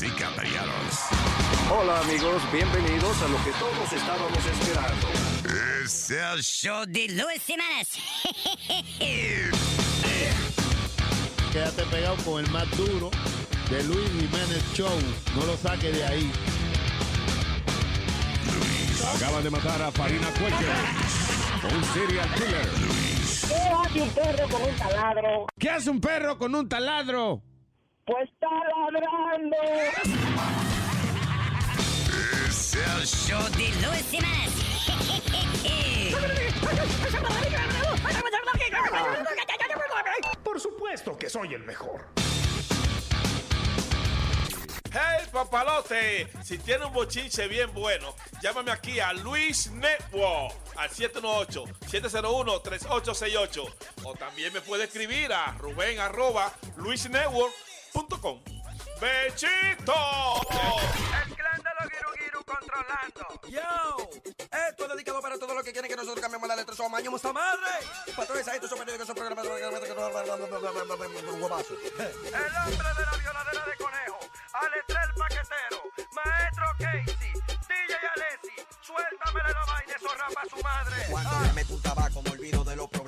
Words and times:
Y 0.00 0.10
caballeros. 0.10 1.08
Hola 1.72 1.98
amigos, 2.00 2.40
bienvenidos 2.52 3.20
a 3.20 3.26
lo 3.28 3.36
que 3.42 3.50
todos 3.58 3.92
estábamos 3.92 4.46
esperando. 4.46 5.08
Es 5.82 6.10
el 6.10 6.40
show 6.40 6.84
de 6.86 7.08
Luis 7.08 7.42
Semanas. 7.42 7.88
Quédate 11.52 11.82
pegado 11.86 12.14
con 12.24 12.44
el 12.44 12.50
más 12.52 12.70
duro 12.76 13.10
de 13.70 13.82
Luis 13.84 14.08
Jiménez 14.10 14.62
Show. 14.74 15.00
No 15.34 15.46
lo 15.46 15.56
saque 15.56 15.90
de 15.90 16.04
ahí. 16.04 16.30
Acaban 19.16 19.42
de 19.42 19.50
matar 19.50 19.82
a 19.82 19.90
Farina 19.90 20.28
Cuello. 20.34 20.68
Un 21.74 21.84
serial 21.92 22.32
killer. 22.34 22.68
¿Qué 23.48 23.54
hace 23.56 24.00
un 24.02 24.10
perro 24.10 24.48
con 24.48 24.62
un 24.62 24.76
taladro? 24.76 25.46
¿Qué 25.58 25.70
hace 25.70 25.90
un 25.90 26.00
perro 26.00 26.38
con 26.38 26.54
un 26.54 26.68
taladro? 26.68 27.42
Pues 28.08 28.28
está 28.30 28.48
ladrando. 28.48 29.56
Es 32.48 32.74
el 32.74 33.04
show 33.04 33.44
de 33.50 33.68
Luis. 33.86 34.06
Por 40.42 40.58
supuesto 40.58 41.18
que 41.18 41.28
soy 41.28 41.52
el 41.52 41.64
mejor. 41.64 42.06
Hey 44.90 45.26
papalote, 45.30 46.28
si 46.42 46.56
tiene 46.56 46.86
un 46.86 46.94
bochinche 46.94 47.46
bien 47.46 47.74
bueno, 47.74 48.14
llámame 48.42 48.70
aquí 48.70 49.00
a 49.00 49.12
Luis 49.12 49.70
Network 49.70 50.54
al 50.76 50.88
718-701-3868 50.88 53.74
o 54.04 54.14
también 54.14 54.50
me 54.54 54.62
puede 54.62 54.84
escribir 54.84 55.30
a 55.30 55.52
ruben 55.58 56.00
arroba 56.00 56.50
luisnetwork.com. 56.78 57.50
¡Bechito! 57.50 57.77
El 61.26 61.34
clan 61.34 61.60
de 61.62 61.70
los 61.80 61.90
Giru 61.90 62.10
Giru 62.16 62.44
controlando. 62.44 63.40
Yo, 63.48 64.08
esto 64.68 64.84
es 64.84 64.90
dedicado 64.92 65.20
para 65.20 65.36
todos 65.36 65.52
los 65.52 65.64
que 65.64 65.72
quieren 65.72 65.90
que 65.90 65.96
nosotros 65.96 66.20
cambiemos 66.20 66.48
la 66.48 66.54
letra. 66.54 66.76
Somos 66.76 66.92
maños, 66.92 67.12
esta 67.14 67.32
madre. 67.32 67.70
Patrones, 68.14 68.46
estos 68.46 68.70
son 68.70 68.78
periódicos, 68.78 69.06
son 69.08 69.16
programas. 69.16 69.44
El 69.46 69.52
hombre 69.52 69.78
de 72.88 73.04
la 73.04 73.16
violadera 73.18 73.64
de 73.66 73.76
conejo. 73.76 74.18
Alestrel 74.52 75.14
Paquetero. 75.18 75.82
Maestro 76.12 76.66
Casey. 76.78 77.32
DJ 77.66 77.94
Alessi. 78.14 78.54
Suéltame 78.80 79.40
la 79.42 79.64
vaina, 79.66 79.94
eso 79.96 80.14
rapa 80.14 80.42
su 80.48 80.62
madre. 80.62 80.96
Cuando 81.10 81.38
me 81.40 81.52
meto 81.52 81.74
un 81.74 81.82
tabaco 81.82 82.22
me 82.22 82.30
olvido 82.30 82.62
de 82.62 82.76
los 82.76 82.88
problemas 82.88 83.07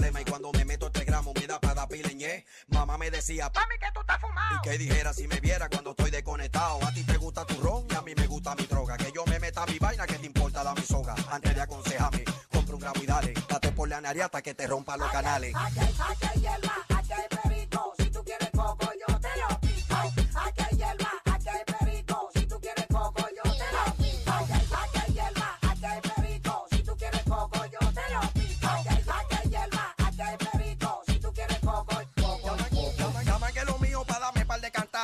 Mamá 2.68 2.96
me 2.98 3.10
decía, 3.10 3.50
Mami, 3.54 3.78
que 3.78 3.90
tú 3.92 4.00
estás 4.00 4.20
fumado. 4.20 4.56
y 4.56 4.68
que 4.68 4.78
dijera 4.78 5.12
si 5.12 5.26
me 5.28 5.40
viera 5.40 5.68
cuando 5.68 5.90
estoy 5.90 6.10
desconectado. 6.10 6.78
A 6.84 6.92
ti 6.92 7.02
te 7.04 7.16
gusta 7.16 7.44
tu 7.46 7.60
ron 7.60 7.86
y 7.90 7.94
a 7.94 8.02
mí 8.02 8.14
me 8.14 8.26
gusta 8.26 8.54
mi 8.54 8.64
droga. 8.66 8.96
Que 8.96 9.12
yo 9.14 9.24
me 9.26 9.38
meta 9.38 9.64
mi 9.66 9.78
vaina, 9.78 10.06
que 10.06 10.14
te 10.14 10.26
importa 10.26 10.62
la 10.64 10.74
mi 10.74 10.82
soga. 10.82 11.14
Antes 11.30 11.54
de 11.54 11.60
aconsejarme, 11.60 12.24
compra 12.50 12.74
un 12.74 12.80
gramo 12.80 13.02
y 13.02 13.06
dale. 13.06 13.34
Date 13.48 13.72
por 13.72 13.88
la 13.88 14.00
nariz 14.00 14.22
hasta 14.22 14.42
que 14.42 14.54
te 14.54 14.66
rompa 14.66 14.96
los 14.96 15.10
canales. 15.10 15.54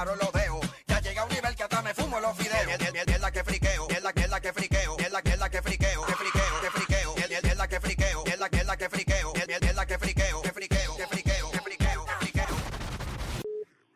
Quemaron 0.00 0.18
los 0.18 0.32
dedos. 0.32 0.60
Ya 0.86 1.00
llega 1.00 1.22
a 1.22 1.24
un 1.24 1.30
nivel 1.30 1.54
que 1.54 1.62
hasta 1.62 1.82
me 1.82 1.94
fumo 1.94 2.20
los 2.20 2.36
videos. 2.38 2.80
Es 3.06 3.20
la 3.20 3.30
que 3.30 3.44
friqueo, 3.44 3.88
es 3.88 4.02
la 4.02 4.12
que 4.12 4.20
es 4.22 4.30
la 4.30 4.40
que 4.40 4.52
friqueo, 4.52 4.96
es 4.98 5.12
la 5.12 5.22
que 5.22 5.30
es 5.30 5.38
la 5.38 5.50
que 5.50 5.62
friqueo, 5.62 6.02
que 6.06 6.12
friqueo, 6.14 6.60
que 6.62 6.70
friqueo, 6.70 7.14
es 7.16 7.56
la 7.58 7.68
que 7.68 7.80
friqueo, 7.80 8.24
es 8.24 8.38
la 8.40 8.48
que 8.48 8.56
es 8.58 8.66
la 8.66 8.76
que 8.76 8.88
friqueo, 8.88 9.32
es 9.34 9.76
la 9.76 9.86
que 9.86 9.98
friqueo, 9.98 10.42
que 10.42 10.52
friqueo, 10.52 10.96
que 10.96 11.06
friqueo, 11.06 11.50
que 11.50 11.58
friqueo, 11.60 12.04
que 12.06 12.12
friqueo. 12.26 12.56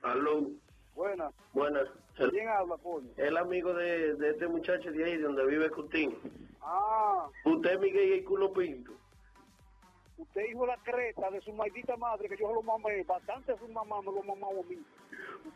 Aló, 0.03 0.51
Buenas. 0.95 1.33
buenas. 1.53 1.89
¿Quién 2.17 2.49
habla, 2.49 2.77
coño? 2.83 3.09
El 3.17 3.37
amigo 3.37 3.73
de, 3.75 4.15
de 4.15 4.31
este 4.31 4.47
muchacho 4.47 4.93
de 4.93 5.05
ahí, 5.05 5.17
de 5.17 5.23
donde 5.25 5.45
vive 5.47 5.69
Cutín. 5.71 6.17
Ah, 6.63 7.27
Usted, 7.45 7.79
Miguel 7.81 8.15
y 8.15 8.23
culo 8.25 8.53
pinto. 8.53 8.93
usted 10.19 10.43
hijo 10.49 10.65
la 10.67 10.77
creta 10.79 11.29
de 11.31 11.41
su 11.41 11.53
maldita 11.53 11.97
madre, 11.97 12.29
que 12.29 12.37
yo 12.37 12.47
se 12.49 12.55
lo 12.55 12.63
mamé. 12.63 13.03
Bastante 13.03 13.59
su 13.59 13.67
mamá 13.69 14.01
me 14.03 14.13
lo 14.13 14.23
mamado 14.23 14.61
a 14.61 14.69
mí. 14.69 14.79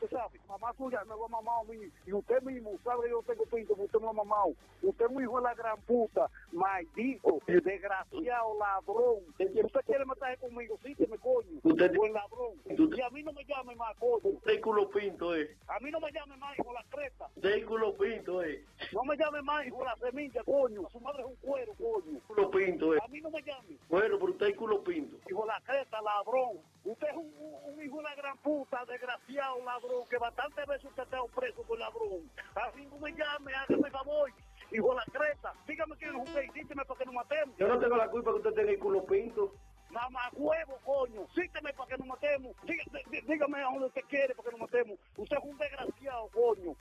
Usted 0.01 0.17
sabe, 0.17 0.39
mamá 0.49 0.73
suya 0.77 1.03
me 1.05 1.11
lo 1.17 1.25
ha 1.25 1.29
mamado 1.29 1.61
a 1.61 1.65
mí. 1.65 1.91
Y 2.07 2.13
usted 2.13 2.41
mismo 2.43 2.71
sabe 2.85 3.05
que 3.05 3.11
yo 3.11 3.23
tengo 3.27 3.45
pinto, 3.47 3.75
pero 3.75 3.85
usted 3.87 3.99
me 3.99 4.05
lo 4.05 4.11
ha 4.11 4.13
mamado. 4.13 4.53
Usted 4.83 5.05
es 5.07 5.11
muy 5.11 5.25
hijo 5.25 5.37
de 5.39 5.43
la 5.43 5.55
gran 5.55 5.81
puta, 5.83 6.31
maldito, 6.53 7.39
desgraciado, 7.47 8.59
ladrón. 8.59 9.23
Usted 9.39 9.81
quiere 9.87 10.05
meterse 10.05 10.37
conmigo, 10.41 10.79
sí, 10.85 10.95
que 10.95 11.07
me 11.09 11.19
coño. 11.19 11.49
Usted- 11.63 11.97
Buen 11.97 12.13
ladrón. 12.13 12.53
Y 12.67 13.01
a 13.01 13.11
mí 13.11 13.23
no 13.25 13.33
me 13.33 13.45
llame 13.45 13.75
más, 13.75 13.97
coño. 13.99 14.21
Usted 14.23 14.61
culo 14.61 14.89
pinto, 14.91 15.35
eh. 15.35 15.57
A 15.67 15.81
mí 15.81 15.91
no 15.91 15.99
me 16.01 16.13
llame 16.13 16.37
más, 16.37 16.57
hijo 16.59 16.69
de 16.69 16.75
la 16.75 16.85
creta. 16.91 17.27
Usted 17.35 17.67
culo 17.67 17.97
pinto, 17.97 18.43
eh. 18.45 18.65
No 18.93 19.03
me 19.05 19.17
llame 19.17 19.43
más, 19.43 19.67
hijo 19.67 19.79
de 19.79 19.85
la 19.85 19.97
semilla, 19.97 20.43
coño. 20.45 20.89
Su 20.91 21.01
madre 21.01 21.21
es 21.23 21.27
un 21.27 21.37
cuero, 21.37 21.73
coño. 21.75 22.21
Culo 22.27 22.51
pinto, 22.51 22.95
eh. 22.95 22.99
A 23.05 23.09
mí 23.09 23.21
no 23.21 23.31
me 23.31 23.43
llame. 23.43 23.77
Bueno, 23.89 24.19
pero 24.19 24.33
usted 24.33 24.47
y 24.49 24.55
culo 24.55 24.83
pinto. 24.83 25.17
Hijo 25.29 25.43
de 25.43 25.47
la 25.49 25.61
creta, 25.61 26.01
ladrón. 26.03 26.59
Usted 26.85 27.07
es 27.09 27.17
un, 27.17 27.83
hijo 27.85 27.97
de 27.99 28.03
la 28.03 28.15
gran 28.15 28.37
puta, 28.39 28.85
desgraciado 28.87 29.63
ladrón, 29.65 30.07
que 30.09 30.19
bastantes 30.19 30.67
veces 30.67 30.85
usted 30.87 31.03
está 31.03 31.19
preso 31.37 31.63
por 31.63 31.79
ladrón. 31.79 32.31
A 32.55 32.71
mí 32.77 32.87
no 32.87 32.99
me 32.99 33.13
llame, 33.13 33.53
hágame 33.55 33.91
favor. 33.91 34.31
Hijo 34.73 34.91
de 34.91 34.97
la 34.97 35.05
creta, 35.19 35.53
dígame 35.67 35.97
quién 35.97 36.15
es 36.17 36.29
usted 36.29 36.43
y 36.43 36.51
dígame 36.53 36.85
para 36.85 36.99
que 36.99 37.05
nos 37.07 37.15
matemos. 37.15 37.57
Yo 37.57 37.69
no 37.69 37.79
tengo 37.79 37.97
la 37.97 38.09
culpa 38.11 38.31
que 38.33 38.37
usted 38.39 38.53
tenga 38.55 38.71
el 38.71 38.79
culo 38.79 39.05
pinto. 39.07 39.53
Mamá 39.91 40.29
huevo, 40.35 40.79
coño. 40.85 41.27
Sígueme 41.35 41.73
para 41.73 41.89
que 41.89 41.97
nos 41.99 42.07
matemos. 42.07 42.55
Dígame, 42.65 43.03
dí- 43.11 43.23
dígame 43.27 43.59
a 43.61 43.65
donde 43.65 43.87
usted 43.87 44.03
quiere 44.09 44.35
para 44.35 44.51
que 44.51 44.59
nos 44.59 44.61
matemos. 44.61 44.99
Usted 45.17 45.37
es 45.39 45.45
un 45.45 45.57
desgraciado, 45.57 46.29
coño. 46.29 46.75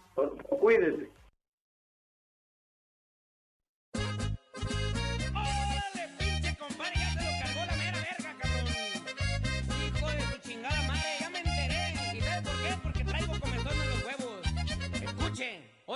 Cuídese. 0.59 1.09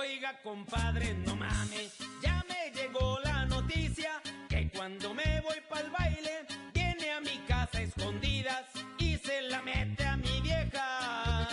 Oiga, 0.02 0.36
compadre, 0.42 1.14
no 1.24 1.36
mames. 1.36 1.96
Ya 2.20 2.44
me 2.48 2.72
llegó 2.76 3.20
la 3.22 3.46
noticia 3.46 4.20
que 4.48 4.68
cuando 4.70 5.14
me 5.14 5.40
voy 5.42 5.58
pa'l 5.70 5.88
baile, 5.90 6.44
viene 6.74 7.12
a 7.12 7.20
mi 7.20 7.38
casa 7.46 7.78
a 7.78 7.82
escondidas 7.82 8.64
y 8.98 9.16
se 9.18 9.42
la 9.42 9.62
mete 9.62 10.04
a 10.04 10.16
mi 10.16 10.40
vieja. 10.40 11.48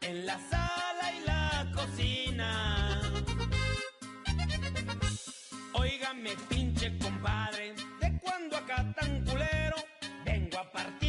En 0.00 0.24
la 0.24 0.38
sala 0.48 1.12
y 1.18 1.26
la 1.26 1.72
cocina. 1.74 3.02
Óigame, 5.74 6.30
pinche 6.48 6.96
compadre, 6.96 7.74
de 8.00 8.18
cuando 8.18 8.56
acá 8.56 8.94
tan 8.98 9.22
culero, 9.26 9.76
vengo 10.24 10.58
a 10.58 10.72
partirle 10.72 11.03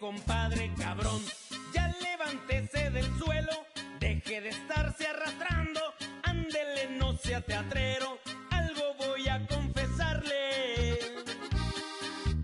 compadre 0.00 0.72
cabrón. 0.76 1.22
Ya 1.72 1.94
levántese 2.02 2.90
del 2.90 3.06
suelo, 3.16 3.66
deje 4.00 4.40
de 4.40 4.48
estarse 4.48 5.06
arrastrando. 5.06 5.80
Ándele, 6.24 6.96
no 6.98 7.16
sea 7.16 7.40
teatrero, 7.40 8.18
algo 8.50 8.94
voy 8.98 9.28
a 9.28 9.46
confesarle. 9.46 10.98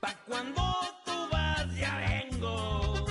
Pa' 0.00 0.14
cuando 0.28 0.62
tú 1.04 1.28
vas, 1.32 1.75
ya 1.75 1.96
vengo. 2.06 3.06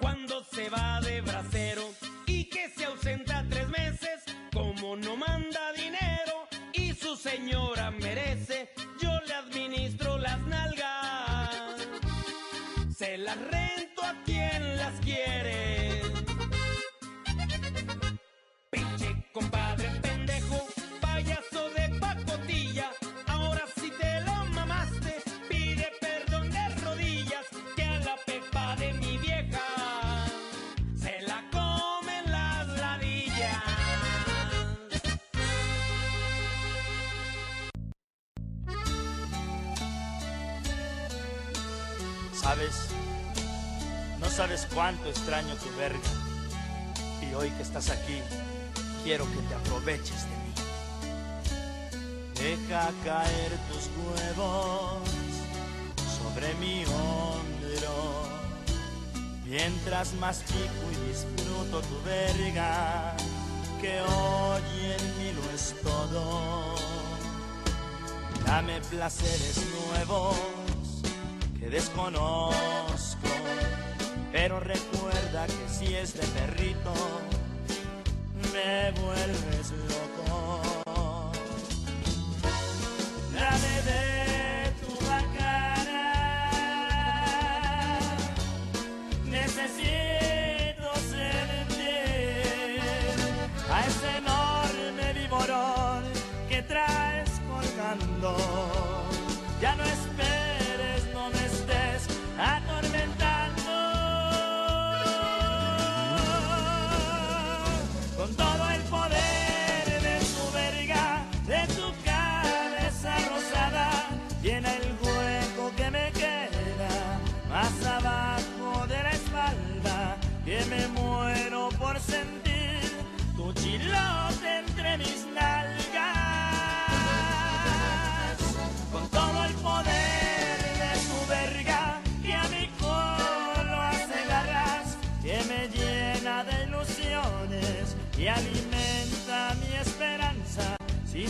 Cuando 0.00 0.44
se 0.44 0.68
va 0.70 1.00
de 1.02 1.20
bracero 1.20 1.88
y 2.26 2.44
que 2.44 2.68
se 2.70 2.84
ausenta 2.86 3.44
tres 3.48 3.68
meses, 3.68 4.24
como 4.52 4.96
no 4.96 5.16
manda 5.16 5.72
dinero 5.72 6.48
y 6.72 6.94
su 6.94 7.14
señora 7.14 7.92
merece, 7.92 8.73
¿Sabes? 42.44 42.88
No 44.20 44.28
sabes 44.28 44.68
cuánto 44.74 45.08
extraño 45.08 45.54
tu 45.56 45.74
verga. 45.76 45.98
Y 47.22 47.34
hoy 47.34 47.50
que 47.50 47.62
estás 47.62 47.88
aquí, 47.88 48.20
quiero 49.04 49.26
que 49.30 49.36
te 49.48 49.54
aproveches 49.54 50.22
de 50.22 50.36
mí. 50.42 50.54
Deja 52.40 52.90
caer 53.04 53.52
tus 53.68 53.90
huevos 54.00 55.08
sobre 56.18 56.54
mi 56.54 56.84
hombro. 56.86 58.24
Mientras 59.44 60.14
mastico 60.14 60.84
y 60.90 61.08
disfruto 61.08 61.82
tu 61.82 62.02
verga, 62.02 63.14
que 63.80 64.00
hoy 64.00 64.94
en 64.98 65.18
mí 65.18 65.32
lo 65.34 65.54
es 65.54 65.74
todo. 65.82 66.74
Dame 68.46 68.80
placeres 68.90 69.60
nuevos 69.92 70.34
que 71.60 71.68
desconozco. 71.68 73.28
Pero 74.32 74.58
recuerda 74.60 75.46
que 75.46 75.68
si 75.68 75.94
es 75.94 76.14
de 76.14 76.26
perrito, 76.26 76.92
me 78.54 78.92
vuelves 79.02 79.72
loco. 79.88 81.32
Dame 83.32 83.82
de 83.82 84.13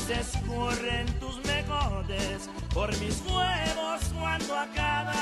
Si 0.05 0.13
se 0.13 0.21
escurren 0.21 1.07
tus 1.19 1.43
mejores 1.47 2.51
por 2.75 2.91
mis 2.99 3.23
huevos 3.23 4.03
cuando 4.13 4.55
acabas, 4.55 5.15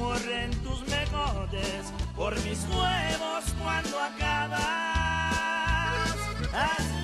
escurren 0.00 0.50
tus 0.62 0.80
mejores 0.88 1.92
por 2.16 2.34
mis 2.44 2.64
huevos 2.68 3.44
cuando 3.60 4.00
acabas, 4.00 4.60
hazme. 6.54 7.00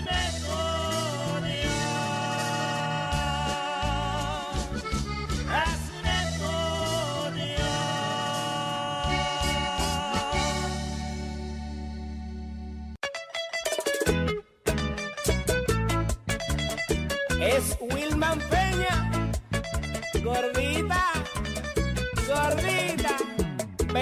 Es 17.38 17.78
Wilman 17.80 18.38
Peña, 18.50 19.05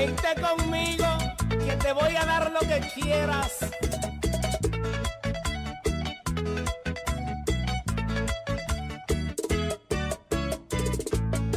vente 0.06 0.34
conmigo 0.40 1.06
que 1.48 1.76
te 1.76 1.92
voy 1.92 2.14
a 2.16 2.24
dar 2.24 2.50
lo 2.50 2.60
que 2.60 2.80
quieras. 2.94 3.52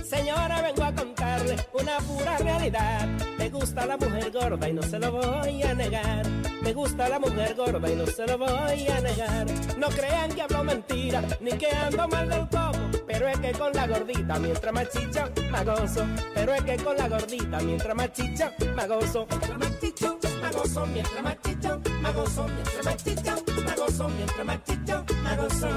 Señora, 0.03 0.61
vengo 0.61 0.83
a 0.83 2.37
realidad. 2.37 3.07
Me 3.37 3.49
gusta 3.49 3.85
la 3.85 3.97
mujer 3.97 4.31
gorda 4.31 4.69
y 4.69 4.73
no 4.73 4.83
se 4.83 4.99
lo 4.99 5.11
voy 5.11 5.63
a 5.63 5.73
negar. 5.73 6.25
Me 6.61 6.73
gusta 6.73 7.09
la 7.09 7.19
mujer 7.19 7.55
gorda 7.55 7.89
y 7.91 7.95
no 7.95 8.05
se 8.05 8.25
lo 8.27 8.37
voy 8.37 8.87
a 8.87 9.01
negar. 9.01 9.45
No 9.77 9.87
crean 9.89 10.31
que 10.31 10.41
hablo 10.41 10.63
mentira, 10.63 11.21
ni 11.41 11.51
que 11.51 11.69
ando 11.71 12.07
mal 12.07 12.29
del 12.29 12.47
coco. 12.47 12.76
Pero 13.17 13.29
es 13.29 13.39
que 13.39 13.51
con 13.53 13.73
la 13.73 13.87
gordita, 13.87 14.37
mientras 14.37 14.71
más 14.71 14.89
chicha, 14.91 15.27
me 15.51 15.63
gozo. 15.63 16.05
Pero 16.35 16.53
es 16.53 16.61
que 16.61 16.77
con 16.77 16.95
la 16.95 17.09
gordita, 17.09 17.59
mientras 17.61 17.95
más 17.95 18.13
chicha, 18.13 18.53
me 18.75 18.87
gozo. 18.87 19.25
Mientras 19.27 19.57
más 19.57 19.79
chicha, 19.79 20.13
me 20.39 20.51
gozo. 20.51 20.85
Mientras 20.85 21.23
más 21.23 21.41
chicha, 21.41 21.79
me 21.99 22.11
gozo. 22.11 22.47
Mientras 22.47 22.85
más 22.85 23.03
chicha, 23.03 23.35
me 23.65 23.75
gozo. 23.75 24.09
Mientras 24.09 24.45
más 24.45 24.63
chicha, 24.65 25.03
me 25.23 25.35
gozo. 25.35 25.69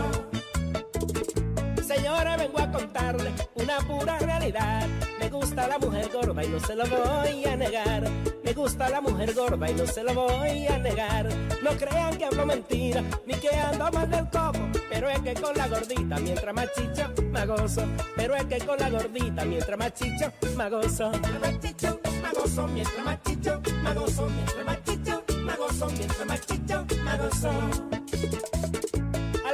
Señora, 1.83 2.37
vengo 2.37 2.59
a 2.59 2.71
contarle 2.71 3.33
pura 3.79 4.19
realidad. 4.19 4.87
Me 5.19 5.29
gusta 5.29 5.69
la 5.69 5.79
mujer 5.79 6.11
gorda 6.13 6.45
y 6.45 6.49
no 6.49 6.61
se 6.61 6.75
lo 6.75 6.85
voy 6.87 7.45
a 7.45 7.57
negar. 7.57 8.11
Me 8.43 8.53
gusta 8.53 8.89
la 8.89 9.01
mujer 9.01 9.35
gorda 9.35 9.71
y 9.71 9.75
no 9.75 9.87
se 9.87 10.03
lo 10.03 10.15
voy 10.15 10.67
a 10.67 10.79
negar. 10.79 11.29
No 11.63 11.71
crean 11.73 12.17
que 12.17 12.25
hablo 12.25 12.47
mentira, 12.47 13.03
ni 13.27 13.35
que 13.35 13.51
ando 13.51 13.91
mal 13.93 14.11
del 14.11 14.29
coco. 14.31 14.59
Pero 14.91 15.09
es 15.09 15.21
que 15.21 15.35
con 15.35 15.57
la 15.57 15.69
gordita, 15.69 16.17
mientras 16.19 16.55
más 16.55 16.69
me 17.31 17.47
gozo. 17.47 17.83
Pero 18.17 18.35
es 18.35 18.45
que 18.45 18.59
con 18.59 18.79
la 18.79 18.91
gordita, 18.91 19.45
mientras 19.45 19.79
más 19.79 19.93
me 20.57 20.71
gozo. 20.71 21.11
Mientras 21.11 21.41
más 21.41 21.61
chicha, 21.61 21.97
me 22.23 22.33
gozo. 22.33 22.67
Mientras 22.69 23.05
más 23.05 23.23
chicha, 23.23 23.61
me 23.83 23.95
gozo. 23.95 24.29
Mientras 24.29 24.67
más 24.67 24.85
chicha, 24.85 25.23
me 25.45 25.57
gozo. 25.57 25.87
Mientras 25.91 26.27
más 26.27 26.41
me 27.05 27.17
gozo. 27.19 28.70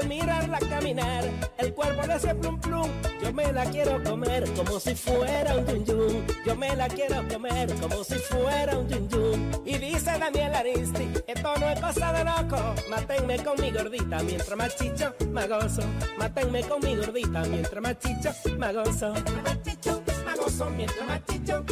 Mirarla 0.08 0.58
caminar, 0.60 1.24
el 1.58 1.74
cuerpo 1.74 2.06
le 2.06 2.12
hace 2.12 2.34
plum 2.34 2.60
plum. 2.60 2.88
Yo 3.22 3.32
me 3.32 3.52
la 3.52 3.64
quiero 3.66 4.02
comer 4.04 4.44
como 4.54 4.78
si 4.78 4.94
fuera 4.94 5.56
un 5.56 5.66
yun 5.66 5.84
yun. 5.84 6.26
Yo 6.46 6.54
me 6.54 6.76
la 6.76 6.88
quiero 6.88 7.26
comer 7.28 7.74
como 7.74 8.04
si 8.04 8.14
fuera 8.14 8.78
un 8.78 8.88
yun 8.88 9.08
yun. 9.08 9.62
Y 9.64 9.78
dice 9.78 10.16
Daniel 10.18 10.54
Aristi, 10.54 11.08
esto 11.26 11.54
no 11.58 11.68
es 11.68 11.80
cosa 11.80 12.12
de 12.12 12.24
loco. 12.24 12.74
Mátenme 12.88 13.42
con 13.42 13.60
mi 13.60 13.70
gordita 13.72 14.22
mientras 14.22 14.56
más 14.56 14.76
chicho, 14.76 15.12
me 15.32 15.46
gozo. 15.48 15.82
Mátenme 16.18 16.62
con 16.62 16.80
mi 16.82 16.94
gordita 16.94 17.42
mientras 17.42 17.82
más 17.82 17.98
chicho, 17.98 18.30
más 18.58 18.74
gozo. 18.74 19.12
Mientras 19.12 19.42
más 19.42 19.62
chicho, 19.62 20.02
me 20.24 20.34
gozo. 20.36 20.70
Mientras 20.70 21.08
más 21.08 21.20
chicho, 21.26 21.64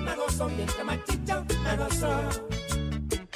me 0.00 0.14
gozo. 0.14 0.48
Mientras 0.48 0.84
más 0.84 1.04
chicho, 1.04 1.44
me 1.64 1.76
gozo. 1.76 2.61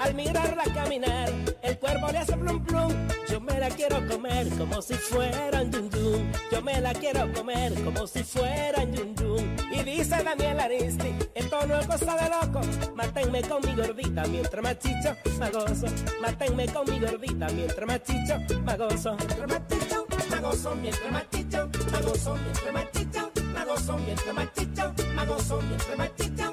Al 0.00 0.14
mirarla 0.14 0.64
caminar, 0.74 1.30
el 1.62 1.78
cuerpo 1.78 2.08
le 2.10 2.18
hace 2.18 2.36
plum 2.36 2.64
plum. 2.64 2.92
Yo 3.28 3.40
me 3.40 3.58
la 3.58 3.68
quiero 3.70 4.06
comer 4.08 4.48
como 4.58 4.82
si 4.82 4.94
fuera 4.94 5.62
un 5.62 5.70
yun 5.70 5.90
yun. 5.90 6.32
Yo 6.50 6.62
me 6.62 6.80
la 6.80 6.92
quiero 6.92 7.32
comer 7.32 7.72
como 7.84 8.06
si 8.06 8.22
fuera 8.22 8.82
un 8.82 8.92
yun 8.92 9.14
yun. 9.16 9.56
Y 9.72 9.82
dice 9.84 10.22
Daniel 10.22 10.60
Aristi, 10.60 11.14
esto 11.34 11.66
no 11.66 11.78
es 11.78 11.86
cosa 11.86 12.16
de 12.16 12.30
loco. 12.30 12.60
Mátenme 12.94 13.42
con 13.42 13.60
mi 13.64 13.74
gordita 13.74 14.24
mientras 14.24 14.62
más 14.62 14.78
chicho, 14.78 15.16
me 15.38 15.50
gozo. 15.50 15.86
Mátenme 16.20 16.66
con 16.68 16.90
mi 16.90 16.98
gordita 16.98 17.46
mientras 17.54 17.86
más 17.86 18.02
chicho, 18.02 18.38
me 18.64 18.76
gozo. 18.76 19.16
Mientras 19.16 19.48
más 19.48 19.68
chicho, 19.68 20.06
me 20.30 20.40
gozo. 20.40 20.74
Mientras 20.74 21.12
más 21.12 21.30
chicho, 21.30 21.70
me 21.92 22.00
gozo. 22.02 22.34
Mientras 22.36 22.72
más 22.72 22.92
chicho, 22.92 23.30
me 23.54 23.64
gozo. 23.64 23.98
Mientras 23.98 24.34
más 24.34 24.52
chicho, 24.54 24.94
me 25.14 25.26
gozo. 25.26 25.60
Mientras 25.62 25.98
más 25.98 26.14
chicho, 26.16 26.49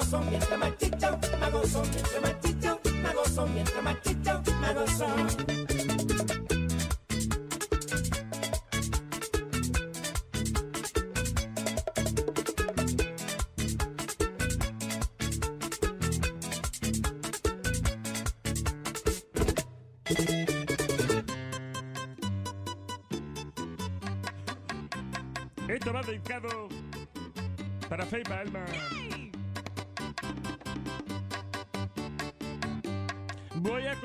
gozo. 0.00 0.20
Mientras 0.22 0.58
me 0.58 1.50
gozo. 1.50 1.82
Mientras 1.82 2.22
me 2.94 3.12
gozo. 3.14 3.46
Mientras 3.46 3.82
más 3.82 4.00
chicho, 4.02 4.42
me 4.60 4.74
gozo. 4.74 5.06
Esto 25.68 25.92
va 25.92 26.02
dedicado 26.02 26.68
para 27.88 28.04
Fe 28.04 28.20
y 28.20 29.19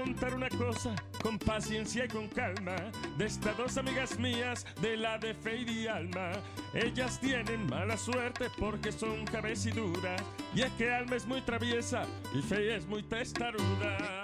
contar 0.05 0.35
una 0.35 0.49
cosa 0.49 0.93
con 1.23 1.39
paciencia 1.39 2.05
y 2.05 2.07
con 2.07 2.27
calma 2.27 2.75
de 3.17 3.25
estas 3.25 3.57
dos 3.57 3.75
amigas 3.77 4.19
mías 4.19 4.63
de 4.79 4.97
la 4.97 5.17
de 5.17 5.33
Fe 5.33 5.61
y 5.67 5.87
Alma. 5.87 6.31
Ellas 6.75 7.19
tienen 7.19 7.65
mala 7.67 7.97
suerte 7.97 8.45
porque 8.59 8.91
son 8.91 9.25
cabeciduras 9.25 10.21
y 10.53 10.61
es 10.61 10.71
que 10.73 10.91
Alma 10.91 11.15
es 11.15 11.25
muy 11.25 11.41
traviesa 11.41 12.03
y 12.35 12.41
Fe 12.43 12.75
es 12.75 12.85
muy 12.85 13.01
testaruda. 13.01 14.21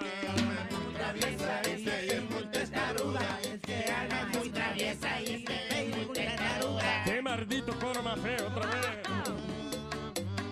traviesa 0.94 1.62
y 1.66 1.82
ella 1.82 2.14
es 2.14 2.30
muy 2.30 2.46
testaruda. 2.46 3.40
Es 3.42 3.60
que 3.60 3.84
Alma 3.92 4.20
es 4.30 4.38
muy 4.38 4.50
traviesa 4.50 5.20
y 5.20 5.24
es 5.24 5.44
que 5.44 5.68
es 5.68 5.96
muy 5.96 6.14
testaruda. 6.14 7.04
¡Qué 7.04 7.22
maldito 7.22 7.78
coro 7.80 8.02
más 8.04 8.20
feo 8.20 8.46
otra 8.46 8.70
vez! 8.70 9.02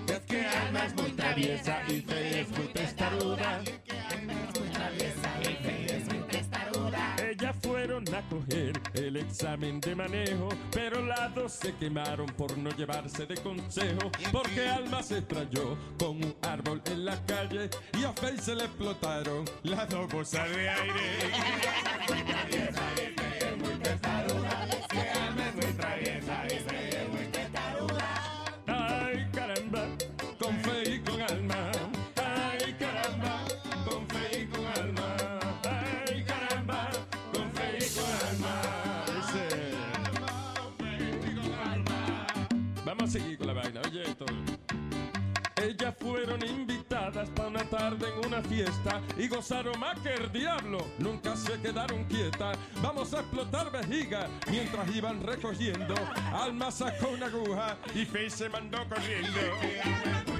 Es 0.08 0.20
que 0.26 0.44
Alma 0.44 0.86
es 0.86 0.94
muy 0.96 1.12
traviesa 1.12 1.82
y 1.86 2.00
Fe 2.00 2.40
es 2.40 2.48
muy 2.50 2.66
testaruda. 2.66 3.62
A 8.14 8.22
coger 8.28 8.72
el 8.94 9.16
examen 9.16 9.80
de 9.80 9.94
manejo, 9.94 10.48
pero 10.72 11.02
las 11.04 11.34
dos 11.34 11.52
se 11.52 11.74
quemaron 11.76 12.26
por 12.26 12.56
no 12.58 12.70
llevarse 12.70 13.26
de 13.26 13.36
consejo, 13.36 14.10
porque 14.32 14.68
Alma 14.68 15.02
se 15.02 15.18
estrelló 15.18 15.76
con 15.98 16.16
un 16.16 16.34
árbol 16.42 16.82
en 16.86 17.04
la 17.04 17.16
calle 17.26 17.70
y 17.98 18.04
a 18.04 18.12
Faye 18.12 18.38
se 18.38 18.54
le 18.54 18.64
explotaron 18.64 19.44
las 19.62 19.88
dos 19.88 20.10
bolsas 20.10 20.50
de 20.50 20.68
aire. 20.68 21.30
Fueron 46.24 46.46
invitadas 46.46 47.30
para 47.30 47.48
una 47.48 47.64
tarde 47.64 48.06
en 48.08 48.26
una 48.26 48.42
fiesta 48.42 49.00
y 49.16 49.26
gozaron 49.26 49.78
más 49.80 49.98
que 50.00 50.12
el 50.12 50.30
diablo. 50.30 50.86
Nunca 50.98 51.34
se 51.34 51.58
quedaron 51.60 52.04
quietas. 52.04 52.58
Vamos 52.82 53.14
a 53.14 53.20
explotar 53.20 53.70
vejiga 53.70 54.28
mientras 54.50 54.94
iban 54.94 55.22
recogiendo. 55.22 55.94
Alma 56.32 56.70
sacó 56.70 57.08
una 57.10 57.26
aguja 57.26 57.76
y 57.94 58.04
Faye 58.04 58.28
se 58.28 58.50
mandó 58.50 58.78
corriendo. 58.86 60.39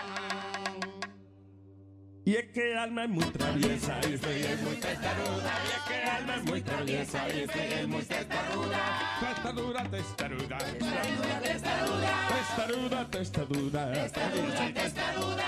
Y 2.23 2.35
es 2.35 2.51
que 2.51 2.77
alma 2.77 3.05
es 3.05 3.09
muy 3.09 3.25
traviesa 3.25 3.99
y 4.07 4.13
usted 4.13 4.53
es 4.53 4.61
muy 4.61 4.75
testaruda. 4.75 5.53
Y 5.65 5.71
es 5.71 5.81
que 5.87 6.03
alma 6.03 6.35
es 6.35 6.43
muy 6.43 6.61
traviesa 6.61 7.27
y 7.29 7.43
usted 7.45 7.81
es 7.81 7.87
muy 7.87 8.03
testaruda. 8.03 9.17
Testaruda, 9.19 9.83
testaruda. 9.89 10.57
Testaruda, 10.59 11.39
testaruda. 11.41 12.27
Testaruda, 12.29 13.07
testaruda. 13.09 13.91
Testaruda, 13.93 14.73
testaruda. 14.73 15.45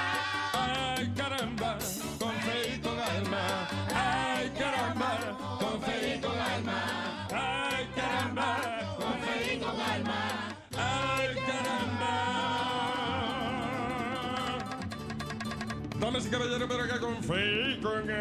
Ay, 0.54 1.14
caramba, 1.16 1.78
Damas 16.24 16.26
y 16.26 16.30
caballeros, 16.30 16.70
pero 16.70 16.84
acá 16.84 17.00
con 17.00 17.24
fe 17.24 17.72
y 17.72 17.82
con 17.82 18.12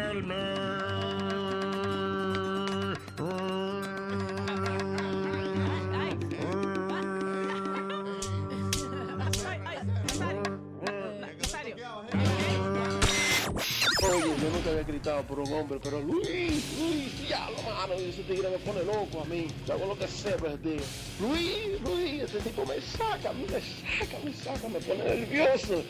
Oye, 14.05 14.35
yo 14.37 14.49
nunca 14.49 14.69
había 14.69 14.83
gritado 14.83 15.23
por 15.23 15.39
un 15.39 15.53
hombre, 15.53 15.79
pero 15.81 16.01
Luis, 16.01 16.77
Luis, 16.77 17.29
ya 17.29 17.49
lo 17.49 17.61
mano, 17.63 17.93
ese 17.93 18.23
tigre 18.23 18.49
me 18.49 18.57
pone 18.59 18.83
loco 18.83 19.21
a 19.21 19.25
mí. 19.25 19.47
Yo 19.65 19.73
hago 19.73 19.87
lo 19.87 19.97
que 19.97 20.07
sé, 20.07 20.31
pues, 20.31 20.61
tío. 20.61 20.81
Luis, 21.21 21.81
Luis, 21.81 22.23
ese 22.23 22.39
tipo 22.39 22.65
me 22.65 22.81
saca, 22.81 23.31
me 23.33 23.47
saca, 23.47 24.19
me 24.23 24.33
saca, 24.33 24.67
me 24.67 24.79
pone 24.79 25.03
nervioso. 25.03 25.83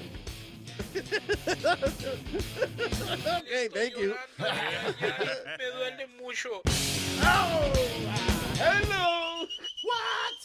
Okay, 3.40 3.68
thank 3.70 3.98
you. 3.98 4.16
Me 4.40 5.66
duele 5.72 6.08
mucho. 6.22 6.62
Hello. 8.60 9.48
What? 9.84 10.40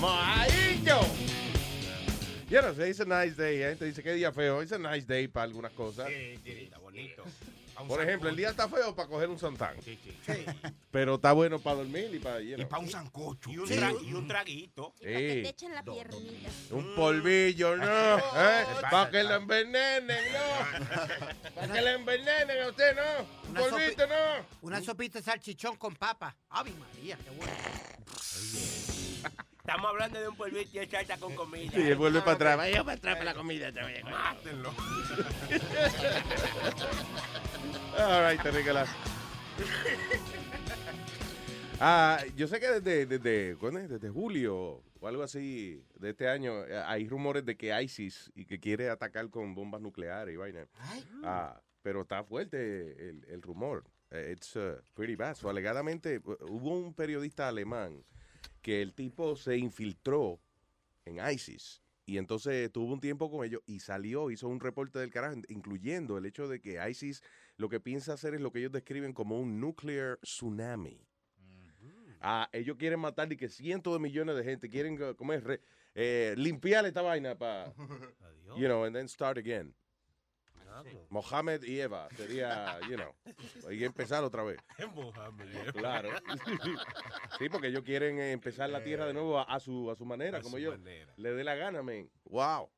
Maíto. 0.00 1.06
Ya 2.50 2.62
no 2.62 2.74
sé, 2.74 2.88
it's 2.88 3.00
a 3.00 3.04
nice 3.04 3.36
day. 3.36 3.58
La 3.60 3.68
gente 3.70 3.84
dice 3.86 4.02
que 4.02 4.12
día 4.14 4.32
feo. 4.32 4.62
It's 4.62 4.72
a 4.72 4.78
nice 4.78 5.06
day 5.06 5.28
para 5.28 5.44
algunas 5.44 5.72
cosas. 5.72 6.08
Sí, 6.08 6.38
sí, 6.44 6.64
está 6.64 6.78
bonito. 6.78 7.24
Por 7.88 8.02
ejemplo, 8.02 8.28
el 8.30 8.36
día 8.36 8.50
está 8.50 8.68
feo 8.68 8.94
para 8.94 9.08
coger 9.08 9.28
un 9.28 9.38
santán. 9.38 9.76
Pero 10.90 11.16
está 11.16 11.32
bueno 11.32 11.58
para 11.58 11.76
dormir 11.76 12.10
y 12.14 12.18
para... 12.18 12.40
you 12.40 12.56
know. 12.56 12.68
para 12.68 12.82
un 12.82 12.88
sancocho. 12.90 13.50
Y 13.50 13.58
un, 13.58 13.66
Sí. 13.66 13.74
tra- 13.74 14.00
y 14.02 14.14
un 14.14 14.26
traguito. 14.28 14.94
Sí. 14.98 15.04
Te 15.06 15.48
echan 15.48 15.74
la 15.74 15.82
piernita. 15.82 16.50
Un 16.70 16.94
polvillo, 16.94 17.76
no. 17.76 18.18
¿eh? 18.18 18.64
Para 18.90 19.10
que 19.10 19.24
lo 19.24 19.34
envenenen, 19.34 20.24
no. 20.32 21.54
Para 21.54 21.72
que 21.74 21.80
lo 21.82 21.88
envenenen 21.88 22.62
a 22.62 22.68
usted, 22.68 22.96
no. 22.96 23.02
Un 23.44 23.50
Una 23.50 23.60
polvito, 23.60 24.06
no. 24.06 24.14
Una 24.62 24.80
sopita 24.80 25.18
de 25.18 25.24
salchichón 25.24 25.76
con 25.76 25.94
papa. 25.96 26.34
¡Ave 26.50 26.72
María, 26.72 27.18
qué 27.22 27.30
bueno! 27.30 27.52
Estamos 29.58 29.90
hablando 29.90 30.20
de 30.20 30.28
un 30.28 30.36
polvito 30.36 30.82
y 30.82 30.86
salsa 30.86 31.16
con 31.16 31.34
comida. 31.34 31.72
Sí, 31.74 31.80
él 31.80 31.96
vuelve 31.96 32.20
para 32.20 32.32
atrás. 32.32 32.56
Vaya 32.58 32.84
para 32.84 32.98
atrás 32.98 33.14
para 33.14 33.24
la 33.24 33.34
comida 33.34 33.72
también. 33.72 34.04
Mátenlo. 34.04 34.74
All 37.98 38.30
right, 38.30 38.42
te 38.42 38.50
regalas. 38.50 38.88
Ah, 41.80 42.22
yo 42.36 42.46
sé 42.46 42.60
que 42.60 42.68
desde, 42.68 43.06
desde, 43.06 43.56
desde 43.56 44.10
julio 44.10 44.82
o 45.00 45.08
algo 45.08 45.22
así 45.22 45.84
de 45.98 46.10
este 46.10 46.28
año 46.28 46.64
eh, 46.64 46.82
hay 46.86 47.08
rumores 47.08 47.44
de 47.44 47.56
que 47.56 47.78
ISIS 47.82 48.30
y 48.34 48.46
que 48.46 48.60
quiere 48.60 48.88
atacar 48.90 49.28
con 49.28 49.54
bombas 49.54 49.80
nucleares 49.80 50.34
y 50.34 50.36
vaina. 50.36 50.66
Ah, 51.22 51.60
pero 51.82 52.02
está 52.02 52.24
fuerte 52.24 53.08
el, 53.08 53.24
el 53.28 53.42
rumor. 53.42 53.84
Eh, 54.10 54.34
It's 54.36 54.54
uh, 54.56 54.80
pretty 54.94 55.16
bad. 55.16 55.34
So, 55.34 55.50
alegadamente 55.50 56.18
uh, 56.24 56.36
hubo 56.48 56.78
un 56.78 56.94
periodista 56.94 57.48
alemán 57.48 58.04
que 58.62 58.80
el 58.80 58.94
tipo 58.94 59.36
se 59.36 59.56
infiltró 59.56 60.40
en 61.04 61.18
ISIS 61.30 61.82
y 62.06 62.18
entonces 62.18 62.70
tuvo 62.72 62.92
un 62.92 63.00
tiempo 63.00 63.30
con 63.30 63.44
ellos 63.44 63.62
y 63.66 63.80
salió, 63.80 64.30
hizo 64.30 64.48
un 64.48 64.60
reporte 64.60 64.98
del 64.98 65.10
carajo, 65.10 65.36
incluyendo 65.48 66.16
el 66.18 66.26
hecho 66.26 66.48
de 66.48 66.60
que 66.60 66.78
ISIS 66.88 67.22
lo 67.56 67.68
que 67.68 67.80
piensa 67.80 68.12
hacer 68.14 68.34
es 68.34 68.40
lo 68.40 68.50
que 68.50 68.58
ellos 68.60 68.72
describen 68.72 69.12
como 69.12 69.38
un 69.38 69.60
nuclear 69.60 70.18
tsunami. 70.22 71.00
Ah, 72.20 72.48
ellos 72.52 72.76
quieren 72.78 73.00
matar 73.00 73.30
y 73.32 73.36
que 73.36 73.48
cientos 73.50 73.92
de 73.92 73.98
millones 73.98 74.34
de 74.36 74.44
gente 74.44 74.70
quieren, 74.70 74.98
eh. 75.00 75.40
Re- 75.40 75.60
eh, 75.94 76.34
limpiar 76.38 76.86
esta 76.86 77.02
vaina 77.02 77.36
para, 77.36 77.72
you 78.56 78.66
know, 78.66 78.84
and 78.84 78.94
then 78.96 79.08
start 79.08 79.36
again. 79.38 79.74
Mohammed 81.08 81.62
y 81.62 81.78
Eva 81.80 82.08
sería, 82.16 82.80
you 82.88 82.96
know, 82.96 83.14
y 83.70 83.84
empezar 83.84 84.24
otra 84.24 84.42
vez. 84.42 84.58
Mohamed 84.96 85.52
y 85.52 85.56
Eva. 85.56 85.72
Claro. 85.72 86.08
sí, 87.38 87.48
porque 87.48 87.68
ellos 87.68 87.82
quieren 87.84 88.18
eh, 88.18 88.32
empezar 88.32 88.68
la 88.70 88.82
tierra 88.82 89.06
de 89.06 89.12
nuevo 89.12 89.38
a, 89.38 89.42
a 89.44 89.60
su, 89.60 89.88
a 89.90 89.94
su 89.94 90.04
manera, 90.04 90.38
A 90.38 90.42
como 90.42 90.58
su 90.58 90.70
manera. 90.70 91.12
le 91.16 91.32
dé 91.32 91.44
la 91.44 91.54
gana, 91.54 91.82
men. 91.82 92.10
Wow. 92.24 92.70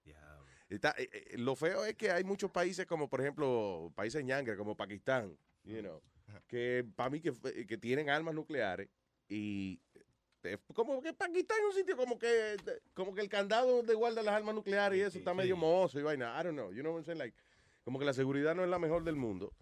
Está- 0.69 0.95
eh, 0.99 1.09
eh, 1.13 1.39
lo 1.39 1.55
feo 1.55 1.85
es 1.85 1.95
que 1.95 2.11
hay 2.11 2.25
muchos 2.25 2.51
países 2.51 2.87
como, 2.87 3.09
por 3.09 3.21
ejemplo, 3.21 3.93
países 3.95 4.25
ñangre, 4.25 4.57
como 4.57 4.77
Pakistán, 4.77 5.37
you 5.65 5.81
know, 5.81 6.03
que 6.49 6.85
para 6.97 7.11
mí 7.11 7.21
que, 7.21 7.33
que 7.67 7.79
tienen 7.79 8.11
armas 8.11 8.35
nucleares 8.35 8.89
y 9.29 9.81
eh, 10.43 10.59
como 10.75 11.01
que 11.01 11.13
Pakistán 11.13 11.59
es 11.61 11.65
un 11.67 11.73
sitio 11.81 11.97
como 11.97 12.19
que 12.19 12.57
como 12.95 13.15
que 13.15 13.21
el 13.21 13.29
candado 13.29 13.77
donde 13.77 13.95
guardan 13.95 14.25
las 14.25 14.35
armas 14.35 14.55
nucleares 14.55 14.99
y 14.99 15.03
eso 15.03 15.19
está 15.19 15.35
medio 15.35 15.57
mohoso 15.57 15.99
y 15.99 16.03
vaina. 16.03 16.37
I 16.41 16.45
don't 16.45 16.55
know. 16.57 16.73
You 16.73 16.83
know 16.83 16.93
what 16.93 16.99
I'm 17.01 17.05
saying? 17.05 17.19
Like, 17.19 17.37
como 17.85 17.99
que 17.99 18.05
la 18.05 18.13
seguridad 18.13 18.55
no 18.55 18.63
es 18.65 18.69
la 18.71 18.79
mejor 18.79 19.05
del 19.05 19.17
mundo. 19.17 19.53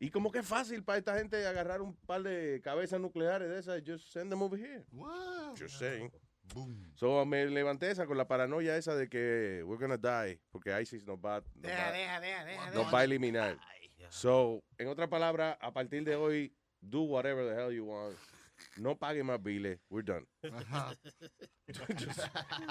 Y 0.00 0.10
como 0.10 0.32
que 0.32 0.40
es 0.40 0.46
fácil 0.46 0.82
para 0.82 0.98
esta 0.98 1.16
gente 1.16 1.46
agarrar 1.46 1.80
un 1.80 1.94
par 1.94 2.22
de 2.24 2.60
cabezas 2.62 3.00
nucleares 3.00 3.48
de 3.48 3.58
esas, 3.60 3.82
just 3.86 4.08
send 4.12 4.30
them 4.30 4.42
over 4.42 4.58
here. 4.58 4.84
Just 5.56 5.78
saying. 5.78 6.10
So 6.94 7.24
me 7.26 7.46
levanté 7.46 7.90
esa 7.90 8.06
con 8.06 8.16
la 8.16 8.26
paranoia 8.28 8.76
esa 8.76 8.94
de 8.94 9.08
que 9.08 9.62
we're 9.64 9.80
gonna 9.80 9.96
die 9.96 10.40
porque 10.52 10.70
ISIS 10.80 11.04
nos 11.04 11.18
va, 11.18 11.40
nos 11.40 11.62
Deja, 11.62 11.86
va- 11.86 11.92
deja, 11.92 12.20
deja, 12.20 12.44
deja. 12.44 12.70
nos 12.70 12.92
va 12.94 13.00
a 13.00 13.04
eliminar. 13.04 13.58
So, 14.10 14.62
en 14.78 14.88
otras 14.88 15.08
palabras, 15.08 15.56
a 15.60 15.72
partir 15.72 16.04
de 16.04 16.14
hoy, 16.14 16.54
do 16.80 17.02
whatever 17.02 17.44
the 17.48 17.54
hell 17.60 17.72
you 17.72 17.84
want. 17.86 18.16
No 18.76 18.96
pague 18.96 19.24
más 19.24 19.42
biles. 19.42 19.80
We're 19.90 20.04
done. 20.04 20.26
Just 21.98 22.20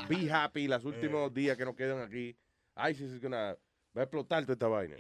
be 0.08 0.30
happy 0.30 0.68
los 0.68 0.86
últimos 0.86 1.34
días 1.34 1.58
que 1.58 1.66
nos 1.66 1.76
quedan 1.76 2.02
aquí. 2.02 2.38
ISIS 2.78 3.12
is 3.12 3.20
gonna, 3.22 3.58
va 3.96 4.02
a 4.02 4.04
explotar 4.04 4.44
toda 4.44 4.54
esta 4.54 4.68
vaina. 4.68 4.96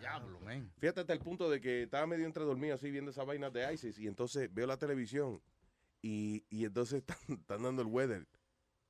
Diablo, 0.00 0.40
man. 0.40 0.70
Fíjate 0.78 1.00
hasta 1.00 1.12
el 1.12 1.20
punto 1.20 1.48
de 1.50 1.60
que 1.60 1.82
estaba 1.84 2.06
medio 2.06 2.26
entre 2.26 2.44
dormido 2.44 2.74
así 2.74 2.90
viendo 2.90 3.10
esa 3.10 3.24
vaina 3.24 3.50
de 3.50 3.72
ISIS 3.72 3.98
y 3.98 4.06
entonces 4.06 4.52
veo 4.52 4.66
la 4.66 4.76
televisión 4.76 5.40
y, 6.02 6.44
y 6.50 6.64
entonces 6.64 7.00
están, 7.08 7.18
están 7.38 7.62
dando 7.62 7.82
el 7.82 7.88
weather. 7.88 8.26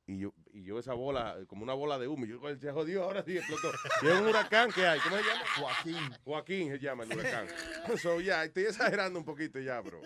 Y 0.07 0.21
yo, 0.21 0.33
y 0.53 0.65
yo 0.65 0.79
esa 0.79 0.95
bola, 0.95 1.37
como 1.49 1.65
una 1.65 1.75
bola 1.75 1.99
de 1.99 2.09
humo, 2.09 2.25
yo 2.25 2.41
"Coño, 2.41 2.59
se 2.59 2.73
jodió, 2.73 3.05
ahora 3.05 3.23
sí 3.27 3.37
explotó. 3.37 3.71
Y 4.03 4.07
es 4.07 4.15
un 4.15 4.27
huracán 4.29 4.73
que 4.73 4.87
hay, 4.87 4.99
¿cómo 5.01 5.17
se 5.19 5.23
llama? 5.23 5.45
Joaquín. 5.59 6.17
Joaquín 6.25 6.71
se 6.73 6.79
llama 6.79 7.05
el 7.05 7.13
huracán. 7.13 7.47
So, 8.03 8.21
ya, 8.21 8.45
estoy 8.45 8.65
exagerando 8.65 9.19
un 9.19 9.25
poquito 9.27 9.61
ya, 9.61 9.81
bro. 9.81 10.01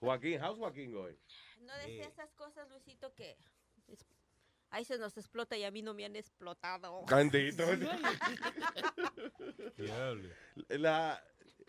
Joaquín, 0.00 0.40
how's 0.42 0.58
Joaquín 0.58 0.90
going? 0.92 1.16
No 1.60 1.76
decía 1.78 2.06
esas 2.06 2.32
cosas, 2.32 2.66
Luisito, 2.70 3.14
que 3.14 3.36
ahí 4.70 4.84
se 4.84 4.96
nos 4.98 5.16
explota 5.18 5.56
y 5.56 5.64
a 5.64 5.70
mí 5.70 5.82
no 5.82 5.92
me 5.92 6.04
han 6.06 6.16
explotado. 6.16 7.04
Bendito. 7.06 7.64
La, 10.68 11.22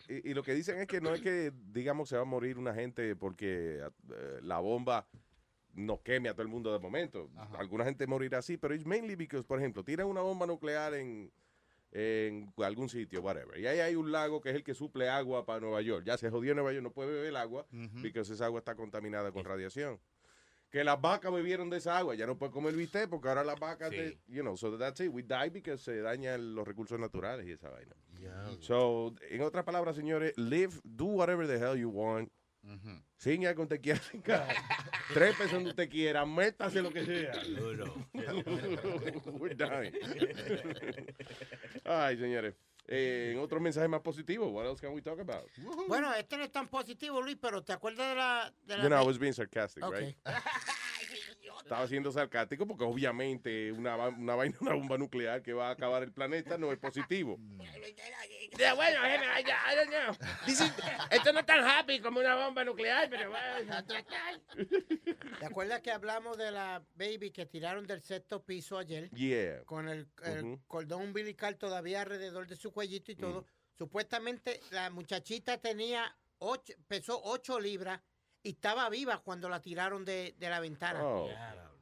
y, 0.08 0.32
y 0.32 0.34
lo 0.34 0.44
que 0.44 0.54
dicen 0.54 0.80
es 0.80 0.88
que 0.88 1.02
no 1.02 1.14
es 1.14 1.22
que, 1.22 1.52
digamos, 1.72 2.10
se 2.10 2.16
va 2.16 2.22
a 2.24 2.26
morir 2.26 2.58
una 2.58 2.74
gente 2.74 3.16
porque 3.16 3.82
eh, 3.82 4.40
la 4.42 4.60
bomba 4.60 5.08
nos 5.74 6.02
queme 6.02 6.30
a 6.30 6.34
todo 6.34 6.42
el 6.42 6.48
mundo 6.48 6.74
de 6.74 6.80
momento. 6.80 7.30
Alguna 7.58 7.86
gente 7.86 8.08
morirá 8.08 8.40
así, 8.40 8.58
pero 8.58 8.74
es 8.74 8.86
mainly 8.86 9.16
because, 9.16 9.46
por 9.46 9.60
ejemplo, 9.60 9.84
tiran 9.84 10.08
una 10.08 10.22
bomba 10.22 10.48
nuclear 10.48 10.96
en, 10.96 11.32
en 11.92 12.52
algún 12.58 12.90
sitio, 12.90 13.22
whatever. 13.22 13.60
Y 13.60 13.68
ahí 13.68 13.80
hay 13.80 13.96
un 13.96 14.12
lago 14.12 14.42
que 14.42 14.50
es 14.50 14.56
el 14.56 14.64
que 14.64 14.74
suple 14.74 15.08
agua 15.08 15.46
para 15.46 15.60
Nueva 15.60 15.82
York. 15.82 16.04
Ya 16.06 16.18
se 16.18 16.30
jodió 16.30 16.56
Nueva 16.56 16.74
York, 16.74 16.84
no 16.84 16.92
puede 16.92 17.12
beber 17.12 17.28
el 17.28 17.38
agua 17.38 17.68
porque 18.02 18.20
esa 18.22 18.46
agua 18.46 18.60
está 18.60 18.76
contaminada 18.76 19.32
con 19.32 19.46
radiación. 19.46 20.00
Que 20.70 20.84
las 20.84 21.00
vacas 21.00 21.32
bebieron 21.32 21.70
de 21.70 21.78
esa 21.78 21.98
agua, 21.98 22.14
ya 22.16 22.26
no 22.28 22.38
puede 22.38 22.52
comer 22.52 22.76
bistec 22.76 23.10
porque 23.10 23.30
ahora 23.30 23.44
las 23.44 23.58
vacas, 23.60 23.90
Sí. 23.90 23.96
de- 23.96 24.18
you 24.28 24.42
know, 24.42 24.58
so 24.58 24.78
that's 24.78 25.00
it. 25.00 25.10
We 25.12 25.24
die 25.24 25.50
because 25.50 25.82
se 25.84 26.02
dañan 26.02 26.54
los 26.56 26.68
recursos 26.68 27.00
naturales 27.00 27.48
y 27.48 27.52
esa 27.54 27.70
vaina. 27.70 27.96
So, 28.60 29.14
en 29.30 29.42
otras 29.44 29.64
palabras, 29.64 29.96
señores, 29.96 30.34
live, 30.38 30.74
do 30.84 31.06
whatever 31.06 31.48
the 31.48 31.56
hell 31.58 31.78
you 31.80 31.90
want. 31.90 32.30
Sin 33.16 33.46
algo 33.48 33.66
te 33.66 33.80
quiera. 33.80 34.02
Tres 35.14 35.36
pesos 35.38 35.54
donde 35.54 35.70
usted 35.70 35.90
quiera, 35.90 36.26
métase 36.26 36.82
lo 36.82 36.92
que 36.92 37.06
sea. 37.06 37.32
We're 39.40 39.56
dying. 39.56 39.94
Ay, 41.86 42.18
señores. 42.18 42.56
Eh, 42.90 43.32
en 43.34 43.40
otro 43.40 43.60
mensaje 43.60 43.88
más 43.88 44.00
positivo, 44.02 44.48
what 44.50 44.66
else 44.66 44.82
can 44.82 44.94
we 44.94 45.02
talk 45.02 45.20
about? 45.20 45.50
Bueno, 45.88 46.14
este 46.14 46.38
no 46.38 46.44
es 46.44 46.52
tan 46.52 46.68
positivo, 46.70 47.22
Luis, 47.22 47.38
pero 47.40 47.62
¿te 47.64 47.74
acuerdas 47.74 48.10
de 48.10 48.16
la... 48.16 48.54
De 48.64 48.78
la 48.78 48.84
You 48.84 48.90
know, 48.90 49.04
I 49.04 49.06
was 49.06 49.20
being 49.20 49.34
sarcastic, 49.34 49.84
Ok. 49.84 49.94
right? 49.96 50.18
estaba 51.62 51.88
siendo 51.88 52.12
sarcástico 52.12 52.66
porque 52.66 52.84
obviamente 52.84 53.72
una, 53.72 53.96
una 54.10 54.36
vaina, 54.36 54.58
una 54.62 54.74
bomba 54.74 54.98
nuclear 54.98 55.42
que 55.42 55.54
va 55.54 55.70
a 55.70 55.72
acabar 55.72 56.04
el 56.04 56.12
planeta 56.12 56.58
no 56.58 56.72
es 56.72 56.80
positivo. 56.80 57.38
Bueno, 57.40 57.72
esto 61.12 61.34
no 61.34 61.40
es 61.40 61.46
tan 61.46 61.64
happy 61.64 62.00
como 62.00 62.20
una 62.20 62.36
bomba 62.36 62.64
nuclear, 62.64 63.10
pero 63.10 63.30
bueno, 63.30 63.74
a 63.74 63.84
tratar. 63.84 64.40
¿Te 65.40 65.46
acuerdas 65.46 65.82
que 65.82 65.92
hablamos 65.92 66.38
de 66.38 66.52
la 66.52 66.84
baby 66.96 67.32
que 67.32 67.46
tiraron 67.46 67.86
del 67.86 68.02
sexto 68.02 68.44
piso 68.44 68.78
ayer? 68.78 69.10
Yeah. 69.12 69.64
Con 69.66 69.88
el, 69.90 70.08
cordón 70.68 71.04
umbilical 71.04 71.58
todavía 71.58 72.02
alrededor 72.02 72.48
de 72.48 72.56
su 72.56 72.72
cuellito 72.72 73.12
y 73.12 73.16
Mm. 73.16 73.20
todo. 73.20 73.46
Supuestamente 73.78 74.60
la 74.72 74.90
muchachita 74.90 75.58
tenía 75.58 76.16
ocho, 76.40 76.74
pesó 76.88 77.20
8 77.24 77.60
libras 77.60 78.02
y 78.48 78.52
estaba 78.52 78.90
viva 78.90 79.20
cuando 79.22 79.50
la 79.50 79.62
tiraron 79.62 80.06
de, 80.06 80.34
de 80.38 80.50
la 80.50 80.60
ventana. 80.62 81.04
Oh. 81.06 81.30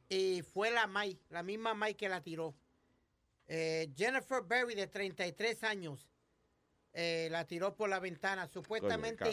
Y 0.10 0.42
fue 0.42 0.72
la 0.72 0.88
May, 0.88 1.20
la 1.30 1.44
misma 1.44 1.74
May 1.76 1.94
que 1.96 2.10
la 2.10 2.22
tiró. 2.22 2.56
Eh, 3.48 3.90
Jennifer 3.96 4.42
Berry, 4.44 4.74
de 4.74 4.88
33 4.88 5.64
años, 5.64 6.10
eh, 6.94 7.28
la 7.30 7.46
tiró 7.46 7.76
por 7.76 7.90
la 7.90 8.00
ventana, 8.00 8.48
supuestamente 8.48 9.26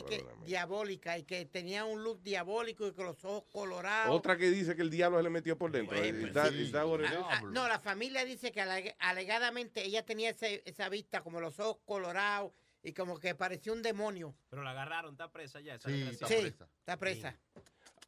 diabólica 0.44 1.16
y 1.16 1.22
que 1.22 1.46
tenía 1.46 1.84
un 1.84 2.02
look 2.02 2.20
diabólico 2.22 2.86
y 2.88 2.92
con 2.92 3.06
los 3.06 3.24
ojos 3.24 3.44
colorados. 3.52 4.14
Otra 4.14 4.36
que 4.36 4.50
dice 4.50 4.74
que 4.76 4.82
el 4.82 4.90
diablo 4.90 5.18
se 5.18 5.22
le 5.22 5.30
metió 5.30 5.56
por 5.56 5.70
dentro. 5.70 5.96
That 6.32 6.48
it 6.52 6.60
is? 6.66 6.72
Ah, 7.06 7.28
ah, 7.30 7.40
no, 7.52 7.68
la 7.68 7.78
familia 7.78 8.24
dice 8.24 8.50
que 8.52 8.60
aleg- 8.60 8.94
alegadamente 8.98 9.84
ella 9.84 10.04
tenía 10.04 10.30
ese- 10.30 10.62
esa 10.66 10.88
vista 10.88 11.22
como 11.22 11.40
los 11.40 11.58
ojos 11.60 11.78
colorados 11.86 12.52
y 12.82 12.92
como 12.92 13.18
que 13.18 13.34
parecía 13.34 13.72
un 13.72 13.82
demonio. 13.82 14.34
Pero 14.50 14.62
la 14.62 14.70
agarraron, 14.72 15.12
está 15.12 15.30
presa 15.30 15.60
ya. 15.60 15.74
esa 15.76 15.88
Sí, 15.88 16.00
desgraciada. 16.04 16.68
está 16.80 16.96
presa. 16.98 17.36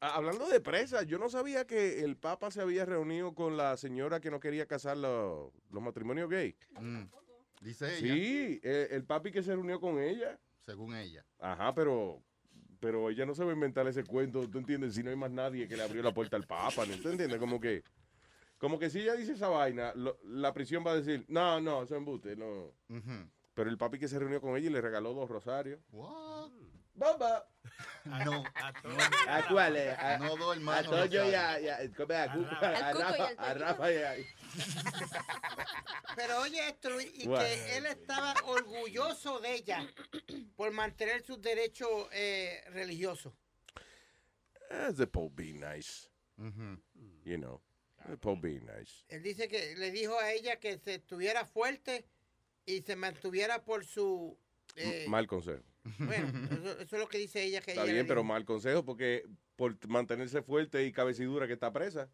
Ah, 0.00 0.16
Hablando 0.16 0.48
de 0.48 0.60
presa, 0.60 1.02
yo 1.02 1.18
no 1.18 1.28
sabía 1.28 1.66
que 1.66 2.02
el 2.04 2.16
Papa 2.16 2.50
se 2.50 2.60
había 2.60 2.84
reunido 2.84 3.34
con 3.34 3.56
la 3.56 3.76
señora 3.76 4.20
que 4.20 4.30
no 4.30 4.40
quería 4.40 4.66
casar 4.66 4.96
los, 4.96 5.50
los 5.70 5.82
matrimonios 5.82 6.28
gay. 6.28 6.56
Dice 7.60 7.98
ella. 7.98 8.14
Sí, 8.14 8.60
eh, 8.62 8.88
el 8.90 9.04
papi 9.04 9.30
que 9.32 9.42
se 9.42 9.52
reunió 9.54 9.80
con 9.80 9.98
ella. 9.98 10.38
Según 10.66 10.94
ella. 10.94 11.24
Ajá, 11.38 11.74
pero 11.74 12.22
pero 12.80 13.08
ella 13.08 13.24
no 13.24 13.34
se 13.34 13.42
va 13.42 13.50
a 13.50 13.54
inventar 13.54 13.86
ese 13.88 14.04
cuento, 14.04 14.46
¿tú 14.50 14.58
entiendes? 14.58 14.94
Si 14.94 15.02
no 15.02 15.08
hay 15.08 15.16
más 15.16 15.30
nadie 15.30 15.66
que 15.66 15.74
le 15.74 15.82
abrió 15.82 16.02
la 16.02 16.12
puerta 16.12 16.36
al 16.36 16.46
Papa, 16.46 16.84
¿no? 16.84 16.94
¿tú 16.98 17.08
entiendes? 17.08 17.38
Como 17.38 17.58
que 17.58 17.82
como 18.58 18.78
que 18.78 18.90
si 18.90 19.00
ella 19.00 19.14
dice 19.14 19.32
esa 19.32 19.48
vaina, 19.48 19.94
lo- 19.94 20.18
la 20.24 20.52
prisión 20.52 20.84
va 20.86 20.90
a 20.92 20.96
decir, 20.96 21.24
no, 21.28 21.60
no, 21.62 21.82
eso 21.82 21.94
es 21.94 21.98
embuste, 21.98 22.36
no. 22.36 22.72
Pero 23.54 23.70
el 23.70 23.78
papi 23.78 23.98
que 23.98 24.08
se 24.08 24.18
reunió 24.18 24.40
con 24.40 24.56
ella 24.56 24.66
y 24.68 24.72
le 24.72 24.80
regaló 24.80 25.14
dos 25.14 25.28
rosarios. 25.30 25.80
¡Bomba! 26.96 27.48
No. 28.04 28.44
¿A 29.28 29.48
cuáles? 29.48 29.98
A, 29.98 30.18
No, 30.18 30.36
dos 30.36 30.56
hermanos 30.56 30.86
A 30.86 30.90
Toño 30.90 31.26
y 31.26 31.30
Rafa, 31.32 32.22
a 32.24 33.34
Toño. 33.52 33.54
Rafa 33.64 33.92
y 33.92 33.96
a- 33.96 34.14
Pero 36.16 36.40
oye 36.42 36.68
esto, 36.68 36.90
Luis, 36.90 37.10
y 37.14 37.26
What? 37.26 37.40
que 37.40 37.76
él 37.76 37.86
estaba 37.86 38.34
orgulloso 38.44 39.40
de 39.40 39.54
ella 39.54 39.88
por 40.56 40.70
mantener 40.72 41.22
sus 41.24 41.40
derechos 41.42 41.88
eh, 42.12 42.62
religiosos. 42.70 43.32
As 44.70 44.96
the 44.96 45.06
Pope 45.06 45.34
being 45.42 45.58
nice. 45.60 46.08
You 46.36 47.38
know, 47.38 47.60
the 48.08 48.16
Pope 48.16 48.40
being 48.42 48.66
nice. 48.66 49.04
Él 49.08 49.22
dice 49.22 49.48
que 49.48 49.74
le 49.76 49.90
dijo 49.90 50.18
a 50.18 50.32
ella 50.32 50.56
que 50.60 50.78
se 50.78 50.94
estuviera 50.96 51.44
fuerte 51.46 52.04
y 52.66 52.80
se 52.82 52.96
mantuviera 52.96 53.64
por 53.64 53.84
su... 53.84 54.38
eh, 54.76 55.06
Mal 55.08 55.26
consejo. 55.26 55.62
bueno, 55.98 56.28
eso, 56.50 56.72
eso 56.80 56.96
es 56.96 57.00
lo 57.02 57.08
que 57.08 57.18
dice 57.18 57.42
ella 57.44 57.60
que 57.60 57.72
Está 57.72 57.84
ella 57.84 57.92
bien, 57.92 58.06
pero 58.06 58.20
dijo. 58.20 58.28
mal 58.32 58.44
consejo 58.44 58.84
porque 58.84 59.24
por 59.56 59.76
mantenerse 59.88 60.42
fuerte 60.42 60.84
y 60.86 60.92
cabecidura 60.92 61.46
que 61.46 61.52
está 61.52 61.72
presa. 61.72 62.10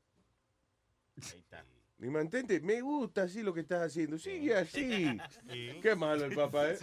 ¿Y 2.02 2.06
me 2.06 2.20
entiendes? 2.20 2.62
Me 2.62 2.80
gusta 2.80 3.24
así 3.24 3.42
lo 3.42 3.52
que 3.52 3.60
estás 3.60 3.88
haciendo. 3.88 4.18
Sigue 4.18 4.54
así. 4.54 5.18
Qué 5.82 5.94
malo 5.94 6.24
el 6.24 6.34
papá, 6.34 6.70
¿eh? 6.70 6.78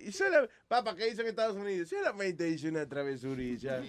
Y 0.00 0.12
sola- 0.12 0.48
papá, 0.66 0.96
¿qué 0.96 1.08
hizo 1.08 1.22
en 1.22 1.28
Estados 1.28 1.56
Unidos? 1.56 1.88
Solamente 1.88 2.48
hice 2.48 2.68
una 2.68 2.88
travesurilla. 2.88 3.80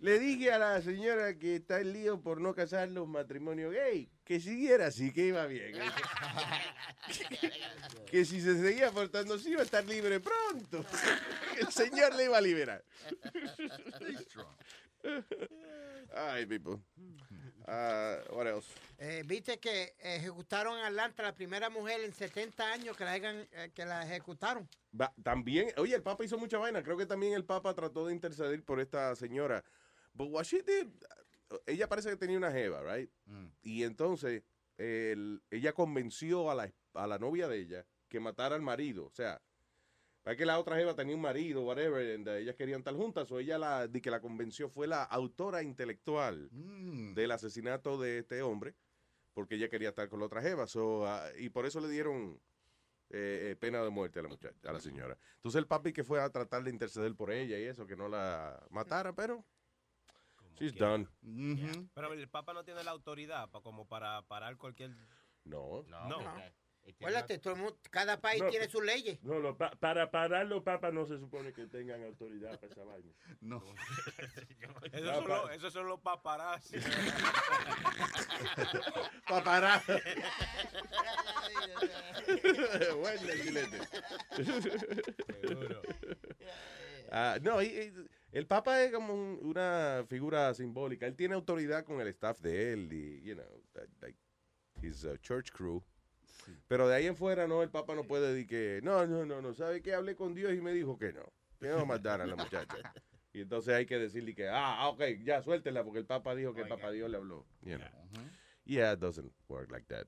Le 0.00 0.18
dije 0.18 0.52
a 0.52 0.58
la 0.58 0.82
señora 0.82 1.36
que 1.38 1.56
está 1.56 1.80
en 1.80 1.92
lío 1.92 2.20
por 2.20 2.40
no 2.40 2.54
casar 2.54 2.88
los 2.88 3.06
matrimonios 3.06 3.72
gay, 3.72 4.08
que 4.24 4.40
siguiera 4.40 4.86
así, 4.86 5.12
que 5.12 5.26
iba 5.26 5.46
bien. 5.46 5.74
que 8.10 8.24
si 8.24 8.40
se 8.40 8.60
seguía 8.60 8.90
portando 8.90 9.34
así 9.34 9.50
iba 9.50 9.60
a 9.60 9.64
estar 9.64 9.84
libre 9.84 10.20
pronto. 10.20 10.84
El 11.58 11.68
señor 11.68 12.14
le 12.16 12.24
iba 12.24 12.38
a 12.38 12.40
liberar. 12.40 12.82
Ay, 16.14 16.46
people. 16.46 16.80
Ah, 17.66 18.16
what 18.32 18.46
else? 18.46 18.66
Eh, 18.98 19.22
Viste 19.26 19.58
que 19.58 19.94
ejecutaron 20.00 20.78
en 20.78 20.84
Atlanta 20.86 21.22
la 21.22 21.34
primera 21.34 21.68
mujer 21.68 22.00
en 22.02 22.12
70 22.14 22.72
años 22.72 22.96
que 22.96 23.04
la, 23.04 23.12
hayan- 23.12 23.46
eh, 23.52 23.70
que 23.74 23.84
la 23.84 24.02
ejecutaron. 24.04 24.66
También, 25.22 25.70
oye, 25.76 25.94
el 25.94 26.02
Papa 26.02 26.24
hizo 26.24 26.38
mucha 26.38 26.58
vaina. 26.58 26.82
Creo 26.82 26.96
que 26.96 27.06
también 27.06 27.34
el 27.34 27.44
Papa 27.44 27.74
trató 27.74 28.06
de 28.06 28.14
interceder 28.14 28.62
por 28.64 28.80
esta 28.80 29.14
señora. 29.16 29.62
But 30.14 30.28
what 30.30 30.44
she 30.44 30.62
did, 30.62 30.88
ella 31.66 31.88
parece 31.88 32.08
que 32.10 32.16
tenía 32.16 32.38
una 32.38 32.50
jeva, 32.50 32.82
right? 32.82 33.10
Y 33.62 33.82
entonces 33.84 34.42
el- 34.78 35.42
ella 35.50 35.72
convenció 35.74 36.50
a 36.50 36.54
la, 36.54 36.72
a 36.94 37.06
la 37.06 37.18
novia 37.18 37.48
de 37.48 37.58
ella 37.58 37.86
que 38.08 38.18
matara 38.18 38.54
al 38.56 38.62
marido. 38.62 39.04
O 39.04 39.10
sea, 39.12 39.40
para 40.22 40.36
que 40.36 40.44
la 40.44 40.58
otra 40.58 40.76
jeva 40.76 40.94
tenía 40.94 41.14
un 41.14 41.22
marido, 41.22 41.62
whatever, 41.62 42.14
and, 42.14 42.28
uh, 42.28 42.32
ellas 42.32 42.54
querían 42.56 42.80
estar 42.80 42.94
juntas. 42.94 43.30
O 43.32 43.38
ella 43.38 43.58
la, 43.58 43.88
de 43.88 44.00
que 44.02 44.10
la 44.10 44.20
convenció 44.20 44.68
fue 44.68 44.86
la 44.86 45.02
autora 45.04 45.62
intelectual 45.62 46.48
del 47.14 47.30
asesinato 47.30 47.98
de 47.98 48.18
este 48.18 48.42
hombre, 48.42 48.74
porque 49.32 49.54
ella 49.54 49.68
quería 49.68 49.90
estar 49.90 50.08
con 50.08 50.20
la 50.20 50.26
otra 50.26 50.42
jeva. 50.42 50.66
So, 50.66 51.02
uh, 51.04 51.38
y 51.38 51.48
por 51.48 51.64
eso 51.66 51.80
le 51.80 51.88
dieron 51.88 52.40
eh, 53.10 53.50
eh, 53.52 53.56
pena 53.56 53.82
de 53.82 53.88
muerte 53.90 54.18
a 54.18 54.22
la 54.22 54.28
muchacha, 54.28 54.68
a 54.68 54.72
la 54.72 54.80
señora. 54.80 55.16
Entonces 55.36 55.58
el 55.58 55.66
papi 55.66 55.92
que 55.94 56.04
fue 56.04 56.20
a 56.20 56.28
tratar 56.30 56.62
de 56.62 56.70
interceder 56.70 57.14
por 57.14 57.30
ella 57.30 57.58
y 57.58 57.62
eso, 57.64 57.86
que 57.86 57.96
no 57.96 58.06
la 58.08 58.62
matara, 58.70 59.14
pero 59.14 59.46
she's 60.58 60.74
done. 60.74 61.08
Pero 61.94 62.12
el 62.12 62.28
Papa 62.28 62.52
no 62.52 62.64
tiene 62.64 62.84
la 62.84 62.90
autoridad 62.90 63.48
pa- 63.50 63.62
como 63.62 63.86
para 63.86 64.20
parar 64.22 64.56
cualquier. 64.58 64.90
No. 65.44 65.84
No. 66.08 66.18
Acuérdate, 66.96 67.38
todo 67.38 67.54
el 67.54 67.60
mundo- 67.60 67.78
cada 67.90 68.20
país 68.20 68.42
No, 68.42 68.50
tiene 68.50 68.68
sus 68.68 68.84
leyes. 68.84 69.22
No, 69.22 69.38
no, 69.40 69.56
pa- 69.56 69.70
para 69.72 70.10
parar 70.10 70.46
los 70.46 70.62
papas 70.62 70.92
no 70.92 71.06
se 71.06 71.18
supone 71.18 71.52
que 71.52 71.66
tengan 71.66 72.02
autoridad 72.04 72.58
para 72.58 72.72
esa 72.72 72.84
vaina. 72.84 73.12
No. 73.40 73.62
Esos 74.92 75.14
son 75.14 75.28
los- 75.28 75.50
esos 75.52 75.72
son 75.72 75.86
los 75.88 76.00
paparazzi. 76.00 76.76
Paparazzi. 79.28 79.92
bueno, 83.00 83.22
chilete. 83.42 83.78
Ah, 87.10 87.38
no, 87.42 87.62
y- 87.62 87.66
y 87.66 87.92
el 88.32 88.46
Papa 88.46 88.82
es 88.82 88.92
como 88.92 89.14
un- 89.14 89.38
una 89.42 90.04
figura 90.08 90.52
simbólica. 90.54 91.06
Él 91.06 91.16
tiene 91.16 91.34
autoridad 91.34 91.84
con 91.84 92.00
el 92.00 92.08
staff 92.08 92.38
de 92.40 92.72
él 92.72 92.92
y, 92.92 93.22
you 93.22 93.34
know, 93.34 93.62
like 94.00 94.18
his 94.82 95.04
uh, 95.04 95.16
church 95.18 95.50
crew. 95.52 95.82
Pero 96.66 96.88
de 96.88 96.96
ahí 96.96 97.06
en 97.06 97.16
fuera, 97.16 97.46
no, 97.46 97.62
el 97.62 97.70
Papa 97.70 97.94
no 97.94 98.04
puede 98.04 98.32
decir 98.32 98.46
que, 98.46 98.80
no, 98.82 99.06
no, 99.06 99.24
no, 99.24 99.40
no, 99.40 99.54
¿sabe 99.54 99.82
qué? 99.82 99.94
Hablé 99.94 100.14
con 100.14 100.34
Dios 100.34 100.52
y 100.52 100.60
me 100.60 100.72
dijo 100.72 100.98
que 100.98 101.12
no. 101.12 101.22
Que 101.58 101.68
no 101.68 101.84
matar 101.86 102.20
a 102.20 102.26
la 102.26 102.36
muchacha. 102.36 102.76
Y 103.30 103.42
entonces 103.42 103.74
hay 103.74 103.84
que 103.84 103.98
decirle 103.98 104.34
que, 104.34 104.48
ah, 104.48 104.80
ah, 104.80 104.88
ok, 104.88 105.02
ya 105.22 105.42
suéltela, 105.42 105.84
porque 105.84 106.00
el 106.00 106.06
Papa 106.06 106.34
dijo 106.34 106.54
que 106.54 106.62
el 106.62 106.68
Papa 106.68 106.90
Dios 106.90 107.10
le 107.10 107.18
habló. 107.18 107.46
You 107.60 107.76
know. 107.76 107.88
Yeah, 108.64 108.94
it 108.94 109.00
doesn't 109.00 109.32
work 109.48 109.70
like 109.70 109.86
that. 109.88 110.06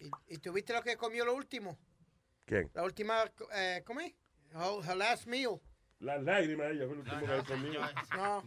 ¿Y, 0.00 0.10
y 0.34 0.38
tuviste 0.38 0.72
lo 0.74 0.82
que 0.82 0.96
comió 0.96 1.24
lo 1.24 1.34
último? 1.34 1.78
¿Quién? 2.44 2.70
La 2.74 2.82
última, 2.84 3.24
eh, 3.54 3.82
¿cómo 3.86 4.00
es? 4.00 4.12
Her, 4.52 4.84
her 4.88 4.96
last 4.96 5.26
meal. 5.26 5.60
Las 5.98 6.22
lágrimas, 6.22 6.72
ella 6.72 6.86
fue 6.86 6.96
lo 6.96 7.02
último 7.02 7.20
que 7.20 7.52
comió. 7.52 7.80
No, 8.14 8.44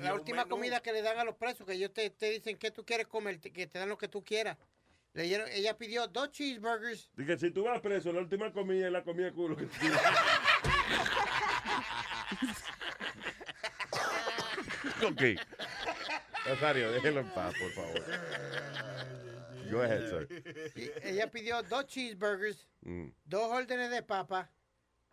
la, 0.00 0.14
última 0.14 0.46
comida 0.46 0.80
que 0.80 0.92
le 0.92 1.02
dan 1.02 1.18
a 1.18 1.24
los 1.24 1.36
presos, 1.36 1.64
que 1.64 1.74
ellos 1.74 1.92
te, 1.92 2.10
te 2.10 2.30
dicen 2.30 2.58
que 2.58 2.72
tú 2.72 2.84
quieres 2.84 3.06
comer, 3.06 3.38
que 3.40 3.66
te 3.68 3.78
dan 3.78 3.88
lo 3.88 3.96
que 3.96 4.08
tú 4.08 4.24
quieras. 4.24 4.58
Le 5.12 5.24
dieron- 5.24 5.48
ella 5.52 5.76
pidió 5.76 6.06
dos 6.06 6.30
cheeseburgers. 6.30 7.10
Dije, 7.16 7.36
si 7.38 7.50
tú 7.50 7.64
vas 7.64 7.80
preso, 7.80 8.12
la 8.12 8.20
última 8.20 8.52
comida 8.52 8.86
es 8.86 8.92
la 8.92 9.02
comida 9.02 9.26
de 9.26 9.32
culo 9.32 9.56
que 9.56 9.68
Ok. 15.06 15.22
Rosario, 16.46 16.92
déjelo 16.92 17.20
en 17.20 17.30
paz, 17.30 17.54
por 17.58 17.70
favor. 17.72 18.02
Go 19.70 19.82
ahead, 19.82 20.08
sir. 20.08 20.72
Y 20.74 20.90
ella 21.08 21.30
pidió 21.30 21.62
dos 21.62 21.86
cheeseburgers, 21.86 22.66
Mm. 22.82 23.08
dos 23.24 23.50
órdenes 23.52 23.90
de 23.90 24.02
papa, 24.02 24.50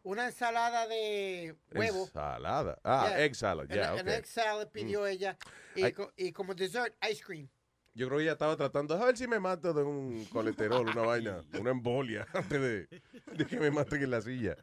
una 0.03 0.25
ensalada 0.27 0.88
de 0.88 1.55
huevo. 1.71 2.05
Ensalada. 2.05 2.79
Ah, 2.83 3.07
Yeah. 3.10 3.25
egg 3.25 3.36
salad, 3.36 3.65
An- 3.69 3.77
ya, 3.77 3.91
an 3.93 3.99
ok. 3.99 4.07
egg 4.07 4.25
salad 4.25 4.67
pidió 4.71 5.05
ella. 5.05 5.38
Y, 5.75 5.83
Ay. 5.83 5.91
co- 5.93 6.12
y 6.15 6.31
como 6.31 6.53
dessert, 6.55 6.95
ice 7.10 7.21
cream. 7.23 7.49
Yo 7.97 8.05
creo 8.07 8.19
que 8.19 8.23
ella 8.25 8.33
estaba 8.33 8.55
tratando, 8.55 8.93
a 8.93 9.03
ver 9.05 9.17
si 9.17 9.27
me 9.27 9.39
mato 9.39 9.73
de 9.73 9.81
un 9.83 10.23
colesterol, 10.25 10.88
una 10.88 11.01
vaina, 11.01 11.43
una 11.60 11.71
embolia, 11.71 12.27
antes 12.33 12.62
de, 12.62 12.88
de 13.36 13.45
que 13.47 13.60
me 13.60 13.71
maten 13.71 14.03
en 14.03 14.12
la 14.12 14.21
silla. 14.21 14.55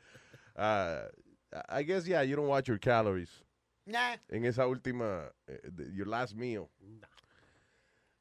Ah, 0.54 1.08
I 1.68 1.82
guess, 1.82 2.04
yeah, 2.06 2.22
you 2.22 2.36
don't 2.36 2.46
watch 2.48 2.68
your 2.68 2.78
calories. 2.78 3.42
Nah. 3.86 4.16
en 4.30 4.44
esa 4.44 4.66
última, 4.68 5.30
eh, 5.48 5.58
your 5.92 6.06
last 6.06 6.34
meal. 6.36 6.70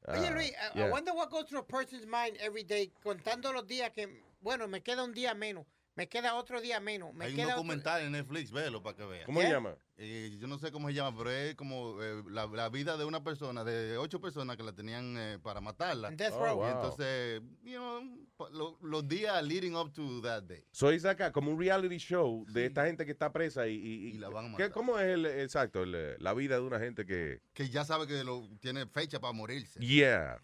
Oye, 0.08 0.28
Ah, 0.28 0.32
Luis, 0.34 0.52
I- 0.76 0.90
wonder 0.90 1.14
what 1.14 1.30
goes 1.30 1.46
through 1.48 1.62
a 1.62 1.64
person's 1.68 2.08
mind 2.08 2.36
every 2.42 2.64
day, 2.64 2.92
contando 3.04 3.54
los 3.54 3.68
días 3.68 3.92
que, 3.94 4.08
bueno, 4.42 4.68
me 4.68 4.82
queda 4.82 5.04
un 5.04 5.14
día 5.14 5.36
menos, 5.36 5.66
me 5.96 6.08
queda 6.10 6.36
otro 6.36 6.60
día 6.62 6.80
menos, 6.80 7.14
me 7.14 7.26
Hay 7.26 7.32
un 7.32 7.36
queda 7.38 7.46
otro- 7.48 7.58
documental 7.58 8.02
en 8.02 8.12
Netflix, 8.14 8.52
velo 8.52 8.82
para 8.82 8.96
que 8.98 9.06
veas. 9.06 9.26
¿Cómo 9.26 9.42
se 9.42 9.50
llama? 9.50 9.76
Eh, 9.98 10.36
yo 10.40 10.48
no 10.48 10.58
sé 10.58 10.72
cómo 10.72 10.88
se 10.88 10.96
llama, 10.96 11.16
pero 11.16 11.30
es 11.30 11.54
como 11.56 12.02
eh, 12.02 12.24
la, 12.32 12.48
la 12.48 12.68
vida 12.70 12.98
de 12.98 13.06
una 13.06 13.24
persona, 13.24 13.64
de 13.64 13.96
ocho 14.00 14.20
personas 14.20 14.58
que 14.58 14.64
la 14.64 14.74
tenían 14.74 15.16
eh, 15.18 15.40
para 15.42 15.62
matarla. 15.62 16.10
Death 16.10 16.34
Oh, 16.36 16.48
y 16.48 16.56
wow. 16.56 16.68
entonces, 16.68 17.42
you 17.64 17.78
know, 17.78 18.50
lo- 18.52 18.78
los 18.82 19.08
días 19.08 19.42
leading 19.44 19.76
up 19.76 19.94
to 19.94 20.20
that 20.22 20.44
day. 20.44 20.66
Soy 20.72 21.00
saca 21.00 21.32
como 21.32 21.52
un 21.52 21.60
reality 21.60 21.98
show 21.98 22.44
de 22.50 22.66
esta 22.66 22.86
gente 22.88 23.06
que 23.06 23.12
está 23.12 23.32
presa 23.32 23.68
y, 23.68 23.76
y, 23.76 24.08
y- 24.08 24.14
la 24.14 24.30
van 24.30 24.46
a 24.46 24.58
¿qué- 24.58 24.64
matar. 24.64 24.72
¿Cómo 24.72 24.98
es 24.98 25.06
el, 25.06 25.26
exacto, 25.28 25.84
el, 25.84 26.16
la 26.18 26.34
vida 26.34 26.56
de 26.56 26.62
una 26.62 26.80
gente 26.80 27.06
que, 27.06 27.42
Que 27.54 27.70
ya 27.70 27.86
sabe 27.86 28.08
que 28.08 28.24
lo, 28.24 28.50
tiene 28.60 28.88
fecha 28.88 29.20
para 29.20 29.32
morirse. 29.34 29.80
yeah, 29.80 30.42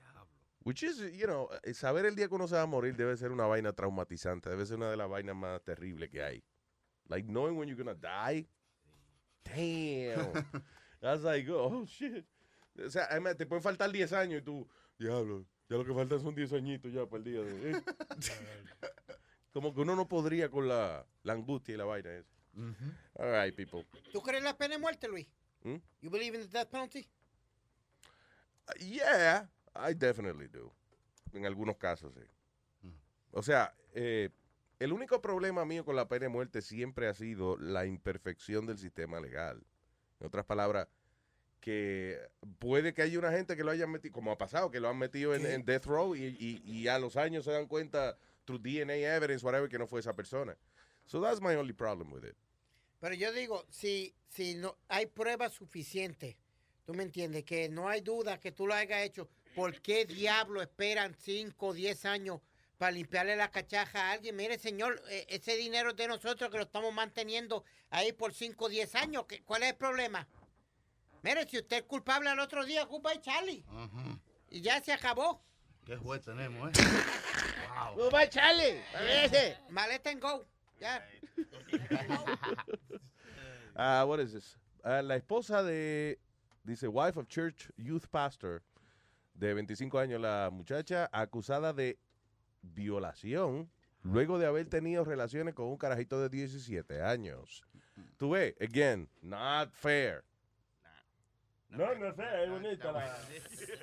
which 0.63 0.83
is, 0.83 0.99
you 1.13 1.25
know, 1.25 1.49
eh, 1.63 1.73
saber 1.73 2.05
el 2.05 2.15
día 2.15 2.27
que 2.27 2.35
uno 2.35 2.47
se 2.47 2.55
va 2.55 2.63
a 2.63 2.65
morir 2.65 2.95
debe 2.95 3.15
ser 3.17 3.31
una 3.31 3.45
vaina 3.45 3.73
traumatizante, 3.73 4.49
debe 4.49 4.65
ser 4.65 4.77
una 4.77 4.89
de 4.89 4.97
las 4.97 5.09
vainas 5.09 5.35
más 5.35 5.61
terribles 5.63 6.09
que 6.09 6.21
hay. 6.23 6.43
Like 7.07 7.27
knowing 7.27 7.57
when 7.57 7.67
you're 7.67 7.81
gonna 7.81 7.95
die, 7.95 8.47
damn, 9.43 10.31
that's 11.01 11.23
like, 11.23 11.49
oh 11.49 11.85
shit. 11.85 12.25
O 12.85 12.89
sea, 12.89 13.07
además, 13.09 13.35
te 13.35 13.45
pueden 13.45 13.63
faltar 13.63 13.91
10 13.91 14.13
años 14.13 14.41
y 14.41 14.43
tú, 14.43 14.67
diablo, 14.97 15.45
ya 15.69 15.77
lo 15.77 15.85
que 15.85 15.93
faltan 15.93 16.19
son 16.21 16.35
10 16.35 16.53
añitos 16.53 16.93
ya 16.93 17.05
para 17.05 17.17
el 17.17 17.23
día 17.23 17.41
de... 17.41 17.71
eh". 17.71 17.83
Como 19.53 19.73
que 19.73 19.81
uno 19.81 19.95
no 19.95 20.07
podría 20.07 20.49
con 20.49 20.67
la, 20.67 21.05
la 21.23 21.33
angustia 21.33 21.73
y 21.73 21.77
la 21.77 21.85
vaina 21.85 22.11
esa. 22.11 22.31
All 23.15 23.31
right, 23.31 23.55
people. 23.55 23.85
¿Tú 24.11 24.21
crees 24.21 24.39
en 24.39 24.43
la 24.43 24.57
pena 24.57 24.75
de 24.75 24.81
muerte, 24.81 25.07
Luis? 25.07 25.27
Hmm? 25.63 25.77
You 26.01 26.09
believe 26.09 26.35
in 26.35 26.41
the 26.41 26.47
death 26.47 26.69
penalty? 26.69 27.09
Yeah, 28.79 29.49
I 29.75 29.93
definitely 29.93 30.47
do. 30.47 30.71
En 31.33 31.45
algunos 31.45 31.77
casos, 31.77 32.13
sí. 32.13 32.89
O 33.31 33.43
sea, 33.43 33.75
eh, 33.93 34.29
el 34.79 34.91
único 34.93 35.21
problema 35.21 35.63
mío 35.65 35.85
con 35.85 35.95
la 35.95 36.07
pena 36.07 36.23
de 36.23 36.29
muerte 36.29 36.61
siempre 36.61 37.07
ha 37.07 37.13
sido 37.13 37.57
la 37.57 37.85
imperfección 37.85 38.65
del 38.65 38.77
sistema 38.79 39.19
legal. 39.19 39.63
En 40.19 40.27
otras 40.27 40.45
palabras, 40.45 40.87
que 41.59 42.17
puede 42.57 42.93
que 42.93 43.01
haya 43.01 43.19
una 43.19 43.31
gente 43.31 43.55
que 43.55 43.63
lo 43.63 43.71
haya 43.71 43.85
metido, 43.85 44.13
como 44.13 44.31
ha 44.31 44.37
pasado, 44.37 44.71
que 44.71 44.79
lo 44.79 44.89
han 44.89 44.97
metido 44.97 45.35
en, 45.35 45.45
en 45.45 45.65
death 45.65 45.85
row 45.85 46.15
y, 46.15 46.23
y- 46.39 46.61
y 46.65 46.87
a 46.87 46.97
los 46.97 47.17
años 47.17 47.45
se 47.45 47.51
dan 47.51 47.67
cuenta, 47.67 48.17
through 48.45 48.61
DNA 48.61 49.15
evidence, 49.15 49.45
whatever, 49.45 49.69
que 49.69 49.77
no 49.77 49.85
fue 49.85 49.99
esa 49.99 50.15
persona. 50.15 50.57
So 51.05 51.21
that's 51.21 51.41
my 51.41 51.55
only 51.55 51.73
problem 51.73 52.11
with 52.11 52.23
it. 52.23 52.35
Pero 52.99 53.13
yo 53.15 53.31
digo, 53.31 53.65
si, 53.69 54.13
si 54.29 54.55
no 54.55 54.77
hay 54.87 55.05
pruebas 55.05 55.53
suficientes, 55.53 56.35
tú 56.85 56.93
me 56.93 57.03
entiendes, 57.03 57.43
que 57.43 57.69
no 57.69 57.87
hay 57.89 58.01
duda 58.01 58.39
que 58.39 58.51
tú 58.51 58.65
lo 58.67 58.73
hayas 58.73 59.03
hecho, 59.03 59.29
¿por 59.59 59.81
qué 59.81 60.05
diablo 60.05 60.61
esperan 60.61 61.13
5 61.15 61.67
o 61.67 61.73
10 61.73 62.05
años 62.05 62.39
para 62.77 62.91
limpiarle 62.91 63.35
la 63.35 63.51
cachaja 63.51 64.07
a 64.07 64.11
alguien? 64.13 64.35
Mire, 64.35 64.57
señor, 64.57 65.01
eh, 65.09 65.25
ese 65.29 65.57
dinero 65.57 65.89
es 65.89 65.95
de 65.97 66.07
nosotros 66.07 66.49
que 66.49 66.57
lo 66.57 66.63
estamos 66.63 66.93
manteniendo 66.93 67.63
ahí 67.89 68.13
por 68.13 68.33
5 68.33 68.65
o 68.65 68.69
10 68.69 68.95
años. 68.95 69.25
¿qué- 69.27 69.41
¿Cuál 69.43 69.63
es 69.63 69.69
el 69.71 69.75
problema? 69.75 70.27
Mire, 71.23 71.45
si 71.47 71.57
usted 71.57 71.77
es 71.77 71.83
culpable 71.83 72.29
al 72.29 72.39
otro 72.39 72.63
día, 72.65 72.85
culpa 72.85 73.11
de 73.11 73.19
Charlie. 73.21 73.65
Y 74.49 74.61
ya 74.61 74.81
se 74.81 74.93
acabó. 74.93 75.41
Qué 75.85 75.97
juez 75.97 76.21
tenemos, 76.23 76.69
¿eh? 76.69 76.81
wow. 77.67 77.95
Goodbye, 78.11 78.29
Charlie. 78.29 78.81
Maleta 79.69 80.11
en 80.11 80.19
go. 80.19 80.45
Ya. 80.79 81.05
Ah, 83.75 84.03
what 84.05 84.19
is 84.19 84.33
this? 84.33 84.57
Ah, 84.83 85.01
la 85.01 85.15
esposa 85.15 85.63
de, 85.63 86.19
dice, 86.65 86.87
wife 86.87 87.17
of 87.17 87.27
church 87.27 87.69
youth 87.77 88.07
pastor, 88.11 88.61
de 89.39 89.53
25 89.53 89.99
años, 89.99 90.19
la 90.21 90.49
muchacha 90.51 91.09
acusada 91.13 91.71
de 91.73 91.97
violación 92.61 93.71
luego 94.03 94.37
de 94.37 94.45
haber 94.45 94.67
tenido 94.67 95.03
relaciones 95.05 95.53
con 95.53 95.67
un 95.67 95.77
carajito 95.77 96.19
de 96.21 96.29
17 96.29 97.01
años. 97.01 97.63
Tú 98.17 98.31
ves, 98.31 98.53
again, 98.61 99.09
not 99.21 99.71
fair. 99.73 100.23
No, 101.69 101.93
no 101.95 102.13
sé, 102.15 102.23
es 102.43 102.49
bonita 102.49 102.91
la... 102.91 103.17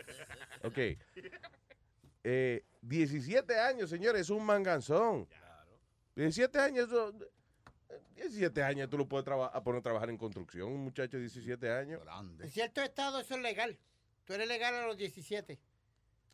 Ok. 0.65 0.79
Eh, 2.25 2.65
17 2.83 3.59
años, 3.59 3.89
señores, 3.91 4.23
es 4.23 4.31
un 4.31 4.45
manganzón. 4.45 5.29
17 6.17 6.59
años, 6.59 6.87
eso- 6.89 7.15
17 8.17 8.63
años 8.63 8.91
tú 8.91 8.99
lo 8.99 9.07
puedes 9.07 9.25
traba- 9.25 9.53
poner 9.63 9.79
a 9.81 9.83
trabajar 9.83 10.11
en 10.11 10.17
construcción, 10.19 10.69
un 10.73 10.83
muchacho 10.85 11.17
de 11.17 11.23
17 11.23 11.71
años. 11.71 12.01
En 12.45 12.51
cierto 12.51 12.83
estado 12.83 13.21
eso 13.21 13.35
es 13.37 13.41
legal. 13.41 13.79
Tú 14.27 14.35
eres 14.35 14.49
legal 14.49 14.75
a 14.75 14.87
los 14.87 14.97
17. 14.97 15.59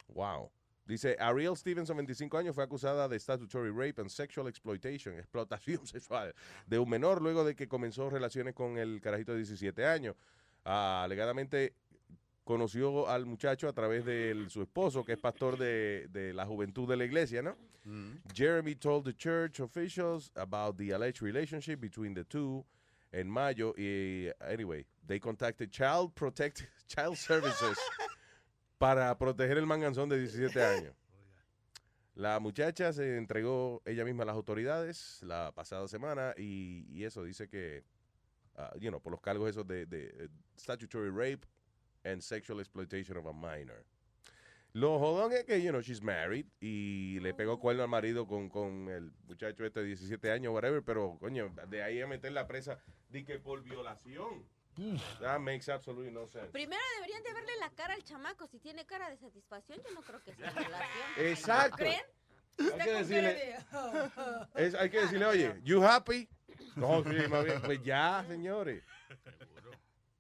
Wow. 0.08 0.50
Dice, 0.84 1.16
Ariel 1.20 1.56
Stevenson, 1.56 1.96
25 1.96 2.36
años, 2.38 2.54
fue 2.54 2.64
acusada 2.64 3.06
de 3.06 3.18
statutory 3.18 3.70
rape 3.70 4.00
and 4.00 4.10
sexual 4.10 4.48
exploitation, 4.48 5.14
explotación 5.14 5.86
sexual, 5.86 6.34
de 6.66 6.78
un 6.78 6.88
menor 6.88 7.22
luego 7.22 7.44
de 7.44 7.54
que 7.54 7.68
comenzó 7.68 8.10
relaciones 8.10 8.54
con 8.54 8.78
el 8.78 9.00
carajito 9.00 9.32
de 9.32 9.38
17 9.38 9.86
años. 9.86 10.16
Ah, 10.64 11.02
alegadamente 11.04 11.74
conoció 12.44 13.08
al 13.08 13.26
muchacho 13.26 13.68
a 13.68 13.72
través 13.72 14.04
de 14.04 14.46
su 14.48 14.62
esposo, 14.62 15.04
que 15.04 15.12
es 15.12 15.18
pastor 15.18 15.56
de, 15.56 16.08
de 16.08 16.32
la 16.32 16.46
juventud 16.46 16.88
de 16.88 16.96
la 16.96 17.04
iglesia, 17.04 17.42
¿no? 17.42 17.56
Jeremy 18.32 18.76
told 18.76 19.04
the 19.04 19.12
church 19.12 19.60
officials 19.60 20.30
about 20.36 20.76
the 20.76 20.92
alleged 20.92 21.20
relationship 21.20 21.80
between 21.80 22.14
the 22.14 22.24
two 22.24 22.64
en 23.12 23.28
mayo 23.28 23.74
y 23.76 24.30
anyway, 24.40 24.84
they 25.06 25.20
contacted 25.20 25.70
Child 25.70 26.12
Protect 26.14 26.62
Child 26.88 27.16
Services 27.16 27.78
para 28.78 29.16
proteger 29.16 29.58
el 29.58 29.66
manganzón 29.66 30.08
de 30.08 30.18
17 30.18 30.62
años. 30.64 30.94
La 32.14 32.40
muchacha 32.40 32.92
se 32.92 33.16
entregó 33.16 33.80
ella 33.86 34.04
misma 34.04 34.24
a 34.24 34.26
las 34.26 34.34
autoridades 34.34 35.22
la 35.22 35.52
pasada 35.54 35.88
semana 35.88 36.34
y, 36.36 36.86
y 36.90 37.04
eso 37.04 37.22
dice 37.22 37.48
que, 37.48 37.84
ah, 38.56 38.72
you 38.78 38.90
know, 38.90 39.00
por 39.00 39.12
los 39.12 39.20
cargos 39.20 39.48
esos 39.48 39.66
de, 39.66 39.86
de, 39.86 40.12
eh, 40.24 40.28
statutory 40.58 41.10
rape 41.10 41.46
and 42.04 42.20
sexual 42.20 42.60
exploitation 42.60 43.16
of 43.16 43.26
a 43.26 43.32
minor. 43.32 43.86
Lo 44.74 44.98
jodón 44.98 45.32
es 45.32 45.44
que, 45.44 45.60
you 45.62 45.68
know, 45.70 45.82
she's 45.82 46.00
married 46.02 46.46
y 46.60 47.20
le 47.20 47.34
pegó 47.34 47.58
cuerno 47.60 47.82
al 47.82 47.88
marido 47.90 48.26
con, 48.26 48.48
con 48.48 48.88
el 48.88 49.12
muchacho 49.26 49.64
este 49.66 49.80
de 49.80 49.86
17 49.86 50.30
años, 50.30 50.54
whatever, 50.54 50.82
pero, 50.82 51.18
coño, 51.20 51.52
de 51.68 51.82
ahí 51.82 52.00
a 52.00 52.06
meter 52.06 52.32
la 52.32 52.46
presa, 52.46 52.78
di 53.10 53.22
que 53.24 53.38
por 53.38 53.62
violación. 53.62 54.46
That 55.20 55.40
makes 55.40 55.70
absolutely 55.70 56.10
no 56.10 56.26
sense. 56.26 56.48
Primero 56.48 56.80
deberían 56.96 57.22
de 57.22 57.34
verle 57.34 57.52
la 57.60 57.68
cara 57.70 57.92
al 57.92 58.02
chamaco. 58.02 58.46
Si 58.46 58.58
tiene 58.58 58.86
cara 58.86 59.10
de 59.10 59.18
satisfacción, 59.18 59.78
yo 59.86 59.92
no 59.94 60.00
creo 60.00 60.22
que 60.22 60.34
sea 60.34 60.50
violación. 60.50 60.88
Exacto. 61.18 61.76
¿No 61.76 61.76
creen? 61.76 62.80
Hay 62.80 62.86
que 62.86 62.92
decirle- 62.94 63.56
Es- 64.54 64.74
hay 64.74 64.88
que 64.88 65.00
decirle, 65.02 65.26
oye, 65.26 65.60
you 65.64 65.82
happy? 65.84 66.26
No, 66.76 67.02
sí, 67.04 67.28
más 67.28 67.44
bien, 67.44 67.60
pues 67.60 67.82
ya, 67.82 68.24
señores. 68.26 68.82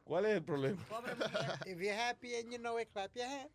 ¿Cuál 0.04 0.26
es 0.26 0.32
el 0.36 0.42
problema? 0.44 0.82
If 1.66 1.78
you're 1.80 1.92
happy 1.94 2.34
and 2.34 2.50
you 2.50 2.58
know 2.58 2.78
it, 2.78 2.88
clap 2.92 3.14
your 3.14 3.26
hands. 3.26 3.50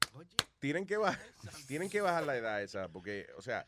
Tienen 0.60 0.86
que 0.86 0.98
bajar, 0.98 1.22
tienen 1.68 1.90
que 1.90 2.02
bajar 2.02 2.26
la 2.26 2.36
edad 2.36 2.64
esa, 2.64 2.88
porque, 2.90 3.28
o 3.38 3.42
sea, 3.42 3.66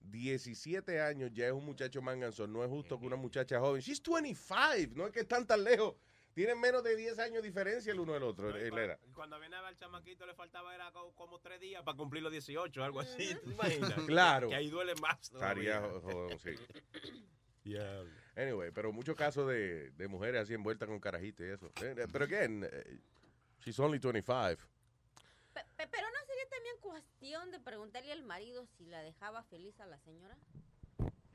17 0.00 1.00
años 1.00 1.30
ya 1.32 1.46
es 1.46 1.52
un 1.52 1.64
muchacho 1.64 2.00
manganzón, 2.00 2.52
no 2.52 2.62
es 2.62 2.70
justo 2.70 2.98
que 3.00 3.06
una 3.06 3.16
muchacha 3.16 3.58
joven, 3.58 3.80
she's 3.82 4.00
25, 4.02 4.94
no 4.96 5.06
es 5.06 5.12
que 5.12 5.20
están 5.20 5.46
tan 5.46 5.64
lejos, 5.64 5.96
tienen 6.34 6.60
menos 6.60 6.84
de 6.84 6.94
10 6.94 7.18
años 7.18 7.42
de 7.42 7.48
diferencia 7.48 7.92
el 7.92 7.98
uno 7.98 8.12
del 8.12 8.22
otro, 8.22 8.50
él 8.50 8.78
era. 8.78 8.98
Y 9.04 9.10
Cuando 9.10 9.40
viene 9.40 9.56
a 9.56 9.60
ver 9.60 9.70
al 9.70 9.76
chamaquito 9.76 10.24
le 10.24 10.34
faltaba 10.34 10.72
era 10.74 10.92
co- 10.92 11.12
como 11.16 11.40
tres 11.40 11.60
días 11.60 11.82
para 11.82 11.96
cumplir 11.96 12.22
los 12.22 12.30
18, 12.30 12.84
algo 12.84 13.00
así. 13.00 13.34
¿Te 13.44 13.50
imaginas? 13.50 13.92
Claro. 14.06 14.48
Que 14.48 14.54
ahí 14.54 14.70
duele 14.70 14.94
más. 14.96 15.18
Estaría 15.32 15.80
todavía. 15.80 16.00
jo- 16.00 16.28
sí. 17.72 18.40
Anyway, 18.40 18.70
pero 18.72 18.92
muchos 18.92 19.16
casos 19.16 19.48
de, 19.48 19.90
de 19.90 20.08
mujeres 20.08 20.42
así 20.42 20.54
envueltas 20.54 20.88
con 20.88 21.00
carajitos 21.00 21.44
y 21.46 21.50
eso. 21.50 21.66
Eh, 21.82 22.06
Pero 22.12 22.24
again, 22.24 22.64
eh, 22.70 22.98
she's 23.60 23.78
only 23.80 23.98
25. 23.98 24.62
Pe- 25.52 25.64
pe- 25.76 25.88
Pero 25.88 26.06
no 26.08 26.26
sería 26.26 26.48
también 26.48 26.76
cuestión 26.80 27.50
de 27.50 27.58
preguntarle 27.58 28.12
al 28.12 28.22
marido 28.22 28.64
si 28.76 28.86
la 28.86 29.02
dejaba 29.02 29.42
feliz 29.44 29.78
a 29.80 29.86
la 29.86 29.98
señora. 29.98 30.36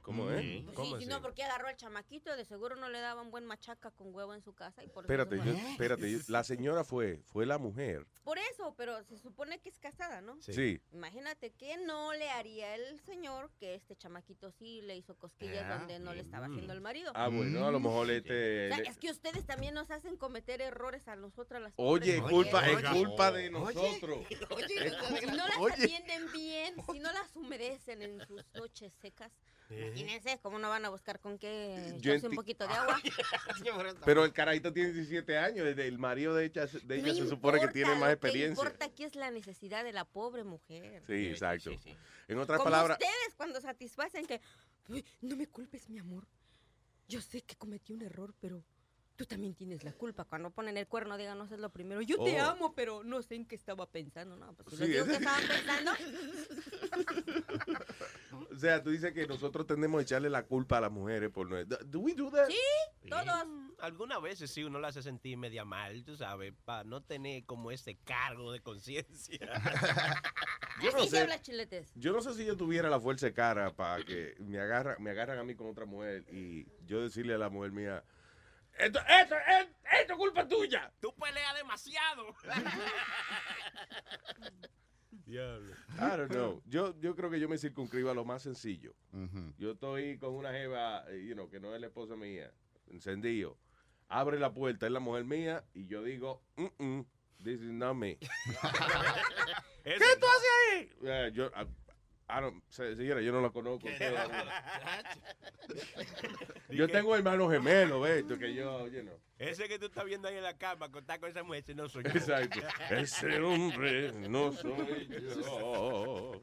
¿Cómo 0.04 0.30
es? 0.32 0.63
Pues 0.76 0.88
sí, 0.88 0.94
si 1.00 1.06
no, 1.06 1.22
porque 1.22 1.44
agarró 1.44 1.68
al 1.70 1.78
chamaquito, 1.78 2.36
de 2.36 2.46
seguro 2.46 2.76
no 2.76 2.89
le 2.89 3.00
daban 3.00 3.32
buen 3.32 3.46
machaca 3.46 3.89
con 3.92 4.13
huevo 4.13 4.34
en 4.34 4.42
su 4.44 4.54
casa. 4.54 4.84
Y 4.84 4.88
por 4.89 5.06
eso 5.06 5.13
Espérate, 5.13 5.39
se 5.39 5.46
yo- 5.46 5.54
fue. 5.58 5.72
espérate, 5.72 6.12
yo- 6.12 6.20
la 6.28 6.44
señora 6.44 6.84
fue, 6.84 7.22
fue 7.26 7.46
la 7.46 7.58
mujer. 7.58 8.06
Por 8.24 8.38
eso, 8.38 8.74
pero 8.78 9.02
se 9.06 9.18
supone 9.18 9.60
que 9.60 9.70
es 9.70 9.80
casada, 9.80 10.22
¿no? 10.22 10.39
Sí. 10.42 10.54
Sí. 10.54 10.82
Imagínate 10.92 11.52
que 11.52 11.78
no 11.78 12.13
le 12.13 12.30
haría 12.30 12.76
el 12.76 13.00
señor 13.02 13.50
que 13.60 13.76
este 13.76 13.96
chamaquito 13.96 14.52
sí 14.52 14.82
le 14.82 14.98
hizo 14.98 15.16
cosquillas 15.18 15.66
Ah, 15.68 15.78
donde 15.80 16.00
no 16.00 16.13
le 16.13 16.22
estaba 16.22 16.46
haciendo 16.48 16.74
el 16.74 16.82
marido. 16.82 17.12
Ah, 17.16 17.30
bueno, 17.30 17.66
a 17.66 17.72
lo 17.72 17.80
mejor 17.80 18.12
este... 18.12 18.66
O 18.68 18.76
sea, 18.76 18.84
le- 18.84 18.89
es 18.89 18.98
que 18.98 19.10
ustedes 19.10 19.46
también 19.46 19.74
nos 19.74 19.89
hacen 19.89 20.18
cometer 20.18 20.62
errores 20.62 21.08
a 21.08 21.16
nosotras 21.16 21.62
las 21.62 21.74
Oye, 21.78 22.20
pobres 22.20 22.32
culpa, 22.34 22.68
es 22.70 22.89
culpa 22.89 23.32
de 23.32 23.50
nosotros. 23.50 24.20
Es 24.30 25.20
Si 25.20 25.26
no 25.28 25.48
las 25.48 25.58
Oye. 25.60 25.74
atienden 25.74 26.32
bien, 26.34 26.76
si 26.92 27.00
no 27.00 27.12
las 27.13 27.34
humedecen 27.36 28.02
en 28.02 28.26
sus 28.28 28.44
noches 28.54 28.94
secas, 29.02 29.32
Imagínense 29.69 30.39
cómo 30.41 30.60
no 30.60 30.69
van 30.69 30.86
a 30.86 30.89
buscar 30.89 31.19
con 31.19 31.38
qué 31.39 31.95
Yo 31.99 32.13
un 32.15 32.36
poquito 32.36 32.67
de 32.67 32.73
agua. 32.73 32.99
Pero 34.06 34.26
el 34.26 34.34
carajito 34.34 34.71
tiene 34.73 34.91
17 34.91 35.38
años, 35.38 35.65
el- 35.67 35.80
el 35.80 35.97
marido 35.97 36.36
de 36.36 36.45
ella, 36.45 36.65
de 36.65 36.95
ella 36.97 37.13
se 37.13 37.28
supone 37.28 37.60
que 37.60 37.67
tiene 37.69 37.91
más 37.91 37.99
Lo 37.99 38.06
que 38.08 38.12
experiencia. 38.13 38.62
importa 38.63 38.86
aquí 38.86 39.04
es 39.04 39.15
la 39.15 39.32
necesidad 39.32 39.84
de 39.84 39.93
la 39.93 40.06
pobre 40.06 40.43
mujer. 40.43 41.04
Sí, 41.08 41.28
exacto. 41.28 41.71
En 42.28 42.38
otras 42.38 42.58
Como 42.60 42.65
palabras, 42.71 42.97
ustedes 42.99 43.36
cuando 43.36 43.60
satisfacen 43.62 44.26
que 44.26 44.41
"Ay, 44.89 45.04
no 45.21 45.36
me 45.36 45.47
culpes, 45.47 45.89
mi 45.89 45.99
amor. 45.99 46.28
Yo 47.08 47.21
sé 47.21 47.41
que 47.41 47.56
cometí 47.56 47.93
un 47.93 48.02
error, 48.02 48.34
pero 48.39 48.63
tú 49.15 49.26
también 49.26 49.54
tienes 49.54 49.84
la 49.84 49.93
culpa. 49.93 50.26
Cuando 50.26 50.49
ponen 50.52 50.78
el 50.78 50.88
cuerno, 50.88 51.17
díganos 51.17 51.52
es 51.52 51.60
lo 51.60 51.69
primero. 51.71 52.02
Yo 52.02 52.21
te 52.23 52.41
Oh. 52.41 52.45
amo, 52.45 52.73
pero 52.76 53.04
no 53.04 53.21
sé 53.21 53.36
en 53.36 53.45
qué 53.45 53.56
estaba 53.56 53.86
pensando. 53.89 54.36
No, 54.36 54.54
pues 54.54 54.78
si 54.78 54.86
Sí, 54.86 54.91
les 54.91 54.91
digo 54.91 55.04
ese- 55.06 55.12
que 55.12 55.17
estaban 55.23 55.47
pensando, 55.47 55.91
o 58.52 58.56
sea, 58.56 58.82
tú 58.84 58.89
dices 58.91 59.13
que 59.13 59.28
nosotros 59.28 59.65
tendemos 59.67 59.99
a 59.99 60.04
echarle 60.04 60.30
la 60.30 60.43
culpa 60.43 60.78
a 60.78 60.82
las 60.82 60.91
mujeres 60.91 61.30
por 61.30 61.49
no. 61.49 61.63
¿Do 61.65 61.99
we 61.99 62.13
do 62.13 62.30
that? 62.32 62.47
Sí, 62.47 62.58
todos. 63.10 63.26
Algunas 63.80 64.21
veces 64.21 64.49
sí 64.49 64.63
uno 64.63 64.80
la 64.80 64.88
hace 64.89 65.02
sentir 65.02 65.38
media 65.38 65.65
mal, 65.65 66.04
tú 66.06 66.15
sabes, 66.15 66.54
para 66.63 66.84
no 66.86 67.02
tener 67.02 67.43
como 67.45 67.69
ese 67.71 67.95
cargo 67.97 68.52
de 68.52 68.62
conciencia. 68.62 69.39
Yo 70.82 70.91
no 70.91 71.06
sé. 71.06 71.19
habla 71.21 71.41
chiletes. 71.41 71.91
Yo 71.95 72.13
no 72.13 72.21
sé 72.21 72.34
si 72.34 72.45
yo 72.45 72.58
tuviera 72.58 72.89
la 72.89 72.99
fuerza 72.99 73.28
de 73.28 73.34
cara 73.34 73.71
para 73.76 74.04
que 74.04 74.36
me 74.39 74.60
agarra, 74.60 74.97
me 74.99 75.12
agarran 75.12 75.38
a 75.38 75.43
mí 75.43 75.54
con 75.54 75.67
otra 75.67 75.86
mujer 75.86 76.26
y 76.32 76.65
yo 76.86 77.02
decirle 77.02 77.34
a 77.36 77.38
la 77.38 77.49
mujer 77.49 77.71
mía, 77.71 78.04
esto, 78.77 78.99
esto, 78.99 79.36
esto, 79.36 79.75
esto 80.01 80.13
es 80.13 80.17
culpa 80.19 80.47
tuya. 80.47 80.91
Tú 80.99 81.13
peleas 81.15 81.55
demasiado. 81.55 82.27
Diablo. 85.25 85.73
I 85.97 86.17
don't 86.17 86.29
know. 86.31 86.62
Yo, 86.65 86.99
yo 86.99 87.15
creo 87.15 87.29
que 87.29 87.39
yo 87.39 87.47
me 87.47 87.57
circunscribo 87.57 88.09
a 88.09 88.13
lo 88.13 88.25
más 88.25 88.41
sencillo. 88.43 88.93
Yo 89.57 89.71
estoy 89.71 90.17
con 90.17 90.33
una 90.33 90.51
jeva, 90.51 91.05
eh, 91.09 91.23
you 91.25 91.33
know, 91.33 91.49
que 91.49 91.59
no 91.59 91.73
es 91.73 91.79
la 91.81 91.88
esposa 91.88 92.15
mía, 92.15 92.51
encendido. 92.88 93.57
Abre 94.09 94.38
la 94.39 94.53
puerta, 94.53 94.86
es 94.86 94.91
la 94.91 94.99
mujer 94.99 95.23
mía, 95.23 95.63
y 95.73 95.88
yo 95.88 96.03
digo, 96.03 96.43
mm, 96.57 96.65
mm, 96.83 97.05
this 97.43 97.62
is 97.62 97.71
not 97.71 97.95
me. 97.95 98.17
¿Qué 99.83 99.97
tú 100.19 100.25
haces 100.27 100.49
ahí? 100.71 100.89
Eh, 101.03 101.31
yo, 101.33 101.47
I- 101.47 101.67
I 102.36 102.41
don't- 102.41 102.63
se- 102.69 102.96
señora, 102.96 103.22
yo 103.22 103.32
no 103.32 103.41
la 103.41 103.50
conozco. 103.52 103.88
usted, 103.89 104.13
yo 106.69 106.88
tengo 106.89 107.15
hermanos 107.15 107.52
gemelos, 107.52 108.02
¿ves? 108.02 108.24
Que 108.39 108.54
yo, 108.54 108.88
you 108.88 109.02
know. 109.02 109.19
Ese 109.38 109.67
que 109.67 109.78
tú 109.78 109.86
estás 109.88 110.06
viendo 110.06 110.28
ahí 110.28 110.36
en 110.38 110.43
la 110.43 110.58
cama, 110.58 110.89
contar 110.91 111.19
con 111.19 111.30
esa 111.30 111.43
mujer, 111.43 111.62
ese 111.63 111.76
no 111.76 111.88
soy 111.89 112.04
yo. 112.04 112.10
Exacto. 112.12 112.60
Ese 112.89 113.39
hombre 113.41 114.12
no 114.30 114.52
soy 114.54 115.08
yo. 115.10 116.41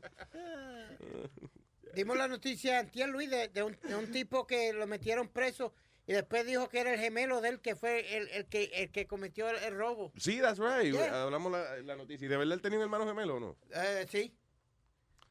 Dimos 1.94 2.16
la 2.16 2.28
noticia 2.28 2.78
antier, 2.78 3.08
Luis, 3.08 3.28
de, 3.30 3.48
de 3.48 3.62
un, 3.64 3.76
de 3.82 3.96
un 3.96 4.10
tipo 4.12 4.46
que 4.46 4.72
lo 4.72 4.86
metieron 4.86 5.28
preso 5.28 5.74
y 6.06 6.12
después 6.12 6.46
dijo 6.46 6.68
que 6.68 6.80
era 6.80 6.92
el 6.94 7.00
gemelo 7.00 7.40
de 7.40 7.48
él 7.50 7.60
que 7.60 7.74
fue 7.74 8.16
el, 8.16 8.28
el 8.28 8.46
que, 8.46 8.64
el 8.74 8.90
que 8.92 9.06
cometió 9.06 9.48
el, 9.50 9.56
el 9.56 9.74
robo. 9.74 10.12
Sí, 10.16 10.40
that's 10.40 10.58
right. 10.58 10.92
Yeah. 10.92 11.24
Hablamos 11.24 11.50
la, 11.52 11.76
la 11.82 11.96
noticia. 11.96 12.26
¿Y 12.26 12.28
de 12.28 12.36
verdad 12.36 12.54
él 12.54 12.62
tenía 12.62 12.78
un 12.78 12.84
hermano 12.84 13.06
gemelo 13.06 13.36
o 13.36 13.40
no? 13.40 13.56
Eh, 13.74 14.06
sí. 14.08 14.32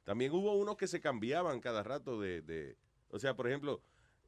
También 0.09 0.31
hubo 0.31 0.53
unos 0.55 0.75
que 0.75 0.87
se 0.87 0.99
cambiaban 0.99 1.59
cada 1.59 1.83
rato 1.83 2.19
de... 2.19 2.41
de- 2.41 2.75
o 3.09 3.19
sea, 3.19 3.35
por 3.35 3.47
ejemplo, 3.47 3.83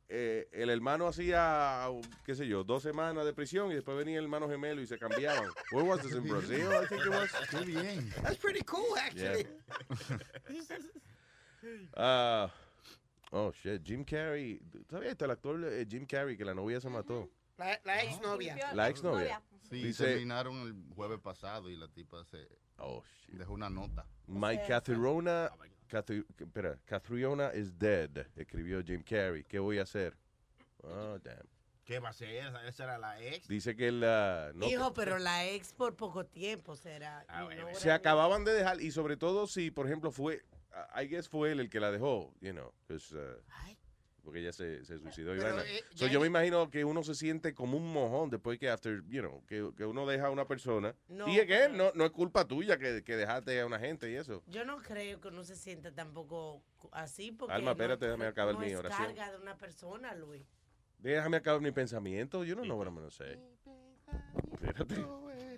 eh, 0.10 0.48
el 0.52 0.70
hermano 0.70 1.08
hacía, 1.08 1.88
qué 2.24 2.36
sé 2.36 2.46
yo, 2.48 2.64
dos 2.64 2.84
semanas 2.84 3.26
de 3.26 3.34
prisión 3.34 3.72
y 3.72 3.74
después 3.74 3.98
venía 3.98 4.20
el 4.20 4.26
hermano 4.26 4.48
gemelo 4.48 4.80
y 4.80 4.86
se 4.86 5.00
cambiaban. 5.00 5.50
Where 5.72 5.88
was 5.90 6.04
this 6.04 6.12
in 6.14 6.22
Brazil? 6.28 6.68
I 6.72 6.86
think 6.88 7.02
it 7.04 7.10
was. 7.10 7.32
Qué 7.50 7.66
bien. 7.66 8.12
That's 8.22 8.38
pretty 8.38 8.62
cool, 8.64 8.96
actually. 8.96 9.48
Ah, 11.96 12.52
oh, 13.32 13.52
shit. 13.52 13.82
Jim 13.84 14.04
Carrey. 14.04 14.60
¿Sabías 14.88 15.14
esto? 15.14 15.26
El 15.26 15.32
actor 15.32 15.64
eh, 15.66 15.86
Jim 15.90 16.06
Carrey, 16.06 16.38
que 16.38 16.46
la 16.46 16.54
novia 16.54 16.80
se 16.80 16.90
mató. 16.90 17.28
La, 17.58 17.80
la 17.86 18.04
exnovia. 18.04 18.74
La 18.76 18.88
exnovia. 18.90 19.42
Sí, 19.70 19.82
Dice- 19.84 20.06
terminaron 20.06 20.56
el 20.62 20.94
jueves 20.96 21.20
pasado 21.20 21.70
y 21.72 21.76
la 21.76 21.88
tipa 21.88 22.24
se 22.26 22.48
Oh, 22.78 23.04
dejó 23.28 23.54
una 23.54 23.70
nota. 23.70 24.08
My 24.28 24.58
Catherona, 24.68 25.52
Cathy- 25.92 26.26
espera, 26.40 26.80
Catriona 26.86 27.52
is 27.54 27.78
dead, 27.78 28.26
escribió 28.38 28.82
Jim 28.82 29.04
Carrey. 29.04 29.44
¿Qué 29.44 29.60
voy 29.60 29.78
a 29.78 29.84
hacer? 29.84 30.16
Oh, 30.84 31.20
damn. 31.20 31.46
¿Qué 31.84 32.00
va 32.00 32.10
a 32.10 32.14
ser? 32.14 32.30
Esa, 32.30 32.66
esa 32.66 32.84
era 32.86 32.98
la 32.98 33.22
ex. 33.22 33.46
Dice 33.50 33.76
que 33.76 33.90
él, 33.90 34.02
ah, 34.06 34.52
no, 34.56 34.68
Hijo, 34.68 34.94
pero 34.94 35.20
la 35.20 35.46
ex 35.50 35.74
por 35.74 35.98
poco 35.98 36.26
tiempo 36.26 36.78
será. 36.78 37.26
Ah, 37.28 37.50
no 37.54 37.76
se 37.76 37.92
acababan 37.92 38.46
de 38.46 38.54
dejar 38.54 38.80
y 38.80 38.92
sobre 38.92 39.18
todo 39.18 39.48
si, 39.48 39.70
por 39.70 39.86
ejemplo, 39.86 40.12
fue, 40.12 40.42
I 40.96 41.08
guess 41.08 41.28
fue 41.28 41.52
él 41.52 41.60
el 41.60 41.70
que 41.70 41.82
la 41.82 41.92
dejó, 41.92 42.34
you 42.40 42.54
know, 42.54 42.74
uh, 42.90 43.42
porque 44.24 44.40
ella 44.40 44.54
se, 44.54 44.86
se 44.86 44.98
suicidó 45.00 45.32
Pero, 45.32 45.44
vaina. 45.56 45.64
eh, 45.64 45.84
So, 45.96 46.08
yo 46.08 46.20
me 46.20 46.28
imagino 46.28 46.70
que 46.70 46.86
uno 46.86 47.04
se 47.04 47.16
siente 47.16 47.54
como 47.54 47.78
un 47.78 47.92
mojón 47.92 48.30
después 48.30 48.60
que 48.60 48.70
after, 48.70 49.04
you 49.08 49.22
know, 49.22 49.44
que, 49.48 49.72
que 49.76 49.86
uno 49.86 50.06
deja 50.06 50.28
a 50.28 50.30
una 50.30 50.46
persona 50.48 50.96
No, 51.08 51.28
y 51.28 51.40
es 51.40 51.48
que 51.48 51.70
no, 51.70 51.92
no 51.96 52.06
es 52.06 52.12
culpa 52.12 52.48
tuya 52.48 52.78
que, 52.78 53.04
que 53.04 53.16
dejaste 53.18 53.60
a 53.60 53.66
una 53.66 53.80
gente 53.80 54.12
y 54.12 54.16
eso. 54.16 54.44
Yo 54.48 54.64
no 54.66 54.78
creo 54.82 55.20
que 55.20 55.30
uno 55.30 55.44
se 55.44 55.56
sienta 55.56 55.92
tampoco 55.92 56.64
así 56.92 57.32
porque 57.32 57.54
Alma, 57.54 57.66
no- 57.66 57.72
espérate, 57.72 58.06
déjame 58.06 58.26
acabar 58.28 58.54
no 58.54 58.60
mi 58.62 58.68
es 58.68 58.76
oración. 58.78 59.08
carga 59.08 59.32
de 59.32 59.38
una 59.38 59.58
persona, 59.58 60.14
Luis. 60.16 60.46
Déjame 61.00 61.38
acabar 61.38 61.62
mi 61.62 61.72
pensamiento. 61.72 62.44
Yo 62.44 62.56
no 62.56 62.76
what 62.76 62.86
I'm 62.88 62.96
gonna 62.96 63.10
say. 63.10 63.40
Espérate. 64.54 65.04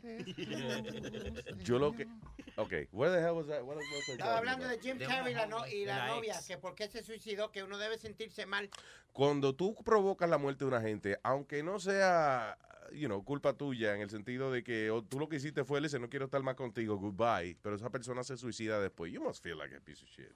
Yo 1.64 1.80
lo 1.80 1.92
que. 1.94 2.08
Ok, 2.56 2.72
where 2.92 3.12
the 3.12 3.20
hell 3.20 3.36
was 3.36 3.48
that? 3.48 3.64
What 3.64 3.78
was 3.78 3.86
Estaba 4.08 4.38
hablando 4.38 4.68
de? 4.68 4.78
Jim 4.80 5.00
Carrey 5.00 5.32
y 5.32 5.36
la, 5.36 5.48
no- 5.48 5.66
y 5.68 5.80
De 5.82 5.86
la 5.88 5.98
la 5.98 6.08
novia, 6.16 6.34
ex. 6.36 6.46
que 6.48 6.58
por 6.58 6.76
qué 6.76 6.88
se 6.88 7.02
suicidó, 7.02 7.52
que 7.52 7.64
uno 7.64 7.78
debe 7.80 7.98
sentirse 7.98 8.46
mal. 8.46 8.70
Cuando 9.12 9.56
tú 9.56 9.76
provocas 9.84 10.30
la 10.30 10.38
muerte 10.38 10.64
de 10.64 10.68
una 10.70 10.82
gente, 10.82 11.20
aunque 11.24 11.64
no 11.64 11.80
sea, 11.80 12.58
you 12.92 13.08
know, 13.08 13.24
culpa 13.24 13.54
tuya, 13.54 13.96
en 13.96 14.02
el 14.02 14.10
sentido 14.12 14.52
de 14.52 14.64
que 14.64 14.92
oh, 14.92 15.04
tú 15.04 15.20
lo 15.20 15.28
que 15.30 15.38
hiciste 15.38 15.64
fue, 15.66 15.82
le 15.82 15.88
dice, 15.88 16.00
no 16.00 16.10
quiero 16.10 16.26
estar 16.26 16.44
más 16.44 16.56
contigo, 16.56 16.98
goodbye, 16.98 17.58
pero 17.64 17.76
esa 17.76 17.90
persona 17.90 18.24
se 18.24 18.38
suicida 18.38 18.80
después. 18.80 19.12
You 19.12 19.22
must 19.24 19.42
feel 19.44 19.58
like 19.58 19.76
a 19.76 19.80
piece 19.82 20.04
of 20.04 20.10
shit. 20.10 20.32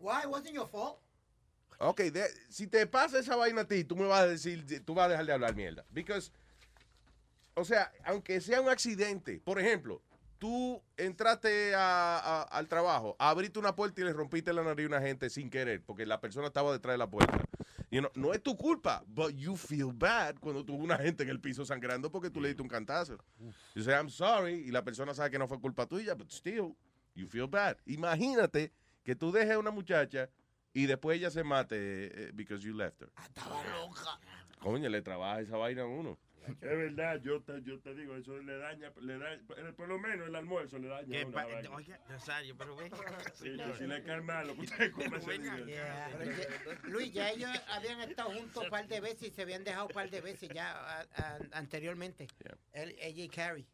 Why? 0.00 0.26
Wasn't 0.26 0.52
your 0.52 0.68
fault? 0.68 1.00
Ok, 1.78 2.00
de- 2.12 2.28
si 2.50 2.66
te 2.66 2.86
pasa 2.86 3.20
esa 3.20 3.36
vaina 3.36 3.62
a 3.62 3.64
ti, 3.68 3.84
tú 3.84 3.96
me 3.96 4.06
vas 4.06 4.20
a 4.20 4.26
decir, 4.26 4.84
tú 4.84 4.94
vas 4.94 5.06
a 5.06 5.08
dejar 5.10 5.24
de 5.26 5.32
hablar 5.32 5.54
mierda. 5.54 5.84
Because, 5.90 6.30
o 7.54 7.64
sea, 7.64 7.90
aunque 8.04 8.40
sea 8.40 8.60
un 8.60 8.68
accidente, 8.68 9.40
por 9.40 9.58
ejemplo, 9.58 10.02
tú 10.38 10.82
entraste 10.96 11.74
a- 11.74 12.18
a- 12.18 12.42
al 12.42 12.68
trabajo, 12.68 13.16
abriste 13.18 13.58
una 13.58 13.74
puerta 13.74 14.00
y 14.00 14.04
le 14.04 14.12
rompiste 14.12 14.52
la 14.52 14.62
nariz 14.62 14.84
a 14.86 14.88
una 14.88 15.00
gente 15.00 15.28
sin 15.30 15.50
querer, 15.50 15.82
porque 15.84 16.06
la 16.06 16.20
persona 16.20 16.46
estaba 16.48 16.72
detrás 16.72 16.94
de 16.94 16.98
la 16.98 17.10
puerta. 17.10 17.38
You 17.90 18.00
know, 18.00 18.10
no 18.14 18.34
es 18.34 18.42
tu 18.42 18.56
culpa, 18.56 19.02
but 19.08 19.32
you 19.34 19.56
feel 19.56 19.92
bad 19.94 20.36
cuando 20.40 20.64
tuvo 20.64 20.82
una 20.84 20.98
gente 20.98 21.22
en 21.22 21.30
el 21.30 21.40
piso 21.40 21.64
sangrando 21.64 22.10
porque 22.10 22.30
tú 22.30 22.40
le 22.40 22.48
diste 22.48 22.62
un 22.62 22.68
cantazo. 22.68 23.16
You 23.74 23.82
say, 23.82 23.94
I'm 23.94 24.10
sorry, 24.10 24.54
y 24.66 24.70
la 24.70 24.84
persona 24.84 25.14
sabe 25.14 25.30
que 25.30 25.38
no 25.38 25.48
fue 25.48 25.58
culpa 25.60 25.86
tuya, 25.86 26.14
but 26.14 26.30
still, 26.30 26.76
you 27.14 27.26
feel 27.26 27.46
bad. 27.48 27.76
Imagínate 27.86 28.72
que 29.02 29.14
tú 29.16 29.32
dejes 29.32 29.52
a 29.54 29.58
una 29.58 29.70
muchacha 29.70 30.28
y 30.74 30.84
después 30.86 31.16
ella 31.18 31.30
se 31.30 31.42
mate 31.42 31.76
eh, 32.28 32.30
because 32.34 32.62
you 32.62 32.74
left 32.74 33.00
her. 33.00 33.10
Estaba 33.24 33.62
loca. 33.64 34.18
Coño, 34.60 34.88
le 34.90 35.00
trabaja 35.02 35.40
esa 35.40 35.56
vaina 35.56 35.82
a 35.82 35.86
uno. 35.86 36.18
Es 36.46 36.60
verdad, 36.60 37.20
yo 37.22 37.42
te, 37.42 37.62
yo 37.62 37.78
te 37.80 37.94
digo, 37.94 38.16
eso 38.16 38.38
le 38.38 38.56
daña, 38.58 38.90
le 39.00 39.18
daña, 39.18 39.42
por 39.76 39.88
lo 39.88 39.98
menos 39.98 40.28
el 40.28 40.34
almuerzo 40.34 40.78
le 40.78 40.88
daña. 40.88 41.06
¿Qué 41.08 41.20
a 41.20 41.26
uno 41.26 41.32
pa- 41.32 41.44
la 41.46 41.54
vaina. 41.54 41.70
Oiga, 41.76 42.00
Nazario, 42.08 42.56
pero 42.56 42.74
ven. 42.76 42.90
Sí, 43.34 43.56
que 43.56 43.74
si 43.76 43.86
le 43.86 44.02
cae 44.02 44.20
mal, 44.22 44.46
lo 44.46 44.54
que 44.54 44.60
usted 44.62 44.90
come 44.92 45.20
ya- 45.66 46.10
Luis, 46.84 47.12
ya 47.12 47.30
ellos 47.30 47.50
habían 47.68 48.00
estado 48.00 48.30
juntos 48.30 48.64
un 48.64 48.70
par 48.70 48.88
de 48.88 49.00
veces 49.00 49.28
y 49.28 49.30
se 49.30 49.42
habían 49.42 49.64
dejado 49.64 49.86
un 49.86 49.92
par 49.92 50.08
de 50.10 50.20
veces 50.20 50.48
ya 50.54 50.70
a- 50.72 51.00
a- 51.16 51.38
anteriormente. 51.52 52.26
Él, 52.72 52.96
ella 53.00 53.24
y 53.24 53.28
Carrie. 53.28 53.66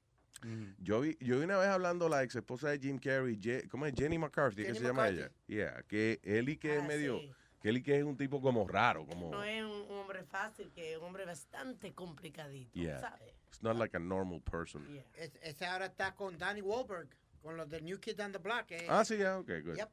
Yo 0.79 1.01
vi, 1.01 1.17
yo 1.21 1.39
vi 1.39 1.45
una 1.45 1.57
vez 1.57 1.69
hablando 1.69 2.09
la 2.09 2.23
ex 2.23 2.35
esposa 2.37 2.69
de 2.69 2.79
Jim 2.79 2.99
Carrey, 2.99 3.39
Je- 3.41 3.67
¿cómo 3.69 3.87
es? 3.87 3.95
Jenny 3.97 4.19
McCarthy, 4.19 4.57
¿qué 4.57 4.65
Jenny 4.67 4.79
se 4.79 4.85
llama 4.85 5.09
ella? 5.09 5.31
Yeah, 5.47 5.83
que 5.89 6.21
él 6.23 6.49
y 6.51 6.57
que 6.59 6.79
Ah, 6.79 6.83
medio, 6.83 7.19
sí. 7.21 7.33
Que 7.65 7.71
él 7.71 7.79
y 7.79 7.83
que 7.83 7.97
es 7.97 8.05
un 8.05 8.15
tipo 8.15 8.43
como 8.43 8.69
raro, 8.69 9.07
como, 9.07 9.31
No 9.31 9.43
es 9.43 9.65
un 9.65 9.91
hombre 9.97 10.23
fácil, 10.25 10.71
que 10.71 10.93
es 10.93 10.99
un 10.99 11.05
hombre 11.05 11.25
bastante 11.25 11.95
complicadito, 11.95 12.79
yeah, 12.79 13.01
¿sabes? 13.01 13.33
it's 13.49 13.63
not 13.63 13.75
like 13.79 13.97
a 13.97 13.99
normal 13.99 14.39
person. 14.43 14.87
Es- 15.15 15.35
ese 15.41 15.65
ahora 15.65 15.87
está 15.87 16.15
con 16.15 16.37
Danny 16.37 16.61
Wahlberg, 16.61 17.09
con 17.43 17.57
los 17.57 17.67
de 17.71 17.81
New 17.81 17.99
Kids 17.99 18.21
on 18.21 18.33
the 18.33 18.39
Block. 18.39 18.71
eh. 18.71 18.87
Ah, 18.87 19.03
sí, 19.03 19.17
ya, 19.17 19.39
ok, 19.39 19.49
good. 19.65 19.77
Yep. 19.79 19.91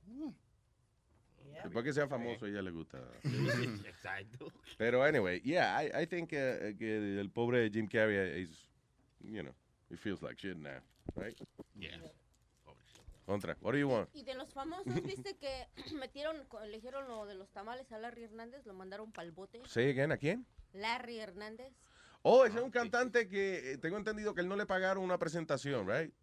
Después 1.63 1.85
que 1.85 1.93
sea 1.93 2.07
famoso, 2.09 2.43
a 2.45 2.49
ella 2.49 2.61
le 2.61 2.71
gusta. 2.71 2.97
Exacto. 3.85 4.51
Pero 4.77 5.01
anyway, 5.05 5.39
yeah, 5.41 5.81
I, 5.81 6.03
I 6.03 6.05
think 6.05 6.33
uh, 6.33 6.75
que 6.77 7.19
el 7.21 7.29
pobre 7.29 7.69
Jim 7.69 7.87
Carrey 7.87 8.41
is, 8.41 8.49
you 9.21 9.43
know, 9.43 9.53
he 9.89 9.95
feels 9.95 10.21
like 10.21 10.37
shit 10.37 10.57
now, 10.57 10.81
right? 11.15 11.39
Yeah. 11.75 11.95
Contra, 13.25 13.57
what 13.61 13.73
do 13.73 13.77
you 13.77 13.89
want? 13.89 14.09
Y 14.13 14.23
de 14.23 14.33
los 14.33 14.51
famosos, 14.53 14.93
¿viste 15.03 15.35
que 15.37 15.67
metieron, 15.99 16.47
eligieron 16.63 17.07
lo 17.07 17.25
de 17.25 17.35
los 17.35 17.49
tamales 17.51 17.91
a 17.91 17.97
Larry 17.99 18.23
Hernández? 18.23 18.65
Lo 18.65 18.73
mandaron 18.73 19.11
pa'l 19.11 19.31
bote. 19.31 19.61
Again, 19.75 20.11
¿a 20.11 20.17
quién? 20.17 20.45
Larry 20.73 21.19
Hernández. 21.19 21.73
Oh, 22.23 22.45
ese 22.45 22.57
es 22.57 22.63
un 22.63 22.71
cantante 22.71 23.27
que 23.27 23.73
eh, 23.73 23.77
tengo 23.77 23.97
entendido 23.97 24.33
que 24.35 24.41
él 24.41 24.47
no 24.47 24.55
le 24.55 24.65
pagaron 24.65 25.03
una 25.03 25.17
presentación, 25.17 25.87
right? 25.87 26.13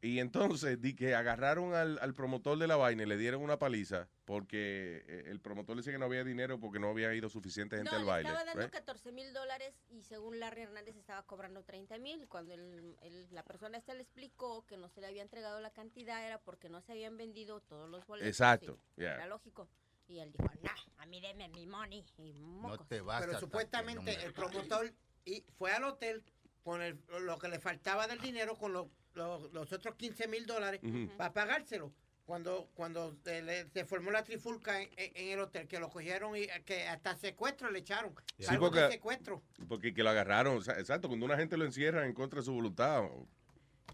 Y 0.00 0.20
entonces 0.20 0.80
di 0.80 0.94
que 0.94 1.16
agarraron 1.16 1.74
al, 1.74 1.98
al 2.00 2.14
promotor 2.14 2.56
de 2.56 2.68
la 2.68 2.76
vaina 2.76 3.02
y 3.02 3.06
le 3.06 3.16
dieron 3.16 3.42
una 3.42 3.58
paliza 3.58 4.08
porque 4.24 5.02
eh, 5.08 5.24
el 5.26 5.40
promotor 5.40 5.74
le 5.74 5.80
decía 5.80 5.92
que 5.92 5.98
no 5.98 6.04
había 6.04 6.22
dinero 6.22 6.60
porque 6.60 6.78
no 6.78 6.88
había 6.90 7.12
ido 7.14 7.28
suficiente 7.28 7.76
gente 7.76 7.90
No, 7.90 7.96
al 7.96 8.02
le 8.04 8.08
baile. 8.08 8.28
estaba 8.28 8.44
dando 8.44 8.62
right? 8.62 8.70
14 8.72 9.10
mil 9.12 9.32
dólares 9.32 9.74
y 9.90 10.02
según 10.04 10.38
Larry 10.38 10.62
Hernández 10.62 10.94
estaba 10.96 11.24
cobrando 11.24 11.64
30 11.64 11.98
mil. 11.98 12.28
Cuando 12.28 12.54
el- 12.54 12.96
el- 13.02 13.26
la 13.32 13.42
persona 13.42 13.76
esta 13.76 13.92
le 13.94 14.02
explicó 14.02 14.64
que 14.66 14.76
no 14.76 14.88
se 14.88 15.00
le 15.00 15.08
había 15.08 15.22
entregado 15.22 15.58
la 15.60 15.70
cantidad 15.72 16.24
era 16.24 16.38
porque 16.38 16.68
no 16.68 16.80
se 16.80 16.92
habían 16.92 17.16
vendido 17.16 17.60
todos 17.62 17.90
los 17.90 18.06
boletos. 18.06 18.28
Exacto, 18.28 18.78
y 18.96 19.00
yeah. 19.00 19.14
Era 19.16 19.26
lógico. 19.26 19.68
Y 20.06 20.20
él 20.20 20.30
dijo, 20.32 20.48
no, 20.62 20.70
a 20.98 21.06
mí 21.06 21.20
deme 21.20 21.48
mi 21.48 21.66
money. 21.66 22.04
Y 22.18 22.32
mocos. 22.34 22.86
Pero 22.88 23.40
supuestamente 23.40 24.14
el 24.24 24.32
promotor 24.32 24.92
y 25.24 25.42
fue 25.58 25.72
al 25.72 25.82
hotel 25.84 26.22
con 26.62 26.82
el- 26.82 26.98
lo 27.22 27.36
que 27.38 27.48
le 27.48 27.58
faltaba 27.58 28.06
del 28.06 28.20
dinero 28.20 28.56
con 28.56 28.72
lo- 28.72 28.90
lo- 29.18 29.48
los 29.52 29.70
otros 29.72 29.94
15 29.96 30.26
mil 30.28 30.46
dólares 30.46 30.80
para 31.18 31.32
pagárselo. 31.34 31.92
Cuando, 32.24 32.68
cuando 32.74 33.16
se, 33.24 33.84
formó 33.86 34.10
la 34.10 34.22
trifulca 34.22 34.82
en, 34.82 34.90
el 35.14 35.40
hotel, 35.40 35.66
que 35.66 35.80
lo 35.80 35.88
cogieron 35.88 36.36
y 36.36 36.40
eh, 36.42 36.62
que 36.64 36.86
hasta 36.86 37.16
secuestro 37.16 37.70
le 37.70 37.78
echaron. 37.78 38.14
Sí, 38.38 38.44
Cargos 38.44 38.70
de 38.72 38.80
porque- 38.82 38.92
secuestro. 38.94 39.42
Porque 39.66 39.94
que 39.94 40.02
lo 40.02 40.10
agarraron, 40.10 40.58
o 40.58 40.60
sea, 40.60 40.78
exacto, 40.78 41.08
cuando 41.08 41.24
una 41.24 41.38
gente 41.38 41.56
lo 41.56 41.64
encierra 41.64 42.04
en 42.06 42.12
contra 42.12 42.40
de 42.40 42.44
su 42.44 42.52
voluntad, 42.52 43.02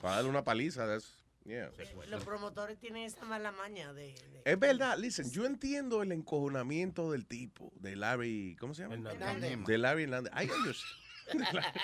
para 0.00 0.16
darle 0.16 0.30
una 0.30 0.42
paliza, 0.42 0.84
that's- 0.84 1.14
yeah. 1.44 1.70
Los 2.08 2.24
promotores 2.24 2.76
tienen 2.80 3.04
esa 3.04 3.24
mala 3.24 3.52
maña 3.52 3.92
de... 3.92 4.06
de- 4.14 4.42
Es 4.44 4.58
verdad, 4.58 4.98
listen, 4.98 5.30
yo 5.30 5.46
entiendo 5.46 6.02
el 6.02 6.10
encojonamiento 6.10 7.12
del 7.12 7.26
tipo, 7.26 7.72
de 7.76 7.94
Larry, 7.94 8.56
¿cómo 8.58 8.74
se 8.74 8.82
llama? 8.82 8.96
Hernández. 9.12 9.58
De 9.64 9.78
Larry 9.78 10.02
Hernández. 10.02 10.32
I 10.34 10.50
understand. 10.50 11.04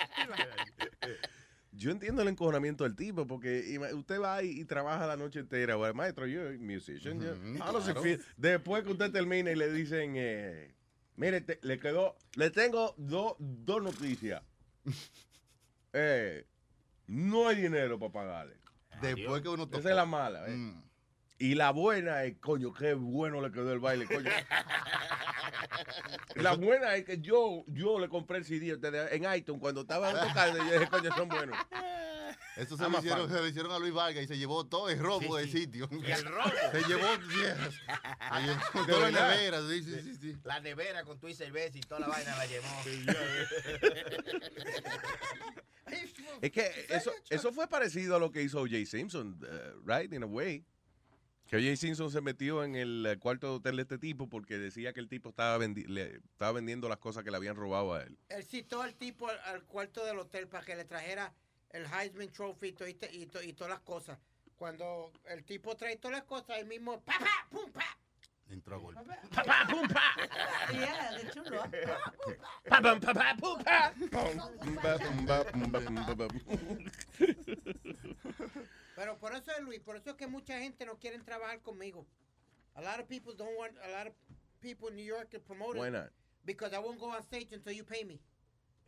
Yo 1.73 1.91
entiendo 1.91 2.21
el 2.21 2.27
encojonamiento 2.27 2.83
del 2.83 2.95
tipo, 2.97 3.25
porque 3.27 3.79
usted 3.93 4.19
va 4.19 4.43
y, 4.43 4.59
y 4.61 4.65
trabaja 4.65 5.07
la 5.07 5.15
noche 5.15 5.39
entera, 5.39 5.75
bueno, 5.77 5.93
maestro, 5.93 6.27
yo 6.27 6.43
soy 6.47 6.57
musician. 6.57 7.19
claro. 7.93 8.03
feel? 8.03 8.21
Después 8.35 8.83
que 8.83 8.91
usted 8.91 9.11
termina 9.11 9.51
y 9.51 9.55
le 9.55 9.71
dicen, 9.71 10.13
eh, 10.17 10.75
mire, 11.15 11.39
te- 11.41 11.59
le 11.61 11.79
quedó, 11.79 12.17
le 12.35 12.49
tengo 12.51 12.93
do- 12.97 13.35
dos 13.39 13.81
noticias. 13.81 14.43
Eh, 15.93 16.45
no 17.07 17.49
hay 17.49 17.57
dinero 17.63 17.99
para 17.99 18.13
pagarle. 18.13 18.55
Después 19.01 19.41
que 19.41 19.49
uno 19.49 19.67
Esa 19.71 19.89
es 19.89 19.95
la 19.95 20.05
mala. 20.05 20.47
¿eh? 20.47 20.51
Mm. 20.55 20.83
Y 21.41 21.55
la 21.55 21.71
buena 21.71 22.23
es, 22.23 22.37
coño, 22.37 22.71
qué 22.71 22.93
bueno 22.93 23.41
le 23.41 23.51
quedó 23.51 23.73
el 23.73 23.79
baile, 23.79 24.05
coño. 24.05 24.29
La 26.35 26.53
buena 26.53 26.93
es 26.95 27.03
que 27.03 27.19
yo, 27.19 27.65
yo 27.67 27.99
le 27.99 28.07
compré 28.09 28.37
el 28.37 28.45
CD 28.45 28.77
en 29.11 29.33
iTunes 29.33 29.59
cuando 29.59 29.81
estaban 29.81 30.15
tocando 30.15 30.63
y 30.63 30.67
yo 30.67 30.73
dije, 30.73 30.87
coño, 30.87 31.09
son 31.15 31.27
buenos. 31.27 31.57
Eso 32.55 32.77
se 32.77 32.87
lo, 32.87 32.99
hicieron, 32.99 33.27
se 33.27 33.33
lo 33.35 33.47
hicieron 33.47 33.71
a 33.71 33.79
Luis 33.79 33.91
Vargas 33.91 34.23
y 34.23 34.27
se 34.27 34.37
llevó 34.37 34.67
todo 34.67 34.87
el 34.89 34.99
robo 34.99 35.37
del 35.37 35.51
sitio. 35.51 35.89
Y 35.91 36.11
el 36.11 36.25
robo. 36.25 36.51
Se 36.71 36.83
llevó, 36.83 37.07
se 37.15 37.21
llevó 37.37 37.55
¿De 38.85 38.93
toda 38.93 39.09
la 39.09 39.29
nevera, 39.29 39.61
sí, 39.67 39.81
sí, 39.83 39.99
sí, 40.03 40.15
sí. 40.21 40.37
La 40.43 40.59
nevera 40.59 41.03
con 41.03 41.19
tu 41.19 41.27
y 41.27 41.33
cerveza 41.33 41.79
y 41.79 41.81
toda 41.81 42.01
la 42.01 42.07
vaina 42.07 42.37
la 42.37 42.45
llevó. 42.45 42.67
Es 46.41 46.51
que 46.51 46.85
eso, 46.89 47.11
eso 47.29 47.51
fue 47.51 47.67
parecido 47.67 48.15
a 48.15 48.19
lo 48.19 48.31
que 48.31 48.43
hizo 48.43 48.61
O.J. 48.61 48.85
Simpson, 48.85 49.39
uh, 49.41 49.79
right, 49.83 50.13
in 50.13 50.21
a 50.21 50.27
way. 50.27 50.63
Que 51.51 51.57
O.J. 51.57 51.75
Simpson 51.75 52.09
se 52.09 52.21
metió 52.21 52.63
en 52.63 52.75
el 52.75 53.05
eh, 53.05 53.17
cuarto 53.19 53.47
de 53.47 53.53
hotel 53.55 53.75
de 53.75 53.81
este 53.81 53.97
tipo 53.97 54.29
porque 54.29 54.57
decía 54.57 54.93
que 54.93 55.01
el 55.01 55.09
tipo 55.09 55.31
estaba, 55.31 55.57
vendi- 55.57 55.85
le, 55.85 56.15
estaba 56.15 56.53
vendiendo 56.53 56.87
las 56.87 56.97
cosas 56.99 57.25
que 57.25 57.29
le 57.29 57.35
habían 57.35 57.57
robado 57.57 57.93
a 57.93 58.03
él. 58.03 58.17
Él 58.29 58.45
citó 58.45 58.81
al 58.81 58.95
tipo 58.95 59.27
al, 59.27 59.37
al 59.41 59.61
cuarto 59.65 60.05
del 60.05 60.17
hotel 60.17 60.47
para 60.47 60.63
que 60.63 60.77
le 60.77 60.85
trajera 60.85 61.33
el 61.71 61.85
Heisman 61.87 62.29
Trophy 62.31 62.67
y, 62.67 62.71
to- 62.71 62.87
y, 62.87 62.93
to- 62.93 63.07
y 63.11 63.25
to- 63.25 63.43
y 63.43 63.51
todas 63.51 63.69
las 63.71 63.81
cosas. 63.81 64.17
Cuando 64.55 65.11
el 65.25 65.43
tipo 65.43 65.75
trae 65.75 65.97
todas 65.97 66.19
las 66.19 66.23
cosas, 66.25 66.51
ahí 66.51 66.63
mismo, 66.63 67.01
pa, 67.01 67.19
pa, 67.19 67.47
pum, 67.49 67.69
pa. 67.69 67.97
Entró 68.49 68.75
a 68.75 68.79
golpe. 68.79 69.01
Pa, 69.35 69.43
pa, 69.43 69.67
pum, 69.69 69.87
pa. 69.89 70.15
Yeah, 70.71 71.17
de 71.17 71.31
chulo. 71.31 71.63
Pa, 72.69 72.81
pam, 72.81 72.99
pa, 73.01 73.13
pa, 73.13 73.35
pum, 73.35 73.61
pa. 73.61 73.93
Pero 79.01 79.17
por 79.17 79.33
eso 79.33 79.49
es 79.51 79.63
Luis, 79.63 79.79
por 79.79 79.95
eso 79.95 80.11
es 80.11 80.15
que 80.15 80.27
mucha 80.27 80.59
gente 80.59 80.85
no 80.85 80.95
quiere 80.99 81.17
trabajar 81.23 81.59
conmigo. 81.63 82.05
A 82.75 82.81
lot 82.83 82.99
of 82.99 83.07
people 83.07 83.33
don't 83.35 83.57
want, 83.57 83.75
a 83.83 83.87
lot 83.89 84.05
of 84.07 84.13
people 84.59 84.89
in 84.89 84.95
New 84.95 85.03
York 85.03 85.27
to 85.31 85.39
promote 85.39 85.75
Why 85.75 85.87
it 85.87 85.93
not? 85.93 86.11
because 86.45 86.71
I 86.71 86.77
won't 86.77 86.99
go 86.99 87.07
on 87.09 87.23
stage 87.23 87.51
until 87.51 87.73
you 87.73 87.83
pay 87.83 88.03
me. 88.03 88.19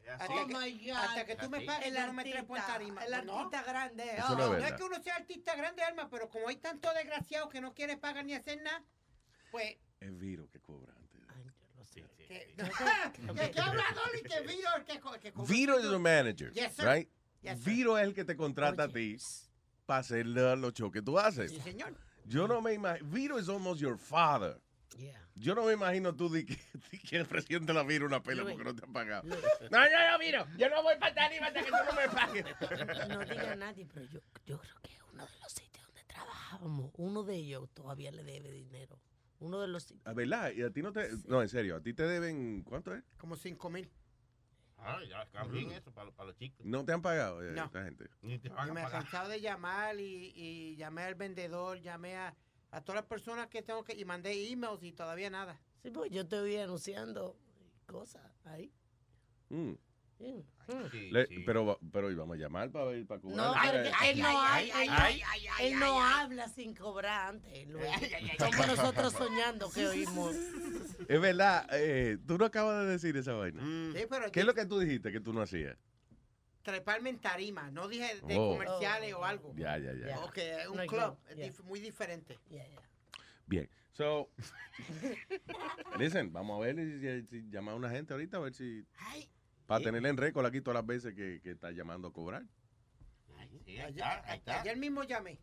Hasta 0.08 0.28
Oh 0.32 0.46
que, 0.46 0.54
my 0.54 0.70
God. 0.86 0.98
hasta 0.98 1.26
que 1.26 1.36
tú 1.36 1.50
me 1.50 1.62
pagues, 1.62 1.88
El 1.88 1.94
no 1.96 2.14
me 2.14 2.22
artista, 2.32 2.68
tarima. 2.68 3.04
el 3.04 3.26
no. 3.26 3.40
artista 3.40 3.64
grande. 3.64 4.04
Oh. 4.30 4.36
no 4.36 4.54
es 4.54 4.60
No 4.62 4.68
es 4.68 4.74
que 4.74 4.84
uno 4.84 5.02
sea 5.02 5.16
artista 5.16 5.56
grande, 5.56 5.82
Alma, 5.82 6.08
pero 6.12 6.30
como 6.30 6.48
hay 6.48 6.58
tanto 6.58 6.94
desgraciado 6.94 7.50
que 7.50 7.60
no 7.60 7.74
quiere 7.74 7.98
pagar 7.98 8.24
ni 8.24 8.36
hacer 8.36 8.62
nada, 8.62 8.84
pues... 9.50 9.78
Es 10.00 10.16
Viro 10.20 10.48
que 10.52 10.60
cobra 10.60 10.94
antes. 10.96 11.22
Que, 12.28 12.54
¿De 12.56 13.52
qué 13.52 13.60
habla 13.60 13.84
Dolly? 13.96 14.22
Que 14.22 14.42
Viro 14.42 14.70
es 14.70 14.76
el 14.76 14.86
que, 14.86 15.00
co- 15.00 15.20
que 15.20 15.32
cobra. 15.34 15.52
Viro 15.52 15.80
is 15.80 15.90
the 15.90 15.98
manager, 15.98 16.52
Yes, 16.54 16.76
sir. 16.76 16.86
right? 16.86 17.10
Yes, 17.42 17.58
sir. 17.64 17.74
Viro 17.74 17.98
es 17.98 18.04
el 18.04 18.14
que 18.14 18.24
te 18.26 18.36
contrata 18.36 18.84
a 18.84 18.88
ti 18.90 19.18
para 19.86 20.00
hacer 20.00 20.26
la- 20.26 20.56
los 20.56 20.74
shows 20.74 20.92
que 20.92 21.02
tú 21.02 21.18
haces. 21.20 21.52
Sí, 21.52 21.60
señor. 21.62 21.94
Yo 22.26 22.48
no 22.48 22.62
me 22.62 22.74
imagino. 22.74 23.10
Viro 23.10 23.40
is 23.40 23.50
almost 23.50 23.82
your 23.82 23.98
father. 23.98 24.60
Yo 25.36 25.56
no 25.56 25.66
me 25.66 25.74
imagino 25.74 26.16
tú 26.16 26.30
de 26.32 26.46
que, 26.46 26.56
de 26.92 27.00
que 27.00 27.22
ofreciéndole 27.22 27.80
a 27.80 27.84
Viro 27.84 28.06
una 28.06 28.22
pela 28.22 28.44
porque 28.44 28.64
no 28.64 28.76
te 28.76 28.86
han 28.86 28.94
pagado. 28.94 29.24
No, 29.72 29.80
no, 29.80 30.12
no, 30.12 30.20
miro. 30.20 30.46
Yo 30.58 30.70
no 30.70 30.84
voy 30.84 30.96
para 31.00 31.14
tarima 31.16 31.48
hasta 31.48 31.62
que 31.64 31.72
tú 31.72 31.78
no 31.88 31.94
me 31.94 32.08
pagues. 32.10 32.46
No 33.10 33.26
diga 33.26 33.52
a 33.52 33.56
nadie, 33.56 33.88
pero 33.92 34.06
yo, 34.06 34.20
yo 34.46 34.60
creo 34.60 34.76
que 34.84 34.92
uno 35.12 35.26
de 35.26 35.40
los 35.42 35.52
sitios 35.52 35.86
donde 35.88 36.04
trabajábamos, 36.04 36.92
uno 36.98 37.24
de 37.24 37.36
ellos 37.36 37.68
todavía 37.74 38.12
le 38.12 38.24
debe 38.24 38.52
dinero. 38.52 39.00
Uno 39.40 39.60
de 39.60 39.68
los 39.68 39.84
sitios. 39.84 40.06
¿A 40.06 40.14
verdad? 40.14 40.52
¿Y 40.52 40.62
a 40.62 40.70
ti 40.70 40.82
no 40.84 40.94
te.? 40.94 41.10
No, 41.26 41.42
en 41.42 41.50
serio, 41.50 41.76
¿a 41.78 41.82
ti 41.82 41.94
te 41.94 42.04
deben. 42.04 42.62
¿Cuánto 42.64 42.94
es? 42.94 43.04
Como 43.18 43.36
5 43.36 43.70
mil. 43.72 43.90
Ah, 44.86 45.00
ya 45.08 45.26
cambien 45.32 45.72
eso 45.72 45.92
para, 45.92 46.12
para 46.12 46.28
los 46.30 46.38
chicos. 46.38 46.66
¿No 46.66 46.84
te 46.84 46.92
han 46.92 47.02
pagado 47.02 47.42
eh, 47.42 47.54
No. 47.54 47.66
esta 47.66 47.84
gente? 47.84 48.10
Ni 48.22 48.38
te 48.40 48.48
Y 48.48 48.52
van 48.52 48.70
a 48.70 48.74
me 48.74 48.82
he 48.84 48.90
cansado 48.90 49.30
de 49.30 49.40
llamar 49.40 50.00
y, 50.00 50.34
y 50.36 50.76
llamé 50.76 51.04
al 51.04 51.16
vendedor, 51.16 51.80
llamé 51.80 52.18
a, 52.18 52.36
a 52.72 52.82
todas 52.82 53.02
las 53.02 53.06
personas 53.06 53.48
que 53.48 53.62
tengo 53.62 53.84
que... 53.84 53.94
Y 53.94 54.04
mandé 54.06 54.34
emails 54.52 54.84
y 54.84 54.92
todavía 54.92 55.30
nada. 55.30 55.60
Sí, 55.82 55.90
pues 55.92 56.12
yo 56.12 56.28
te 56.28 56.40
voy 56.40 56.58
anunciando 56.58 57.38
cosas 57.86 58.24
ahí. 58.46 58.72
Mm. 59.50 59.74
Sí. 60.18 60.46
Mm. 60.68 61.44
Pero, 61.46 61.78
pero 61.92 62.10
íbamos 62.12 62.38
a 62.38 62.40
llamar 62.40 62.72
para 62.72 62.86
ver, 62.86 63.06
para 63.06 63.20
cobrar. 63.20 63.38
No, 63.38 63.54
Ay, 63.56 63.70
pero 63.72 63.90
ay, 64.00 64.10
él 64.12 64.20
no, 64.20 64.28
ay, 64.42 64.72
ay, 64.74 65.22
él 65.62 65.84
habla 65.84 66.48
sin 66.50 66.74
cobrar 66.74 67.30
antes. 67.30 67.68
Luis. 67.68 67.86
Somos 68.40 68.68
nosotros 68.68 69.14
soñando 69.14 69.70
que 69.72 69.86
oímos. 69.88 70.36
Es 71.08 71.20
verdad, 71.20 71.68
eh, 71.74 72.18
tú 72.26 72.38
no 72.38 72.46
acabas 72.46 72.86
de 72.86 72.92
decir 72.92 73.18
esa 73.18 73.34
vaina. 73.34 73.62
Sí, 73.94 74.06
pero 74.10 74.32
¿Qué 74.32 74.40
es 74.42 74.46
lo 74.46 74.54
que 74.54 74.66
tú 74.66 74.80
dijiste 74.80 75.12
que 75.12 75.20
tú 75.20 75.34
no 75.34 75.42
hacías? 75.42 75.78
treparme 76.62 77.10
en 77.10 77.20
tarima. 77.20 77.70
No 77.72 77.90
dije 77.90 78.22
de 78.26 78.38
Oh. 78.38 78.54
comerciales 78.54 79.14
o 79.16 79.26
algo. 79.26 79.54
Ya, 79.58 79.78
ya, 79.78 79.92
ya. 79.94 80.18
Ok, 80.20 80.38
es 80.38 80.68
un 80.70 80.78
No, 80.78 80.86
club. 80.86 81.18
yeah. 81.36 81.48
dif- 81.50 81.62
muy 81.64 81.82
diferente. 81.82 82.40
Bien. 83.48 83.70
So, 83.92 84.30
listen, 86.00 86.32
vamos 86.32 86.58
a 86.58 86.66
ver 86.66 86.76
si, 86.78 87.28
si 87.28 87.50
llama 87.50 87.74
a 87.74 87.76
una 87.76 87.90
gente 87.90 88.14
ahorita, 88.14 88.38
a 88.38 88.40
ver 88.40 88.54
si. 88.54 88.86
Para 89.68 89.84
tenerle 89.84 90.10
en 90.10 90.18
récord 90.18 90.46
aquí 90.46 90.62
todas 90.62 90.76
las 90.76 90.86
veces 90.86 91.14
que, 91.14 91.40
que 91.42 91.52
está 91.52 91.72
llamando 91.72 92.10
a 92.10 92.14
cobrar. 92.14 92.44
Ayer, 93.66 94.04
ayer 94.46 94.78
mismo 94.78 95.04
llamé. 95.04 95.40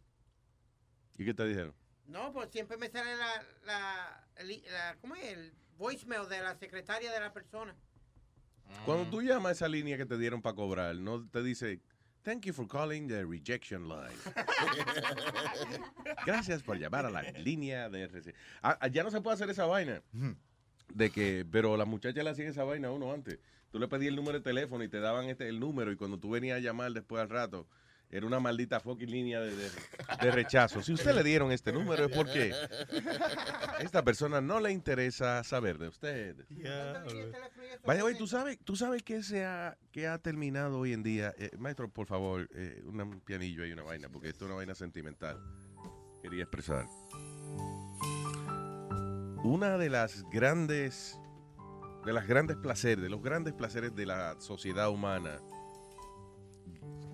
¿Y 1.18 1.24
qué 1.24 1.34
te 1.34 1.46
dijeron? 1.46 1.74
No, 2.06 2.32
pues 2.32 2.50
siempre 2.50 2.76
me 2.76 2.88
sale 2.88 3.16
la, 3.16 3.42
la, 3.64 4.26
la- 4.44 4.96
¿cómo 5.00 5.14
es? 5.16 5.24
El 5.24 5.52
voicemail 5.76 6.28
de 6.28 6.40
la 6.40 6.54
secretaria 6.56 7.12
de 7.12 7.20
la 7.20 7.32
persona. 7.32 7.74
Cuando 8.84 9.10
tú 9.10 9.20
llamas 9.22 9.50
a 9.50 9.52
esa 9.52 9.68
línea 9.68 9.96
que 9.96 10.06
te 10.06 10.16
dieron 10.16 10.42
para 10.42 10.54
cobrar, 10.54 10.94
no 10.94 11.28
te 11.28 11.42
dice, 11.42 11.80
thank 12.22 12.44
you 12.44 12.52
for 12.52 12.68
calling 12.68 13.08
the 13.08 13.24
rejection 13.24 13.88
line. 13.88 14.14
Gracias 16.26 16.62
por 16.62 16.78
llamar 16.78 17.06
a 17.06 17.10
la 17.10 17.22
línea 17.22 17.88
de 17.88 18.08
rece- 18.08 18.34
Ah, 18.62 18.78
ah, 18.80 18.86
ya 18.88 19.02
no 19.02 19.10
se 19.10 19.20
puede 19.20 19.34
hacer 19.34 19.50
esa 19.50 19.66
vaina. 19.66 20.02
De 20.94 21.10
que, 21.10 21.46
pero 21.50 21.76
las 21.76 21.86
muchachas 21.86 22.22
le 22.22 22.30
hacían 22.30 22.48
esa 22.48 22.64
vaina 22.64 22.88
a 22.88 22.92
uno 22.92 23.12
antes. 23.12 23.38
Tú 23.70 23.78
le 23.78 23.88
pedías 23.88 24.10
el 24.10 24.16
número 24.16 24.38
de 24.38 24.44
teléfono 24.44 24.82
y 24.84 24.88
te 24.88 25.00
daban 25.00 25.26
este 25.26 25.48
el 25.48 25.60
número 25.60 25.92
y 25.92 25.96
cuando 25.96 26.18
tú 26.18 26.30
venías 26.30 26.56
a 26.56 26.60
llamar 26.60 26.92
después 26.92 27.22
al 27.22 27.28
rato, 27.28 27.66
era 28.12 28.26
una 28.26 28.40
maldita 28.40 28.80
fucking 28.80 29.08
línea 29.08 29.40
de, 29.40 29.54
de- 29.54 29.70
de 30.20 30.30
rechazo. 30.32 30.82
Si 30.82 30.92
usted 30.92 31.14
le 31.14 31.22
dieron 31.22 31.52
este 31.52 31.72
número 31.72 32.06
es 32.06 32.10
porque 32.16 32.52
a 32.52 33.76
esta 33.82 34.02
persona 34.02 34.40
no 34.40 34.58
le 34.58 34.72
interesa 34.72 35.44
saber 35.44 35.78
de 35.78 35.86
usted. 35.86 36.34
Vaya, 37.86 38.02
oye, 38.04 38.16
¿tú 38.16 38.26
sabes, 38.26 38.58
tú 38.64 38.74
sabes 38.74 39.04
que 39.04 39.22
se 39.22 39.44
ha, 39.44 39.78
que 39.92 40.08
ha 40.08 40.18
terminado 40.18 40.80
hoy 40.80 40.92
en 40.92 41.04
día. 41.04 41.32
Eh, 41.38 41.50
maestro, 41.56 41.88
por 41.88 42.08
favor, 42.08 42.48
eh, 42.52 42.82
un 42.84 43.20
pianillo 43.24 43.64
y 43.64 43.70
una 43.70 43.82
vaina, 43.84 44.08
porque 44.08 44.30
esto 44.30 44.44
es 44.44 44.48
una 44.48 44.56
vaina 44.56 44.74
sentimental. 44.74 45.38
Quería 46.20 46.42
expresar. 46.42 46.86
Una 49.44 49.78
de 49.78 49.88
las 49.88 50.24
grandes, 50.30 51.16
de 52.04 52.12
las 52.12 52.26
grandes 52.26 52.56
placeres, 52.56 53.02
de 53.02 53.10
los 53.10 53.22
grandes 53.22 53.52
placeres 53.54 53.94
de 53.94 54.06
la 54.06 54.40
sociedad 54.40 54.90
humana, 54.90 55.40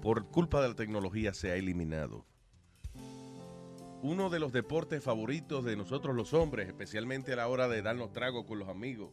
por 0.03 0.27
culpa 0.29 0.63
de 0.63 0.69
la 0.69 0.75
tecnología 0.75 1.35
se 1.35 1.51
ha 1.51 1.57
eliminado. 1.57 2.25
uno 4.03 4.31
de 4.31 4.39
los 4.39 4.53
deportes 4.53 5.03
favoritos 5.03 5.65
de 5.65 5.75
nosotros 5.75 6.15
los 6.15 6.33
hombres, 6.33 6.69
especialmente 6.69 7.33
a 7.33 7.37
la 7.37 7.49
hora 7.49 7.67
de 7.67 7.83
darnos 7.83 8.13
tragos 8.13 8.45
con 8.47 8.59
los 8.61 8.69
amigos. 8.69 9.11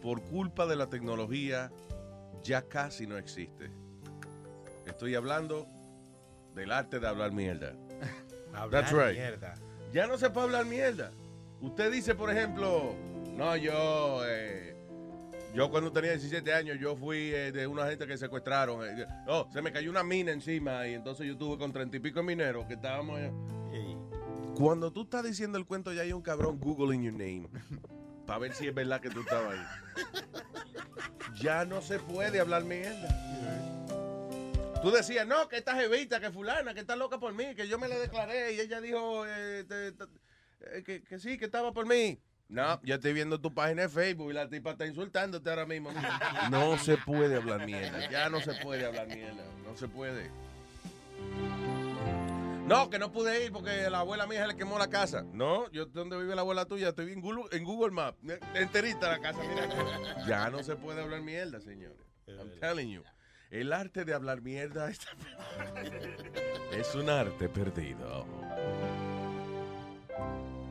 Por 0.00 0.22
culpa 0.22 0.66
de 0.66 0.76
la 0.76 0.88
tecnología, 0.88 1.72
ya 2.44 2.62
casi 2.68 3.06
no 3.08 3.16
existe. 3.18 3.70
Estoy 4.86 5.14
hablando 5.16 5.66
del 6.54 6.70
arte 6.70 7.00
de 7.00 7.08
hablar 7.08 7.32
mierda. 7.32 7.72
Hablar 8.54 8.84
That's 8.84 8.92
right. 8.92 9.16
mierda. 9.18 9.54
Ya 9.92 10.06
no 10.06 10.16
se 10.18 10.30
puede 10.30 10.46
hablar 10.46 10.66
mierda. 10.66 11.10
Usted 11.60 11.90
dice, 11.92 12.14
por 12.14 12.30
ejemplo, 12.30 12.94
no, 13.40 13.56
yo, 13.56 14.20
eh, 14.26 14.76
yo 15.54 15.70
cuando 15.70 15.90
tenía 15.90 16.10
17 16.10 16.52
años, 16.52 16.78
yo 16.78 16.94
fui 16.94 17.32
eh, 17.32 17.50
de 17.52 17.66
una 17.66 17.86
gente 17.86 18.06
que 18.06 18.18
secuestraron. 18.18 18.86
eh, 18.86 19.06
oh, 19.28 19.48
se 19.50 19.62
me 19.62 19.72
cayó 19.72 19.90
una 19.90 20.04
mina 20.04 20.30
encima 20.30 20.86
y 20.86 20.92
entonces 20.92 21.26
yo 21.26 21.36
tuve 21.38 21.56
con 21.56 21.72
treinta 21.72 21.96
y 21.96 22.00
pico 22.00 22.22
mineros 22.22 22.66
que 22.66 22.74
estábamos. 22.74 23.18
Cuando 24.56 24.92
tú 24.92 25.02
estás 25.04 25.24
diciendo 25.24 25.56
el 25.56 25.64
cuento, 25.64 25.90
ya 25.92 26.02
hay 26.02 26.12
un 26.12 26.20
cabrón 26.20 26.60
Google 26.60 26.94
in 26.94 27.02
your 27.02 27.12
name. 27.14 27.48
Para 28.26 28.40
ver 28.40 28.52
si 28.52 28.68
es 28.68 28.74
verdad 28.74 29.00
que 29.00 29.08
tú 29.08 29.20
estabas 29.20 29.54
ahí. 29.58 29.64
Ya 31.40 31.64
no 31.64 31.80
se 31.80 31.98
puede 31.98 32.40
hablar 32.40 32.64
mierda. 32.64 33.08
Tú 34.82 34.90
decías, 34.90 35.26
no, 35.26 35.48
que 35.48 35.56
esta 35.56 35.74
jevita, 35.74 36.20
que 36.20 36.30
fulana, 36.30 36.74
que 36.74 36.80
está 36.80 36.94
loca 36.94 37.18
por 37.18 37.32
mí, 37.32 37.54
que 37.54 37.66
yo 37.68 37.78
me 37.78 37.88
la 37.88 37.98
declaré 37.98 38.52
y 38.52 38.60
ella 38.60 38.80
dijo 38.82 39.24
eh, 39.26 39.64
te- 39.66 39.92
te- 39.92 40.04
eh, 40.60 40.82
que, 40.84 41.02
que 41.02 41.18
sí, 41.18 41.38
que 41.38 41.46
estaba 41.46 41.72
por 41.72 41.86
mí. 41.86 42.18
No, 42.50 42.80
yo 42.82 42.96
estoy 42.96 43.12
viendo 43.12 43.40
tu 43.40 43.54
página 43.54 43.82
de 43.82 43.88
Facebook 43.88 44.30
y 44.30 44.34
la 44.34 44.48
tipa 44.48 44.72
está 44.72 44.84
insultándote 44.84 45.48
ahora 45.48 45.66
mismo. 45.66 45.90
No 46.50 46.76
se 46.78 46.96
puede 46.96 47.36
hablar 47.36 47.64
mierda. 47.64 48.10
Ya 48.10 48.28
no 48.28 48.40
se 48.40 48.54
puede 48.54 48.84
hablar 48.84 49.06
mierda. 49.06 49.44
No 49.64 49.76
se 49.76 49.86
puede. 49.88 50.30
No, 52.66 52.90
que 52.90 52.98
no 52.98 53.12
pude 53.12 53.44
ir 53.44 53.52
porque 53.52 53.88
la 53.88 54.00
abuela 54.00 54.26
mía 54.26 54.42
se 54.42 54.48
le 54.48 54.56
quemó 54.56 54.78
la 54.78 54.88
casa. 54.88 55.24
No, 55.32 55.70
yo 55.70 55.86
donde 55.86 56.18
vive 56.18 56.34
la 56.34 56.42
abuela 56.42 56.66
tuya, 56.66 56.88
estoy 56.88 57.12
en 57.12 57.20
Google, 57.20 57.44
en 57.52 57.64
Google 57.64 57.90
Maps. 57.92 58.18
Enterita 58.54 59.08
la 59.08 59.20
casa, 59.20 59.40
mira. 59.40 60.26
Ya 60.26 60.50
no 60.50 60.62
se 60.62 60.76
puede 60.76 61.02
hablar 61.02 61.20
mierda, 61.20 61.60
señores. 61.60 61.96
I'm 62.26 62.50
telling 62.60 62.90
you. 62.90 63.02
El 63.50 63.72
arte 63.72 64.04
de 64.04 64.14
hablar 64.14 64.40
mierda 64.40 64.88
está 64.88 65.10
es 66.72 66.94
un 66.94 67.10
arte 67.10 67.48
perdido. 67.48 68.24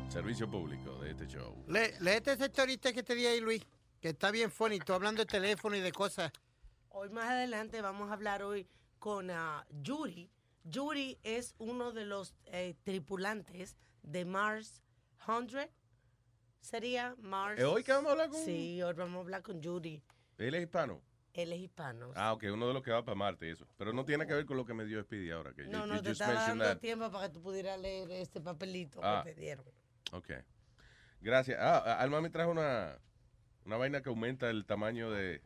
Servicio 0.09 0.49
público 0.49 0.97
de 0.99 1.11
este 1.11 1.27
show. 1.27 1.55
Le, 1.67 1.93
léete 1.99 2.31
ese 2.33 2.45
historita 2.45 2.91
que 2.91 3.03
te 3.03 3.13
di 3.13 3.25
ahí, 3.27 3.39
Luis, 3.39 3.61
que 4.01 4.09
está 4.09 4.31
bien 4.31 4.51
funny. 4.51 4.79
Tú 4.79 4.93
hablando 4.93 5.21
de 5.21 5.25
teléfono 5.27 5.75
y 5.75 5.81
de 5.81 5.91
cosas. 5.91 6.31
Hoy 6.89 7.09
más 7.09 7.29
adelante 7.29 7.81
vamos 7.81 8.09
a 8.09 8.13
hablar 8.13 8.41
hoy 8.41 8.67
con 8.97 9.29
ah, 9.29 9.65
Yuri. 9.83 10.29
Yuri 10.63 11.17
es 11.23 11.53
uno 11.59 11.91
de 11.91 12.05
los 12.05 12.33
eh, 12.45 12.73
tripulantes 12.83 13.77
de 14.01 14.25
Mars 14.25 14.81
100. 15.25 15.69
Sería 16.59 17.15
Mars. 17.19 17.59
¿Es 17.59 17.65
hoy 17.65 17.83
que 17.83 17.91
vamos 17.91 18.09
a 18.09 18.11
hablar 18.13 18.29
con- 18.29 18.43
Sí, 18.43 18.81
hoy 18.81 18.93
vamos 18.93 19.17
a 19.17 19.21
hablar 19.21 19.43
con 19.43 19.61
Yuri. 19.61 20.01
¿Él 20.39 20.55
es 20.55 20.63
hispano? 20.63 21.01
Él 21.33 21.53
es 21.53 21.59
hispano. 21.59 22.11
Ah, 22.15 22.33
ok, 22.33 22.45
uno 22.51 22.67
de 22.67 22.73
los 22.73 22.81
que 22.83 22.89
va 22.91 23.05
para 23.05 23.15
Marte 23.15 23.49
eso. 23.51 23.67
Pero 23.77 23.93
no 23.93 24.03
tiene 24.03 24.25
que 24.25 24.33
ver 24.33 24.45
con 24.47 24.57
lo 24.57 24.65
que 24.65 24.73
me 24.73 24.85
dio 24.85 25.01
Speedy 25.03 25.29
ahora. 25.29 25.53
Que 25.53 25.65
no, 25.67 25.81
you- 25.81 25.85
no, 25.85 25.95
you 25.97 26.01
te 26.01 26.11
estaba 26.11 26.33
dando 26.33 26.65
that. 26.65 26.79
tiempo 26.79 27.11
para 27.11 27.27
que 27.27 27.33
tú 27.35 27.41
pudieras 27.43 27.79
leer 27.79 28.09
este 28.11 28.41
papelito 28.41 28.99
Ah. 29.03 29.21
que 29.23 29.33
te 29.35 29.39
dieron. 29.39 29.65
Ok. 30.11 30.31
Gracias. 31.21 31.57
Ah, 31.59 31.97
Alma 31.99 32.21
me 32.21 32.29
trajo 32.29 32.51
una, 32.51 32.97
una 33.65 33.77
vaina 33.77 34.01
que 34.01 34.09
aumenta 34.09 34.49
el 34.49 34.65
tamaño 34.65 35.11
de, 35.11 35.41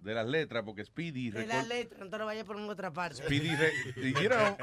de 0.00 0.14
las 0.14 0.26
letras 0.26 0.62
porque 0.64 0.84
Speedy... 0.84 1.30
De 1.30 1.44
recor- 1.44 1.48
la 1.48 1.62
letra, 1.62 2.04
no 2.04 2.10
te 2.10 2.18
lo 2.18 2.26
vayas 2.26 2.46
en 2.48 2.68
otra 2.70 2.92
parte. 2.92 3.22
Speedy, 3.22 3.54
re- 3.56 3.72
you 4.12 4.28
know, 4.28 4.56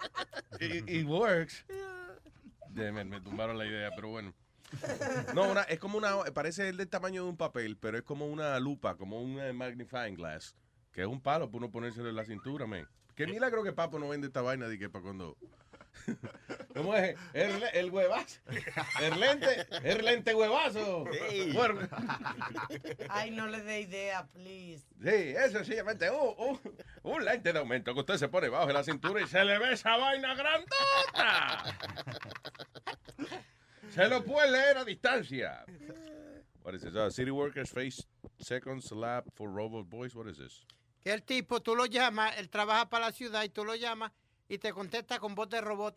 it, 0.60 0.88
it 0.88 1.06
works. 1.06 1.64
Yeah, 2.74 2.92
man, 2.92 3.08
me 3.08 3.20
tumbaron 3.20 3.56
la 3.56 3.66
idea, 3.66 3.90
pero 3.94 4.08
bueno. 4.08 4.34
No, 5.34 5.50
una- 5.50 5.62
es 5.62 5.78
como 5.78 5.96
una, 5.98 6.24
parece 6.34 6.68
el 6.68 6.76
del 6.76 6.88
tamaño 6.88 7.22
de 7.24 7.28
un 7.30 7.36
papel, 7.36 7.76
pero 7.76 7.96
es 7.96 8.02
como 8.02 8.26
una 8.26 8.58
lupa, 8.58 8.96
como 8.96 9.20
un 9.22 9.38
eh, 9.40 9.52
magnifying 9.52 10.16
glass, 10.16 10.54
que 10.92 11.02
es 11.02 11.06
un 11.06 11.20
palo 11.20 11.46
para 11.46 11.58
uno 11.58 11.70
ponérselo 11.70 12.08
en 12.08 12.16
la 12.16 12.24
cintura, 12.24 12.66
man. 12.66 12.86
Qué 13.14 13.26
milagro 13.28 13.62
que 13.62 13.72
Papo 13.72 13.98
no 14.00 14.08
vende 14.08 14.26
esta 14.26 14.42
vaina 14.42 14.66
de 14.68 14.76
que 14.78 14.90
para 14.90 15.04
cuando... 15.04 15.36
¿Cómo 16.74 16.94
es? 16.94 17.16
El, 17.32 17.90
huevazo. 17.90 18.40
El 19.00 19.20
lente, 19.20 19.66
el 19.82 20.04
lente 20.04 20.34
huevazo. 20.34 21.04
Bueno, 21.52 21.88
Ay, 23.08 23.30
no 23.30 23.46
le 23.46 23.62
dé 23.62 23.80
idea, 23.80 24.26
please. 24.26 24.84
Sí, 25.02 25.08
eso 25.08 25.44
es 25.44 25.52
sencillamente 25.52 26.10
un, 26.10 26.34
un, 26.36 26.60
un 27.02 27.24
lente 27.24 27.52
de 27.52 27.58
aumento 27.58 27.94
que 27.94 28.00
usted 28.00 28.16
se 28.16 28.28
pone 28.28 28.48
bajo 28.48 28.66
de 28.66 28.72
la 28.72 28.84
cintura 28.84 29.20
y 29.22 29.26
se 29.26 29.44
le 29.44 29.58
ve 29.58 29.72
esa 29.72 29.96
vaina 29.96 30.34
grandota. 30.34 31.64
Se 33.90 34.08
lo 34.08 34.24
puede 34.24 34.50
leer 34.50 34.78
a 34.78 34.84
distancia. 34.84 35.64
What 36.64 36.74
is 36.74 36.82
this? 36.82 36.94
Uh, 36.94 37.10
city 37.10 37.30
workers 37.30 37.70
face 37.70 38.04
second 38.40 38.82
slap 38.82 39.26
for 39.34 39.48
robot 39.50 39.88
boys. 39.88 40.14
What 40.14 40.28
is 40.28 40.38
this? 40.38 40.64
Que 41.02 41.12
el 41.12 41.22
tipo, 41.22 41.60
tú 41.60 41.76
lo 41.76 41.84
llamas, 41.84 42.38
él 42.38 42.48
trabaja 42.48 42.88
para 42.88 43.06
la 43.06 43.12
ciudad 43.12 43.44
y 43.44 43.50
tú 43.50 43.64
lo 43.64 43.74
llamas 43.74 44.10
y 44.48 44.58
te 44.58 44.72
contesta 44.72 45.18
con 45.18 45.34
voz 45.34 45.48
de 45.48 45.60
robot. 45.60 45.96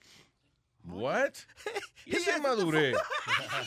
What? 0.83 1.33
¿Y 2.05 2.15
esa 2.15 2.37
inmadurez? 2.37 2.95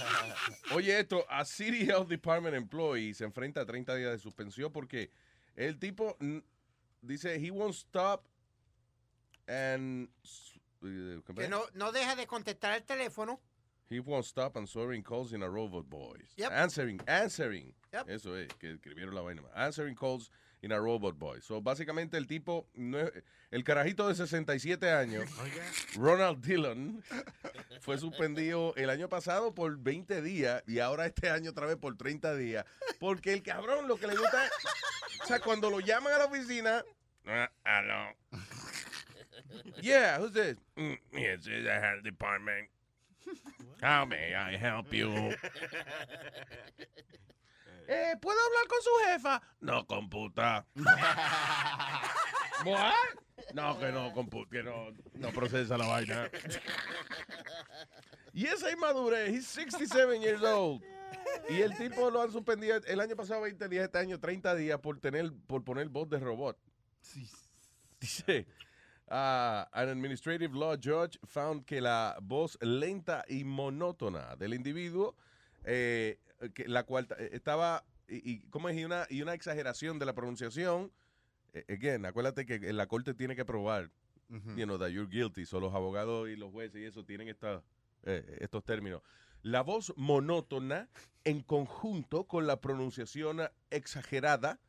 Oye, 0.75 0.99
esto, 0.99 1.27
a 1.29 1.45
City 1.45 1.85
Health 1.85 2.09
Department 2.09 2.55
employee 2.57 3.13
se 3.13 3.25
enfrenta 3.25 3.61
a 3.61 3.67
30 3.67 3.95
días 3.97 4.13
de 4.13 4.19
suspensión 4.19 4.73
porque 4.73 5.11
el 5.55 5.79
tipo 5.79 6.17
dice, 7.03 7.37
he 7.37 7.51
won't 7.51 7.75
stop 7.75 8.27
and... 9.47 10.09
eh, 10.83 11.21
¿cómo 11.27 11.41
Que 11.41 11.49
no, 11.49 11.63
no 11.75 11.93
deja 11.93 12.17
de 12.17 12.27
contestar 12.27 12.75
el 12.75 12.85
teléfono. 12.85 13.41
He 13.91 13.99
won't 13.99 14.25
stop 14.25 14.57
answering 14.57 15.03
calls 15.03 15.33
in 15.33 15.43
a 15.43 15.49
robot 15.49 15.85
voice. 15.87 16.33
Yep. 16.37 16.53
Answering, 16.53 17.01
answering. 17.09 17.75
Yep. 17.93 18.09
Eso 18.09 18.37
es, 18.37 18.49
que 18.55 18.75
escribieron 18.75 19.15
la 19.15 19.21
vaina. 19.21 19.43
Answering 19.55 19.97
calls 19.97 20.31
in 20.63 20.73
a 20.73 20.81
robot 20.81 21.17
voice. 21.17 21.45
So, 21.47 21.61
básicamente 21.61 22.17
el 22.17 22.27
tipo, 22.27 22.67
el 23.51 23.65
carajito 23.65 24.09
de 24.09 24.15
67 24.15 24.91
años, 24.91 25.29
Ronald 25.97 26.45
Dillon, 26.45 27.03
fue 27.81 27.99
suspendido 27.99 28.75
el 28.77 28.91
año 28.91 29.09
pasado 29.09 29.55
por 29.55 29.79
20 29.79 30.23
días 30.23 30.63
y 30.67 30.79
ahora 30.81 31.07
este 31.07 31.31
año 31.31 31.51
otra 31.51 31.67
vez 31.67 31.77
por 31.77 31.97
30 31.97 32.37
días. 32.37 32.65
Porque 32.99 33.33
el 33.33 33.43
cabrón 33.43 33.89
lo 33.89 33.97
que 33.97 34.07
le 34.07 34.17
gusta 34.17 34.47
es, 34.47 34.53
o 35.23 35.27
sea, 35.27 35.41
cuando 35.41 35.71
lo 35.71 35.81
llaman 35.81 36.13
a 36.13 36.19
la 36.19 36.25
oficina, 36.27 36.85
ah. 37.27 38.13
Yeah, 39.81 40.19
who's 40.19 40.33
this? 40.33 40.57
Mm, 40.77 40.99
yes, 41.13 41.47
it's 41.47 41.65
the 41.65 41.81
health 41.81 42.03
department. 42.05 42.69
How 43.83 44.05
may 44.05 44.35
I 44.35 44.57
help 44.57 44.93
you? 44.93 45.35
Eh, 47.93 48.17
¿Puedo 48.21 48.39
hablar 48.39 48.69
con 48.69 48.83
su 48.83 48.91
jefa? 49.09 49.43
No 49.61 49.85
computa. 49.85 50.65
What? 52.65 52.95
No, 53.53 53.77
que 53.81 53.91
no 53.91 54.13
computa, 54.13 54.49
que 54.49 54.63
no, 54.63 54.93
no 55.15 55.31
procesa 55.31 55.77
la 55.77 55.89
vaina. 55.89 56.31
y 58.33 58.47
esa 58.47 58.71
inmadurez, 58.71 59.31
he's 59.31 59.49
67 59.49 60.21
years 60.21 60.41
old. 60.45 60.81
Y 61.49 61.63
el 61.63 61.77
tipo 61.77 62.09
lo 62.11 62.23
han 62.23 62.31
suspendido 62.31 62.77
el 62.87 63.01
año 63.01 63.17
pasado 63.17 63.41
20 63.41 63.69
días, 63.69 63.87
este 63.87 63.99
año 63.99 64.21
30 64.21 64.55
días 64.55 64.79
por 64.79 65.01
tener, 65.01 65.33
por 65.49 65.65
poner 65.65 65.89
voz 65.89 66.09
de 66.09 66.21
robot. 66.21 66.57
Dice, 67.99 68.47
ah, 69.09 69.69
an 69.73 69.89
administrative 69.89 70.55
law 70.55 70.77
judge 70.77 71.19
found 71.27 71.65
que 71.65 71.81
la 71.81 72.17
voz 72.23 72.57
lenta 72.61 73.25
y 73.27 73.43
monótona 73.43 74.37
del 74.37 74.55
individuo, 74.55 75.17
eh, 75.65 76.19
que 76.55 76.69
la 76.69 76.85
cual 76.85 77.07
eh, 77.19 77.31
estaba, 77.33 77.85
y, 78.09 78.31
y, 78.31 78.41
¿cómo 78.51 78.69
es? 78.69 78.77
Y 78.77 78.85
una, 78.85 79.07
y 79.09 79.23
una 79.23 79.35
exageración 79.35 79.99
de 79.99 80.07
la 80.07 80.15
pronunciación. 80.15 80.93
Eh, 81.53 81.65
again, 81.69 82.05
acuérdate 82.07 82.47
que 82.47 82.73
la 82.73 82.87
corte 82.87 83.15
tiene 83.15 83.37
que 83.37 83.45
probar, 83.45 83.91
you 84.29 84.65
know, 84.65 84.79
that 84.79 84.89
you're 84.89 85.11
guilty. 85.11 85.45
So 85.45 85.61
los 85.61 85.75
abogados 85.75 86.29
y 86.29 86.37
los 86.37 86.51
jueces 86.51 86.81
y 86.81 86.85
eso 86.85 87.05
tienen 87.05 87.29
esta, 87.29 87.63
eh, 88.05 88.39
estos 88.41 88.65
términos. 88.65 89.03
La 89.43 89.63
voz 89.63 89.93
monótona 89.97 90.89
en 91.25 91.43
conjunto 91.43 92.25
con 92.25 92.47
la 92.47 92.61
pronunciación 92.61 93.41
exagerada 93.71 94.61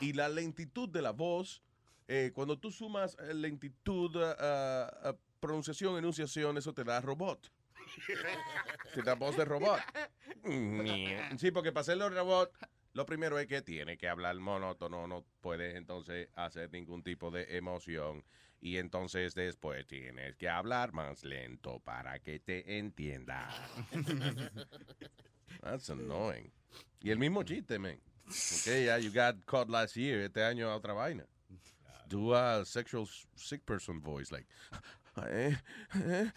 y 0.00 0.14
la 0.14 0.28
lentitud 0.28 0.88
de 0.88 1.02
la 1.02 1.10
voz 1.10 1.62
eh, 2.06 2.32
cuando 2.34 2.58
tú 2.58 2.70
sumas 2.70 3.16
eh, 3.18 3.32
lentitud, 3.32 4.16
ah, 4.16 4.92
ah, 5.02 5.14
pronunciación, 5.40 5.96
enunciación, 5.96 6.58
eso 6.58 6.74
te 6.74 6.84
da 6.84 7.00
robot. 7.00 7.50
Te 8.94 9.02
da 9.02 9.14
voz 9.14 9.36
de 9.36 9.44
robot. 9.44 9.80
Sí, 11.38 11.50
porque 11.50 11.72
para 11.72 11.82
hacerlo 11.82 12.08
robot, 12.08 12.52
lo 12.92 13.06
primero 13.06 13.38
es 13.38 13.46
que 13.46 13.62
tiene 13.62 13.96
que 13.96 14.08
hablar 14.08 14.36
monótono, 14.36 15.06
no 15.06 15.24
puedes 15.40 15.74
entonces 15.74 16.28
hacer 16.34 16.70
ningún 16.72 17.02
tipo 17.02 17.30
de 17.30 17.56
emoción. 17.56 18.24
Y 18.60 18.78
entonces 18.78 19.34
después 19.34 19.86
tienes 19.86 20.36
que 20.36 20.48
hablar 20.48 20.92
más 20.92 21.22
lento 21.22 21.80
para 21.80 22.18
que 22.20 22.38
te 22.40 22.78
entienda. 22.78 23.50
That's 25.60 25.90
annoying. 25.90 26.50
Y 27.00 27.10
el 27.10 27.18
mismo 27.18 27.42
chiste, 27.42 27.78
man. 27.78 28.00
Ok, 28.26 28.66
yeah, 28.66 28.98
you 28.98 29.10
got 29.10 29.44
caught 29.44 29.68
last 29.68 29.96
year. 29.96 30.20
Este 30.20 30.42
año 30.42 30.70
a 30.70 30.76
otra 30.76 30.94
vaina. 30.94 31.26
Do 32.08 32.34
a 32.34 32.64
sexual 32.64 33.06
sick 33.34 33.64
person 33.64 34.00
voice, 34.00 34.32
like, 34.32 34.46
Eh, 35.26 35.56
eh, 35.94 36.30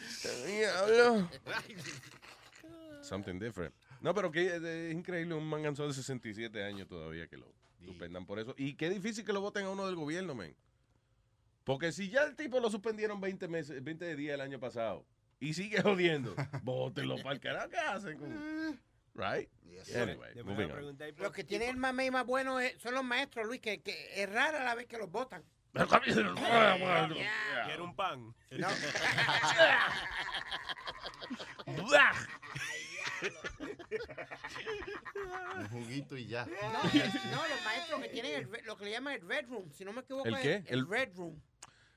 diablo. 0.46 1.30
Something 3.02 3.40
different. 3.40 3.74
No, 4.02 4.14
pero 4.14 4.32
que 4.32 4.46
es, 4.56 4.62
es 4.62 4.94
increíble 4.94 5.34
un 5.34 5.48
manganzón 5.48 5.88
de 5.88 5.94
67 5.94 6.64
años 6.64 6.88
todavía 6.88 7.28
que 7.28 7.38
lo 7.38 7.52
suspendan 7.86 8.26
por 8.26 8.40
eso. 8.40 8.54
Y 8.58 8.76
qué 8.76 8.90
difícil 8.90 9.26
que 9.26 9.34
lo 9.34 9.42
voten 9.42 9.66
a 9.66 9.70
uno 9.70 9.86
del 9.86 9.96
gobierno, 9.96 10.36
men. 10.36 10.56
Porque 11.64 11.92
si 11.92 12.10
ya 12.10 12.24
el 12.24 12.36
tipo 12.36 12.60
lo 12.60 12.70
suspendieron 12.70 13.20
20 13.20 13.48
meses, 13.48 13.84
20 13.84 14.16
días 14.16 14.36
el 14.36 14.42
año 14.42 14.60
pasado 14.60 15.06
y 15.40 15.54
sigue 15.54 15.82
jodiendo, 15.82 16.36
bótenlo 16.64 17.16
para 17.18 17.32
el 17.34 17.40
carajo. 17.40 17.70
¿Qué 17.70 17.78
hacen? 17.78 18.18
con- 18.20 18.88
Right? 19.16 19.50
Anyway, 19.96 20.44
moving 20.44 20.70
on. 20.72 20.98
Los 21.18 21.32
que 21.32 21.44
tienen 21.44 21.70
el 21.70 21.78
mamey 21.78 22.12
más 22.12 22.26
bueno 22.26 22.60
es- 22.60 22.80
son 22.80 22.94
los 22.94 23.04
maestros, 23.04 23.48
Luis, 23.48 23.60
que, 23.62 23.82
que 23.82 24.22
es 24.22 24.32
rara 24.32 24.64
la 24.64 24.76
vez 24.76 24.86
que 24.86 24.98
los 25.00 25.10
votan. 25.10 25.44
Quiero 27.66 27.84
un 27.84 27.96
pan. 27.96 28.34
No. 28.52 28.68
Un 35.58 35.68
juguito 35.70 36.18
y 36.18 36.28
ya. 36.28 36.46
No, 36.46 36.52
no, 37.32 37.48
los 37.48 37.66
maestros 37.66 38.02
que 38.02 38.10
tienen 38.10 38.34
el 38.36 38.66
lo 38.66 38.78
que 38.78 38.86
le 38.86 38.92
llaman 38.92 39.14
el 39.16 39.22
Red 39.28 39.48
Room, 39.50 39.72
si 39.72 39.84
no 39.86 39.94
me 39.94 40.02
equivoco. 40.02 40.28
¿El 40.28 40.36
es 40.36 40.42
qué? 40.42 40.56
El, 40.68 40.80
El- 40.80 40.88
Red 40.88 41.16
Room. 41.16 41.42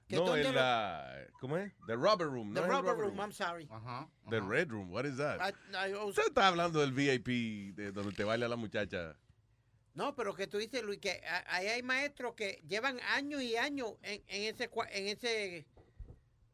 No, 0.08 0.34
el, 0.34 0.58
ah, 0.58 1.14
¿cómo 1.40 1.56
es? 1.56 1.72
The 1.86 1.94
Rubber 1.94 2.26
Room. 2.26 2.52
The 2.52 2.62
no 2.62 2.66
Rubber 2.66 2.96
Room, 2.96 3.20
I'm 3.20 3.32
sorry. 3.32 3.68
The 4.28 4.40
Red 4.40 4.70
Room, 4.70 4.90
what 4.90 5.04
is 5.04 5.16
that? 5.18 5.40
I- 5.40 5.94
Usted 5.94 6.24
está 6.26 6.48
hablando 6.48 6.80
del 6.80 6.92
VIP, 6.92 7.74
de 7.76 7.92
donde 7.92 8.12
te 8.12 8.24
baila 8.24 8.48
la 8.48 8.56
muchacha. 8.56 9.14
No, 9.94 10.14
pero 10.14 10.34
que 10.34 10.46
tú 10.46 10.58
dices, 10.58 10.82
Luis, 10.82 10.98
que 11.00 11.20
ahí 11.46 11.66
hay 11.66 11.82
maestros 11.82 12.34
que 12.34 12.62
llevan 12.68 12.98
años 13.14 13.42
y 13.42 13.56
años 13.56 13.94
en, 14.02 14.22
en 14.28 14.54
ese, 14.54 14.70
en 14.92 15.08
ese 15.08 15.66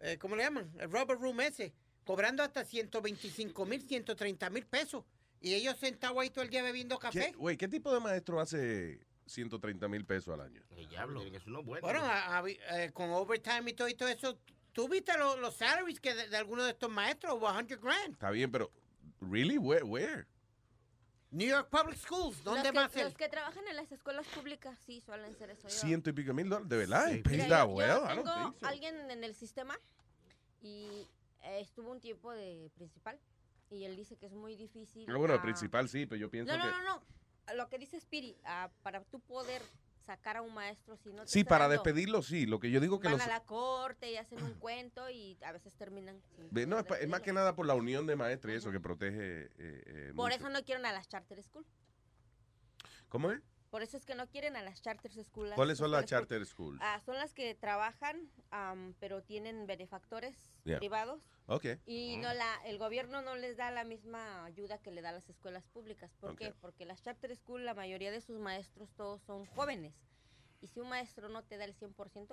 eh, 0.01 0.19
¿cómo 0.19 0.37
le 0.37 0.43
llaman? 0.45 0.71
El 0.79 0.91
rubber 0.91 1.19
room 1.19 1.41
ese, 1.41 1.73
cobrando 2.05 2.43
hasta 2.43 2.65
125 2.65 3.67
mil, 3.67 3.83
130 3.87 4.51
mil 4.51 4.67
pesos. 4.67 5.05
Y 5.41 5.55
ellos 5.55 5.77
sentados 5.79 6.19
ahí 6.19 6.31
todo 6.31 6.45
el 6.45 6.51
día 6.51 6.63
bebiendo 6.63 6.99
café. 6.99 7.31
¿Qué, 7.33 7.37
güey, 7.37 7.57
¿qué 7.57 7.69
tipo 7.69 7.93
de 7.93 8.01
maestro 8.01 8.41
hace 8.41 9.01
130 9.27 9.87
mil 9.89 10.05
pesos 10.05 10.33
al 10.35 10.41
año? 10.41 10.63
El 10.77 10.89
diablo. 10.89 11.21
Que 11.23 11.39
ser 11.39 11.49
uno 11.49 11.63
bueno. 11.63 11.83
Bueno, 11.87 12.01
a- 12.01 12.39
a- 12.39 12.49
eh, 12.49 12.91
con 12.93 13.11
overtime 13.11 13.71
y 13.71 13.75
todo, 13.75 13.89
y 13.89 13.95
todo 13.95 14.09
eso, 14.09 14.39
¿tú 14.73 14.89
viste 14.89 15.17
lo- 15.19 15.37
los 15.37 15.55
salaries 15.57 16.01
que 16.01 16.15
de, 16.15 16.29
de 16.29 16.37
algunos 16.37 16.65
de 16.65 16.71
estos 16.73 16.91
maestros? 16.91 17.35
Over 17.35 17.67
100 17.67 17.81
grand. 17.81 18.13
Está 18.15 18.31
bien, 18.31 18.51
pero 18.51 18.71
¿really? 19.21 19.59
Where? 19.59 19.85
where? 19.85 20.27
New 21.31 21.49
York 21.49 21.69
Public 21.71 21.97
Schools, 21.99 22.43
¿dónde 22.45 22.73
más? 22.73 22.91
que, 22.93 23.03
los 23.05 23.15
que 23.15 23.29
trabajan 23.29 23.67
en 23.69 23.77
las 23.77 23.91
escuelas 23.91 24.27
públicas 24.29 24.79
sí 24.87 25.01
suelen 25.01 25.35
ser 25.37 25.51
eso. 25.51 25.69
Yo- 25.69 25.75
Ciento 25.75 26.11
y 26.11 26.13
pico 26.13 26.33
mil 26.33 26.49
dólares, 26.49 26.69
¿de 26.69 26.77
verdad? 26.77 27.11
It 27.13 27.25
pays 27.25 27.43
yo- 27.45 27.49
that 27.49 27.67
yo 27.67 27.73
well? 27.75 27.89
I 27.89 28.15
don't 28.17 28.25
tengo 28.25 28.35
think 28.51 28.61
so. 28.61 28.67
alguien 28.67 29.11
en 29.11 29.25
el 29.25 29.35
sistema 29.35 29.79
y 30.63 31.07
eh, 31.43 31.61
estuvo 31.61 31.91
un 31.91 32.01
tiempo 32.01 32.33
de 32.33 32.71
principal 32.75 33.19
y 33.71 33.85
él 33.85 33.97
dice 33.97 34.17
que 34.17 34.27
es 34.27 34.33
muy 34.33 34.55
difícil. 34.57 35.05
Ah, 35.11 35.17
bueno, 35.17 35.35
ah, 35.35 35.43
principal 35.43 35.89
sí, 35.89 36.07
pero 36.07 36.19
yo 36.21 36.31
pienso 36.31 36.57
No, 36.57 36.63
que... 36.63 36.71
no, 36.71 36.83
no, 36.83 36.97
no. 37.49 37.55
Lo 37.55 37.69
que 37.69 37.79
dice 37.79 37.99
Spiri, 38.01 38.37
ah, 38.45 38.71
para 38.83 39.03
tú 39.05 39.21
poder 39.21 39.63
sacar 40.07 40.37
a 40.37 40.43
un 40.43 40.55
maestro 40.55 40.97
si 40.97 41.13
no 41.13 41.25
te 41.25 41.29
Sí, 41.29 41.45
para 41.45 41.67
dando, 41.69 41.83
despedirlo, 41.83 42.23
sí. 42.23 42.47
Lo 42.47 42.59
que 42.61 42.71
yo 42.71 42.81
digo 42.81 43.01
que 43.01 43.09
van 43.09 43.19
los... 43.19 43.27
a 43.27 43.29
la 43.29 43.45
corte 43.45 44.11
y 44.11 44.17
hacen 44.17 44.43
un 44.43 44.55
cuento 44.55 45.11
y 45.11 45.37
a 45.45 45.53
veces 45.53 45.75
terminan 45.75 46.23
sin 46.23 46.49
No, 46.69 46.79
es, 46.79 46.87
es 47.01 47.09
más 47.09 47.21
que 47.21 47.33
nada 47.33 47.55
por 47.55 47.67
la 47.67 47.75
unión 47.75 48.07
de 48.07 48.17
maestros 48.17 48.55
y 48.55 48.57
eso 48.57 48.71
que 48.71 48.81
protege. 48.81 49.43
eh, 49.43 49.51
eh, 49.59 50.13
Por 50.15 50.31
mucho. 50.31 50.37
eso 50.37 50.49
no 50.49 50.63
quieren 50.65 50.87
a 50.87 50.93
las 50.93 51.09
charter 51.09 51.43
school. 51.43 51.67
¿Cómo 53.09 53.31
es? 53.33 53.41
Por 53.77 53.83
eso 53.83 53.99
es 53.99 54.07
que 54.07 54.15
no 54.15 54.27
quieren 54.27 54.57
a 54.57 54.63
las 54.63 54.81
charter 54.81 55.13
school. 55.23 55.51
¿Cuáles 55.55 55.77
son 55.77 55.91
las 55.91 56.07
charter 56.07 56.47
schools? 56.47 56.79
Ah, 56.83 56.99
son 57.05 57.17
las 57.19 57.35
que 57.35 57.55
trabajan, 57.55 58.31
am, 58.51 58.95
pero 59.01 59.23
tienen 59.23 59.67
benefactores 59.67 60.35
Yeah. 60.65 60.79
privados. 60.79 61.21
Ok. 61.45 61.67
Y 61.85 62.17
no 62.17 62.33
la, 62.33 62.55
el 62.65 62.79
gobierno 62.79 63.21
no 63.21 63.37
les 63.37 63.59
da 63.59 63.71
la 63.71 63.85
misma 63.85 64.47
ayuda 64.47 64.79
que 64.79 64.91
le 64.93 65.03
da 65.03 65.11
a 65.11 65.13
las 65.13 65.29
escuelas 65.29 65.67
públicas. 65.67 66.11
¿Por 66.21 66.37
qué? 66.37 66.55
Porque 66.59 66.87
las 66.87 67.03
charter 67.03 67.37
school, 67.37 67.67
la 67.67 67.75
mayoría 67.75 68.11
de 68.11 68.23
sus 68.23 68.39
maestros 68.39 68.89
todos 68.97 69.21
son 69.25 69.45
jóvenes. 69.45 69.93
Y 70.61 70.69
si 70.69 70.81
un 70.81 70.89
maestro 70.89 71.29
no 71.29 71.43
te 71.43 71.57
da 71.59 71.65
el 71.65 71.75
100%, 71.77 72.29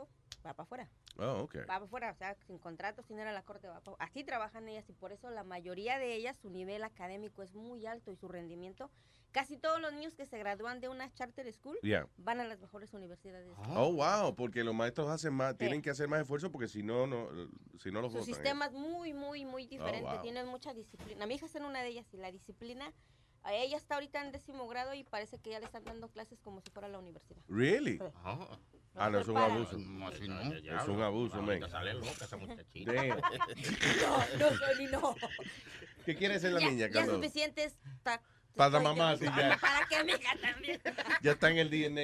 va 0.46 0.54
para 0.54 0.64
afuera. 0.64 0.90
Oh, 1.18 1.42
ok. 1.44 1.56
Va 1.62 1.66
para 1.66 1.86
afuera, 1.86 2.12
o 2.12 2.16
sea, 2.16 2.36
sin 2.48 2.58
contrato, 2.58 3.04
sin 3.04 3.18
ir 3.20 3.28
a 3.28 3.32
la 3.34 3.44
corte, 3.44 3.68
va 3.68 3.80
pa' 3.82 3.96
Así 4.00 4.24
trabajan 4.24 4.68
ellas 4.68 4.90
y 4.90 4.94
por 4.94 5.12
eso 5.12 5.30
la 5.30 5.44
mayoría 5.44 6.00
de 6.00 6.16
ellas, 6.16 6.38
su 6.38 6.50
nivel 6.50 6.84
académico 6.84 7.44
es 7.44 7.54
muy 7.54 7.86
alto 7.86 8.12
y 8.12 8.16
su 8.16 8.28
rendimiento. 8.28 8.90
Casi 9.32 9.58
todos 9.58 9.82
los 9.82 9.92
niños 9.94 10.16
que 10.16 10.26
se 10.28 10.38
gradúan 10.38 10.80
de 10.80 10.90
una 10.90 11.12
charter 11.14 11.52
school 11.52 11.78
Yeah. 11.82 12.08
van 12.18 12.40
a 12.40 12.46
las 12.46 12.60
mejores 12.60 12.94
universidades. 12.94 13.48
Oh, 13.70 13.92
wow, 13.94 14.36
porque 14.36 14.64
los 14.64 14.76
maestros 14.76 15.10
hacen 15.10 15.34
más, 15.34 15.58
tienen 15.58 15.82
que 15.82 15.90
hacer 15.90 16.08
más 16.08 16.22
esfuerzo 16.22 16.52
porque 16.52 16.68
si 16.68 16.84
no, 16.84 17.08
no, 17.08 17.30
si 17.80 17.92
no 17.92 18.02
los 18.02 18.12
Su 18.12 18.20
votan. 18.20 18.32
¿eh? 18.32 18.36
sistema 18.36 18.66
es 18.68 18.74
muy, 18.74 19.14
muy, 19.14 19.44
muy 19.46 19.66
diferente. 19.66 20.10
wow. 20.10 20.22
Tienen 20.22 20.48
mucha 20.48 20.74
disciplina. 20.74 21.26
Mi 21.26 21.36
hija 21.36 21.48
está 21.48 21.58
en 21.58 21.66
una 21.66 21.82
de 21.82 21.88
ellas 21.90 22.06
y 22.14 22.18
la 22.18 22.32
disciplina, 22.32 22.94
ella 23.52 23.78
está 23.78 23.96
ahorita 23.96 24.22
en 24.24 24.32
décimo 24.32 24.68
grado 24.68 24.94
y 24.94 25.04
parece 25.04 25.38
que 25.40 25.50
ya 25.50 25.60
le 25.60 25.66
están 25.66 25.84
dando 25.84 26.08
clases 26.10 26.40
como 26.40 26.62
si 26.62 26.70
fuera 26.70 26.88
la 26.88 27.00
universidad. 27.00 27.42
Really? 27.50 27.98
Sí. 27.98 28.04
Ah, 28.96 29.10
no, 29.10 29.20
es 29.20 29.28
un 29.28 29.38
abuso. 29.38 29.78
No, 29.78 30.08
así 30.08 30.28
no. 30.28 30.40
Es 30.54 30.88
un 30.88 31.02
abuso, 31.02 31.42
men. 31.42 31.68
sale 31.70 31.94
loca 31.96 32.26
esa 32.26 32.38
muchachita. 32.38 32.94
No, 32.94 33.18
no, 34.38 34.50
Sony, 34.58 34.88
no. 34.92 35.16
¿Qué 36.06 36.16
quiere 36.16 36.40
ser 36.40 36.54
la 36.54 36.60
ya, 36.60 36.68
niña, 36.70 36.88
ya 36.88 36.92
Carlos? 36.92 37.16
suficiente 37.16 37.64
es 37.64 37.76
ta- 38.04 38.22
Para 38.56 38.80
mamá, 38.80 39.18
sí, 39.18 39.26
ya. 39.26 39.58
Para 39.60 39.86
que 39.88 40.04
mi 40.04 40.12
hija 40.12 40.38
también. 40.40 40.82
Ya 41.24 41.32
está 41.32 41.50
en 41.50 41.58
el 41.58 41.70
DNA. 41.70 42.04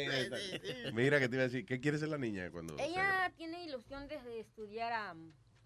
ya. 0.84 0.92
Mira, 0.92 1.20
que 1.20 1.30
te 1.30 1.36
iba 1.36 1.44
a 1.44 1.48
decir, 1.48 1.66
¿qué 1.66 1.80
quiere 1.80 2.00
ser 2.00 2.10
la 2.10 2.18
niña 2.18 2.50
cuando 2.52 2.76
se 2.76 2.86
Ella 2.86 3.32
tiene 3.38 3.64
ilusión 3.66 4.08
de, 4.08 4.40
estudiar 4.40 5.16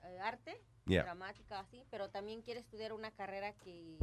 eh, 0.03 0.19
arte, 0.19 0.61
Yeah. 0.85 1.03
dramática, 1.03 1.61
así, 1.61 1.85
pero 1.89 2.09
también 2.09 2.41
quiere 2.41 2.59
estudiar 2.59 2.91
una 2.91 3.09
carrera 3.11 3.53
que 3.53 3.97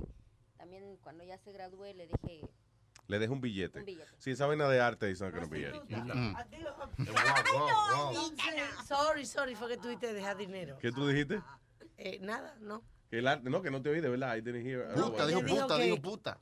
también 0.61 0.99
cuando 1.03 1.25
ya 1.25 1.39
se 1.39 1.53
gradúe 1.53 1.85
le 1.95 2.07
deje 2.07 2.47
Le 3.09 3.19
deja 3.19 3.33
un 3.33 3.41
billete. 3.41 3.79
Un 3.79 3.87
billete. 3.87 4.11
Si 4.19 4.31
esa 4.33 4.45
vaina 4.47 4.69
de 4.69 4.79
arte, 4.79 5.11
not 5.19 5.33
gonna 5.33 5.47
be 5.47 5.61
it. 5.61 5.75
Sorry, 8.87 9.25
sorry, 9.25 9.55
fue 9.55 9.69
que 9.69 9.79
tuviste 9.79 10.09
que 10.09 10.13
dejar 10.13 10.37
dinero. 10.37 10.77
¿Qué 10.79 10.93
tú 10.93 11.07
dijiste? 11.09 11.41
Eh, 11.97 12.19
nada, 12.21 12.55
no. 12.61 12.83
Que 13.09 13.19
el 13.19 13.27
arte, 13.27 13.49
no, 13.49 13.63
que 13.63 13.71
no 13.71 13.81
te 13.83 13.89
oí 13.89 14.01
de 14.01 14.09
verdad. 14.11 14.37
I 14.37 14.43
didn't 14.43 14.65
hear. 14.67 14.87
Puta, 14.95 15.27
dijo 15.27 15.41
Ella 15.41 15.47
dijo 15.49 15.63
puta, 15.63 15.77
que- 15.79 15.83
dijo 15.85 15.97
puta. 16.03 16.39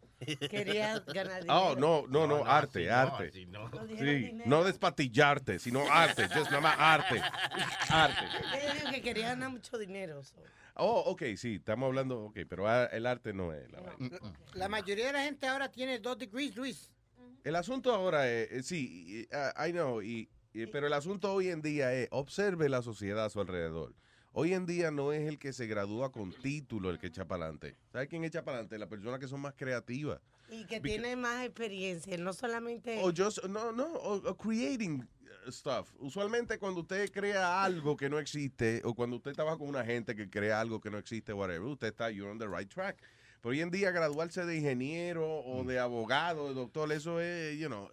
Quería 0.50 0.98
ganar 1.06 1.42
dinero. 1.42 1.60
Oh, 1.62 1.74
no, 1.76 2.02
no, 2.08 2.26
no, 2.26 2.26
No, 2.26 2.44
no, 2.44 2.50
arte, 2.50 2.86
no, 2.86 2.94
arte. 2.94 3.28
así 3.28 3.46
no. 3.46 3.68
No 3.68 3.86
Sí, 3.86 4.32
no 4.44 4.64
despatillarte, 4.64 5.58
sino 5.60 5.80
arte. 5.90 6.24
Just 6.28 6.50
nada 6.50 6.60
más 6.60 6.74
arte. 6.76 7.22
Arte. 7.88 8.24
Ella 8.60 8.74
dijo 8.74 8.90
que 8.90 9.00
quería 9.00 9.28
ganar 9.28 9.50
mucho 9.50 9.78
dinero. 9.78 10.22
so. 10.24 10.34
Oh, 10.80 11.00
ok, 11.06 11.22
sí, 11.36 11.56
estamos 11.56 11.88
hablando, 11.88 12.26
ok, 12.26 12.38
pero 12.48 12.68
ah, 12.68 12.84
el 12.92 13.04
arte 13.06 13.32
no 13.32 13.52
es 13.52 13.68
la 13.72 13.80
vaina. 13.80 14.20
La 14.54 14.68
mayoría 14.68 15.08
de 15.08 15.12
la 15.12 15.24
gente 15.24 15.46
ahora 15.48 15.68
tiene 15.70 15.98
dos 15.98 16.16
degrees, 16.18 16.54
Luis. 16.56 16.92
El 17.42 17.56
asunto 17.56 17.92
ahora 17.92 18.30
es, 18.30 18.50
eh, 18.52 18.62
sí, 18.62 19.26
ah, 19.32 19.66
I 19.66 19.72
know, 19.72 20.00
y, 20.02 20.28
y- 20.52 20.66
pero 20.66 20.86
el 20.86 20.92
asunto 20.92 21.32
hoy 21.32 21.48
en 21.48 21.62
día 21.62 21.92
es, 21.94 22.06
observe 22.12 22.68
la 22.68 22.82
sociedad 22.82 23.24
a 23.24 23.30
su 23.30 23.40
alrededor. 23.40 23.92
Hoy 24.32 24.54
en 24.54 24.66
día 24.66 24.92
no 24.92 25.12
es 25.12 25.26
el 25.26 25.38
que 25.40 25.52
se 25.52 25.66
gradúa 25.66 26.12
con 26.12 26.30
título 26.32 26.90
el 26.90 26.98
que 27.00 27.08
echa 27.08 27.24
para 27.26 27.44
adelante. 27.46 27.76
¿Sabe 27.90 28.06
quién 28.06 28.22
echa 28.22 28.44
para 28.44 28.58
adelante? 28.58 28.78
Las 28.78 28.88
personas 28.88 29.18
que 29.18 29.26
son 29.26 29.40
más 29.40 29.54
creativas. 29.56 30.20
Y 30.48 30.64
que 30.66 30.80
Beca- 30.80 30.82
tiene 30.82 31.16
más 31.16 31.44
experiencia, 31.44 32.16
no 32.18 32.32
solamente... 32.32 33.00
O 33.02 33.10
just, 33.16 33.44
no, 33.46 33.72
no, 33.72 33.86
o, 33.94 34.14
o 34.30 34.36
creating 34.36 35.08
stuff. 35.52 35.90
Usualmente 35.98 36.58
cuando 36.58 36.80
usted 36.80 37.10
crea 37.12 37.62
algo 37.64 37.96
que 37.96 38.08
no 38.08 38.18
existe, 38.18 38.80
o 38.84 38.94
cuando 38.94 39.16
usted 39.16 39.32
trabaja 39.32 39.58
con 39.58 39.68
una 39.68 39.84
gente 39.84 40.14
que 40.16 40.28
crea 40.30 40.60
algo 40.60 40.80
que 40.80 40.90
no 40.90 40.98
existe, 40.98 41.32
whatever, 41.32 41.62
usted 41.68 41.88
está, 41.88 42.10
you're 42.10 42.30
on 42.30 42.38
the 42.38 42.46
right 42.46 42.68
track. 42.72 42.98
Pero 43.40 43.50
hoy 43.50 43.60
en 43.60 43.70
día 43.70 43.90
graduarse 43.90 44.44
de 44.44 44.56
ingeniero 44.56 45.24
o 45.44 45.62
de 45.64 45.78
abogado, 45.78 46.48
de 46.48 46.54
doctor, 46.54 46.90
eso 46.92 47.20
es, 47.20 47.56
you 47.58 47.68
know, 47.68 47.88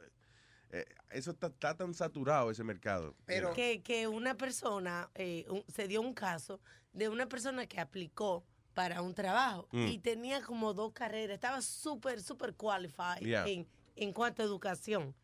eh, 0.71 0.85
eso 1.11 1.31
está, 1.31 1.47
está 1.47 1.75
tan 1.77 1.93
saturado 1.93 2.49
ese 2.51 2.63
mercado. 2.63 3.15
you 3.27 3.39
know. 3.41 3.53
que, 3.53 3.81
que 3.83 4.07
una 4.07 4.35
persona, 4.35 5.09
eh, 5.15 5.45
un- 5.49 5.63
se 5.67 5.87
dio 5.87 6.01
un 6.01 6.13
caso 6.13 6.59
de 6.93 7.09
una 7.09 7.27
persona 7.27 7.67
que 7.67 7.79
aplicó 7.79 8.43
para 8.73 9.01
un 9.01 9.13
trabajo 9.13 9.69
Mm. 9.71 9.87
y 9.87 9.99
tenía 9.99 10.41
como 10.41 10.73
dos 10.73 10.91
carreras, 10.93 11.35
estaba 11.35 11.61
súper, 11.61 12.21
súper 12.21 12.55
qualified 12.55 13.21
Yeah. 13.21 13.45
en, 13.47 13.65
en 13.95 14.11
cuanto 14.11 14.41
a 14.41 14.45
educación. 14.45 15.15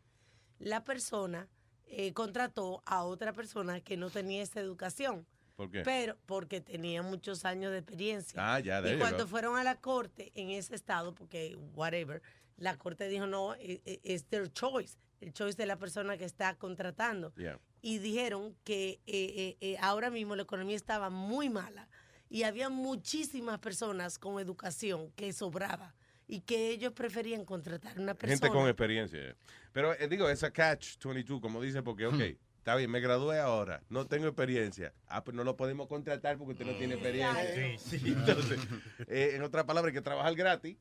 La 0.58 0.84
persona 0.84 1.48
eh, 1.94 2.12
contrató 2.14 2.82
a 2.86 3.04
otra 3.04 3.34
persona 3.34 3.80
que 3.80 3.98
no 3.98 4.08
tenía 4.08 4.42
esa 4.42 4.60
educación, 4.60 5.26
¿Por 5.56 5.70
qué? 5.70 5.82
pero 5.82 6.16
porque 6.24 6.62
tenía 6.62 7.02
muchos 7.02 7.44
años 7.44 7.70
de 7.70 7.78
experiencia. 7.78 8.54
Ah, 8.54 8.58
ya, 8.60 8.80
there 8.80 8.96
Y 8.96 8.98
cuando 8.98 9.28
fueron 9.28 9.58
a 9.58 9.62
la 9.62 9.76
corte 9.76 10.32
en 10.34 10.48
ese 10.48 10.74
estado, 10.74 11.14
porque 11.14 11.56
whatever, 11.74 12.22
la 12.56 12.78
corte 12.78 13.08
dijo 13.08 13.26
no, 13.26 13.54
e- 13.56 13.82
e- 13.84 14.00
es 14.04 14.24
their 14.24 14.50
choice, 14.50 14.96
el 15.20 15.34
choice 15.34 15.56
de 15.56 15.66
la 15.66 15.76
persona 15.76 16.16
que 16.16 16.24
está 16.24 16.56
contratando. 16.56 17.34
Yeah. 17.34 17.60
Y 17.82 17.98
dijeron 17.98 18.56
que 18.64 18.92
eh, 18.92 19.00
eh, 19.06 19.56
eh, 19.60 19.76
ahora 19.80 20.08
mismo 20.08 20.34
la 20.34 20.44
economía 20.44 20.76
estaba 20.76 21.10
muy 21.10 21.50
mala 21.50 21.88
y 22.30 22.44
había 22.44 22.70
muchísimas 22.70 23.58
personas 23.58 24.18
con 24.18 24.40
educación 24.40 25.12
que 25.12 25.32
sobraba 25.34 25.94
y 26.26 26.40
que 26.40 26.70
ellos 26.70 26.92
preferían 26.92 27.44
contratar 27.44 27.98
una 27.98 28.14
persona. 28.14 28.38
Gente 28.38 28.48
con 28.48 28.68
experiencia. 28.68 29.36
Pero 29.72 29.92
eh, 29.94 30.08
digo, 30.08 30.28
esa 30.28 30.50
catch 30.50 30.96
22, 31.02 31.40
como 31.40 31.60
dice, 31.60 31.82
porque, 31.82 32.06
ok, 32.06 32.22
Está 32.62 32.76
bien, 32.76 32.92
me 32.92 33.00
gradué 33.00 33.40
ahora, 33.40 33.82
no 33.88 34.06
tengo 34.06 34.28
experiencia. 34.28 34.94
Ah, 35.08 35.24
pues 35.24 35.36
no 35.36 35.42
lo 35.42 35.56
podemos 35.56 35.88
contratar 35.88 36.38
porque 36.38 36.52
usted 36.52 36.64
no 36.64 36.78
tiene 36.78 36.94
experiencia. 36.94 37.76
Sí, 37.76 37.98
sí. 37.98 38.12
Entonces, 38.16 38.60
eh, 39.08 39.32
en 39.34 39.42
otras 39.42 39.64
palabras, 39.64 39.90
hay 39.90 39.94
que 39.94 40.00
trabajar 40.00 40.32
gratis. 40.36 40.76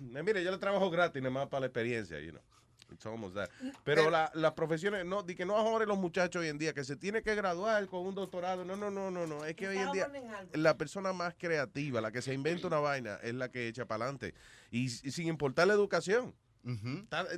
Eh, 0.00 0.22
mire, 0.24 0.42
yo 0.42 0.50
le 0.50 0.56
trabajo 0.56 0.88
gratis, 0.88 1.20
nada 1.20 1.34
más 1.34 1.48
para 1.48 1.60
la 1.60 1.66
experiencia, 1.66 2.18
you 2.18 2.30
know. 2.30 2.42
It's 2.90 3.04
almost 3.06 3.34
that. 3.34 3.50
Pero 3.84 4.10
la- 4.10 4.30
las 4.34 4.52
profesiones, 4.52 5.04
no, 5.04 5.22
di 5.22 5.34
que 5.34 5.44
no 5.44 5.56
ahora 5.56 5.84
los 5.86 5.98
muchachos 5.98 6.40
hoy 6.42 6.48
en 6.48 6.58
día, 6.58 6.72
que 6.72 6.84
se 6.84 6.96
tiene 6.96 7.22
que 7.22 7.34
graduar 7.34 7.86
con 7.86 8.06
un 8.06 8.14
doctorado. 8.14 8.64
No, 8.64 8.76
no, 8.76 8.90
no, 8.90 9.10
no, 9.10 9.26
no. 9.26 9.44
Es 9.44 9.54
que 9.54 9.68
hoy 9.68 9.76
en 9.78 9.92
día 9.92 10.08
la 10.54 10.76
persona 10.78 11.12
más 11.12 11.34
creativa, 11.36 12.00
la 12.00 12.10
que 12.12 12.22
se 12.22 12.32
inventa 12.34 12.66
una 12.66 12.78
vaina, 12.78 13.16
es 13.22 13.34
la 13.34 13.50
que 13.50 13.68
echa 13.68 13.86
para 13.86 14.04
adelante. 14.04 14.34
Y, 14.70 14.84
y 14.86 14.88
sin 15.10 15.28
importar 15.28 15.66
la 15.66 15.74
educación. 15.74 16.34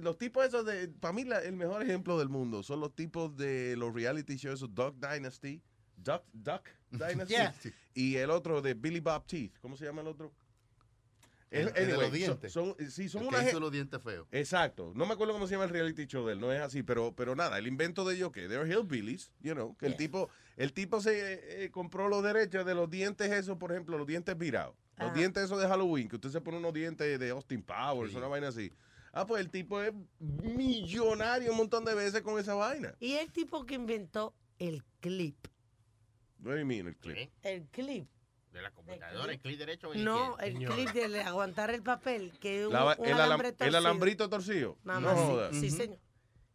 Los 0.02 0.18
tipos 0.18 0.44
esos 0.44 0.64
de, 0.64 0.88
para 0.88 1.12
mí 1.12 1.24
la- 1.24 1.40
el 1.42 1.52
mejor 1.52 1.82
ejemplo 1.82 2.18
del 2.18 2.28
mundo 2.28 2.62
son 2.62 2.80
los 2.80 2.94
tipos 2.94 3.36
de 3.36 3.76
los 3.76 3.94
reality 3.94 4.36
shows, 4.36 4.56
esos 4.60 4.74
Duck 4.74 4.96
Dynasty, 4.96 5.62
Duck, 5.96 6.22
Duck 6.32 6.68
Dynasty, 6.90 7.34
Yeah. 7.34 7.54
y 7.94 8.16
el 8.16 8.30
otro 8.30 8.60
de 8.62 8.74
Billy 8.74 9.00
Bob 9.00 9.26
Teeth, 9.26 9.58
¿cómo 9.60 9.76
se 9.76 9.84
llama 9.84 10.00
el 10.00 10.08
otro? 10.08 10.32
El- 11.50 11.68
el 11.74 11.86
de 11.88 11.92
los 11.94 12.02
son- 12.04 12.12
dientes. 12.12 12.52
Son, 12.52 12.76
sí, 12.90 13.08
son 13.08 13.22
El 13.22 13.28
una 13.28 13.40
que 13.42 13.48
hizo 13.48 13.58
los 13.60 13.72
dientes 13.72 14.00
feos. 14.02 14.26
Exacto. 14.30 14.92
No 14.94 15.04
me 15.06 15.14
acuerdo 15.14 15.32
cómo 15.32 15.46
se 15.48 15.52
llama 15.54 15.64
el 15.64 15.70
reality 15.70 16.06
show 16.06 16.24
de 16.26 16.34
él, 16.34 16.40
no 16.40 16.52
es 16.52 16.60
así, 16.60 16.82
pero, 16.84 17.12
pero 17.16 17.34
nada, 17.34 17.58
el 17.58 17.66
invento 17.66 18.04
de 18.04 18.14
ellos 18.14 18.30
que 18.30 18.46
they're 18.48 18.68
hillbillies, 18.72 19.32
you 19.40 19.54
know, 19.54 19.76
que 19.76 19.86
el 19.86 19.96
tipo, 19.96 20.28
el 20.56 20.72
tipo 20.72 21.00
se 21.00 21.64
eh, 21.64 21.70
compró 21.70 22.08
los 22.08 22.22
derechos 22.22 22.64
de 22.64 22.74
los 22.74 22.88
dientes 22.88 23.30
esos, 23.32 23.58
por 23.58 23.72
ejemplo, 23.72 23.98
los 23.98 24.06
dientes 24.06 24.38
virados. 24.38 24.76
Los 24.98 25.08
Ajá. 25.08 25.18
dientes 25.18 25.42
esos 25.44 25.60
de 25.60 25.66
Halloween, 25.66 26.08
que 26.08 26.16
usted 26.16 26.28
se 26.30 26.40
pone 26.40 26.58
unos 26.58 26.72
dientes 26.72 27.18
de 27.18 27.30
Austin 27.30 27.62
Powers, 27.62 28.14
una 28.14 28.28
vaina 28.28 28.48
así. 28.48 28.70
Ah, 29.12 29.26
pues 29.26 29.40
el 29.40 29.50
tipo 29.50 29.82
es 29.82 29.92
millonario 30.28 31.50
un 31.50 31.56
montón 31.56 31.84
de 31.84 31.94
veces 31.94 32.22
con 32.22 32.38
esa 32.38 32.54
vaina. 32.54 32.94
Y 33.00 33.14
el 33.14 33.32
tipo 33.32 33.64
que 33.66 33.74
inventó 33.74 34.34
el 34.58 34.84
clip. 35.00 35.36
What 36.44 36.52
do 36.52 36.58
you 36.60 36.66
mean, 36.66 36.86
el 36.86 36.96
clip? 36.96 37.28
El 37.42 37.66
clip. 37.68 38.06
De 38.52 38.60
la 38.62 38.70
computadora, 38.72 39.32
el 39.32 39.38
clic 39.40 39.58
derecho. 39.58 39.92
No, 39.94 40.36
el 40.38 40.54
clip 40.54 40.90
de 40.90 41.08
le- 41.08 41.22
aguantar 41.22 41.70
el 41.70 41.82
papel, 41.82 42.32
que 42.40 42.60
es 42.60 42.66
un, 42.66 42.72
La 42.72 42.84
un 42.96 43.06
el, 43.06 43.12
alam- 43.14 43.20
alambre 43.20 43.48
el 43.50 43.54
torcido. 43.56 43.78
alambrito 43.78 44.28
torcido. 44.28 44.78
Nada 44.82 45.00
no 45.00 45.10
sí, 45.14 45.16
jodas. 45.22 45.56
sí, 45.56 45.70
señor. 45.70 45.98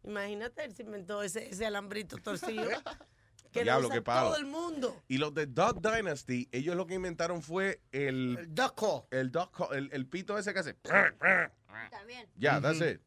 Imagínate, 0.03 0.65
él 0.65 0.75
se 0.75 0.83
inventó 0.83 1.23
ese, 1.23 1.47
ese 1.49 1.65
alambrito 1.65 2.17
torcido. 2.17 2.67
que 3.51 3.63
Diablo, 3.63 3.83
lo 3.83 3.87
usa 3.87 3.95
qué 3.95 4.01
palo. 4.01 4.27
todo 4.27 4.37
el 4.37 4.45
mundo. 4.45 5.01
Y 5.07 5.17
los 5.17 5.33
de 5.33 5.45
Duck 5.45 5.79
Dynasty, 5.81 6.49
ellos 6.51 6.75
lo 6.75 6.85
que 6.85 6.95
inventaron 6.95 7.41
fue 7.41 7.79
el... 7.93 8.37
El 8.37 8.53
duck 8.53 8.75
call. 8.77 9.03
El 9.11 9.31
duck 9.31 9.55
call, 9.57 9.77
el, 9.77 9.89
el 9.93 10.05
pito 10.07 10.37
ese 10.37 10.53
que 10.53 10.59
hace... 10.59 10.73
También. 11.91 12.27
Ya, 12.35 12.59
that's 12.59 12.81
it. 12.81 12.99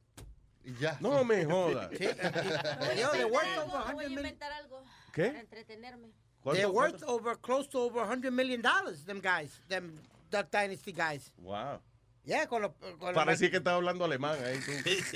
Ya. 0.81 0.97
No 1.01 1.23
me 1.25 1.45
jodas. 1.45 1.91
Sí. 1.99 2.07
Voy 2.07 2.99
a 2.99 3.05
inventar 3.27 3.53
algo, 3.59 3.73
voy 3.73 3.83
a 3.83 3.85
100 3.85 3.97
million. 3.99 4.13
inventar 4.19 4.53
algo 4.53 4.85
¿Qué? 5.13 5.27
para 5.27 5.41
entretenerme. 5.41 6.09
They're 6.45 6.67
¿Cuánto- 6.69 6.73
worth 6.75 7.03
over 7.05 7.37
close 7.37 7.69
to 7.71 7.79
over 7.81 8.01
100 8.01 8.33
million 8.33 8.61
dollars, 8.63 9.05
them 9.05 9.21
guys, 9.21 9.61
them 9.69 10.01
Duck 10.31 10.51
Dynasty 10.51 10.93
guys. 10.93 11.31
Wow. 11.39 11.81
Yeah, 12.25 12.47
con 12.47 12.63
los 12.63 12.73
con 12.99 13.15
Parecía 13.15 13.51
que 13.51 13.59
estaba 13.59 13.77
hablando 13.77 14.05
alemán 14.05 14.39
ahí. 14.45 14.59
Tú. 14.61 14.73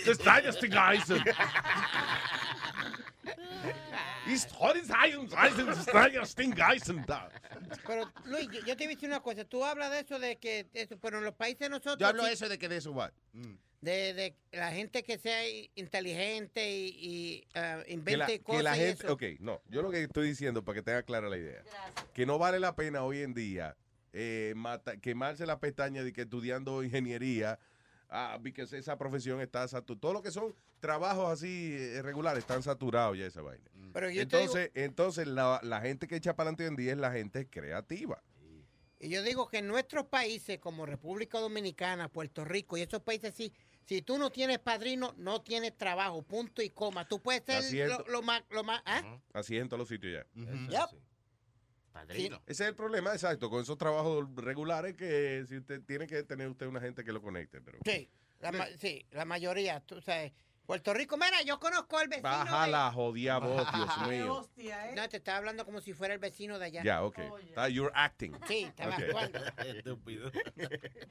Das 0.07 0.19
Dynasty 0.19 0.69
da. 7.07 7.29
Pero 7.87 8.11
Luis, 8.25 8.49
yo, 8.51 8.61
yo 8.61 8.77
te 8.77 8.85
voy 8.85 8.93
a 8.93 8.97
decir 8.97 9.09
una 9.09 9.21
cosa. 9.21 9.45
Tú 9.45 9.65
hablas 9.65 9.91
de 9.91 10.01
eso 10.01 10.19
de 10.19 10.37
que 10.39 10.69
eso, 10.75 10.97
pero 10.99 11.19
en 11.19 11.25
los 11.25 11.35
países 11.35 11.61
de 11.61 11.69
nosotros 11.71 11.99
Yo 11.99 12.07
hablo 12.07 12.25
de 12.25 12.33
eso 12.33 12.49
de 12.49 12.59
que 12.59 12.69
de 12.69 12.77
eso 12.79 12.95
va. 12.95 13.13
De, 13.83 14.15
de 14.15 14.37
la 14.53 14.71
gente 14.71 15.03
que 15.03 15.19
sea 15.19 15.43
inteligente 15.75 16.71
y, 16.77 16.95
y 16.99 17.47
Que 17.53 17.93
invente 17.93 18.17
la, 18.17 18.27
que 18.27 18.41
cosas 18.41 18.63
la 18.63 18.75
gente, 18.77 19.09
ok, 19.09 19.23
no, 19.41 19.61
yo 19.69 19.83
lo 19.83 19.91
que 19.91 20.05
estoy 20.05 20.29
diciendo 20.29 20.65
para 20.65 20.77
que 20.77 20.83
tenga 20.83 21.03
clara 21.03 21.29
la 21.29 21.37
idea, 21.37 21.63
que 22.15 22.25
no 22.25 22.39
vale 22.39 22.61
la 22.61 22.75
pena 22.77 23.03
hoy 23.05 23.23
en 23.23 23.35
día 23.35 23.77
eh, 24.13 24.55
mata- 24.57 24.97
quemarse 24.99 25.45
la 25.47 25.59
pestaña 25.59 26.05
de 26.05 26.13
que 26.13 26.23
estudiando 26.23 26.83
ingeniería, 26.85 27.59
ah, 28.09 28.39
porque 28.41 28.63
esa 28.63 28.97
profesión 28.97 29.41
está 29.41 29.67
saturada, 29.67 30.01
todo 30.01 30.13
lo 30.13 30.23
que 30.23 30.31
son 30.31 30.55
trabajos 30.79 31.31
así 31.33 31.75
eh, 31.77 32.03
regulares 32.03 32.41
están 32.41 32.63
saturados 32.63 33.19
ya 33.19 33.27
esa 33.27 33.43
vaina. 33.43 33.65
Pero 33.93 34.07
yo 34.11 34.25
digo- 34.25 34.39
entonces, 34.39 34.71
entonces 34.75 35.27
la, 35.27 35.59
la 35.65 35.81
gente 35.81 36.07
que 36.07 36.17
echa 36.17 36.37
para 36.37 36.51
adelante 36.51 36.63
hoy 36.65 36.69
en 36.71 36.77
día 36.77 36.93
es 36.93 36.99
la 36.99 37.11
gente 37.11 37.47
creativa. 37.49 38.23
Y 39.01 39.09
yo 39.09 39.25
digo 39.25 39.49
que 39.49 39.59
en 39.59 39.67
nuestros 39.67 40.07
países 40.07 40.61
como 40.61 40.87
República 40.87 41.41
Dominicana, 41.41 42.09
Puerto 42.09 42.45
Rico 42.45 42.77
y 42.77 42.83
esos 42.83 43.03
países 43.03 43.33
así, 43.35 43.53
si 43.87 44.03
tú 44.03 44.19
no 44.19 44.31
tienes 44.31 44.59
padrino, 44.59 45.15
no 45.19 45.43
tienes 45.43 45.77
trabajo, 45.77 46.23
punto 46.23 46.63
y 46.63 46.71
coma. 46.71 47.07
Tú 47.07 47.21
puedes 47.21 47.43
ser 47.45 47.89
lo, 47.89 48.05
lo 48.09 48.23
más, 48.23 48.43
lo 48.51 48.65
más, 48.65 48.83
¿ah? 48.85 49.19
Así 49.33 49.57
es 49.57 49.63
en 49.63 49.69
todos 49.69 49.81
los 49.81 49.89
sitios 49.89 50.25
ya. 50.35 50.43
Yep. 50.69 51.01
Padrino. 51.93 52.43
Ese 52.47 52.63
es 52.65 52.69
el 52.71 52.75
problema, 52.75 53.13
exacto, 53.13 53.51
con 53.51 53.61
esos 53.63 53.77
trabajos 53.77 54.27
regulares 54.37 54.95
que 54.97 55.45
si 55.47 55.59
usted 55.59 55.83
tiene 55.83 56.07
que 56.07 56.23
tener 56.23 56.49
usted 56.49 56.67
una 56.67 56.81
gente 56.81 57.05
que 57.05 57.13
lo 57.13 57.21
conecte, 57.21 57.61
pero 57.61 57.79
Sí, 57.85 58.09
la, 58.41 58.51
ma- 58.51 58.67
sí, 58.79 59.05
la 59.11 59.25
mayoría, 59.27 59.81
tú 59.81 60.01
sabes. 60.01 60.33
Puerto 60.73 60.95
Rico, 60.95 61.19
mira, 61.19 61.43
yo 61.43 61.61
conozco 61.61 61.99
al 61.99 62.09
vecino. 62.09 62.31
baja 62.31 62.65
de- 62.65 62.71
la 62.73 62.91
jodida 62.91 63.37
voz, 63.37 63.67
Dios 63.75 64.09
mío. 64.09 64.49
No, 64.97 65.07
te 65.11 65.19
estaba 65.19 65.37
hablando 65.37 65.67
como 65.67 65.83
si 65.83 65.93
fuera 65.93 66.15
el 66.15 66.19
vecino 66.19 66.59
de 66.59 66.65
allá. 66.65 66.83
Ya, 66.83 67.03
ok. 67.05 67.19
Está- 67.47 67.69
You're 67.69 67.93
acting. 67.95 68.33
Sí, 68.49 68.63
estaba 68.65 68.97
Ok. 68.97 69.03
actuando. 69.03 69.39
Estúpido. 69.67 70.33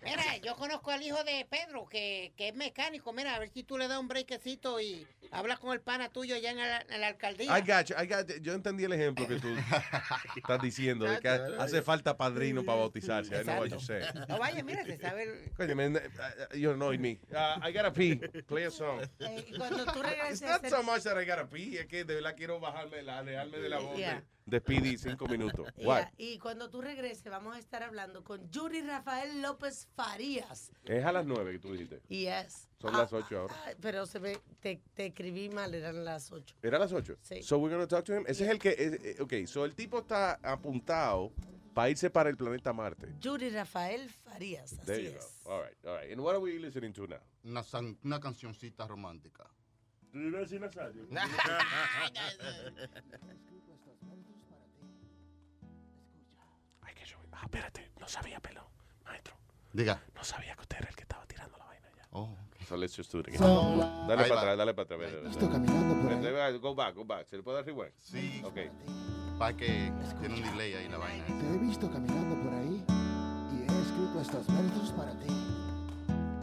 Mira, 0.04 0.38
yo 0.44 0.56
conozco 0.56 0.90
al 0.90 1.04
hijo 1.04 1.24
de 1.24 1.46
Pedro, 1.48 1.86
que, 1.88 2.34
que 2.38 2.48
es 2.48 2.56
mecánico. 2.56 3.14
Mira, 3.14 3.36
a 3.36 3.40
ver 3.40 3.50
si 3.52 3.62
tú 3.64 3.78
le 3.78 3.88
das 3.88 4.00
un 4.00 4.08
brequecito 4.08 4.80
y 4.82 5.06
hablas 5.30 5.60
con 5.60 5.74
el 5.74 5.80
pana 5.82 6.10
tuyo 6.10 6.34
allá 6.36 6.50
en 6.50 6.58
la, 6.58 6.82
en 6.90 7.00
la 7.00 7.08
alcaldía. 7.10 7.56
I 7.56 7.62
got 7.62 7.86
you, 7.86 7.96
I 8.02 8.08
got 8.08 8.28
you. 8.30 8.42
Yo 8.42 8.54
entendí 8.54 8.86
el 8.86 8.94
ejemplo 8.94 9.28
que 9.28 9.36
tú 9.40 9.48
estás 10.38 10.60
diciendo, 10.60 11.06
de 11.06 11.20
que 11.20 11.30
hace 11.30 11.84
falta 11.84 12.18
padrino 12.18 12.64
para 12.64 12.80
bautizarse. 12.80 13.42
I 13.42 13.44
know 13.44 13.60
what 13.60 13.68
you 13.70 13.80
say. 13.80 14.02
No 14.28 14.40
vaya, 14.40 14.64
mira, 14.64 14.84
se 14.86 14.98
sabe 14.98 15.22
el... 15.26 15.52
Coño, 15.54 15.76
man, 15.76 15.98
uh, 15.98 16.56
you 16.58 16.72
annoy 16.72 16.98
me. 16.98 17.20
Uh, 17.32 17.60
I 17.64 17.72
gotta 17.72 17.94
pee. 17.94 18.16
Play 18.48 18.64
a 18.64 18.72
song. 18.72 19.02
Y 19.52 19.58
cuando 19.58 19.86
tú 19.86 20.02
regreses 20.02 20.42
It's 20.42 20.62
not 20.64 20.66
so 20.68 20.84
much 20.84 21.04
that 21.04 21.22
I 21.22 21.26
gotta 21.26 21.48
pee, 21.50 21.78
es 21.78 21.86
que 21.88 22.04
de 22.04 22.16
verdad 22.16 22.36
quiero 22.36 22.60
bajarme, 22.60 23.02
la, 23.04 23.20
alejarme 23.20 23.60
de 23.60 23.70
la 23.70 23.80
voz 23.80 23.98
Yeah. 23.98 24.24
de, 24.46 24.58
de 24.58 24.60
Speedy 24.60 24.98
cinco 24.98 25.28
minutos. 25.28 25.68
What? 25.78 26.08
y 26.18 26.38
cuando 26.40 26.70
tú 26.70 26.82
regreses, 26.82 27.24
vamos 27.26 27.56
a 27.56 27.60
estar 27.60 27.84
hablando 27.84 28.24
con 28.24 28.50
Yuri 28.50 28.82
Rafael 28.82 29.42
López 29.42 29.88
Farías. 29.96 30.72
Es 30.86 31.06
a 31.06 31.12
las 31.12 31.26
nueve 31.26 31.54
que 31.54 31.60
tú 31.60 31.72
dijiste. 31.74 32.02
Yes. 32.10 32.68
Son 32.80 32.96
Ah, 32.96 33.00
las 33.00 33.14
ocho 33.14 33.40
ahora. 33.42 33.56
ah, 33.66 33.72
pero 33.80 34.06
se 34.06 34.20
ve, 34.20 34.40
te, 34.60 34.82
te 34.96 35.08
escribí 35.08 35.50
mal, 35.50 35.74
eran 35.76 36.04
las 36.04 36.32
8. 36.32 36.56
¿Era 36.64 36.80
las 36.80 36.92
8? 36.92 37.18
Sí. 37.22 37.44
So 37.44 37.58
we're 37.60 37.74
gonna 37.74 37.88
talk 37.88 38.04
to 38.06 38.16
him. 38.16 38.24
Ese 38.28 38.44
es 38.46 38.50
el 38.50 38.58
que. 38.58 38.70
eh, 38.70 39.00
eh, 39.04 39.16
ok, 39.22 39.34
so 39.46 39.66
el 39.66 39.76
tipo 39.76 40.00
está 40.00 40.40
apuntado 40.42 41.32
para 41.74 41.90
irse 41.90 42.10
para 42.10 42.30
el 42.30 42.38
planeta 42.38 42.74
Marte. 42.74 43.14
Yuri 43.20 43.50
Rafael 43.50 44.10
Farías, 44.10 44.78
There 44.86 44.98
así 44.98 45.12
you 45.14 45.18
es. 45.18 45.42
go. 45.44 45.52
All 45.52 45.62
right, 45.64 45.78
all 45.86 45.96
right. 45.98 46.12
And 46.12 46.22
what 46.22 46.36
are 46.36 46.42
we 46.42 46.60
listening 46.60 46.94
to 46.94 47.08
now? 47.08 47.18
Una, 47.46 47.64
san- 47.64 47.98
una 48.04 48.20
cancioncita 48.20 48.88
romántica. 48.88 49.50
¿Tú 50.12 50.20
ibas 50.20 50.36
a 50.36 50.40
decir 50.42 50.60
Nazario? 50.62 51.08
Ay, 56.82 56.94
que 56.94 57.06
yo. 57.06 57.18
Ah, 57.32 57.42
espérate. 57.44 57.92
No 58.00 58.08
sabía, 58.08 58.40
pelón. 58.40 58.66
Maestro. 59.06 59.36
Diga. 59.74 60.02
No 60.16 60.24
sabía 60.24 60.56
que 60.56 60.62
usted 60.62 60.78
era 60.78 60.90
el 60.90 60.96
que 60.96 61.04
estaba 61.04 61.26
tirando 61.26 61.58
la 61.58 61.66
vaina 61.66 61.88
ya. 61.96 62.08
Oh. 62.12 62.36
So 62.68 62.78
let's 62.78 62.96
just 62.96 63.12
do 63.12 63.20
it 63.20 63.28
again. 63.28 63.40
Sola. 63.40 64.06
Dale 64.08 64.24
Ahí 64.24 64.30
para 64.30 64.36
va. 64.36 64.42
atrás, 64.42 64.58
dale 64.58 64.74
para 64.74 64.86
atrás. 64.96 65.12
Dale, 65.12 65.30
Estoy 65.30 65.48
dale. 65.48 65.54
caminando 65.66 66.02
por 66.02 66.12
ahí. 66.14 66.22
Dale, 66.22 66.58
Go 66.58 66.76
back, 66.76 66.96
go 66.96 67.06
back. 67.06 67.28
¿Se 67.28 67.38
le 67.38 67.44
puede 67.44 67.58
dar 67.58 67.66
rewind? 67.66 67.94
Sí. 67.98 68.42
Ok. 68.46 68.58
Que 69.42 69.92
tiene 70.20 70.36
un 70.36 70.44
delay 70.44 70.74
ahí 70.76 70.88
la 70.88 71.00
vaina. 71.00 71.26
Te 71.26 71.56
he 71.56 71.58
visto 71.58 71.90
caminando 71.92 72.36
por 72.44 72.54
ahí 72.54 72.86
y 73.52 73.62
he 73.62 73.82
escrito 73.82 74.22
estos 74.22 74.46
versos 74.46 74.92
para 74.92 75.12
ti. 75.20 75.34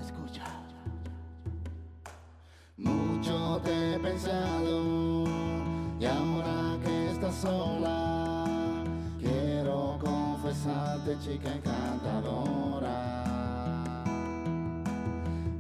Escucha. 0.05 0.45
Mucho 2.77 3.61
te 3.65 3.95
he 3.95 3.99
pensado 4.01 5.25
y 6.01 6.05
ahora 6.07 6.77
que 6.85 7.11
estás 7.13 7.37
sola, 7.37 8.85
quiero 9.21 9.99
confesarte, 10.01 11.17
chica 11.21 11.55
encantadora, 11.55 12.97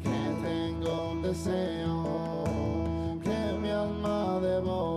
que 0.02 0.18
tengo 0.42 1.12
un 1.12 1.22
deseo 1.22 3.20
que 3.22 3.58
mi 3.62 3.70
alma 3.70 4.40
devora 4.40 4.87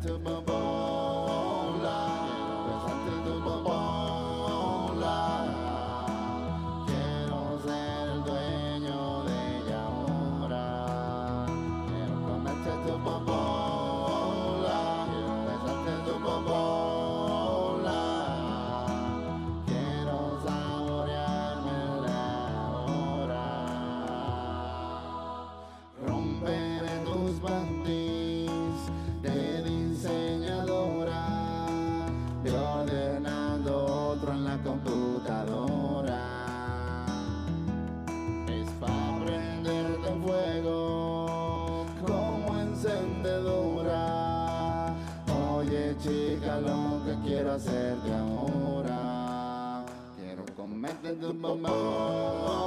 comerte 0.00 0.24
tu 0.24 0.39
the 51.14 51.32
mama. 51.34 52.59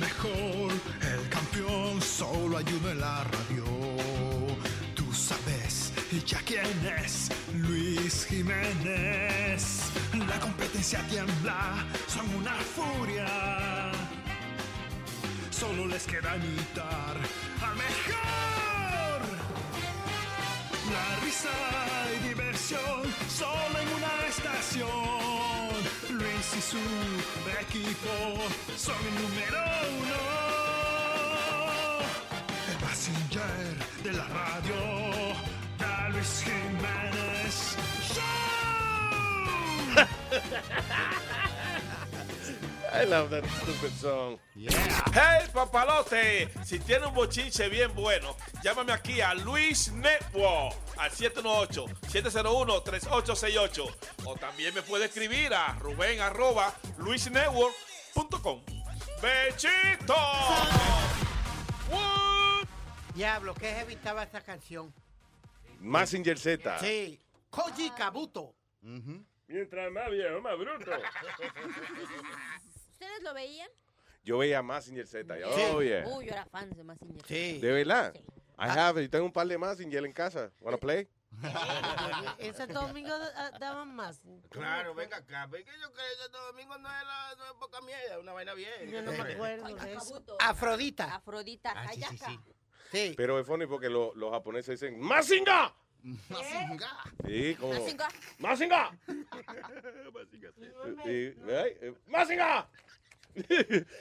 Mejor, 0.00 0.72
el 1.12 1.28
campeón, 1.28 2.00
solo 2.00 2.58
hay 2.58 2.64
uno 2.80 2.90
en 2.90 3.00
la 3.00 3.24
radio. 3.24 3.64
Tú 4.94 5.12
sabes 5.12 5.92
ya 6.26 6.40
quién 6.44 6.66
es 7.02 7.30
Luis 7.54 8.26
Jiménez. 8.26 9.80
La 10.12 10.40
competencia 10.40 11.00
tiembla, 11.08 11.84
son 12.08 12.26
una 12.34 12.54
furia. 12.74 13.92
Solo 15.50 15.86
les 15.86 16.04
queda 16.04 16.36
imitar 16.36 17.16
al 17.62 17.76
mejor. 17.76 19.20
La 20.92 21.24
risa 21.24 21.48
y 22.16 22.28
diversión 22.28 23.02
solo 23.28 23.78
en 23.80 23.88
una 23.98 24.26
estación. 24.28 25.70
Luis 26.10 26.46
y 26.58 26.60
su 26.60 26.78
equipo 27.60 28.10
son 28.76 28.96
el 29.06 29.14
número 29.22 29.58
uno. 30.00 30.20
El 32.70 32.76
passenger 32.78 33.76
de 34.02 34.12
la 34.12 34.26
radio, 34.28 34.74
da 35.78 36.08
Luis 36.10 36.44
Jiménez 36.44 37.76
Show. 38.02 38.24
I 43.00 43.04
love 43.04 43.30
that 43.30 43.46
stupid 43.62 43.92
song. 43.92 44.38
Hey, 45.14 45.46
papalote, 45.54 46.50
si 46.62 46.78
tiene 46.80 47.06
un 47.06 47.14
bochinche 47.14 47.70
bien 47.70 47.94
bueno, 47.94 48.36
llámame 48.62 48.92
aquí 48.92 49.22
a 49.22 49.32
Luis 49.34 49.90
Network 49.90 50.74
al 50.98 51.10
718-701-3868. 51.10 53.94
O 54.26 54.36
también 54.36 54.74
me 54.74 54.82
puede 54.82 55.06
escribir 55.06 55.54
a 55.54 55.78
Rubén 55.78 56.20
arroba 56.20 56.74
luisnetwork.com. 56.98 58.60
¡Bechito! 59.22 60.14
Diablo, 63.14 63.54
¿qué 63.54 63.72
heavy 63.72 63.94
estaba 63.94 64.24
esta 64.24 64.42
canción? 64.42 64.92
Massinger 65.80 66.38
Z. 66.38 66.80
Sí. 66.80 67.18
Koji 67.48 67.88
Kabuto. 67.96 68.54
Mientras 69.50 69.90
más 69.90 70.08
viejo, 70.10 70.40
más 70.42 70.58
bruto. 70.58 70.92
¿Ustedes 73.00 73.22
lo 73.22 73.32
veían? 73.32 73.68
Yo 74.24 74.36
veía 74.36 74.60
Massinger 74.60 75.06
Z. 75.06 75.34
Sí. 75.34 75.42
Oh, 75.72 75.80
yeah. 75.82 76.04
Uy, 76.06 76.26
yo 76.26 76.32
era 76.32 76.44
fan 76.44 76.68
de 76.68 76.84
Massinger. 76.84 77.24
¿De 77.26 77.72
verdad? 77.72 78.12
I 78.58 78.68
have. 78.68 79.00
Yo 79.02 79.08
tengo 79.08 79.24
un 79.24 79.32
par 79.32 79.46
de 79.46 79.56
Massinger 79.56 80.04
en 80.04 80.12
casa. 80.12 80.50
Wanna 80.60 80.76
play? 80.76 81.08
Santo 82.54 82.82
Domingo 82.82 83.18
da- 83.18 83.52
daban 83.58 83.96
más. 83.96 84.20
Claro, 84.50 84.94
venga 84.94 85.16
acá. 85.16 85.46
Ve 85.46 85.64
que 85.64 85.70
yo 85.80 85.90
creo 85.92 86.06
que 86.10 86.16
Santo 86.22 86.42
Domingo 86.48 86.76
no 86.76 86.88
es, 86.90 87.06
la, 87.06 87.34
no 87.38 87.44
es 87.46 87.52
poca 87.52 87.80
mierda, 87.80 88.16
es 88.16 88.20
una 88.20 88.34
vaina 88.34 88.52
bien. 88.52 88.90
Yo 88.90 89.00
no 89.00 89.12
me 89.12 89.32
acuerdo 89.32 89.64
de 89.74 89.92
eso. 89.94 90.22
Afrodita. 90.40 91.14
Afrodita, 91.14 91.72
Ah, 91.74 91.88
sí, 91.94 92.02
sí, 92.02 92.18
sí. 92.18 92.40
Sí. 92.92 93.14
Pero 93.16 93.40
es 93.40 93.46
funny 93.46 93.64
porque 93.66 93.88
lo- 93.88 94.14
los 94.14 94.30
japoneses 94.30 94.78
dicen 94.78 95.00
¡Masinga! 95.00 95.74
Mazinga. 96.28 97.02
Sí, 97.26 97.56
como. 97.58 97.72
Mazinga. 98.40 98.90
Ay, 99.08 99.24
eh, 101.06 101.94
¡Masinga! 102.06 102.68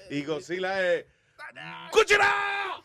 y 0.09 0.23
Godzilla 0.23 0.93
es. 0.93 1.05
¡Gojira! 1.91 2.83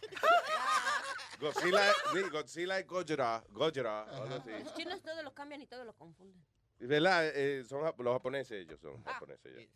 Godzilla, 1.40 1.92
sí, 2.12 2.20
Godzilla 2.30 2.78
es 2.78 2.86
Gojira. 2.86 3.45
Gojira. 3.51 4.03
algo 4.03 4.34
así. 4.34 4.51
Los 4.51 4.74
chinos 4.74 5.03
todos 5.03 5.22
lo 5.24 5.34
cambian 5.34 5.61
y 5.62 5.66
todos 5.66 5.84
lo 5.84 5.92
confunden. 5.95 6.45
¿Verdad? 6.78 7.30
Eh, 7.34 7.64
son 7.64 7.82
los 7.82 8.12
japoneses, 8.14 8.62
ellos 8.66 8.80
son 8.80 9.03
japoneses. 9.05 9.57
ellos. 9.57 9.70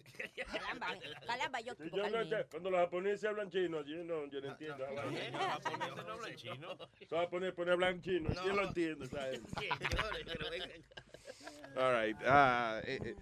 Caramba, 0.52 0.88
caramba, 1.26 1.60
yo 1.60 1.74
Sí, 1.74 1.90
yo 1.90 2.10
no 2.10 2.20
entiendo. 2.20 2.46
Cuando 2.50 2.70
los 2.70 2.80
japoneses 2.80 3.24
hablan 3.24 3.50
chino, 3.50 3.82
yo 3.82 4.04
no, 4.04 4.26
yo 4.26 4.40
no 4.40 4.48
entiendo. 4.48 4.78
Los 4.78 4.88
japoneses 4.88 5.32
no 5.32 6.12
hablan 6.12 6.36
chino. 6.36 6.74
Los 7.10 7.20
japoneses 7.20 7.68
hablar 7.68 8.00
chino. 8.00 8.30
¿Quién 8.42 8.56
lo 8.56 8.62
entiende? 8.64 9.06
¿sabes? 9.06 9.40
All 11.76 11.92
right. 11.94 12.16
Ah, 12.26 12.80
eh, 12.84 12.98
eh, 13.02 13.16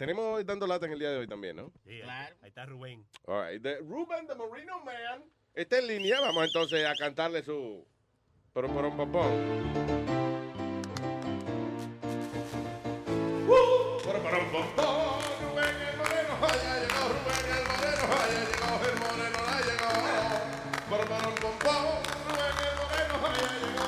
tenemos 0.00 0.44
dando 0.46 0.66
lata 0.66 0.86
en 0.86 0.92
el 0.92 0.98
día 0.98 1.10
de 1.10 1.18
hoy 1.18 1.26
también, 1.26 1.56
¿no? 1.56 1.70
Sí, 1.84 2.00
ahí 2.00 2.48
está 2.48 2.64
Rubén. 2.64 3.04
All 3.26 3.46
right. 3.46 3.62
The 3.62 3.80
Ruben 3.80 4.26
the 4.26 4.34
Marino 4.34 4.82
Man 4.82 5.22
está 5.52 5.78
en 5.78 5.88
línea. 5.88 6.22
Vamos 6.22 6.46
entonces 6.46 6.86
a 6.86 6.94
cantarle 6.94 7.42
su. 7.42 7.86
Por 8.54 8.64
un. 8.64 8.72
Rubén 8.72 8.94
el 15.84 15.96
Moreno. 15.98 16.32
Ya 16.40 16.80
llegó 16.80 17.00
Rubén 17.12 17.44
el 17.44 17.64
Moreno. 17.68 18.04
Ya 18.08 18.24
llegó 18.40 18.72
el 18.88 18.96
Moreno. 19.04 19.38
Ya 19.50 19.58
llegó. 19.68 19.90
Pero 20.88 21.04
por 21.04 21.22
un 21.28 21.36
popón. 21.44 21.84
Rubén 22.24 22.56
el 22.56 22.74
Moreno. 22.80 23.14
Ya 23.36 23.52
llegó 23.52 23.79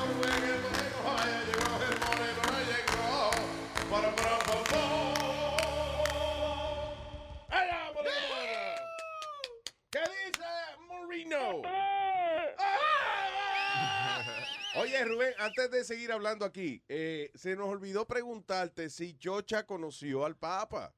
Oye, 14.76 15.04
Rubén, 15.04 15.34
antes 15.38 15.70
de 15.70 15.84
seguir 15.84 16.12
hablando 16.12 16.44
aquí, 16.46 16.82
eh, 16.88 17.30
se 17.34 17.54
nos 17.56 17.68
olvidó 17.68 18.06
preguntarte 18.06 18.88
si 18.88 19.18
Chocha 19.18 19.66
conoció 19.66 20.24
al 20.24 20.36
Papa. 20.36 20.94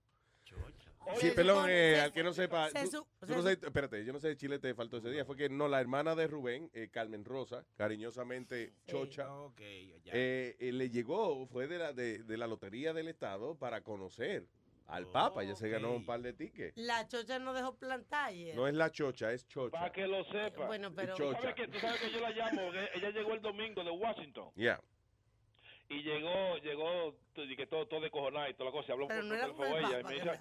Sí, 1.20 1.32
perdón, 1.32 1.66
eh, 1.68 2.00
al 2.00 2.12
que 2.12 2.22
no 2.22 2.32
sepa. 2.32 2.70
se 2.70 2.84
tú- 2.84 2.90
su- 2.90 3.06
tú 3.20 3.26
se 3.26 3.32
no 3.36 3.42
su- 3.42 3.48
sé- 3.48 3.58
espérate, 3.62 4.04
yo 4.06 4.12
no 4.14 4.20
sé 4.20 4.30
si 4.30 4.36
Chile 4.36 4.58
te 4.58 4.74
faltó 4.74 4.96
ese 4.98 5.10
día. 5.10 5.24
Fue 5.26 5.36
que 5.36 5.50
no, 5.50 5.68
la 5.68 5.78
hermana 5.80 6.14
de 6.14 6.26
Rubén, 6.26 6.70
eh, 6.72 6.88
Carmen 6.90 7.24
Rosa, 7.26 7.66
cariñosamente 7.76 8.72
Chocha, 8.86 9.28
ya. 10.02 10.12
eh, 10.14 10.56
eh, 10.58 10.72
le 10.72 10.88
llegó, 10.88 11.46
fue 11.46 11.66
de 11.66 11.78
la, 11.78 11.92
de, 11.92 12.22
de 12.22 12.36
la 12.38 12.46
Lotería 12.46 12.94
del 12.94 13.08
Estado 13.08 13.54
para 13.58 13.82
conocer 13.82 14.46
al 14.86 15.06
Papa. 15.06 15.42
Ella 15.42 15.54
se 15.54 15.68
ganó 15.68 15.92
un 15.92 16.04
par 16.04 16.20
de 16.20 16.32
tickets. 16.32 16.76
La 16.76 17.06
chocha 17.08 17.38
no 17.38 17.52
dejó 17.52 17.74
plantar 17.76 18.26
ayer. 18.26 18.54
No 18.54 18.66
es 18.66 18.74
la 18.74 18.90
Chocha, 18.90 19.32
es 19.32 19.46
Chocha. 19.48 19.78
Para 19.78 19.92
que 19.92 20.06
lo 20.06 20.24
sepa. 20.24 20.66
Bueno, 20.66 20.92
pero- 20.94 21.14
¿Tú 21.14 21.32
sabes, 21.32 21.54
que, 21.54 21.68
tú 21.68 21.78
sabes 21.78 22.00
que 22.00 22.10
yo 22.10 22.20
la 22.20 22.30
llamo. 22.30 22.70
que 22.72 22.88
Ella 22.94 23.10
llegó 23.10 23.34
el 23.34 23.40
domingo 23.42 23.82
de 23.82 23.90
Washington. 23.90 24.50
Yeah. 24.54 24.80
Y 25.88 26.02
llegó, 26.02 26.56
llegó, 26.58 27.16
y 27.36 27.56
que 27.56 27.66
todo, 27.66 27.86
todo 27.86 28.00
de 28.00 28.10
cojonada 28.10 28.48
y 28.48 28.54
toda 28.54 28.66
la 28.70 28.72
cosa. 28.72 28.92
Habló 28.92 29.08
Pero 29.08 29.20
por 29.20 29.28
no 29.28 29.34
era 29.34 29.44
teléfono 29.44 29.68
con 29.70 29.78
el 29.78 29.84
ella. 29.84 29.98
Y 29.98 30.02
Papa, 30.02 30.08
me 30.08 30.14
que 30.16 30.30
dice, 30.30 30.40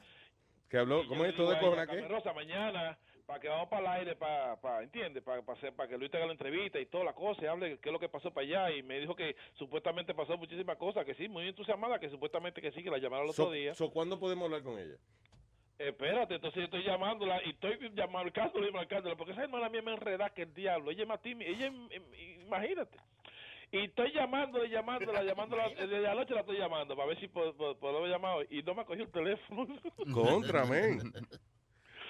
¿Qué 0.69 0.77
habló? 0.77 1.07
¿Cómo 1.07 1.25
es 1.25 1.35
todo 1.35 1.49
de 1.49 1.55
digo 1.59 1.71
a 1.71 1.73
ella, 1.73 1.85
cojona 1.85 2.01
qué? 2.01 2.07
Rosa, 2.13 2.33
mañana, 2.33 2.97
para 3.25 3.39
que 3.39 3.47
vamos 3.47 3.69
para 3.69 3.81
el 3.81 3.99
aire, 4.01 4.15
para, 4.15 4.59
para 4.59 4.83
¿entiendes? 4.83 5.23
Para, 5.23 5.41
para, 5.41 5.57
hacer- 5.57 5.73
para 5.75 5.87
que 5.89 5.97
Luis 5.97 6.11
te 6.11 6.17
haga 6.17 6.25
la 6.25 6.33
entrevista 6.33 6.79
y 6.79 6.85
toda 6.87 7.03
la 7.05 7.13
cosa, 7.13 7.41
y 7.43 7.47
hable 7.47 7.77
qué 7.79 7.89
es 7.89 7.93
lo 7.93 7.99
que 7.99 8.09
pasó 8.09 8.33
para 8.33 8.45
allá. 8.45 8.71
Y 8.71 8.83
me 8.83 8.99
dijo 8.99 9.15
que 9.15 9.35
supuestamente 9.53 10.13
pasó 10.13 10.37
muchísimas 10.37 10.77
cosas, 10.77 11.05
que 11.05 11.15
sí, 11.15 11.27
muy 11.29 11.47
entusiasmada, 11.47 11.99
que 11.99 12.09
supuestamente 12.09 12.61
que 12.61 12.71
sí, 12.71 12.83
que 12.83 12.89
la 12.91 12.97
llamaron 12.97 13.25
el 13.25 13.31
otro 13.31 13.45
So, 13.45 13.51
día. 13.51 13.73
so, 13.73 13.89
¿Cuándo 13.91 14.19
podemos 14.19 14.45
hablar 14.45 14.63
con 14.63 14.77
ella? 14.77 14.95
Espérate, 15.79 16.35
entonces 16.35 16.59
yo 16.59 16.65
estoy 16.65 16.83
llamándola 16.83 17.41
y 17.45 17.49
estoy 17.49 17.77
marcándola 18.09 18.67
y 18.67 18.71
marcándola, 18.71 19.15
porque 19.15 19.31
esa 19.33 19.43
hermana 19.43 19.69
mía 19.69 19.81
me 19.81 19.91
enreda 19.93 20.29
que 20.29 20.43
el 20.43 20.53
diablo. 20.53 20.91
Ella 20.91 21.01
es 21.03 21.07
más 21.07 21.21
tímida, 21.21 21.49
ella, 21.49 21.65
em- 21.65 21.89
imagínate. 22.45 22.97
Y 23.71 23.85
estoy 23.85 24.11
llamándola, 24.13 24.65
y 24.65 24.69
llamándola, 24.69 25.23
llamándola, 25.23 25.69
desde 25.75 26.07
anoche 26.07 26.33
la 26.35 26.41
estoy 26.41 26.57
llamando 26.57 26.95
para 26.95 27.07
ver 27.07 27.19
si 27.19 27.27
puedo, 27.27 27.55
puedo, 27.55 27.75
puedo 27.79 28.05
llamar 28.05 28.37
hoy. 28.37 28.47
Y 28.51 28.61
no 28.61 28.75
me 28.75 28.81
ha 28.81 28.85
cogido 28.85 29.05
el 29.05 29.11
teléfono. 29.11 29.67
Contra, 30.13 30.65
men. 30.65 31.11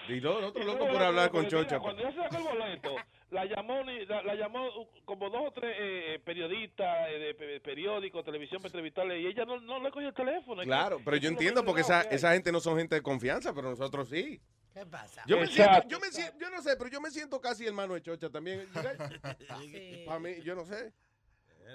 Y 0.09 0.19
no, 0.21 0.39
nosotros 0.41 0.63
Y 0.63 0.67
locos 0.67 0.79
luego 0.79 0.93
por 0.93 1.01
la- 1.01 1.07
hablar 1.07 1.31
con 1.31 1.47
Chocha. 1.47 1.79
Cuando 1.79 2.01
ya 2.03 2.11
se 2.11 2.17
sacó 2.17 2.37
el 2.37 2.43
boleto, 2.59 2.95
la 3.31 3.45
llamó, 3.45 3.83
ni- 3.83 4.05
la, 4.05 4.21
la 4.23 4.35
llamó 4.35 4.67
uh, 4.67 4.87
como 5.05 5.29
dos 5.29 5.41
o 5.47 5.51
tres 5.51 5.75
eh, 5.79 6.19
periodistas 6.23 7.09
eh, 7.09 7.19
de 7.19 7.35
pe- 7.35 7.59
periódicos, 7.61 8.23
televisión 8.25 8.61
para 8.61 8.69
entrevistarle 8.69 9.19
y 9.21 9.27
ella 9.27 9.45
no, 9.45 9.59
no 9.59 9.79
le 9.81 9.91
cogió 9.91 10.09
el 10.09 10.13
teléfono. 10.13 10.61
Que- 10.61 10.67
Claro, 10.67 10.99
pero 11.03 11.17
yo 11.17 11.29
entiendo 11.29 11.63
porque 11.65 11.81
esa, 11.81 12.01
esa 12.03 12.33
gente 12.33 12.51
no 12.51 12.59
son 12.59 12.77
gente 12.77 12.95
de 12.95 13.01
confianza, 13.01 13.53
pero 13.53 13.69
nosotros 13.69 14.09
sí. 14.09 14.39
¿Qué 14.73 14.85
pasa? 14.87 15.23
Yo 15.27 15.37
me 15.37 15.45
siento, 15.47 15.87
yo 15.87 15.99
me 15.99 16.07
siento, 16.07 16.37
yo 16.39 16.49
no 16.49 16.61
sé, 16.61 16.75
pero 16.77 16.89
yo 16.89 16.99
me 16.99 17.11
siento 17.11 17.39
casi 17.39 17.65
hermano 17.65 17.93
de 17.93 18.01
Chocha 18.01 18.29
también. 18.29 18.67
Para 20.05 20.19
mí, 20.19 20.31
yo 20.43 20.55
no 20.55 20.65
sé. 20.65 20.91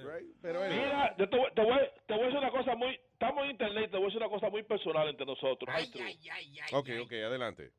Right? 0.04 0.28
Pero. 0.42 0.60
Mira, 0.68 1.16
yo 1.16 1.28
te, 1.28 1.36
voy- 1.36 1.50
te 1.54 1.62
voy, 1.62 1.78
te 2.06 2.14
voy 2.14 2.22
a 2.22 2.26
decir 2.26 2.38
una 2.38 2.50
cosa 2.50 2.74
muy... 2.76 2.94
Estamos 3.12 3.44
en 3.44 3.50
internet, 3.52 3.90
te 3.90 3.96
voy 3.96 4.04
a 4.04 4.08
decir 4.08 4.22
una 4.22 4.28
cosa 4.30 4.48
muy 4.50 4.62
personal 4.62 5.08
entre 5.08 5.26
nosotros. 5.26 5.68
muy 5.74 5.90
true. 5.90 6.18
Ok, 6.72 6.88
ok, 7.04 7.12
adelante. 7.12 7.70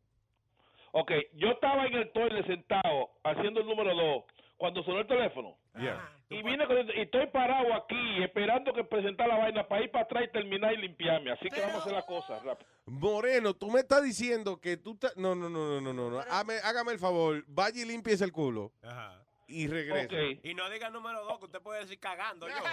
Ok, 0.92 1.12
yo 1.34 1.50
estaba 1.52 1.86
en 1.86 1.94
el 1.96 2.12
toilet 2.12 2.46
sentado 2.48 3.10
haciendo 3.24 3.62
el 3.62 3.68
número 3.68 3.96
dos 3.96 4.24
cuando 4.58 4.84
sonó 4.84 5.00
el 5.00 5.08
teléfono. 5.08 5.56
Yeah. 5.80 6.12
Y 6.30 6.44
vine 6.44 6.68
con 6.68 6.78
el- 6.78 6.98
y 6.98 7.02
estoy 7.02 7.28
parado 7.28 7.74
aquí 7.74 8.24
esperando 8.24 8.74
que 8.74 8.84
presentar 8.84 9.28
la 9.28 9.38
vaina 9.38 9.68
para 9.68 9.84
ir 9.84 9.92
para 9.92 10.04
atrás 10.04 10.24
y 10.28 10.32
terminar 10.32 10.74
y 10.74 10.78
limpiarme. 10.78 11.32
Así 11.32 11.50
que 11.50 11.60
vamos 11.62 11.76
a 11.76 11.80
hacer 11.80 11.94
la 11.94 12.02
cosa 12.06 12.40
rápido. 12.44 12.68
Moreno, 12.86 13.54
tú 13.54 13.70
me 13.72 13.80
estás 13.80 14.04
diciendo 14.04 14.60
que 14.60 14.78
tú 14.78 14.94
estás... 14.94 15.16
No, 15.16 15.34
no, 15.36 15.48
no, 15.50 15.80
no, 15.80 15.82
no, 15.82 15.94
no. 15.94 16.10
no. 16.10 16.20
Hágame, 16.20 16.56
hágame 16.64 16.92
el 16.92 17.00
favor, 17.00 17.44
vaya 17.48 17.82
y 17.82 17.86
limpies 17.86 18.22
el 18.22 18.32
culo 18.32 18.72
Ajá. 18.84 19.24
Y 19.50 19.68
regresa. 19.68 20.16
Y 20.44 20.54
no 20.54 20.70
diga 20.70 20.90
número 20.90 21.24
dos, 21.24 21.40
que 21.40 21.46
usted 21.46 21.60
puede 21.62 21.82
decir 21.82 22.00
cagando 22.00 22.48
yo. 22.48 22.56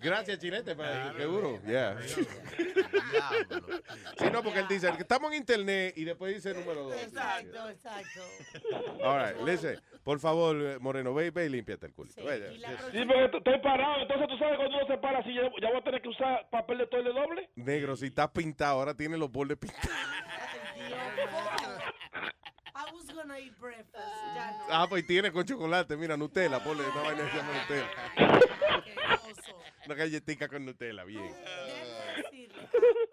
Gracias, 0.00 0.38
Chinete, 0.38 0.74
pa- 0.74 1.12
seguro. 1.16 1.60
Yeah. 1.66 1.96
Sí, 4.18 4.24
no, 4.32 4.42
porque 4.42 4.60
él 4.60 4.68
dice 4.68 4.90
que 4.92 5.02
estamos 5.02 5.30
en 5.32 5.38
internet 5.38 5.92
y 5.96 6.04
después 6.04 6.34
dice 6.34 6.54
número 6.58 6.84
dos. 6.84 6.94
Exacto, 7.02 7.68
exacto. 7.68 8.20
All 9.02 9.18
right, 9.18 9.36
listen, 9.46 9.80
por 10.02 10.18
favor, 10.18 10.56
eh, 10.56 10.78
Moreno, 10.80 11.12
ve, 11.14 11.30
ve 11.30 11.46
y 11.46 11.48
límpiate 11.50 11.86
el 11.86 11.92
culito. 11.94 12.20
Sí, 12.22 12.26
porque 13.06 13.28
t- 13.30 13.36
estoy 13.38 13.58
parado. 13.60 14.02
Entonces, 14.02 14.28
¿tú 14.28 14.38
sabes 14.38 14.56
cuando 14.56 14.78
uno 14.78 14.86
se 14.86 14.96
para 14.98 15.18
así? 15.18 15.34
Ya, 15.34 15.42
ya 15.60 15.68
voy 15.68 15.78
a 15.78 15.84
tener 15.84 16.00
que 16.02 16.08
usar 16.08 16.48
papel 16.50 16.78
de 16.78 16.86
toile 16.86 17.10
doble. 17.12 17.50
Negro, 17.56 17.96
si 17.96 18.06
estás 18.06 18.30
pintado, 18.30 18.78
ahora 18.78 18.94
tiene 18.94 19.16
los 19.18 19.30
bordes 19.30 19.58
pintados. 19.58 19.88
I 23.22 23.24
was 23.24 23.28
gonna 23.28 23.38
eat 23.38 23.58
breakfast. 23.58 24.04
Ya 24.34 24.58
no. 24.58 24.64
Ah, 24.70 24.86
pues 24.88 25.06
tiene 25.06 25.30
con 25.32 25.44
chocolate, 25.44 25.96
mira, 25.96 26.16
Nutella, 26.16 26.62
ponle 26.62 26.84
una 26.88 27.02
vaina 27.02 27.24
que 27.24 27.30
se 27.30 27.36
llama 27.36 27.52
Nutella. 27.62 27.88
Una 29.86 29.94
galletita 29.94 30.48
con 30.48 30.64
Nutella, 30.64 31.04
bien. 31.04 31.22
Déjame 31.22 32.22
decirle 32.22 32.68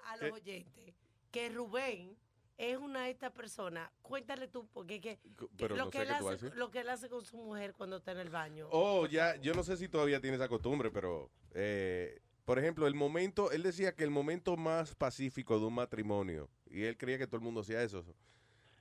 a, 0.05 0.12
a 0.12 0.18
los 0.18 0.32
oyentes 0.34 0.93
que 1.32 1.49
Rubén 1.49 2.18
es 2.57 2.78
una 2.78 3.03
de 3.05 3.12
estas 3.12 3.32
personas. 3.32 3.89
Cuéntale 4.01 4.47
tú, 4.47 4.68
porque 4.74 4.99
que, 4.99 5.18
que 5.18 5.47
pero 5.57 5.76
lo, 5.76 5.86
no 5.86 5.89
que 5.91 5.99
sé 5.99 6.03
él 6.03 6.10
qué 6.10 6.14
hace, 6.28 6.49
lo 6.55 6.72
que 6.72 6.80
él 6.80 6.89
hace 6.89 7.10
con 7.10 7.24
su 7.24 7.38
mujer 7.38 7.74
cuando 7.74 7.97
está 7.97 8.12
en 8.12 8.20
el 8.20 8.30
baño. 8.30 8.68
Oh, 8.72 9.05
ya, 9.05 9.36
yo 9.38 9.53
no 9.53 9.64
sé 9.64 9.78
si 9.78 9.88
todavía 9.88 10.20
tiene 10.20 10.36
esa 10.36 10.47
costumbre, 10.47 10.91
pero, 10.91 11.32
eh, 11.53 12.20
por 12.45 12.60
ejemplo, 12.60 12.88
el 12.88 12.95
momento, 12.95 13.51
él 13.51 13.64
decía 13.64 13.95
que 13.95 14.03
el 14.03 14.10
momento 14.10 14.57
más 14.57 14.95
pacífico 14.95 15.60
de 15.60 15.66
un 15.66 15.76
matrimonio, 15.76 16.49
y 16.66 16.84
él 16.84 16.97
creía 16.97 17.18
que 17.18 17.28
todo 17.28 17.38
el 17.38 17.43
mundo 17.43 17.62
hacía 17.62 17.82
eso, 17.84 18.03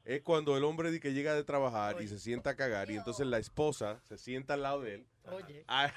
es 0.09 0.23
cuando 0.23 0.57
el 0.57 0.65
hombre 0.65 0.91
di 0.91 1.01
que 1.01 1.13
llega 1.13 1.35
de 1.35 1.45
trabajar 1.45 2.01
y 2.01 2.09
se 2.09 2.19
sienta 2.19 2.51
a 2.51 2.57
cagar, 2.57 2.91
y 2.91 2.97
entonces 2.97 3.27
la 3.27 3.39
esposa 3.39 4.01
se 4.09 4.17
sienta 4.17 4.55
al 4.55 4.63
lado 4.63 4.81
de 4.81 4.95
él 4.95 5.07
Oye. 5.31 5.65
a, 5.69 5.91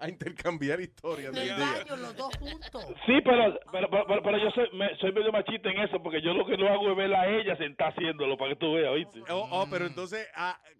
a 0.00 0.08
intercambiar 0.08 0.80
historias 0.80 1.32
del 1.32 1.48
el 1.48 1.56
día. 1.56 1.96
los 1.96 2.16
dos 2.16 2.34
juntos. 2.38 2.84
Sí, 3.06 3.14
pero, 3.24 3.58
pero, 3.72 3.88
pero, 3.90 4.22
pero 4.22 4.38
yo 4.38 4.50
soy, 4.50 4.68
me- 4.76 4.96
soy 4.98 5.12
medio 5.12 5.32
machista 5.32 5.68
en 5.70 5.80
eso, 5.80 6.02
porque 6.02 6.20
yo 6.22 6.32
lo 6.34 6.46
que 6.46 6.56
no 6.56 6.68
hago 6.68 6.90
es 6.90 6.96
verla 6.96 7.22
a 7.22 7.26
ella 7.28 7.56
sentada 7.56 7.90
haciéndolo 7.90 8.36
para 8.36 8.50
que 8.50 8.56
tú 8.56 8.74
veas, 8.74 8.90
¿oíste? 8.92 9.20
Oh, 9.30 9.48
oh, 9.50 9.66
pero 9.70 9.86
entonces 9.86 10.28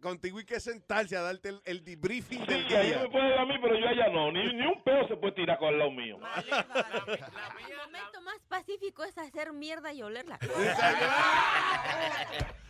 contigo 0.00 0.38
hay 0.38 0.44
que 0.46 0.60
sentarse 0.60 1.16
a 1.16 1.22
darte 1.22 1.48
el, 1.50 1.60
el 1.64 1.84
debriefing 1.84 2.44
del 2.46 2.68
Sí, 2.68 2.74
ahí 2.74 2.86
día. 2.88 2.98
me 3.02 3.08
puede 3.10 3.30
dar 3.30 3.38
a 3.40 3.46
mí, 3.46 3.54
pero 3.60 3.78
yo 3.78 3.88
a 3.88 3.92
ella 3.92 4.08
no. 4.08 4.30
Ni, 4.32 4.52
ni 4.54 4.66
un 4.66 4.82
pedo 4.82 5.06
se 5.08 5.16
puede 5.16 5.32
tirar 5.32 5.58
con 5.58 5.68
el 5.68 5.78
lado 5.78 5.90
mío. 5.90 6.18
El 6.36 7.76
momento 7.76 8.20
más 8.22 8.38
pacífico 8.48 9.04
es 9.04 9.16
hacer 9.18 9.52
mierda 9.52 9.92
y 9.92 10.02
olerla. 10.02 10.38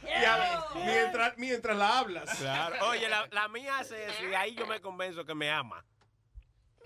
Y 0.03 0.24
a- 0.24 0.64
mientras, 0.87 1.37
mientras 1.37 1.76
la 1.76 1.99
hablas. 1.99 2.39
Claro. 2.39 2.76
Oye, 2.89 3.09
la, 3.09 3.26
la 3.31 3.47
mía 3.49 3.79
hace 3.79 4.07
eso 4.07 4.26
y 4.26 4.35
ahí 4.35 4.55
yo 4.55 4.66
me 4.66 4.81
convenzo 4.81 5.18
que 5.25 5.35
me 5.35 5.51
ama. 5.51 5.85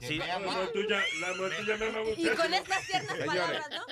Sí. 0.00 0.18
La 0.18 0.38
mujer 0.38 0.72
tuya, 0.72 1.02
la 1.20 1.34
mujer 1.34 1.56
tuya 1.58 1.76
me 1.76 1.86
ama 1.86 2.00
Y 2.16 2.28
con 2.28 2.54
estas 2.54 2.84
ciertas 2.84 3.18
palabras, 3.18 3.70
¿no? 3.70 3.84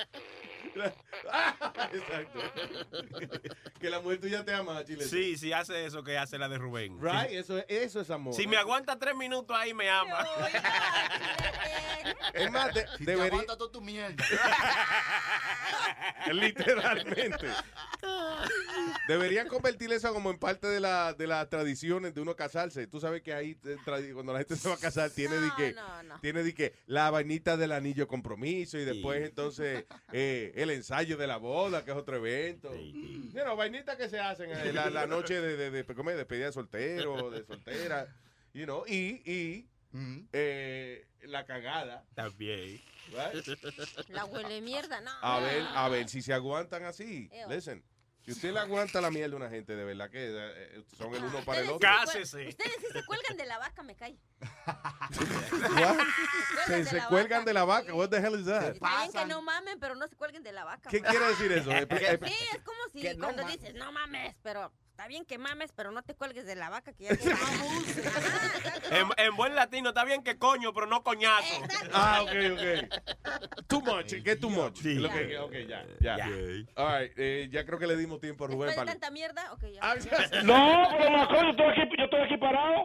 Exacto. 1.93 2.41
que 3.81 3.91
la 3.91 4.01
mujer 4.01 4.21
tuya 4.21 4.45
te 4.45 4.53
ama, 4.55 4.85
Chile. 4.85 5.05
Sí, 5.05 5.37
sí, 5.37 5.53
hace 5.53 5.85
eso 5.87 6.03
que 6.05 6.17
hace 6.19 6.39
la 6.39 6.49
de 6.49 6.59
Rubén. 6.59 6.99
Right, 7.01 7.31
Sí. 7.31 7.37
eso, 7.37 7.59
es- 7.59 7.65
eso 7.69 8.01
es 8.01 8.11
amor. 8.11 8.35
Si 8.35 8.47
me 8.47 8.57
aguanta 8.57 8.99
tres 8.99 9.15
minutos 9.17 9.57
ahí, 9.57 9.75
me 9.75 9.89
ama. 9.91 10.19
Es 12.33 12.51
más, 12.51 12.73
de- 12.75 12.87
Si 12.99 13.05
te 13.05 13.13
aguanta 13.13 13.57
toda 13.59 13.73
tu 13.73 13.81
mierda. 13.81 14.25
Literalmente. 16.33 17.49
Deberían 19.09 19.49
convertir 19.49 19.93
eso 19.93 20.13
como 20.13 20.31
en 20.31 20.39
parte 20.39 20.67
de, 20.69 20.81
la, 20.81 21.13
de 21.13 21.27
las 21.27 21.49
tradiciones 21.51 22.15
de 22.15 22.21
uno 22.21 22.37
casarse. 22.37 22.87
Tú 22.87 23.01
sabes 23.01 23.23
que 23.23 23.35
ahí, 23.35 23.59
eh, 23.65 23.77
cuando 24.15 24.33
la 24.33 24.39
gente 24.39 24.57
se 24.57 24.69
va 24.69 24.77
a 24.77 24.79
casar, 24.79 25.11
tiene 25.11 25.37
de 25.37 25.51
que, 25.57 25.73
no, 25.73 26.03
no. 26.05 26.21
tiene 26.21 26.43
de 26.43 26.55
que 26.55 26.75
la 26.87 27.11
vainita 27.11 27.57
del 27.57 27.73
anillo 27.73 28.07
compromiso 28.09 28.79
y 28.79 28.85
después 28.85 29.27
entonces 29.27 29.85
eh, 30.13 30.53
el 30.63 30.71
ensayo 30.71 31.17
de 31.17 31.27
la 31.27 31.37
boda, 31.37 31.85
que 31.85 31.91
es 31.91 31.97
otro 31.97 32.17
evento. 32.17 32.75
You 32.75 33.43
know, 33.43 33.57
vainitas 33.57 33.97
que 33.97 34.09
se 34.09 34.19
hacen 34.19 34.51
eh, 34.51 34.73
la, 34.73 34.91
la 34.91 35.07
noche 35.07 35.41
de, 35.41 35.57
de, 35.57 35.71
de, 35.71 35.95
¿cómo 35.95 36.11
es? 36.11 36.17
despedida 36.17 36.47
de 36.47 36.53
soltero, 36.53 37.31
de 37.31 37.45
soltera. 37.45 38.09
You 38.53 38.65
know, 38.65 38.85
y, 38.87 39.23
y 39.25 39.69
eh, 40.33 41.07
la 41.23 41.45
cagada. 41.45 42.05
También. 42.15 42.81
Right? 43.11 43.47
La 44.09 44.25
huele 44.25 44.61
mierda, 44.61 45.01
no. 45.01 45.11
A 45.23 45.41
ver, 45.41 45.63
a 45.75 45.89
ver, 45.89 46.09
si 46.09 46.23
se 46.23 46.33
aguantan 46.33 46.85
así. 46.85 47.29
Ew. 47.33 47.49
Listen, 47.49 47.83
si 48.33 48.37
usted 48.37 48.53
le 48.53 48.61
aguanta 48.61 49.01
la 49.01 49.11
mierda 49.11 49.35
a 49.35 49.37
una 49.39 49.49
gente, 49.51 49.75
de 49.77 49.85
verdad 49.85 50.11
que 50.11 50.19
eh, 50.31 50.85
son 50.97 51.15
el 51.15 51.25
uno 51.25 51.45
para 51.45 51.61
el 51.61 51.71
otro. 51.71 51.89
sí 52.13 52.25
se 52.25 52.39
cuel- 52.39 52.49
Ustedes 52.49 52.77
sí 52.81 52.87
se 52.93 53.05
cuelgan 53.05 53.37
de 53.37 53.47
la 53.47 53.59
vaca, 53.59 53.83
me 53.83 53.95
cae. 53.97 54.17
What? 55.81 55.99
Se, 56.67 56.85
se 56.85 57.01
cuelgan 57.09 57.45
de 57.45 57.53
la 57.53 57.65
vaca. 57.65 57.95
What 57.95 58.09
the 58.11 58.19
hell 58.19 58.39
is 58.39 58.47
that? 58.47 58.75
Está 58.75 58.99
bien 59.01 59.13
que 59.13 59.25
no 59.27 59.43
mamen, 59.43 59.79
pero 59.81 59.95
no 59.95 60.07
se 60.09 60.17
cuelguen 60.17 60.43
de 60.43 60.53
la 60.53 60.65
vaca. 60.65 60.91
¿Qué 60.91 61.01
pues. 61.01 61.11
quiere 61.11 61.27
decir 61.29 61.53
eso? 61.53 61.71
Expli- 61.73 62.29
Sí, 62.29 62.35
es 62.55 62.63
como 62.63 62.79
si 62.93 63.01
Que 63.03 63.15
no 63.15 63.25
cuando 63.25 63.43
mames. 63.43 63.61
dices, 63.61 63.75
no 63.75 63.93
mames, 63.93 64.37
pero 64.43 64.73
está 65.01 65.09
bien 65.09 65.25
que 65.25 65.39
mames, 65.39 65.73
pero 65.73 65.93
no 65.93 66.03
te 66.03 66.15
cuelgues 66.15 66.45
de 66.45 66.57
la 66.57 66.69
vaca 66.69 66.93
que 66.93 67.05
ya 67.05 67.17
tiene 67.17 67.39
En, 68.91 69.07
en 69.17 69.35
buen 69.35 69.55
latino, 69.55 69.89
está 69.89 70.05
bien 70.05 70.23
que 70.23 70.37
coño, 70.37 70.75
pero 70.75 70.87
no 70.87 71.03
coñazo. 71.03 71.63
Ah, 71.95 72.21
ok, 72.23 72.31
ok. 72.53 73.67
Too 73.67 73.81
much, 73.81 74.13
¿qué 74.23 74.37
too 74.37 74.51
much? 74.51 74.77
Sí. 74.77 75.01
Que- 75.11 75.39
ok, 75.39 75.53
ya, 75.67 75.87
ya. 76.01 76.27
All 76.75 77.01
right, 77.01 77.13
eh, 77.17 77.49
ya 77.51 77.65
creo 77.65 77.79
que 77.79 77.87
le 77.87 77.97
dimos 77.97 78.21
tiempo 78.21 78.45
a 78.45 78.49
Rubén 78.49 78.67
Después 78.69 78.77
de 78.77 78.77
para... 78.77 78.93
tanta 78.93 79.11
mierda, 79.11 79.51
ok, 79.55 79.65
ya. 79.73 79.81
Ah, 79.83 79.95
No, 80.45 80.89
pero 80.99 81.11
Macón, 81.13 81.45
yo 81.47 81.51
estoy 81.53 81.83
aquí, 81.83 81.97
yo 81.97 82.05
estoy 82.05 82.21
aquí 82.21 82.37
parado. 82.37 82.85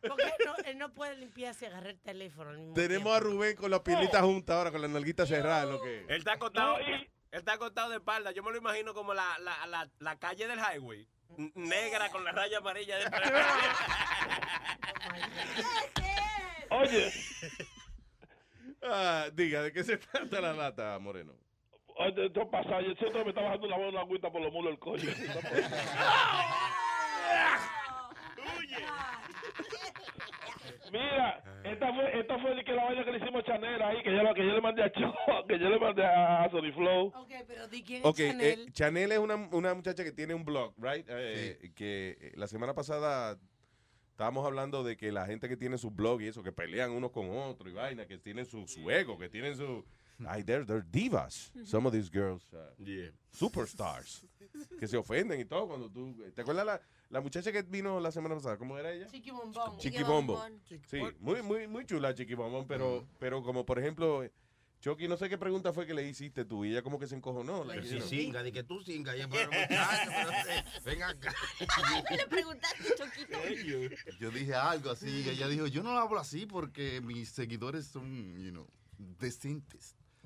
Porque 0.00 0.22
él 0.24 0.32
no, 0.46 0.54
él 0.64 0.78
no 0.78 0.92
puede 0.94 1.14
limpiarse 1.16 1.66
y 1.66 1.68
agarrar 1.68 1.90
el 1.90 2.00
teléfono. 2.00 2.50
al 2.50 2.58
mismo 2.58 2.74
Tenemos 2.74 3.16
a 3.16 3.20
Rubén 3.20 3.54
con 3.54 3.70
las 3.70 3.80
piernitas 3.80 4.22
juntas 4.22 4.56
ahora, 4.56 4.72
con 4.72 4.82
las 4.82 4.90
nalguitas 4.90 5.28
cerradas, 5.28 5.68
lo 5.68 5.80
que... 5.80 6.00
Él 6.08 6.18
está 6.18 6.32
acostado, 6.32 6.76
él 7.30 7.38
está 7.40 7.52
acostado 7.54 7.90
de 7.90 7.96
espalda. 7.96 8.32
Yo 8.32 8.42
me 8.42 8.50
lo 8.52 8.58
imagino 8.58 8.94
como 8.94 9.12
la, 9.14 9.38
la, 9.38 9.66
la, 9.66 9.88
la 9.98 10.18
calle 10.18 10.46
del 10.46 10.58
highway. 10.58 11.06
n- 11.36 11.52
Negra 11.54 12.10
con 12.10 12.24
la 12.24 12.32
raya 12.32 12.58
amarilla. 12.58 12.96
de- 12.98 13.04
Oye, 16.70 17.12
Ah, 18.82 19.28
diga, 19.32 19.62
¿de 19.62 19.72
qué 19.72 19.82
se 19.82 19.96
trata 19.98 20.40
la 20.40 20.52
lata, 20.52 20.96
Moreno? 21.00 21.32
oye, 21.96 22.26
esto 22.26 22.48
pasa, 22.48 22.80
yo 22.80 22.94
siento 22.94 23.18
que 23.18 23.24
me 23.24 23.30
está 23.30 23.40
bajando 23.42 23.66
una 23.66 23.76
buena 23.76 24.00
agüita 24.00 24.30
por 24.30 24.40
los 24.40 24.52
mulos 24.52 24.70
del 24.70 24.78
coño. 24.78 25.10
Mira, 30.92 31.42
esta 31.64 31.92
fue, 31.92 32.20
esta 32.20 32.38
fue 32.38 32.54
de 32.54 32.64
que 32.64 32.72
la 32.72 32.84
vaina 32.84 33.04
que 33.04 33.12
le 33.12 33.18
hicimos 33.18 33.42
a 33.42 33.46
Chanel 33.46 33.82
ahí, 33.82 34.02
que 34.02 34.12
yo, 34.12 34.34
que 34.34 34.46
yo 34.46 34.52
le 34.52 34.60
mandé 34.60 34.82
a 34.82 34.92
Cho, 34.92 35.14
que 35.48 35.58
yo 35.58 35.68
le 35.68 35.78
mandé 35.78 36.04
a, 36.04 36.44
a 36.44 36.50
Sony 36.50 36.72
Flow. 36.74 37.06
Ok, 37.14 37.30
pero 37.46 37.68
di 37.68 37.82
quién 37.82 38.02
es 38.04 38.18
eh, 38.20 38.28
Chanel. 38.28 38.72
Chanel 38.72 39.12
es 39.12 39.18
una, 39.18 39.34
una 39.34 39.74
muchacha 39.74 40.04
que 40.04 40.12
tiene 40.12 40.34
un 40.34 40.44
blog, 40.44 40.74
right? 40.78 41.06
Eh, 41.08 41.72
Que 41.74 42.16
eh, 42.20 42.32
la 42.36 42.46
semana 42.46 42.74
pasada 42.74 43.38
estábamos 44.10 44.44
hablando 44.46 44.82
de 44.82 44.96
que 44.96 45.12
la 45.12 45.26
gente 45.26 45.48
que 45.48 45.56
tiene 45.56 45.78
su 45.78 45.90
blog 45.90 46.20
y 46.22 46.26
eso, 46.28 46.42
que 46.42 46.52
pelean 46.52 46.90
unos 46.90 47.12
con 47.12 47.30
otros 47.30 47.70
y 47.70 47.74
vaina, 47.74 48.06
que 48.06 48.18
tienen 48.18 48.46
su, 48.46 48.66
su 48.66 48.90
ego, 48.90 49.16
que 49.18 49.28
tienen 49.28 49.56
su... 49.56 49.84
Ay, 50.26 50.42
they're, 50.42 50.64
they're 50.64 50.84
divas. 50.90 51.52
Some 51.64 51.86
of 51.86 51.92
these 51.92 52.10
girls, 52.10 52.52
uh, 52.52 52.74
superstars, 53.30 54.26
que 54.80 54.88
se 54.88 54.96
ofenden 54.96 55.38
y 55.40 55.44
todo 55.44 55.68
cuando 55.68 55.88
tú... 55.88 56.16
¿Te 56.34 56.40
acuerdas 56.42 56.66
la, 56.66 56.80
la 57.10 57.20
muchacha 57.20 57.52
que 57.52 57.62
vino 57.62 58.00
la 58.00 58.12
semana 58.12 58.34
pasada? 58.34 58.58
¿Cómo 58.58 58.78
era 58.78 58.92
ella? 58.92 59.06
Chiqui 59.06 59.30
Bombón. 59.30 59.78
Chiqui 59.78 60.02
Bombo. 60.02 60.42
Sí, 60.86 61.00
muy, 61.20 61.42
muy, 61.42 61.66
muy 61.66 61.86
chula 61.86 62.14
Chiqui 62.14 62.34
Bombón, 62.34 62.66
pero, 62.66 63.06
pero 63.18 63.42
como 63.42 63.64
por 63.64 63.78
ejemplo, 63.78 64.22
Chucky, 64.80 65.08
no 65.08 65.16
sé 65.16 65.28
qué 65.28 65.36
pregunta 65.36 65.72
fue 65.72 65.86
que 65.86 65.94
le 65.94 66.06
hiciste 66.08 66.44
tú 66.44 66.64
y 66.64 66.70
ella 66.70 66.82
como 66.82 67.00
que 67.00 67.08
se 67.08 67.16
encojonó. 67.16 67.64
You 67.74 67.98
know. 67.98 68.08
singa, 68.08 68.42
di 68.42 68.52
que 68.52 68.62
tú 68.62 68.80
singa. 68.80 69.16
Y 69.16 69.26
pero, 69.26 69.50
muchacho, 69.50 70.10
pero, 70.14 70.30
eh, 70.30 70.64
ven 70.84 71.02
acá. 71.02 71.34
Le 72.16 72.26
preguntaste, 72.26 72.94
Choquito. 72.96 73.38
Yo 74.20 74.30
dije 74.30 74.54
algo 74.54 74.90
así, 74.90 75.08
y 75.08 75.28
ella 75.30 75.48
dijo, 75.48 75.66
yo 75.66 75.82
no 75.82 75.98
hablo 75.98 76.20
así 76.20 76.46
porque 76.46 77.00
mis 77.00 77.28
seguidores 77.30 77.86
son, 77.86 78.38
you 78.38 78.52
know, 78.52 78.68
ella 79.20 79.64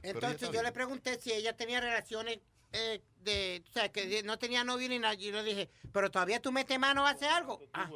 Entonces 0.03 0.51
yo 0.51 0.62
le 0.62 0.72
pregunté 0.72 1.18
si 1.18 1.33
ella 1.33 1.57
tenía 1.57 1.80
relaciones 1.80 2.41
eh, 2.73 3.03
de, 3.20 3.62
o 3.68 3.73
sea, 3.73 3.91
que 3.91 4.23
no 4.23 4.39
tenía 4.39 4.64
novio 4.64 4.89
ni 4.89 4.99
nada. 4.99 5.14
Y 5.14 5.31
le 5.31 5.43
dije, 5.43 5.70
pero 5.93 6.11
todavía 6.11 6.41
tú 6.41 6.51
metes 6.53 6.79
mano 6.79 7.07
a 7.07 7.11
hacer 7.11 7.29
algo. 7.29 7.61
Ah, 7.73 7.89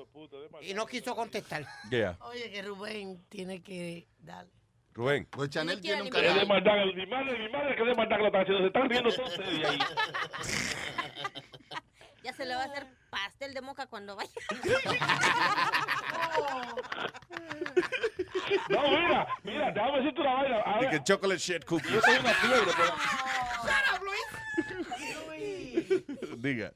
y 0.63 0.75
no 0.75 0.87
quiso 0.87 1.15
contestar. 1.17 1.67
Yeah. 1.91 2.17
Oye, 2.21 2.51
que 2.51 2.63
Rubén 2.63 3.25
tiene 3.29 3.63
que 3.63 4.07
darle. 4.19 4.53
Rubén. 4.93 5.27
Pues 5.27 5.51
Chanel 5.51 5.81
tiene 5.81 6.03
un 6.03 6.09
Es 6.09 6.35
de 6.35 6.47
maldad, 6.47 6.73
mi 6.95 7.07
madre, 7.07 7.39
mi 7.39 7.49
madre 7.51 7.77
que 7.77 7.85
de 7.85 7.95
maldad 7.95 8.17
que 8.17 8.23
lo 8.23 8.27
están 8.29 8.43
haciendo. 8.43 8.61
Se 8.63 8.67
están 8.67 8.89
riendo 8.89 9.13
todos 9.13 9.29
ustedes 9.31 9.59
de 9.59 9.67
ahí. 9.67 9.79
Ya 12.23 12.33
se 12.33 12.45
le 12.45 12.57
va 12.57 12.63
a 12.63 12.65
hacer 12.65 12.89
pastel 13.09 13.55
de 13.55 13.61
moca 13.61 13.87
cuando 13.87 14.17
vaya. 14.17 14.31
No, 18.69 18.83
mira, 18.91 19.27
mira, 19.45 19.71
déjame 19.73 19.99
decirte 19.99 20.21
una 20.21 20.35
vaina. 20.35 20.61
Ahora, 20.63 20.91
que 20.91 21.03
chocolate 21.03 21.39
shit 21.39 21.65
cookies. 21.65 21.93
yo 21.93 22.01
tengo 22.01 22.21
una 22.21 22.35
fiebre, 22.35 22.73
pero 22.77 22.95
Diga. 26.47 26.73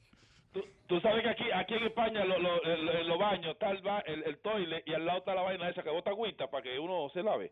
tú 0.87 0.99
sabes 0.99 1.23
que 1.23 1.29
aquí, 1.29 1.45
aquí 1.53 1.73
en 1.75 1.83
España 1.83 2.25
lo- 2.25 2.37
lo- 2.37 2.61
el- 2.63 2.89
en 2.89 3.07
los 3.07 3.17
baños 3.17 3.53
está 3.53 3.71
el, 3.71 3.81
ba- 3.81 4.03
el, 4.05 4.23
el 4.23 4.37
toile 4.39 4.83
y 4.85 4.93
al 4.93 5.05
lado 5.05 5.19
está 5.19 5.33
la 5.33 5.41
vaina 5.43 5.69
esa 5.69 5.81
que 5.83 5.89
bota 5.89 6.09
agüita 6.09 6.47
para 6.51 6.63
que 6.63 6.77
uno 6.77 7.09
se 7.13 7.23
lave. 7.23 7.49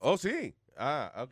Oh, 0.00 0.16
sí. 0.18 0.52
Ah, 0.76 1.12
ok. 1.22 1.30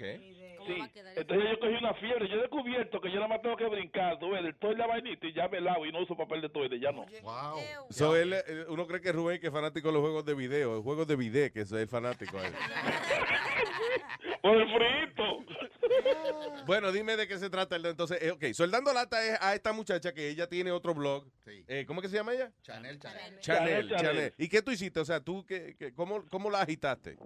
Sí. 0.67 0.77
Entonces 1.17 1.51
yo 1.51 1.59
cogí 1.59 1.75
una 1.75 1.95
fiebre. 1.95 2.29
Yo 2.29 2.37
he 2.37 2.41
descubierto 2.43 3.01
que 3.01 3.09
yo 3.09 3.17
nada 3.17 3.29
más 3.29 3.43
tengo 3.43 3.57
que 3.57 3.67
brincar, 3.67 4.19
tú 4.21 4.31
ves, 4.31 4.43
del 4.45 4.55
toile 4.57 4.77
la 4.79 4.87
vainita 4.87 5.27
y 5.27 5.33
ya 5.33 5.49
me 5.49 5.61
lavo 5.61 5.85
y 5.87 5.91
no 5.91 6.01
uso 6.03 6.15
papel 6.17 6.43
de 6.43 6.49
toile, 6.51 6.79
ya 6.79 6.93
no. 6.93 7.07
Wow. 7.23 7.59
So, 7.89 8.15
él, 8.15 8.35
eh, 8.35 8.67
uno 8.69 8.87
cree 8.87 9.01
que 9.01 9.11
Rubén 9.11 9.41
que 9.41 9.47
es 9.49 9.53
fanático 9.53 9.89
de 9.89 9.95
los 9.95 10.03
juegos 10.03 10.25
de 10.27 10.35
video, 10.35 10.75
los 10.75 10.85
juegos 10.85 11.09
de 11.09 11.17
video, 11.17 11.51
que 11.53 11.63
es 11.63 11.73
el 11.73 11.89
fanático. 11.89 12.37
Por 14.43 14.57
el 14.57 14.69
frito. 14.69 15.45
Bueno, 16.67 16.93
dime 16.93 17.17
de 17.17 17.27
qué 17.27 17.39
se 17.39 17.51
trata. 17.51 17.77
el- 17.77 17.87
Entonces, 17.87 18.23
eh, 18.23 18.31
ok, 18.31 18.45
soldando 18.53 18.93
lata 18.93 19.25
es 19.25 19.39
a 19.41 19.55
esta 19.55 19.73
muchacha 19.73 20.13
que 20.13 20.29
ella 20.29 20.47
tiene 20.49 20.71
otro 20.71 20.95
blog. 20.95 21.25
Eh, 21.67 21.85
¿Cómo 21.87 22.01
que 22.01 22.09
se 22.09 22.17
llama 22.17 22.33
ella? 22.35 22.51
Chanel, 22.63 22.99
Chanel. 22.99 23.39
Chanel, 23.41 23.89
Chanel. 23.89 23.99
Chanel. 23.99 24.35
¿Y 24.39 24.49
qué 24.49 24.63
tú 24.63 24.71
hiciste? 24.71 25.01
O 25.01 25.05
sea, 25.05 25.21
tú, 25.21 25.45
qué, 25.47 25.75
qué- 25.79 25.93
cómo, 25.95 26.25
¿cómo 26.31 26.51
la 26.51 26.61
agitaste? 26.61 27.17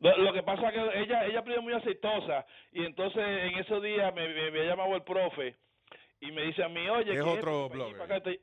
Lo, 0.00 0.16
lo 0.18 0.32
que 0.32 0.42
pasa 0.42 0.68
es 0.68 0.74
que 0.74 0.98
ella, 1.00 1.24
ella 1.26 1.42
es 1.44 1.62
muy 1.62 1.72
aceitosa 1.72 2.44
y 2.72 2.84
entonces 2.84 3.22
en 3.24 3.58
esos 3.58 3.82
días 3.82 4.14
me, 4.14 4.28
me, 4.28 4.50
me 4.50 4.60
ha 4.60 4.64
llamado 4.64 4.94
el 4.94 5.02
profe 5.02 5.56
y 6.20 6.30
me 6.32 6.42
dice 6.42 6.62
a 6.62 6.68
mí, 6.68 6.88
oye, 6.88 7.12
Es 7.14 7.16
que 7.22 7.28
otro 7.28 7.64
esto, 7.66 7.68
blogger. 7.70 7.98
para 7.98 8.16
acá 8.16 8.24
te- 8.30 8.40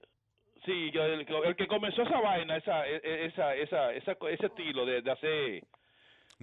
Sí, 0.66 0.92
el, 0.94 1.28
el 1.46 1.56
que 1.58 1.68
comenzó 1.68 2.04
esa 2.04 2.20
vaina, 2.22 2.56
esa, 2.58 2.88
e- 2.88 3.02
e- 3.04 3.26
esa, 3.26 3.54
esa, 3.56 3.92
esa, 3.94 4.12
ese 4.30 4.46
estilo 4.46 4.86
de, 4.86 5.02
de 5.02 5.12
hacer... 5.12 5.64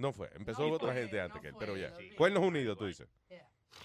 No 0.01 0.11
fue, 0.11 0.29
empezó 0.35 0.67
otra 0.67 0.93
gente 0.95 1.21
antes 1.21 1.39
que 1.41 1.49
él, 1.49 1.55
pero 1.59 1.77
ya. 1.77 1.91
Cuernos 2.17 2.43
Unidos, 2.43 2.75
tú 2.77 2.85
dices. 2.87 3.07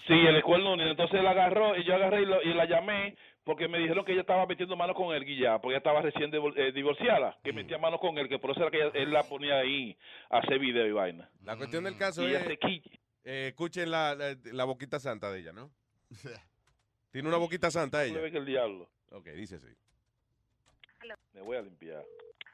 Sí, 0.07 0.13
el 0.13 0.35
escuela 0.37 0.69
unido. 0.71 0.89
Entonces 0.89 1.19
él 1.19 1.27
agarró 1.27 1.77
y 1.77 1.83
yo 1.83 1.93
agarré 1.93 2.23
y, 2.23 2.25
lo- 2.25 2.41
y 2.41 2.53
la 2.53 2.65
llamé 2.65 3.15
porque 3.43 3.67
me 3.67 3.77
dijeron 3.77 4.03
que 4.03 4.13
ella 4.13 4.21
estaba 4.21 4.45
metiendo 4.45 4.75
mano 4.75 4.93
con 4.93 5.15
él 5.15 5.25
ya, 5.37 5.59
porque 5.59 5.73
ella 5.75 5.77
estaba 5.77 6.01
recién 6.01 6.31
eh, 6.33 6.71
divorciada, 6.73 7.37
que 7.43 7.53
metía 7.53 7.77
mano 7.77 7.99
con 7.99 8.17
él, 8.17 8.27
que 8.27 8.39
por 8.39 8.51
eso 8.51 8.61
era 8.61 8.71
que 8.71 8.77
ella- 8.77 8.91
él 8.95 9.11
la 9.13 9.23
ponía 9.23 9.59
ahí 9.59 9.95
a 10.29 10.39
hacer 10.39 10.59
video 10.59 10.87
y 10.87 10.91
vaina. 10.91 11.29
La 11.43 11.55
cuestión 11.55 11.83
del 11.83 11.97
caso 11.97 12.27
Y 12.27 12.33
es, 12.33 12.43
eh, 13.23 13.47
escuchen 13.49 13.91
la, 13.91 14.15
la, 14.15 14.35
la 14.43 14.63
boquita 14.63 14.99
santa 14.99 15.31
de 15.31 15.39
ella, 15.41 15.53
¿no? 15.53 15.69
Tiene 17.11 17.27
una 17.29 17.37
boquita 17.37 17.69
santa 17.69 18.03
ella. 18.03 18.31
que 18.31 18.37
el 18.37 18.45
diablo. 18.45 18.89
Ok, 19.11 19.27
dice 19.29 19.55
así. 19.55 19.67
Me 21.33 21.41
voy 21.41 21.57
a 21.57 21.61
limpiar. 21.61 22.03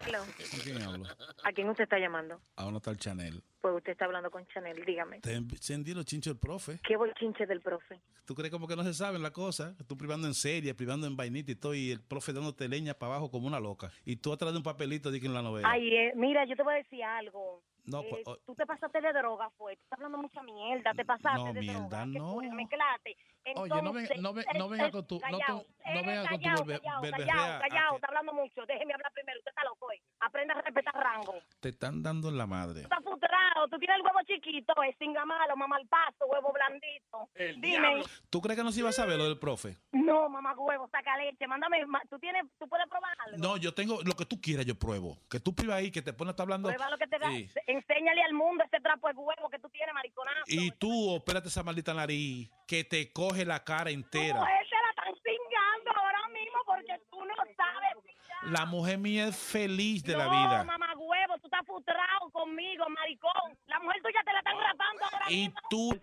Hello. 0.05 0.19
¿Con 0.51 0.59
quién 0.59 0.81
hablo? 0.81 1.05
¿A 1.43 1.51
quién 1.53 1.69
usted 1.69 1.83
está 1.83 1.97
llamando? 1.97 2.41
A 2.55 2.65
una 2.65 2.79
tal 2.79 2.97
Chanel. 2.97 3.41
Pues 3.61 3.75
usted 3.75 3.93
está 3.93 4.05
hablando 4.05 4.29
con 4.29 4.45
Chanel, 4.47 4.83
dígame. 4.85 5.21
Te 5.21 5.35
encendí 5.35 5.93
los 5.93 6.05
chinchos 6.05 6.33
del 6.33 6.39
profe. 6.39 6.79
¿Qué 6.85 6.97
bochinche 6.97 7.45
del 7.45 7.61
profe? 7.61 8.01
¿Tú 8.25 8.35
crees 8.35 8.51
como 8.51 8.67
que 8.67 8.75
no 8.75 8.83
se 8.83 8.93
saben 8.93 9.21
la 9.21 9.31
cosa? 9.31 9.75
Tú 9.87 9.97
privando 9.97 10.27
en 10.27 10.33
serie, 10.33 10.73
privando 10.73 11.07
en 11.07 11.15
vainita 11.15 11.51
y 11.51 11.55
todo, 11.55 11.73
y 11.73 11.91
el 11.91 12.01
profe 12.01 12.33
dándote 12.33 12.67
leña 12.67 12.93
para 12.93 13.13
abajo 13.13 13.31
como 13.31 13.47
una 13.47 13.59
loca. 13.59 13.91
Y 14.03 14.17
tú 14.17 14.33
atrás 14.33 14.51
de 14.51 14.57
un 14.57 14.63
papelito 14.63 15.11
di 15.11 15.21
que 15.21 15.27
en 15.27 15.33
la 15.33 15.41
novela. 15.41 15.69
Ay, 15.71 15.95
eh, 15.95 16.13
mira, 16.15 16.45
yo 16.45 16.55
te 16.55 16.63
voy 16.63 16.73
a 16.73 16.77
decir 16.77 17.03
algo. 17.03 17.63
No, 17.85 17.99
Eh, 18.01 18.07
pues, 18.09 18.23
oh. 18.27 18.37
tú 18.45 18.55
te 18.55 18.65
pasaste 18.65 19.01
de 19.01 19.11
droga, 19.13 19.49
fue. 19.57 19.75
Tú 19.75 19.83
estás 19.83 19.99
hablando 19.99 20.17
mucha 20.19 20.41
mierda, 20.43 20.93
te 20.93 21.03
pasaste 21.03 21.37
No, 21.39 21.53
de 21.53 21.59
mierda, 21.59 21.79
droga. 21.79 22.03
¿Qué 22.05 22.19
no. 22.19 22.33
fue? 22.33 22.49
Mezclaste. 22.51 23.17
Oye, 23.55 23.81
no 23.81 23.91
venga- 23.91 24.15
no 24.21 24.33
ve- 24.33 24.41
eh, 24.53 24.57
no 24.57 24.69
venga 24.69 24.87
eh, 24.87 24.91
con 24.91 25.05
tu- 25.05 25.15
no 25.15 25.21
callao, 25.37 25.59
tu- 25.61 25.67
no 25.83 25.99
eh, 25.99 26.03
venga 26.05 26.21
con 26.29 26.39
tu 26.39 26.43
callao, 26.45 26.65
callao, 26.65 27.01
Callao, 27.01 27.59
callao, 27.59 27.95
está 27.95 28.07
hablando 28.07 28.33
mucho. 28.33 28.65
Déjeme 28.65 28.93
hablar 28.93 29.11
primero. 29.11 29.37
Usted 29.39 29.49
está 29.51 29.63
loco, 29.65 29.91
eh. 29.91 30.01
Aprenda 30.21 30.53
a 30.53 30.61
respetar 30.61 30.93
rango. 30.95 31.35
Te 31.59 31.69
están 31.69 32.01
dando 32.01 32.29
en 32.29 32.37
la 32.37 32.47
madre. 32.47 32.83
Estás 32.83 33.03
frustrado. 33.03 33.67
Tú 33.69 33.77
tienes 33.79 33.97
el 33.97 34.01
huevo 34.03 34.19
chiquito, 34.25 34.73
es 34.83 34.95
singa 34.97 35.25
malo, 35.25 35.57
mamá 35.57 35.75
al 35.75 35.87
paso, 35.87 36.25
huevo 36.25 36.53
blandito. 36.53 37.29
Dime. 37.59 38.03
¿Tú 38.29 38.39
crees 38.39 38.57
que 38.57 38.63
no 38.63 38.71
se 38.71 38.79
iba 38.79 38.89
a 38.89 38.93
saber 38.93 39.17
lo 39.17 39.25
del 39.25 39.37
profe? 39.37 39.77
No, 39.91 40.29
mamá 40.29 40.53
huevo, 40.57 40.87
saca 40.89 41.17
leche. 41.17 41.45
Mándame, 41.45 41.85
ma- 41.85 42.01
tú 42.09 42.17
tienes, 42.19 42.45
tú 42.57 42.67
puedes 42.69 42.87
probarlo. 42.87 43.37
No, 43.37 43.57
yo 43.57 43.73
tengo 43.73 43.99
lo 44.05 44.13
que 44.13 44.25
tú 44.25 44.39
quieras, 44.39 44.65
yo 44.65 44.75
pruebo. 44.75 45.17
Que 45.29 45.41
tú 45.41 45.53
privas 45.53 45.77
ahí, 45.79 45.91
que 45.91 46.01
te 46.01 46.13
pones 46.13 46.29
a 46.29 46.31
estar 46.31 46.45
hablando. 46.45 46.69
Prueba 46.69 46.89
lo 46.89 46.97
que 46.97 47.07
te 47.07 47.19
da. 47.19 47.27
Sí. 47.29 47.49
Enséñale 47.73 48.21
al 48.23 48.33
mundo 48.33 48.63
ese 48.63 48.79
trapo 48.81 49.07
de 49.07 49.13
huevo 49.15 49.49
que 49.49 49.57
tú 49.59 49.67
tienes, 49.69 49.93
mariconazo. 49.95 50.43
Y 50.47 50.71
tú, 50.71 51.09
opérate 51.15 51.47
esa 51.47 51.63
maldita 51.63 51.93
nariz, 51.93 52.49
que 52.67 52.83
te 52.83 53.11
coge 53.11 53.45
la 53.45 53.63
cara 53.63 53.85
No, 53.85 53.89
entera. 53.89 54.43
ese 54.61 54.75
la 54.75 54.89
están 54.91 55.13
cingando 55.23 55.91
ahora 55.99 56.27
mismo 56.29 56.57
porque 56.65 57.01
tú 57.09 57.25
no 57.25 57.33
sabes. 57.57 58.51
La 58.51 58.65
mujer 58.65 58.97
mía 58.97 59.27
es 59.27 59.37
feliz 59.37 60.03
de 60.03 60.17
la 60.17 60.25
no, 60.25 60.31
vida. 60.31 60.63
mamá 60.65 60.93
huevo, 60.95 61.37
tú 61.39 61.47
estás 61.47 61.65
frustrado 61.65 62.29
conmigo, 62.31 62.85
maricón. 62.89 63.57
La 63.67 63.79
mujer 63.79 64.01
tuya 64.03 64.21
te 64.25 64.33
la 64.33 64.39
están 64.39 64.57
rapando 64.59 65.03
ahora 65.05 65.25
Y 65.31 65.35
mismo. 65.47 65.59
tú, 65.69 65.99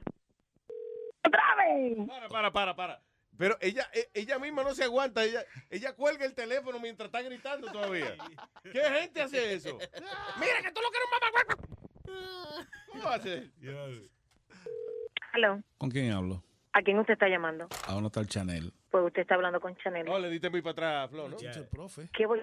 Otra 1.27 1.55
vez. 1.57 2.09
Para, 2.09 2.29
para, 2.29 2.51
para, 2.51 2.75
para. 2.77 3.01
Pero 3.41 3.57
ella, 3.63 3.89
e- 3.95 4.11
ella 4.13 4.39
misma 4.39 4.63
no 4.63 4.75
se 4.75 4.85
aguanta. 4.85 5.25
Ella, 5.25 5.43
ella 5.71 5.95
cuelga 5.95 6.27
el 6.27 6.35
teléfono 6.35 6.79
mientras 6.79 7.07
está 7.07 7.23
gritando 7.23 7.73
todavía. 7.73 8.15
¿Qué 8.63 8.83
gente 8.83 9.23
hace 9.23 9.55
eso? 9.55 9.79
Mira 10.39 10.61
que 10.63 10.71
tú 10.73 10.83
lo 10.83 10.91
que 10.91 10.99
eres 10.99 11.09
un 11.09 12.13
mamá. 12.13 12.77
¿Cómo 12.89 13.09
hace? 13.09 13.51
Aló, 15.33 15.63
¿con 15.79 15.91
quién 15.91 16.13
hablo? 16.13 16.45
¿a 16.75 16.83
quién 16.83 16.99
usted 16.99 17.15
está 17.15 17.29
llamando? 17.29 17.67
A 17.87 17.97
una 17.97 18.11
tal 18.11 18.27
Chanel. 18.27 18.75
Pues 18.91 19.07
usted 19.07 19.23
está 19.23 19.37
hablando 19.37 19.59
con 19.59 19.75
Chanel. 19.77 20.07
Oh, 20.11 20.19
le 20.19 20.29
diste 20.29 20.51
muy 20.51 20.61
para 20.61 20.73
atrás, 20.73 21.11
Flo, 21.11 21.31
¿no? 21.31 21.39
El 21.39 21.67
profe. 21.69 22.11
¿Qué 22.13 22.27
voy? 22.27 22.43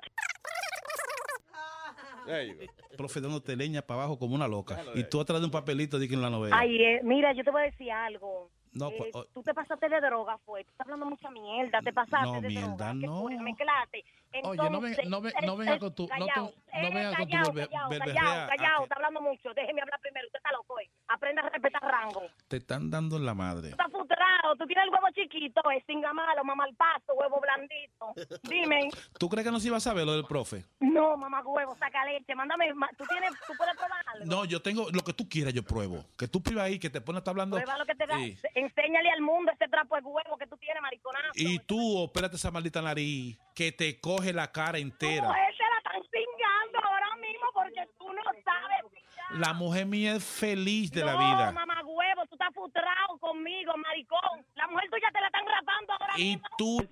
Profe 2.97 3.21
dándote 3.21 3.55
leña 3.55 3.83
para 3.83 4.01
abajo 4.01 4.17
como 4.17 4.33
una 4.33 4.47
loca. 4.47 4.83
Y 4.95 5.03
tú 5.03 5.21
atrás 5.21 5.41
de 5.41 5.45
un 5.45 5.51
papelito 5.51 5.99
di 5.99 6.07
que 6.07 6.15
en 6.15 6.23
la 6.23 6.31
novela. 6.31 6.57
Ay, 6.57 6.83
eh, 6.83 7.01
mira, 7.03 7.33
yo 7.33 7.43
te 7.43 7.51
voy 7.51 7.61
a 7.61 7.65
decir 7.65 7.91
algo. 7.91 8.49
No, 8.77 8.89
Eh, 8.89 8.95
pues, 8.97 9.11
oh. 9.15 9.25
tú 9.33 9.41
te 9.43 9.53
pasaste 9.53 9.89
de 9.89 9.99
droga, 10.01 10.37
fue. 10.45 10.63
Tú 10.63 10.71
estás 10.71 10.85
hablando 10.87 11.05
mucha 11.07 11.29
mierda, 11.31 11.81
te 11.81 11.91
pasaste 11.93 12.25
No, 12.27 12.41
de 12.41 12.47
mierda, 12.47 12.67
droga. 12.67 12.91
¿Qué 12.91 13.07
no. 13.07 13.21
fue? 13.21 13.37
Mezclaste. 13.39 14.05
Oye, 14.43 14.57
no 14.69 14.81
venga- 14.81 14.87
Entonces, 15.01 15.09
no 15.09 15.21
ve- 15.21 15.29
eh, 15.29 15.45
no 15.45 15.57
venga 15.57 15.79
con 15.79 15.95
tu- 15.95 16.07
no 16.19 16.27
con- 16.27 16.43
no 16.45 16.49
eh, 16.73 16.91
venga 16.93 17.15
con 17.15 17.25
tu 17.25 17.31
callao, 17.31 17.53
callao, 17.53 17.89
Callao, 17.89 18.47
callao, 18.49 18.83
está 18.83 18.95
hablando 18.95 19.21
mucho. 19.21 19.53
Déjeme 19.55 19.81
hablar 19.81 19.99
primero. 20.01 20.27
Usted 20.27 20.37
está 20.37 20.51
loco, 20.51 20.79
eh. 20.79 20.89
Aprenda 21.07 21.41
a 21.41 21.49
respetar 21.49 21.81
rango. 21.81 22.21
Te 22.47 22.57
están 22.57 22.89
dando 22.91 23.15
en 23.17 23.25
la 23.25 23.33
madre. 23.33 23.69
Tú 23.69 23.75
estás 23.77 23.91
frustrado. 23.91 24.55
Tú 24.57 24.67
tienes 24.67 24.83
el 24.85 24.89
huevo 24.91 25.07
chiquito, 25.15 25.61
es 25.71 25.83
singa 25.85 26.13
malo, 26.13 26.43
mamá 26.43 26.65
al 26.65 26.75
paso, 26.75 27.13
huevo 27.15 27.39
blandito. 27.41 28.13
Dime. 28.43 28.89
¿Tú 29.19 29.29
crees 29.29 29.45
que 29.45 29.51
no 29.51 29.59
se 29.59 29.67
iba 29.67 29.77
a 29.77 29.79
saber 29.79 30.05
lo 30.05 30.13
del 30.13 30.25
profe? 30.25 30.65
No, 30.81 31.17
mamá 31.17 31.41
huevo, 31.41 31.75
saca 31.79 32.05
leche. 32.05 32.35
Mándame, 32.35 32.67
tú 32.97 33.05
tienes, 33.09 33.31
tú 33.47 33.53
puedes 33.57 33.75
probarlo. 33.75 34.25
No, 34.25 34.45
yo 34.45 34.61
tengo 34.61 34.87
lo 34.91 35.01
que 35.01 35.13
tú 35.13 35.27
quieras, 35.27 35.53
yo 35.53 35.63
pruebo. 35.63 36.03
Que 36.17 36.27
tú 36.27 36.43
privas 36.43 36.65
ahí, 36.65 36.77
que 36.79 36.89
te 36.89 37.01
pones 37.01 37.17
a 37.17 37.21
estar 37.21 37.31
hablando. 37.31 37.55
Prueba 37.57 37.77
lo 37.77 37.85
que 37.85 37.95
te 37.95 38.05
da. 38.05 38.17
Sí. 38.17 38.37
Enséñale 38.67 39.09
al 39.11 39.21
mundo 39.21 39.51
ese 39.51 39.67
trapo 39.67 39.95
de 39.95 40.01
huevo 40.01 40.37
que 40.37 40.47
tú 40.47 40.57
tienes, 40.57 40.81
mariconazo. 40.81 41.31
Y 41.35 41.59
tú, 41.59 41.97
opérate 41.99 42.35
esa 42.35 42.51
maldita 42.51 42.81
nariz, 42.81 43.37
que 43.55 43.71
te 43.71 43.99
coge 43.99 44.33
la 44.33 44.51
cara 44.51 44.77
entera. 44.77 45.31
Ese 45.49 45.63
la 45.63 45.77
están 45.77 46.01
cingando 46.11 46.79
ahora 46.87 47.15
mismo 47.17 47.45
porque 47.53 47.87
tú 47.97 48.11
no 48.13 48.23
sabes. 48.43 49.39
La 49.39 49.53
mujer 49.53 49.85
mía 49.85 50.15
es 50.15 50.23
feliz 50.23 50.91
de 50.91 51.03
la 51.03 51.13
no, 51.13 51.19
vida. 51.19 51.51
mamá 51.51 51.81
huevo, 51.83 52.25
tú 52.27 52.35
estás 52.35 52.53
frustrado 52.53 53.17
conmigo, 53.19 53.73
maricón. 53.77 54.45
La 54.55 54.67
mujer 54.67 54.89
tuya 54.89 55.09
te 55.11 55.19
la 55.19 55.27
están 55.27 55.45
rapando 55.45 55.93
ahora 55.93 56.13
Y 56.17 56.23
mismo. 56.35 56.47
tú, 56.57 56.87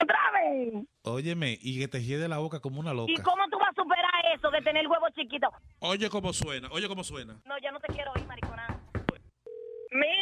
Otra 0.00 0.30
vez. 0.32 0.84
óyeme, 1.02 1.58
y 1.60 1.78
que 1.80 1.88
te 1.88 2.02
hiede 2.02 2.28
la 2.28 2.38
boca 2.38 2.60
como 2.60 2.80
una 2.80 2.94
loca. 2.94 3.12
¿Y 3.12 3.16
cómo 3.16 3.46
tú 3.50 3.58
vas 3.58 3.72
de 4.52 4.60
tener 4.60 4.86
huevo 4.86 5.08
chiquito. 5.10 5.48
Oye 5.80 6.08
cómo 6.10 6.32
suena, 6.32 6.68
oye 6.70 6.86
cómo 6.86 7.02
suena. 7.02 7.40
No, 7.44 7.58
ya 7.58 7.72
no 7.72 7.80
te 7.80 7.92
quiero 7.92 8.12
oír, 8.12 8.26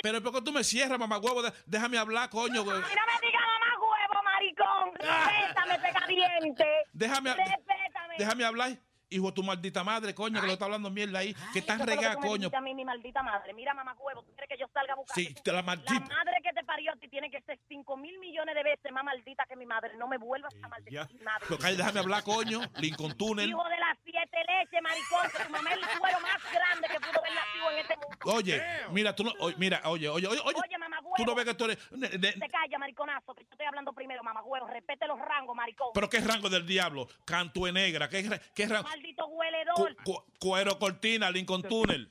Pero 0.02 0.22
¿por 0.22 0.32
qué 0.34 0.42
tú 0.42 0.52
me 0.52 0.64
cierras, 0.64 0.98
mamá 0.98 1.18
huevo? 1.18 1.42
Déjame 1.66 1.98
hablar, 1.98 2.28
coño, 2.30 2.62
güey. 2.64 2.76
Y 2.78 2.80
no 2.80 2.86
me 2.86 3.26
digas 3.26 3.42
mamá 3.60 3.76
huevo, 3.80 4.22
maricón. 4.24 4.94
Respétame, 4.98 5.78
pega 5.78 6.06
diente. 6.06 6.66
Déjame, 6.92 7.34
Respétame. 7.34 8.14
déjame 8.18 8.44
hablar. 8.44 8.70
Hijo 9.12 9.26
de 9.26 9.32
tu 9.32 9.42
maldita 9.42 9.82
madre, 9.82 10.14
coño, 10.14 10.40
que 10.40 10.46
lo 10.46 10.52
está 10.52 10.66
hablando 10.66 10.88
mierda 10.90 11.18
ahí. 11.18 11.34
Que 11.52 11.58
estás 11.58 11.78
que 11.78 11.86
regada, 11.86 12.16
coño. 12.16 12.48
a 12.54 12.60
mí, 12.60 12.74
mi 12.74 12.84
maldita 12.84 13.22
madre. 13.22 13.52
Mira, 13.54 13.74
mamá 13.74 13.94
huevo, 13.98 14.22
¿tú 14.22 14.32
quieres 14.34 14.48
que 14.48 14.56
yo 14.56 14.66
salga 14.72 14.92
a 14.92 14.96
buscar? 14.96 15.14
Sí, 15.14 15.34
te 15.42 15.50
la 15.50 15.56
La 15.58 15.62
maldita. 15.62 15.98
madre 16.14 16.36
que 16.44 16.52
te 16.52 16.64
parió 16.64 16.92
a 16.92 16.96
ti 16.96 17.08
tiene 17.08 17.28
que 17.30 17.40
ser 17.42 17.58
cinco 17.68 17.96
mil 17.96 18.16
millones 18.20 18.54
de 18.54 18.62
veces 18.62 18.92
más 18.92 19.02
maldita 19.04 19.44
que 19.48 19.56
mi 19.56 19.66
madre. 19.66 19.96
No 19.96 20.06
me 20.06 20.16
vuelvas 20.16 20.54
a 20.62 20.68
maldecir 20.68 21.22
madre. 21.22 21.76
Déjame 21.76 22.00
hablar, 22.00 22.22
coño. 22.22 22.60
Lincoln 22.78 23.16
Tunnel. 23.16 23.48
Hijo 23.50 23.64
de 23.68 23.78
las 23.78 23.98
siete 24.04 24.38
leches, 24.46 24.80
maricón, 24.82 25.30
que 25.36 25.44
tu 25.44 25.50
mamá 25.50 25.70
es 25.70 25.76
el 25.78 25.98
cuero 25.98 26.20
más 26.20 26.52
grande 26.52 26.88
que 26.88 27.00
pudo 27.00 27.18
haber 27.18 27.34
nacido 27.34 27.70
en 27.72 27.78
este 27.78 27.96
mundo. 27.96 28.16
Oye, 28.26 28.62
mira, 28.92 29.14
tú 29.16 29.24
no, 29.24 29.32
oye, 29.40 29.56
mira, 29.58 29.80
oye, 29.86 30.08
oye, 30.08 30.26
oye, 30.28 30.40
oye. 30.44 30.56
Oye, 30.64 30.78
mamá 30.78 30.98
huevo. 31.00 31.14
Tú 31.16 31.24
no 31.24 31.34
ves 31.34 31.44
que 31.46 31.54
tú 31.54 31.64
eres. 31.64 31.78
ne- 31.92 32.08
Se 32.08 32.48
calla, 32.48 32.78
mariconazo, 32.78 33.34
que 33.34 33.42
yo 33.44 33.48
estoy 33.50 33.66
hablando 33.66 33.92
primero, 33.92 34.22
mamá 34.22 34.42
huevo. 34.42 34.68
Respete 34.68 35.06
los 35.08 35.18
rangos, 35.18 35.56
maricón. 35.56 35.88
pero 35.94 36.08
qué 36.08 36.20
rango 36.20 36.48
del 36.48 36.64
diablo. 36.66 37.08
Canto 37.24 37.64
de 37.64 37.72
negra. 37.72 38.08
¿Qué, 38.08 38.40
qué 38.54 38.66
rango? 38.66 38.88
Maldito 39.00 39.26
hueledor. 39.28 39.96
cuero 40.38 40.78
cortina, 40.78 41.30
Lincoln 41.30 41.62
Tunnel. 41.62 42.10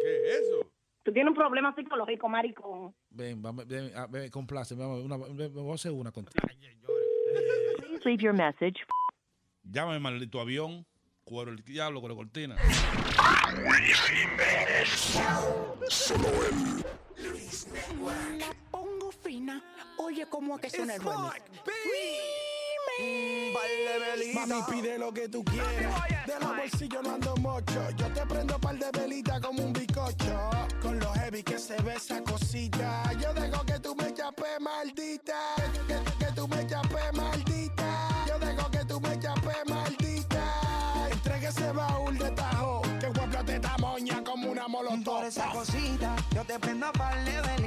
¿Qué 0.00 0.16
es 0.16 0.42
eso? 0.42 0.70
Tú 1.02 1.12
tienes 1.12 1.30
un 1.30 1.34
problema 1.34 1.74
psicológico, 1.74 2.28
maricón. 2.28 2.94
Ven, 3.10 3.42
vamos, 3.42 3.66
ven, 3.66 3.90
ah, 3.96 4.06
ven, 4.08 4.30
complace. 4.30 4.74
Vamos, 4.76 5.04
una, 5.04 5.16
ven, 5.16 5.52
voy 5.52 5.72
a 5.72 5.74
hacer 5.74 5.90
una 5.90 6.12
contigo. 6.12 6.46
Please 7.78 8.04
leave 8.04 8.22
your 8.22 8.32
message. 8.32 8.86
Llámame, 9.64 9.98
maldito 9.98 10.40
avión. 10.40 10.86
Cuero 11.24 11.50
el 11.50 11.64
diablo, 11.64 12.00
cuero 12.00 12.14
cortina. 12.14 12.54
La 18.38 18.54
pongo 18.70 19.10
fina. 19.10 19.62
Oye, 19.98 20.26
¿cómo 20.26 20.56
es 20.56 20.60
que 20.60 20.70
suena 20.70 20.94
el 20.94 21.02
remix? 21.02 21.42
Mami, 24.34 24.62
pide 24.70 24.98
lo 24.98 25.12
que 25.12 25.28
tú 25.28 25.44
quieras. 25.44 25.94
De 26.26 26.38
los 26.40 26.56
bolsillos 26.56 27.02
no 27.02 27.14
ando 27.14 27.36
mocho. 27.36 27.90
Yo 27.96 28.06
te 28.12 28.24
prendo 28.26 28.58
par 28.58 28.76
de 28.78 28.90
velita 28.98 29.40
como 29.40 29.62
un 29.64 29.72
bicocho. 29.72 30.50
Con 30.80 30.98
lo 30.98 31.12
heavy 31.14 31.42
que 31.42 31.58
se 31.58 31.80
ve 31.82 31.94
esa 31.94 32.22
cosita. 32.22 33.02
Yo 33.20 33.32
dejo 33.34 33.64
que 33.64 33.78
tú 33.80 33.94
me 33.96 34.12
chapes, 34.14 34.60
maldita. 34.60 35.34
Que, 35.86 35.94
que- 35.94 36.24
que 36.26 36.32
tú 36.32 36.46
me 36.48 36.66
chapes, 36.66 37.12
maldita. 37.14 38.08
Yo 38.28 38.38
dejo 38.38 38.70
que 38.70 38.84
tú 38.84 39.00
me 39.00 39.18
chapes, 39.18 39.56
maldita. 39.68 40.44
Entregue 41.10 41.48
ese 41.48 41.72
baúl 41.72 42.16
de 42.18 42.30
tajo. 42.32 42.82
Que 43.00 43.06
guapla 43.08 43.44
te 43.44 43.58
tamoña 43.60 44.22
como 44.24 44.50
una 44.50 44.68
molotov. 44.68 45.16
Por 45.16 45.24
esa 45.24 45.50
cosita, 45.50 46.14
yo 46.34 46.44
te 46.44 46.58
prendo 46.58 46.90
par 46.92 47.24
de 47.24 47.40
velita. 47.40 47.63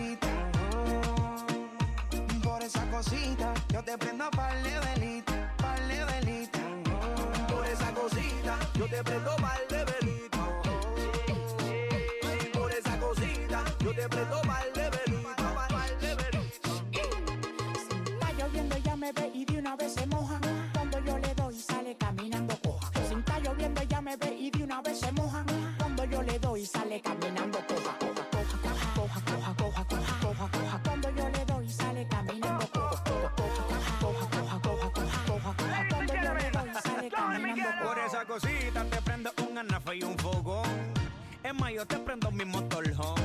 Esa 2.68 2.85
cosita, 2.91 3.53
yo 3.72 3.81
te 3.81 3.98
prendo 3.98 4.30
par 4.31 4.61
de 4.61 4.77
velita, 4.80 5.53
par 5.56 5.80
de 5.88 6.03
velita. 6.03 6.60
Por 7.48 7.65
esa 7.65 7.94
cosita, 7.94 8.60
yo 8.73 8.85
te 8.89 9.02
prendo 9.06 9.34
par 9.38 9.57
de 9.69 9.85
velita. 9.85 10.38
Por 12.52 12.72
esa 12.73 12.99
cosita, 12.99 13.64
yo 13.80 13.95
te 13.95 14.10
prendo 14.10 14.41
par 14.41 14.65
de 14.73 14.89
velita, 14.89 15.56
par 15.56 15.99
de 16.02 16.15
velita. 16.15 16.69
Está 18.03 18.31
lloviendo, 18.34 18.76
ella 18.76 18.95
me 18.98 19.14
ve 19.14 19.31
y 19.34 19.45
de 19.45 19.60
una 19.60 19.77
vez 19.77 19.94
se 19.94 20.06
moja. 20.07 20.38
Cuando 20.73 20.99
yo 21.06 21.18
le 21.19 21.34
doy, 21.35 21.57
sale 21.57 21.95
caminando 21.95 22.60
coja. 22.60 22.91
Si 23.07 23.14
está 23.14 23.39
lloviendo, 23.39 23.80
ella 23.81 24.02
me 24.02 24.18
ve 24.18 24.35
y 24.38 24.52
de 24.52 24.64
una 24.65 24.81
vez 24.81 24.99
se 24.99 25.10
moja. 25.14 25.45
Cuando 25.77 26.03
yo 26.03 26.22
le 26.22 26.38
doy, 26.38 26.65
sale 26.65 26.99
caminando 26.99 27.16
Es 41.47 41.53
más, 41.53 41.71
yo 41.71 41.85
te 41.85 41.97
prendo 41.99 42.29
mi 42.29 42.43
motorhome. 42.43 43.21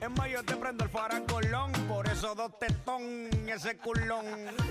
Es 0.00 0.10
más, 0.10 0.30
yo 0.30 0.42
te 0.42 0.56
prendo 0.56 0.84
el 0.84 0.90
faracolón. 0.90 1.70
Por 1.86 2.08
eso 2.08 2.34
dos 2.34 2.58
tetón, 2.58 3.28
ese 3.46 3.76
culón. 3.76 4.24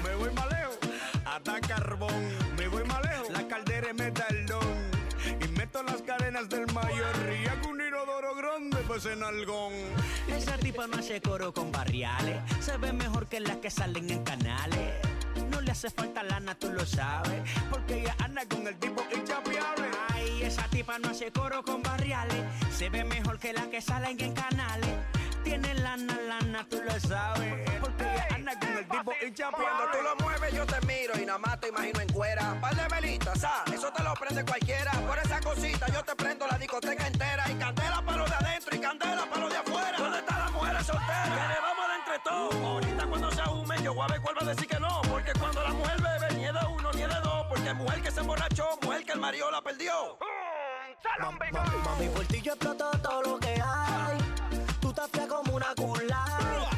Me 0.03 0.15
voy 0.15 0.31
más 0.33 0.49
lejos, 0.49 0.79
hasta 1.23 1.61
carbón. 1.61 2.11
Me 2.57 2.67
voy 2.69 2.83
más 2.85 2.99
lejos, 3.03 3.29
la 3.29 3.47
caldera 3.47 3.89
es 3.89 3.93
metalón. 3.93 4.91
Y 5.39 5.47
meto 5.49 5.83
las 5.83 6.01
cadenas 6.01 6.49
del 6.49 6.65
mayor. 6.73 7.15
Y 7.39 7.47
hago 7.47 7.69
un 7.69 7.81
inodoro 7.81 8.33
grande, 8.33 8.77
pues 8.87 9.05
en 9.05 9.21
algón. 9.21 9.73
Esa 10.27 10.57
tipa 10.57 10.87
no 10.87 10.97
hace 10.97 11.21
coro 11.21 11.53
con 11.53 11.71
barriales. 11.71 12.41
Se 12.61 12.77
ve 12.77 12.93
mejor 12.93 13.27
que 13.27 13.41
las 13.41 13.57
que 13.57 13.69
salen 13.69 14.09
en 14.09 14.23
canales. 14.23 14.95
No 15.51 15.61
le 15.61 15.69
hace 15.69 15.91
falta 15.91 16.23
lana, 16.23 16.55
tú 16.55 16.71
lo 16.73 16.83
sabes. 16.83 17.43
Porque 17.69 18.01
ella 18.01 18.15
anda 18.17 18.43
con 18.47 18.65
el 18.65 18.75
tipo 18.77 19.05
inchapeable. 19.15 20.01
Esa 20.41 20.63
tipa 20.69 20.97
no 20.97 21.09
hace 21.09 21.31
coro 21.31 21.63
con 21.63 21.84
barriales. 21.84 22.35
Se 22.76 22.89
ve 22.89 23.03
mejor 23.03 23.38
que 23.38 23.53
las 23.53 23.68
que 23.68 23.80
salen 23.80 24.19
en 24.19 24.34
canales. 24.34 24.89
Tiene 25.43 25.73
lana, 25.76 26.18
lana, 26.27 26.65
tú 26.68 26.81
lo 26.84 26.99
sabes. 26.99 27.69
Porque 27.80 28.03
ella 28.03 28.27
anda 28.34 28.59
con 28.59 28.69
el 28.69 28.88
tipo 28.88 29.13
inchapeable. 29.26 29.68
Cuando 29.68 29.97
tú 29.97 30.03
lo 30.03 30.26
mueves 30.26 30.53
yo 30.53 30.65
te 30.65 30.85
miro 30.88 31.13
y 31.22 31.26
nada 31.26 31.38
más 31.38 31.59
te 31.59 31.69
imagino 31.69 32.01
en 32.01 32.09
cuera. 32.09 32.59
Par 32.59 32.76
de 32.76 32.88
velitas, 32.95 33.43
ah, 33.43 33.63
eso 33.72 33.91
te 33.91 34.03
lo 34.03 34.13
prende 34.15 34.43
cualquiera. 34.43 34.91
Por 34.91 35.19
esa 35.19 35.39
cosita 35.39 35.88
yo 35.93 36.03
te 36.03 36.15
prendo 36.15 36.47
la 36.47 36.57
discoteca 36.57 37.07
entera. 37.07 37.43
Y 37.49 37.53
candela 37.55 38.01
para 38.01 38.18
lo 38.18 38.26
de 38.26 38.34
adentro 38.34 38.76
y 38.76 38.80
candela 38.80 39.26
para 39.26 39.41
lo 39.41 39.49
de 39.49 39.57
afuera. 39.57 39.97
¿Dónde 39.97 40.19
están 40.19 40.39
las 40.39 40.51
mujeres 40.51 40.85
solteras? 40.88 41.30
Que 41.30 41.53
le 41.53 41.61
vamos 41.61 41.88
dar 41.88 41.99
entre 41.99 42.19
todos. 42.19 42.90
Yo 43.81 43.93
voy 43.93 44.03
a 44.03 44.07
ver 44.07 44.21
cuál 44.21 44.35
va 44.35 44.41
a 44.41 44.49
decir 44.49 44.67
que 44.67 44.79
no. 44.79 45.01
Porque 45.09 45.33
cuando 45.39 45.63
la 45.63 45.71
mujer 45.71 46.01
bebe 46.01 46.35
ni 46.35 46.45
es 46.45 46.53
de 46.53 46.65
uno 46.67 46.91
ni 46.93 47.01
es 47.01 47.09
de 47.09 47.21
dos. 47.21 47.45
Porque 47.47 47.73
mujer 47.73 48.01
que 48.01 48.11
se 48.11 48.19
emborrachó, 48.19 48.69
mujer 48.81 49.05
que 49.05 49.11
el 49.13 49.19
marido 49.19 49.51
la 49.51 49.61
perdió. 49.61 50.17
Mami, 51.19 52.07
por 52.09 52.25
ti 52.25 52.41
yo 52.41 52.53
exploto 52.53 52.91
todo 53.01 53.21
lo 53.23 53.39
que 53.39 53.49
hay. 53.49 54.17
Tú 54.79 54.89
estás 54.89 55.09
fría 55.11 55.27
como 55.27 55.55
una 55.55 55.73
cula. 55.75 56.25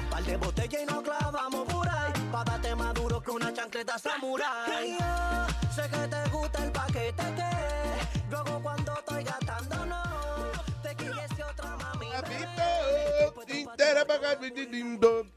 Par 0.09 0.23
de 0.23 0.37
botella 0.37 0.81
y 0.81 0.85
nos 0.85 1.01
clavamos 1.03 1.67
por 1.67 1.87
ahí. 1.87 2.13
Pa' 2.31 2.43
darte 2.43 2.75
más 2.75 2.93
duro 2.93 3.21
que 3.21 3.31
una 3.31 3.53
chancleta 3.53 3.97
samurai. 3.99 4.97
Yo 4.97 5.71
sé 5.73 5.89
que 5.89 6.07
te 6.07 6.29
gusta 6.29 6.63
el 6.63 6.71
paquete 6.71 7.23
que 7.35 8.29
luego 8.29 8.59
cuando 8.61 8.93
estoy 8.97 9.23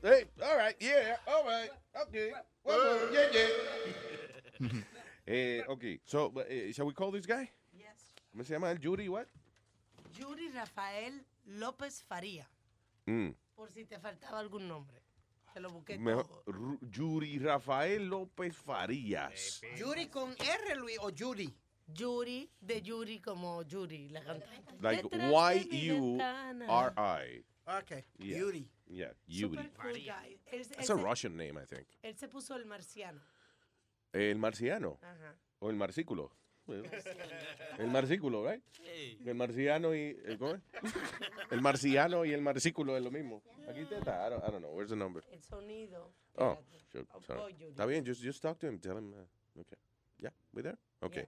Hey, 0.03 0.25
all 0.43 0.57
right, 0.57 0.77
yeah, 0.81 1.17
all 1.27 1.45
right, 1.45 1.71
okay. 2.03 2.33
Well, 2.65 2.99
yeah, 3.13 3.27
yeah. 3.33 4.69
eh, 5.27 5.63
okay, 5.69 6.01
so, 6.05 6.33
eh, 6.49 6.73
shall 6.73 6.87
we 6.87 6.93
call 6.93 7.11
this 7.11 7.27
guy? 7.27 7.51
Yes. 7.73 8.07
¿Cómo 8.33 8.45
se 8.45 8.55
llama? 8.55 8.75
Judy, 8.81 9.09
what? 9.09 9.27
Yuri 10.19 10.49
Rafael 10.55 11.25
López 11.47 12.03
Faría. 12.03 12.47
Mm. 13.07 13.35
Por 13.55 13.71
si 13.71 13.85
te 13.85 13.99
faltaba 13.99 14.39
algún 14.39 14.67
nombre. 14.69 15.01
Te 15.55 15.61
lo 15.61 15.71
busqué 15.71 15.99
Mejor, 15.99 16.27
todo. 16.45 16.79
Yuri 16.91 17.39
Rafael 17.39 18.09
López 18.09 18.57
Farías. 18.57 19.61
Yuri 19.77 20.09
con 20.09 20.35
R, 20.39 20.77
Luis, 20.77 20.99
o 21.01 21.11
Yuri. 21.11 21.55
Yuri, 21.95 22.51
de 22.61 22.83
Yuri 22.83 23.21
como 23.21 23.63
Yuri, 23.63 24.09
la 24.09 24.23
cantante. 24.23 24.77
Like. 24.81 25.69
Y-U-R-I. 25.71 27.45
Okay, 27.67 28.05
Yeah. 28.19 28.39
Yuri. 28.39 28.69
Yeah, 28.89 29.13
Yuri. 29.27 29.57
Super 29.57 29.71
cool 29.83 29.93
guy. 29.95 30.39
Él, 30.53 30.61
él 30.61 30.69
That's 30.69 30.91
a 30.91 30.97
se- 30.97 31.03
Russian 31.03 31.37
name, 31.37 31.59
I 31.61 31.67
think. 31.67 31.87
Él 32.03 32.17
se 32.17 32.29
puso 32.29 32.55
el 32.57 32.65
marciano. 32.67 33.21
El 34.13 34.39
marciano. 34.39 34.99
Ajá. 35.03 35.35
O 35.59 35.71
el 35.71 35.77
marcículo. 35.77 36.31
El 37.79 37.89
marcículo, 37.91 38.45
right? 38.45 38.63
El 39.25 39.35
marciano 39.35 39.95
y. 39.95 40.17
el- 40.25 40.39
¿Cómo 40.39 40.55
es? 40.55 40.61
El 41.51 41.61
marciano 41.61 42.25
y 42.25 42.33
el 42.33 42.41
marcículo 42.43 42.97
es 42.97 43.03
lo 43.03 43.11
mismo. 43.11 43.43
Aquí 43.69 43.81
está. 43.81 44.27
I 44.27 44.31
don't, 44.31 44.45
I 44.45 44.51
don't 44.51 44.59
know. 44.63 44.73
Where's 44.73 44.91
the 44.91 44.97
number? 44.97 45.23
El 45.31 45.43
sonido. 45.43 46.13
Oh, 46.37 46.59
shoot, 46.93 47.09
sorry. 47.27 47.55
Está 47.69 47.87
bien, 47.87 48.05
just, 48.05 48.23
just 48.23 48.43
talk 48.43 48.59
to 48.59 48.67
him. 48.69 48.79
Tell 48.81 48.97
him. 48.99 49.13
uh, 49.13 49.61
okay. 49.61 49.79
Yeah, 50.19 50.31
we 50.53 50.63
there? 50.63 50.77
Okay. 51.03 51.27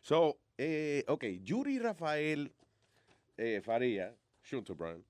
So, 0.00 0.38
eh, 0.56 1.04
okay, 1.08 1.40
Yuri 1.44 1.78
Rafael 1.78 2.50
eh, 3.36 3.60
Faría, 3.62 4.14
Brown, 4.76 5.04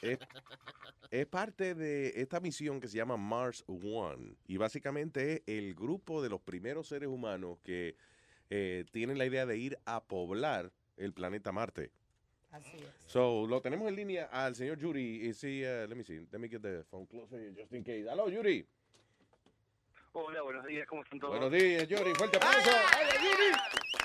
es, 0.00 0.18
es 1.10 1.26
parte 1.26 1.74
de 1.74 2.20
esta 2.20 2.40
misión 2.40 2.80
que 2.80 2.88
se 2.88 2.96
llama 2.96 3.16
Mars 3.16 3.64
One. 3.66 4.34
Y 4.46 4.56
básicamente 4.56 5.34
es 5.34 5.42
el 5.46 5.74
grupo 5.74 6.22
de 6.22 6.28
los 6.28 6.40
primeros 6.40 6.88
seres 6.88 7.08
humanos 7.08 7.58
que 7.62 7.96
eh, 8.50 8.84
tienen 8.92 9.18
la 9.18 9.26
idea 9.26 9.46
de 9.46 9.56
ir 9.58 9.78
a 9.84 10.02
poblar 10.02 10.72
el 10.96 11.12
planeta 11.12 11.52
Marte. 11.52 11.90
Así 12.50 12.76
es. 12.76 12.84
So, 13.06 13.46
lo 13.46 13.62
tenemos 13.62 13.88
en 13.88 13.96
línea 13.96 14.26
al 14.26 14.54
señor 14.54 14.78
Yuri. 14.78 15.26
Y 15.26 15.32
sí, 15.32 15.62
uh, 15.64 15.88
let 15.88 15.94
me 15.94 16.04
see. 16.04 16.20
Let 16.30 16.38
me 16.38 16.48
get 16.48 16.60
the 16.60 16.84
phone 16.84 17.06
closer 17.06 17.52
just 17.56 17.72
in 17.72 17.82
case. 17.82 18.06
Hello, 18.06 18.28
Yuri. 18.28 18.66
Hola, 20.12 20.42
buenos 20.42 20.66
días, 20.66 20.86
¿cómo 20.86 21.02
están 21.02 21.18
todos? 21.18 21.38
Buenos 21.38 21.50
días, 21.50 21.88
Yuri. 21.88 22.12
Fuerte 22.14 22.36
aplauso. 22.36 22.68
¡Hola, 22.68 23.14
Yuri! 23.22 24.01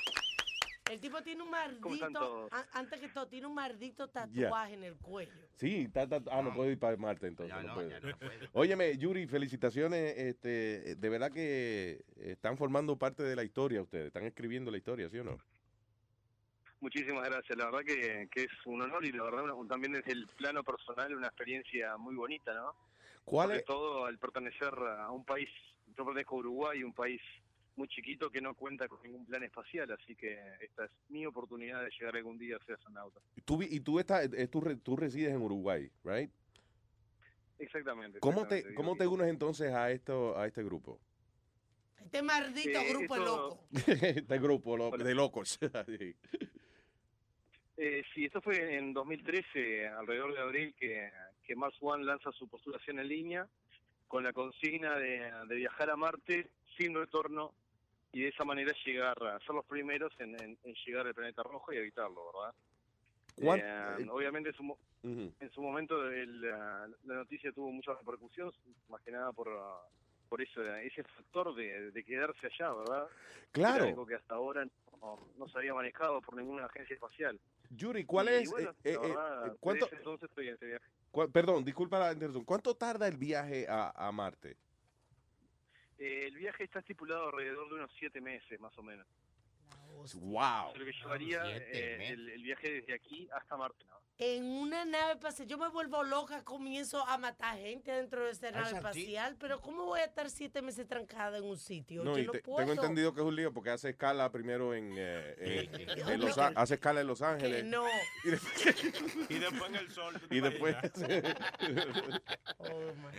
El 0.92 1.00
tipo 1.00 1.22
tiene 1.22 1.44
un 1.44 1.50
¿Cómo 1.82 1.96
están 1.96 2.14
maldito, 2.14 2.50
antes 2.74 3.00
que 3.00 3.10
todo, 3.10 3.28
tiene 3.28 3.48
un 3.48 3.54
maldito 3.56 4.08
tatuaje 4.10 4.74
en 4.74 4.84
el 4.84 4.96
cuello. 4.96 5.32
Sí, 5.56 5.84
está- 5.88 6.04
está- 6.04 6.22
ah, 6.32 6.42
no 6.42 6.54
puedo 6.54 6.70
ir 6.72 6.80
para 6.80 6.96
Marte 6.98 7.28
entonces. 7.28 7.64
no 7.64 7.74
puedo. 7.74 7.90
Óyeme, 8.54 8.98
Yuri, 8.98 9.28
felicitaciones. 9.28 10.18
Este, 10.18 10.96
de 10.96 11.10
verdad 11.10 11.32
que 11.32 12.04
están 12.18 12.58
formando 12.58 12.98
parte 12.98 13.24
de 13.24 13.36
la 13.36 13.44
historia 13.44 13.82
ustedes. 13.82 14.08
Están 14.08 14.24
escribiendo 14.24 14.72
la 14.72 14.78
historia, 14.78 15.10
¿sí 15.10 15.18
o 15.20 15.24
no? 15.24 15.38
Muchísimas 16.80 17.28
gracias, 17.28 17.58
la 17.58 17.66
verdad 17.66 17.80
que, 17.82 18.28
que 18.32 18.44
es 18.44 18.52
un 18.66 18.80
honor 18.84 19.04
y 19.04 19.12
la 19.12 19.24
verdad 19.24 19.46
también 19.68 19.94
desde 19.94 20.12
el 20.12 20.28
plano 20.38 20.64
personal 20.64 21.16
una 21.16 21.26
experiencia 21.28 21.98
muy 21.98 22.14
bonita, 22.14 22.54
¿no? 22.54 22.76
¿Cuál 23.26 23.48
Sobre 23.48 23.60
es? 23.60 23.66
todo 23.66 24.06
al 24.06 24.20
pertenecer 24.20 24.72
a 25.00 25.10
un 25.10 25.26
país, 25.26 25.50
yo 25.88 26.06
pertenezco 26.06 26.36
a 26.36 26.40
Uruguay, 26.40 26.84
un 26.84 26.94
país 26.94 27.20
muy 27.78 27.88
chiquito 27.88 28.30
que 28.30 28.42
no 28.42 28.56
cuenta 28.56 28.88
con 28.88 29.02
ningún 29.04 29.26
plan 29.26 29.44
espacial, 29.44 29.90
así 29.92 30.16
que 30.16 30.38
esta 30.62 30.86
es 30.86 30.92
mi 31.10 31.26
oportunidad 31.26 31.84
de 31.84 31.90
llegar 31.92 32.16
algún 32.16 32.38
día 32.38 32.58
a 32.58 32.66
ser 32.66 32.76
astronauta. 32.76 33.22
Tú, 33.46 33.62
y 33.62 33.80
tú, 33.80 34.00
estás, 34.00 34.30
tú, 34.52 34.62
re- 34.62 34.78
tú 34.78 34.96
resides 34.96 35.30
en 35.32 35.42
Uruguay, 35.42 35.90
¿right? 36.04 36.30
Exactamente. 37.60 38.20
¿Cómo 38.20 38.48
te, 38.48 38.74
cómo 38.76 38.96
te 38.96 39.08
unes 39.08 39.28
entonces 39.28 39.74
a, 39.74 39.92
esto, 39.92 40.38
a 40.38 40.46
este 40.48 40.64
grupo? 40.64 41.00
Este 42.04 42.22
maldito 42.22 42.80
Eh, 42.80 42.90
grupo 42.90 43.16
es 43.16 43.22
esto- 43.22 43.38
loco. 43.38 43.68
este 43.88 44.40
grupo 44.40 44.78
lo- 44.78 44.92
de 44.92 45.16
locos. 45.16 45.60
Sí. 45.88 46.16
Eh, 47.80 48.04
sí, 48.14 48.26
esto 48.26 48.42
fue 48.42 48.76
en 48.76 48.92
2013, 48.92 49.88
alrededor 49.90 50.34
de 50.34 50.40
abril, 50.40 50.76
que, 50.80 51.12
que 51.44 51.56
Mars 51.56 51.76
One 51.80 52.04
lanza 52.06 52.32
su 52.32 52.48
postulación 52.48 52.98
en 53.00 53.08
línea 53.08 53.48
con 54.08 54.24
la 54.24 54.34
consigna 54.34 54.96
de, 54.98 55.32
de 55.48 55.56
viajar 55.56 55.92
a 55.92 55.96
Marte 55.96 56.50
sin 56.78 56.96
retorno 56.96 57.54
y 58.12 58.22
de 58.22 58.30
esa 58.30 58.44
manera 58.44 58.74
llegar 58.86 59.22
a 59.24 59.40
ser 59.40 59.56
los 59.56 59.66
primeros 59.66 60.14
en, 60.20 60.36
en- 60.42 60.58
en 60.64 60.74
llegar 60.86 61.06
al 61.08 61.14
planeta 61.14 61.44
rojo 61.44 61.74
y 61.74 61.78
habitarlo, 61.78 62.32
¿verdad? 62.34 62.56
¿Cuán- 63.36 63.60
Eh, 63.60 63.96
eh, 64.04 64.08
obviamente 64.10 64.50
en 64.50 64.56
su, 64.56 64.78
en 65.40 65.62
momento 65.62 66.08
el, 66.10 66.42
la, 66.42 66.88
la 67.04 67.16
noticia 67.16 67.52
tuvo 67.52 67.72
mucha 67.72 67.94
repercusión, 67.94 68.52
más 68.90 69.02
que 69.02 69.12
nada 69.12 69.32
por, 69.32 69.48
por 70.30 70.42
eso, 70.42 70.64
ese 70.78 71.04
factor 71.04 71.54
de, 71.56 71.92
de 71.92 72.04
quedarse 72.04 72.48
allá, 72.48 72.74
¿verdad? 72.74 73.08
Claro. 73.52 73.84
Era 73.84 73.90
algo 73.92 74.06
que 74.06 74.16
hasta 74.16 74.36
ahora 74.36 74.66
no, 75.02 75.20
no 75.38 75.48
se 75.50 75.58
había 75.60 75.74
manejado 75.74 76.22
por 76.22 76.36
ninguna 76.36 76.66
agencia 76.66 76.94
espacial. 76.96 77.40
Yuri, 77.70 78.06
¿cuál 78.06 78.30
Y 78.30 78.32
es? 78.44 78.50
bueno, 78.50 78.72
eh, 78.84 78.98
verdad, 78.98 79.58
¿cuánto, 79.60 79.88
entonces 79.92 80.30
estoy 80.30 80.48
en 80.48 80.54
este 80.56 80.66
viaje. 80.66 80.86
perdón, 81.32 81.64
disculpa 81.66 82.00
la 82.00 82.14
interrupción. 82.14 82.46
¿Cuánto 82.46 82.76
tarda 82.76 83.08
el 83.08 83.18
viaje 83.18 83.68
a, 83.70 83.92
a 83.96 84.12
Marte? 84.12 84.58
Eh, 86.00 86.28
el 86.28 86.36
viaje 86.36 86.64
está 86.64 86.80
estipulado 86.80 87.28
alrededor 87.28 87.70
de 87.70 87.76
unos 87.76 87.92
siete 87.98 88.22
meses, 88.22 88.60
más 88.60 88.78
o 88.78 88.84
menos. 88.84 89.08
Wow. 90.16 90.74
Lo 90.76 90.86
que 90.86 90.92
llevaría 90.92 91.44
Siete 91.44 91.70
eh, 91.72 92.08
el, 92.10 92.30
el 92.30 92.44
viaje 92.44 92.72
desde 92.72 92.94
aquí 92.94 93.28
hasta 93.34 93.58
Marte. 93.58 93.86
En 94.20 94.46
una 94.46 94.84
nave 94.84 95.12
espacial, 95.14 95.48
yo 95.48 95.60
me 95.60 95.68
vuelvo 95.70 96.02
loca, 96.04 96.44
comienzo 96.44 97.06
a 97.06 97.20
matar 97.20 97.56
gente 97.60 97.92
dentro 97.92 98.26
de 98.26 98.32
esa 98.32 98.50
nave 98.50 98.72
espacial, 98.76 99.36
pero 99.40 99.62
¿cómo 99.62 99.86
voy 99.86 100.00
a 100.00 100.06
estar 100.06 100.28
siete 100.32 100.64
meses 100.64 100.88
trancada 100.88 101.38
en 101.38 101.44
un 101.44 101.56
sitio? 101.56 102.04
No, 102.04 102.18
yo 102.18 102.24
no 102.26 102.32
te- 102.32 102.40
puedo. 102.42 102.58
tengo 102.58 102.74
entendido 102.74 103.14
que 103.14 103.22
es 103.22 103.28
un 103.28 103.36
lío 103.36 103.54
porque 103.54 103.70
hace 103.70 103.90
escala 103.90 104.32
primero 104.32 104.74
en, 104.74 104.92
eh, 104.98 105.68
en- 105.72 106.10
en 106.10 106.20
Los 106.20 106.36
hace 106.36 106.74
escala 106.74 107.02
en 107.02 107.08
Los 107.08 107.22
Ángeles. 107.22 107.62
Que 107.62 107.70
no. 107.70 107.84
Y 108.24 108.30
después, 108.32 109.30
Y 109.30 109.34
después 109.40 109.70
en 109.70 109.76
el 109.76 109.92
sol. 109.92 110.20
¿tú 110.20 110.28
te 110.28 110.36
y 110.36 110.42
después, 110.42 110.76
imaginas? 110.96 111.36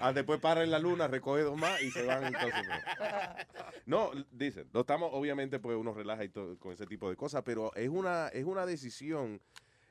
ah, 0.01 0.13
después 0.13 0.41
para 0.41 0.65
en 0.65 0.73
la 0.73 0.81
luna, 0.81 1.07
recoge 1.07 1.43
dos 1.43 1.57
más 1.57 1.81
y 1.81 1.93
se 1.93 2.05
van 2.07 2.25
entonces. 2.25 2.53
No, 3.87 4.11
dicen, 4.33 4.69
no 4.75 4.81
estamos, 4.81 5.11
obviamente, 5.13 5.61
pues 5.61 5.77
uno 5.77 5.95
relaja 5.95 6.25
y 6.25 6.29
todo 6.29 6.59
con 6.59 6.73
ese 6.73 6.87
tipo 6.87 7.09
de 7.09 7.15
cosas, 7.17 7.43
pero 7.45 7.73
es 7.75 7.89
una, 7.89 8.29
es 8.29 8.45
una 8.45 8.67
decisión 8.67 9.41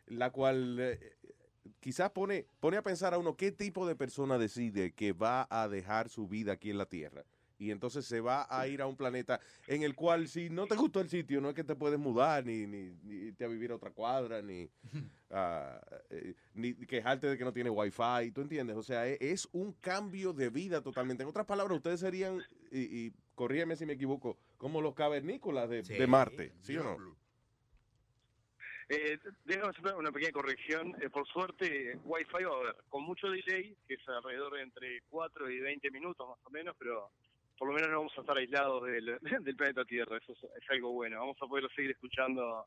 la 0.08 0.32
cual 0.32 0.78
eh, 0.80 1.00
quizás 1.80 2.10
pone, 2.12 2.46
pone 2.60 2.78
a 2.78 2.82
pensar 2.84 3.14
a 3.14 3.18
uno 3.18 3.36
qué 3.36 3.52
tipo 3.52 3.88
de 3.88 3.96
persona 3.96 4.38
decide 4.38 4.94
que 4.94 5.14
va 5.14 5.48
a 5.50 5.68
dejar 5.68 6.10
su 6.10 6.28
vida 6.28 6.54
aquí 6.54 6.70
en 6.70 6.78
la 6.78 6.86
Tierra. 6.88 7.24
Y 7.60 7.72
entonces 7.72 8.06
se 8.06 8.22
va 8.22 8.46
a 8.52 8.68
ir 8.68 8.84
a 8.84 8.86
un 8.88 8.96
planeta 8.96 9.40
en 9.66 9.82
el 9.82 9.96
cual 9.96 10.28
si 10.28 10.48
no 10.52 10.68
te 10.68 10.76
gustó 10.76 11.02
el 11.02 11.10
sitio, 11.10 11.42
no 11.42 11.50
es 11.50 11.56
que 11.56 11.64
te 11.64 11.76
puedes 11.76 11.98
mudar, 11.98 12.46
ni, 12.46 12.68
ni, 12.68 12.92
ni 13.04 13.16
irte 13.16 13.46
a 13.46 13.48
vivir 13.48 13.72
a 13.72 13.76
otra 13.76 13.90
cuadra, 13.90 14.44
ni, 14.44 14.70
ah, 15.32 15.82
eh, 16.12 16.36
ni 16.54 16.76
quejarte 16.76 17.26
de 17.26 17.36
que 17.36 17.44
no 17.44 17.52
tiene 17.54 17.72
wifi, 17.72 18.32
¿tú 18.32 18.42
entiendes? 18.42 18.76
O 18.78 18.84
sea, 18.84 19.08
e- 19.08 19.18
es 19.20 19.50
un 19.54 19.74
cambio 19.74 20.34
de 20.34 20.52
vida 20.52 20.82
totalmente. 20.82 21.24
En 21.24 21.30
otras 21.30 21.48
palabras, 21.48 21.78
ustedes 21.78 22.00
serían, 22.00 22.44
y, 22.72 22.80
y 23.08 23.14
corrígeme 23.34 23.76
si 23.76 23.88
me 23.88 23.94
equivoco, 23.94 24.38
como 24.58 24.80
los 24.80 24.94
cavernícolas 24.94 25.68
de, 25.68 25.82
de 25.98 26.06
Marte, 26.08 26.54
¿sí 26.62 26.78
o 26.78 26.84
no? 26.84 27.18
Eh, 28.90 29.20
déjame 29.46 29.70
hacer 29.70 29.96
una 29.96 30.12
pequeña 30.12 30.32
corrección. 30.32 30.96
Eh, 31.02 31.10
por 31.10 31.28
suerte, 31.28 31.98
Wi-Fi 32.06 32.44
va 32.46 32.52
a 32.56 32.60
haber, 32.62 32.76
con 32.90 33.04
mucho 33.04 33.28
delay, 33.30 33.76
que 33.88 33.96
es 33.96 34.08
alrededor 34.10 34.54
de 34.54 34.62
entre 34.62 35.02
4 35.10 35.50
y 35.50 35.60
20 35.60 35.92
minutos 35.92 36.28
más 36.28 36.38
o 36.46 36.50
menos, 36.50 36.76
pero 36.80 37.10
por 37.58 37.68
lo 37.68 37.74
menos 37.74 37.90
no 37.90 37.98
vamos 37.98 38.14
a 38.18 38.22
estar 38.22 38.38
aislados 38.38 38.84
del, 38.86 39.18
del 39.44 39.56
planeta 39.58 39.84
Tierra. 39.84 40.18
Eso 40.18 40.32
es, 40.34 40.44
es 40.44 40.70
algo 40.70 40.92
bueno. 40.94 41.20
Vamos 41.20 41.38
a 41.42 41.48
poder 41.48 41.70
seguir 41.76 41.92
escuchando 41.92 42.66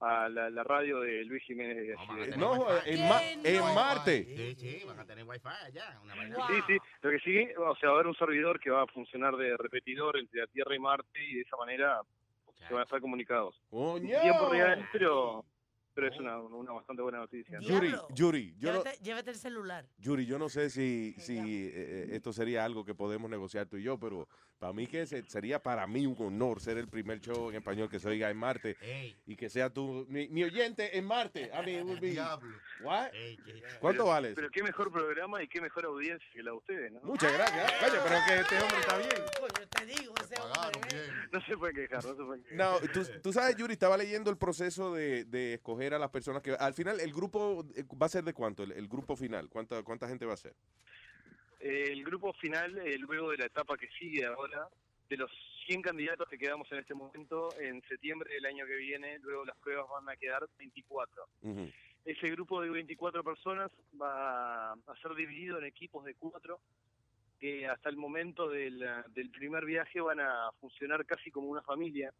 a 0.00 0.28
la, 0.28 0.50
la 0.50 0.64
radio 0.64 1.00
de 1.00 1.24
Luis 1.24 1.42
Jiménez. 1.44 1.76
de 1.76 1.94
allí, 1.96 2.30
de- 2.30 2.36
No, 2.36 2.66
en, 2.84 3.08
Ma- 3.08 3.22
en 3.24 3.74
Marte. 3.74 4.24
Sí, 4.36 4.54
sí, 4.56 4.84
van 4.84 4.98
a 4.98 5.06
tener 5.06 5.24
wifi 5.24 5.46
allá. 5.46 5.98
Una 6.02 6.14
vaina 6.16 6.36
Sí, 6.48 6.54
sí. 6.66 6.76
Lo 7.02 7.10
que 7.12 7.18
sí, 7.20 7.48
o 7.56 7.76
sea, 7.76 7.88
va 7.90 7.92
a 7.92 7.98
haber 8.00 8.08
un 8.08 8.16
servidor 8.16 8.58
que 8.60 8.68
va 8.70 8.82
a 8.82 8.86
funcionar 8.88 9.36
de 9.36 9.56
repetidor 9.56 10.18
entre 10.18 10.40
la 10.40 10.46
Tierra 10.48 10.74
y 10.74 10.78
Marte 10.80 11.24
y 11.24 11.36
de 11.36 11.40
esa 11.42 11.56
manera 11.56 12.00
se 12.66 12.74
van 12.74 12.80
a 12.80 12.84
estar 12.84 13.00
comunicados. 13.00 13.54
¡Coño! 13.70 14.20
Tiempo 14.20 14.48
real, 14.50 14.88
pero, 14.92 15.44
pero 15.94 16.08
es 16.08 16.18
una, 16.18 16.38
una 16.40 16.72
bastante 16.72 17.02
buena 17.02 17.18
noticia. 17.18 17.60
¿no? 17.60 17.66
Yuri, 17.68 17.94
Yuri, 18.14 18.54
yo 18.58 18.72
no, 18.72 18.78
Llévate, 18.82 19.02
llévate 19.02 19.30
el 19.30 19.36
celular. 19.36 19.86
Yuri, 19.98 20.26
yo 20.26 20.38
no 20.38 20.48
sé 20.48 20.70
si, 20.70 21.14
si 21.18 21.38
eh, 21.38 21.72
eh, 21.74 22.08
esto 22.12 22.32
sería 22.32 22.64
algo 22.64 22.84
que 22.84 22.94
podemos 22.94 23.30
negociar 23.30 23.66
tú 23.66 23.76
y 23.76 23.82
yo, 23.82 23.98
pero 23.98 24.28
para 24.58 24.72
mí 24.72 24.86
que 24.86 25.06
se- 25.06 25.24
sería 25.28 25.60
para 25.60 25.86
mí 25.88 26.06
un 26.06 26.16
honor 26.20 26.60
ser 26.60 26.78
el 26.78 26.88
primer 26.88 27.20
show 27.20 27.50
en 27.50 27.56
español 27.56 27.88
que 27.90 27.98
se 27.98 28.08
oiga 28.08 28.30
en 28.30 28.36
Marte 28.36 28.76
y 29.26 29.34
que 29.36 29.48
sea 29.50 29.70
tú, 29.70 30.06
mi, 30.08 30.28
mi 30.28 30.44
oyente 30.44 30.96
en 30.96 31.04
Marte. 31.04 31.50
I 31.52 31.66
mean, 31.66 31.86
would 31.86 31.98
be- 32.00 32.16
What? 32.82 33.10
¿Cuánto 33.80 34.02
Pero- 34.02 34.06
vale 34.06 34.28
eso? 34.28 34.36
Pero 34.36 34.50
qué 34.50 34.62
mejor 34.62 34.92
programa 34.92 35.42
y 35.42 35.48
qué 35.48 35.60
mejor 35.60 35.84
audiencia 35.86 36.26
que 36.32 36.42
la 36.42 36.52
de 36.52 36.56
ustedes, 36.56 36.92
¿no? 36.92 37.00
Muchas 37.02 37.32
gracias. 37.32 37.72
Coño, 37.80 38.00
pero 38.04 38.16
que 38.26 38.40
este 38.40 38.60
hombre 38.62 38.78
está 38.80 38.98
bien. 38.98 39.10
Coño, 39.40 39.68
te 39.68 39.86
digo, 39.86 40.14
ese 40.20 40.34
hombre. 40.40 41.12
No 41.32 41.40
se 41.44 41.56
puede 41.56 41.74
quejar, 41.74 42.04
no 42.04 42.14
se 42.16 42.22
puede 42.24 42.42
quejar. 42.42 42.56
No, 42.56 42.78
tú, 42.92 43.00
tú 43.22 43.32
sabes, 43.32 43.56
Yuri, 43.56 43.72
estaba 43.72 43.96
leyendo 43.96 44.30
el 44.30 44.36
proceso 44.36 44.94
de, 44.94 45.24
de 45.24 45.54
escoger 45.54 45.81
a 45.90 45.98
las 45.98 46.10
personas 46.10 46.42
que... 46.42 46.52
Al 46.52 46.74
final, 46.74 47.00
¿el 47.00 47.12
grupo 47.12 47.64
eh, 47.74 47.84
va 48.00 48.06
a 48.06 48.08
ser 48.08 48.24
de 48.24 48.32
cuánto? 48.32 48.62
El, 48.62 48.72
el 48.72 48.88
grupo 48.88 49.16
final, 49.16 49.48
¿cuánta, 49.48 49.82
¿cuánta 49.82 50.08
gente 50.08 50.26
va 50.26 50.34
a 50.34 50.36
ser? 50.36 50.54
El 51.60 52.02
grupo 52.04 52.32
final, 52.32 52.76
eh, 52.78 52.98
luego 52.98 53.30
de 53.30 53.38
la 53.38 53.46
etapa 53.46 53.76
que 53.76 53.88
sigue 53.98 54.26
ahora, 54.26 54.68
de 55.08 55.16
los 55.16 55.30
100 55.66 55.82
candidatos 55.82 56.28
que 56.28 56.38
quedamos 56.38 56.70
en 56.72 56.78
este 56.78 56.94
momento, 56.94 57.50
en 57.60 57.82
septiembre 57.82 58.34
del 58.34 58.46
año 58.46 58.66
que 58.66 58.76
viene, 58.76 59.18
luego 59.20 59.44
las 59.44 59.56
pruebas 59.58 59.86
van 59.88 60.08
a 60.08 60.16
quedar 60.16 60.48
24. 60.58 61.24
Ese 62.04 62.30
grupo 62.30 62.60
de 62.60 62.70
24 62.70 63.22
personas 63.22 63.70
va 64.00 64.72
a 64.72 64.96
ser 65.00 65.14
dividido 65.14 65.58
en 65.58 65.64
equipos 65.64 66.04
de 66.04 66.14
cuatro 66.14 66.58
que 67.38 67.66
hasta 67.66 67.88
el 67.88 67.96
momento 67.96 68.48
del, 68.48 68.84
del 69.14 69.30
primer 69.30 69.64
viaje 69.64 70.00
van 70.00 70.20
a 70.20 70.50
funcionar 70.60 71.04
casi 71.06 71.30
como 71.30 71.48
una 71.48 71.62
familia. 71.62 72.12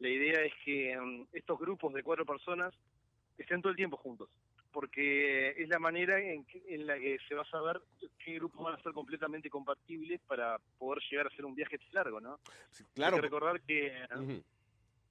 La 0.00 0.08
idea 0.08 0.42
es 0.42 0.52
que 0.64 0.98
mm, 0.98 1.28
estos 1.32 1.58
grupos 1.58 1.94
de 1.94 2.02
cuatro 2.02 2.26
personas 2.26 2.74
estén 3.38 3.60
todo 3.62 3.70
el 3.70 3.76
tiempo 3.76 3.96
juntos, 3.96 4.28
porque 4.72 5.50
es 5.56 5.68
la 5.68 5.78
manera 5.78 6.20
en, 6.20 6.44
que- 6.44 6.62
en 6.68 6.86
la 6.86 6.98
que 6.98 7.18
se 7.28 7.34
va 7.34 7.42
a 7.42 7.50
saber 7.50 7.80
qué 8.24 8.34
grupos 8.34 8.64
van 8.64 8.74
a 8.74 8.82
ser 8.82 8.92
completamente 8.92 9.50
compatibles 9.50 10.20
para 10.26 10.58
poder 10.78 11.02
llegar 11.10 11.26
a 11.26 11.28
hacer 11.28 11.44
un 11.44 11.54
viaje 11.54 11.78
largo, 11.92 12.20
¿no? 12.20 12.38
claro. 12.94 13.16
Hay 13.16 13.20
que 13.20 13.26
recordar 13.26 13.60
que 13.62 14.04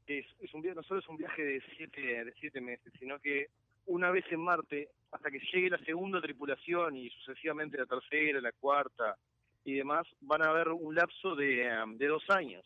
es, 0.07 0.25
es 0.39 0.53
un 0.53 0.61
viaje, 0.61 0.75
no 0.75 0.83
solo 0.83 0.99
es 0.99 1.07
un 1.07 1.17
viaje 1.17 1.43
de 1.43 1.61
siete, 1.77 2.25
de 2.25 2.33
siete 2.39 2.59
meses, 2.61 2.91
sino 2.99 3.19
que 3.19 3.47
una 3.85 4.11
vez 4.11 4.25
en 4.31 4.39
Marte, 4.41 4.89
hasta 5.11 5.31
que 5.31 5.39
llegue 5.39 5.69
la 5.69 5.77
segunda 5.85 6.21
tripulación 6.21 6.95
y 6.95 7.09
sucesivamente 7.09 7.77
la 7.77 7.85
tercera, 7.85 8.39
la 8.41 8.51
cuarta 8.51 9.17
y 9.63 9.73
demás, 9.73 10.07
van 10.21 10.41
a 10.43 10.49
haber 10.49 10.69
un 10.69 10.95
lapso 10.95 11.35
de, 11.35 11.67
de 11.95 12.07
dos 12.07 12.23
años. 12.29 12.65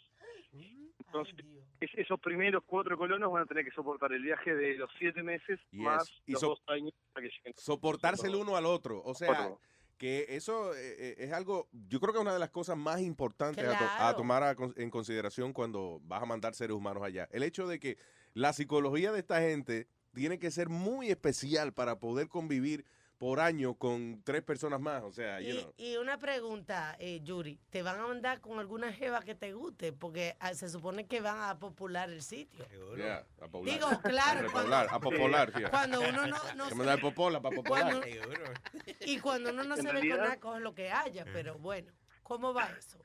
Entonces, 1.08 1.36
es- 1.80 1.92
esos 1.96 2.20
primeros 2.20 2.64
cuatro 2.66 2.98
colonos 2.98 3.32
van 3.32 3.44
a 3.44 3.46
tener 3.46 3.64
que 3.66 3.72
soportar 3.72 4.12
el 4.14 4.24
viaje 4.24 4.54
de 4.56 4.76
los 4.76 4.90
siete 4.98 5.24
meses 5.24 5.60
Yes. 5.72 5.82
más 5.82 6.10
Y 6.26 6.34
los 6.34 6.42
so- 6.42 6.48
dos 6.50 6.62
años 6.68 6.94
para 7.14 7.26
que 7.28 7.34
lleguen. 7.36 7.54
soportarse 7.56 8.28
el 8.28 8.36
uno 8.36 8.56
al 8.56 8.66
otro. 8.66 9.02
O 9.04 9.14
sea, 9.14 9.52
que 9.98 10.26
eso 10.30 10.74
eh, 10.76 10.96
eh, 10.98 11.16
es 11.20 11.32
algo, 11.32 11.70
yo 11.72 12.00
creo 12.02 12.12
que 12.12 12.20
es 12.20 12.24
una 12.24 12.34
de 12.34 12.40
las 12.40 12.50
cosas 12.50 12.76
más 12.78 13.00
importantes 13.02 13.64
a, 13.66 13.78
to- 13.78 13.86
a 13.86 13.98
Claro. 13.98 14.18
tomar 14.18 14.44
a 14.44 14.56
en 14.76 14.90
consideración 14.90 15.54
cuando 15.54 16.00
vas 16.04 16.22
a 16.22 16.26
mandar 16.26 16.54
seres 16.54 16.76
humanos 16.76 17.02
allá. 17.04 17.30
El 17.32 17.44
hecho 17.44 17.66
de 17.66 17.80
que 17.80 17.98
la 18.34 18.52
psicología 18.52 19.14
de 19.14 19.20
esta 19.20 19.40
gente 19.40 19.88
tiene 20.14 20.38
que 20.40 20.52
ser 20.52 20.68
muy 20.70 21.10
especial 21.10 21.74
para 21.74 22.00
poder 22.00 22.28
convivir 22.28 22.86
por 23.18 23.40
año 23.40 23.76
con 23.76 24.22
tres 24.24 24.42
personas 24.44 24.80
más. 24.82 25.02
O 25.04 25.12
sea, 25.12 25.40
you 25.40 25.56
Y, 25.56 25.58
know. 25.60 25.74
y 25.78 25.96
una 25.98 26.18
pregunta, 26.18 26.96
eh, 27.00 27.22
Yuri, 27.24 27.58
¿te 27.70 27.82
van 27.82 28.00
a 28.00 28.08
mandar 28.08 28.42
con 28.42 28.60
alguna 28.60 28.92
jeva 28.92 29.22
que 29.22 29.36
te 29.36 29.54
guste? 29.54 29.94
Porque 29.94 30.36
ah, 30.40 30.54
se 30.54 30.68
supone 30.70 31.08
que 31.08 31.22
van 31.22 31.40
a 31.42 31.58
popular 31.58 32.10
el 32.10 32.22
sitio. 32.22 32.66
Yeah, 32.98 33.26
a 33.42 33.48
poblar. 33.48 33.74
Digo, 33.74 33.88
claro, 34.04 34.48
A 34.48 34.52
cuando- 34.52 34.78
repoblar, 34.82 34.88
a 34.92 35.00
popular, 35.00 35.52
sí. 35.56 35.64
Cuando 35.70 36.02
uno 36.02 36.28
no, 36.28 36.38
no 36.58 36.70
se- 36.70 36.76
me 36.76 36.84
da 36.86 36.98
popola 36.98 37.42
para 37.42 37.56
popular. 37.56 37.84
Cuando- 37.84 38.08
y 39.06 39.20
cuando 39.20 39.50
uno 39.52 39.64
no 39.64 39.76
se 39.76 39.82
ve 39.84 39.88
con 39.88 39.94
realidad- 39.96 40.18
nada, 40.18 40.40
coge 40.40 40.60
lo 40.60 40.76
que 40.76 40.92
haya, 40.92 41.26
pero 41.32 41.58
bueno, 41.58 41.92
¿cómo 42.24 42.54
va 42.54 42.70
eso? 42.78 43.00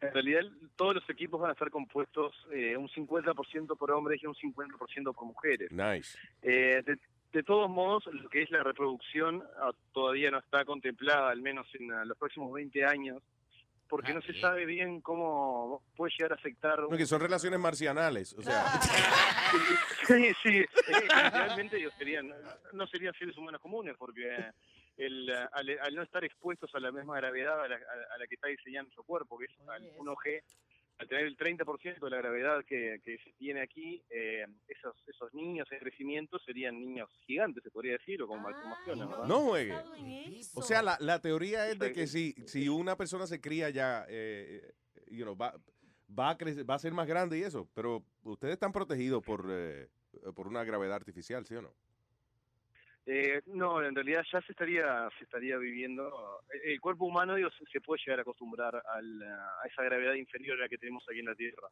En 0.00 0.12
realidad, 0.12 0.40
todos 0.74 0.96
los 0.96 1.08
equipos 1.10 1.40
van 1.40 1.50
a 1.50 1.52
estar 1.52 1.70
compuestos 1.70 2.34
eh, 2.52 2.76
un 2.76 2.88
50% 2.88 3.78
por 3.78 3.92
hombres 3.92 4.20
y 4.20 4.26
un 4.26 4.34
50% 4.34 5.14
por 5.14 5.24
mujeres. 5.26 5.70
Nice. 5.70 6.18
Eh, 6.42 6.82
de, 6.84 6.98
de 7.32 7.42
todos 7.42 7.68
modos, 7.70 8.04
lo 8.12 8.28
que 8.28 8.42
es 8.42 8.50
la 8.50 8.62
reproducción 8.62 9.42
ah, 9.58 9.70
todavía 9.92 10.30
no 10.30 10.38
está 10.38 10.64
contemplada, 10.64 11.30
al 11.30 11.40
menos 11.42 11.66
en 11.74 11.92
ah, 11.92 12.04
los 12.04 12.16
próximos 12.18 12.52
20 12.52 12.84
años, 12.84 13.22
porque 13.88 14.14
no 14.14 14.22
se 14.22 14.38
sabe 14.40 14.64
bien 14.64 15.00
cómo 15.02 15.82
puede 15.96 16.12
llegar 16.16 16.32
a 16.32 16.34
afectar. 16.36 16.78
No, 16.80 16.96
que 16.96 17.04
son 17.06 17.20
relaciones 17.20 17.58
marcianales. 17.60 18.32
O 18.34 18.42
sea, 18.42 18.64
Sí, 20.06 20.32
sí, 20.42 20.58
eh, 20.58 20.66
realmente 21.30 21.76
ellos 21.76 21.92
serían, 21.98 22.32
no 22.72 22.86
serían 22.86 23.14
seres 23.14 23.36
humanos 23.36 23.60
comunes, 23.60 23.94
porque 23.98 24.34
el, 24.96 25.28
eh, 25.28 25.34
al, 25.52 25.78
al 25.80 25.94
no 25.94 26.02
estar 26.02 26.24
expuestos 26.24 26.74
a 26.74 26.80
la 26.80 26.90
misma 26.90 27.16
gravedad 27.18 27.62
a 27.62 27.68
la, 27.68 27.76
a- 27.76 28.14
a 28.14 28.18
la 28.18 28.26
que 28.26 28.34
está 28.34 28.48
diseñando 28.48 28.90
su 28.92 29.04
cuerpo, 29.04 29.38
que 29.38 29.44
es 29.44 29.50
al 29.68 29.82
1G, 29.96 30.42
al 30.98 31.08
tener 31.08 31.24
el 31.26 31.36
30% 31.36 31.98
de 32.00 32.10
la 32.10 32.16
gravedad 32.18 32.64
que, 32.64 33.00
que 33.04 33.18
se 33.18 33.32
tiene 33.32 33.60
aquí, 33.62 34.02
eh, 34.10 34.46
esos, 34.68 34.94
esos 35.08 35.34
niños 35.34 35.66
en 35.72 35.78
crecimiento 35.80 36.38
serían 36.38 36.78
niños 36.78 37.10
gigantes, 37.26 37.62
se 37.64 37.70
podría 37.70 37.92
decir, 37.94 38.22
o 38.22 38.28
con 38.28 38.40
malformaciones, 38.40 39.08
¿verdad? 39.08 39.24
no 39.26 39.40
juegue. 39.40 39.74
O 40.54 40.62
sea, 40.62 40.82
la, 40.82 40.96
la 41.00 41.20
teoría 41.20 41.68
es 41.68 41.78
de 41.78 41.92
que 41.92 42.06
si, 42.06 42.32
si 42.46 42.68
una 42.68 42.96
persona 42.96 43.26
se 43.26 43.40
cría 43.40 43.70
ya, 43.70 44.04
eh, 44.08 44.62
eh, 44.94 45.04
you 45.10 45.24
know, 45.24 45.36
va, 45.36 45.54
va, 46.16 46.30
a 46.30 46.38
crecer- 46.38 46.68
va 46.68 46.74
a 46.74 46.78
ser 46.78 46.92
más 46.92 47.08
grande 47.08 47.38
y 47.38 47.42
eso, 47.42 47.68
pero 47.74 48.04
ustedes 48.22 48.52
están 48.54 48.72
protegidos 48.72 49.22
por, 49.24 49.46
eh, 49.50 49.88
por 50.36 50.46
una 50.46 50.62
gravedad 50.62 50.94
artificial, 50.96 51.44
¿sí 51.46 51.56
o 51.56 51.62
no? 51.62 51.74
Eh, 53.04 53.42
no, 53.46 53.82
en 53.84 53.94
realidad 53.96 54.22
ya 54.32 54.40
se 54.42 54.52
estaría 54.52 55.08
se 55.18 55.24
estaría 55.24 55.56
viviendo. 55.58 56.40
El 56.64 56.80
cuerpo 56.80 57.04
humano 57.06 57.34
digo, 57.34 57.50
se- 57.72 57.80
puede 57.80 58.00
llegar 58.04 58.20
a 58.20 58.22
acostumbrar 58.22 58.80
al, 58.94 59.22
a 59.22 59.66
esa 59.66 59.82
gravedad 59.82 60.14
inferior 60.14 60.56
a 60.58 60.62
la 60.62 60.68
que 60.68 60.78
tenemos 60.78 61.04
aquí 61.10 61.18
en 61.18 61.26
la 61.26 61.34
Tierra. 61.34 61.68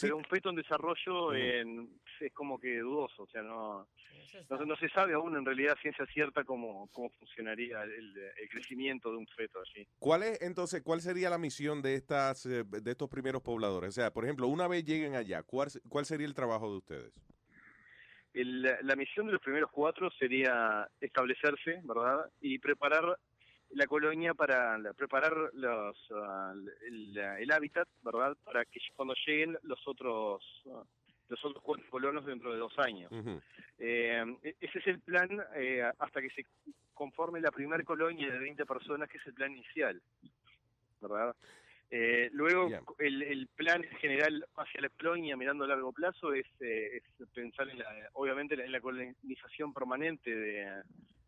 Pero 0.00 0.16
un 0.16 0.24
feto 0.24 0.50
en 0.50 0.56
desarrollo 0.56 1.32
en- 1.34 2.00
es 2.20 2.32
como 2.32 2.58
que 2.58 2.78
dudoso, 2.80 3.22
o 3.22 3.26
sea, 3.28 3.42
no, 3.42 3.86
no, 4.50 4.64
no 4.66 4.76
se 4.76 4.88
sabe 4.88 5.12
aún 5.14 5.36
en 5.36 5.44
realidad 5.44 5.76
ciencia 5.80 6.04
cierta 6.06 6.42
cómo, 6.42 6.88
cómo 6.92 7.08
funcionaría 7.10 7.82
el, 7.84 8.16
el 8.18 8.48
crecimiento 8.48 9.10
de 9.12 9.18
un 9.18 9.26
feto 9.28 9.60
allí. 9.60 9.86
¿Cuál 10.00 10.24
es 10.24 10.42
entonces, 10.42 10.82
cuál 10.82 11.00
sería 11.00 11.30
la 11.30 11.38
misión 11.38 11.82
de 11.82 11.94
estas, 11.94 12.46
eh, 12.46 12.64
de 12.64 12.90
estos 12.90 13.08
primeros 13.08 13.42
pobladores? 13.42 13.90
O 13.90 13.92
sea, 13.92 14.12
por 14.12 14.24
ejemplo, 14.24 14.48
una 14.48 14.66
vez 14.66 14.84
lleguen 14.84 15.14
allá, 15.14 15.44
¿cuál, 15.44 15.68
cuál 15.88 16.04
sería 16.04 16.26
el 16.26 16.34
trabajo 16.34 16.68
de 16.68 16.78
ustedes? 16.78 17.12
El- 18.34 18.62
la 18.62 18.96
misión 18.96 19.26
de 19.26 19.32
los 19.32 19.40
primeros 19.42 19.70
cuatro 19.70 20.10
sería 20.18 20.86
establecerse, 21.00 21.80
¿verdad? 21.84 22.30
Y 22.40 22.58
preparar 22.58 23.16
la 23.70 23.86
colonia 23.86 24.34
para 24.34 24.78
preparar 24.96 25.32
los, 25.54 25.96
ah, 26.14 26.52
el, 26.86 27.16
el 27.16 27.52
hábitat, 27.52 27.88
¿verdad? 28.02 28.36
Para 28.44 28.64
que 28.66 28.80
cuando 28.94 29.14
lleguen 29.26 29.56
los 29.62 29.80
otros 29.88 30.44
ah, 30.70 30.82
los 31.28 31.42
otros 31.44 31.62
cuatro 31.62 31.84
colonos 31.88 32.26
dentro 32.26 32.52
de 32.52 32.58
dos 32.58 32.78
años. 32.78 33.10
Eh, 33.78 34.22
e- 34.42 34.56
ese 34.60 34.78
es 34.78 34.86
el 34.88 35.00
plan 35.00 35.42
eh, 35.56 35.82
hasta 35.98 36.20
que 36.20 36.28
se 36.30 36.44
conforme 36.92 37.40
la 37.40 37.50
primera 37.50 37.82
colonia 37.82 38.30
de 38.30 38.38
20 38.38 38.66
personas, 38.66 39.08
que 39.08 39.16
es 39.18 39.26
el 39.26 39.34
plan 39.34 39.50
inicial, 39.52 40.00
¿verdad? 41.00 41.34
Eh, 41.96 42.28
luego, 42.32 42.68
el, 42.98 43.22
el 43.22 43.46
plan 43.54 43.84
general 44.00 44.44
hacia 44.56 44.80
la 44.80 44.88
colonia, 44.88 45.36
mirando 45.36 45.62
a 45.62 45.68
largo 45.68 45.92
plazo, 45.92 46.32
es, 46.32 46.44
eh, 46.58 46.96
es 46.96 47.28
pensar, 47.28 47.68
en 47.68 47.78
la, 47.78 47.86
obviamente, 48.14 48.54
en 48.54 48.72
la 48.72 48.80
colonización 48.80 49.72
permanente 49.72 50.34
de, 50.34 50.82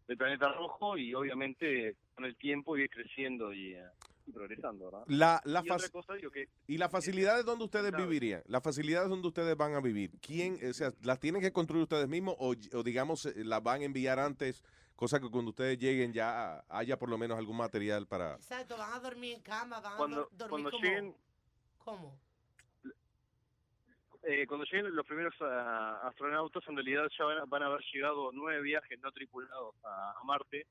del 0.09 0.17
planeta 0.17 0.53
rojo 0.55 0.99
y, 0.99 1.15
obviamente, 1.15 1.95
con 2.17 2.25
el 2.25 2.35
tiempo 2.35 2.77
ir 2.77 2.91
creciendo 2.91 3.53
y, 3.53 3.75
eh, 3.75 3.85
y 4.27 4.33
progresando, 4.33 4.87
¿verdad? 4.87 5.05
La, 5.07 5.41
la 5.45 5.63
y 5.65 5.71
otra 5.71 5.89
cosa, 5.89 6.15
digo 6.15 6.33
que 6.33 6.49
¿Y 6.67 6.79
las 6.79 6.91
facilidades 6.91 7.45
donde 7.45 7.65
ustedes 7.65 7.93
vivirían? 7.97 8.43
Las 8.49 8.65
facilidades 8.65 9.09
donde 9.09 9.29
ustedes 9.29 9.57
van 9.57 9.75
a 9.75 9.81
vivir, 9.81 10.11
¿quién, 10.21 10.59
o 10.69 10.73
sea, 10.73 10.93
las 11.05 11.21
tienen 11.21 11.43
que 11.43 11.53
construir 11.53 11.85
ustedes 11.85 12.09
mismos 12.09 12.35
o, 12.41 12.57
o, 12.73 12.83
digamos, 12.83 13.27
eh, 13.27 13.45
las 13.45 13.63
van 13.63 13.83
a 13.83 13.85
enviar 13.85 14.19
antes, 14.19 14.65
cosa 14.97 15.21
que 15.21 15.31
cuando 15.31 15.51
ustedes 15.51 15.79
lleguen 15.79 16.13
ya 16.13 16.65
haya 16.69 16.99
por 16.99 17.09
lo 17.11 17.19
menos 17.19 17.39
algún 17.39 17.57
material 17.57 18.07
para... 18.07 18.35
Exacto, 18.35 18.77
van 18.77 18.93
a 18.95 18.99
dormir 19.01 19.35
en 19.37 19.43
cama, 19.43 19.79
van 19.81 19.97
Cuando- 19.97 20.17
a 20.17 20.21
do- 20.23 20.29
dormir 20.33 20.49
cuando 20.51 20.71
como... 20.71 20.83
lleguen- 20.85 21.17
¿Cómo? 21.79 22.19
Eh, 24.29 24.45
cuando 24.49 24.65
lleguen 24.65 24.93
los 24.97 25.07
primeros 25.07 25.35
ah, 25.41 26.01
astronautas, 26.09 26.65
en 26.67 26.75
realidad 26.75 27.07
ya 27.17 27.25
van 27.25 27.39
a, 27.39 27.45
van 27.45 27.63
a 27.63 27.67
haber 27.67 27.81
llegado 27.93 28.31
nueve 28.33 28.61
viajes 28.61 28.99
no 29.01 29.13
tripulados 29.13 29.77
a, 29.85 30.15
a 30.21 30.25
Marte 30.25 30.67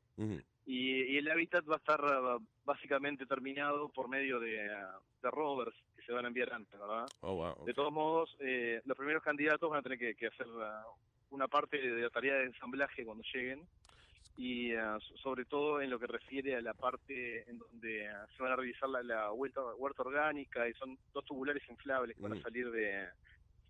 y, 0.66 1.04
y 1.04 1.18
el 1.18 1.32
hábitat 1.32 1.64
va 1.70 1.76
a 1.76 1.78
estar 1.78 2.02
ah, 2.04 2.38
básicamente 2.66 3.26
terminado 3.26 3.88
por 3.90 4.10
medio 4.10 4.42
de, 4.42 4.70
ah, 4.74 5.00
de 5.22 5.32
rovers 5.32 5.74
que 5.96 6.02
se 6.02 6.12
van 6.12 6.26
a 6.26 6.28
enviar 6.28 6.52
antes, 6.52 6.78
¿verdad? 6.78 7.06
Oh, 7.22 7.36
wow. 7.36 7.66
De 7.66 7.74
todos 7.74 7.94
modos, 7.94 8.36
eh, 8.40 8.82
los 8.84 8.98
primeros 8.98 9.24
candidatos 9.24 9.70
van 9.70 9.80
a 9.80 9.84
tener 9.84 10.00
que, 10.00 10.16
que 10.16 10.28
hacer 10.28 10.48
una 11.30 11.48
parte 11.48 11.78
de 11.78 12.02
la 12.02 12.10
tarea 12.10 12.34
de 12.36 12.46
ensamblaje 12.48 13.06
cuando 13.06 13.24
lleguen 13.34 13.66
y 14.38 14.72
so- 14.72 15.18
sobre 15.18 15.46
todo 15.46 15.82
en 15.82 15.90
lo 15.90 16.00
que 16.00 16.08
refiere 16.08 16.56
a 16.56 16.62
la 16.62 16.74
parte 16.74 17.50
en 17.50 17.58
donde 17.58 18.08
ah, 18.08 18.28
se 18.36 18.44
van 18.44 18.52
a 18.52 18.56
realizar 18.56 18.90
la, 18.90 19.02
la 19.04 19.32
huerta, 19.32 19.62
huerta 19.76 20.04
orgánica 20.04 20.68
y 20.68 20.74
son 20.74 20.98
dos 21.14 21.24
tubulares 21.26 21.64
inflables 21.70 22.16
que 22.16 22.22
van 22.24 22.34
a 22.34 22.36
Ujú. 22.36 22.44
salir 22.44 22.70
de 22.72 23.08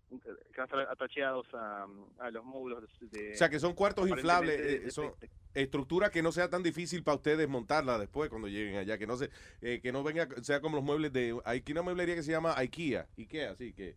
que 0.08 0.16
van 0.56 0.60
a 0.60 0.64
estar 0.64 0.80
atacheados 0.80 1.46
a, 1.52 1.86
a 2.18 2.30
los 2.30 2.44
módulos 2.44 2.84
de, 3.00 3.32
O 3.34 3.36
sea, 3.36 3.48
que 3.48 3.58
son 3.58 3.74
cuartos 3.74 4.08
inflables, 4.08 4.58
eh, 4.58 4.80
de- 4.80 4.90
son 4.90 5.14
estructuras 5.54 6.10
que 6.10 6.22
no 6.22 6.32
sea 6.32 6.48
tan 6.50 6.62
difícil 6.62 7.02
para 7.02 7.16
ustedes 7.16 7.48
montarla 7.48 7.98
después 7.98 8.28
cuando 8.30 8.46
lleguen 8.46 8.76
allá, 8.76 8.98
que 8.98 9.06
no 9.06 9.16
se, 9.16 9.30
eh, 9.62 9.80
que 9.82 9.90
no 9.90 10.02
venga, 10.04 10.28
sea 10.42 10.60
como 10.60 10.76
los 10.76 10.84
muebles 10.84 11.12
de, 11.12 11.36
hay 11.44 11.64
una 11.70 11.82
mueblería 11.82 12.14
que 12.14 12.22
se 12.22 12.30
llama 12.32 12.54
IKEA, 12.56 13.08
IKEA, 13.16 13.50
así 13.52 13.72
que, 13.72 13.96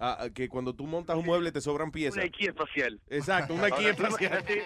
ah, 0.00 0.16
ah, 0.20 0.30
que 0.30 0.48
cuando 0.48 0.74
tú 0.74 0.86
montas 0.86 1.16
un 1.16 1.24
mueble 1.26 1.52
te 1.52 1.60
sobran 1.60 1.90
piezas. 1.90 2.16
una 2.16 2.24
IKEA 2.24 2.50
espacial. 2.50 3.00
Exacto, 3.08 3.54
una 3.54 3.68
tú 3.68 3.76
espacial. 3.82 4.44
imagínate- 4.44 4.64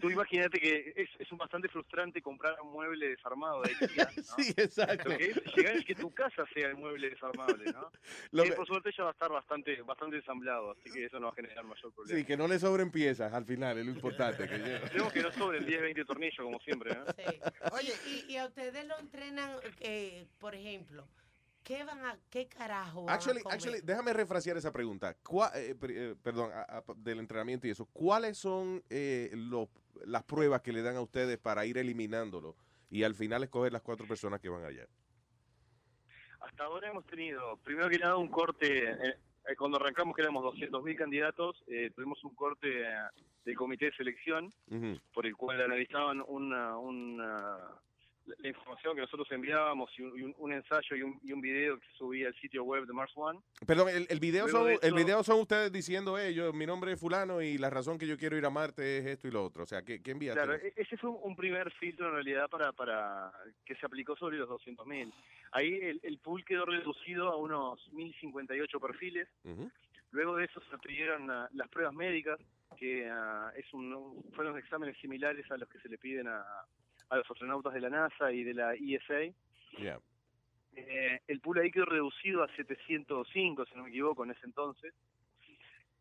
Tú 0.00 0.10
imagínate 0.10 0.58
que 0.58 0.92
es, 0.96 1.08
es 1.18 1.32
un 1.32 1.38
bastante 1.38 1.68
frustrante 1.68 2.20
comprar 2.22 2.56
un 2.62 2.72
mueble 2.72 3.08
desarmado 3.08 3.62
de 3.62 3.70
IKEA. 3.70 4.10
¿no? 4.16 4.22
Sí, 4.42 4.52
exacto. 4.56 5.08
Lo 5.10 5.16
que 5.18 5.30
es 5.30 5.36
llegar 5.56 5.76
es 5.76 5.84
que 5.84 5.94
tu 5.94 6.10
casa 6.12 6.44
sea 6.54 6.68
el 6.68 6.76
mueble 6.76 7.10
desarmable, 7.10 7.72
¿no? 7.72 7.90
Lo 8.32 8.44
Y 8.44 8.50
que- 8.50 8.54
por 8.54 8.66
suerte 8.66 8.90
ya 8.96 9.04
va 9.04 9.10
a 9.10 9.12
estar 9.12 9.30
bastante 9.30 9.80
bastante 9.82 10.16
ensamblado, 10.16 10.72
así 10.72 10.90
que 10.90 11.06
eso 11.06 11.18
no 11.18 11.26
va 11.26 11.32
a 11.32 11.36
generar 11.36 11.64
mayor 11.64 11.92
problema. 11.92 12.18
Sí, 12.18 12.24
que 12.26 12.36
no 12.36 12.48
le 12.48 12.58
sobren 12.58 12.90
piezas 12.90 13.32
al 13.32 13.44
final, 13.44 13.78
es 13.78 13.86
lo 13.86 13.92
importante. 13.92 14.46
que. 14.48 14.56
Tenemos 14.58 15.12
que 15.12 15.22
no 15.22 15.32
sobren 15.32 15.64
10, 15.64 15.80
20 15.80 16.04
tornillos 16.04 16.36
como 16.44 16.58
siempre, 16.60 16.94
¿no? 16.94 17.04
Oye, 17.72 17.92
y, 18.06 18.32
y 18.32 18.36
a 18.36 18.46
ustedes 18.46 18.84
lo 18.86 18.98
entrenan, 18.98 19.50
eh, 19.80 20.26
por 20.38 20.54
ejemplo, 20.54 21.06
¿qué 21.66 21.82
van 21.82 21.98
a, 22.04 22.16
qué 22.30 22.46
carajo 22.46 23.04
van 23.04 23.14
Actually, 23.16 23.40
a 23.40 23.42
comer? 23.42 23.54
actually, 23.58 23.80
déjame 23.82 24.12
refrasear 24.12 24.56
esa 24.56 24.72
pregunta. 24.72 25.16
¿Cuá- 25.24 25.50
eh, 25.56 25.74
eh, 25.88 26.14
perdón, 26.22 26.52
a- 26.54 26.78
a- 26.78 26.84
del 26.96 27.18
entrenamiento 27.18 27.66
y 27.66 27.70
eso. 27.70 27.86
¿Cuáles 27.86 28.38
son 28.38 28.84
eh, 28.88 29.30
los- 29.34 29.68
las 30.04 30.22
pruebas 30.22 30.62
que 30.62 30.72
le 30.72 30.82
dan 30.82 30.94
a 30.96 31.00
ustedes 31.00 31.38
para 31.38 31.66
ir 31.66 31.76
eliminándolo 31.76 32.54
y 32.88 33.02
al 33.02 33.14
final 33.16 33.42
escoger 33.42 33.72
las 33.72 33.82
cuatro 33.82 34.06
personas 34.06 34.40
que 34.40 34.48
van 34.48 34.64
allá? 34.64 34.86
Hasta 36.40 36.64
ahora 36.64 36.88
hemos 36.88 37.04
tenido, 37.06 37.56
primero 37.64 37.88
que 37.88 37.98
nada, 37.98 38.16
un 38.16 38.28
corte, 38.28 38.90
eh, 38.92 39.16
cuando 39.58 39.78
arrancamos 39.78 40.14
que 40.14 40.22
éramos 40.22 40.44
200.000 40.44 40.96
candidatos, 40.96 41.64
eh, 41.66 41.90
tuvimos 41.96 42.22
un 42.22 42.34
corte 42.36 42.68
eh, 42.82 42.94
del 43.44 43.56
comité 43.56 43.86
de 43.86 43.92
selección 43.96 44.54
por 45.12 45.26
el 45.26 45.36
cual 45.36 45.60
analizaban 45.62 46.22
una, 46.28 46.76
una, 46.78 47.58
la 48.38 48.48
información 48.48 48.94
que 48.94 49.00
nosotros 49.02 49.26
enviábamos 49.30 49.90
y 49.98 50.02
un, 50.02 50.34
un- 50.38 50.52
ensayo 50.52 50.96
y 50.96 51.02
un, 51.02 51.18
y 51.22 51.32
un 51.32 51.40
video 51.40 51.78
que 51.78 51.86
subía 51.96 52.28
al 52.28 52.34
sitio 52.40 52.64
web 52.64 52.84
de 52.86 52.92
Mars 52.92 53.12
One. 53.14 53.40
Perdón, 53.66 53.88
el, 53.90 54.06
el 54.08 54.20
video 54.20 54.48
son, 54.48 54.66
de 54.66 54.78
el 54.82 54.94
video 54.94 55.22
son 55.22 55.40
ustedes 55.40 55.70
diciendo, 55.72 56.18
eh, 56.18 56.32
yo, 56.34 56.52
mi 56.52 56.66
nombre 56.66 56.92
es 56.92 57.00
fulano 57.00 57.40
y 57.42 57.58
la 57.58 57.70
razón 57.70 57.98
que 57.98 58.06
yo 58.06 58.16
quiero 58.16 58.36
ir 58.36 58.44
a 58.46 58.50
Marte 58.50 58.98
es 58.98 59.06
esto 59.06 59.28
y 59.28 59.30
lo 59.30 59.44
otro. 59.44 59.62
O 59.62 59.66
sea, 59.66 59.82
¿qué, 59.82 60.02
qué 60.02 60.10
enviaste? 60.12 60.40
Claro, 60.42 60.54
e- 60.60 60.72
ese 60.76 60.96
fue 60.96 61.10
un, 61.10 61.36
primer 61.36 61.70
filtro 61.72 62.06
en 62.08 62.14
realidad 62.14 62.48
para, 62.48 62.72
para 62.72 63.30
que 63.64 63.74
se 63.76 63.86
aplicó 63.86 64.16
sobre 64.16 64.38
los 64.38 64.48
200.000. 64.48 65.12
Ahí 65.52 65.74
el, 65.74 66.00
el 66.02 66.18
pool 66.18 66.44
quedó 66.44 66.64
reducido 66.64 67.28
a 67.28 67.36
unos 67.36 67.78
1.058 67.92 68.80
perfiles. 68.80 69.28
Ujú. 69.44 69.70
Luego 70.12 70.36
de 70.36 70.44
eso 70.46 70.60
se 70.70 70.78
pidieron 70.78 71.30
ah, 71.30 71.48
las 71.52 71.68
pruebas 71.68 71.94
médicas, 71.94 72.38
que 72.78 73.08
ah, 73.10 73.52
es 73.56 73.72
un- 73.74 74.24
fueron 74.34 74.56
exámenes 74.58 74.96
similares 74.98 75.50
a 75.50 75.56
los 75.56 75.68
que 75.68 75.78
se 75.80 75.88
le 75.88 75.98
piden 75.98 76.28
a, 76.28 76.44
a 77.10 77.16
los 77.16 77.30
astronautas 77.30 77.72
de 77.74 77.80
la 77.80 77.90
NASA 77.90 78.32
y 78.32 78.42
de 78.44 78.54
la 78.54 78.74
ESA. 78.74 79.32
Yeah. 79.78 79.98
Eh, 80.74 81.20
el 81.28 81.40
pool 81.40 81.58
ahí 81.58 81.70
quedó 81.70 81.86
reducido 81.86 82.42
a 82.42 82.48
705, 82.56 83.64
si 83.66 83.74
no 83.76 83.84
me 83.84 83.88
equivoco, 83.90 84.24
en 84.24 84.30
ese 84.32 84.44
entonces. 84.46 84.92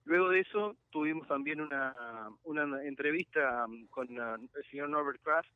Luego 0.03 0.29
de 0.29 0.41
eso 0.41 0.75
tuvimos 0.91 1.27
también 1.27 1.61
una, 1.61 2.29
una 2.43 2.83
entrevista 2.83 3.65
um, 3.65 3.87
con 3.87 4.07
uh, 4.19 4.35
el 4.35 4.63
señor 4.69 4.89
Norbert 4.89 5.21
Kraft, 5.21 5.49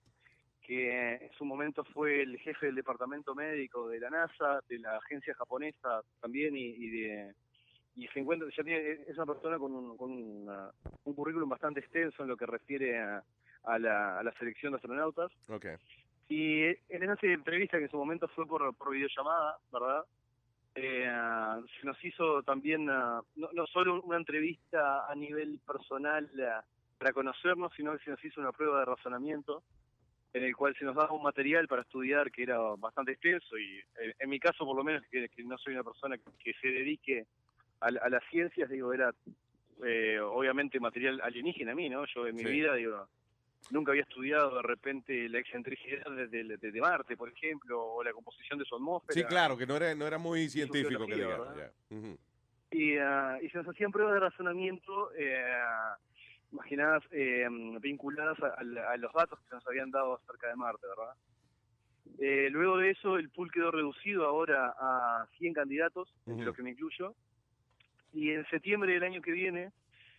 que 0.62 1.16
en 1.16 1.32
su 1.38 1.46
momento 1.46 1.84
fue 1.84 2.22
el 2.22 2.38
jefe 2.40 2.68
del 2.68 2.76
departamento 2.76 3.36
médico 3.36 3.88
de 3.90 4.00
la 4.00 4.10
NASA, 4.10 4.62
de 4.68 4.80
la 4.80 4.98
agencia 4.98 5.34
japonesa 5.36 6.02
también, 6.22 6.56
y, 6.56 6.66
y 6.78 6.90
de 6.90 7.34
y 7.96 8.08
se 8.08 8.20
encuentra, 8.22 8.48
ya 8.56 8.64
tiene, 8.64 8.92
es 9.08 9.18
una 9.18 9.26
persona 9.26 9.58
con, 9.60 9.74
un, 9.74 9.98
con 9.98 10.12
una- 10.12 10.72
un 11.04 11.14
currículum 11.14 11.50
bastante 11.50 11.82
extenso 11.82 12.24
en 12.24 12.30
lo 12.30 12.38
que 12.38 12.46
refiere 12.46 12.98
a, 12.98 13.22
a 13.64 13.78
la, 13.80 14.20
a 14.20 14.24
la 14.24 14.32
selección 14.34 14.72
de 14.74 14.78
astronautas. 14.78 15.32
Ok. 15.50 15.66
Y 16.28 16.64
en 16.64 17.04
esa 17.04 17.18
entrevista 17.24 17.78
que 17.78 17.86
en 17.86 17.92
su 17.92 17.98
momento 17.98 18.28
fue 18.30 18.46
por, 18.46 18.74
por 18.76 18.92
videollamada, 18.92 19.58
¿verdad? 19.72 20.04
Eh, 20.76 21.12
se 21.80 21.86
nos 21.88 22.04
hizo 22.06 22.44
también 22.44 22.90
ah, 22.90 23.22
no, 23.36 23.50
no 23.54 23.66
solo 23.68 24.02
una 24.04 24.18
entrevista 24.18 25.08
a 25.10 25.16
nivel 25.16 25.60
personal 25.66 26.30
ah, 26.48 26.64
para 26.98 27.12
conocernos, 27.14 27.74
sino 27.76 27.98
que 27.98 28.04
se 28.04 28.12
nos 28.12 28.24
hizo 28.24 28.40
una 28.40 28.52
prueba 28.52 28.80
de 28.80 28.86
razonamiento 28.86 29.64
en 30.32 30.44
el 30.44 30.56
cual 30.56 30.76
se 30.78 30.86
nos 30.86 30.96
daba 30.96 31.12
un 31.12 31.24
material 31.24 31.68
para 31.68 31.82
estudiar 31.82 32.32
que 32.32 32.44
era 32.44 32.60
bastante 32.78 33.14
extenso 33.14 33.58
y 33.58 33.80
eh, 34.00 34.14
en 34.20 34.30
mi 34.30 34.40
caso 34.40 34.64
por 34.64 34.76
lo 34.76 34.84
menos 34.84 35.02
que, 35.10 35.28
que 35.30 35.44
no 35.44 35.58
soy 35.58 35.74
una 35.74 35.84
persona 35.84 36.18
que, 36.18 36.54
se 36.62 36.68
dedique 36.68 37.26
a, 37.82 37.88
a 37.88 38.10
las 38.10 38.24
ciencias, 38.30 38.70
digo, 38.70 38.94
era 38.94 39.12
eh, 39.84 40.20
obviamente 40.20 40.80
material 40.80 41.20
alienígena 41.24 41.72
a 41.72 41.76
mí, 41.76 41.90
¿no? 41.90 42.06
Yo 42.14 42.28
en 42.28 42.36
mi 42.36 42.44
Sí. 42.44 42.50
vida, 42.50 42.76
digo, 42.76 43.08
nunca 43.72 43.92
había 43.92 44.04
estudiado 44.04 44.56
de 44.56 44.62
repente 44.64 45.30
la 45.30 45.40
excentricidad 45.40 46.10
de, 46.12 46.28
de- 46.28 46.58
de- 46.58 46.72
de 46.72 46.82
Marte, 46.82 47.16
por 47.18 47.30
ejemplo, 47.30 47.84
o 47.84 48.04
la 48.04 48.12
composición 48.14 48.58
de 48.60 48.66
su 48.66 48.76
atmósfera. 48.76 49.14
Sí, 49.14 49.24
claro, 49.26 49.58
que 49.58 49.68
no 49.68 49.76
era, 49.76 49.94
no 49.96 50.08
era 50.08 50.18
muy 50.18 50.50
científico 50.50 51.06
que 51.06 51.16
digamos. 51.16 51.48
y, 52.72 52.98
ah, 52.98 53.38
y 53.42 53.50
se 53.50 53.58
nos 53.58 53.68
hacían 53.68 53.92
pruebas 53.92 54.14
de 54.16 54.20
razonamiento 54.22 55.12
eh, 55.18 55.44
imaginadas, 56.52 57.04
eh, 57.12 57.48
vinculadas 57.82 58.38
a, 58.42 58.48
a- 58.48 58.92
a 58.94 58.98
los 58.98 59.12
datos 59.14 59.40
que 59.40 59.50
se 59.50 59.56
nos 59.56 59.68
habían 59.68 59.92
dado 59.92 60.16
acerca 60.16 60.48
de 60.50 60.56
Marte, 60.56 60.86
¿verdad? 60.88 61.14
Eh, 62.20 62.50
luego 62.52 62.78
de 62.78 62.90
eso, 62.92 63.18
el 63.18 63.30
pool 63.30 63.52
quedó 63.52 63.72
reducido 63.72 64.26
ahora 64.26 64.74
a 64.80 65.28
100 65.38 65.54
candidatos, 65.54 66.14
entre 66.26 66.46
los 66.46 66.56
que 66.56 66.64
me 66.64 66.72
incluyo, 66.72 67.14
y 68.14 68.32
en 68.32 68.46
septiembre 68.48 68.94
del 68.94 69.04
año 69.04 69.22
que 69.22 69.32
viene 69.32 69.72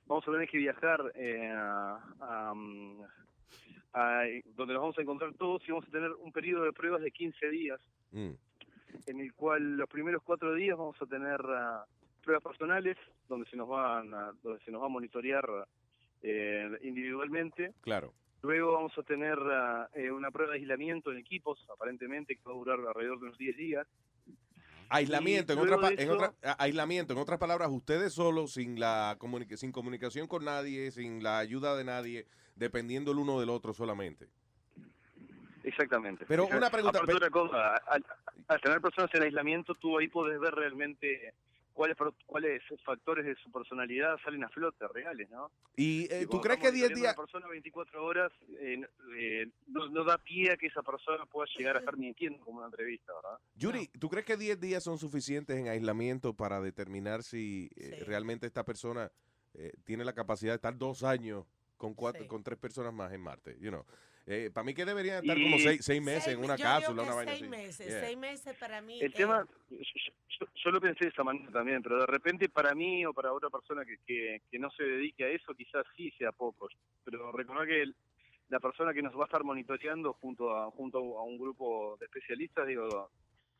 vamos 0.06 0.26
a 0.26 0.30
tener 0.32 0.48
que 0.48 0.58
viajar 0.58 1.12
eh, 1.14 1.50
a, 1.52 2.52
mm, 2.54 3.02
a- 3.02 3.14
donde 3.92 4.74
nos 4.74 4.82
vamos 4.82 4.98
a 4.98 5.02
encontrar 5.02 5.34
todos 5.34 5.62
y 5.66 5.72
vamos 5.72 5.86
a 5.88 5.90
tener 5.90 6.12
un 6.12 6.32
periodo 6.32 6.64
de 6.64 6.72
pruebas 6.72 7.02
de 7.02 7.10
15 7.10 7.48
días 7.50 7.80
Mm. 8.12 8.30
en 9.06 9.20
el 9.20 9.32
cual 9.34 9.76
los 9.76 9.88
primeros 9.88 10.22
cuatro 10.24 10.52
días 10.54 10.76
vamos 10.76 11.00
a 11.00 11.06
tener 11.06 11.40
ah, 11.46 11.84
pruebas 12.24 12.42
personales 12.42 12.96
donde 13.28 13.48
se 13.48 13.56
nos 13.56 13.68
van 13.68 14.12
a, 14.12 14.32
donde 14.42 14.58
se 14.64 14.70
nos 14.72 14.82
va 14.82 14.86
a 14.86 14.88
monitorear 14.90 15.44
eh, 16.22 16.68
individualmente 16.82 17.72
Claro. 17.82 18.12
luego 18.42 18.72
vamos 18.72 18.96
a 18.98 19.02
tener 19.04 19.38
eh, 19.94 20.10
una 20.10 20.30
prueba 20.30 20.52
de 20.52 20.58
aislamiento 20.58 21.12
en 21.12 21.18
equipos 21.18 21.64
aparentemente 21.72 22.34
que 22.36 22.42
va 22.44 22.50
a 22.52 22.58
durar 22.58 22.80
alrededor 22.80 23.18
de 23.20 23.26
unos 23.26 23.38
10 23.38 23.56
días 23.56 23.86
Aislamiento, 24.92 25.52
en, 25.52 25.58
otra, 25.60 25.90
en 25.96 26.10
otra- 26.10 26.34
aislamiento, 26.58 27.12
en 27.12 27.20
otras 27.20 27.38
palabras, 27.38 27.70
ustedes 27.70 28.12
solos, 28.12 28.52
sin 28.54 28.78
la 28.80 29.16
comunica- 29.18 29.56
sin 29.56 29.70
comunicación 29.70 30.26
con 30.26 30.44
nadie, 30.44 30.90
sin 30.90 31.22
la 31.22 31.38
ayuda 31.38 31.76
de 31.76 31.84
nadie, 31.84 32.26
dependiendo 32.56 33.12
el 33.12 33.18
uno 33.18 33.38
del 33.38 33.50
otro 33.50 33.72
solamente. 33.72 34.28
exactamente 35.62 36.24
Pero 36.26 36.46
una 36.46 36.70
pregunta, 36.70 36.98
Aparte 36.98 37.14
otra 37.14 37.30
cosa 37.30 37.76
al, 37.86 38.04
al 38.48 38.60
tener 38.60 38.80
personas 38.80 39.10
en 39.14 39.22
aislamiento 39.22 39.74
tú 39.76 39.96
ahí 39.98 40.08
puedes 40.08 40.40
ver 40.40 40.54
realmente 40.54 41.34
cuáles 41.80 41.96
cuáles 42.26 42.62
factores 42.84 43.24
de 43.24 43.34
su 43.36 43.50
personalidad 43.50 44.18
salen 44.22 44.44
a 44.44 44.50
flote 44.50 44.86
reales 44.88 45.30
no 45.30 45.50
¿Y 45.76 46.12
eh, 46.12 46.26
tú 46.30 46.38
crees 46.38 46.58
que 46.58 46.66
estamos 46.66 46.74
10 46.74 46.90
monitoreando 46.90 46.94
a 46.94 47.00
días... 47.00 47.16
una 47.16 47.24
persona 47.24 47.48
24 47.48 48.04
horas 48.04 48.32
eh, 48.58 48.80
eh, 49.16 49.50
no, 49.68 49.88
no 49.88 50.04
da 50.04 50.18
pie 50.18 50.52
a 50.52 50.56
que 50.58 50.66
esa 50.66 50.82
persona 50.82 51.24
pueda 51.24 51.48
llegar 51.56 51.76
a 51.76 51.78
estar 51.78 51.96
mintiendo 51.96 52.38
como 52.44 52.58
una 52.58 52.66
entrevista, 52.66 53.14
¿verdad? 53.14 53.38
Yuri, 53.54 53.86
¿tú 53.98 54.10
crees 54.10 54.26
que 54.26 54.36
10 54.36 54.60
días 54.60 54.84
son 54.84 54.98
suficientes 54.98 55.56
en 55.56 55.68
aislamiento 55.68 56.34
para 56.34 56.60
determinar 56.60 57.22
si 57.22 57.70
eh, 57.76 58.04
realmente 58.06 58.46
esta 58.46 58.62
persona 58.64 59.10
eh, 59.54 59.72
tiene 59.84 60.04
la 60.04 60.12
capacidad 60.12 60.52
de 60.52 60.56
estar 60.56 60.76
dos 60.76 61.02
años 61.02 61.46
con 61.78 61.94
cuatro, 61.94 62.24
Sí. 62.24 62.28
con 62.28 62.42
tres 62.42 62.58
personas 62.58 62.92
más 62.92 63.10
en 63.14 63.22
Marte? 63.22 63.56
You 63.58 63.70
know. 63.70 63.86
Para 64.52 64.64
mí 64.64 64.74
que 64.74 64.84
deberían 64.84 65.18
estar 65.22 65.36
Y- 65.38 65.42
como 65.42 65.58
seis, 65.58 65.84
seis 65.84 66.02
meses 66.02 66.24
Seis 66.24 66.34
en 66.34 66.40
me- 66.40 66.46
una 66.46 66.56
cápsula, 66.56 67.02
una 67.02 67.14
vaina 67.14 67.32
seis 67.32 67.42
así. 67.42 67.50
meses, 67.50 67.86
Yeah. 67.88 68.00
seis 68.00 68.18
meses 68.18 68.56
para 68.58 68.80
mí. 68.80 69.00
El 69.00 69.10
eh, 69.10 69.14
tema, 69.16 69.46
yo, 69.70 69.76
yo- 70.40 70.46
yo 70.54 70.70
lo 70.70 70.80
pensé 70.80 71.04
de 71.06 71.10
esa 71.10 71.24
manera 71.24 71.50
también, 71.50 71.82
pero 71.82 71.98
de 71.98 72.06
repente 72.06 72.48
para 72.48 72.74
mí 72.74 73.04
o 73.06 73.12
para 73.12 73.32
otra 73.32 73.50
persona 73.50 73.84
que, 73.84 73.96
que, 74.06 74.42
que 74.50 74.58
no 74.58 74.70
se 74.70 74.84
dedique 74.84 75.24
a 75.24 75.28
eso, 75.28 75.54
quizás 75.54 75.84
sí 75.96 76.10
sea 76.18 76.32
poco. 76.32 76.68
Pero 77.04 77.32
recordar 77.32 77.66
que 77.66 77.82
el- 77.82 77.94
la 78.48 78.58
persona 78.60 78.92
que 78.92 79.02
nos 79.02 79.14
va 79.16 79.22
a 79.22 79.26
estar 79.26 79.44
monitoreando 79.44 80.12
junto 80.14 80.56
a, 80.56 80.70
junto 80.70 80.98
a 81.18 81.22
un 81.24 81.38
grupo 81.38 81.96
de 82.00 82.06
especialistas, 82.06 82.66
digo, 82.66 83.10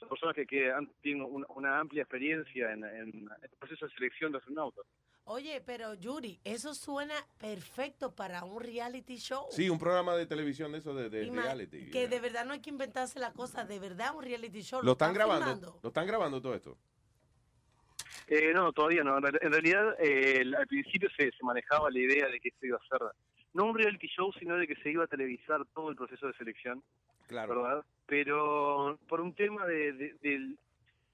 son 0.01 0.09
personas 0.09 0.35
que, 0.35 0.47
que 0.47 0.72
han- 0.72 0.90
tienen 1.02 1.22
una, 1.22 1.47
una 1.51 1.78
amplia 1.78 2.02
experiencia 2.02 2.72
en, 2.72 2.82
en 2.85 3.28
el 3.43 3.48
proceso 3.59 3.86
de 3.86 3.93
selección 3.93 4.32
de 4.32 4.39
astronautas. 4.39 4.85
Oye, 5.24 5.62
pero 5.64 5.94
Yuri, 5.94 6.40
eso 6.43 6.74
suena 6.74 7.14
perfecto 7.39 8.12
para 8.12 8.43
un 8.43 8.60
reality 8.60 9.16
show. 9.16 9.47
Sí, 9.51 9.68
un 9.70 9.78
programa 9.78 10.16
de 10.16 10.27
televisión 10.27 10.72
de 10.72 10.78
eso 10.78 10.93
de, 10.93 11.09
reality. 11.31 11.90
Que 11.90 12.09
de 12.09 12.18
verdad 12.18 12.44
no 12.44 12.52
hay 12.52 12.60
que 12.60 12.70
inventarse 12.70 13.20
la 13.20 13.32
cosa, 13.32 13.64
de 13.64 13.78
verdad 13.78 14.12
un 14.16 14.24
reality 14.24 14.62
show. 14.62 14.82
Lo 14.82 14.93
están 14.93 15.14
grabando, 15.14 15.78
lo 15.82 15.89
están 15.89 16.06
grabando 16.06 16.43
todo 16.43 16.55
esto. 16.55 16.77
Eh, 18.27 18.52
no, 18.55 18.72
todavía 18.72 19.05
no. 19.05 19.18
En 19.18 19.52
realidad, 19.52 19.94
eh, 20.01 20.43
al 20.56 20.66
principio 20.66 21.09
se, 21.16 21.31
se 21.31 21.44
manejaba 21.44 21.90
la 21.90 21.98
idea 21.98 22.27
de 22.28 22.40
que 22.40 22.48
esto 22.48 22.66
iba 22.66 22.78
a 22.78 22.89
ser 22.89 23.01
no 23.55 23.66
un 23.66 23.77
reality 23.77 24.06
show, 24.09 24.32
sino 24.39 24.56
de 24.56 24.66
que 24.66 24.77
se 24.77 24.90
iba 24.90 25.05
a 25.05 25.09
televisar 25.09 25.64
todo 25.74 25.90
el 25.90 25.97
proceso 25.97 26.27
de 26.27 26.35
selección. 26.35 26.82
Claro. 27.27 27.62
¿Verdad? 27.62 27.85
Pero 28.06 28.98
por 29.09 29.20
un 29.20 29.35
tema 29.35 29.64
de, 29.66 30.56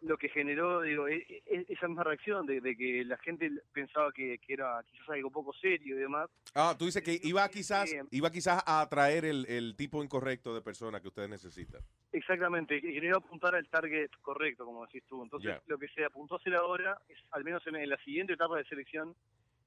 lo 0.02 0.16
que 0.16 0.28
generó, 0.28 0.82
digo, 0.82 1.08
e- 1.08 1.42
e- 1.46 1.66
esa 1.68 1.88
misma 1.88 2.04
reacción 2.04 2.46
de, 2.46 2.60
de 2.60 2.76
que 2.76 3.04
la 3.04 3.16
gente 3.18 3.50
pensaba 3.72 4.12
que, 4.12 4.38
que 4.38 4.54
era 4.54 4.82
quizás 4.90 5.08
algo 5.10 5.30
poco 5.30 5.52
serio 5.52 5.96
y 5.96 6.00
demás. 6.00 6.30
Ah, 6.54 6.74
tú 6.78 6.86
dices 6.86 7.02
que 7.02 7.18
iba 7.22 7.46
quizás, 7.48 7.94
iba 8.10 8.30
quizás 8.30 8.62
a 8.66 8.80
atraer 8.80 9.24
el, 9.24 9.46
el 9.46 9.76
tipo 9.76 10.02
incorrecto 10.02 10.54
de 10.54 10.62
persona 10.62 11.00
que 11.00 11.08
ustedes 11.08 11.28
necesitan. 11.28 11.82
Exactamente, 12.12 12.80
que 12.80 12.92
quería 12.92 13.12
apuntar 13.16 13.54
al 13.54 13.68
target 13.68 14.10
correcto, 14.22 14.64
como 14.64 14.86
decís 14.86 15.02
tú. 15.06 15.22
Entonces, 15.22 15.54
lo 15.66 15.78
que 15.78 15.88
se 15.88 16.04
apuntó 16.04 16.36
a 16.36 16.38
hacer 16.38 16.54
ahora, 16.54 16.98
es, 17.08 17.18
al 17.32 17.44
menos 17.44 17.66
en, 17.66 17.76
en 17.76 17.90
la 17.90 17.98
siguiente 17.98 18.34
etapa 18.34 18.56
de 18.56 18.64
selección, 18.64 19.14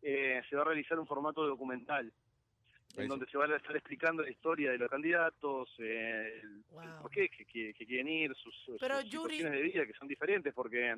eh, 0.02 0.42
se 0.50 0.56
va 0.56 0.64
a 0.64 0.66
realizar 0.66 0.98
un 0.98 1.06
formato 1.06 1.46
documental, 1.46 2.12
en 2.98 3.08
donde 3.08 3.26
se 3.28 3.38
va 3.38 3.46
a 3.46 3.56
estar 3.56 3.76
explicando 3.76 4.24
la 4.24 4.30
historia 4.30 4.72
de 4.72 4.78
los 4.78 4.90
candidatos, 4.90 5.70
eh, 5.80 6.42
el, 6.44 6.50
el 6.84 6.90
por 7.02 7.12
qué 7.12 7.30
que, 7.30 7.46
que- 7.46 7.74
que 7.74 7.86
quieren 7.86 8.08
ir, 8.08 8.36
sus, 8.36 8.54
situaciones 8.66 9.52
de 9.52 9.62
vida 9.62 9.86
que 9.86 9.94
son 9.94 10.08
diferentes, 10.08 10.54
porque 10.54 10.96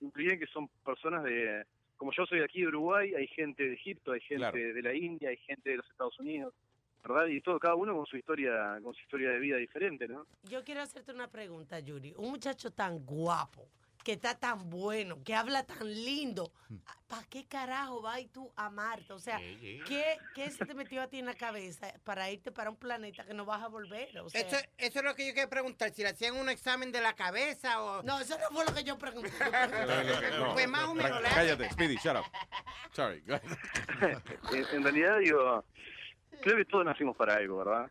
olviden 0.00 0.38
que 0.38 0.46
son 0.46 0.68
personas 0.84 1.22
de... 1.24 1.64
Como 1.96 2.10
yo 2.12 2.26
soy 2.26 2.40
de 2.40 2.44
aquí 2.44 2.62
de 2.62 2.68
Uruguay, 2.68 3.14
hay 3.14 3.28
gente 3.28 3.62
de 3.62 3.74
Egipto, 3.74 4.12
hay 4.12 4.20
gente 4.20 4.38
Claro. 4.38 4.58
de 4.58 4.82
la 4.82 4.94
India, 4.94 5.28
hay 5.28 5.36
gente 5.36 5.70
de 5.70 5.76
los 5.76 5.88
Estados 5.90 6.18
Unidos, 6.18 6.52
¿verdad? 7.04 7.26
Y 7.28 7.40
todo, 7.40 7.58
cada 7.60 7.76
uno 7.76 7.94
con 7.94 8.04
su 8.06 8.16
historia, 8.16 8.78
con 8.82 8.92
su 8.94 9.00
historia 9.02 9.30
de 9.30 9.38
vida 9.38 9.56
diferente, 9.58 10.08
¿no? 10.08 10.26
Yo 10.42 10.64
quiero 10.64 10.80
hacerte 10.82 11.12
una 11.12 11.28
pregunta, 11.28 11.78
Yuri. 11.78 12.12
Un 12.16 12.30
muchacho 12.30 12.72
tan 12.72 13.04
guapo, 13.06 13.68
que 14.04 14.12
está 14.12 14.38
tan 14.38 14.68
bueno, 14.70 15.22
que 15.24 15.34
habla 15.34 15.64
tan 15.64 15.88
lindo, 15.92 16.52
¿para 17.08 17.24
qué 17.24 17.46
carajo 17.46 18.02
vas 18.02 18.20
tú 18.32 18.52
a 18.54 18.68
Marte? 18.70 19.12
O 19.14 19.18
sea, 19.18 19.38
¿qué, 19.38 20.18
¿qué 20.34 20.50
se 20.50 20.66
te 20.66 20.74
metió 20.74 21.00
a 21.02 21.08
ti 21.08 21.18
en 21.18 21.26
la 21.26 21.34
cabeza 21.34 21.92
para 22.04 22.30
irte 22.30 22.52
para 22.52 22.68
un 22.70 22.76
planeta 22.76 23.24
que 23.24 23.32
no 23.34 23.44
vas 23.46 23.62
a 23.62 23.68
volver? 23.68 24.16
O 24.20 24.28
sea, 24.28 24.42
Eso, 24.42 24.56
eso 24.76 24.98
es 24.98 25.04
lo 25.04 25.14
que 25.14 25.26
yo 25.26 25.32
quería 25.32 25.48
preguntar, 25.48 25.90
si 25.92 26.02
le 26.02 26.10
hacían 26.10 26.36
un 26.36 26.50
examen 26.50 26.92
de 26.92 27.00
la 27.00 27.14
cabeza 27.14 27.82
o... 27.82 28.02
No, 28.02 28.20
eso 28.20 28.36
no 28.38 28.48
fue 28.54 28.66
lo 28.66 28.74
que 28.74 28.84
yo 28.84 28.98
pregunté. 28.98 29.32
yo 29.38 29.44
No, 29.46 29.50
pregunté- 29.50 30.30
no, 30.30 30.46
no. 30.48 30.52
Pues 30.52 30.68
más 30.68 30.84
o 30.84 30.94
menos, 30.94 31.20
Cállate, 31.34 31.70
Speedy, 31.70 31.96
shut 31.96 32.16
up. 32.16 32.24
Sorry. 32.92 33.20
go 33.22 33.34
ahead. 33.34 34.18
en, 34.52 34.66
en 34.76 34.82
realidad 34.82 35.18
digo, 35.18 35.64
creo 36.42 36.56
que 36.58 36.64
todos 36.66 36.84
nacimos 36.84 37.16
para 37.16 37.36
algo, 37.36 37.56
¿verdad? 37.64 37.90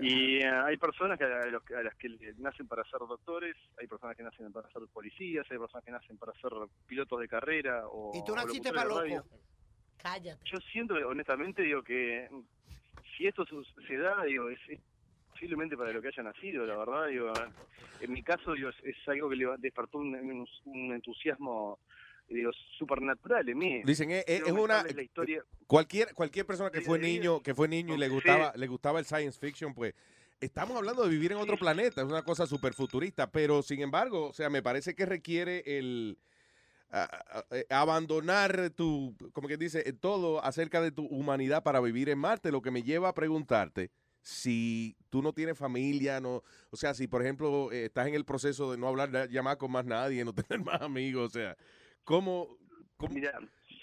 Y 0.00 0.38
eh, 0.38 0.48
hay 0.48 0.76
personas 0.78 1.18
que 1.18 1.24
a, 1.24 1.46
los 1.46 1.62
que- 1.64 1.74
a 1.76 1.82
las 1.82 1.94
que 1.96 2.08
nacen 2.38 2.66
para 2.66 2.82
ser 2.84 3.00
doctores, 3.00 3.54
hay 3.78 3.86
personas 3.86 4.16
que 4.16 4.22
nacen 4.22 4.50
para 4.52 4.68
ser 4.70 4.82
policías, 4.92 5.46
hay 5.50 5.58
personas 5.58 5.84
que 5.84 5.90
nacen 5.90 6.16
para 6.16 6.32
ser 6.34 6.50
pilotos 6.86 7.20
de 7.20 7.28
carrera 7.28 7.86
o 7.88 8.12
Y 8.14 8.24
tú 8.24 8.34
naciste 8.34 8.72
para 8.72 8.84
loco. 8.88 9.02
Cállate. 9.98 10.42
Yo 10.44 10.58
siento, 10.72 10.94
honestamente, 11.06 11.62
digo 11.62 11.82
que 11.82 12.28
si 13.16 13.26
esto 13.26 13.44
su- 13.44 13.64
se 13.86 13.96
da, 13.98 14.24
digo, 14.24 14.48
es, 14.48 14.58
es 14.68 14.80
posiblemente 15.30 15.76
para 15.76 15.92
lo 15.92 16.00
que 16.00 16.08
haya 16.08 16.22
nacido, 16.22 16.64
la 16.66 16.76
verdad, 16.76 17.06
digo, 17.08 17.36
en 18.00 18.12
mi 18.12 18.22
caso, 18.22 18.52
digo, 18.54 18.70
es, 18.70 18.76
es 18.82 18.96
algo 19.08 19.28
que 19.28 19.36
le 19.36 19.46
va- 19.46 19.56
despertó 19.58 19.98
un, 19.98 20.14
un- 20.14 20.48
un 20.64 20.92
entusiasmo, 20.94 21.80
digo, 22.32 22.50
supernatural 22.78 23.48
en 23.48 23.58
mí. 23.58 23.82
Dicen, 23.84 24.10
eh, 24.10 24.24
eh, 24.26 24.42
es 24.44 24.52
una 24.52 24.82
la 24.82 25.02
historia. 25.02 25.44
cualquier 25.66 26.14
cualquier 26.14 26.46
persona 26.46 26.70
que 26.70 26.80
fue 26.80 26.98
niño, 26.98 27.40
que 27.42 27.54
fue 27.54 27.68
niño 27.68 27.94
y 27.94 27.98
le 27.98 28.06
Sí. 28.06 28.12
gustaba 28.12 28.52
le 28.56 28.66
gustaba 28.66 28.98
el 28.98 29.04
science 29.04 29.38
fiction, 29.38 29.74
pues 29.74 29.94
estamos 30.40 30.76
hablando 30.76 31.02
de 31.04 31.08
vivir 31.10 31.32
en 31.32 31.38
otro 31.38 31.56
planeta, 31.56 32.02
es 32.02 32.08
una 32.08 32.22
cosa 32.22 32.46
súper 32.46 32.74
futurista, 32.74 33.30
pero 33.30 33.62
sin 33.62 33.80
embargo, 33.80 34.28
o 34.28 34.32
sea, 34.32 34.50
me 34.50 34.62
parece 34.62 34.94
que 34.94 35.06
requiere 35.06 35.62
el 35.78 36.18
a- 36.94 37.04
a- 37.50 37.56
eh, 37.56 37.64
abandonar 37.70 38.68
tu, 38.70 39.16
como 39.32 39.48
que 39.48 39.56
dice, 39.56 39.90
todo 39.94 40.44
acerca 40.44 40.80
de 40.82 40.90
tu 40.92 41.06
humanidad 41.06 41.62
para 41.62 41.80
vivir 41.80 42.10
en 42.10 42.18
Marte, 42.18 42.52
lo 42.52 42.60
que 42.60 42.70
me 42.70 42.82
lleva 42.82 43.08
a 43.08 43.14
preguntarte 43.14 43.90
si 44.20 44.94
tú 45.10 45.22
no 45.22 45.32
tienes 45.32 45.56
familia, 45.58 46.20
no, 46.20 46.42
o 46.70 46.76
sea, 46.76 46.92
si 46.94 47.08
por 47.08 47.22
ejemplo 47.22 47.72
estás 47.72 48.06
en 48.08 48.14
el 48.14 48.24
proceso 48.24 48.70
de 48.70 48.78
no 48.78 48.86
hablar 48.88 49.10
más 49.42 49.56
con 49.56 49.72
más 49.72 49.84
nadie, 49.84 50.24
no 50.24 50.32
tener 50.46 50.60
más 50.60 50.80
amigos, 50.82 51.30
o 51.30 51.30
sea, 51.32 51.56
¿cómo? 52.04 52.58
cómo 52.96 53.14
Mira, 53.14 53.38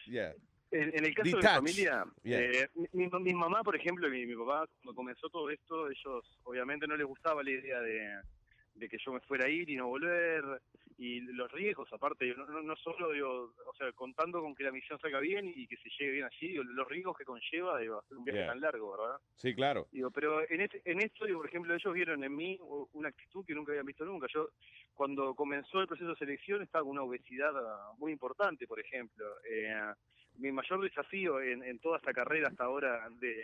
yeah. 0.06 0.34
En, 0.72 0.96
en 0.96 1.06
el 1.06 1.14
caso 1.16 1.30
de 1.38 1.38
mi 1.38 1.42
familia, 1.48 2.06
Yeah. 2.24 2.42
eh, 2.42 2.70
mi, 2.94 3.08
mi- 3.08 3.20
mi 3.24 3.34
mamá, 3.34 3.64
por 3.64 3.76
ejemplo, 3.76 4.08
y 4.08 4.12
mi, 4.12 4.26
mi 4.28 4.36
papá, 4.36 4.66
cuando 4.84 4.96
comenzó 4.96 5.28
todo 5.30 5.50
esto, 5.50 5.90
ellos 5.90 6.40
obviamente 6.44 6.86
no 6.88 6.96
les 6.96 7.08
gustaba 7.08 7.42
la 7.44 7.50
idea 7.52 7.80
de, 7.82 8.22
de 8.74 8.88
que 8.90 8.98
yo 9.04 9.12
me 9.14 9.20
fuera 9.22 9.46
a 9.48 9.50
ir 9.50 9.70
y 9.70 9.76
no 9.76 9.88
volver, 9.88 10.44
y 10.98 11.22
los 11.22 11.50
riesgos, 11.52 11.92
aparte, 11.94 12.34
no, 12.36 12.46
no, 12.46 12.62
no 12.62 12.76
solo, 12.76 13.12
digo, 13.12 13.54
o 13.66 13.74
sea, 13.78 13.92
contando 13.94 14.42
con 14.42 14.54
que 14.54 14.66
la 14.66 14.72
misión 14.72 15.00
salga 15.00 15.20
bien 15.22 15.50
y 15.56 15.66
que 15.66 15.78
se 15.78 15.90
llegue 15.98 16.12
bien 16.12 16.26
allí, 16.26 16.50
digo, 16.50 16.64
los 16.64 16.88
riesgos 16.90 17.18
que 17.18 17.24
conlleva, 17.24 17.80
digo, 17.80 18.00
hacer 18.00 18.18
un 18.18 18.26
viaje 18.26 18.40
Yeah. 18.40 18.48
tan 18.52 18.62
largo, 18.62 18.92
¿verdad? 18.92 19.18
Sí, 19.38 19.56
claro. 19.56 19.88
Digo, 19.92 20.12
pero 20.12 20.42
en, 20.50 20.62
este, 20.62 20.82
en 20.86 21.02
esto, 21.02 21.26
digo, 21.26 21.40
por 21.40 21.48
ejemplo, 21.48 21.74
ellos 21.74 21.94
vieron 21.94 22.24
en 22.24 22.36
mí 22.36 22.58
una 22.94 23.10
actitud 23.10 23.46
que 23.46 23.56
nunca 23.56 23.72
habían 23.72 23.86
visto 23.86 24.06
nunca. 24.06 24.28
Yo, 24.34 24.50
cuando 24.94 25.34
comenzó 25.36 25.80
el 25.80 25.88
proceso 25.88 26.10
de 26.12 26.16
selección, 26.18 26.62
estaba 26.62 26.84
con 26.84 26.92
una 26.92 27.04
obesidad 27.04 27.54
ah, 27.58 27.94
muy 27.98 28.12
importante, 28.12 28.68
por 28.68 28.80
ejemplo. 28.80 29.26
Eh, 29.50 29.74
mi 30.38 30.52
mayor 30.52 30.82
desafío 30.82 31.42
en, 31.42 31.64
en 31.64 31.80
toda 31.80 31.98
esta 31.98 32.14
carrera 32.14 32.50
hasta 32.50 32.66
ahora 32.66 33.10
de, 33.10 33.44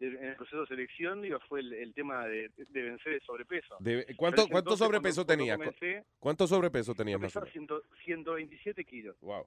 de- 0.00 0.06
en 0.18 0.24
el 0.24 0.36
proceso 0.36 0.62
de 0.62 0.66
selección, 0.66 1.22
digo, 1.22 1.38
fue 1.48 1.60
el, 1.60 1.72
el 1.74 1.94
tema 1.94 2.26
de, 2.26 2.50
de 2.56 2.82
vencer 2.82 3.12
el 3.12 3.20
sobrepeso. 3.22 3.76
De- 3.78 4.04
¿cuánto, 4.16 4.42
¿Cuánto 4.48 4.58
entonces, 4.70 4.86
sobrepeso 4.86 5.24
cuando- 5.24 5.32
tenías? 5.44 5.56
cuando 5.58 5.74
comencé, 5.78 6.04
¿Cuánto 6.18 6.46
sobrepeso 6.46 6.92
o 6.92 6.94
pesaba 6.94 7.18
menos? 7.18 7.32
100 7.52 7.68
127 8.04 8.84
kilos. 8.84 9.16
Wow. 9.20 9.46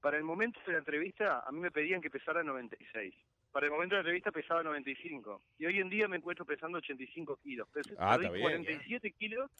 Para 0.00 0.16
el 0.16 0.24
momento 0.24 0.58
de 0.66 0.72
la 0.72 0.78
entrevista, 0.78 1.40
a 1.46 1.52
mí 1.52 1.60
me 1.60 1.70
pedían 1.70 2.00
que 2.00 2.10
pesara 2.10 2.42
96. 2.42 3.14
Para 3.52 3.66
el 3.66 3.72
momento 3.72 3.94
de 3.94 3.98
la 3.98 4.08
entrevista 4.08 4.30
pesaba 4.32 4.62
95. 4.62 5.42
Y 5.58 5.66
hoy 5.66 5.78
en 5.78 5.90
día 5.90 6.08
me 6.08 6.16
encuentro 6.16 6.44
pesando 6.46 6.78
85 6.78 7.36
kilos. 7.42 7.68
Pesé- 7.68 7.94
Ah, 7.98 8.12
perdí 8.16 8.26
está 8.26 8.30
bien. 8.36 8.42
47 8.64 9.10
kilos 9.12 9.50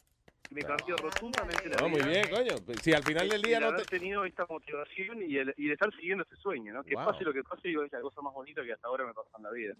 me 0.51 0.61
cambió 0.63 0.95
rotundamente 0.97 1.69
la 1.69 1.77
No, 1.77 1.89
muy 1.89 2.01
vida. 2.01 2.09
bien, 2.09 2.29
coño. 2.29 2.55
Si 2.81 2.93
al 2.93 3.03
final 3.03 3.29
del 3.29 3.41
día 3.41 3.57
el 3.57 3.63
no 3.63 3.69
haber 3.69 3.85
te... 3.85 3.97
tenido 3.99 4.25
esta 4.25 4.45
motivación 4.47 5.21
y 5.23 5.37
el, 5.37 5.53
y 5.57 5.67
de 5.67 5.73
estar 5.73 5.89
siguiendo 5.95 6.23
este 6.23 6.35
sueño, 6.35 6.73
¿no? 6.73 6.83
Que 6.83 6.95
Wow. 6.95 7.05
pase 7.05 7.23
lo 7.23 7.33
que 7.33 7.43
pase, 7.43 7.67
digo, 7.69 7.83
es 7.83 7.91
la 7.91 8.01
cosa 8.01 8.21
más 8.21 8.33
bonita 8.33 8.63
que 8.63 8.73
hasta 8.73 8.87
ahora 8.87 9.05
me 9.05 9.13
pasa 9.13 9.29
en 9.37 9.43
la 9.43 9.51
vida. 9.51 9.73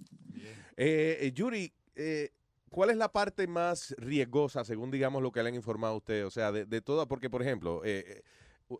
Eh, 0.77 1.17
eh, 1.21 1.31
Yuri, 1.33 1.73
eh, 1.95 2.31
¿cuál 2.69 2.89
es 2.89 2.97
la 2.97 3.11
parte 3.11 3.47
más 3.47 3.93
riesgosa, 3.97 4.63
según 4.63 4.91
digamos 4.91 5.21
lo 5.21 5.31
que 5.31 5.43
le 5.43 5.49
han 5.49 5.55
informado 5.55 5.93
a 5.93 5.97
usted? 5.97 6.25
O 6.25 6.31
sea, 6.31 6.51
de, 6.51 6.65
de 6.65 6.81
todas, 6.81 7.05
porque 7.07 7.29
por 7.29 7.41
ejemplo, 7.41 7.81
eh, 7.83 8.23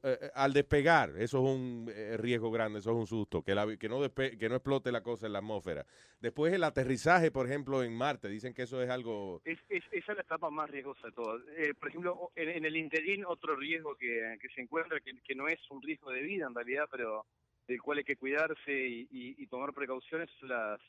eh, 0.03 0.17
eh, 0.21 0.29
al 0.33 0.53
despegar, 0.53 1.09
eso 1.17 1.37
es 1.37 1.43
un 1.43 1.91
eh, 1.93 2.17
riesgo 2.17 2.51
grande, 2.51 2.79
eso 2.79 2.91
es 2.91 2.97
un 2.97 3.07
susto, 3.07 3.41
que, 3.43 3.53
la- 3.55 3.77
que, 3.77 3.89
no 3.89 3.99
despe- 4.03 4.37
que 4.37 4.49
no 4.49 4.55
explote 4.55 4.91
la 4.91 5.01
cosa 5.01 5.27
en 5.27 5.33
la 5.33 5.39
atmósfera. 5.39 5.85
Después 6.19 6.53
el 6.53 6.63
aterrizaje, 6.63 7.31
por 7.31 7.45
ejemplo, 7.47 7.83
en 7.83 7.95
Marte, 7.95 8.27
dicen 8.29 8.53
que 8.53 8.63
eso 8.63 8.81
es 8.81 8.89
algo... 8.89 9.41
Es, 9.45 9.59
es- 9.69 9.83
esa 9.91 10.11
es 10.11 10.17
la 10.17 10.23
etapa 10.23 10.49
más 10.49 10.69
riesgosa 10.69 11.07
de 11.07 11.13
todas. 11.13 11.41
Eh, 11.57 11.73
por 11.79 11.89
ejemplo, 11.89 12.31
en, 12.35 12.65
el 12.65 12.75
interín, 12.75 13.25
otro 13.25 13.55
riesgo 13.55 13.95
que, 13.95 14.37
que 14.41 14.49
se 14.49 14.61
encuentra, 14.61 14.99
que, 14.99 15.13
que 15.23 15.35
no 15.35 15.47
es 15.47 15.59
un 15.69 15.81
riesgo 15.81 16.11
de 16.11 16.21
vida 16.21 16.47
en 16.47 16.55
realidad, 16.55 16.87
pero 16.91 17.25
del 17.67 17.81
cual 17.81 17.99
hay 17.99 18.03
que 18.03 18.15
cuidarse 18.17 18.71
y, 18.71 19.07
y- 19.11 19.47
tomar 19.47 19.73
precauciones, 19.73 20.29
las, 20.41 20.79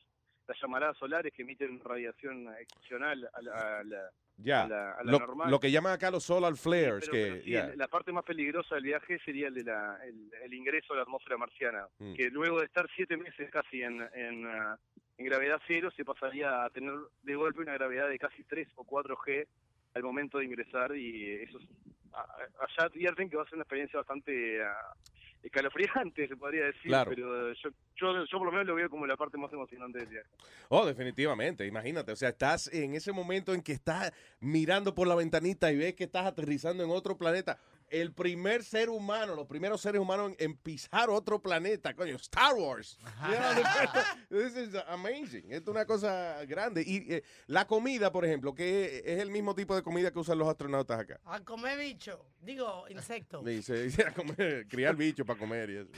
las 0.47 0.61
llamaradas 0.61 0.97
solares 0.99 1.33
que 1.33 1.43
emiten 1.43 1.81
radiación 1.81 2.49
excepcional 2.61 3.29
a 3.33 3.43
la, 3.43 3.79
a 3.79 3.85
la- 3.85 4.11
Ya, 4.37 4.63
a 4.65 4.69
la- 4.69 4.93
a 4.93 5.05
la 5.05 5.13
lo, 5.13 5.19
normal. 5.21 5.51
lo 5.51 5.61
que 5.61 5.71
llaman 5.71 5.93
acá 5.93 6.11
los 6.11 6.25
solar 6.25 6.57
flares, 6.57 7.09
Pero- 7.09 7.13
que... 7.13 7.43
pero 7.45 7.71
sí, 7.73 7.77
la 7.77 7.89
parte 7.89 8.13
más 8.13 8.25
peligrosa 8.25 8.75
del 8.75 8.85
viaje 8.85 9.19
sería 9.25 9.49
el, 9.49 9.55
de 9.55 9.65
la, 9.65 9.99
el, 10.05 10.31
el 10.43 10.55
ingreso 10.55 10.93
a 10.95 10.97
la 10.97 11.03
atmósfera 11.03 11.37
marciana, 11.37 11.87
Mm. 11.99 12.15
que 12.15 12.31
luego 12.31 12.59
de 12.61 12.67
estar 12.67 12.89
siete 12.97 13.17
meses 13.17 13.51
casi 13.51 13.83
en, 13.83 14.01
en, 14.15 14.47
ah, 14.47 14.77
en 15.19 15.27
gravedad 15.27 15.61
cero, 15.67 15.91
se 15.97 16.05
pasaría 16.05 16.65
a 16.65 16.71
tener 16.71 16.95
de 17.23 17.35
golpe 17.35 17.61
una 17.61 17.75
gravedad 17.75 18.09
de 18.09 18.19
casi 18.19 18.43
3 18.45 18.69
o 18.77 18.85
4 18.85 19.17
G 19.19 19.47
al 19.95 20.03
momento 20.03 20.39
de 20.39 20.45
ingresar 20.45 20.97
y 20.97 21.33
eso 21.43 21.59
es- 21.59 21.69
allá 22.13 22.87
advierten 22.87 23.31
que 23.31 23.37
va 23.37 23.43
a 23.43 23.47
ser 23.47 23.55
una 23.55 23.63
experiencia 23.63 23.99
bastante 23.99 24.61
escalofriante, 25.43 26.29
se 26.29 26.37
podría 26.37 26.67
decir, 26.67 26.83
Claro. 26.91 27.11
pero 27.11 27.53
yo, 27.55 27.71
yo, 27.97 28.25
yo 28.25 28.39
por 28.39 28.47
lo 28.47 28.53
menos 28.53 28.67
lo 28.67 28.75
veo 28.75 28.89
como 28.91 29.07
la 29.07 29.17
parte 29.17 29.37
más 29.39 29.53
emocionante 29.53 29.99
del 29.99 30.09
viaje. 30.09 30.29
Oh, 30.69 30.87
definitivamente, 30.87 31.67
imagínate, 31.67 32.13
o 32.13 32.17
sea, 32.17 32.31
estás 32.31 32.73
en 32.73 32.95
ese 32.95 33.13
momento 33.13 33.53
en 33.55 33.63
que 33.63 33.73
estás 33.73 34.13
mirando 34.41 34.95
por 34.95 35.07
la 35.09 35.15
ventanita 35.15 35.71
y 35.73 35.77
ves 35.77 35.95
que 35.95 36.05
estás 36.05 36.27
aterrizando 36.27 36.85
en 36.85 36.91
otro 36.91 37.17
planeta. 37.17 37.59
El 37.93 38.13
primer 38.15 38.65
ser 38.65 38.89
humano, 38.89 39.35
los 39.37 39.47
primeros 39.47 39.81
seres 39.83 40.01
humanos 40.01 40.33
en, 40.39 40.53
en 40.53 40.57
pisar 40.57 41.11
otro 41.11 41.43
planeta, 41.43 41.93
coño, 41.95 42.17
Star 42.17 42.55
Wars. 42.55 42.99
You 43.29 43.37
know, 43.37 43.63
This 44.31 44.57
is 44.57 44.75
amazing. 44.89 45.53
Esto 45.53 45.71
es 45.71 45.77
una 45.77 45.85
cosa 45.85 46.43
grande. 46.47 46.83
Y 46.87 47.13
eh, 47.13 47.23
la 47.49 47.67
comida, 47.67 48.11
por 48.11 48.25
ejemplo, 48.25 48.55
que 48.55 49.03
es 49.05 49.21
el 49.21 49.31
mismo 49.31 49.55
tipo 49.55 49.77
de 49.77 49.83
comida 49.83 50.11
que 50.11 50.19
usan 50.19 50.39
los 50.39 50.49
astronautas 50.49 51.01
acá. 51.01 51.21
A 51.27 51.41
comer 51.41 51.79
bicho. 51.79 52.25
Digo, 52.41 52.87
insecto. 52.89 53.43
Dice, 53.45 53.83
dice 53.83 54.07
a 54.07 54.15
comer, 54.15 54.67
criar 54.69 54.97
bichos 54.97 55.27
para 55.27 55.39
comer 55.39 55.69
y 55.71 55.77
eso. 55.77 55.91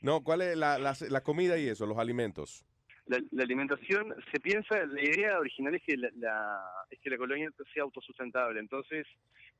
No, 0.00 0.22
¿cuál 0.24 0.42
es 0.42 0.56
la, 0.56 0.78
la, 0.78 0.96
la 1.08 1.22
comida 1.22 1.56
y 1.58 1.68
eso, 1.68 1.86
los 1.86 1.96
alimentos? 1.98 2.64
la, 3.06 3.18
la 3.32 3.42
alimentación 3.42 4.14
se 4.32 4.40
piensa 4.40 4.84
la 4.86 5.02
idea 5.02 5.38
original 5.38 5.74
es 5.74 5.82
que 5.82 5.94
la, 5.96 6.08
la- 6.16 6.64
es 6.90 6.98
que 7.00 7.10
la 7.10 7.18
colonia 7.18 7.50
sea 7.74 7.82
autosustentable 7.82 8.58
entonces 8.58 9.06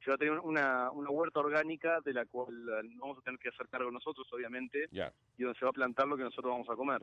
se 0.04 0.10
va 0.10 0.14
a 0.16 0.18
tener 0.18 0.38
una, 0.40 0.90
una 0.90 1.10
huerta 1.10 1.40
orgánica 1.40 2.00
de 2.04 2.12
la 2.12 2.26
cual 2.26 2.48
eh, 2.68 2.88
no 2.94 3.00
vamos 3.02 3.18
a 3.18 3.22
tener 3.22 3.40
que 3.40 3.48
hacer 3.48 3.66
cargo 3.68 3.90
nosotros 3.90 4.26
obviamente 4.32 4.88
y 4.92 5.42
donde 5.42 5.58
se 5.58 5.64
va 5.64 5.70
a 5.70 5.72
plantar 5.72 6.06
lo 6.06 6.16
que 6.16 6.24
nosotros 6.24 6.52
vamos 6.52 6.68
a 6.68 6.76
comer 6.76 7.02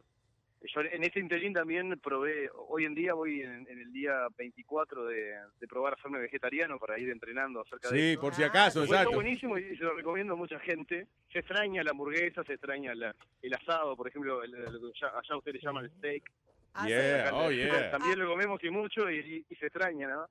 yo 0.63 0.81
en 0.81 1.03
este 1.03 1.19
interín 1.19 1.53
también 1.53 1.99
probé 2.03 2.47
hoy 2.67 2.85
en 2.85 2.93
día 2.93 3.15
voy 3.15 3.41
en, 3.41 3.65
en 3.67 3.79
el 3.79 3.91
día 3.91 4.27
24 4.37 5.05
de, 5.05 5.33
de 5.59 5.67
probar 5.67 5.93
a 5.93 5.95
hacerme 5.95 6.19
vegetariano 6.19 6.77
para 6.77 6.99
ir 6.99 7.09
entrenando 7.09 7.61
acerca 7.61 7.89
de 7.89 8.11
Sí, 8.11 8.17
por 8.17 8.35
si 8.35 8.43
acaso, 8.43 8.83
exacto. 8.83 9.11
buenísimo 9.11 9.57
y 9.57 9.75
se 9.75 9.83
lo 9.83 9.95
recomiendo 9.95 10.33
a 10.33 10.37
mucha 10.37 10.59
gente. 10.59 11.07
Se 11.33 11.39
extraña 11.39 11.83
la 11.83 11.89
hamburguesa, 11.89 12.43
se 12.43 12.53
extraña 12.53 12.93
la- 12.93 13.15
el 13.41 13.53
asado, 13.55 13.95
por 13.97 14.07
ejemplo, 14.07 14.43
el- 14.43 14.53
el- 14.53 14.73
lo 14.79 14.91
que 14.93 14.99
ya- 15.01 15.07
allá 15.17 15.35
ustedes 15.35 15.55
le 15.55 15.61
llaman 15.67 15.85
el 15.85 15.91
steak. 15.97 16.31
Ah, 16.75 16.87
Yeah, 16.87 17.29
sí. 17.29 17.35
oh, 17.39 17.51
yeah. 17.51 17.89
También 17.89 18.19
lo 18.19 18.27
comemos 18.29 18.63
y 18.63 18.69
mucho 18.69 19.09
y, 19.09 19.17
y- 19.17 19.45
y 19.49 19.55
se 19.55 19.65
extraña, 19.65 20.09
¿no? 20.09 20.27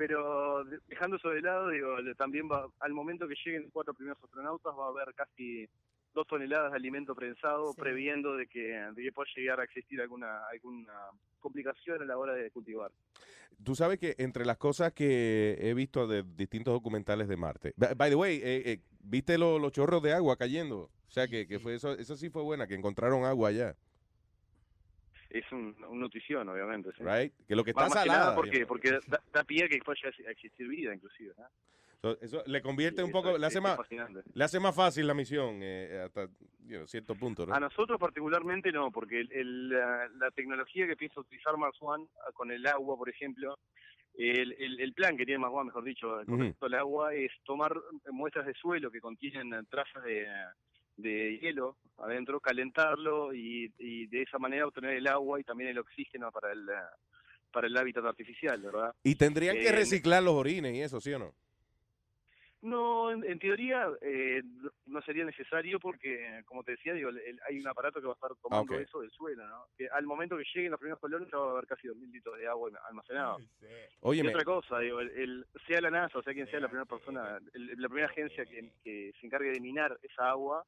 Pero 0.00 0.64
de- 0.64 0.78
dejando 0.88 1.16
eso 1.16 1.28
de 1.28 1.42
lado, 1.42 1.68
digo, 1.68 1.94
también 2.16 2.48
va, 2.50 2.66
al 2.80 2.92
momento 2.94 3.28
que 3.28 3.34
lleguen 3.44 3.64
los 3.64 3.70
cuatro 3.72 3.92
primeros 3.92 4.16
astronautas 4.24 4.72
va 4.74 4.86
a 4.86 4.88
haber 4.88 5.14
casi 5.14 5.68
dos 6.14 6.26
toneladas 6.26 6.70
de 6.72 6.76
alimento 6.78 7.14
prensado, 7.14 7.74
previendo 7.74 8.34
de 8.34 8.46
que, 8.46 8.60
de 8.96 9.02
que 9.02 9.12
pueda 9.12 9.28
llegar 9.36 9.60
a 9.60 9.64
existir 9.64 10.00
alguna, 10.00 10.40
alguna 10.50 10.90
complicación 11.38 12.00
a 12.00 12.06
la 12.06 12.16
hora 12.16 12.32
de 12.32 12.50
cultivar. 12.50 12.90
Tú 13.62 13.74
sabes 13.74 13.98
que 13.98 14.14
entre 14.16 14.46
las 14.46 14.56
cosas 14.56 14.94
que 14.94 15.58
he 15.60 15.74
visto 15.74 16.06
de 16.06 16.22
distintos 16.22 16.72
documentales 16.72 17.28
de 17.28 17.36
Marte, 17.36 17.74
by 17.76 17.94
by 17.94 18.08
the 18.08 18.16
way, 18.16 18.36
eh, 18.42 18.62
eh, 18.72 18.80
¿viste 19.00 19.36
lo- 19.36 19.58
los 19.58 19.70
chorros 19.72 20.02
de 20.02 20.14
agua 20.14 20.36
cayendo? 20.38 20.90
O 21.08 21.10
sea, 21.10 21.28
que, 21.28 21.46
que 21.46 21.58
fue 21.58 21.74
eso, 21.74 21.92
eso 21.92 22.16
sí 22.16 22.30
fue 22.30 22.42
buena, 22.42 22.66
que 22.66 22.74
encontraron 22.74 23.24
agua 23.24 23.50
allá, 23.50 23.76
Es 25.30 25.44
un, 25.52 25.76
una 25.88 26.00
nutrición, 26.00 26.48
obviamente. 26.48 26.90
¿sí? 26.96 27.04
right? 27.04 27.32
Que 27.46 27.54
lo 27.54 27.62
que 27.64 27.70
está 27.70 27.82
Más- 27.84 27.92
que 27.92 27.98
salada. 28.00 28.18
nada 28.24 28.34
porque, 28.34 28.66
porque 28.66 28.98
da, 29.06 29.22
da 29.32 29.44
pie 29.44 29.64
a 29.64 29.68
que 29.68 29.78
pueda 29.78 29.96
llegar 30.02 30.28
a 30.28 30.32
existir 30.32 30.66
vida, 30.68 30.92
inclusive. 30.92 31.32
¿no? 31.38 31.46
So, 32.02 32.18
eso 32.20 32.42
le 32.46 32.62
convierte 32.62 33.02
Sí, 33.02 33.06
un 33.06 33.12
poco, 33.12 33.30
es- 33.30 33.40
le 33.40 33.46
hace 33.46 33.60
más, 33.60 33.78
le 34.34 34.44
hace 34.44 34.58
más 34.58 34.74
fácil 34.74 35.06
la 35.06 35.14
misión 35.14 35.60
eh, 35.62 36.02
hasta 36.06 36.26
you 36.66 36.76
know, 36.78 36.86
cierto 36.86 37.14
punto, 37.14 37.46
¿no? 37.46 37.54
A 37.54 37.60
nosotros 37.60 37.98
particularmente 38.00 38.72
no, 38.72 38.90
porque 38.90 39.20
el- 39.20 39.32
el- 39.32 39.68
la, 39.68 40.08
la 40.18 40.30
tecnología 40.30 40.86
que 40.86 40.96
piensa 40.96 41.20
utilizar 41.20 41.56
Mars 41.58 41.76
One 41.80 42.06
ah, 42.26 42.32
con 42.32 42.50
el 42.50 42.66
agua, 42.66 42.96
por 42.96 43.08
ejemplo, 43.10 43.58
el, 44.14 44.52
el- 44.58 44.80
el 44.80 44.92
plan 44.94 45.16
que 45.16 45.24
tiene 45.26 45.38
Mars 45.40 45.52
One, 45.54 45.66
mejor 45.66 45.84
dicho, 45.84 46.08
con 46.24 46.34
Ujú. 46.34 46.42
respecto 46.42 46.66
al 46.66 46.74
agua, 46.74 47.14
es 47.14 47.30
tomar 47.44 47.76
muestras 48.10 48.46
de 48.46 48.54
suelo 48.54 48.90
que 48.90 49.00
contienen 49.00 49.52
eh, 49.52 49.62
trazas 49.68 50.02
de, 50.02 50.26
de 51.02 51.38
hielo 51.38 51.76
adentro, 51.98 52.40
calentarlo 52.40 53.32
y, 53.34 53.72
y 53.78 54.06
de 54.06 54.22
esa 54.22 54.38
manera 54.38 54.66
obtener 54.66 54.94
el 54.96 55.06
agua 55.06 55.38
y 55.40 55.44
también 55.44 55.70
el 55.70 55.78
oxígeno 55.78 56.30
para 56.32 56.52
el, 56.52 56.66
para 57.52 57.66
el 57.66 57.76
hábitat 57.76 58.04
artificial, 58.04 58.60
¿verdad? 58.62 58.94
Y 59.02 59.14
tendrían 59.16 59.56
que 59.56 59.68
Eh, 59.68 59.72
reciclar 59.72 60.22
los 60.22 60.34
orines 60.34 60.74
y 60.74 60.80
eso, 60.82 61.00
¿sí 61.00 61.12
o 61.12 61.18
no? 61.18 61.34
No, 62.62 63.10
en, 63.10 63.24
en 63.24 63.38
teoría 63.38 63.88
eh, 64.02 64.42
no- 64.84 65.00
sería 65.00 65.24
necesario 65.24 65.80
porque, 65.80 66.42
como 66.44 66.62
te 66.62 66.72
decía, 66.72 66.92
digo, 66.92 67.08
el- 67.08 67.16
el- 67.18 67.40
hay 67.48 67.58
un 67.58 67.66
aparato 67.66 68.00
que 68.02 68.06
va 68.06 68.12
a 68.12 68.16
estar 68.16 68.32
tomando 68.42 68.74
eso 68.82 69.00
del 69.00 69.10
suelo, 69.12 69.46
¿no? 69.48 69.64
Que 69.78 69.88
al 69.88 70.04
momento 70.04 70.36
que 70.36 70.44
lleguen 70.54 70.70
los 70.72 70.78
primeros 70.78 71.00
colonos 71.00 71.26
ya 71.32 71.38
va 71.38 71.46
a 71.48 71.50
haber 71.52 71.66
casi 71.66 71.88
2.000 71.88 72.10
litros 72.12 72.36
de 72.36 72.46
agua 72.46 72.70
almacenado. 72.86 73.38
Óyeme. 74.00 74.28
Y 74.28 74.34
otra 74.34 74.44
cosa, 74.44 74.78
digo, 74.80 75.00
el, 75.00 75.08
el- 75.10 75.46
sea 75.66 75.80
la 75.80 75.90
NASA 75.90 76.18
o 76.18 76.22
sea 76.22 76.34
quien 76.34 76.50
sea 76.50 76.60
la 76.60 76.68
primera 76.68 76.84
persona, 76.84 77.38
el- 77.54 77.80
la 77.80 77.88
primera 77.88 78.08
agencia 78.08 78.44
que, 78.44 78.70
que 78.84 79.12
se 79.18 79.26
encargue 79.26 79.52
de 79.52 79.60
minar 79.60 79.98
esa 80.02 80.28
agua, 80.28 80.62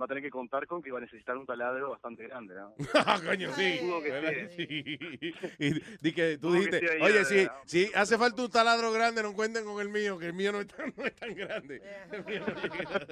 va 0.00 0.04
a 0.04 0.08
tener 0.08 0.22
que 0.22 0.30
contar 0.30 0.66
con 0.66 0.82
que 0.82 0.90
va 0.90 0.98
a 0.98 1.00
necesitar 1.00 1.36
un 1.36 1.46
taladro 1.46 1.90
bastante 1.90 2.24
grande, 2.26 2.54
¿no? 2.54 2.74
Ah, 2.94 3.20
coño, 3.24 3.50
sí. 3.52 3.78
Dudo 3.78 4.02
que 4.02 4.10
¿Verdad 4.10 4.32
esté- 4.32 4.48
que 4.48 5.28
sí? 5.28 5.34
Y 5.58 5.70
di 6.02 6.12
que 6.12 6.38
tú 6.38 6.52
que 6.52 6.58
dijiste, 6.58 7.02
oye, 7.02 7.24
si, 7.24 7.46
si 7.64 7.90
hace 7.94 8.18
falta 8.18 8.42
un 8.42 8.50
taladro 8.50 8.92
grande, 8.92 9.22
no 9.22 9.32
cuenten 9.32 9.64
con 9.64 9.80
el 9.80 9.88
mío, 9.88 10.18
que 10.18 10.26
el 10.26 10.34
mío 10.34 10.52
no 10.52 10.60
es 10.60 10.66
tan, 10.68 10.92
no 10.96 11.04
es 11.04 11.14
tan 11.14 11.34
grande. 11.34 11.82
El 12.12 12.24
mío 12.24 12.44
no 12.46 12.62
llega. 12.62 13.06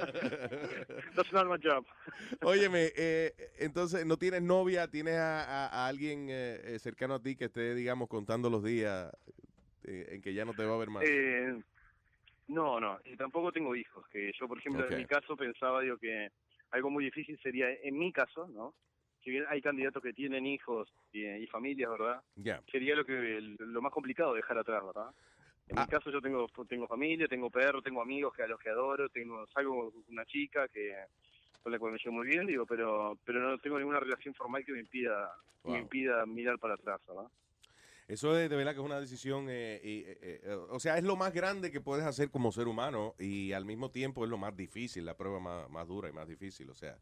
That's 1.14 1.32
not 1.32 1.46
my 1.46 1.58
job. 1.62 1.84
Óyeme, 2.42 2.92
eh, 2.96 3.32
entonces, 3.58 4.04
¿no 4.06 4.16
tienes 4.18 4.42
novia? 4.42 4.88
¿Tienes 4.88 5.16
a, 5.16 5.44
a- 5.44 5.68
a 5.68 5.86
alguien 5.88 6.28
eh, 6.28 6.60
eh, 6.64 6.78
cercano 6.78 7.14
a 7.14 7.22
ti 7.22 7.34
que 7.36 7.46
esté, 7.46 7.74
digamos, 7.74 8.08
contando 8.08 8.50
los 8.50 8.62
días 8.62 9.10
eh, 9.84 10.06
en 10.12 10.22
que 10.22 10.34
ya 10.34 10.44
no 10.44 10.52
te 10.54 10.64
va 10.64 10.74
a 10.74 10.78
ver 10.78 10.90
más? 10.90 11.04
Eh, 11.06 11.60
no, 12.48 12.78
no, 12.78 12.98
y 13.04 13.16
tampoco 13.16 13.50
tengo 13.52 13.74
hijos. 13.74 14.06
Que 14.08 14.30
yo, 14.38 14.46
por 14.46 14.58
ejemplo, 14.58 14.86
en 14.88 14.96
mi 14.98 15.06
caso 15.06 15.36
pensaba 15.36 15.80
digo 15.80 15.96
que 15.98 16.30
algo 16.74 16.90
muy 16.90 17.04
difícil 17.04 17.38
sería, 17.40 17.70
en 17.70 17.96
mi 17.96 18.12
caso, 18.12 18.48
¿no? 18.48 18.74
Si 19.22 19.30
bien 19.30 19.44
hay 19.48 19.62
candidatos 19.62 20.02
que 20.02 20.12
tienen 20.12 20.44
hijos 20.44 20.92
y, 21.12 21.24
y 21.24 21.46
familias, 21.46 21.88
¿verdad? 21.88 22.22
Ya. 22.34 22.60
Sería 22.70 22.96
lo 22.96 23.06
que 23.06 23.40
lo 23.58 23.80
más 23.80 23.92
complicado 23.92 24.34
dejar 24.34 24.58
atrás, 24.58 24.84
¿verdad? 24.84 25.10
En 25.68 25.80
mi 25.80 25.86
caso 25.86 26.10
yo 26.10 26.20
tengo 26.20 26.46
tengo 26.68 26.86
familia, 26.86 27.26
tengo 27.28 27.48
perro, 27.48 27.80
tengo 27.80 28.02
amigos 28.02 28.34
que 28.34 28.42
a 28.42 28.48
los 28.48 28.60
que 28.60 28.68
adoro, 28.68 29.08
tengo 29.08 29.46
salgo 29.46 29.92
con 29.92 30.04
una 30.08 30.26
chica 30.26 30.68
que 30.68 30.94
con 31.62 31.72
la 31.72 31.78
cual 31.78 31.92
me 31.92 31.98
llevo 31.98 32.16
muy 32.16 32.26
bien, 32.26 32.44
digo, 32.44 32.66
pero 32.66 33.16
pero 33.24 33.40
no 33.40 33.56
tengo 33.58 33.78
ninguna 33.78 34.00
relación 34.00 34.34
formal 34.34 34.64
que 34.64 34.72
me 34.72 34.80
impida 34.80 35.32
me 35.64 35.78
impida 35.78 36.26
mirar 36.26 36.58
para 36.58 36.74
atrás, 36.74 37.00
¿verdad? 37.08 37.30
Eso 38.06 38.36
es 38.38 38.50
de 38.50 38.56
verdad 38.56 38.72
que 38.72 38.80
es 38.80 38.84
una 38.84 39.00
decisión, 39.00 39.46
eh, 39.48 39.80
y, 39.82 40.00
eh, 40.00 40.18
eh, 40.20 40.58
o 40.70 40.78
sea, 40.78 40.98
es 40.98 41.04
lo 41.04 41.16
más 41.16 41.32
grande 41.32 41.72
que 41.72 41.80
puedes 41.80 42.04
hacer 42.04 42.30
como 42.30 42.52
ser 42.52 42.68
humano 42.68 43.14
y 43.18 43.52
al 43.52 43.64
mismo 43.64 43.90
tiempo 43.90 44.24
es 44.24 44.30
lo 44.30 44.36
más 44.36 44.54
difícil, 44.54 45.06
la 45.06 45.16
prueba 45.16 45.40
más, 45.40 45.70
más 45.70 45.88
dura 45.88 46.10
y 46.10 46.12
más 46.12 46.28
difícil. 46.28 46.68
O 46.68 46.74
sea, 46.74 46.98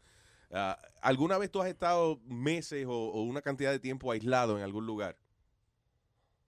ah, 0.53 0.79
¿alguna 1.01 1.39
vez 1.39 1.51
tú 1.51 1.61
has 1.61 1.69
estado 1.69 2.21
meses 2.27 2.87
o, 2.87 2.93
o 2.93 3.23
una 3.23 3.43
cantidad 3.43 3.73
de 3.73 3.81
tiempo 3.81 4.13
aislado 4.13 4.57
en 4.57 4.63
algún 4.63 4.87
lugar? 4.87 5.17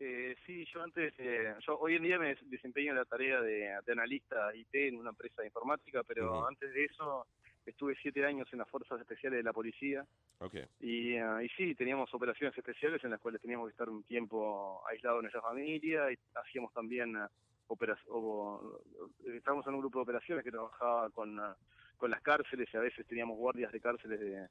Eh, 0.00 0.36
sí, 0.44 0.66
yo 0.72 0.82
antes, 0.82 1.14
eh, 1.18 1.54
yo 1.66 1.78
hoy 1.78 1.96
en 1.96 2.02
día 2.02 2.18
me 2.18 2.36
desempeño 2.44 2.90
en 2.90 2.98
la 2.98 3.04
tarea 3.04 3.40
de, 3.40 3.70
de 3.86 3.92
analista 3.92 4.54
IT 4.54 4.74
en 4.74 4.96
una 4.96 5.10
empresa 5.10 5.40
de 5.40 5.48
informática, 5.48 6.02
pero 6.02 6.46
antes 6.46 6.72
de 6.74 6.84
eso 6.84 7.26
estuve 7.66 7.94
siete 8.00 8.24
años 8.24 8.48
en 8.52 8.58
las 8.58 8.68
fuerzas 8.68 9.00
especiales 9.00 9.38
de 9.38 9.42
la 9.42 9.52
policía 9.52 10.04
Ok. 10.40 10.56
y, 10.80 11.16
ah, 11.16 11.42
y 11.42 11.48
sí, 11.50 11.74
teníamos 11.74 12.12
operaciones 12.14 12.56
especiales 12.56 13.02
en 13.04 13.10
las 13.10 13.20
cuales 13.20 13.40
teníamos 13.40 13.66
que 13.68 13.72
estar 13.72 13.88
un 13.88 14.02
tiempo 14.04 14.82
aislados 14.88 15.18
de 15.18 15.22
nuestra 15.22 15.42
familia 15.42 16.10
y 16.12 16.18
hacíamos 16.34 16.72
también 16.72 17.16
ah, 17.16 17.30
opera- 17.68 17.98
o- 18.08 18.80
eh, 19.26 19.36
estábamos 19.36 19.66
en 19.66 19.74
un 19.74 19.80
grupo 19.80 19.98
de 19.98 20.02
operaciones 20.04 20.44
que 20.44 20.50
trabajaba 20.50 21.10
con, 21.10 21.38
ah, 21.40 21.56
con 21.96 22.10
las 22.10 22.20
cárceles 22.22 22.68
y 22.72 22.76
a 22.76 22.80
veces 22.80 23.06
teníamos 23.06 23.36
guardias 23.38 23.72
de 23.72 23.80
cárceles 23.80 24.20
de, 24.20 24.48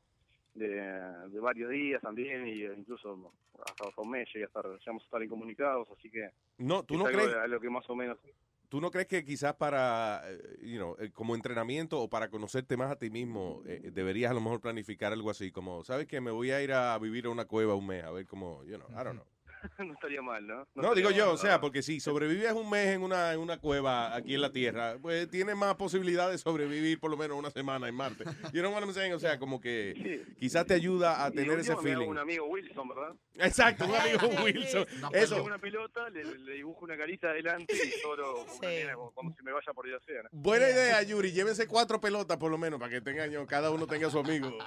de, 0.56 0.68
de 1.30 1.40
varios 1.40 1.69
días 1.69 2.02
también 2.02 2.48
y 2.48 2.64
eh, 2.64 2.73
incluso 2.77 3.34
hasta 3.65 4.02
un 4.02 4.10
mes 4.10 4.27
llegué 4.34 4.45
a 4.45 4.48
estar, 4.48 4.65
llegamos 4.65 5.03
a 5.03 5.06
estar 5.06 5.23
incomunicados, 5.23 5.88
así 5.91 6.10
que 6.10 6.30
No, 6.57 6.84
¿tú 6.84 6.98
no 6.98 7.06
crees? 7.06 7.49
lo 7.49 7.60
que 7.60 7.69
más 7.69 7.88
o 7.90 7.95
menos 7.95 8.18
¿Tú 8.74 8.82
no 8.82 8.90
crees 8.90 9.06
que 9.06 9.24
quizás 9.24 9.54
para, 9.54 10.24
eh, 10.26 10.58
you 10.64 10.78
know, 10.78 10.95
eh, 10.98 11.12
como 11.12 11.36
entrenamiento 11.36 12.02
o 12.02 12.10
para 12.10 12.32
conocerte 12.32 12.76
más 12.76 12.90
a 12.90 12.95
ti 12.95 13.12
mismo, 13.12 13.62
eh, 13.68 13.91
deberías 13.94 14.32
a 14.32 14.34
lo 14.34 14.41
mejor 14.41 14.62
planificar 14.62 15.14
algo 15.14 15.30
así, 15.30 15.52
como, 15.52 15.84
¿sabes 15.84 16.08
que 16.08 16.20
Me 16.22 16.32
voy 16.32 16.50
a 16.50 16.60
ir 16.60 16.74
a 16.74 16.98
vivir 16.98 17.28
a 17.28 17.30
una 17.30 17.45
cueva 17.45 17.76
un 17.76 17.86
mes, 17.86 18.04
a 18.04 18.10
ver 18.10 18.26
cómo, 18.26 18.64
you 18.64 18.78
know, 18.78 18.90
I 18.90 19.04
don't 19.04 19.12
know. 19.12 19.32
no 19.80 19.94
estaría 19.94 20.22
mal, 20.22 20.45
¿no? 20.45 20.56
No, 20.76 20.84
estaría 20.84 20.95
digo 20.95 21.11
yo, 21.11 21.26
mal, 21.27 21.35
o 21.35 21.38
sea, 21.38 21.60
porque 21.61 21.81
si 21.81 21.99
sobrevives 21.99 22.52
un 22.53 22.69
mes 22.69 22.88
en 22.90 23.02
una, 23.03 23.34
en 23.34 23.40
una 23.40 23.57
cueva 23.60 24.15
aquí 24.15 24.35
en 24.35 24.41
la 24.41 24.52
Tierra, 24.52 24.98
pues 25.02 25.30
tienes 25.30 25.56
más 25.56 25.76
posibilidad 25.76 26.30
de 26.30 26.38
sobrevivir 26.38 26.99
por 26.99 27.10
lo 27.11 27.18
menos 27.18 27.38
una 27.38 27.49
semana 27.52 27.88
en 27.88 27.95
Marte. 27.95 28.23
You 28.53 28.61
know 28.61 28.72
what 28.73 28.81
I'm 28.84 28.94
saying? 28.94 29.14
O 29.14 29.19
sea, 29.19 29.40
como 29.40 29.60
que 29.61 30.26
quizás 30.40 30.65
te 30.65 30.73
ayuda 30.73 31.23
a 31.26 31.30
Y 31.30 31.34
tener 31.34 31.60
ese 31.60 31.76
feeling. 31.77 32.07
un 32.07 32.18
amigo 32.18 32.45
Wilson, 32.48 32.88
¿verdad? 32.88 33.15
Exacto, 33.35 33.85
un 33.85 33.95
amigo 33.95 34.27
Wilson. 34.44 34.85
Eso. 35.14 35.35
Tengo 35.35 35.48
una 35.48 35.57
pelota, 35.60 36.10
le, 36.10 36.23
le 36.23 36.53
dibujo 36.53 36.85
una 36.85 36.98
carita 36.98 37.30
adelante 37.30 37.73
y 37.76 37.91
solo 38.02 38.45
nena, 38.61 38.94
como, 38.95 39.11
como 39.11 39.35
si 39.35 39.44
me 39.44 39.52
vaya 39.52 39.73
por 39.73 39.84
sea. 40.06 40.23
Buena 40.31 40.69
idea, 40.69 41.02
Yuri. 41.03 41.31
Llévense 41.31 41.68
cuatro 41.68 41.99
pelotas 42.02 42.38
por 42.38 42.49
lo 42.52 42.57
menos 42.57 42.80
para 42.80 42.91
que 42.91 43.02
tengan, 43.02 43.30
yo- 43.31 43.45
cada 43.48 43.69
uno 43.72 43.85
tenga 43.88 44.10
su 44.10 44.19
amigo. 44.19 44.57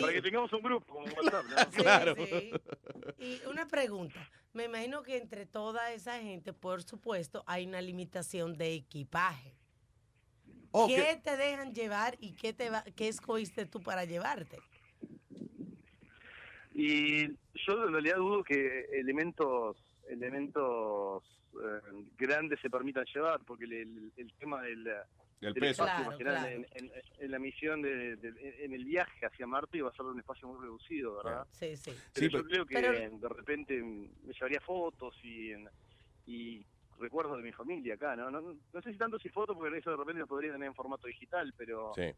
Para 0.00 0.12
que 0.12 0.22
tengamos 0.22 0.52
un 0.52 0.62
grupo 0.62 0.86
como 0.92 1.06
WhatsApp, 1.06 1.44
¿no? 1.46 1.82
Claro. 1.82 2.14
sí. 2.16 2.52
Y 3.18 3.40
una 3.48 3.66
pregunta. 3.66 3.81
Me 4.52 4.64
imagino 4.64 5.02
que 5.02 5.16
entre 5.16 5.46
toda 5.46 5.92
esa 5.92 6.20
gente, 6.20 6.52
por 6.52 6.82
supuesto, 6.82 7.42
hay 7.46 7.66
una 7.66 7.80
limitación 7.80 8.56
de 8.56 8.74
equipaje. 8.74 9.54
Oh, 10.72 10.86
¿Qué 10.88 10.96
que- 10.96 11.20
te 11.22 11.36
dejan 11.36 11.74
llevar 11.74 12.16
y 12.20 12.34
qué, 12.34 12.52
te 12.52 12.70
va, 12.70 12.84
qué 12.96 13.08
escogiste 13.08 13.66
tú 13.66 13.82
para 13.82 14.04
llevarte? 14.04 14.58
Y 16.74 17.28
yo 17.28 17.84
en 17.86 17.92
realidad 17.92 18.16
dudo 18.16 18.42
que 18.42 18.86
elementos 18.92 19.76
elementos 20.08 21.22
eh, 21.54 22.04
grandes 22.16 22.58
se 22.60 22.68
permitan 22.70 23.04
llevar, 23.14 23.40
porque 23.44 23.64
el, 23.64 23.72
el- 23.72 24.12
el 24.16 24.32
tema 24.34 24.62
del, 24.62 24.86
Del 25.42 25.54
peso. 25.54 25.82
Claro, 25.82 26.16
claro. 26.16 26.46
en, 26.48 26.66
en- 26.74 26.92
en 27.18 27.30
la 27.32 27.38
misión, 27.40 27.82
de, 27.82 28.14
de- 28.16 28.64
en 28.64 28.72
el 28.74 28.84
viaje 28.84 29.26
hacia 29.26 29.44
Marte 29.44 29.82
va 29.82 29.90
a 29.90 29.92
ser 29.92 30.06
un 30.06 30.18
espacio 30.20 30.46
muy 30.46 30.60
reducido, 30.60 31.16
¿verdad? 31.16 31.46
Sí, 31.50 31.76
sí. 31.76 31.90
Pero 32.14 32.26
Sí, 32.26 32.32
yo 32.32 32.38
pero- 32.38 32.48
creo 32.48 32.66
que 32.66 32.74
pero- 32.76 33.18
de 33.18 33.28
repente 33.28 33.82
me 33.82 34.32
llevaría 34.32 34.60
fotos 34.60 35.16
y, 35.24 35.50
y 36.26 36.64
recuerdos 37.00 37.38
de 37.38 37.42
mi 37.42 37.52
familia 37.52 37.94
acá, 37.94 38.14
¿no? 38.14 38.30
No, 38.30 38.40
no 38.40 38.82
sé 38.82 38.92
si 38.92 38.96
tanto 38.98 39.18
si 39.18 39.28
fotos, 39.30 39.56
porque 39.56 39.76
eso 39.78 39.90
de 39.90 39.96
repente 39.96 40.20
lo 40.20 40.28
podría 40.28 40.52
tener 40.52 40.68
en 40.68 40.74
formato 40.76 41.08
digital, 41.08 41.52
pero 41.56 41.90
Sí. 41.96 42.12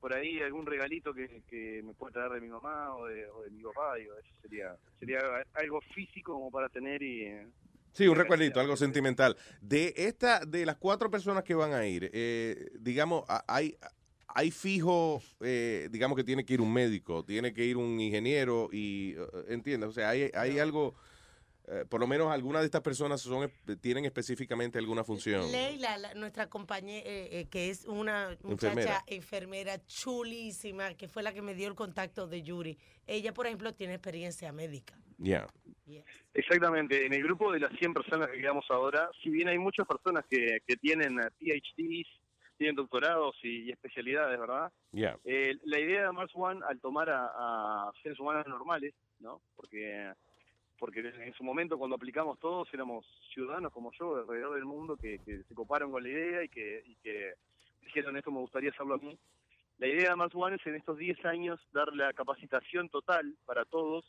por 0.00 0.14
ahí 0.16 0.40
algún 0.40 0.64
regalito 0.64 1.12
que, 1.12 1.42
que 1.46 1.82
me 1.84 1.92
pueda 1.92 2.12
traer 2.12 2.32
de 2.32 2.40
mi 2.40 2.48
mamá 2.48 2.96
o 2.96 3.06
de, 3.06 3.26
o 3.28 3.42
de 3.42 3.50
mi 3.50 3.62
papá, 3.64 3.96
digo, 3.96 4.16
eso 4.16 4.30
sería, 4.40 4.74
sería 4.98 5.18
algo 5.52 5.82
físico 5.94 6.32
como 6.32 6.50
para 6.50 6.70
tener 6.70 7.02
y... 7.02 7.28
Sí, 7.92 8.08
un 8.08 8.16
recuerdito, 8.16 8.58
algo 8.58 8.76
sentimental. 8.76 9.36
De 9.60 9.92
esta, 9.96 10.40
de 10.40 10.64
las 10.64 10.76
cuatro 10.76 11.10
personas 11.10 11.44
que 11.44 11.54
van 11.54 11.74
a 11.74 11.86
ir, 11.86 12.10
eh, 12.14 12.70
digamos, 12.80 13.24
hay, 13.46 13.76
hay 14.28 14.50
fijo, 14.50 15.22
eh, 15.40 15.88
digamos 15.90 16.16
que 16.16 16.24
tiene 16.24 16.44
que 16.44 16.54
ir 16.54 16.62
un 16.62 16.72
médico, 16.72 17.22
tiene 17.22 17.52
que 17.52 17.66
ir 17.66 17.76
un 17.76 18.00
ingeniero 18.00 18.70
y, 18.72 19.14
eh, 19.18 19.26
¿entiendes? 19.48 19.90
O 19.90 19.92
sea, 19.92 20.08
hay, 20.08 20.30
hay 20.34 20.58
algo, 20.58 20.94
eh, 21.68 21.84
por 21.88 22.00
lo 22.00 22.06
menos 22.06 22.30
algunas 22.32 22.62
de 22.62 22.66
estas 22.66 22.80
personas 22.82 23.20
son, 23.20 23.48
espe- 23.48 23.80
tienen 23.80 24.04
específicamente 24.04 24.78
alguna 24.78 25.04
función. 25.04 25.50
Leila, 25.52 25.96
la- 25.98 26.14
nuestra 26.14 26.48
compañera, 26.48 27.06
eh, 27.08 27.28
eh, 27.40 27.46
que 27.48 27.70
es 27.70 27.84
una 27.86 28.36
muchacha 28.42 28.68
Enfermera. 28.72 29.04
enfermera. 29.06 29.86
chulísima, 29.86 30.94
que 30.94 31.08
fue 31.08 31.22
la 31.22 31.32
que 31.32 31.42
me 31.42 31.54
dio 31.54 31.68
el 31.68 31.74
contacto 31.74 32.26
de 32.26 32.42
Yuri. 32.42 32.76
Ella, 33.06 33.32
por 33.32 33.46
ejemplo, 33.46 33.72
tiene 33.74 33.94
experiencia 33.94 34.52
médica. 34.52 34.94
Ya. 35.18 35.46
Exactamente, 36.34 37.04
en 37.06 37.12
el 37.12 37.22
grupo 37.22 37.52
de 37.52 37.60
las 37.60 37.72
100 37.78 37.92
personas 37.94 38.28
que 38.28 38.38
quedamos 38.38 38.64
ahora, 38.70 39.10
si 39.22 39.30
bien 39.30 39.48
hay 39.48 39.58
muchas 39.58 39.86
personas 39.86 40.24
que, 40.28 40.58
que 40.66 40.76
tienen 40.76 41.18
eh, 41.20 41.30
PhDs, 41.38 42.08
tienen 42.56 42.76
doctorados 42.76 43.34
y, 43.42 43.64
y 43.64 43.70
especialidades, 43.70 44.38
¿verdad? 44.38 44.72
Ya. 44.92 45.18
Eh, 45.24 45.54
la 45.64 45.78
idea 45.80 46.06
de 46.06 46.12
Mars 46.12 46.32
One, 46.34 46.60
al 46.68 46.80
tomar 46.80 47.10
a, 47.10 47.26
a 47.26 47.92
seres 48.02 48.18
humanos 48.20 48.46
normales, 48.46 48.94
¿no? 49.20 49.42
Porque 49.56 50.12
porque 50.82 50.98
en 50.98 51.32
su 51.34 51.44
momento 51.44 51.78
cuando 51.78 51.94
aplicamos 51.94 52.40
todos 52.40 52.66
éramos 52.74 53.06
ciudadanos 53.32 53.72
como 53.72 53.92
yo 53.92 54.16
alrededor 54.16 54.56
del 54.56 54.64
mundo 54.64 54.96
que, 54.96 55.20
que 55.20 55.44
se 55.44 55.54
coparon 55.54 55.92
con 55.92 56.02
la 56.02 56.08
idea 56.08 56.42
y 56.42 56.48
que, 56.48 56.82
y 56.84 56.96
que 56.96 57.34
dijeron 57.82 58.16
esto 58.16 58.32
me 58.32 58.40
gustaría 58.40 58.70
hacerlo 58.70 58.94
a 58.94 58.98
mí. 58.98 59.16
La 59.78 59.86
idea 59.86 60.10
de 60.10 60.16
Mars 60.16 60.34
One 60.34 60.56
es 60.56 60.66
en 60.66 60.74
estos 60.74 60.98
10 60.98 61.24
años 61.24 61.60
dar 61.72 61.94
la 61.94 62.12
capacitación 62.12 62.88
total 62.88 63.32
para 63.46 63.64
todos. 63.64 64.04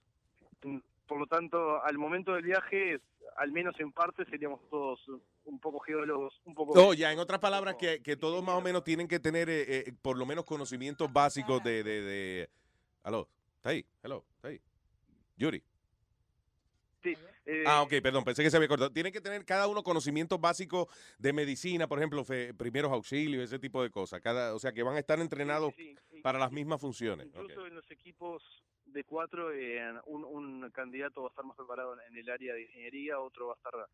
Por 1.06 1.20
lo 1.20 1.28
tanto, 1.28 1.84
al 1.84 2.00
momento 2.00 2.34
del 2.34 2.46
viaje, 2.46 3.00
al 3.38 3.52
menos 3.52 3.80
en 3.80 3.92
parte, 3.92 4.26
seríamos 4.26 4.68
todos 4.72 5.00
un 5.46 5.60
poco 5.60 5.80
geólogos, 5.80 6.42
un 6.44 6.56
poco... 6.56 6.74
No, 6.74 6.96
ya, 6.96 7.12
en 7.12 7.20
otras 7.20 7.40
palabras, 7.40 7.76
que, 7.76 8.02
que 8.02 8.18
todos 8.18 8.44
más 8.44 8.56
o 8.56 8.62
menos 8.62 8.84
tienen 8.84 9.08
que 9.08 9.20
tener 9.20 9.48
eh, 9.48 9.66
eh, 9.68 9.94
por 10.02 10.18
lo 10.18 10.26
menos 10.26 10.44
conocimientos 10.44 11.14
básicos 11.14 11.64
de, 11.64 11.84
de, 11.84 12.02
de... 12.02 12.50
Aló, 13.04 13.30
¿está 13.58 13.70
ahí? 13.70 13.86
Hello, 14.02 14.26
¿está 14.38 14.48
ahí? 14.48 14.60
Yuri. 15.38 15.62
Sí, 17.04 17.18
eh, 17.46 17.64
Ah, 17.68 17.82
ok, 17.82 17.94
perdón, 18.02 18.24
pensé 18.24 18.42
que 18.44 18.50
se 18.50 18.56
había 18.58 18.70
cortado. 18.70 18.92
Tienen 18.92 19.12
que 19.12 19.20
tener 19.22 19.44
cada 19.46 19.68
uno 19.68 19.84
conocimientos 19.84 20.40
básicos 20.40 20.88
de 21.18 21.34
medicina, 21.34 21.88
por 21.88 22.00
ejemplo, 22.00 22.24
fe- 22.24 22.54
primeros 22.54 22.92
auxilios, 22.92 23.44
ese 23.44 23.60
tipo 23.60 23.84
de 23.84 23.90
cosas. 23.90 24.22
Cada, 24.22 24.56
o 24.56 24.60
sea, 24.60 24.72
que 24.72 24.84
van 24.84 24.96
a 24.96 25.00
estar 25.00 25.20
entrenados 25.20 25.74
para 26.22 26.40
las 26.40 26.52
mismas 26.52 26.80
funciones. 26.80 27.28
Incluso 27.28 27.68
en 27.68 27.76
los 27.76 27.92
equipos 27.92 28.42
de 28.86 29.04
cuatro, 29.04 29.52
eh, 29.52 29.82
un, 30.06 30.24
un 30.24 30.70
candidato 30.72 31.22
va 31.24 31.28
a 31.28 31.32
estar 31.32 31.46
más 31.46 31.58
preparado 31.58 31.98
en, 32.08 32.16
el 32.18 32.30
área 32.30 32.54
de 32.54 32.62
ingeniería, 32.64 33.20
otro 33.20 33.48
va 33.48 33.54
a 33.54 33.58
estar 33.58 33.90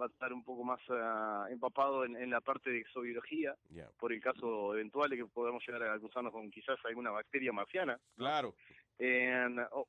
va 0.00 0.06
a 0.06 0.08
estar 0.08 0.32
un 0.32 0.42
poco 0.42 0.64
más 0.64 0.80
ah, 0.88 1.46
empapado 1.50 2.06
en, 2.06 2.16
en 2.16 2.30
la 2.30 2.40
parte 2.40 2.70
de 2.70 2.78
exobiología, 2.78 3.54
por 3.98 4.14
el 4.14 4.20
caso 4.22 4.72
eventual 4.74 5.10
de 5.10 5.18
que 5.18 5.26
podamos 5.26 5.62
llegar 5.66 5.82
a 5.82 5.98
cruzarnos 5.98 6.32
con 6.32 6.50
quizás 6.50 6.78
alguna 6.84 7.10
bacteria 7.10 7.52
marciana. 7.52 8.00
Claro. 8.16 8.54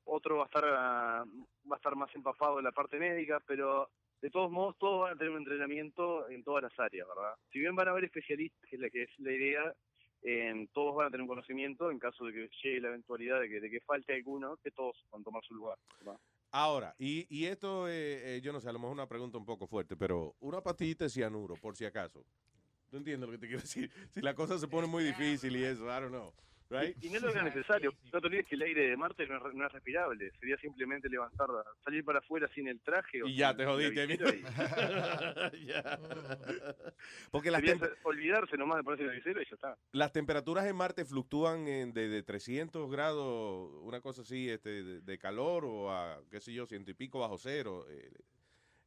Otro 0.05 0.37
va 0.37 0.43
a 0.43 0.45
estar 0.45 0.63
ah, 0.65 1.25
va 1.69 1.75
a 1.75 1.77
estar 1.77 1.95
más 1.95 2.13
empapado 2.15 2.59
en 2.59 2.65
la 2.65 2.71
parte 2.71 2.97
médica, 2.97 3.41
pero 3.45 3.89
de 4.21 4.29
todos 4.29 4.51
modos 4.51 4.75
todos 4.77 5.01
van 5.01 5.13
a 5.13 5.17
tener 5.17 5.31
un 5.31 5.39
entrenamiento 5.39 6.29
en 6.29 6.43
todas 6.43 6.63
las 6.63 6.79
áreas, 6.79 7.07
¿verdad? 7.07 7.33
Si 7.51 7.59
bien 7.59 7.75
van 7.75 7.87
a 7.87 7.91
haber 7.91 8.05
especialistas, 8.05 8.61
que 8.69 8.75
es 8.75 8.81
la 8.81 8.89
que 8.89 9.03
es 9.03 9.09
la 9.19 9.31
idea, 9.31 9.75
en- 10.23 10.67
todos 10.69 10.95
van 10.95 11.07
a 11.07 11.09
tener 11.09 11.23
un 11.23 11.27
conocimiento 11.27 11.89
en 11.89 11.97
caso 11.99 12.25
de 12.25 12.33
que 12.33 12.49
llegue 12.63 12.81
la 12.81 12.89
eventualidad 12.89 13.39
de 13.41 13.49
que, 13.49 13.59
de 13.59 13.69
que 13.69 13.79
falte 13.81 14.13
alguno, 14.13 14.57
que 14.57 14.71
todos 14.71 14.95
van 15.11 15.21
a 15.21 15.23
tomar 15.23 15.43
su 15.43 15.55
lugar. 15.55 15.77
¿verdad? 15.99 16.19
Ahora, 16.51 16.93
y, 16.99 17.25
y 17.35 17.45
esto, 17.45 17.87
eh, 17.87 18.35
eh, 18.37 18.41
yo 18.41 18.53
no 18.53 18.59
sé, 18.59 18.69
a 18.69 18.73
lo 18.73 18.79
mejor 18.79 18.93
una 18.93 19.07
pregunta 19.07 19.37
un 19.37 19.45
poco 19.45 19.65
fuerte, 19.67 19.95
pero 19.97 20.35
una 20.41 20.61
pastillita 20.61 21.05
de 21.05 21.09
cianuro, 21.09 21.55
por 21.55 21.75
si 21.75 21.85
acaso. 21.85 22.23
¿Tú 22.89 22.97
entiendes 22.97 23.25
lo 23.27 23.31
que 23.31 23.39
te 23.39 23.47
quiero 23.47 23.61
decir? 23.61 23.89
Si 24.11 24.21
la 24.21 24.35
cosa 24.35 24.59
se 24.59 24.67
pone 24.67 24.85
muy 24.85 25.03
difícil 25.03 25.55
y 25.55 25.63
eso, 25.63 25.85
I 25.85 26.01
don't 26.01 26.09
know. 26.09 26.33
Right? 26.71 26.95
Y, 27.03 27.07
y 27.07 27.09
no 27.09 27.17
es 27.17 27.23
lo 27.23 27.31
que 27.33 27.37
es 27.39 27.43
necesario. 27.43 27.93
No 28.13 28.21
te 28.21 28.27
olvides 28.27 28.45
que 28.47 28.55
el 28.55 28.61
aire 28.61 28.89
de 28.89 28.95
Marte 28.97 29.27
no 29.27 29.45
es, 29.45 29.53
no 29.53 29.65
es 29.65 29.71
respirable. 29.73 30.31
Sería 30.39 30.57
simplemente 30.57 31.09
levantar, 31.09 31.47
salir 31.83 32.03
para 32.05 32.19
afuera 32.19 32.47
sin 32.55 32.67
el 32.69 32.79
traje. 32.79 33.21
o 33.21 33.27
Y 33.27 33.35
ya 33.35 33.53
te 33.55 33.65
jodiste. 33.65 34.05
y- 34.05 34.17
Ya. 35.67 35.99
Porque 37.29 37.51
las, 37.51 37.61
olvidarse 38.03 38.57
nomás 38.57 38.77
de 38.77 38.83
ponerse 38.83 39.05
la 39.05 39.11
visera 39.13 39.41
y 39.41 39.45
ya 39.45 39.55
está. 39.55 39.77
las 39.91 40.11
temperaturas 40.13 40.65
en 40.65 40.75
Marte 40.75 41.03
fluctúan 41.05 41.67
en 41.67 41.93
de, 41.93 42.07
de 42.07 42.23
300 42.23 42.89
grados, 42.89 43.69
una 43.81 43.99
cosa 44.01 44.21
así, 44.21 44.49
este, 44.49 44.83
de, 44.83 45.01
de 45.01 45.17
calor 45.17 45.65
o 45.65 45.91
a, 45.91 46.21
qué 46.31 46.39
sé 46.39 46.53
yo, 46.53 46.65
ciento 46.65 46.91
y 46.91 46.93
pico 46.93 47.19
bajo 47.19 47.37
cero. 47.37 47.85
eh, 47.89 48.11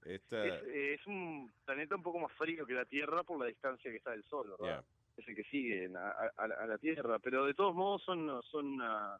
esta- 0.06 0.44
Es, 0.46 0.62
eh, 0.68 0.94
es 0.94 1.06
un 1.06 1.52
planeta 1.64 1.96
un 1.96 2.02
poco 2.02 2.18
más 2.18 2.32
frío 2.32 2.66
que 2.66 2.74
la 2.74 2.84
Tierra 2.84 3.22
por 3.24 3.38
la 3.40 3.46
distancia 3.46 3.90
que 3.90 3.96
está 3.98 4.10
del 4.12 4.24
Sol, 4.24 4.50
¿verdad? 4.58 4.82
Yeah. 4.82 4.84
Es 5.16 5.28
el 5.28 5.36
que 5.36 5.44
sigue 5.44 5.88
a, 5.96 6.08
a- 6.08 6.32
a 6.44 6.66
la- 6.66 6.78
Tierra. 6.78 7.18
Pero 7.18 7.46
de 7.46 7.54
todos 7.54 7.74
modos 7.74 8.02
son, 8.02 8.42
son 8.50 8.80
ah, 8.82 9.18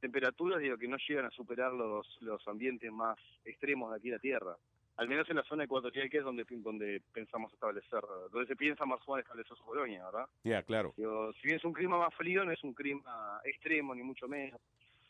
temperaturas 0.00 0.60
digo, 0.60 0.76
que 0.76 0.88
no 0.88 0.96
llegan 1.08 1.26
a 1.26 1.30
superar 1.30 1.72
los, 1.72 2.06
los 2.20 2.46
ambientes 2.48 2.90
más 2.92 3.18
extremos 3.44 3.90
de 3.90 3.96
aquí 3.96 4.08
de 4.08 4.16
la 4.16 4.20
Tierra. 4.20 4.56
Al 4.96 5.08
menos 5.08 5.28
en 5.30 5.36
la 5.36 5.44
zona 5.44 5.64
ecuatorial, 5.64 6.10
que 6.10 6.18
es 6.18 6.24
donde, 6.24 6.44
donde 6.48 7.00
pensamos 7.14 7.50
establecer, 7.54 8.00
donde 8.30 8.46
se 8.46 8.56
piensa 8.56 8.84
más 8.84 9.02
suave 9.02 9.22
establecer 9.22 9.56
su 9.56 9.64
colonia, 9.64 10.04
¿verdad? 10.04 10.26
Ya, 10.44 10.62
claro. 10.62 10.92
Digo, 10.96 11.32
si 11.34 11.46
bien 11.46 11.56
es 11.56 11.64
un 11.64 11.72
clima 11.72 11.96
más 11.98 12.14
frío, 12.14 12.44
no 12.44 12.52
es 12.52 12.62
un 12.62 12.74
clima 12.74 13.40
extremo, 13.44 13.94
ni 13.94 14.02
mucho 14.02 14.28
menos. 14.28 14.60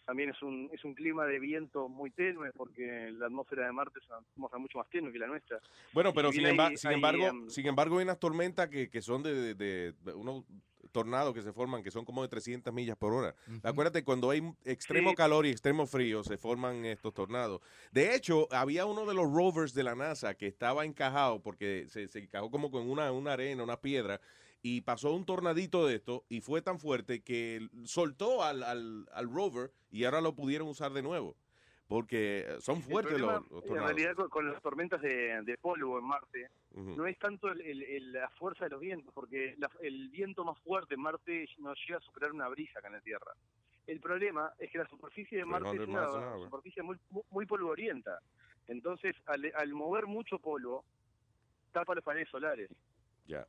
También 0.04 0.30
es 0.30 0.42
un, 0.42 0.68
es 0.72 0.84
un 0.84 0.94
clima 0.94 1.24
de 1.26 1.38
viento 1.38 1.88
muy 1.88 2.10
tenue, 2.10 2.50
porque 2.52 3.10
la 3.12 3.26
atmósfera 3.26 3.66
de 3.66 3.72
Marte 3.72 3.98
es 4.00 4.06
una 4.08 4.18
atmósfera 4.18 4.58
mucho 4.58 4.78
más 4.78 4.88
tenue 4.90 5.12
que 5.12 5.18
la 5.18 5.26
nuestra. 5.28 5.60
Bueno, 5.92 6.12
pero 6.12 6.30
si 6.30 6.36
sin, 6.36 6.44
bien 6.44 6.56
emba- 6.56 6.68
hay- 6.70 6.76
sin 6.76 6.88
hay, 6.88 6.94
embargo, 6.96 7.26
em, 7.28 7.48
sin 7.48 7.66
embargo 7.66 7.98
hay 7.98 8.04
unas 8.04 8.18
tormentas 8.18 8.68
que, 8.68 8.90
que 8.90 9.02
son 9.02 9.22
de, 9.22 9.54
de- 9.54 9.94
unos 10.14 10.44
tornados 10.92 11.32
que 11.34 11.42
se 11.42 11.52
forman 11.52 11.84
que 11.84 11.90
son 11.92 12.04
como 12.04 12.22
de 12.22 12.28
300 12.28 12.74
millas 12.74 12.96
por 12.96 13.12
hora. 13.12 13.36
Acuérdate, 13.62 14.02
cuando 14.02 14.30
hay 14.30 14.42
extremo 14.64 15.10
Sí. 15.10 15.16
calor 15.16 15.46
y 15.46 15.50
extremo 15.50 15.86
frío 15.86 16.24
se 16.24 16.36
forman 16.36 16.84
estos 16.84 17.14
tornados. 17.14 17.60
De 17.92 18.12
hecho, 18.16 18.48
había 18.50 18.86
uno 18.86 19.06
de 19.06 19.14
los 19.14 19.32
rovers 19.32 19.72
de 19.74 19.84
la 19.84 19.94
NASA 19.94 20.34
que 20.34 20.48
estaba 20.48 20.84
encajado 20.84 21.40
porque 21.40 21.84
se, 21.88 22.08
se 22.08 22.18
encajó 22.18 22.50
como 22.50 22.72
con 22.72 22.90
una, 22.90 23.12
una 23.12 23.34
arena, 23.34 23.62
una 23.62 23.80
piedra 23.80 24.20
y 24.62 24.82
pasó 24.82 25.12
un 25.14 25.24
tornadito 25.24 25.86
de 25.86 25.94
esto 25.96 26.24
y 26.28 26.40
fue 26.40 26.60
tan 26.62 26.78
fuerte 26.78 27.22
que 27.22 27.68
soltó 27.84 28.42
al, 28.42 28.62
al, 28.62 29.08
al 29.12 29.32
rover 29.32 29.72
y 29.90 30.04
ahora 30.04 30.20
lo 30.20 30.34
pudieron 30.34 30.68
usar 30.68 30.92
de 30.92 31.02
nuevo. 31.02 31.36
Porque 31.88 32.46
son 32.60 32.76
El 32.76 32.82
fuertes 32.84 33.14
problema, 33.14 33.40
los, 33.40 33.50
los 33.50 33.62
en 33.62 33.68
tornados. 33.68 33.94
realidad, 33.96 34.14
con, 34.28 34.52
las 34.52 34.62
tormentas 34.62 35.02
de, 35.02 35.42
de 35.42 35.58
polvo 35.58 35.98
en 35.98 36.04
Marte, 36.04 36.48
no 36.72 37.04
es 37.04 37.18
tanto 37.18 37.48
el- 37.50 37.60
el- 37.62 37.82
el- 37.82 38.12
la 38.12 38.28
fuerza 38.38 38.64
de 38.64 38.70
los 38.70 38.80
vientos, 38.80 39.12
porque 39.12 39.56
la- 39.58 39.68
el 39.80 40.08
viento 40.08 40.44
más 40.44 40.56
fuerte 40.60 40.94
en 40.94 41.00
Marte 41.00 41.48
no 41.58 41.74
llega 41.74 41.98
a 41.98 42.02
superar 42.02 42.30
una 42.30 42.46
brisa 42.48 42.78
acá 42.78 42.86
en 42.88 42.94
la 42.94 43.00
Tierra. 43.00 43.32
El 43.88 43.98
problema 43.98 44.52
es 44.60 44.70
que 44.70 44.78
la 44.78 44.88
superficie 44.88 45.38
de 45.38 45.44
Marte 45.44 45.70
es 45.70 45.74
300 45.78 46.14
una 46.16 46.44
superficie 46.44 46.82
muy, 46.84 46.96
muy, 47.10 47.22
muy 47.30 47.46
polvorienta. 47.46 48.20
Entonces, 48.68 49.16
al, 49.26 49.50
al 49.56 49.72
mover 49.74 50.06
mucho 50.06 50.38
polvo, 50.38 50.84
tapa 51.72 51.96
los 51.96 52.04
paneles 52.04 52.28
solares. 52.28 52.68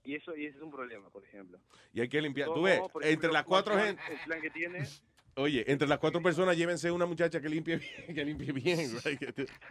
Y 0.04 0.16
eso 0.16 0.36
y 0.36 0.46
ese 0.46 0.58
es 0.58 0.64
un 0.64 0.72
problema, 0.72 1.10
por 1.10 1.24
ejemplo. 1.24 1.60
Y 1.94 2.02
hay 2.02 2.10
que 2.10 2.22
limpiar. 2.22 2.48
Tú 2.54 2.64
ves, 2.64 2.82
entre 3.02 3.32
las 3.32 3.44
cuatro 3.44 3.78
gente, 3.78 4.02
El 4.10 4.20
plan 4.26 4.42
que 4.42 4.50
tiene 4.50 4.80
oye, 5.36 5.64
entre 5.72 5.88
las 5.88 6.00
cuatro 6.00 6.22
personas 6.22 6.58
llévense 6.58 6.92
una 6.92 7.06
muchacha 7.06 7.42
que 7.42 7.50
limpie 7.50 7.78
bien, 7.78 7.92
que 8.16 8.26
limpie 8.26 8.52
bien. 8.52 8.90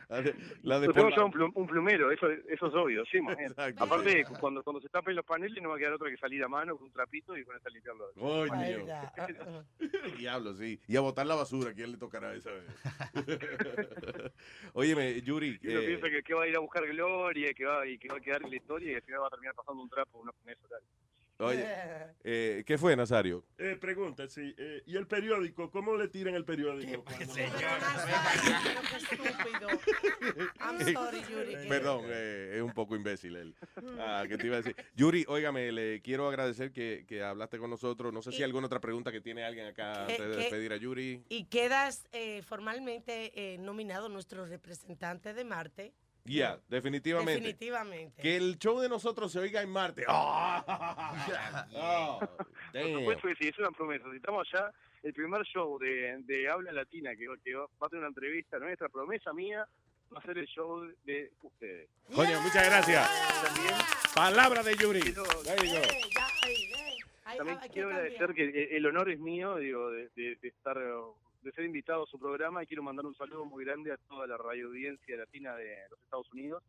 La 0.08 0.20
de, 0.22 0.34
la 0.62 0.78
la- 0.80 1.24
un, 1.24 1.32
plum- 1.32 1.52
un 1.54 1.66
plumero, 1.66 2.10
eso, 2.10 2.28
eso 2.30 2.66
es 2.68 2.74
obvio, 2.74 3.04
sí. 3.06 3.18
Aparte, 3.76 4.24
cuando, 4.40 4.62
cuando 4.62 4.80
se 4.80 4.88
tapen 4.88 5.14
los 5.16 5.24
paneles 5.24 5.62
no 5.62 5.70
va 5.70 5.76
a 5.76 5.78
quedar 5.78 5.92
otra 5.94 6.08
que 6.10 6.16
salir 6.16 6.42
a 6.44 6.48
mano 6.48 6.76
con 6.76 6.86
un 6.86 6.92
trapito 6.92 7.36
y 7.36 7.44
ponerse 7.44 7.68
a 7.68 7.70
limpiarlo. 7.72 8.10
Coño. 8.14 8.86
Diablo, 10.18 10.54
sí. 10.54 10.80
Y 10.88 10.96
a 10.96 11.00
botar 11.00 11.26
la 11.26 11.34
basura, 11.34 11.72
¿quién 11.74 11.92
le 11.92 11.98
tocará 11.98 12.34
esa 12.34 12.50
vez? 12.50 12.64
Óyeme, 14.72 15.20
Yuri. 15.22 15.58
Y 15.62 15.68
uno 15.68 15.80
eh, 15.80 15.86
piensa 15.86 16.10
que, 16.10 16.22
que 16.22 16.34
va 16.34 16.44
a 16.44 16.48
ir 16.48 16.56
a 16.56 16.60
buscar 16.60 16.86
gloria 16.86 17.52
que 17.54 17.64
va, 17.64 17.86
y 17.86 17.98
que 17.98 18.08
va 18.08 18.16
a 18.16 18.20
quedar 18.20 18.42
en 18.42 18.50
la 18.50 18.56
historia 18.56 18.92
y 18.92 18.94
al 18.94 19.02
final 19.02 19.22
va 19.22 19.26
a 19.26 19.30
terminar 19.30 19.54
pasando 19.54 19.82
un 19.82 19.88
trapo 19.90 20.18
una 20.20 20.32
panel 20.32 20.56
solar. 20.62 20.80
Oye, 21.40 21.64
eh, 22.24 22.62
¿qué 22.66 22.78
fue, 22.78 22.94
Nazario? 22.96 23.44
Eh, 23.58 23.76
pregunta, 23.80 24.28
sí. 24.28 24.54
eh, 24.58 24.82
¿Y 24.86 24.96
el 24.96 25.06
periódico? 25.06 25.70
¿Cómo 25.70 25.96
le 25.96 26.08
tiran 26.08 26.34
el 26.34 26.44
periódico? 26.44 27.04
cuando- 27.04 27.34
I'm 30.60 30.80
sorry, 30.94 31.20
Yuri. 31.30 31.68
Perdón, 31.68 32.04
eh, 32.08 32.52
es 32.56 32.62
un 32.62 32.72
poco 32.72 32.96
imbécil 32.96 33.36
él. 33.36 33.54
Ah, 33.98 34.24
¿qué 34.28 34.36
te 34.38 34.46
iba 34.46 34.56
a 34.56 34.62
decir? 34.62 34.76
Yuri, 34.94 35.24
óigame, 35.28 35.72
le 35.72 36.00
quiero 36.02 36.28
agradecer 36.28 36.72
que, 36.72 37.04
que 37.06 37.22
hablaste 37.22 37.58
con 37.58 37.70
nosotros. 37.70 38.12
No 38.12 38.22
sé 38.22 38.30
si 38.32 38.38
hay 38.38 38.44
alguna 38.44 38.66
otra 38.66 38.80
pregunta 38.80 39.12
que 39.12 39.20
tiene 39.20 39.44
alguien 39.44 39.66
acá 39.66 40.04
¿Qué- 40.06 40.12
antes 40.14 40.18
de 40.28 40.32
qué- 40.32 40.38
despedir 40.42 40.72
a 40.72 40.76
Yuri. 40.76 41.24
Y 41.28 41.44
quedas 41.46 42.04
eh, 42.12 42.42
formalmente 42.42 43.32
eh, 43.54 43.58
nominado 43.58 44.08
nuestro 44.08 44.46
representante 44.46 45.34
de 45.34 45.44
Marte. 45.44 45.92
Ya, 46.30 46.58
definitivamente. 46.68 47.32
Definitivamente. 47.32 48.22
Que 48.22 48.36
el 48.36 48.58
show 48.58 48.78
de 48.80 48.88
nosotros 48.88 49.32
se 49.32 49.38
oiga 49.40 49.62
en 49.62 49.70
Marte. 49.70 50.04
¡Ah! 50.08 51.66
Oh, 51.74 52.20
Por 52.72 52.88
supuesto 53.00 53.28
que 53.28 53.34
sí, 53.36 53.48
es 53.48 53.58
una 53.58 53.70
promesa. 53.72 54.04
Si 54.10 54.16
estamos 54.16 54.46
allá, 54.52 54.72
el 55.02 55.12
primer 55.12 55.42
show 55.44 55.76
de, 55.78 56.18
de 56.22 56.48
habla 56.48 56.70
latina 56.72 57.10
que, 57.16 57.26
que 57.44 57.54
va 57.54 57.64
a 57.80 57.88
tener 57.88 58.00
una 58.00 58.08
entrevista, 58.08 58.58
nuestra 58.60 58.88
promesa 58.88 59.32
mía 59.32 59.66
va 60.14 60.18
a 60.18 60.22
ser 60.22 60.38
el 60.38 60.46
show 60.46 60.86
de 61.04 61.32
ustedes. 61.42 61.88
Coño, 62.14 62.40
muchas 62.42 62.64
gracias. 62.66 63.10
Palabra 64.14 64.62
de 64.62 64.76
Yuri. 64.76 65.12
Go. 65.12 65.24
También 67.36 67.58
quiero 67.72 67.88
agradecer 67.88 68.34
que 68.34 68.42
el, 68.44 68.54
el 68.76 68.86
honor 68.86 69.10
es 69.10 69.18
mío, 69.18 69.56
digo, 69.56 69.90
de, 69.90 70.08
de- 70.16 70.36
de 70.36 70.48
estar, 70.48 70.76
de 71.42 71.52
ser 71.52 71.64
invitado 71.64 72.04
a 72.04 72.06
su 72.06 72.18
programa 72.18 72.62
y 72.62 72.66
quiero 72.66 72.82
mandar 72.82 73.06
un 73.06 73.14
saludo 73.14 73.44
muy 73.44 73.64
grande 73.64 73.92
a 73.92 73.96
toda 74.08 74.26
la 74.26 74.36
radio 74.36 74.66
audiencia 74.68 75.16
latina 75.16 75.54
de 75.56 75.76
los 75.90 75.98
Estados 76.00 76.30
Unidos 76.32 76.62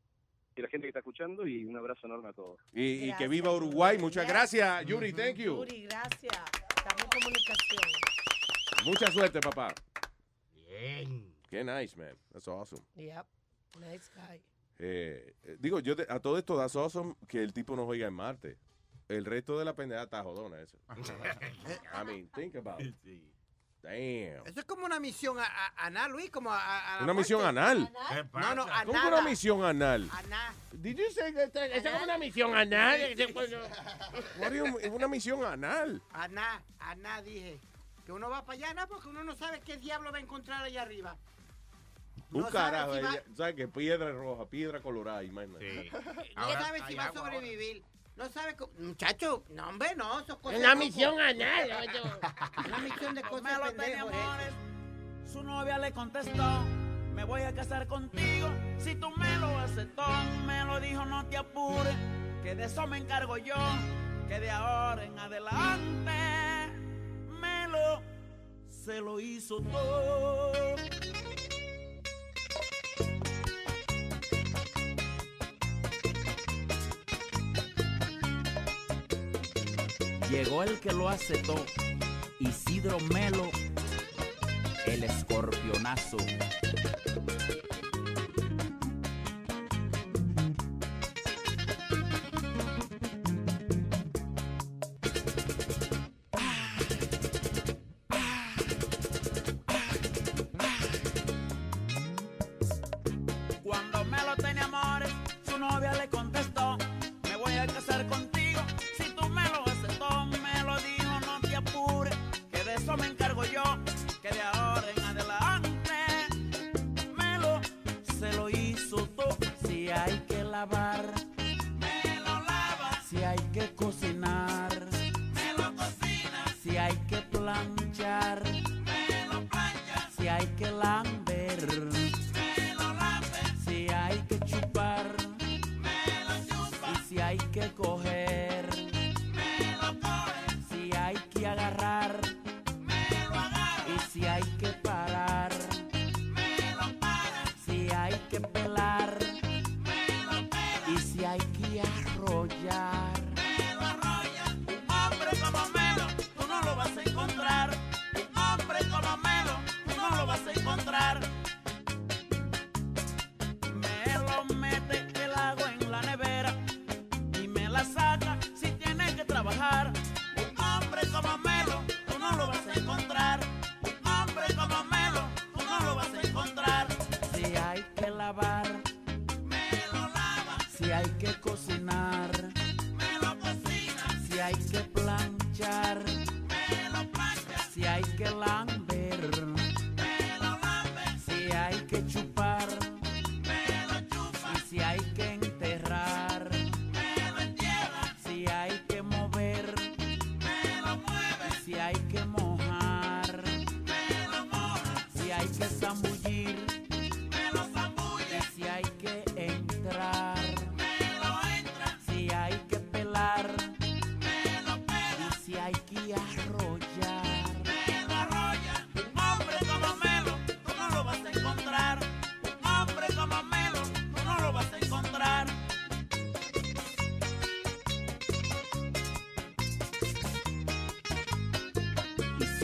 y 0.55 0.59
a 0.61 0.63
la 0.63 0.69
gente 0.69 0.85
que 0.85 0.89
está 0.89 0.99
escuchando 0.99 1.45
y 1.47 1.65
un 1.65 1.77
abrazo 1.77 2.07
enorme 2.07 2.29
a 2.29 2.33
todos. 2.33 2.59
Y, 2.73 3.09
y 3.09 3.15
que 3.15 3.27
viva 3.27 3.51
Uruguay. 3.53 3.97
Muchas 3.97 4.27
gracias, 4.27 4.85
Yuri. 4.85 5.13
Thank 5.13 5.35
you. 5.37 5.57
Yuri, 5.65 5.83
gracias. 5.83 6.43
Estamos 6.75 7.03
en 7.03 7.09
comunicación. 7.21 7.81
Mucha 8.85 9.07
suerte, 9.11 9.39
papá. 9.39 9.73
Bien. 10.67 11.33
Qué 11.49 11.63
nice, 11.63 11.95
man. 11.97 12.15
That's 12.31 12.47
awesome. 12.47 12.81
Yep. 12.95 13.25
Nice 13.79 14.09
guy. 14.15 14.41
Eh, 14.79 15.35
eh, 15.43 15.57
digo, 15.59 15.79
yo 15.79 15.95
te- 15.95 16.07
a 16.09 16.19
todo 16.19 16.37
esto 16.37 16.57
that's 16.57 16.75
awesome 16.75 17.15
que 17.27 17.43
el 17.43 17.53
tipo 17.53 17.75
nos 17.75 17.87
oiga 17.87 18.07
en 18.07 18.13
Marte. 18.13 18.57
El 19.07 19.25
resto 19.25 19.59
de 19.59 19.65
la 19.65 19.75
pendeja 19.75 20.03
está 20.03 20.23
jodona 20.23 20.59
eso. 20.61 20.77
I 20.89 22.05
mean, 22.05 22.29
think 22.33 22.55
about 22.55 22.81
it. 22.81 22.95
Damn. 23.83 24.45
Eso 24.45 24.59
es 24.59 24.65
como 24.65 24.85
una 24.85 24.99
misión 24.99 25.39
a, 25.39 25.43
a- 25.45 25.85
anal, 25.87 26.11
Luis, 26.11 26.29
como 26.29 26.51
a, 26.51 26.59
a- 26.59 26.93
a 26.93 26.97
la 26.97 27.03
Una 27.03 27.13
misión 27.15 27.41
muerte. 27.41 27.59
anal. 27.59 27.91
No, 28.33 28.55
no, 28.55 28.63
¿Cómo 28.67 28.91
que 28.91 28.97
anal. 28.97 29.13
una 29.13 29.21
misión 29.23 29.63
anal? 29.63 30.09
Anal. 30.13 30.53
Did 30.73 30.97
you 30.97 31.11
say 31.11 31.33
that- 31.33 31.51
that- 31.51 31.71
esa 31.71 31.97
es 31.97 32.03
una 32.03 32.17
misión 32.19 32.55
anal? 32.55 32.99
What 34.37 34.51
you- 34.53 34.93
una 34.93 35.07
misión 35.07 35.43
anal. 35.43 36.01
Aná, 36.13 36.61
aná, 36.79 37.21
dije. 37.23 37.59
Que 38.05 38.11
uno 38.11 38.29
va 38.29 38.43
para 38.45 38.57
allá, 38.57 38.73
no, 38.73 38.87
porque 38.87 39.07
uno 39.09 39.23
no 39.23 39.35
sabe 39.35 39.61
qué 39.61 39.77
diablo 39.77 40.11
va 40.11 40.17
a 40.17 40.21
encontrar 40.21 40.63
allá 40.63 40.83
arriba. 40.83 41.15
Un 42.31 42.41
No 42.41 42.51
sabe 42.51 42.71
carajo. 42.71 42.95
si 42.95 43.01
va- 43.01 43.09
ella- 43.11 43.23
¿Sabes 43.35 43.55
qué? 43.55 43.67
Piedra 43.67 44.11
roja, 44.11 44.45
piedra 44.45 44.79
colorada, 44.79 45.23
imagínate. 45.23 45.91
No 46.35 46.51
sabe 46.51 46.81
si 46.87 46.95
va 46.95 47.05
a 47.05 47.13
sobrevivir. 47.13 47.83
No 48.15 48.29
sabe 48.29 48.55
cómo. 48.55 48.71
Muchacho, 48.77 49.43
no, 49.49 49.67
hombre, 49.69 49.95
no, 49.95 50.19
eso 50.19 50.33
es 50.33 50.39
cosas. 50.39 50.59
Como- 50.61 50.75
misión 50.75 51.19
anal, 51.19 51.71
oye. 51.79 52.01
Una 52.67 52.77
misión 52.79 53.15
de 53.15 53.21
cosas 53.23 53.59
pendejo, 53.59 53.71
tenía 53.71 53.97
eso. 53.97 54.07
amores, 54.07 54.53
su 55.31 55.43
novia 55.43 55.77
le 55.79 55.91
contestó, 55.91 56.61
me 57.15 57.23
voy 57.23 57.41
a 57.41 57.53
casar 57.55 57.87
contigo 57.87 58.49
si 58.79 58.95
tú 58.95 59.09
me 59.11 59.37
lo 59.37 59.57
aceptó. 59.59 60.03
Me 60.45 60.63
lo 60.65 60.79
dijo, 60.79 61.05
no 61.05 61.25
te 61.27 61.37
apures, 61.37 61.95
que 62.43 62.53
de 62.55 62.65
eso 62.65 62.85
me 62.85 62.97
encargo 62.97 63.37
yo, 63.37 63.55
que 64.27 64.39
de 64.39 64.51
ahora 64.51 65.03
en 65.03 65.17
adelante 65.17 66.11
Melo 67.39 68.01
se 68.69 68.99
lo 69.01 69.19
hizo 69.19 69.61
todo. 69.61 70.75
Llegó 80.31 80.63
el 80.63 80.79
que 80.79 80.93
lo 80.93 81.09
aceptó, 81.09 81.55
Isidro 82.39 82.97
Melo, 83.13 83.49
el 84.85 85.03
escorpionazo. 85.03 86.15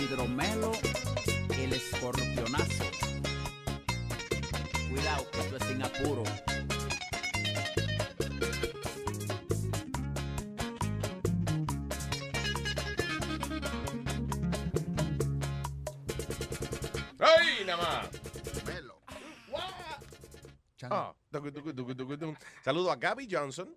Isidro 0.07 0.25
Melo, 0.25 0.71
el 1.59 1.73
escorpionazo. 1.73 2.85
Cuidado, 4.89 5.29
que 5.31 5.39
esto 5.41 5.57
es 5.57 5.63
sin 5.65 5.83
apuro. 5.83 6.23
¡Ay, 17.19 17.65
nada 17.65 17.83
más! 17.83 18.65
Melo. 18.65 19.01
Ah, 20.89 21.13
tucu, 21.29 21.51
tucu, 21.51 21.73
tucu, 21.73 21.95
tucu, 21.95 22.17
tucu. 22.17 22.37
Saludo 22.63 22.91
a 22.91 22.95
Gaby 22.95 23.27
Johnson, 23.29 23.75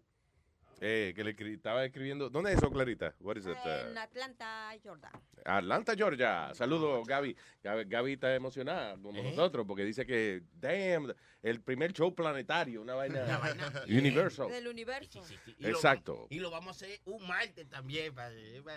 eh, 0.81 1.13
que 1.15 1.23
le 1.23 1.37
estaba 1.53 1.85
escribiendo. 1.85 2.31
¿Dónde 2.31 2.53
es 2.53 2.59
eso, 2.59 2.71
Clarita? 2.71 3.15
What 3.21 3.37
is 3.37 3.47
it? 3.47 3.57
En 3.65 3.97
Uh, 3.97 4.01
Atlanta, 4.01 4.71
Georgia. 4.83 5.11
Atlanta, 5.45 5.95
Georgia. 5.95 6.51
Saludo, 6.55 7.03
Gaby. 7.05 7.37
Gaby. 7.63 7.85
Gaby 7.85 8.13
está 8.15 8.35
emocionada 8.35 8.97
como 8.97 9.19
¿Eh? 9.19 9.23
nosotros 9.23 9.67
porque 9.67 9.85
dice 9.85 10.07
que, 10.07 10.43
damn, 10.55 11.13
el 11.43 11.61
primer 11.61 11.93
show 11.93 12.15
planetario, 12.15 12.81
una 12.83 12.95
vaina, 12.95 13.23
Una 13.25 13.39
vaina 13.39 13.73
universal. 13.89 14.51
Del 14.51 14.69
universo. 14.69 15.23
Y 15.59 15.67
Exacto. 15.67 16.27
y 16.31 16.39
lo 16.39 16.51
vamos 16.51 16.69
a 16.69 16.71
hacer 16.87 17.01
un 17.05 17.27
martes 17.27 17.69
también. 17.69 18.15
Para, 18.15 18.33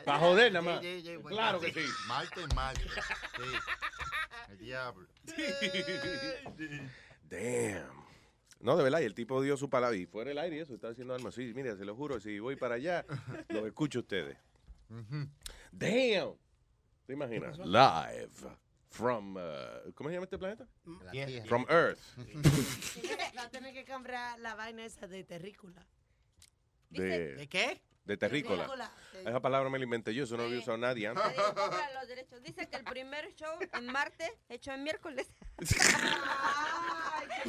Pa' 0.05 0.19
joder, 0.19 0.51
nada 0.51 0.65
más. 0.65 0.81
Claro 1.30 1.59
que 1.61 1.71
sí. 1.73 1.85
Marte, 2.07 2.41
Marte. 2.53 2.84
Sí. 2.84 3.41
El 4.51 4.57
diablo. 4.57 5.07
Damn. 7.30 8.02
No, 8.64 8.77
de 8.77 8.84
verdad, 8.84 9.02
y 9.02 9.06
el 9.06 9.14
tipo 9.14 9.41
dio 9.41 9.57
su 9.57 9.69
palabra 9.69 9.98
y 9.98 10.06
fuera 10.06 10.31
el 10.31 10.38
aire 10.38 10.56
y 10.56 10.60
eso, 10.60 10.73
estaba 10.73 10.91
diciendo 10.91 11.14
algo 11.14 11.27
así. 11.27 11.52
Mira, 11.53 11.76
se 11.76 11.84
lo 11.84 11.95
juro, 11.95 12.19
si 12.22 12.40
voy 12.40 12.56
para 12.56 12.76
allá, 12.76 13.06
lo 13.49 13.68
escucho 13.68 13.99
a 13.99 14.02
ustedes. 14.02 14.38
Damn. 15.72 16.35
¿Te 17.06 17.14
imaginas? 17.14 17.57
Live 17.60 18.30
from, 18.90 19.35
uh, 19.35 19.91
¿cómo 19.95 20.10
se 20.10 20.14
llama 20.14 20.26
este 20.26 20.38
planeta? 20.38 20.68
Tierra. 21.11 21.45
From 21.45 21.65
Earth. 21.69 21.99
Va 23.38 23.44
a 23.44 23.49
tener 23.49 23.73
que 23.73 23.85
comprar 23.85 24.40
la 24.40 24.56
vaina 24.56 24.85
esa 24.85 25.07
de 25.07 25.23
terrícola. 25.23 25.85
De, 26.90 27.35
¿De 27.35 27.48
qué? 27.48 27.81
De 28.05 28.17
terrícola. 28.17 28.63
Terrícola. 28.63 28.91
Esa 29.25 29.39
palabra 29.39 29.69
me 29.69 29.77
la 29.77 29.85
inventé 29.85 30.13
yo, 30.13 30.23
eso 30.25 30.35
no 30.35 30.43
lo 30.43 30.49
había 30.49 30.59
usado 30.59 30.77
nadie 30.77 31.07
antes. 31.07 31.23
Los 31.93 32.07
derechos. 32.07 32.43
Dice 32.43 32.67
que 32.67 32.75
el 32.75 32.84
primer 32.84 33.34
show 33.35 33.57
en 33.71 33.85
martes, 33.85 34.31
hecho 34.49 34.71
en 34.73 34.84
miércoles. 34.84 35.27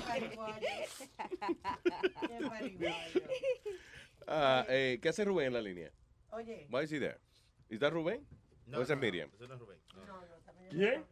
Ay, 0.09 0.37
qué. 0.61 0.89
Qué. 2.79 3.79
Ah, 4.27 4.65
eh, 4.69 4.99
¿Qué 5.03 5.09
hace 5.09 5.25
Rubén 5.25 5.49
en 5.49 5.53
la 5.53 5.61
línea? 5.61 5.91
Oye. 6.31 6.67
Why 6.71 6.85
is 6.85 6.93
he 6.93 6.99
there? 6.99 7.19
¿Y 7.69 7.75
está 7.75 7.91
Rubén? 7.91 8.27
No, 8.67 8.79
¿O 8.79 8.83
es 8.83 8.89
no, 8.89 8.97
Miriam? 8.97 9.31
Eso 9.35 9.47
no 9.47 9.55
es 9.55 9.61
Rubén. 9.61 9.79
No, 9.95 10.21
¿Quién? 10.71 11.05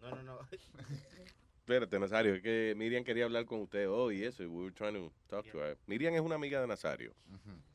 no, 0.00 0.10
no. 0.10 0.22
no. 0.22 0.48
Espérate, 1.66 1.98
Nazario, 1.98 2.34
es 2.34 2.42
que 2.42 2.74
Miriam 2.76 3.02
quería 3.04 3.24
hablar 3.24 3.46
con 3.46 3.62
usted 3.62 3.88
hoy 3.88 4.18
y 4.20 4.24
eso, 4.24 4.42
y 4.42 4.46
we 4.46 4.64
were 4.64 4.74
trying 4.74 4.92
to 4.92 5.10
talk 5.28 5.50
to 5.50 5.64
her. 5.64 5.78
Miriam 5.86 6.12
es 6.14 6.20
una 6.20 6.34
amiga 6.34 6.60
de 6.60 6.66
Nazario. 6.66 7.14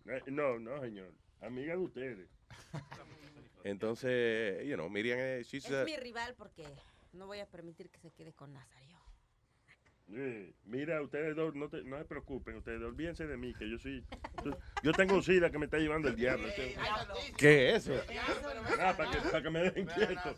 Eh, 0.05 0.21
No, 0.27 0.59
no, 0.59 0.79
señor. 0.79 1.11
Amiga 1.41 1.73
de 1.73 1.79
ustedes. 1.79 2.29
Entonces, 3.63 4.63
you 4.67 4.75
know, 4.75 4.87
Miriam 4.91 5.17
es, 5.17 5.47
she's 5.47 5.65
Es 5.65 5.71
a- 5.71 5.85
mi 5.85 5.97
rival 5.97 6.35
porque 6.37 6.67
no 7.13 7.25
voy 7.25 7.39
a 7.39 7.47
permitir 7.47 7.89
que 7.89 7.97
se 7.97 8.11
quede 8.11 8.31
con 8.33 8.53
Nazario. 8.53 8.98
Eh, 10.11 10.53
mira, 10.65 11.01
ustedes 11.03 11.35
dos, 11.35 11.53
no, 11.53 11.69
te- 11.69 11.83
no 11.83 11.97
se 11.99 12.05
preocupen, 12.05 12.55
ustedes 12.57 12.79
dos, 12.79 12.89
olvídense 12.89 13.27
de 13.27 13.37
mí, 13.37 13.53
que 13.53 13.69
yo 13.69 13.77
sí. 13.77 14.03
yo- 14.81 14.91
tengo 14.93 15.13
un 15.15 15.21
SIDA 15.23 15.51
que 15.51 15.59
me 15.59 15.65
está 15.65 15.77
llevando 15.77 16.07
el 16.07 16.15
diablo. 16.15 16.47
este- 16.47 16.75
¿Qué 17.37 17.75
es 17.75 17.87
eso? 17.87 18.01
Ah, 18.79 18.95
para 18.97 19.11
que, 19.11 19.17
para 19.29 19.43
que 19.43 19.49
me 19.51 19.59
dejen 19.59 19.85
quieto. 19.85 20.35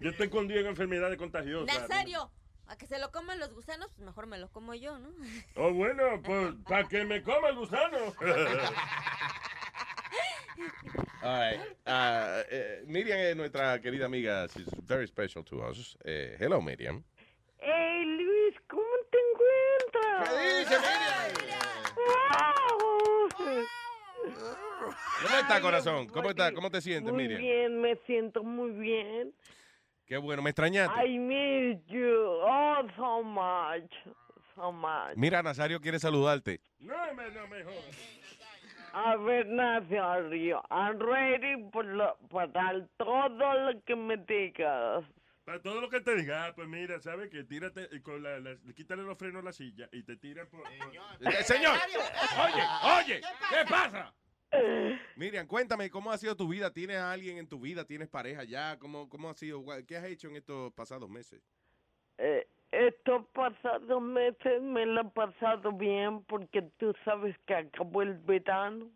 Yo 0.00 0.10
estoy 0.10 0.26
escondido 0.26 0.60
en 0.60 0.66
enfermedades 0.66 1.16
contagiosas. 1.18 1.88
Nazario, 1.88 2.32
a 2.66 2.76
que 2.76 2.86
se 2.88 2.98
lo 2.98 3.12
coman 3.12 3.38
los 3.38 3.52
gusanos, 3.52 3.88
pues 3.94 4.04
mejor 4.04 4.26
me 4.26 4.38
lo 4.38 4.48
como 4.50 4.74
yo, 4.74 4.98
¿no? 4.98 5.10
Oh, 5.54 5.72
bueno, 5.72 6.20
pues 6.24 6.54
para 6.68 6.88
que 6.88 7.04
me 7.04 7.22
coma 7.22 7.50
el 7.50 7.56
gusano. 7.56 7.96
All 11.22 11.38
right. 11.52 11.60
Ah, 11.86 12.42
eh, 12.50 12.82
Miriam 12.86 13.18
es 13.18 13.36
nuestra 13.36 13.80
querida 13.80 14.06
amiga. 14.06 14.46
She's 14.46 14.66
very 14.86 15.06
special 15.06 15.44
to 15.44 15.56
us. 15.68 15.96
Eh, 16.04 16.36
hello, 16.40 16.60
Miriam. 16.60 17.04
Hey 17.62 18.04
Luis, 18.04 18.54
¿cómo 18.68 18.82
te 19.10 19.18
encuentras? 19.30 20.30
¿Qué 20.30 20.58
dice 20.60 20.76
¿Cómo 25.22 25.38
está, 25.38 25.60
corazón? 25.60 26.06
¿Cómo 26.08 26.30
está? 26.30 26.52
¿Cómo 26.52 26.70
te 26.70 26.80
sientes, 26.80 27.12
Muy 27.12 27.22
Miriam? 27.22 27.40
bien, 27.40 27.80
me 27.80 27.96
siento 28.06 28.42
muy 28.42 28.70
bien. 28.70 29.34
Qué 30.06 30.16
bueno, 30.16 30.42
me 30.42 30.50
extrañaste. 30.50 31.06
I 31.06 31.18
miss 31.18 31.78
you 31.88 32.40
oh 32.42 32.82
so 32.96 33.22
much, 33.22 33.92
so 34.56 34.72
much. 34.72 35.14
Mira, 35.16 35.42
Nazario 35.42 35.80
quiere 35.80 35.98
saludarte. 35.98 36.60
No, 36.80 37.14
me, 37.14 37.30
no 37.30 37.46
me 37.48 37.62
jodas. 37.62 38.20
A 38.92 39.16
ver, 39.16 39.46
Nazario, 39.46 40.62
I'm 40.70 40.98
ready 40.98 41.62
para 41.70 42.86
todo 42.96 43.54
lo 43.54 43.84
que 43.84 43.94
me 43.94 44.16
digas. 44.16 45.04
Para 45.44 45.60
todo 45.62 45.80
lo 45.80 45.88
que 45.88 46.00
te 46.00 46.14
diga, 46.16 46.46
ah, 46.46 46.54
pues 46.54 46.68
mira, 46.68 47.00
¿sabes 47.00 47.28
qué? 47.30 47.42
Tírate 47.44 47.88
y 47.92 48.00
con 48.00 48.22
la, 48.22 48.38
la- 48.38 48.56
quítale 48.74 49.02
los 49.02 49.18
frenos 49.18 49.42
a 49.42 49.44
la 49.46 49.52
silla 49.52 49.88
y 49.92 50.02
te 50.02 50.16
tiras 50.16 50.46
por... 50.48 50.62
Eh, 50.70 51.42
Señor, 51.44 51.76
oye, 51.76 52.62
oye, 52.98 53.20
¿qué 53.48 53.64
pasa? 53.68 54.14
Miriam, 55.16 55.46
cuéntame, 55.46 55.90
¿cómo 55.90 56.10
ha 56.12 56.18
sido 56.18 56.36
tu 56.36 56.48
vida? 56.48 56.72
¿Tienes 56.72 56.96
a 56.98 57.10
alguien 57.12 57.38
en 57.38 57.48
tu 57.48 57.58
vida? 57.60 57.84
¿Tienes 57.84 58.08
pareja 58.08 58.44
ya? 58.44 58.78
¿Cómo, 58.78 59.08
cómo 59.08 59.30
ha 59.30 59.34
sido? 59.34 59.64
¿Qué 59.86 59.96
has 59.96 60.04
hecho 60.04 60.28
en 60.28 60.36
estos 60.36 60.72
pasados 60.74 61.08
meses? 61.08 61.40
Eh, 62.18 62.46
estos 62.72 63.26
pasados 63.32 64.02
meses 64.02 64.62
me 64.62 64.86
lo 64.86 65.00
he 65.02 65.04
pasado 65.04 65.72
bien 65.72 66.22
porque 66.24 66.62
tú 66.78 66.94
sabes 67.04 67.36
que 67.46 67.54
acabó 67.54 68.02
el 68.02 68.14
verano. 68.18 68.86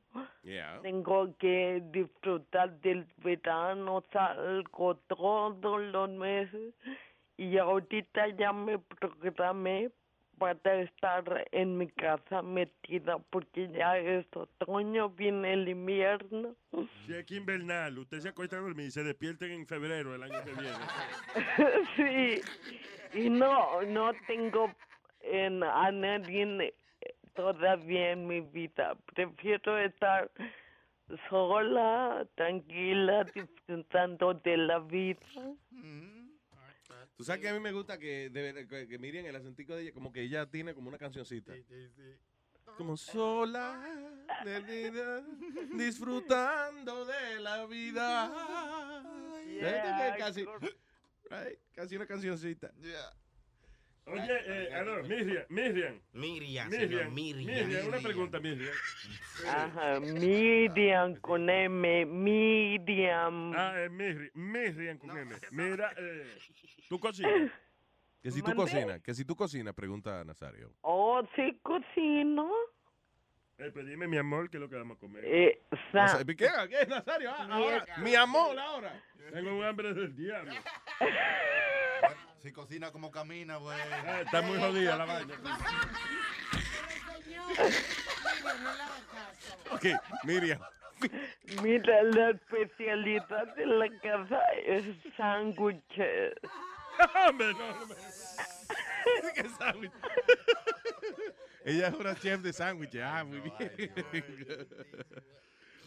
Yeah. 0.42 0.80
Tengo 0.82 1.34
que 1.38 1.82
disfrutar 1.90 2.78
del 2.80 3.06
verano, 3.18 4.04
salgo 4.12 4.96
todos 5.08 5.82
los 5.82 6.10
meses 6.10 6.74
y 7.36 7.58
ahorita 7.58 8.28
ya 8.28 8.52
me 8.52 8.78
programé 8.78 9.90
para 10.38 10.80
estar 10.82 11.46
en 11.52 11.78
mi 11.78 11.88
casa 11.88 12.42
metida 12.42 13.18
porque 13.30 13.68
ya 13.68 13.98
es 13.98 14.26
otoño, 14.34 15.10
viene 15.10 15.52
el 15.52 15.68
invierno. 15.68 16.54
Si 17.06 17.14
es 17.14 17.24
que 17.24 17.36
invernal, 17.36 17.98
usted 17.98 18.20
se 18.20 18.28
acuesta 18.30 18.56
a 18.56 18.60
dormir 18.60 18.86
y 18.86 18.90
se 18.90 19.04
despierten 19.04 19.52
en 19.52 19.66
febrero 19.66 20.12
del 20.12 20.22
año 20.22 20.38
que 20.44 20.52
viene. 20.52 20.76
sí, 21.96 23.18
y 23.18 23.30
no, 23.30 23.82
no 23.82 24.12
tengo 24.26 24.74
en, 25.20 25.62
a 25.62 25.90
nadie 25.92 26.74
eh, 27.00 27.14
todavía 27.34 28.12
en 28.12 28.26
mi 28.26 28.40
vida. 28.40 28.96
Prefiero 29.14 29.78
estar 29.78 30.30
sola, 31.28 32.26
tranquila, 32.34 33.24
disfrutando 33.24 34.34
de 34.34 34.56
la 34.56 34.78
vida. 34.80 35.20
Tú 37.16 37.24
sabes 37.24 37.40
que 37.40 37.48
a 37.48 37.52
mí 37.52 37.60
me 37.60 37.72
gusta 37.72 37.98
que, 37.98 38.28
de 38.30 38.66
que, 38.66 38.88
que 38.88 38.98
Miriam, 38.98 39.24
el 39.24 39.36
acentico 39.36 39.74
de 39.76 39.82
ella, 39.82 39.92
como 39.92 40.12
que 40.12 40.22
ella 40.22 40.46
tiene 40.50 40.74
como 40.74 40.88
una 40.88 40.98
cancioncita. 40.98 41.52
Como 42.76 42.96
sola, 42.96 43.80
de 44.44 44.60
vida, 44.60 45.24
disfrutando 45.74 47.04
de 47.04 47.40
la 47.40 47.66
vida. 47.66 49.10
Yeah, 49.44 50.16
casi, 50.18 50.44
right, 51.30 51.58
casi 51.74 51.94
una 51.94 52.06
cancioncita. 52.06 52.72
Oye, 54.06 54.22
eh, 54.46 54.74
aló, 54.74 55.02
Miriam, 55.04 55.44
Miriam. 55.48 56.00
Miriam, 56.12 56.68
Miriam, 56.68 56.70
señor, 56.70 57.10
Miriam. 57.10 57.46
Miriam, 57.68 57.88
una 57.88 57.98
pregunta, 58.00 58.38
Miriam. 58.38 58.74
Ajá, 59.48 59.98
Miriam 60.00 61.16
con 61.16 61.48
M, 61.48 62.04
Miriam. 62.04 63.52
Ah, 63.56 63.72
eh, 63.80 63.88
Miriam, 63.88 64.30
Miriam 64.34 64.98
con 64.98 65.16
M. 65.16 65.34
Mira, 65.52 65.92
eh, 65.96 66.36
tú 66.88 66.98
cocinas. 67.00 67.50
Que 68.22 68.30
si 68.30 68.42
tú 68.42 68.54
cocinas, 68.54 69.00
que 69.02 69.14
si 69.14 69.24
tú 69.24 69.34
cocinas, 69.36 69.74
pregunta 69.74 70.22
Nazario. 70.24 70.72
Oh, 70.82 71.22
sí 71.34 71.58
cocino. 71.62 72.50
Eh, 73.58 73.70
pues 73.72 73.86
dime, 73.86 74.06
mi 74.08 74.16
amor, 74.18 74.50
qué 74.50 74.56
es 74.56 74.60
lo 74.60 74.68
que 74.68 74.76
vamos 74.76 74.96
a 74.96 75.00
comer. 75.00 75.22
Eh, 75.26 75.60
sa- 75.92 76.02
Nazario, 76.02 76.36
¿Qué? 76.36 76.48
¿Qué, 76.68 76.86
Nazario? 76.86 77.30
Ah, 77.30 77.48
ahora, 77.50 77.86
mi 77.98 78.14
amor, 78.14 78.58
ahora. 78.58 79.02
Tengo 79.32 79.56
un 79.56 79.64
hambre 79.64 79.94
del 79.94 80.14
diablo. 80.14 80.52
Si 82.44 82.52
cocina 82.52 82.92
como 82.92 83.10
camina, 83.10 83.56
güey. 83.56 83.78
Ah, 83.80 84.20
está 84.26 84.42
muy 84.42 84.58
jodida 84.58 84.96
la 84.98 85.06
vaina. 85.06 85.34
Ok, 89.70 89.86
Miriam. 90.24 90.60
Mira, 91.62 92.02
la 92.02 92.30
especialidad 92.30 93.54
de 93.56 93.66
la 93.66 93.88
casa 94.00 94.40
es 94.66 94.84
sándwiches. 95.16 96.34
Hombre, 97.28 97.52
no, 97.54 97.86
¿Qué 99.34 99.48
sándwich? 99.58 99.92
Ella 101.64 101.88
es 101.88 101.94
una 101.94 102.14
chef 102.14 102.40
de 102.42 102.52
sándwiches. 102.52 103.02
Ah, 103.02 103.24
muy 103.24 103.40
bien. 103.40 103.88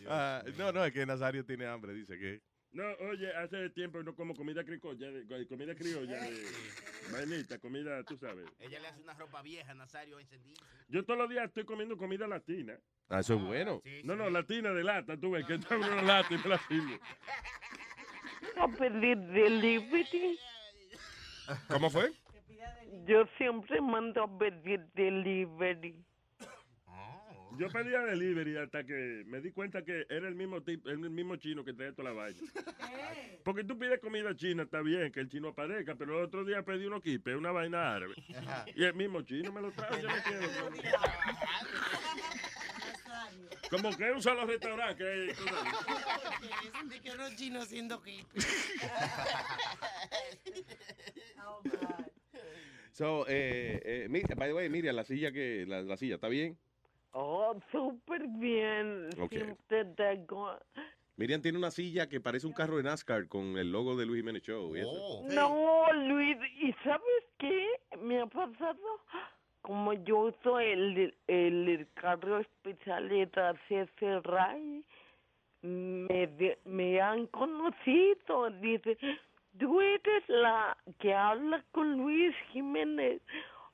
Ah, 0.08 0.44
no, 0.58 0.72
no, 0.72 0.84
es 0.84 0.92
que 0.92 1.06
Nazario 1.06 1.46
tiene 1.46 1.68
hambre, 1.68 1.94
dice 1.94 2.18
que. 2.18 2.42
No, 2.72 2.84
oye, 3.10 3.34
hace 3.36 3.70
tiempo 3.72 4.04
no 4.04 4.14
como 4.14 4.36
comida 4.36 4.64
criolla, 4.64 5.10
de- 5.12 5.48
comida 5.48 5.74
criolla, 5.74 6.20
de 6.20 6.44
vainita, 7.12 7.58
comida, 7.60 8.04
tú 8.04 8.18
sabes. 8.18 8.46
Ella 8.60 8.80
le 8.80 8.88
hace 8.90 9.02
una 9.02 9.14
ropa 9.14 9.42
vieja, 9.42 9.74
Nazario, 9.74 10.20
encendida. 10.20 10.62
Yo 10.90 11.04
todos 11.06 11.18
los 11.20 11.30
días 11.30 11.46
estoy 11.46 11.64
comiendo 11.66 11.98
comida 11.98 12.28
latina. 12.28 12.78
Ah, 13.10 13.22
eso 13.22 13.36
es 13.36 13.42
bueno. 13.42 13.82
No, 14.04 14.16
no, 14.16 14.30
latina 14.30 14.72
de 14.74 14.84
lata, 14.84 15.18
tú 15.18 15.32
ves 15.32 15.46
que 15.46 15.56
está 15.56 15.78
una 15.78 16.02
lata 16.02 16.34
y 16.34 16.38
me 16.38 16.50
la 16.50 16.56
pedir 18.78 19.18
delivery. 19.18 20.38
¿Cómo 21.70 21.90
fue? 21.90 22.12
Yo 23.06 23.26
siempre 23.38 23.80
mando 23.80 24.24
a 24.24 24.38
pedir 24.38 24.86
delivery. 24.94 26.04
Yo 27.58 27.70
pedía 27.70 28.02
delivery 28.02 28.58
hasta 28.58 28.84
que 28.84 29.24
me 29.26 29.42
di 29.42 29.52
cuenta 29.52 29.84
que 29.84 30.06
era 30.10 30.28
el 30.28 30.36
mismo 30.36 30.62
tipo, 30.62 30.90
el 30.90 31.00
mismo 31.10 31.36
chino 31.38 31.64
que 31.64 31.74
trae 31.74 31.92
toda 31.92 32.10
la 32.10 32.16
vaina. 32.16 32.40
Porque 33.44 33.64
tú 33.64 33.78
pides 33.78 34.00
comida 34.00 34.36
china, 34.36 34.64
está 34.64 34.82
bien 34.82 35.12
que 35.12 35.20
el 35.22 35.30
chino 35.30 35.50
aparezca, 35.50 35.96
pero 35.96 36.20
el 36.20 36.26
otro 36.26 36.44
día 36.46 36.64
pedí 36.64 36.86
unos 36.86 37.02
quipes, 37.02 37.36
una 37.36 37.52
vaina 37.52 37.96
árabe. 37.96 38.16
Y 38.76 38.84
el 38.84 38.94
mismo 38.94 39.22
chino 39.24 39.52
me 39.52 39.62
lo 39.62 39.72
trae, 39.72 40.02
yo 40.02 40.08
no 40.08 40.16
quiero. 40.24 40.48
Como 43.70 43.96
que 43.98 44.12
un 44.12 44.22
solo 44.22 44.46
restaurante 44.46 45.04
que 45.04 45.34
tú 45.34 45.44
sabes. 45.44 46.90
De 46.90 47.00
que 47.02 47.12
unos 47.12 47.36
chinos 47.36 47.64
haciendo 47.64 48.02
kipi. 48.02 48.40
So, 52.94 53.26
eh, 53.28 54.08
eh, 54.10 54.36
by 54.36 54.48
the 54.48 54.54
way, 54.54 54.70
Miriam, 54.70 54.96
la 54.96 55.04
silla 55.04 55.32
que, 55.32 55.66
la, 55.68 55.84
la 55.84 55.98
silla, 55.98 56.16
¿está 56.16 56.30
bien? 56.30 56.58
Oh, 57.12 57.56
súper 57.72 58.28
bien. 58.28 59.10
Ok. 59.20 59.32
Siempre 59.32 59.86
tengo... 59.96 60.52
Miriam 61.16 61.42
tiene 61.42 61.58
una 61.58 61.72
silla 61.72 62.08
que 62.08 62.22
parece 62.22 62.46
un 62.46 62.54
carro 62.54 62.78
de 62.78 62.84
NASCAR 62.84 63.28
con 63.28 63.58
el 63.58 63.72
logo 63.72 63.96
de 63.96 64.06
Luis 64.06 64.20
Jiménez 64.20 64.44
Show. 64.44 64.76
y 64.76 64.82
eso. 64.82 65.24
No, 65.24 65.92
Luis, 65.94 66.38
¿y 66.62 66.72
sabes 66.84 67.24
qué? 67.40 67.68
Me 68.00 68.22
ha 68.22 68.28
pasado 68.28 68.78
como 69.62 69.94
yo 69.94 70.20
uso 70.20 70.60
el, 70.60 71.16
el 71.26 71.88
carro 71.96 72.38
especial 72.40 73.10
de 73.10 73.24
ese 73.70 74.20
Ray, 74.22 74.86
me, 75.64 76.28
de- 76.28 76.60
me 76.66 77.02
han 77.02 77.26
conocido. 77.28 78.52
Dice, 78.62 78.96
tú 79.58 79.82
eres 79.82 80.24
la 80.28 80.78
que 81.00 81.16
habla 81.16 81.66
con 81.72 81.98
Luis 81.98 82.36
Jiménez. 82.52 83.22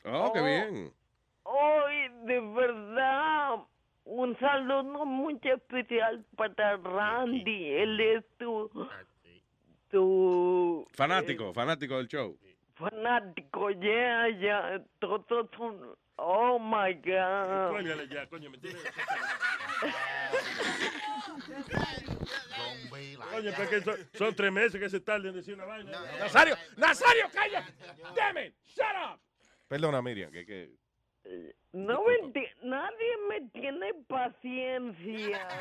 Oh, 0.06 0.32
qué 0.34 0.42
bien. 0.42 0.94
Hoy, 1.44 2.10
de 2.26 2.40
verdad, 2.40 3.56
un 4.06 4.38
saludo 4.40 5.06
muy 5.06 5.40
especial 5.44 6.26
para 6.36 6.78
Randy. 6.78 7.66
Él 7.74 8.00
es 8.00 8.24
tu, 8.38 8.70
tu 9.92 10.88
Fanático, 10.94 11.54
fanático 11.54 11.98
del 11.98 12.08
show. 12.08 12.38
fanático. 12.76 13.70
Ya, 13.72 14.30
ya, 14.40 14.82
todos 15.00 15.50
son. 15.58 15.96
Oh 16.16 16.60
my 16.60 16.94
God. 16.96 17.72
Cuélgale 17.72 18.08
ya, 18.08 18.28
coño, 18.28 18.50
me 18.52 18.58
tiene. 18.60 18.80
Coño, 23.32 23.52
pero 23.58 23.64
es 23.64 23.70
que 23.70 23.82
son, 23.82 23.96
son 24.14 24.36
tres 24.36 24.52
meses 24.52 24.80
que 24.80 24.90
se 24.90 25.00
tardan 25.00 25.28
en 25.30 25.36
decir 25.36 25.56
una 25.56 25.66
vaina. 25.66 25.92
Nazario, 26.20 26.56
Nazario, 26.78 27.26
calla. 27.34 27.66
Damn 28.16 28.38
it, 28.46 28.54
shut 28.66 28.86
up. 29.12 29.20
Perdona, 29.68 30.02
Miriam, 30.02 30.32
que, 30.32 30.46
que 30.46 30.70
No 31.72 32.04
me 32.04 32.20
enti- 32.20 32.54
nadie 32.62 33.18
me 33.30 33.42
tiene 33.50 33.94
paciencia. 34.08 35.48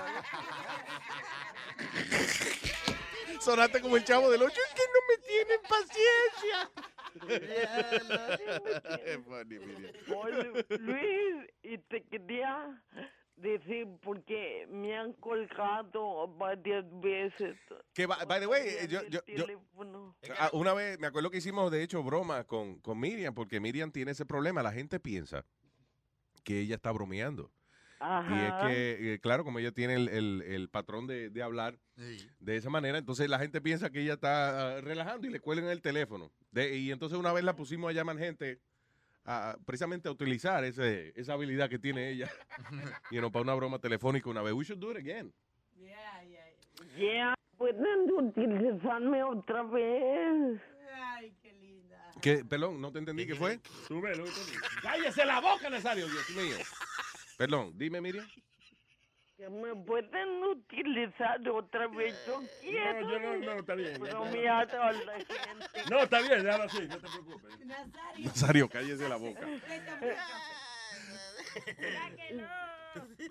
sonaste 3.43 3.81
como 3.81 3.97
el 3.97 4.05
chavo 4.05 4.31
del 4.31 4.43
8. 4.43 4.55
Es 4.55 4.75
que 4.75 4.83
no 4.93 5.01
me 5.09 5.17
tienen 5.27 5.59
paciencia. 5.69 6.71
Oye, 10.17 10.65
Luis, 10.79 11.35
y 11.63 11.79
te 11.79 12.03
quería 12.05 12.81
decir 13.43 13.87
porque 14.03 14.67
me 14.71 14.97
han 14.97 15.13
colgado 15.15 16.29
varias 16.39 16.85
veces. 17.01 17.57
Que, 17.93 18.07
by, 18.07 18.25
by 18.27 18.41
the 18.41 18.47
way, 18.47 18.87
yo, 18.89 19.01
yo, 19.09 19.21
yo- 19.27 19.47
ah, 20.39 20.51
una 20.53 20.73
vez, 20.73 20.99
me 20.99 21.07
acuerdo 21.09 21.31
que 21.31 21.39
hicimos, 21.39 21.71
de 21.71 21.83
hecho, 21.83 22.03
broma 22.03 22.45
con, 22.45 22.79
con 22.81 22.99
Miriam, 22.99 23.35
porque 23.35 23.61
Miriam 23.61 23.91
tiene 23.93 24.13
ese 24.13 24.25
problema. 24.25 24.63
La 24.63 24.73
gente 24.73 24.99
piensa 25.01 25.45
que 26.45 26.61
ella 26.61 26.77
está 26.77 26.91
bromeando. 26.93 27.51
Y 28.01 28.05
es 28.05 28.09
Ajá. 28.11 28.67
que, 28.69 29.15
eh, 29.15 29.19
claro, 29.21 29.45
como 29.45 29.61
ella 29.61 29.71
tiene 29.71 29.95
el, 29.95 30.09
el- 30.09 30.43
el 30.43 30.69
patrón 30.69 31.07
de, 31.07 31.31
de 31.31 31.41
hablar 31.43 31.79
de 32.41 32.57
esa 32.57 32.69
manera, 32.69 32.99
entonces 32.99 33.29
la 33.29 33.39
gente 33.39 33.61
piensa 33.61 33.91
que 33.91 34.01
ella 34.01 34.15
está 34.15 34.79
ah, 34.79 34.81
relajando 34.81 35.29
y 35.29 35.31
le 35.31 35.39
cuelgan 35.39 35.71
el 35.71 35.81
teléfono. 35.83 36.33
De- 36.51 36.77
y 36.77 36.91
entonces 36.91 37.17
una 37.17 37.33
vez 37.33 37.45
la 37.45 37.55
pusimos 37.55 37.91
a 37.91 37.93
llamar 37.93 38.19
gente 38.19 38.61
a, 39.25 39.57
precisamente 39.65 40.09
a 40.09 40.13
utilizar 40.13 40.65
ese, 40.65 41.13
esa 41.17 41.35
habilidad 41.35 41.69
que 41.69 41.79
tiene 41.79 42.11
ella 42.11 42.31
you 43.11 43.19
know, 43.19 43.31
para 43.31 43.43
una 43.43 43.55
broma 43.55 43.79
telefónica 43.79 44.29
una 44.31 44.43
vez. 44.43 44.53
We 44.53 44.65
should 44.65 44.81
do 44.81 44.91
it 44.91 44.99
again. 44.99 45.33
Ya, 46.99 47.35
pueden 47.57 48.11
utilizarme 48.11 49.23
otra 49.23 49.63
vez. 49.63 50.61
Ay, 50.95 51.33
qué 51.41 51.53
linda. 51.55 52.11
¿Qué? 52.21 52.45
Perdón, 52.45 52.81
no 52.81 52.93
te 52.93 52.99
entendí. 52.99 53.27
¿Qué 53.27 53.35
fue? 53.35 53.61
Súbelo. 53.87 54.25
¡Cállese 54.83 55.25
la 55.25 55.41
boca, 55.41 55.71
Nazario! 55.71 56.07
Dios 56.07 56.31
mío. 56.31 56.57
Perdón, 57.39 57.73
dime, 57.77 58.01
Miriam. 58.01 58.27
Que 59.43 59.51
me 59.51 59.75
pueden 59.75 60.45
utilizar 60.45 61.41
otra 61.49 61.89
vez. 61.89 62.15
Yo 62.29 62.41
quiero. 62.61 63.01
No, 63.01 63.11
yo 63.11 63.19
no, 63.19 63.37
no, 63.39 63.53
está 63.59 63.75
bien. 63.75 64.01
bromear 64.01 64.71
a 64.73 64.93
la 64.93 65.15
gente. 65.15 65.91
No, 65.91 65.99
está 65.99 66.21
bien, 66.21 66.45
déjalo 66.45 66.63
así, 66.63 66.87
no 66.87 66.97
te 66.97 67.09
preocupes. 67.09 67.67
Nazario, 68.25 68.69
cállese 68.69 69.09
la 69.09 69.17
boca. 69.17 69.41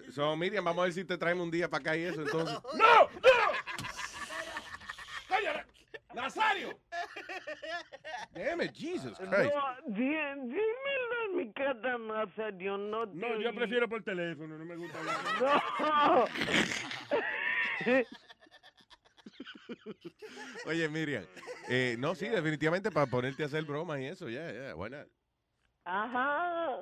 So, 0.10 0.36
Miriam, 0.36 0.66
vamos 0.66 0.82
a 0.82 0.84
ver 0.84 0.94
si 0.94 1.06
te 1.06 1.18
traemos 1.18 1.46
un 1.46 1.52
día 1.52 1.70
para 1.70 1.80
acá 1.80 1.96
y 1.96 2.04
eso, 2.04 2.24
entonces. 2.24 2.60
¡No! 2.74 3.04
¡No! 3.04 3.81
¡Nazario! 6.14 6.78
Damn 8.34 8.62
it, 8.62 8.74
Jesus 8.74 9.18
Christ. 9.18 9.32
No, 9.54 9.76
di- 9.88 10.04
dímelo 10.10 11.26
en 11.26 11.38
mi 11.38 11.54
cara, 11.54 11.98
Nazario. 11.98 12.78
No, 12.78 13.08
te 13.10 13.16
No, 13.16 13.40
yo 13.42 13.54
prefiero 13.54 13.88
por 13.88 14.04
teléfono, 14.04 14.58
no 14.58 14.66
me 14.66 14.76
gusta 14.76 14.98
hablar. 15.00 15.18
No. 15.42 16.26
Oye, 20.66 20.88
Miriam. 20.90 21.26
eh, 21.70 21.96
no, 22.00 22.16
sí, 22.16 22.28
definitivamente 22.28 22.92
para 22.92 23.06
ponerte 23.08 23.44
a 23.44 23.46
hacer 23.48 23.64
bromas 23.64 24.00
y 24.00 24.06
eso, 24.06 24.30
ya, 24.30 24.52
ya, 24.52 24.74
buena. 24.74 25.06
Ajá. 25.84 26.78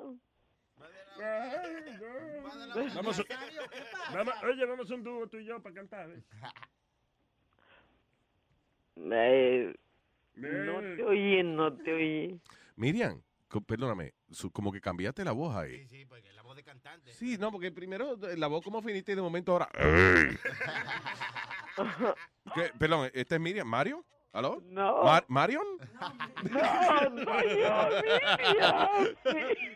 Vamos, 2.94 3.22
vamos, 4.12 4.34
oye, 4.44 4.64
vamos 4.66 4.90
a 4.90 4.94
un 4.94 5.02
dúo 5.02 5.26
tú 5.28 5.38
y 5.38 5.44
yo 5.46 5.60
para 5.62 5.74
cantar. 5.74 6.10
¿eh? 6.10 6.22
Eh, 8.96 9.74
no 10.36 10.80
te 10.80 11.04
oí, 11.04 11.42
no 11.42 11.72
te 11.76 11.92
oí. 11.92 12.40
Miriam, 12.76 13.22
perdóname, 13.66 14.14
como 14.52 14.72
que 14.72 14.80
cambiaste 14.80 15.24
la 15.24 15.32
voz 15.32 15.56
ahí. 15.56 15.78
Sí, 15.78 15.88
sí, 15.88 16.04
porque 16.06 16.32
la 16.32 16.42
voz 16.42 16.56
de 16.56 16.62
cantante. 16.62 17.12
Sí, 17.12 17.36
no, 17.38 17.50
porque 17.50 17.72
primero 17.72 18.16
eh, 18.28 18.36
la 18.36 18.46
voz 18.46 18.62
como 18.64 18.80
finita 18.80 19.12
y 19.12 19.16
de 19.16 19.22
momento 19.22 19.52
ahora. 19.52 19.68
¡Ey! 19.74 20.38
¿Qué? 22.54 22.72
Perdón, 22.78 23.10
¿este 23.12 23.34
es 23.34 23.40
Miriam? 23.40 23.66
¿Mario? 23.66 24.04
¿Aló? 24.32 24.62
No. 24.66 25.02
Mar- 25.04 25.24
¿Marion? 25.28 25.66
No, 26.42 27.10
Miriam. 27.10 27.90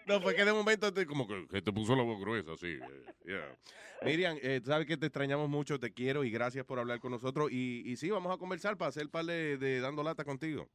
No, 0.07 0.21
fue 0.21 0.35
que 0.35 0.45
de 0.45 0.53
momento 0.53 0.93
te, 0.93 1.07
como 1.07 1.27
que, 1.27 1.47
que 1.49 1.61
te 1.63 1.73
puso 1.73 1.97
la 1.97 2.03
voz 2.03 2.21
gruesa, 2.21 2.57
sí. 2.57 2.79
eh, 2.81 3.13
yeah. 3.27 3.57
Miriam, 4.03 4.37
eh, 4.43 4.61
sabes 4.65 4.87
que 4.87 4.97
te 4.97 5.07
extrañamos 5.07 5.49
mucho, 5.49 5.79
te 5.81 5.93
quiero 5.93 6.25
y 6.25 6.31
gracias 6.31 6.65
por 6.65 6.79
hablar 6.79 7.01
con 7.01 7.11
nosotros. 7.11 7.51
Y, 7.51 7.83
y 7.85 7.97
sí, 7.97 8.11
vamos 8.11 8.33
a 8.35 8.39
conversar 8.39 8.77
para 8.77 8.91
hacer 8.91 9.09
par 9.09 9.25
de, 9.25 9.57
de 9.57 9.81
dando 9.81 10.03
lata 10.03 10.25
contigo. 10.25 10.69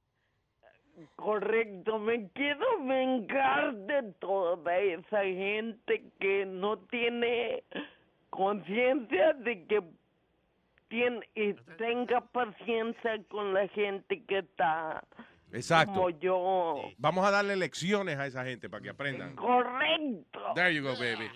Correcto, 1.16 1.98
me 2.00 2.30
quiero 2.32 2.66
vengar 2.86 3.74
de 3.74 4.14
toda 4.20 4.78
esa 4.80 5.24
gente 5.24 6.04
que 6.20 6.46
no 6.46 6.78
tiene 6.88 7.64
conciencia 8.30 9.34
de 9.34 9.66
que 9.66 9.82
tiene 10.90 11.22
y 11.36 11.54
tenga 11.78 12.22
paciencia 12.22 13.22
con 13.30 13.54
la 13.54 13.68
gente 13.70 14.24
que 14.28 14.40
está 14.40 15.04
Exacto. 15.54 15.94
como 15.94 16.10
yo. 16.12 16.82
Vamos 16.98 17.26
a 17.26 17.32
darle 17.32 17.56
lecciones 17.56 18.18
a 18.18 18.26
esa 18.28 18.44
gente 18.46 18.70
para 18.70 18.84
que 18.84 18.90
aprendan. 18.90 19.36
Correcto. 19.36 20.40
There 20.56 20.74
you 20.74 20.84
go, 20.84 20.94
baby. 20.94 21.30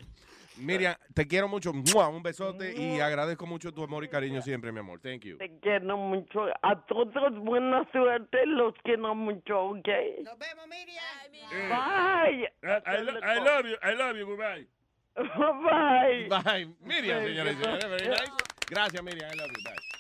Miriam, 0.58 0.94
te 1.16 1.26
quiero 1.28 1.48
mucho. 1.48 1.72
Un 1.72 2.22
besote 2.22 2.76
y 2.80 3.00
agradezco 3.00 3.48
mucho 3.48 3.74
tu 3.74 3.84
amor 3.84 4.04
y 4.04 4.08
cariño 4.10 4.40
siempre, 4.44 4.72
mi 4.72 4.80
amor. 4.80 5.00
Thank 5.00 5.22
you. 5.22 5.38
Te 5.38 5.58
quiero 5.60 5.98
mucho. 5.98 6.46
A 6.62 6.80
todos 6.86 7.34
buena 7.40 7.90
suerte, 7.92 8.46
los 8.46 8.76
quiero 8.84 9.16
mucho, 9.16 9.60
¿ok? 9.70 9.88
Nos 10.24 10.38
vemos, 10.38 10.68
Miriam. 10.68 11.70
Bye. 11.70 12.52
I, 12.62 12.82
I 12.86 13.02
lo- 13.04 13.20
I 13.20 13.40
love 13.40 13.66
you, 13.66 13.78
I 13.82 13.96
love 13.96 14.16
you, 14.18 14.26
goodbye. 14.28 14.68
Bye. 15.16 16.28
Bye. 16.28 16.76
Miriam, 16.82 17.24
señores 17.24 17.56
y 17.60 17.64
señores, 17.64 17.90
very 17.90 18.08
nice. 18.10 18.32
Gracias, 18.74 19.04
Miriam. 19.04 19.32
I 19.32 19.36
love 19.36 19.52
you. 19.52 19.64
Bye. 19.64 19.94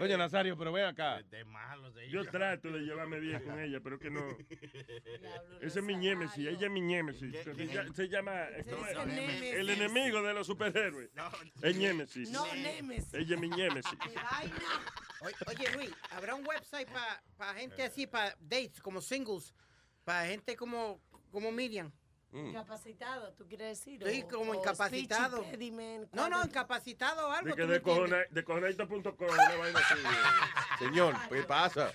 Oye, 0.00 0.16
Nazario, 0.16 0.56
pero 0.56 0.72
ven 0.72 0.86
acá. 0.86 1.22
Yo 2.10 2.24
trato 2.24 2.72
de 2.72 2.80
llevarme 2.80 3.20
bien 3.20 3.40
con 3.44 3.60
ella, 3.60 3.80
pero 3.80 3.98
que 3.98 4.10
no. 4.10 4.20
Ese 5.60 5.78
es 5.78 5.84
mi 5.84 5.94
némesis, 5.94 6.46
ella 6.46 6.66
es 6.66 6.72
mi 6.72 6.80
némesis. 6.80 7.32
Se, 7.44 7.94
se 7.94 8.08
llama 8.08 8.46
el 8.46 9.70
enemigo 9.70 10.22
de 10.22 10.34
los 10.34 10.46
superhéroes. 10.46 11.10
Es 11.62 11.76
némesis. 11.76 12.30
No, 12.30 12.44
némesis. 12.54 13.14
Ella 13.14 13.34
es 13.34 13.40
mi 13.40 13.48
némesis. 13.48 13.98
Oye, 15.20 15.34
oye, 15.46 15.76
Luis, 15.76 15.90
¿habrá 16.10 16.34
un 16.34 16.46
website 16.46 16.88
para 17.36 17.54
gente 17.54 17.82
así, 17.82 18.06
para 18.06 18.34
dates, 18.40 18.80
como 18.80 19.00
singles, 19.00 19.54
para 20.04 20.26
gente 20.26 20.56
como, 20.56 21.00
como 21.30 21.52
Miriam? 21.52 21.92
Incapacitado, 22.34 23.32
¿tú 23.34 23.46
quieres 23.46 23.78
decir? 23.78 24.02
Sí, 24.06 24.22
O- 24.24 24.28
como 24.28 24.52
o 24.52 24.54
incapacitado. 24.56 25.42
impediment, 25.44 26.12
No, 26.12 26.28
no, 26.28 26.44
incapacitado 26.44 27.28
o 27.28 27.30
algo. 27.30 27.48
De 27.50 27.54
que 27.54 27.62
¿tú 27.62 27.66
me 27.68 27.72
de 27.74 27.78
entiendes? 27.78 28.10
cojona- 28.10 28.26
de 28.30 28.44
cojonadito.com, 28.44 29.28
una 29.28 29.56
vaina 29.56 29.78
así. 29.78 29.94
Señor, 30.84 31.14
¿qué 31.30 31.42
pasa? 31.44 31.92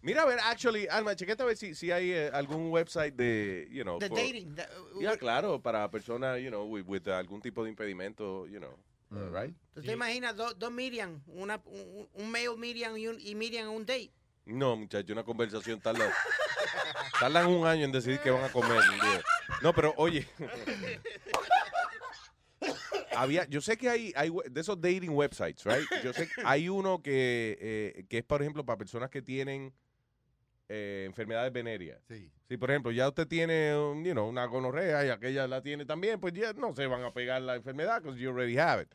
Mira, 0.00 0.22
a 0.22 0.26
ver, 0.26 0.40
actually, 0.40 0.88
Alma, 0.88 1.14
chequete 1.14 1.44
a 1.44 1.46
ver 1.46 1.56
si, 1.56 1.76
si 1.76 1.92
hay 1.92 2.10
eh, 2.10 2.30
algún 2.32 2.72
website 2.72 3.14
de, 3.14 3.68
you 3.70 3.84
know, 3.84 4.00
De 4.00 4.08
dating. 4.08 4.52
de- 4.52 4.66
Ya, 5.00 5.16
claro, 5.16 5.62
para 5.62 5.88
personas, 5.88 6.40
you 6.40 6.48
know, 6.48 6.64
with, 6.64 6.84
with 6.88 7.06
algún 7.08 7.40
tipo 7.40 7.62
de 7.62 7.70
impedimento, 7.70 8.48
you 8.48 8.58
know, 8.58 8.76
uh, 9.12 9.30
right? 9.32 9.54
¿Tú 9.72 9.80
te 9.80 9.92
imaginas 9.92 10.34
dos 10.34 10.58
dos 10.58 10.72
Miriam, 10.72 11.22
una, 11.28 11.62
un, 11.66 12.08
un 12.14 12.30
male 12.32 12.56
Miriam 12.56 12.96
y, 12.98 13.06
un, 13.06 13.20
y 13.20 13.36
Miriam 13.36 13.68
en 13.68 13.76
un 13.76 13.86
date? 13.86 14.10
No, 14.44 14.74
muchacho, 14.74 15.12
una 15.12 15.22
conversación 15.22 15.80
tarda. 15.80 16.12
tardan 17.22 17.46
un 17.46 17.66
año 17.66 17.84
en 17.84 17.92
decidir 17.92 18.18
qué 18.18 18.30
van 18.30 18.44
a 18.44 18.48
comer. 18.48 18.78
un 18.78 19.00
día. 19.00 19.22
No, 19.62 19.72
pero 19.72 19.94
oye. 19.96 20.26
Había, 23.14 23.44
yo 23.46 23.60
sé 23.60 23.76
que 23.76 23.88
hay, 23.90 24.12
hay 24.16 24.32
de 24.50 24.60
esos 24.60 24.80
dating 24.80 25.10
websites, 25.10 25.64
right? 25.64 25.86
Yo 26.02 26.12
sé 26.12 26.28
que 26.28 26.42
hay 26.44 26.68
uno 26.68 27.02
que, 27.02 27.58
eh, 27.60 28.04
que 28.08 28.18
es, 28.18 28.24
por 28.24 28.40
ejemplo, 28.40 28.64
para 28.64 28.78
personas 28.78 29.10
que 29.10 29.20
tienen 29.20 29.72
eh, 30.68 31.04
enfermedades 31.06 31.52
venéreas. 31.52 32.00
Sí. 32.08 32.32
Si, 32.48 32.56
por 32.56 32.70
ejemplo, 32.70 32.90
ya 32.90 33.06
usted 33.08 33.28
tiene 33.28 33.76
un, 33.76 34.02
you 34.04 34.12
know, 34.12 34.26
una 34.26 34.46
gonorrea 34.46 35.04
y 35.04 35.10
aquella 35.10 35.46
la 35.46 35.60
tiene 35.60 35.84
también, 35.84 36.18
pues 36.18 36.32
ya 36.32 36.54
no 36.54 36.74
se 36.74 36.86
van 36.86 37.04
a 37.04 37.12
pegar 37.12 37.42
la 37.42 37.54
enfermedad 37.56 38.00
because 38.02 38.18
you 38.18 38.30
already 38.30 38.56
have 38.56 38.82
it. 38.82 38.88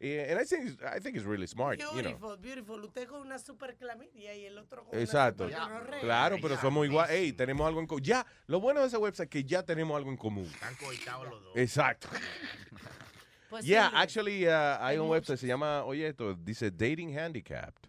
Y, 0.00 0.16
and 0.30 0.38
I 0.38 0.44
think, 0.44 0.80
I 0.84 1.00
think 1.00 1.16
it's 1.16 1.24
really 1.26 1.48
smart, 1.48 1.80
you 1.80 1.84
know. 1.86 1.94
Beautiful, 1.94 2.36
beautiful. 2.36 2.84
Usted 2.84 3.08
con 3.08 3.20
una 3.22 3.36
super 3.38 3.74
clamidia 3.76 4.32
y 4.32 4.44
el 4.46 4.56
otro 4.58 4.84
con 4.84 4.96
Exacto. 4.98 5.46
una 5.46 5.56
super 5.56 5.72
gonorrea. 5.72 6.00
Claro, 6.00 6.36
pero 6.40 6.56
somos 6.56 6.86
igual. 6.86 7.10
Ey, 7.10 7.32
tenemos 7.32 7.66
algo 7.66 7.80
en 7.80 7.86
común. 7.88 8.04
Ya, 8.04 8.24
lo 8.46 8.60
bueno 8.60 8.80
de 8.80 8.86
ese 8.86 8.96
website 8.96 9.26
es 9.26 9.30
que 9.30 9.42
ya 9.44 9.64
tenemos 9.64 9.96
algo 9.96 10.10
en 10.10 10.16
común. 10.16 10.44
Están 10.46 10.76
coitados 10.76 11.28
los 11.28 11.42
dos. 11.42 11.56
Exacto. 11.56 12.08
Pues 13.50 13.64
yeah, 13.64 13.88
sí. 13.88 13.96
actually, 13.96 14.46
uh, 14.46 14.76
hay 14.78 14.98
un 14.98 15.08
website, 15.08 15.38
se 15.38 15.46
llama, 15.46 15.82
oye 15.86 16.06
esto, 16.08 16.34
dice 16.34 16.70
Dating 16.70 17.16
Handicapped, 17.18 17.88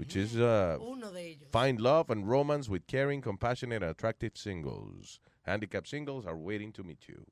which 0.00 0.16
is 0.16 0.34
uh, 0.36 0.76
Uno 0.80 1.12
de 1.12 1.28
ellos. 1.28 1.48
find 1.52 1.80
love 1.80 2.10
and 2.10 2.26
romance 2.28 2.68
with 2.68 2.84
caring, 2.88 3.20
compassionate, 3.22 3.84
and 3.84 3.92
attractive 3.92 4.32
singles. 4.36 5.20
Handicapped 5.42 5.86
singles 5.86 6.26
are 6.26 6.36
waiting 6.36 6.72
to 6.72 6.82
meet 6.82 7.06
you. 7.06 7.24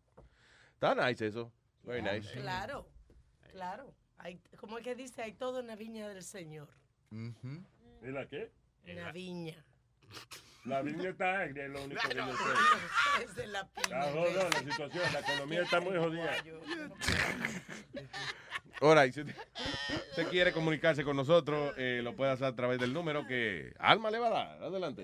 Está 0.81 0.95
nice 0.97 1.21
eso. 1.21 1.51
Very 1.85 2.01
nice. 2.01 2.31
Claro, 2.31 2.87
claro. 3.49 3.95
Hay, 4.19 4.41
como 4.57 4.79
es 4.79 4.85
que 4.85 4.95
dice, 4.95 5.23
hay 5.23 5.33
todo 5.33 5.61
en 5.61 5.67
la 5.67 5.77
viña 5.77 6.09
del 6.09 6.23
Señor. 6.23 6.69
¿Y 7.11 8.11
la 8.11 8.27
qué? 8.27 8.53
En 8.85 8.97
la 8.97 9.13
viña. 9.13 9.65
La 10.65 10.83
viña 10.83 11.11
está 11.11 11.41
agria, 11.41 11.65
es 11.65 11.71
lo 11.71 11.85
único 11.85 12.01
que 12.09 12.15
yo 12.15 12.27
sé. 12.27 12.45
Es 13.25 13.35
de 13.35 13.47
la 13.47 13.67
piña. 13.69 14.03
jodida 14.13 14.51
la 14.51 14.59
situación, 14.59 15.13
la 15.13 15.21
economía 15.21 15.63
está 15.63 15.81
muy 15.81 15.97
jodida. 15.97 16.33
Ahora, 18.81 19.07
y 19.07 19.13
si 19.13 19.23
usted 19.23 19.35
usted 20.11 20.29
quiere 20.29 20.53
comunicarse 20.53 21.05
con 21.05 21.17
nosotros, 21.17 21.75
eh, 21.77 22.01
lo 22.03 22.15
puede 22.15 22.33
hacer 22.33 22.47
a 22.47 22.55
través 22.55 22.79
del 22.79 22.93
número 22.93 23.27
que 23.27 23.73
Alma 23.79 24.11
le 24.11 24.19
va 24.19 24.27
a 24.27 24.31
dar. 24.31 24.63
Adelante. 24.63 25.03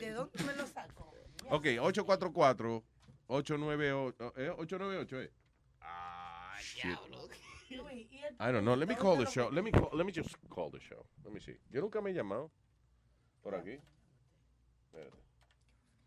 ¿De 0.00 0.10
dónde 0.12 0.42
me 0.44 0.54
lo 0.54 0.66
saco? 0.66 1.14
Ok, 1.50 1.66
844 1.80 2.84
898 3.28 4.32
eh, 4.36 4.50
898 4.50 5.20
eh. 5.22 5.32
¿y 6.76 6.88
el 6.88 6.96
I 8.38 8.52
don't 8.52 8.64
know. 8.64 8.74
Let 8.76 8.88
me 8.88 8.94
call 8.94 9.16
the 9.16 9.26
show. 9.26 9.48
Let 9.50 9.62
me 9.64 9.70
call, 9.72 9.90
let 9.92 10.04
me 10.06 10.12
just 10.12 10.36
call 10.48 10.70
the 10.70 10.80
show. 10.80 11.04
Let 11.24 11.32
me 11.32 11.40
see. 11.40 11.56
Yo 11.70 11.80
nunca 11.80 12.00
me 12.00 12.10
he 12.10 12.14
llamado 12.14 12.50
por 13.42 13.54
aquí. 13.54 13.78
Espérate. 14.92 15.16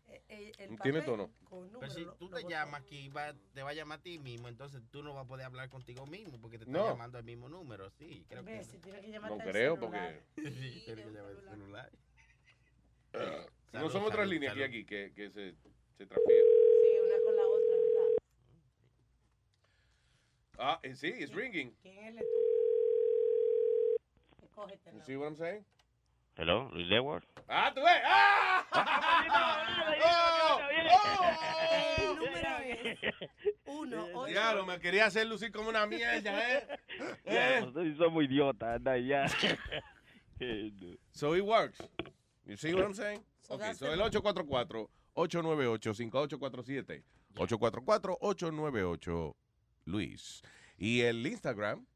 Eh, 0.08 0.22
eh, 0.28 0.52
el 0.58 0.78
¿Tiene 0.80 1.02
tono? 1.02 1.30
Pero 1.78 1.90
si 1.92 2.04
tú 2.18 2.28
lo 2.28 2.36
te 2.38 2.42
llamas 2.48 2.80
aquí, 2.82 3.08
va, 3.10 3.32
te 3.54 3.62
va 3.62 3.70
a 3.70 3.74
llamar 3.74 3.98
a 4.00 4.02
ti 4.02 4.18
mismo, 4.18 4.48
entonces 4.48 4.82
tú 4.90 5.02
no 5.04 5.14
vas 5.14 5.24
a 5.24 5.28
poder 5.28 5.46
hablar 5.46 5.68
contigo 5.68 6.04
mismo 6.06 6.40
porque 6.40 6.58
te 6.58 6.64
está 6.64 6.76
No. 6.78 6.88
llamando 6.88 7.18
al 7.18 7.24
mismo 7.24 7.48
número. 7.48 7.90
Sí, 7.90 8.24
creo 8.28 8.44
que. 8.44 8.60
Tiene 8.82 9.00
que 9.02 9.18
No 9.20 9.38
creo 9.38 9.76
celular. 9.76 9.78
porque 9.78 10.22
Sí, 10.50 10.82
tiene 10.84 11.02
que 11.04 11.10
llamar 11.10 11.30
al 11.32 11.42
celular. 11.50 11.90
no 13.12 13.20
Salud, 13.70 13.92
son 13.92 14.02
otras 14.02 14.16
salud, 14.20 14.32
líneas 14.32 14.54
que 14.54 14.60
salud. 14.60 14.74
aquí 14.74 14.84
que, 14.84 15.12
que 15.14 15.30
se, 15.30 15.54
se 15.96 16.06
transfieren. 16.06 16.44
Sí, 16.82 16.98
una 17.04 17.14
con 17.24 17.36
la 17.36 17.46
otra, 17.46 17.76
¿verdad? 17.76 18.16
Ah, 20.62 20.78
eh, 20.82 20.94
sí, 20.94 21.08
it's 21.18 21.32
ringing. 21.34 21.72
¿Quién 21.82 21.96
es 22.04 22.16
el? 22.18 22.26
Cógete 24.54 24.92
You 24.92 25.00
see 25.06 25.16
what 25.16 25.26
I'm 25.28 25.36
saying? 25.36 25.64
Hello, 26.36 26.68
Luis 26.74 26.86
Network. 26.88 27.24
Ah, 27.48 27.72
tú 27.74 27.80
ves. 27.80 28.02
¡Ah! 28.04 28.66
El 31.98 32.14
número 32.16 32.58
es. 32.62 32.98
Diablo, 34.28 34.66
me 34.66 34.78
quería 34.78 35.06
hacer 35.06 35.26
lucir 35.26 35.50
como 35.50 35.70
una 35.70 35.86
mierda, 35.86 36.58
¿eh? 36.58 36.66
¿Eh? 37.24 37.62
ustedes 37.66 37.96
somos 37.96 38.22
idiotas, 38.24 38.76
anda 38.76 38.98
ya. 38.98 39.26
Eh. 40.42 40.70
So 41.12 41.34
it 41.36 41.42
works. 41.42 41.78
You 42.46 42.56
see 42.56 42.72
what 42.74 42.84
I'm 42.84 42.94
saying? 42.94 43.22
So 43.42 43.54
okay, 43.54 43.66
that's 43.66 43.78
so 43.78 43.86
the- 43.86 43.92
el 43.92 44.00
844-898-5847. 45.16 47.02
844-898 49.86 49.86
Luis. 49.86 50.42
Y 50.78 51.00
el 51.02 51.26
Instagram. 51.26 51.86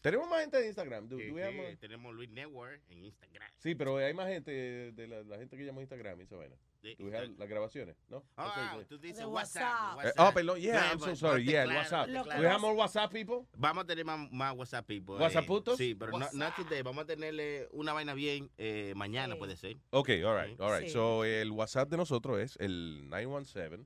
Tenemos 0.00 0.28
más 0.28 0.40
gente 0.40 0.58
de 0.60 0.68
Instagram. 0.68 1.08
Do- 1.08 1.18
Sí, 1.18 1.26
do 1.28 1.34
we 1.34 1.70
sí, 1.72 1.76
tenemos 1.78 2.14
Luis 2.14 2.30
Network 2.30 2.80
en 2.90 3.04
Instagram. 3.04 3.50
Sí, 3.58 3.74
pero 3.74 3.96
hay 3.96 4.14
más 4.14 4.28
gente 4.28 4.52
de 4.92 5.08
la, 5.08 5.22
la 5.22 5.36
gente 5.36 5.56
que 5.56 5.64
llama 5.64 5.80
Instagram 5.80 6.20
y 6.20 6.22
esa 6.22 6.36
vaina. 6.36 6.54
Sí, 6.80 6.94
we 7.00 7.10
las 7.10 7.48
grabaciones, 7.48 7.96
¿no? 8.08 8.22
Ah, 8.36 8.74
Okay, 8.76 8.84
tú 8.84 8.98
dices 8.98 9.24
WhatsApp. 9.24 9.96
WhatsApp. 9.96 10.04
Eh, 10.04 10.06
WhatsApp. 10.06 10.28
oh, 10.28 10.32
perdón, 10.32 10.60
yeah, 10.60 10.80
No, 10.80 10.90
I'm 10.92 11.00
so 11.00 11.16
sorry. 11.16 11.44
Yeah, 11.44 11.64
claro, 11.64 11.80
WhatsApp. 11.80 12.06
We 12.06 12.22
claro. 12.22 12.48
have 12.48 12.60
more 12.60 12.74
WhatsApp 12.76 13.10
people? 13.10 13.48
Vamos 13.56 13.82
a 13.82 13.86
tener 13.88 14.04
más, 14.04 14.30
más 14.30 14.54
WhatsApp 14.56 14.86
people. 14.86 15.16
¿WhatsApp 15.16 15.42
eh, 15.42 15.46
putos? 15.48 15.76
Sí, 15.76 15.96
pero 15.96 16.12
no, 16.12 16.18
WhatsApp. 16.18 16.34
not 16.34 16.54
today. 16.54 16.82
Vamos 16.82 17.02
a 17.02 17.06
tenerle 17.06 17.66
una 17.72 17.92
vaina 17.92 18.14
bien 18.14 18.48
eh, 18.58 18.92
mañana, 18.94 19.34
puede 19.34 19.56
ser. 19.56 19.76
Ok, 19.90 20.10
all 20.24 20.40
right, 20.40 20.60
all 20.60 20.70
right. 20.70 20.86
Sí. 20.86 20.92
So, 20.92 21.24
el 21.24 21.50
WhatsApp 21.50 21.88
de 21.90 21.96
nosotros 21.96 22.38
es 22.38 22.56
el 22.60 23.08
917 23.08 23.84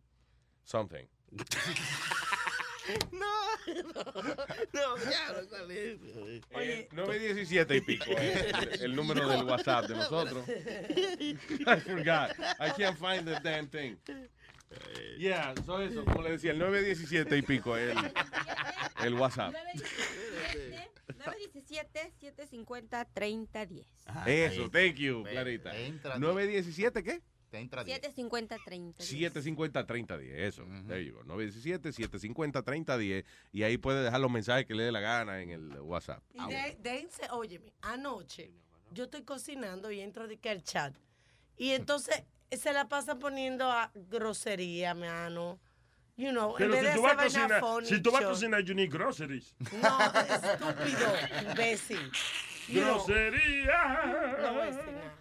something. 0.64 1.06
no, 3.12 3.66
no, 4.72 4.96
ya, 5.10 5.34
¿cuál 5.48 5.70
es? 5.70 5.98
Eh, 6.50 6.88
917 6.92 7.76
y 7.76 7.80
pico 7.80 8.10
es 8.10 8.54
el, 8.74 8.82
el 8.82 8.96
número 8.96 9.28
del 9.28 9.44
WhatsApp 9.44 9.86
de 9.86 9.94
nosotros. 9.96 10.44
I 10.48 11.36
forgot. 11.80 12.32
I 12.58 12.70
can't 12.76 12.98
find 12.98 13.26
the 13.26 13.38
damn 13.42 13.68
thing. 13.68 13.96
Yeah, 15.18 15.52
so 15.66 15.80
eso, 15.80 16.04
como 16.04 16.22
le 16.22 16.30
decía, 16.32 16.52
el 16.52 16.58
917 16.58 17.36
y 17.38 17.42
pico 17.42 17.76
el, 17.76 17.96
el 19.02 19.14
WhatsApp. 19.14 19.52
917-750-3010. 21.20 23.84
Eso, 24.26 24.70
thank 24.70 24.94
you, 24.94 25.24
Clarita. 25.24 25.72
917 26.18 27.02
¿qué? 27.02 27.20
750-3010. 27.50 28.94
750-3010, 28.98 30.38
eso. 30.38 30.64
There 30.86 31.04
you 31.04 31.14
go. 31.14 31.22
917-750-3010. 31.24 33.24
Y 33.52 33.62
ahí 33.62 33.78
puede 33.78 34.02
dejar 34.02 34.20
los 34.20 34.30
mensajes 34.30 34.66
que 34.66 34.74
le 34.74 34.84
dé 34.84 34.92
la 34.92 35.00
gana 35.00 35.42
en 35.42 35.50
el 35.50 35.80
WhatsApp. 35.80 36.22
Y 36.34 36.46
de, 36.48 36.76
dense, 36.80 37.22
óyeme, 37.30 37.72
anoche 37.82 38.50
yo 38.92 39.04
estoy 39.04 39.22
cocinando 39.22 39.90
y 39.90 40.00
entro 40.00 40.26
de 40.26 40.38
que 40.38 40.50
al 40.50 40.62
chat. 40.62 40.94
Y 41.56 41.72
entonces 41.72 42.22
se 42.50 42.72
la 42.72 42.88
pasa 42.88 43.18
poniendo 43.18 43.70
a 43.70 43.90
grosería, 43.94 44.94
mano. 44.94 45.60
You 46.16 46.30
know, 46.32 46.54
Pero 46.58 46.74
en 46.74 46.82
vez 46.82 46.82
si 46.82 46.88
de 46.88 46.94
tú, 46.96 47.02
vas 47.02 47.12
a 47.12 47.22
cocinar, 47.22 47.62
si 47.84 48.02
tú 48.02 48.10
vas 48.10 48.22
a 48.22 48.28
cocinar, 48.28 48.62
you 48.62 48.74
need 48.74 48.90
groceries. 48.90 49.54
No, 49.80 49.98
estúpido, 50.20 51.50
imbécil. 51.50 52.10
You 52.68 52.82
know, 52.82 53.04
Grosería. 53.04 54.38
no 54.42 54.52
voy 54.52 54.62
a 54.62 54.66
decir 54.66 54.92
nada. 54.92 55.16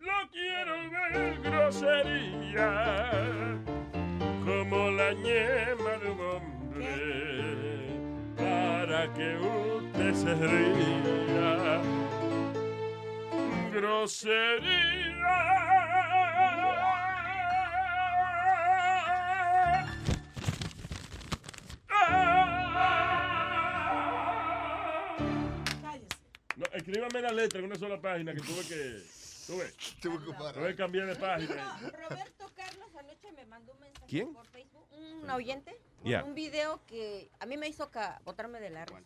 No 0.00 0.30
quiero 0.32 0.90
ver 0.90 1.40
grosería 1.42 2.70
como 4.44 4.90
la 4.92 5.12
ñema 5.12 5.98
de 6.02 6.10
un 6.10 6.20
hombre 6.20 6.96
para 8.36 9.12
que 9.12 9.36
usted 9.36 10.14
se 10.14 10.34
ría. 10.34 11.82
Grosería. 13.72 14.90
No, 26.56 26.66
escríbame 26.72 27.20
la 27.20 27.32
letra 27.32 27.58
en 27.58 27.66
una 27.66 27.76
sola 27.76 28.00
página 28.00 28.32
que 28.32 28.40
tuve 28.40 28.66
que. 28.66 29.19
Tuve. 29.50 29.72
Tuve 30.00 30.68
que 30.68 30.76
cambiar 30.76 31.06
de 31.08 31.16
página. 31.16 31.78
Roberto 32.08 32.50
Carlos 32.54 32.88
anoche 32.96 33.32
me 33.32 33.44
mandó 33.46 33.72
un 33.72 33.80
mensaje 33.80 34.06
¿Quién? 34.06 34.32
por 34.32 34.46
Facebook, 34.46 34.86
un 34.92 35.28
oyente, 35.30 35.76
Yeah. 36.04 36.22
un 36.24 36.34
video 36.34 36.84
que 36.86 37.30
a 37.40 37.46
mí 37.46 37.56
me 37.56 37.68
hizo 37.68 37.90
botarme 38.24 38.60
de 38.60 38.70
la 38.70 38.84
risa. 38.84 39.00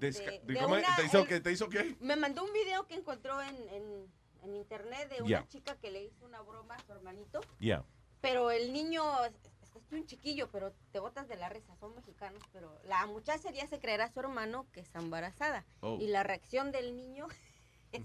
Desca- 0.00 0.24
De- 0.24 0.40
de- 0.40 0.54
de 0.54 0.60
¿cómo 0.60 0.76
es? 0.76 0.84
una- 0.84 0.96
¿Te, 0.96 1.04
hizo, 1.06 1.18
el- 1.20 1.28
qué, 1.28 1.40
¿Te 1.40 1.52
hizo 1.52 1.68
qué? 1.68 1.96
Me 2.00 2.16
mandó 2.16 2.42
un 2.44 2.52
video 2.52 2.86
que 2.86 2.94
encontró 2.94 3.40
en, 3.40 3.56
en- 3.68 4.12
en 4.42 4.54
internet 4.56 5.08
de 5.08 5.20
una 5.22 5.28
Yeah. 5.28 5.46
chica 5.48 5.76
que 5.78 5.90
le 5.92 6.02
hizo 6.04 6.24
una 6.26 6.42
broma 6.42 6.74
a 6.74 6.82
su 6.84 6.92
hermanito, 6.92 7.40
Yeah. 7.60 7.84
pero 8.20 8.50
el 8.50 8.72
niño 8.72 9.02
es, 9.24 9.32
es 9.76 9.92
un 9.92 10.04
chiquillo, 10.06 10.50
pero 10.50 10.72
te 10.92 10.98
botas 10.98 11.28
de 11.28 11.36
la 11.36 11.48
risa, 11.48 11.74
son 11.76 11.94
mexicanos, 11.94 12.42
pero 12.52 12.76
la 12.84 13.06
muchacha 13.06 13.50
ya 13.52 13.66
se 13.68 13.78
creerá 13.78 14.04
a 14.06 14.12
su 14.12 14.18
hermano 14.20 14.66
que 14.72 14.80
está 14.80 14.98
embarazada. 14.98 15.64
Oh. 15.80 15.96
Y 16.00 16.08
la 16.08 16.22
reacción 16.24 16.72
del 16.72 16.96
niño 16.96 17.28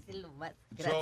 es 0.06 0.16
lo 0.16 0.32
más 0.32 0.52
So, 0.52 0.56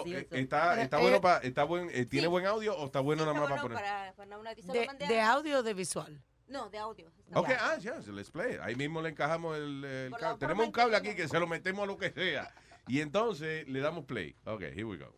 gracioso. 0.05 0.09
eh, 0.09 0.29
está, 0.33 0.81
está 0.83 0.99
bueno 0.99 1.21
para, 1.21 1.39
está 1.39 1.65
buen, 1.65 1.91
eh, 1.93 2.07
¿tiene 2.07 2.27
buen 2.27 2.47
audio 2.47 2.77
o 2.77 2.87
está 2.87 3.01
bueno 3.01 3.25
nada 3.25 3.39
más 3.39 3.49
para 3.49 3.63
poner? 3.63 3.79
para, 3.79 4.13
para 4.15 4.39
una 4.39 4.55
De, 4.55 4.89
de 5.09 5.21
audio 5.21 5.59
o 5.59 5.63
de 5.63 5.75
visual. 5.75 6.23
No, 6.47 6.71
de 6.71 6.79
audio. 6.79 7.13
Ok, 7.35 7.51
ah, 7.61 7.77
ya, 7.79 8.01
se 8.01 8.11
les 8.13 8.31
play. 8.31 8.57
Ahí 8.63 8.75
mismo 8.75 9.03
le 9.03 9.11
encajamos 9.11 9.57
el, 9.59 9.85
el 9.85 10.11
cable. 10.13 10.29
la 10.29 10.39
Tenemos 10.39 10.67
un 10.67 10.73
cable 10.73 10.97
aquí 10.97 11.15
que 11.15 11.29
se 11.29 11.39
lo 11.39 11.47
metemos 11.47 11.83
a 11.83 11.87
lo 11.87 11.99
que 11.99 12.11
sea. 12.11 12.51
Y 12.87 13.01
entonces 13.01 13.69
le 13.69 13.81
damos 13.81 14.07
play. 14.07 14.35
Ok, 14.45 14.63
here 14.63 14.85
we 14.85 14.97
go. 14.97 15.15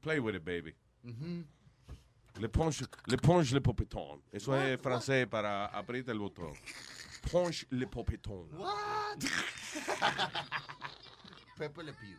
Play 0.00 0.18
with 0.18 0.34
it, 0.34 0.44
baby. 0.44 0.74
Le 2.40 2.48
punch, 2.48 2.82
le 3.06 3.16
punch 3.16 3.52
le 3.52 3.60
popetón. 3.60 4.22
Eso 4.32 4.60
es 4.60 4.80
francés 4.80 5.26
para 5.28 5.66
aprieta 5.66 6.10
el 6.12 6.18
botón. 6.18 6.52
Punch 7.30 7.66
le 7.70 7.86
popetón. 7.86 8.48
Pepe 11.58 11.82
Le 11.82 11.92
Pew. 11.92 12.16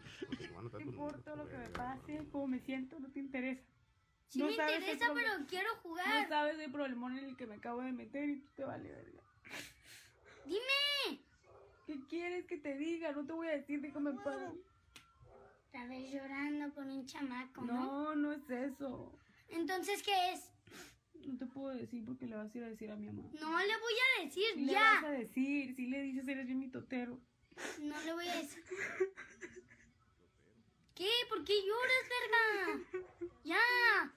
No 0.73 0.79
importa 0.79 1.35
lo 1.35 1.47
que 1.47 1.57
me 1.57 1.69
pase, 1.69 2.27
cómo 2.31 2.47
me 2.47 2.59
siento, 2.59 2.99
no 2.99 3.09
te 3.09 3.19
interesa. 3.19 3.63
Sí 4.27 4.43
me 4.43 4.55
sabes 4.55 4.75
el 4.75 4.83
interesa, 4.83 5.13
pero 5.13 5.31
quiero 5.47 5.69
jugar. 5.81 6.23
No 6.23 6.29
sabes 6.29 6.59
el 6.59 6.71
problemón 6.71 7.17
en 7.17 7.25
el 7.25 7.37
que 7.37 7.47
me 7.47 7.55
acabo 7.55 7.81
de 7.81 7.91
meter 7.91 8.29
y 8.29 8.39
tú 8.41 8.49
te 8.55 8.63
vale 8.63 8.91
verga. 8.91 9.23
Dime. 10.45 11.21
¿Qué 11.87 11.99
quieres 12.07 12.45
que 12.45 12.57
te 12.57 12.77
diga? 12.77 13.11
No 13.13 13.25
te 13.25 13.33
voy 13.33 13.47
a 13.47 13.51
decir 13.51 13.81
de 13.81 13.91
qué 13.91 13.99
me 13.99 14.13
pasa. 14.13 14.51
Otra 15.67 15.87
vez 15.87 16.11
llorando 16.11 16.73
por 16.73 16.83
un 16.85 17.05
chamaco, 17.05 17.61
¿no? 17.61 17.73
No, 17.73 18.15
no 18.15 18.31
es 18.33 18.49
eso. 18.49 19.11
Entonces, 19.47 20.03
¿qué 20.03 20.33
es? 20.33 20.51
No 21.25 21.37
te 21.37 21.45
puedo 21.47 21.69
decir 21.75 22.05
porque 22.05 22.25
le 22.27 22.35
vas 22.35 22.53
a 22.53 22.57
ir 22.57 22.63
a 22.63 22.69
decir 22.69 22.91
a 22.91 22.95
mi 22.95 23.07
mamá. 23.07 23.29
No 23.39 23.57
le 23.59 23.65
voy 23.65 23.93
a 24.19 24.23
decir 24.25 24.43
Sí 24.53 24.65
le 24.65 24.71
ya. 24.73 24.81
vas 24.95 25.03
a 25.05 25.11
decir, 25.11 25.75
si 25.75 25.87
le 25.87 26.01
dices 26.03 26.27
eres 26.27 26.45
bien 26.45 26.59
mitotero. 26.59 27.19
No 27.79 27.99
le 28.01 28.13
voy 28.13 28.27
a 28.27 28.37
decir. 28.37 28.63
¿Qué? 30.95 31.09
¿Por 31.29 31.43
qué 31.43 31.53
lloras, 31.65 32.09
verga? 32.09 32.43
Ya. 33.43 34.13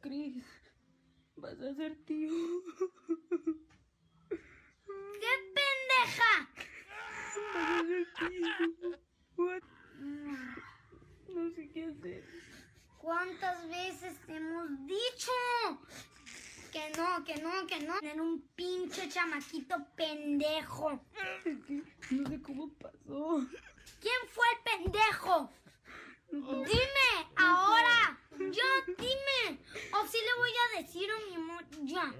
Cris, 0.00 0.44
vas 1.36 1.60
a 1.60 1.74
ser 1.74 1.96
tío. 2.04 2.30
¡Qué 4.28 5.32
pendeja! 5.54 6.32
Vas 7.54 7.74
a 7.74 7.86
ser 7.86 8.06
tío. 8.18 8.98
What? 9.36 9.62
No 11.28 11.50
sé 11.54 11.70
qué 11.72 11.86
hacer. 11.86 12.24
¿Cuántas 12.98 13.68
veces 13.68 14.18
te 14.26 14.36
hemos 14.36 14.68
dicho? 14.86 15.32
Que 16.74 16.90
no, 16.98 17.24
que 17.24 17.36
no, 17.36 17.66
que 17.68 17.78
no. 17.86 18.00
Tener 18.00 18.20
un 18.20 18.40
pinche 18.56 19.08
chamaquito 19.08 19.76
pendejo. 19.94 21.00
No 22.10 22.28
sé 22.28 22.42
cómo 22.42 22.68
pasó. 22.74 23.46
¿Quién 24.00 24.20
fue 24.28 24.44
el 24.54 24.82
pendejo? 24.82 25.50
Dime, 26.32 27.10
ahora. 27.36 28.18
Ya, 28.40 28.92
dime. 28.98 29.60
O 29.92 30.06
si 30.08 30.18
le 30.18 30.34
voy 30.36 30.50
a 30.50 30.82
decir 30.82 31.08
a 31.08 31.28
mi 31.30 31.36
amor. 31.36 31.64
Ya. 31.84 32.12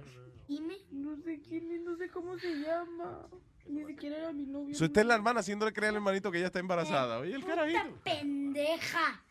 Dime. 0.47 0.77
No 0.89 1.17
sé 1.17 1.41
quién 1.41 1.69
es, 1.73 1.81
no 1.81 1.97
sé 1.97 2.07
cómo 2.07 2.39
se 2.39 2.55
llama. 2.55 3.27
Ni 3.65 3.83
siquiera 3.83 4.19
era 4.19 4.31
mi 4.31 4.45
novio. 4.45 4.71
Usted 4.71 5.01
es 5.01 5.05
la 5.05 5.15
hermana 5.15 5.41
haciéndole 5.41 5.73
creer 5.73 5.89
al 5.89 5.95
hermanito 5.95 6.31
que 6.31 6.37
ella 6.37 6.47
está 6.47 6.59
embarazada. 6.59 7.19
Oye, 7.19 7.33
el 7.35 7.41
Puta 7.41 7.55
carajito. 7.55 7.99
pendeja. 8.05 9.21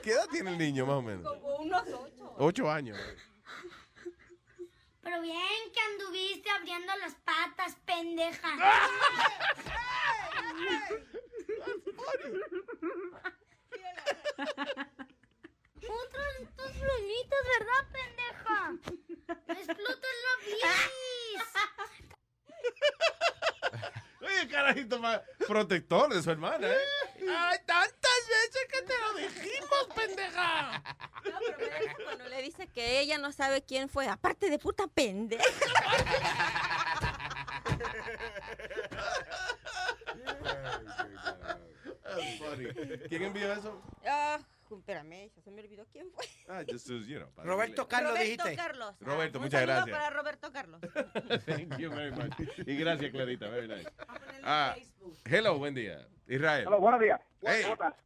¿Qué 0.00 0.12
edad 0.12 0.28
tiene 0.30 0.50
el 0.52 0.58
niño, 0.58 0.86
más 0.86 0.96
o 0.96 1.02
menos? 1.02 1.24
Como 1.24 1.56
unos 1.56 1.82
ocho. 1.88 2.34
Ocho 2.38 2.70
años. 2.70 2.96
Pero 5.08 5.22
bien 5.22 5.72
que 5.72 5.80
anduviste 5.80 6.50
abriendo 6.50 6.94
las 6.96 7.14
patas, 7.14 7.76
pendeja. 7.86 8.52
Otro 15.88 16.22
de 16.38 16.46
tus 16.54 16.78
bromitas, 16.78 17.44
¿verdad, 17.58 17.88
pendeja? 17.90 18.58
Me 19.46 19.54
explotas 19.54 20.16
la 20.24 20.34
bilis. 20.44 21.44
Oye, 24.20 24.48
carajito 24.48 24.98
más 24.98 25.20
protector 25.46 26.12
de 26.12 26.22
su 26.22 26.30
hermana, 26.30 26.66
¿eh? 26.66 26.78
Ay, 27.20 27.58
tantas 27.66 28.20
veces 28.28 28.66
que 28.70 28.82
te 28.82 28.94
lo 28.98 29.14
dijimos, 29.14 29.88
pendeja. 29.94 30.82
No, 31.24 31.38
pero 31.56 31.88
me 31.96 32.04
cuando 32.04 32.28
le 32.28 32.42
dice 32.42 32.66
que 32.68 33.00
ella 33.00 33.18
no 33.18 33.32
sabe 33.32 33.62
quién 33.62 33.88
fue, 33.88 34.08
aparte 34.08 34.50
de 34.50 34.58
puta 34.58 34.86
pendeja. 34.88 35.44
That's 42.02 42.38
funny. 42.38 42.66
¿Quién 43.08 43.22
envió 43.22 43.52
eso? 43.52 43.82
Ah, 44.06 44.38
espérame, 44.76 45.30
ya 45.34 45.42
se 45.42 45.50
me 45.50 45.62
olvidó 45.62 45.86
quién 45.90 46.10
fue. 46.12 46.24
Ah, 46.48 46.62
just, 46.68 46.90
as, 46.90 47.06
you 47.06 47.18
know, 47.18 47.30
para 47.30 47.48
Roberto 47.48 47.88
Carlos 47.88 48.12
Roberto 48.12 48.24
dijiste. 48.44 48.56
Carlos. 48.56 48.94
Ah, 49.00 49.04
Roberto, 49.04 49.38
un 49.38 49.44
muchas 49.44 49.62
gracias. 49.62 49.96
para 49.98 50.10
Roberto 50.10 50.52
Carlos. 50.52 50.80
Thank 51.46 51.78
you 51.78 51.90
very 51.90 52.12
much. 52.12 52.34
Y 52.66 52.76
gracias, 52.76 53.10
Clarita. 53.10 53.48
Very 53.48 53.68
nice. 53.68 53.90
Ah, 54.42 54.76
hello, 55.24 55.58
buen 55.58 55.74
día. 55.74 56.06
Israel. 56.26 56.66
Hola, 56.66 56.76
buenos 56.76 57.00
días. 57.00 57.20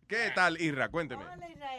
¿Qué 0.07 0.31
tal, 0.35 0.61
Isra? 0.61 0.89
Cuénteme. 0.89 1.25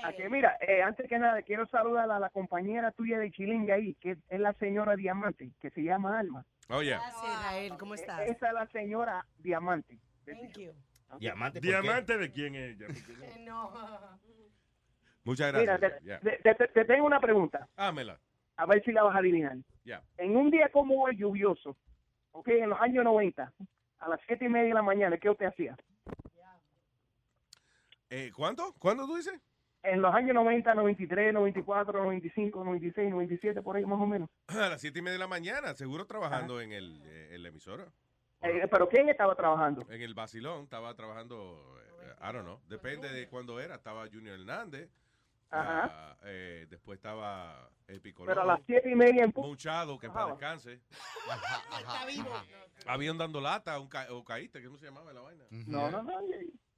Aquí, 0.03 0.23
mira, 0.29 0.57
eh, 0.59 0.81
antes 0.81 1.07
que 1.07 1.17
nada, 1.17 1.41
quiero 1.43 1.65
saludar 1.67 2.11
a 2.11 2.19
la 2.19 2.29
compañera 2.29 2.91
tuya 2.91 3.17
de 3.17 3.31
Chilinga 3.31 3.75
ahí, 3.75 3.95
que 3.95 4.17
es 4.29 4.39
la 4.39 4.53
señora 4.53 4.95
Diamante, 4.95 5.51
que 5.61 5.69
se 5.69 5.81
llama 5.81 6.19
Alma. 6.19 6.45
Oh, 6.69 6.81
yeah. 6.81 6.97
Gracias, 6.97 7.23
Israel. 7.23 7.73
¿Cómo 7.77 7.93
estás? 7.95 8.21
Esa 8.29 8.47
es 8.47 8.53
la 8.53 8.67
señora 8.67 9.25
Diamante. 9.37 9.97
Thank 10.25 10.57
you. 10.57 10.73
Diamante. 11.19 11.59
¿Diamante 11.59 12.17
de 12.17 12.31
quién 12.31 12.55
es 12.55 12.75
ella? 12.75 12.87
No- 13.39 13.71
Muchas 15.23 15.53
Mira, 15.53 15.77
gracias. 15.77 15.99
te, 16.01 16.05
Yeah. 16.05 16.19
te- 16.19 16.55
te- 16.55 16.67
te 16.67 16.85
tengo 16.85 17.05
una 17.05 17.19
pregunta, 17.19 17.67
Hámela. 17.77 18.19
a 18.57 18.65
ver 18.65 18.83
si 18.83 18.91
la 18.91 19.03
vas 19.03 19.15
a 19.15 19.19
adivinar. 19.19 19.57
Ya. 19.85 20.01
En 20.17 20.35
un 20.35 20.49
día 20.51 20.69
como 20.69 21.01
hoy, 21.03 21.15
lluvioso, 21.17 21.77
ok, 22.31 22.47
en 22.49 22.69
los 22.69 22.79
años 22.81 23.03
90, 23.03 23.51
a 23.99 24.09
las 24.09 24.19
siete 24.27 24.45
y 24.45 24.49
media 24.49 24.67
de 24.69 24.73
la 24.73 24.81
mañana, 24.81 25.17
¿qué 25.17 25.29
usted 25.29 25.45
hacía? 25.47 25.75
Eh, 28.09 28.31
¿Cuánto? 28.35 28.73
¿Cuándo 28.79 29.05
tú 29.07 29.15
dices? 29.15 29.39
En 29.81 30.01
los 30.01 30.13
años 30.13 30.33
90, 30.35 30.75
93, 30.75 31.33
94, 31.33 32.03
95, 32.03 32.63
96, 32.63 33.09
97, 33.09 33.61
por 33.61 33.75
ahí 33.75 33.85
más 33.85 33.99
o 33.99 34.05
menos. 34.05 34.29
A 34.47 34.69
las 34.69 34.81
siete 34.81 34.99
y 34.99 35.01
media 35.01 35.13
de 35.13 35.19
la 35.19 35.27
mañana, 35.27 35.73
seguro 35.73 36.05
trabajando 36.05 36.61
en, 36.61 36.71
el, 36.71 37.01
eh, 37.05 37.35
en 37.35 37.43
la 37.43 37.49
emisora. 37.49 37.85
Eh, 38.41 38.67
¿Pero 38.69 38.87
quién 38.89 39.09
estaba 39.09 39.35
trabajando? 39.35 39.85
En 39.89 40.01
el 40.01 40.13
Basilón 40.13 40.63
estaba 40.63 40.93
trabajando, 40.95 41.77
eh, 42.01 42.13
I 42.21 42.33
don't 42.33 42.43
know, 42.43 42.59
depende 42.67 43.09
de 43.09 43.27
cuándo 43.29 43.59
era. 43.59 43.75
Estaba 43.75 44.05
Junior 44.07 44.37
Hernández, 44.39 44.89
Ajá. 45.59 45.83
ah, 45.91 46.17
eh, 46.25 46.65
después 46.69 46.97
estaba 46.97 47.69
el 47.87 48.01
Picolón. 48.01 48.27
Pero 48.33 48.41
a 48.41 48.45
las 48.45 48.61
siete 48.65 48.89
y 48.89 48.95
media 48.95 49.23
en 49.23 49.31
punto. 49.31 49.47
Muchado, 49.49 49.99
que 49.99 50.09
para 50.09 50.27
descanse. 50.31 50.81
Está 51.79 52.05
vivo. 52.05 52.29
Habían 52.87 53.17
dando 53.17 53.39
lata, 53.41 53.79
un 53.79 53.87
ca 53.87 54.07
o 54.11 54.23
caíste, 54.23 54.61
que 54.61 54.67
no 54.69 54.77
se 54.77 54.85
llamaba 54.85 55.13
la 55.13 55.21
vaina. 55.21 55.43
No, 55.49 55.89
no, 55.91 56.03
no. 56.03 56.19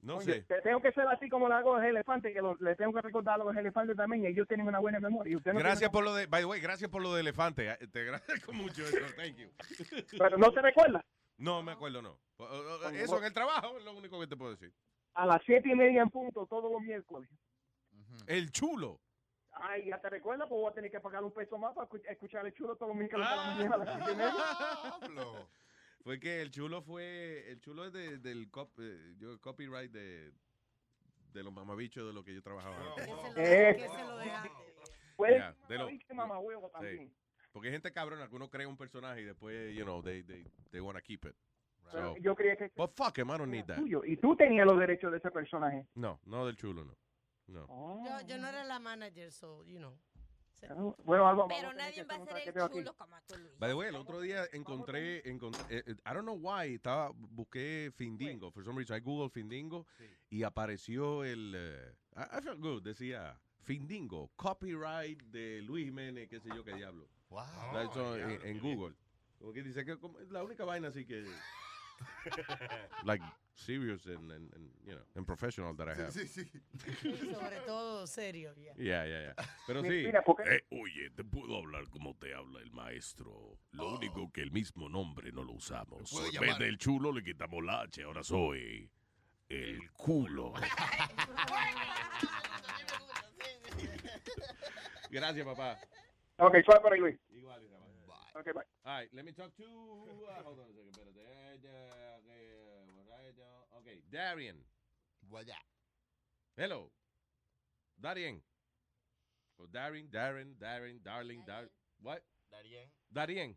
No 0.02 0.16
Oye, 0.18 0.24
sé. 0.34 0.42
Te 0.42 0.60
tengo 0.60 0.80
que 0.80 0.92
ser 0.92 1.06
así 1.08 1.28
como 1.28 1.48
lo 1.48 1.54
hago 1.54 1.76
los 1.78 1.84
elefantes, 1.84 2.32
que 2.32 2.40
lo- 2.40 2.54
le 2.60 2.76
tengo 2.76 2.92
que 2.92 3.00
recordar 3.00 3.40
a 3.40 3.44
los 3.44 3.56
elefantes 3.56 3.96
también, 3.96 4.22
y 4.22 4.26
ellos 4.28 4.46
tienen 4.46 4.66
una 4.68 4.78
buena 4.78 5.00
memoria. 5.00 5.32
y 5.32 5.36
usted 5.36 5.52
no 5.52 5.58
Gracias 5.58 5.90
por 5.90 6.04
lo 6.04 6.14
de, 6.14 6.26
by 6.26 6.42
the 6.42 6.46
way, 6.46 6.60
gracias 6.60 6.88
por 6.90 7.02
lo 7.02 7.12
de 7.14 7.22
elefante. 7.22 7.68
eh, 7.70 7.88
Te 7.90 8.00
agradezco 8.02 8.52
mucho 8.52 8.82
eso. 8.84 8.98
Thank 9.16 9.36
you. 9.36 9.48
Pero 10.18 10.38
no 10.38 10.52
se 10.52 10.60
recuerda. 10.62 11.04
No, 11.38 11.62
me 11.62 11.72
acuerdo, 11.72 12.02
no. 12.02 12.18
Eso 12.92 13.18
en 13.18 13.24
el 13.24 13.32
trabajo 13.32 13.78
es 13.78 13.84
lo 13.84 13.92
único 13.94 14.20
que 14.20 14.26
te 14.28 14.36
puedo 14.36 14.52
decir. 14.52 14.72
A 15.14 15.26
las 15.26 15.42
siete 15.44 15.70
y 15.70 15.74
media 15.74 16.02
en 16.02 16.10
punto, 16.10 16.46
todos 16.46 16.70
los 16.70 16.82
miércoles. 16.82 17.28
El 18.26 18.50
chulo. 18.50 19.00
Ay, 19.52 19.86
ya 19.86 19.98
te 20.00 20.10
recuerdas, 20.10 20.48
pues 20.48 20.60
voy 20.60 20.70
a 20.70 20.74
tener 20.74 20.90
que 20.90 21.00
pagar 21.00 21.24
un 21.24 21.32
peso 21.32 21.56
más 21.58 21.74
para 21.74 21.88
escu- 21.88 22.02
escuchar 22.08 22.44
el 22.46 22.52
chulo 22.52 22.76
todos 22.76 22.88
los 22.90 22.96
miércoles 22.98 23.26
por 23.26 23.36
la 23.36 23.44
mañana 23.54 23.74
a 23.74 23.78
las 23.78 23.94
siete 23.96 24.12
y 24.12 24.16
media. 24.16 25.48
Fue 26.04 26.20
que 26.20 26.42
el 26.42 26.50
chulo 26.50 26.82
fue, 26.82 27.50
el 27.50 27.60
chulo 27.60 27.86
es 27.86 27.92
de- 27.92 28.18
del 28.18 28.50
cop- 28.50 28.78
eh, 28.78 29.14
yo, 29.18 29.40
copyright 29.40 29.90
de, 29.90 30.30
de 31.32 31.42
los 31.42 31.52
mamabichos 31.52 32.06
de 32.06 32.12
lo 32.12 32.22
que 32.22 32.34
yo 32.34 32.42
trabajaba 32.42 32.76
antes. 32.76 33.08
Eh, 33.36 33.88
Puede 35.16 35.38
Ya, 35.38 35.56
de 35.68 35.78
lo- 35.78 35.88
Sí. 35.88 35.98
también. 36.72 37.14
Porque 37.52 37.68
hay 37.68 37.72
gente 37.72 37.90
cabrona 37.92 38.28
que 38.28 38.36
uno 38.36 38.50
crea 38.50 38.68
un 38.68 38.76
personaje 38.76 39.22
y 39.22 39.24
después, 39.24 39.74
you 39.74 39.84
know, 39.84 40.02
they, 40.02 40.22
they, 40.22 40.44
they 40.70 40.80
want 40.80 40.98
to 40.98 41.02
keep 41.02 41.24
it. 41.24 41.34
So, 41.90 42.16
yo 42.18 42.34
creía 42.34 42.56
que 42.56 42.70
but 42.76 42.90
fuck 42.94 43.16
him, 43.16 43.30
I 43.30 43.38
don't 43.38 43.50
need 43.50 43.64
that. 43.64 43.76
tuyo. 43.76 44.04
Y 44.04 44.16
tú 44.18 44.36
tenías 44.36 44.66
los 44.66 44.78
derechos 44.78 45.10
de 45.12 45.18
ese 45.18 45.30
personaje. 45.30 45.86
No, 45.94 46.20
no 46.26 46.44
del 46.44 46.56
chulo, 46.56 46.84
no. 46.84 46.94
No. 47.46 47.64
Oh. 47.68 48.04
Yo, 48.04 48.26
yo 48.26 48.38
no 48.38 48.48
era 48.48 48.64
la 48.64 48.78
manager, 48.78 49.30
so, 49.30 49.64
you 49.64 49.78
know. 49.78 49.96
Bueno, 51.04 51.28
Alba, 51.28 51.46
Pero 51.48 51.72
nadie 51.74 52.02
va 52.04 52.14
a 52.14 52.18
ser 52.18 52.28
el 52.28 52.28
traqueteo 52.28 52.64
aquí. 52.64 52.78
chulo 52.78 52.94
como 52.96 53.14
tú, 53.26 53.36
Luis. 53.36 53.58
By 53.58 53.68
the 53.70 53.74
way, 53.74 53.88
el 53.90 53.94
otro 53.96 54.20
día 54.20 54.46
encontré, 54.52 55.28
encontré 55.28 55.62
eh, 55.68 55.84
eh, 55.86 55.94
I 56.06 56.14
don't 56.14 56.22
know 56.22 56.34
why, 56.34 56.74
estaba, 56.74 57.10
busqué 57.14 57.92
Findingo, 57.94 58.50
for 58.50 58.64
some 58.64 58.76
reason, 58.76 58.96
I 58.96 59.00
Google 59.00 59.28
Findingo 59.28 59.86
y 60.30 60.42
apareció 60.44 61.24
el, 61.24 61.52
eh, 61.54 61.94
I, 62.16 62.38
I 62.38 62.40
felt 62.40 62.58
good, 62.60 62.82
decía 62.82 63.38
Findingo, 63.64 64.30
copyright 64.36 65.22
de 65.24 65.60
Luis 65.62 65.84
Jiménez, 65.84 66.26
qué 66.28 66.40
sé 66.40 66.48
yo 66.48 66.64
qué 66.64 66.74
diablo. 66.74 67.06
Wow. 67.28 67.42
Eso 67.90 68.16
en, 68.16 68.40
en 68.46 68.58
Google. 68.58 68.96
Como 69.38 69.52
que 69.52 69.62
dice 69.62 69.84
que 69.84 69.98
como- 69.98 70.18
es 70.20 70.30
la 70.30 70.42
única 70.42 70.64
vaina 70.64 70.88
así 70.88 71.04
que, 71.04 71.22
like, 73.04 73.22
serious 73.54 74.06
and, 74.06 74.30
and, 74.30 74.52
and, 74.54 74.70
you 74.84 74.92
know, 74.94 75.02
and 75.14 75.26
professional 75.26 75.74
that 75.74 75.88
I 75.88 75.94
have. 75.94 76.12
Sí, 76.12 76.26
sí. 76.26 76.44
Sobre 77.32 77.60
todo 77.66 78.06
serio, 78.06 78.52
ya. 78.56 78.74
Yeah, 78.76 79.06
yeah, 79.06 79.20
yeah. 79.22 79.34
Pero 79.66 79.82
Mi- 79.82 79.88
sí. 79.88 80.06
Eh, 80.06 80.64
oye, 80.70 81.10
te 81.14 81.24
puedo 81.24 81.56
hablar 81.56 81.88
como 81.90 82.14
te 82.14 82.34
habla 82.34 82.60
el 82.60 82.70
maestro. 82.72 83.58
Lo 83.72 83.94
único 83.96 84.30
que 84.32 84.42
el 84.42 84.50
mismo 84.50 84.88
nombre 84.88 85.32
no 85.32 85.42
lo 85.42 85.52
usamos. 85.52 86.12
En 86.34 86.40
vez 86.40 86.58
del 86.58 86.78
chulo 86.78 87.12
le 87.12 87.22
quitamos 87.22 87.64
la 87.64 87.80
H. 87.82 88.02
Ahora 88.02 88.22
soy 88.22 88.90
el 89.48 89.90
culo. 89.92 90.52
Gracias, 95.10 95.46
papá. 95.46 95.78
Ok, 96.38 96.56
suave 96.64 96.80
por 96.80 96.92
ahí, 96.92 97.00
Luis. 97.00 97.16
Igual, 97.30 97.62
Israel. 97.64 97.82
Ok, 98.34 98.44
bye. 98.52 98.64
All 98.84 99.00
right, 99.00 99.12
let 99.14 99.24
me 99.24 99.32
talk 99.32 99.50
to. 99.56 99.64
Uh, 99.64 100.42
hold 100.44 100.58
on 100.58 100.68
a 100.68 100.74
second, 100.74 100.90
espérate. 100.90 101.24
Eh, 101.66 102.20
ya, 102.26 102.34
eh, 102.34 103.04
right, 103.10 103.36
ya. 103.36 103.78
Okay, 103.78 104.02
Darian. 104.10 104.56
Hello. 106.56 106.90
Darien. 108.00 108.42
O 109.58 109.66
Darien, 109.66 110.08
Darren, 110.10 110.54
Darren, 110.58 111.02
Darling, 111.02 111.42
Dar. 111.46 111.68
What? 112.00 112.22
Darien. 112.50 112.88
Darien. 113.12 113.56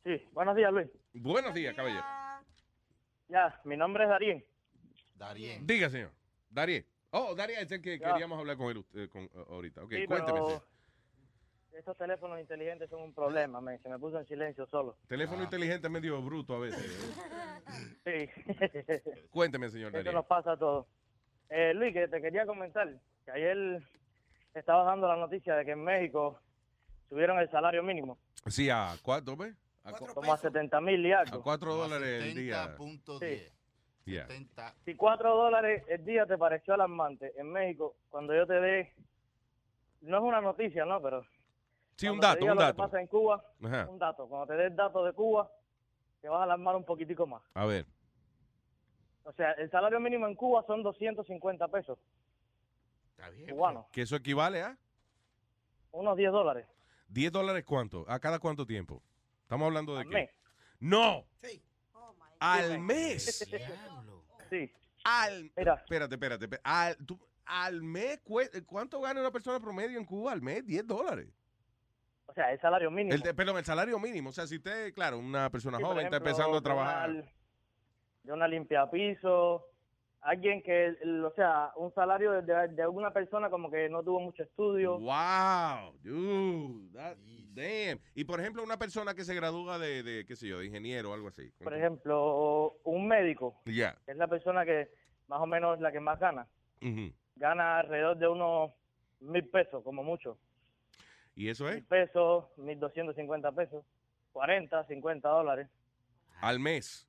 Sí, 0.04 0.22
buenos 0.32 0.56
días, 0.56 0.72
Luis. 0.72 0.88
Buenos 1.14 1.54
días, 1.54 1.76
caballero. 1.76 2.04
Ya, 3.28 3.60
mi 3.66 3.76
nombre 3.76 4.04
es 4.06 4.10
Darien. 4.10 4.46
Darien. 5.16 5.68
Diga, 5.68 5.90
señor. 5.90 6.12
Darío. 6.50 6.84
Oh, 7.12 7.36
Darío 7.36 7.60
es 7.60 7.72
el 7.72 7.82
que 7.82 8.00
Ya. 8.00 8.12
queríamos 8.14 8.40
hablar 8.40 8.56
con 8.58 8.70
él 8.70 8.86
eh, 8.96 9.10
con, 9.10 9.24
eh, 9.24 9.30
ahorita. 9.50 9.84
Ok, 9.84 9.92
Sí, 9.94 10.06
cuénteme. 10.06 10.40
pero 10.40 10.64
estos 11.74 11.98
teléfonos 11.98 12.40
inteligentes 12.40 12.90
son 12.90 13.02
un 13.02 13.14
problema, 13.14 13.60
man. 13.60 13.78
Se 13.82 13.90
me 13.90 14.00
puso 14.00 14.18
en 14.20 14.26
silencio 14.26 14.66
solo. 14.68 14.98
Teléfono 15.08 15.44
inteligente 15.44 15.88
es 15.88 15.92
medio 15.94 16.22
bruto 16.22 16.56
a 16.56 16.60
veces. 16.60 16.86
¿eh? 16.86 17.24
Sí. 18.06 18.30
Cuénteme, 19.32 19.70
señor 19.70 19.90
Eso 19.90 19.98
Darío. 19.98 20.14
nos 20.14 20.26
pasa 20.26 20.54
a 20.54 20.58
todos. 20.58 20.88
Eh, 21.50 21.74
Luis, 21.74 21.94
que 21.94 22.08
te 22.08 22.22
quería 22.22 22.46
comentar 22.46 22.90
que 23.26 23.32
ayer 23.32 23.84
estaba 24.54 24.84
dando 24.86 25.08
la 25.08 25.18
noticia 25.18 25.56
de 25.58 25.66
que 25.66 25.72
en 25.72 25.84
México 25.84 26.40
subieron 27.10 27.40
el 27.40 27.50
salario 27.50 27.84
mínimo, 27.84 28.18
Sí, 28.48 28.70
a 28.70 28.96
cuatro, 29.04 29.36
¿ves? 29.36 29.56
A, 29.84 29.94
cu- 29.94 30.08
como 30.14 30.34
a 30.34 30.38
70 30.38 30.80
mil 30.82 31.06
y 31.06 31.12
algo. 31.14 31.38
a 31.40 31.44
cuatro 31.44 31.74
dólares 31.76 32.24
el 32.24 32.36
día. 32.36 32.76
Sí. 33.20 33.44
Yeah. 34.06 34.26
Si 34.86 34.96
4 34.96 35.36
dólares 35.36 35.84
el 35.90 36.06
día 36.06 36.26
te 36.26 36.38
pareció 36.38 36.74
alarmante 36.74 37.34
en 37.38 37.52
México, 37.52 37.98
cuando 38.10 38.34
yo 38.34 38.48
te 38.48 38.54
dé, 38.54 38.94
no 40.00 40.18
es 40.18 40.24
una 40.24 40.40
noticia, 40.40 40.86
¿no? 40.86 41.02
Pero 41.02 41.26
Sí, 41.98 42.08
un 42.08 42.18
dato, 42.22 42.42
un 42.46 42.52
lo 42.52 42.56
que 42.58 42.64
dato. 42.64 42.78
pasa 42.78 43.02
en 43.02 43.08
Cuba, 43.08 43.44
Ajá. 43.66 43.86
un 43.90 44.00
dato. 44.00 44.26
Cuando 44.30 44.48
te 44.48 44.54
dé 44.54 44.68
el 44.68 44.76
dato 44.78 45.04
de 45.04 45.12
Cuba, 45.12 45.52
te 46.22 46.30
vas 46.30 46.40
a 46.40 46.44
alarmar 46.44 46.78
un 46.78 46.86
poquitico 46.86 47.28
más. 47.28 47.44
A 47.54 47.66
ver. 47.66 47.86
O 49.26 49.34
sea, 49.34 49.52
el 49.54 49.70
salario 49.70 50.00
mínimo 50.00 50.26
en 50.26 50.36
Cuba 50.36 50.64
son 50.66 50.84
250 50.84 51.68
pesos 51.68 52.00
cubanos, 53.50 53.88
Que 53.92 54.04
eso 54.04 54.16
equivale 54.16 54.62
a 54.62 54.78
unos 55.92 56.16
10 56.16 56.32
dólares 56.32 56.66
10 57.10 57.32
dólares 57.32 57.64
cuánto? 57.66 58.06
¿A 58.10 58.20
cada 58.20 58.40
cuánto 58.40 58.66
tiempo? 58.66 59.02
Estamos 59.44 59.66
hablando 59.68 59.94
de 59.96 60.02
al 60.02 60.08
qué? 60.10 60.14
mes. 60.16 60.30
No. 60.80 61.26
Sí. 61.42 61.62
Al 62.40 62.80
mes. 62.80 63.48
Sí. 64.50 64.72
Al. 65.04 65.52
Mira. 65.56 65.76
Espérate, 65.76 66.16
espérate. 66.16 66.46
espérate. 66.46 66.62
Al, 66.64 66.98
tú- 67.06 67.20
al 67.46 67.82
mes, 67.82 68.20
¿cuánto 68.66 69.00
gana 69.02 69.22
una 69.22 69.32
persona 69.32 69.60
promedio 69.60 69.98
en 69.98 70.06
Cuba 70.06 70.34
al 70.34 70.42
mes? 70.42 70.66
10 70.66 70.86
dólares. 70.86 71.30
O 72.26 72.34
sea, 72.34 72.52
el 72.52 72.60
salario 72.60 72.92
mínimo. 72.92 73.16
El, 73.16 73.22
de- 73.22 73.34
perdón, 73.34 73.58
el 73.58 73.66
salario 73.66 73.98
mínimo. 74.00 74.30
O 74.30 74.34
sea, 74.34 74.46
si 74.46 74.58
usted, 74.58 74.94
claro, 74.94 75.18
una 75.18 75.50
persona 75.50 75.78
Sí, 75.78 75.84
joven 75.84 76.06
está 76.06 76.18
empezando 76.18 76.54
a 76.58 76.60
de 76.60 76.62
trabajar. 76.64 77.10
una- 77.10 77.32
de 78.24 78.34
una 78.34 78.48
limpiapiso, 78.50 79.66
alguien 80.22 80.62
que, 80.64 80.96
o 81.24 81.32
sea, 81.36 81.72
un 81.78 81.94
salario 81.94 82.32
de, 82.34 82.42
de, 82.42 82.68
de 82.70 82.88
una 82.88 83.12
persona 83.12 83.50
como 83.50 83.70
que 83.72 83.88
no 83.90 84.04
tuvo 84.04 84.20
mucho 84.20 84.44
estudio. 84.44 85.00
Wow, 85.00 85.94
dude, 86.04 86.92
that- 86.94 87.18
damn. 87.54 88.00
Y 88.16 88.24
por 88.26 88.40
ejemplo, 88.40 88.64
una 88.64 88.78
persona 88.78 89.14
que 89.14 89.24
se 89.24 89.34
gradúa 89.36 89.80
de, 89.80 90.04
de, 90.04 90.26
qué 90.26 90.36
sé 90.36 90.48
yo, 90.48 90.60
de 90.60 90.66
ingeniero 90.68 91.12
o 91.12 91.14
algo 91.14 91.28
así. 91.30 91.50
Por 91.64 91.74
ejemplo, 91.74 92.78
un 92.84 93.08
médico, 93.08 93.62
Ya. 93.66 93.98
es 94.08 94.18
la 94.18 94.28
persona 94.28 94.66
que 94.66 94.90
más 95.28 95.42
o 95.42 95.46
menos 95.46 95.76
es 95.76 95.82
la 95.82 95.92
que 95.92 96.00
más 96.00 96.20
gana, 96.20 96.48
gana 97.36 97.80
alrededor 97.80 98.18
de 98.18 98.28
unos 98.28 98.72
mil 99.20 99.48
pesos, 99.48 99.84
como 99.84 100.04
mucho. 100.04 100.38
¿Y 101.36 101.50
eso 101.50 101.68
es? 101.70 101.76
Mil 101.76 101.86
pesos, 101.86 102.46
mil 102.58 102.80
doscientos 102.80 103.16
cincuenta 103.16 103.52
pesos, 103.52 103.86
40, 104.34 104.84
50 104.86 105.30
dólares. 105.30 105.68
Al 106.42 106.60
mes. 106.60 107.08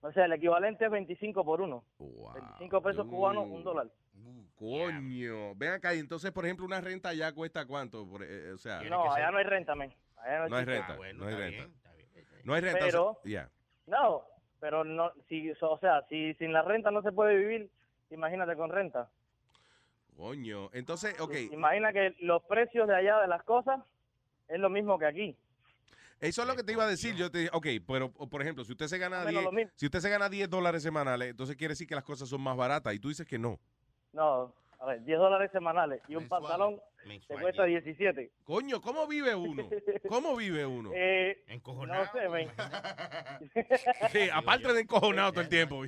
O 0.00 0.12
sea, 0.12 0.26
el 0.26 0.32
equivalente 0.32 0.84
es 0.84 0.90
25 0.90 1.44
por 1.44 1.60
uno. 1.60 1.82
25 1.98 2.82
pesos 2.82 3.04
dude. 3.06 3.16
cubanos, 3.16 3.46
un 3.48 3.64
dólar. 3.64 3.88
Coño. 4.56 5.54
Ven 5.56 5.72
acá, 5.72 5.94
y 5.94 5.98
entonces, 5.98 6.30
por 6.32 6.44
ejemplo, 6.44 6.66
una 6.66 6.80
renta 6.80 7.10
allá 7.10 7.32
cuesta 7.32 7.66
cuánto? 7.66 8.06
Por- 8.08 8.22
eh, 8.24 8.52
o 8.52 8.58
sea, 8.58 8.80
No, 8.82 9.12
allá 9.12 9.30
no 9.30 9.38
hay 9.38 9.44
renta, 9.44 9.74
men. 9.74 9.92
Allá 10.18 10.48
no 10.48 10.56
hay 10.56 10.64
renta. 10.64 10.96
no 10.96 11.02
hay 11.26 11.34
renta. 11.34 11.68
No 12.44 12.54
hay 12.54 12.60
renta. 12.60 12.78
o 12.78 12.80
sea, 12.80 12.90
Pero- 12.90 13.20
ya. 13.24 13.48
No, 13.86 14.22
pero 14.60 14.84
no, 14.84 15.12
si, 15.28 15.50
o 15.60 15.78
sea, 15.78 16.02
si 16.08 16.34
sin 16.34 16.52
la 16.52 16.62
renta 16.62 16.90
no 16.90 17.02
se 17.02 17.12
puede 17.12 17.36
vivir, 17.36 17.70
imagínate 18.10 18.56
con 18.56 18.70
renta. 18.70 19.08
Coño. 20.16 20.70
Entonces, 20.72 21.18
ok. 21.20 21.34
Imagina 21.52 21.92
que 21.92 22.14
los 22.20 22.42
precios 22.44 22.88
de 22.88 22.96
allá 22.96 23.20
de 23.20 23.28
las 23.28 23.42
cosas 23.44 23.80
es 24.48 24.58
lo 24.58 24.68
mismo 24.68 24.98
que 24.98 25.06
aquí. 25.06 25.36
Eso 26.20 26.42
es 26.42 26.48
lo 26.48 26.56
que 26.56 26.62
te 26.62 26.72
iba 26.72 26.84
a 26.84 26.88
decir. 26.88 27.14
Yo 27.14 27.30
te 27.30 27.38
dije, 27.38 27.50
ok, 27.52 27.66
pero 27.86 28.10
por 28.12 28.42
ejemplo, 28.42 28.64
si 28.64 28.72
usted 28.72 28.86
se 28.86 28.98
gana 28.98 29.18
Más 29.18 29.26
o 29.26 29.28
menos 29.28 29.40
10, 29.40 29.44
lo 29.44 29.52
mismo. 29.52 29.72
si 29.76 29.86
usted 29.86 30.00
se 30.00 30.10
gana 30.10 30.28
10 30.28 30.50
dólares 30.50 30.82
semanales, 30.82 31.30
entonces 31.30 31.56
quiere 31.56 31.72
decir 31.72 31.86
que 31.86 31.94
las 31.94 32.04
cosas 32.04 32.28
son 32.28 32.40
más 32.40 32.56
baratas. 32.56 32.94
Y 32.94 32.98
tú 32.98 33.08
dices 33.08 33.26
que 33.26 33.38
no. 33.38 33.58
No, 34.12 34.52
a 34.80 34.86
ver, 34.86 35.04
10 35.04 35.18
dólares 35.18 35.50
semanales 35.52 36.00
y 36.08 36.16
un 36.16 36.28
pantalón 36.28 36.80
te 37.26 37.34
cuesta 37.40 37.64
17. 37.64 38.30
Coño, 38.44 38.80
¿cómo 38.80 39.06
vive 39.06 39.34
uno? 39.34 39.68
¿Cómo 40.08 40.36
vive 40.36 40.66
uno? 40.66 40.90
Eh, 40.94 41.42
no 41.64 42.12
sé, 42.12 42.28
men. 42.28 42.48
Sí, 44.12 44.28
aparte 44.32 44.72
de 44.72 44.80
encojonado 44.80 45.32
todo 45.32 45.40
el 45.42 45.48
tiempo. 45.48 45.82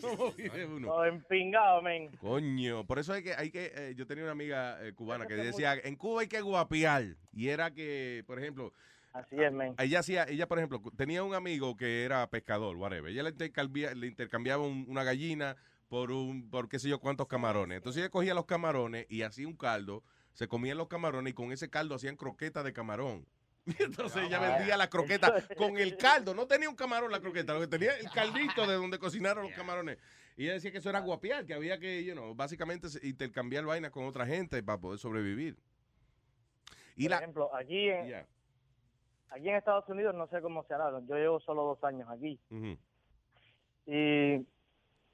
¿Cómo 0.00 0.32
vive 0.32 0.66
uno? 0.66 0.92
O 0.92 1.04
empingado, 1.04 1.80
men. 1.82 2.08
Coño, 2.16 2.84
por 2.84 2.98
eso 2.98 3.12
hay 3.12 3.22
que, 3.22 3.34
hay 3.34 3.50
que, 3.50 3.72
eh, 3.74 3.94
yo 3.96 4.06
tenía 4.06 4.24
una 4.24 4.32
amiga 4.32 4.78
eh, 4.84 4.92
cubana 4.94 5.26
que 5.26 5.34
decía, 5.34 5.74
en 5.74 5.96
Cuba 5.96 6.22
hay 6.22 6.28
que 6.28 6.40
guapiar. 6.40 7.04
Y 7.32 7.48
era 7.48 7.72
que, 7.72 8.24
por 8.26 8.38
ejemplo, 8.38 8.72
Así 9.18 9.36
es, 9.42 9.52
men. 9.52 9.74
ella 9.78 9.98
hacía, 10.00 10.24
ella 10.24 10.46
por 10.46 10.58
ejemplo, 10.58 10.80
tenía 10.96 11.22
un 11.22 11.34
amigo 11.34 11.76
que 11.76 12.04
era 12.04 12.28
pescador, 12.30 12.76
whatever. 12.76 13.10
Ella 13.10 13.22
le 13.24 13.30
intercambia- 13.30 13.94
le 13.94 14.06
intercambiaba 14.06 14.62
un- 14.64 14.84
una 14.88 15.02
gallina 15.04 15.56
por 15.88 16.10
un, 16.12 16.48
por 16.50 16.68
qué 16.68 16.78
sé 16.78 16.88
yo 16.88 17.00
cuántos 17.00 17.26
camarones. 17.26 17.76
Entonces 17.78 18.00
ella 18.00 18.10
cogía 18.10 18.34
los 18.34 18.46
camarones 18.46 19.06
y 19.08 19.22
hacía 19.22 19.46
un 19.48 19.56
caldo, 19.56 20.04
se 20.34 20.46
comían 20.46 20.78
los 20.78 20.88
camarones 20.88 21.30
y 21.32 21.34
con 21.34 21.50
ese 21.52 21.68
caldo 21.70 21.94
hacían 21.94 22.16
croquetas 22.16 22.64
de 22.64 22.72
camarón. 22.72 23.26
Y 23.80 23.82
entonces 23.82 24.22
ella 24.26 24.38
vendía 24.40 24.76
la 24.78 24.88
croqueta 24.88 25.30
con 25.58 25.76
el 25.76 25.96
caldo. 25.98 26.34
No 26.34 26.46
tenía 26.46 26.70
un 26.70 26.76
camarón 26.76 27.10
la 27.12 27.20
croqueta, 27.20 27.52
lo 27.54 27.60
que 27.60 27.66
tenía 27.66 27.92
el 27.98 28.08
caldito 28.10 28.66
de 28.66 28.74
donde 28.74 28.98
cocinaron 28.98 29.44
los 29.44 29.52
camarones. 29.56 29.98
Y 30.36 30.44
ella 30.44 30.54
decía 30.54 30.70
que 30.72 30.78
eso 30.78 30.88
era 30.88 31.00
guapiar, 31.00 31.44
que 31.44 31.52
había 31.52 31.78
que, 31.78 32.04
you 32.04 32.12
know, 32.14 32.34
básicamente 32.34 32.86
intercambiar 33.02 33.64
vainas 33.66 33.90
con 33.90 34.04
otra 34.06 34.24
gente 34.24 34.62
para 34.62 34.78
poder 34.78 34.98
sobrevivir. 35.00 35.56
Y 36.96 37.04
Por 37.04 37.10
la, 37.10 37.16
ejemplo, 37.18 37.54
aquí 37.54 37.88
en, 37.90 38.08
Ya. 38.08 38.26
Aquí 39.30 39.48
en 39.48 39.56
Estados 39.56 39.88
Unidos 39.88 40.14
no 40.14 40.26
sé 40.28 40.40
cómo 40.42 40.62
se 40.64 40.74
hará. 40.74 40.90
Yo 41.06 41.16
llevo 41.16 41.40
solo 41.40 41.62
dos 41.64 41.82
años 41.84 42.08
aquí. 42.10 42.38
Y, 43.86 44.38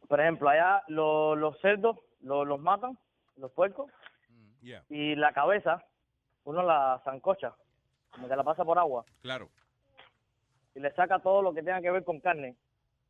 por 0.09 0.20
ejemplo, 0.20 0.49
allá 0.49 0.82
lo- 0.89 1.36
los 1.36 1.59
cerdos 1.61 1.99
lo- 2.20 2.45
los 2.45 2.61
matan, 2.61 2.99
los 3.36 3.51
puercos, 3.53 3.91
Yeah. 4.62 4.82
y 4.89 5.15
la 5.15 5.32
cabeza 5.32 5.85
uno 6.45 6.62
la 6.62 7.01
zancocha, 7.05 7.55
como 8.11 8.28
que 8.28 8.36
la 8.36 8.43
pasa 8.45 8.65
por 8.65 8.78
agua, 8.78 9.05
Claro. 9.23 9.49
y 10.74 10.81
le 10.81 10.91
saca 10.95 11.19
todo 11.19 11.41
lo 11.43 11.53
que 11.55 11.62
tenga 11.62 11.81
que 11.82 11.91
ver 11.91 12.05
con 12.05 12.20
carne, 12.20 12.57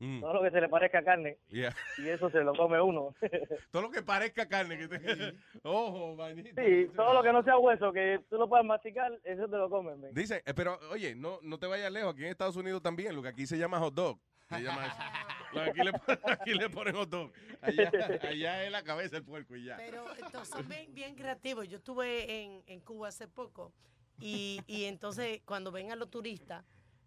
Mm. 0.00 0.20
todo 0.20 0.34
lo 0.34 0.42
que 0.42 0.50
se 0.50 0.60
le 0.60 0.68
parezca 0.68 0.98
a 0.98 1.04
carne, 1.04 1.38
Yeah. 1.48 1.74
y 1.98 2.08
eso 2.08 2.28
se 2.30 2.40
lo 2.42 2.52
come 2.54 2.80
uno. 2.80 3.14
Todo 3.70 3.82
lo 3.82 3.90
que 3.90 4.02
parezca 4.02 4.46
carne. 4.48 4.76
Que 4.76 4.88
te... 4.88 5.34
Ojo, 5.62 6.16
manito. 6.16 6.60
sí, 6.60 6.88
todo 6.96 7.14
lo 7.14 7.22
que 7.22 7.32
no 7.32 7.42
sea 7.44 7.56
hueso, 7.58 7.92
que 7.92 8.20
tú 8.28 8.36
lo 8.36 8.48
puedas 8.48 8.66
masticar, 8.66 9.12
eso 9.22 9.48
te 9.48 9.56
lo 9.56 9.70
comes. 9.70 9.96
men. 9.96 10.12
Dice, 10.12 10.42
eh, 10.44 10.52
pero 10.54 10.78
oye, 10.90 11.14
no, 11.14 11.38
no 11.42 11.58
te 11.58 11.66
vayas 11.66 11.92
lejos. 11.92 12.12
Aquí 12.12 12.24
en 12.24 12.30
Estados 12.30 12.56
Unidos 12.56 12.82
también, 12.82 13.14
lo 13.14 13.22
que 13.22 13.28
aquí 13.28 13.46
se 13.46 13.56
llama 13.56 13.78
hot 13.78 13.94
dog. 13.94 14.18
Se 14.48 14.60
llama 14.62 14.86
eso. 14.86 14.96
Lo 15.54 15.62
que 15.62 15.70
aquí, 15.70 15.80
le, 15.82 15.92
aquí 16.32 16.54
le 16.54 16.68
ponen 16.68 16.94
hot 16.96 17.08
dog. 17.08 17.32
Allá, 17.62 17.90
allá 18.28 18.64
es 18.64 18.72
la 18.72 18.82
cabeza 18.82 19.16
del 19.16 19.24
puerco 19.24 19.54
y 19.56 19.64
ya. 19.64 19.76
Pero 19.76 20.04
entonces 20.16 20.48
son 20.48 20.68
bien, 20.68 20.92
bien 20.94 21.14
creativos. 21.14 21.66
Yo 21.68 21.78
estuve 21.78 22.42
en, 22.42 22.62
en 22.66 22.80
Cuba 22.80 23.08
hace 23.08 23.26
poco 23.28 23.72
y, 24.18 24.60
y 24.66 24.84
entonces 24.84 25.40
cuando 25.46 25.70
vengan 25.72 25.98
los 25.98 26.10
turistas, 26.10 26.62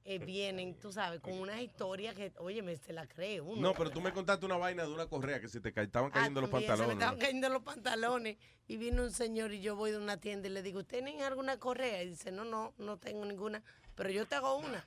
eh, 0.10 0.20
vienen, 0.20 0.74
tú 0.80 0.94
sabes, 0.94 1.20
con 1.20 1.34
unas 1.38 1.60
historias 1.60 2.16
que, 2.16 2.32
oye, 2.38 2.62
me 2.62 2.78
se 2.78 2.94
la 2.94 3.06
cree 3.06 3.42
uno. 3.42 3.62
No, 3.62 3.74
pero 3.74 3.90
tú 3.92 4.00
me 4.00 4.14
contaste 4.14 4.46
una 4.46 4.56
vaina 4.56 4.84
de 4.86 4.94
una 4.94 5.06
correa 5.08 5.42
que 5.42 5.50
se 5.50 5.60
te 5.60 5.74
ca- 5.74 5.82
estaban 5.82 6.12
Ah, 6.14 6.20
cayendo 6.20 6.40
los 6.40 6.50
también, 6.50 6.72
Se 6.72 6.78
me 6.78 6.78
pantalones. 6.88 7.04
estaban 7.04 7.20
cayendo 7.20 7.50
los 7.50 7.64
pantalones 7.64 8.38
y 8.68 8.78
vino 8.78 9.04
un 9.04 9.12
señor 9.12 9.52
y 9.54 9.60
yo 9.60 9.76
voy 9.76 9.92
de 9.92 9.98
una 9.98 10.16
tienda 10.16 10.48
y 10.48 10.52
le 10.52 10.62
digo, 10.64 10.80
¿usted 10.80 11.04
tienen 11.04 11.22
alguna 11.24 11.60
correa? 11.60 12.02
Y 12.04 12.12
dice, 12.12 12.32
no, 12.32 12.46
no, 12.46 12.74
no 12.78 12.98
tengo 12.98 13.26
ninguna, 13.26 13.62
pero 13.96 14.10
yo 14.10 14.26
te 14.26 14.36
hago 14.36 14.56
una. 14.56 14.86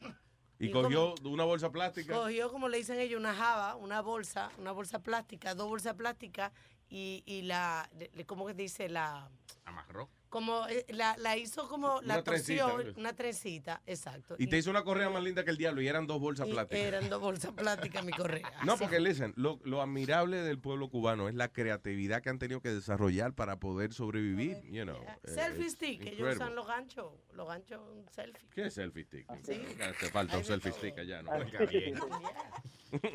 Y 0.58 0.68
y 0.68 0.70
cogió 0.70 1.14
una 1.24 1.44
bolsa 1.44 1.70
plástica. 1.70 2.14
Cogió, 2.14 2.50
como 2.50 2.68
le 2.70 2.78
dicen 2.78 2.98
ellos, 2.98 3.20
una 3.20 3.34
java, 3.34 3.76
una 3.76 4.00
bolsa, 4.00 4.50
una 4.58 4.72
bolsa 4.72 5.00
plástica, 5.00 5.54
dos 5.54 5.68
bolsas 5.68 5.94
plásticas 5.94 6.50
y, 6.88 7.22
y 7.26 7.42
la, 7.42 7.90
¿cómo 8.26 8.46
que 8.46 8.54
dice? 8.54 8.88
La, 8.88 9.30
Amarró. 9.66 10.08
Como, 10.30 10.66
eh, 10.68 10.86
la, 10.88 11.16
la 11.18 11.36
hizo 11.36 11.68
como, 11.68 12.00
la 12.02 12.14
Una 12.14 12.22
trencita, 12.24 12.62
torció, 12.68 12.84
¿ves? 12.86 12.96
una 12.96 13.12
trencita, 13.12 13.82
exacto. 13.84 14.36
Y 14.38 14.46
te 14.46 14.56
hizo 14.58 14.70
una 14.70 14.82
correa 14.84 15.10
más 15.10 15.22
linda 15.22 15.44
que 15.44 15.50
el 15.50 15.56
diablo 15.58 15.82
y 15.82 15.88
eran 15.88 16.06
dos 16.06 16.20
bolsas 16.20 16.48
plásticas. 16.48 16.82
Eran 16.84 17.10
dos 17.10 17.20
bolsas 17.20 17.52
plásticas 17.52 18.04
mi 18.04 18.12
correa. 18.12 18.50
No, 18.64 18.76
porque, 18.78 19.00
listen, 19.00 19.32
lo, 19.36 19.58
lo 19.64 19.82
admirable 19.82 20.38
del 20.38 20.58
pueblo 20.58 20.88
cubano 20.88 21.28
es 21.28 21.34
la 21.34 21.48
creatividad 21.48 22.22
que 22.22 22.30
han 22.30 22.38
tenido 22.38 22.60
que 22.60 22.68
desarrollar 22.70 23.34
para 23.34 23.56
poder 23.58 23.92
sobrevivir, 23.92 24.62
you 24.70 24.84
know. 24.84 25.02
eh, 25.02 25.18
Selfie 25.28 25.68
stick, 25.70 26.00
ellos 26.00 26.12
incredible. 26.12 26.34
usan 26.36 26.54
los 26.54 26.66
ganchos, 26.66 27.12
los 27.32 27.48
ganchos, 27.48 27.80
un 27.92 28.08
selfie. 28.10 28.48
¿Qué 28.54 28.66
es 28.66 28.74
selfie 28.74 29.04
stick? 29.04 29.26
Sí. 29.42 29.60
Te 29.98 30.06
falta 30.10 30.38
un 30.38 30.44
selfie 30.44 30.70
todo. 30.70 30.78
stick 30.80 30.98
allá, 30.98 31.22
¿no? 31.22 31.32
Bien. 31.68 31.94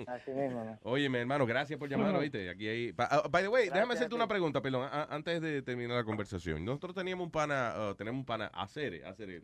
Así 0.08 0.32
mismo, 0.32 0.64
¿no? 0.64 0.80
Oye, 0.84 1.10
mi 1.10 1.18
hermano, 1.18 1.46
gracias 1.46 1.78
por 1.78 1.90
llamar. 1.90 2.16
¿oíste? 2.16 2.50
Aquí 2.50 2.68
hay... 2.68 2.94
ah, 2.98 3.28
by 3.30 3.44
the 3.44 3.50
way, 3.50 3.70
déjame 3.70 3.94
hacerte 3.94 4.16
una 4.16 4.28
pregunta, 4.28 4.62
perdón, 4.62 4.88
a- 4.92 5.04
antes 5.14 5.42
de 5.42 5.62
terminar 5.62 5.98
la 5.98 6.04
conversación. 6.04 6.64
Nosotros 6.64 6.94
teníamos 7.06 7.26
un 7.26 7.32
pana, 7.32 7.74
ah, 7.76 7.94
tenemos 7.96 8.18
un 8.18 8.26
pana, 8.26 8.48
Acere, 8.52 9.06
Acere, 9.06 9.44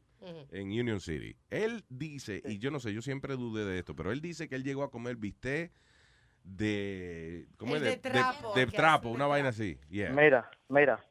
en 0.49 0.67
Union 0.67 0.99
City. 0.99 1.35
Él 1.51 1.83
dice, 1.89 2.41
y 2.43 2.57
yo 2.57 2.71
no 2.71 2.79
sé, 2.79 2.91
yo 2.91 3.03
siempre 3.03 3.35
dudé 3.35 3.65
de 3.65 3.77
esto, 3.77 3.95
pero 3.95 4.11
él 4.11 4.19
dice 4.19 4.49
que 4.49 4.55
él 4.55 4.63
llegó 4.63 4.81
a 4.81 4.89
comer 4.89 5.15
bistec 5.15 5.71
de... 6.43 7.45
¿Cómo 7.57 7.75
El 7.75 7.85
es? 7.85 8.01
de 8.01 8.09
trapo, 8.09 8.53
De, 8.55 8.65
trapo, 8.65 9.09
una 9.09 9.27
vaina 9.27 9.49
así. 9.49 9.77
Yeah. 9.91 10.11
Mira, 10.11 10.49
mira. 10.69 11.05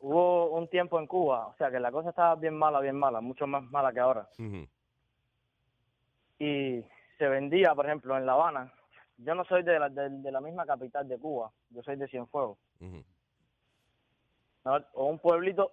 Hubo 0.00 0.56
un 0.56 0.66
tiempo 0.68 0.98
en 0.98 1.06
Cuba, 1.06 1.48
o 1.48 1.54
sea, 1.58 1.70
que 1.70 1.78
la 1.78 1.92
cosa 1.92 2.08
estaba 2.08 2.36
bien 2.36 2.56
mala, 2.56 2.80
bien 2.80 2.96
mala, 2.96 3.20
mucho 3.20 3.46
más 3.46 3.62
mala 3.64 3.92
que 3.92 4.00
ahora. 4.00 4.26
Y 6.38 6.82
se 7.18 7.28
vendía, 7.28 7.74
por 7.74 7.84
ejemplo, 7.84 8.16
en 8.16 8.24
La 8.24 8.32
Habana. 8.32 8.72
Yo 9.18 9.34
no 9.34 9.44
soy 9.44 9.62
de 9.62 9.78
la, 9.78 9.90
de, 9.90 10.08
de 10.08 10.32
la 10.32 10.40
misma 10.40 10.64
capital 10.64 11.06
de 11.06 11.18
Cuba, 11.18 11.52
yo 11.68 11.82
soy 11.82 11.96
de 11.96 12.08
Cienfuegos. 12.08 12.58
O 14.94 15.06
un 15.06 15.18
pueblito 15.18 15.70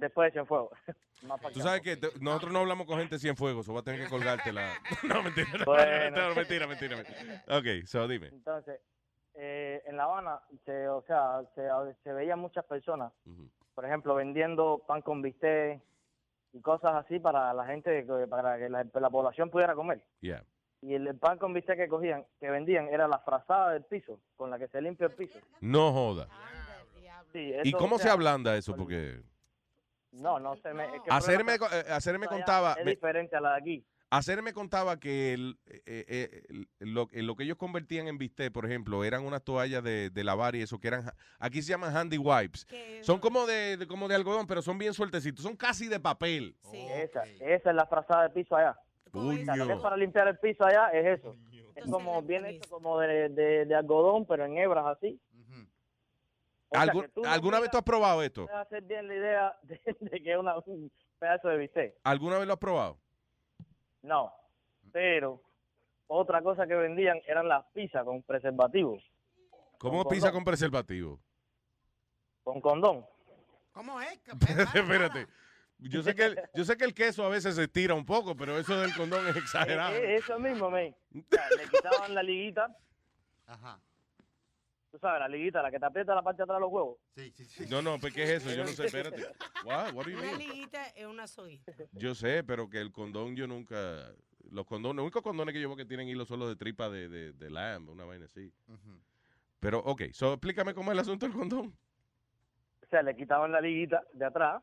después 0.00 0.26
de 0.28 0.32
Cienfuegos. 0.32 0.70
Tú 1.52 1.60
sabes 1.60 1.82
que 1.82 1.96
te- 1.96 2.18
nosotros 2.20 2.50
no 2.52 2.60
hablamos 2.60 2.86
con 2.86 2.98
gente 2.98 3.18
sin 3.18 3.36
fuego, 3.36 3.60
o 3.66 3.72
va 3.74 3.80
a 3.80 3.82
tener 3.84 4.00
que 4.02 4.08
colgártela. 4.08 4.72
no, 5.04 5.22
mentira. 5.22 5.48
No, 5.58 5.64
Bueno. 5.66 6.28
no, 6.28 6.34
mentira, 6.34 6.66
mentira, 6.66 6.96
mentira. 6.96 7.44
Ok, 7.48 7.86
so 7.86 8.08
dime. 8.08 8.28
Entonces, 8.28 8.80
eh, 9.34 9.82
en 9.86 9.96
La 9.96 10.04
Habana, 10.04 10.40
se, 10.64 10.88
o 10.88 11.02
sea, 11.02 11.42
se, 11.54 11.62
se 12.02 12.12
veían 12.12 12.38
muchas 12.38 12.64
personas, 12.64 13.12
por 13.74 13.84
ejemplo, 13.84 14.14
vendiendo 14.14 14.82
pan 14.86 15.02
con 15.02 15.22
bistec 15.22 15.80
y 16.52 16.60
cosas 16.60 16.94
así 16.94 17.18
para 17.20 17.52
la 17.54 17.66
gente, 17.66 18.04
que- 18.06 18.26
para 18.26 18.58
que 18.58 18.68
la, 18.68 18.84
la 18.92 19.10
población 19.10 19.50
pudiera 19.50 19.74
comer. 19.74 20.02
Yeah. 20.20 20.42
Y 20.82 20.94
el, 20.94 21.14
pan 21.18 21.36
con 21.36 21.52
bistec 21.52 21.76
que 21.76 21.88
cogían, 21.88 22.24
que 22.40 22.48
vendían, 22.50 22.88
era 22.88 23.06
la 23.06 23.18
frazada 23.18 23.72
del 23.72 23.84
piso, 23.84 24.18
con 24.36 24.50
la 24.50 24.58
que 24.58 24.66
se 24.68 24.80
limpia 24.80 25.08
el 25.08 25.12
piso. 25.12 25.38
No 25.60 25.92
joda. 25.92 26.26
Sí, 27.32 27.38
¿Y 27.62 27.68
eso, 27.68 27.78
cómo 27.78 27.98
se 27.98 28.04
sea, 28.04 28.12
ablanda 28.14 28.56
eso? 28.56 28.74
Porque 28.74 29.20
No, 30.12 30.38
no 30.40 30.56
se 30.56 30.72
me... 30.74 30.84
es 30.84 31.02
que 31.02 31.10
hacerme, 31.10 31.56
problema 31.58 31.58
co- 31.58 31.74
eh, 31.76 31.92
hacerme 31.92 32.26
contaba, 32.26 32.74
Es 32.78 32.84
me- 32.84 32.92
diferente 32.92 33.36
a 33.36 33.40
la 33.40 33.52
de 33.52 33.58
aquí. 33.58 33.84
Hacer 34.12 34.42
me 34.42 34.52
contaba 34.52 34.98
que 34.98 35.34
el- 35.34 35.56
eh, 35.66 35.82
eh, 35.86 36.42
el- 36.80 36.92
lo, 36.94 37.06
que 37.06 37.44
ellos 37.44 37.56
convertían 37.56 38.08
en 38.08 38.18
bistec, 38.18 38.52
por 38.52 38.66
ejemplo, 38.66 39.04
eran 39.04 39.24
unas 39.24 39.44
toallas 39.44 39.84
de, 39.84 40.10
de 40.10 40.24
lavar 40.24 40.56
y 40.56 40.62
eso, 40.62 40.80
que 40.80 40.88
eran, 40.88 41.04
aquí 41.38 41.62
se 41.62 41.70
llaman 41.70 41.96
handy 41.96 42.18
wipes. 42.18 42.66
Son 43.02 43.20
como 43.20 43.46
de, 43.46 43.76
de- 43.76 43.86
como 43.86 44.08
de 44.08 44.16
algodón, 44.16 44.48
pero 44.48 44.62
son 44.62 44.78
bien 44.78 44.94
sueltecitos, 44.94 45.44
son 45.44 45.56
casi 45.56 45.86
de 45.86 46.00
papel. 46.00 46.56
Esa, 46.72 47.22
esa 47.38 47.70
es 47.70 47.76
la 47.76 47.86
frazada 47.86 48.24
del 48.24 48.32
piso 48.32 48.56
allá. 48.56 48.76
Lo 49.12 49.66
que 49.66 49.72
es 49.74 49.78
para 49.80 49.96
limpiar 49.96 50.26
el 50.26 50.38
piso 50.38 50.64
allá 50.64 50.88
es 50.88 51.20
eso. 51.20 51.36
Es 51.76 51.84
como, 51.84 52.20
viene 52.22 52.50
hecho 52.50 52.68
como 52.68 52.98
de, 52.98 53.28
de, 53.28 53.64
de 53.64 53.74
algodón, 53.76 54.26
pero 54.26 54.44
en 54.44 54.58
hebras 54.58 54.86
así. 54.86 55.20
O 56.70 56.74
sea, 56.76 56.82
¿Algún- 56.82 57.02
que 57.02 57.08
tú 57.08 57.22
no 57.22 57.28
¿Alguna 57.30 57.60
vez 57.60 57.70
tú 57.70 57.76
has 57.78 57.82
probado 57.84 58.22
esto? 58.22 58.46
puedes 58.46 58.60
hacer 58.60 58.82
bien 58.84 59.08
la 59.08 59.14
idea 59.14 59.58
de, 59.62 59.80
de 60.00 60.22
que 60.22 60.32
es 60.32 60.38
un 60.66 60.90
pedazo 61.18 61.48
de 61.48 61.56
bistec. 61.58 61.94
¿Alguna 62.04 62.38
vez 62.38 62.46
lo 62.46 62.52
has 62.54 62.58
probado? 62.58 62.98
No. 64.02 64.32
Pero 64.92 65.42
otra 66.06 66.42
cosa 66.42 66.66
que 66.66 66.74
vendían 66.74 67.20
eran 67.26 67.48
las 67.48 67.64
pizzas 67.72 68.04
con 68.04 68.22
preservativos, 68.22 69.02
¿Cómo 69.78 70.02
Con 70.04 70.10
pizza 70.10 70.26
condón. 70.26 70.32
con 70.40 70.44
preservativo? 70.44 71.20
con 72.44 72.60
condón. 72.60 73.06
¿Cómo 73.72 74.00
es? 74.00 74.20
Espérate. 74.74 75.26
Yo 75.78 76.02
sé, 76.02 76.14
que 76.14 76.24
el, 76.26 76.40
yo 76.54 76.64
sé 76.64 76.76
que 76.76 76.84
el 76.84 76.92
queso 76.94 77.24
a 77.24 77.28
veces 77.30 77.54
se 77.56 77.66
tira 77.68 77.94
un 77.94 78.04
poco, 78.04 78.36
pero 78.36 78.58
eso 78.58 78.78
del 78.78 78.94
condón 78.94 79.26
es 79.28 79.36
exagerado. 79.36 79.94
Eso 79.96 80.38
mismo, 80.38 80.70
me. 80.70 80.94
O 81.14 81.22
sea, 81.30 81.48
le 81.56 81.68
quitaban 81.68 82.14
la 82.14 82.22
liguita. 82.22 82.76
Ajá. 83.46 83.80
Tú 84.90 84.98
sabes, 84.98 85.20
la 85.20 85.28
liguita, 85.28 85.62
la 85.62 85.70
que 85.70 85.78
te 85.78 85.86
aprieta 85.86 86.14
la 86.14 86.22
parte 86.22 86.38
de 86.38 86.42
atrás 86.44 86.56
de 86.56 86.60
los 86.62 86.72
huevos. 86.72 86.98
Sí, 87.14 87.30
sí, 87.36 87.44
sí. 87.44 87.64
No, 87.70 87.80
no, 87.80 87.98
pues 88.00 88.12
¿qué 88.12 88.24
es 88.24 88.30
eso? 88.44 88.50
Yo 88.52 88.64
no 88.64 88.70
sé, 88.70 88.86
espérate. 88.86 89.22
What? 89.64 89.92
What 89.94 90.04
do 90.04 90.10
you 90.10 90.18
Una 90.18 90.26
mean? 90.26 90.38
liguita 90.38 90.84
es 90.88 91.06
una 91.06 91.26
soguita. 91.28 91.72
Yo 91.92 92.14
sé, 92.14 92.42
pero 92.42 92.68
que 92.68 92.80
el 92.80 92.90
condón 92.92 93.36
yo 93.36 93.46
nunca... 93.46 93.76
Los 94.50 94.66
condones, 94.66 94.96
los 94.96 95.02
únicos 95.04 95.22
condones 95.22 95.54
que 95.54 95.60
yo 95.60 95.68
veo 95.68 95.76
que 95.76 95.84
tienen 95.84 96.08
hilo 96.08 96.24
solo 96.24 96.48
de 96.48 96.56
tripa 96.56 96.88
de, 96.90 97.08
de, 97.08 97.32
de 97.32 97.50
lamb, 97.50 97.88
una 97.88 98.04
vaina 98.04 98.24
así. 98.24 98.52
Pero, 99.60 99.78
ok, 99.78 100.02
so, 100.12 100.32
explícame 100.32 100.74
cómo 100.74 100.90
es 100.90 100.94
el 100.94 101.00
asunto 101.00 101.26
del 101.26 101.36
condón. 101.36 101.72
O 102.82 102.86
sea, 102.88 103.02
le 103.02 103.14
quitaban 103.14 103.52
la 103.52 103.60
liguita 103.60 104.02
de 104.12 104.24
atrás 104.24 104.60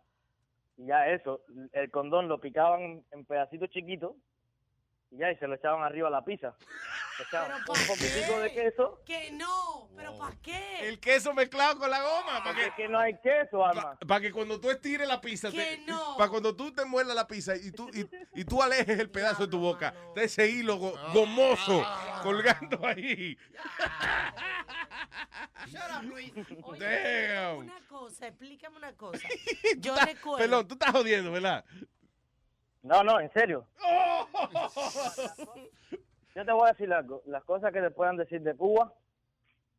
y 0.75 0.87
ya 0.87 1.07
eso, 1.07 1.41
el 1.71 1.89
condón 1.89 2.27
lo 2.27 2.41
picaban 2.41 3.01
en 3.11 3.25
pedacitos 3.25 3.69
chiquitos 3.69 4.13
y 5.09 5.17
ya 5.17 5.31
y 5.31 5.37
se 5.37 5.47
lo 5.47 5.55
echaban 5.55 5.83
arriba 5.83 6.07
a 6.09 6.11
la 6.11 6.23
pizza. 6.25 6.53
Le 7.17 7.23
echaban 7.25 7.53
un 7.53 7.63
poquitico 7.65 8.39
de 8.39 8.53
queso. 8.53 9.01
Que 9.05 9.31
no, 9.31 9.89
pero 9.95 10.17
¿para 10.17 10.35
qué? 10.41 10.87
El 10.89 10.99
queso 10.99 11.33
mezclado 11.33 11.79
con 11.79 11.89
la 11.89 12.01
goma. 12.01 12.43
Porque 12.43 12.65
es 12.65 12.73
que 12.75 12.87
no 12.89 12.99
hay 12.99 13.17
queso, 13.21 13.65
Alma. 13.65 13.97
Para 14.07 14.21
que 14.21 14.31
cuando 14.31 14.59
tú 14.59 14.69
estires 14.69 15.07
la 15.07 15.19
pizza, 15.21 15.49
Que 15.49 15.57
te- 15.57 15.77
no. 15.85 16.15
para 16.17 16.29
cuando 16.29 16.55
tú 16.55 16.73
te 16.73 16.83
muerdas 16.85 17.15
la 17.15 17.25
pizza 17.25 17.55
y 17.55 17.71
tú, 17.71 17.89
y, 17.93 18.05
y 18.39 18.45
tú 18.45 18.61
alejes 18.61 18.99
el 18.99 19.09
pedazo 19.09 19.43
de 19.45 19.51
tu 19.51 19.59
boca, 19.59 19.93
de 20.15 20.25
ese 20.25 20.47
hilo 20.49 20.77
go- 20.77 20.97
gomoso 21.13 21.83
colgando 22.21 22.85
ahí. 22.85 23.37
Oye, 26.63 26.79
Damn. 26.79 27.57
una 27.59 27.79
cosa, 27.87 28.27
explícame 28.27 28.77
una 28.77 28.93
cosa. 28.95 29.27
Yo 29.77 29.95
recuerdo. 29.95 30.37
Perdón, 30.37 30.67
tú 30.67 30.73
estás 30.75 30.91
jodiendo, 30.91 31.31
¿verdad? 31.31 31.63
No, 32.87 33.03
no, 33.03 33.19
en 33.19 33.31
serio. 33.33 33.65
Yo 36.35 36.45
te 36.45 36.51
voy 36.51 36.69
a 36.69 36.71
decir 36.71 36.91
algo. 36.93 37.21
Las 37.25 37.43
cosas 37.43 37.73
que 37.73 37.81
te 37.81 37.91
puedan 37.91 38.15
decir 38.15 38.41
de 38.41 38.55
Cuba, 38.55 38.93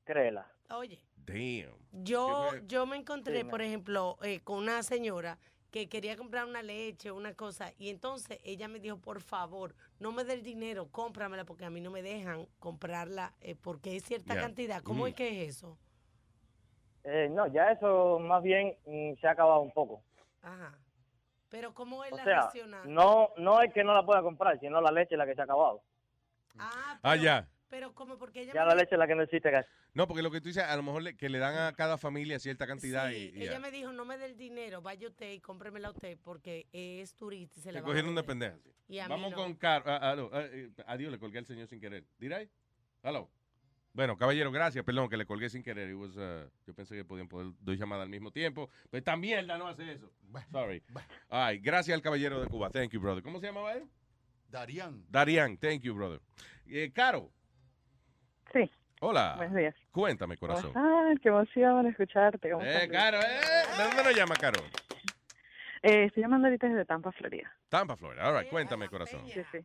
créelas. 0.05 0.47
Oye, 0.70 1.01
Damn. 1.25 1.73
yo, 1.93 2.51
yo 2.67 2.85
me 2.85 2.97
encontré, 2.97 3.39
Dime. 3.39 3.51
por 3.51 3.62
ejemplo, 3.62 4.19
eh, 4.23 4.41
con 4.41 4.59
una 4.59 4.83
señora 4.83 5.39
que 5.70 5.89
quería 5.89 6.17
comprar 6.17 6.45
una 6.47 6.62
leche, 6.62 7.12
una 7.12 7.35
cosa, 7.35 7.73
y 7.78 7.91
entonces 7.91 8.41
ella 8.43 8.69
me 8.69 8.81
dijo, 8.81 8.97
por 8.99 9.20
favor, 9.23 9.75
no 10.01 10.11
me 10.12 10.25
dé 10.25 10.35
el 10.35 10.43
dinero, 10.43 10.89
cómpramela, 10.91 11.45
porque 11.45 11.65
a 11.65 11.70
mí 11.70 11.81
no 11.81 11.91
me 11.91 12.03
dejan 12.03 12.47
comprarla, 12.59 13.35
eh, 13.41 13.55
porque 13.55 13.97
es 13.97 14.03
cierta 14.05 14.35
cantidad. 14.35 14.83
¿Cómo 14.83 15.05
Mm. 15.05 15.09
es 15.09 15.15
que 15.15 15.43
es 15.45 15.57
eso? 15.57 15.78
Eh, 17.05 17.28
no, 17.31 17.47
ya 17.47 17.70
eso 17.70 18.19
más 18.19 18.43
bien 18.43 18.77
mm, 18.87 19.15
se 19.20 19.28
ha 19.28 19.31
acabado 19.31 19.61
un 19.61 19.70
poco. 19.70 20.03
Ajá. 20.43 20.77
Pero 21.51 21.73
¿cómo 21.75 22.05
es 22.05 22.12
O 22.12 22.17
la 22.17 22.25
sea, 22.25 22.51
no, 22.85 23.31
no 23.39 23.62
es 23.62 23.73
que 23.73 23.83
no 23.85 23.94
la 23.94 24.05
pueda 24.05 24.23
comprar, 24.23 24.59
sino 24.60 24.81
la 24.81 24.91
leche 24.91 25.15
es 25.15 25.18
la 25.18 25.27
que 25.27 25.35
se 25.35 25.41
ha 25.41 25.44
acabado. 25.44 25.83
Ah, 26.59 27.17
ya. 27.17 27.49
Pero 27.70 27.94
como 27.94 28.17
porque 28.18 28.41
ella 28.43 28.52
Ya 28.55 28.62
me 28.62 28.68
la 28.68 28.75
leche 28.77 28.94
es 28.94 28.99
la 28.99 29.07
que 29.07 29.15
no 29.15 29.23
existe 29.23 29.51
casi. 29.51 29.68
No, 29.93 30.07
porque 30.07 30.23
lo 30.23 30.31
que 30.31 30.41
tú 30.41 30.49
dices, 30.49 30.65
a 30.65 30.75
lo 30.77 30.83
mejor 30.83 31.02
le- 31.02 31.17
que 31.17 31.28
le 31.28 31.39
dan 31.39 31.55
a 31.57 31.73
cada 31.75 31.99
familia 31.99 32.39
cierta 32.39 32.67
cantidad 32.67 33.10
Sí, 33.10 33.31
y, 33.35 33.39
y 33.39 33.43
ella 33.43 33.52
ya. 33.55 33.59
me 33.60 33.70
dijo, 33.70 33.93
no 33.93 34.05
me 34.07 34.17
dé 34.17 34.27
el 34.27 34.36
dinero, 34.36 34.81
vaya 34.81 35.07
usted 35.09 35.33
y 35.33 35.41
cómpremela 35.41 35.91
usted 35.91 36.17
porque 36.25 36.67
es 36.73 37.15
turista 37.15 37.59
y 37.60 37.62
se 37.62 37.73
la 37.73 37.83
cogieron 37.83 38.15
de 38.15 38.23
vender". 38.23 38.52
pendeja. 38.55 38.78
Y 38.89 38.99
a 39.01 39.05
mí 39.05 39.10
Vamos 39.10 39.31
no. 39.33 39.36
con 39.36 39.55
Caro. 39.55 39.85
Ah, 39.86 40.10
aló, 40.12 40.31
ah, 40.33 40.43
eh, 40.44 40.70
adiós, 40.86 41.12
le 41.12 41.18
colgué 41.18 41.39
al 41.39 41.47
señor 41.47 41.67
sin 41.68 41.78
querer. 41.81 42.05
¿Did 42.18 42.33
I? 42.33 42.49
Hello. 43.02 43.28
Bueno, 43.99 44.17
caballero, 44.17 44.52
gracias. 44.52 44.85
Perdón, 44.85 45.09
que 45.09 45.17
le 45.17 45.27
colgué 45.27 45.51
sin 45.51 45.60
querer. 45.60 45.91
It 45.91 45.97
was, 45.97 46.17
uh, 46.17 46.49
yo 46.65 46.73
pensé 46.73 46.94
que 46.94 47.05
podían 47.05 47.27
poder 47.27 47.49
dos 47.59 47.77
llamadas 47.77 48.05
al 48.05 48.09
mismo 48.09 48.31
tiempo. 48.31 48.70
Pero 48.89 48.99
esta 49.01 49.17
mierda 49.17 49.59
no 49.59 49.67
hace 49.67 49.91
eso. 49.91 50.09
Sorry. 50.52 50.85
Ay, 51.28 51.59
gracias 51.59 51.97
al 51.97 52.01
caballero 52.01 52.41
de 52.41 52.47
Cuba. 52.47 52.70
Thank 52.70 52.93
you, 52.93 53.01
brother. 53.01 53.25
¿Cómo 53.25 53.41
se 53.41 53.47
llamaba 53.47 53.73
él? 53.73 53.83
Darían. 54.51 55.05
Darian. 55.10 55.59
Thank 55.59 55.81
you, 55.81 55.97
brother. 55.97 56.20
Eh, 56.68 56.93
Caro. 56.94 57.33
Sí. 58.52 58.70
Hola. 59.01 59.35
Buenos 59.36 59.57
días. 59.57 59.75
Cuéntame, 59.91 60.36
corazón. 60.36 60.70
Ah, 60.77 61.12
qué 61.20 61.31
emoción 61.31 61.86
escucharte. 61.89 62.52
¿Cómo 62.52 62.65
Eh? 62.65 62.89
Caro, 62.93 63.18
eh. 63.18 63.41
¿De 63.78 63.83
dónde 63.83 64.05
nos 64.05 64.15
llama, 64.17 64.36
Caro? 64.36 64.62
Eh, 65.83 66.05
estoy 66.05 66.23
llamando 66.23 66.47
ahorita 66.47 66.68
desde 66.68 66.85
Tampa, 66.85 67.10
Florida. 67.10 67.52
Tampa, 67.68 67.97
Florida. 67.97 68.28
All 68.28 68.39
right, 68.39 68.49
cuéntame, 68.49 68.89
corazón. 68.89 69.27
Sí, 69.27 69.41
sí. 69.51 69.59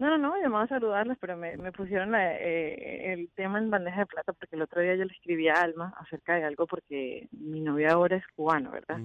No, 0.00 0.08
no, 0.08 0.16
no, 0.16 0.36
llamaba 0.40 0.64
a 0.64 0.68
saludarles, 0.68 1.18
pero 1.20 1.36
me, 1.36 1.58
me 1.58 1.72
pusieron 1.72 2.10
la- 2.12 2.34
eh, 2.34 3.12
el 3.12 3.28
tema 3.36 3.58
en 3.58 3.68
bandeja 3.68 4.00
de 4.00 4.06
plata 4.06 4.32
porque 4.32 4.56
el 4.56 4.62
otro 4.62 4.80
día 4.80 4.94
yo 4.94 5.04
le 5.04 5.12
escribí 5.12 5.46
a 5.48 5.52
Alma 5.52 5.92
acerca 5.98 6.36
de 6.36 6.44
algo 6.44 6.66
porque 6.66 7.28
mi 7.32 7.60
novia 7.60 7.92
ahora 7.92 8.16
es 8.16 8.26
cubano, 8.34 8.70
¿verdad? 8.70 8.96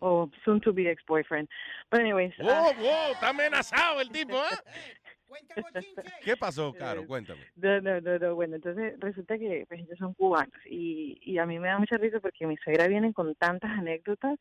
O 0.00 0.28
soon 0.44 0.60
to 0.60 0.74
be 0.74 0.90
ex-boyfriend. 0.90 1.48
But 1.90 2.00
anyways. 2.00 2.36
¡Wow, 2.36 2.48
ah, 2.50 2.72
wow! 2.76 3.12
Está 3.12 3.30
amenazado 3.30 4.02
el 4.02 4.10
tipo, 4.10 4.34
¿eh? 4.36 4.58
¿Qué 6.22 6.36
pasó, 6.36 6.74
Caro? 6.74 7.06
Cuéntame. 7.06 7.40
No, 7.56 7.80
no, 7.80 8.00
no, 8.02 8.18
no, 8.18 8.34
bueno, 8.34 8.56
entonces 8.56 9.00
resulta 9.00 9.38
que 9.38 9.64
pues, 9.66 9.80
ellos 9.80 9.98
son 9.98 10.12
cubanos 10.12 10.54
y, 10.66 11.18
y 11.22 11.38
a 11.38 11.46
mí 11.46 11.58
me 11.58 11.68
da 11.68 11.78
mucha 11.78 11.96
risa 11.96 12.20
porque 12.20 12.46
mi 12.46 12.58
suegra 12.58 12.88
viene 12.88 13.14
con 13.14 13.34
tantas 13.36 13.70
anécdotas. 13.70 14.38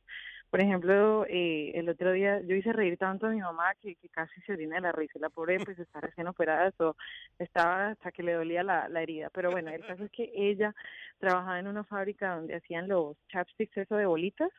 Por 0.51 0.59
ejemplo, 0.59 1.25
eh, 1.29 1.71
el 1.75 1.87
otro 1.87 2.11
día 2.11 2.41
yo 2.41 2.55
hice 2.55 2.73
reír 2.73 2.97
tanto 2.97 3.25
a 3.25 3.29
mi 3.29 3.39
mamá 3.39 3.73
que, 3.81 3.95
que 3.95 4.09
casi 4.09 4.39
se 4.41 4.51
orina 4.51 4.75
de 4.75 4.81
la 4.81 4.91
risa. 4.91 5.17
La 5.17 5.29
pobre 5.29 5.57
pues 5.63 5.79
está 5.79 6.01
recién 6.01 6.27
operada, 6.27 6.71
so, 6.77 6.97
estaba 7.39 7.91
hasta 7.91 8.11
que 8.11 8.21
le 8.21 8.33
dolía 8.33 8.61
la, 8.61 8.89
la 8.89 9.01
herida. 9.01 9.29
Pero 9.33 9.49
bueno, 9.49 9.71
el 9.71 9.85
caso 9.85 10.03
es 10.03 10.11
que 10.11 10.29
ella 10.35 10.75
trabajaba 11.19 11.57
en 11.57 11.67
una 11.67 11.85
fábrica 11.85 12.35
donde 12.35 12.55
hacían 12.55 12.89
los 12.89 13.15
chapsticks, 13.29 13.77
eso 13.77 13.95
de 13.95 14.05
bolitas, 14.05 14.49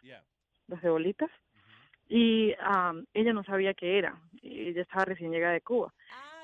los 0.67 0.81
de 0.81 0.89
bolitas, 0.89 1.31
y 2.09 2.55
am, 2.61 3.05
ella 3.13 3.35
no 3.35 3.45
sabía 3.45 3.75
qué 3.75 3.99
era. 3.99 4.19
Ella 4.43 4.81
estaba 4.81 5.05
recién 5.05 5.31
llegada 5.31 5.53
de 5.53 5.61
Cuba. 5.61 5.93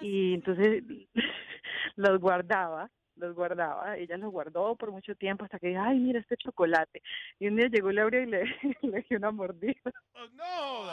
y 0.03 0.35
entonces 0.35 0.85
los 1.97 2.21
guardaba, 2.21 2.91
los 3.19 3.35
guardaba, 3.35 3.97
ella 3.97 4.17
los 4.17 4.31
guardó 4.31 4.77
por 4.77 4.91
mucho 4.91 5.15
tiempo 5.15 5.45
hasta 5.45 5.59
que, 5.59 5.77
ay, 5.77 5.99
mira 5.99 6.21
este 6.21 6.37
chocolate. 6.37 7.03
Y 7.39 7.49
un 7.49 7.57
día 7.57 7.69
llegó 7.69 7.91
y 7.91 7.95
le 7.95 8.01
abrió 8.01 8.23
y 8.23 8.27
le, 8.27 8.45
le 8.83 9.07
dio 9.09 9.19
una 9.19 9.31
mordida. 9.31 9.93
No, 10.33 10.89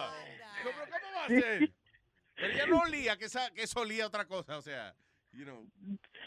¿cómo, 0.63 0.77
cómo 0.83 1.15
va 1.15 1.25
a 1.25 1.27
ser? 1.27 1.69
Pero 2.35 2.53
ella 2.53 2.65
no 2.67 2.79
olía, 2.79 3.17
que, 3.17 3.25
esa, 3.25 3.49
que 3.51 3.63
eso 3.63 3.79
olía 3.79 4.05
otra 4.05 4.25
cosa, 4.25 4.57
o 4.57 4.61
sea, 4.61 4.93
you 5.31 5.45
know, 5.45 5.65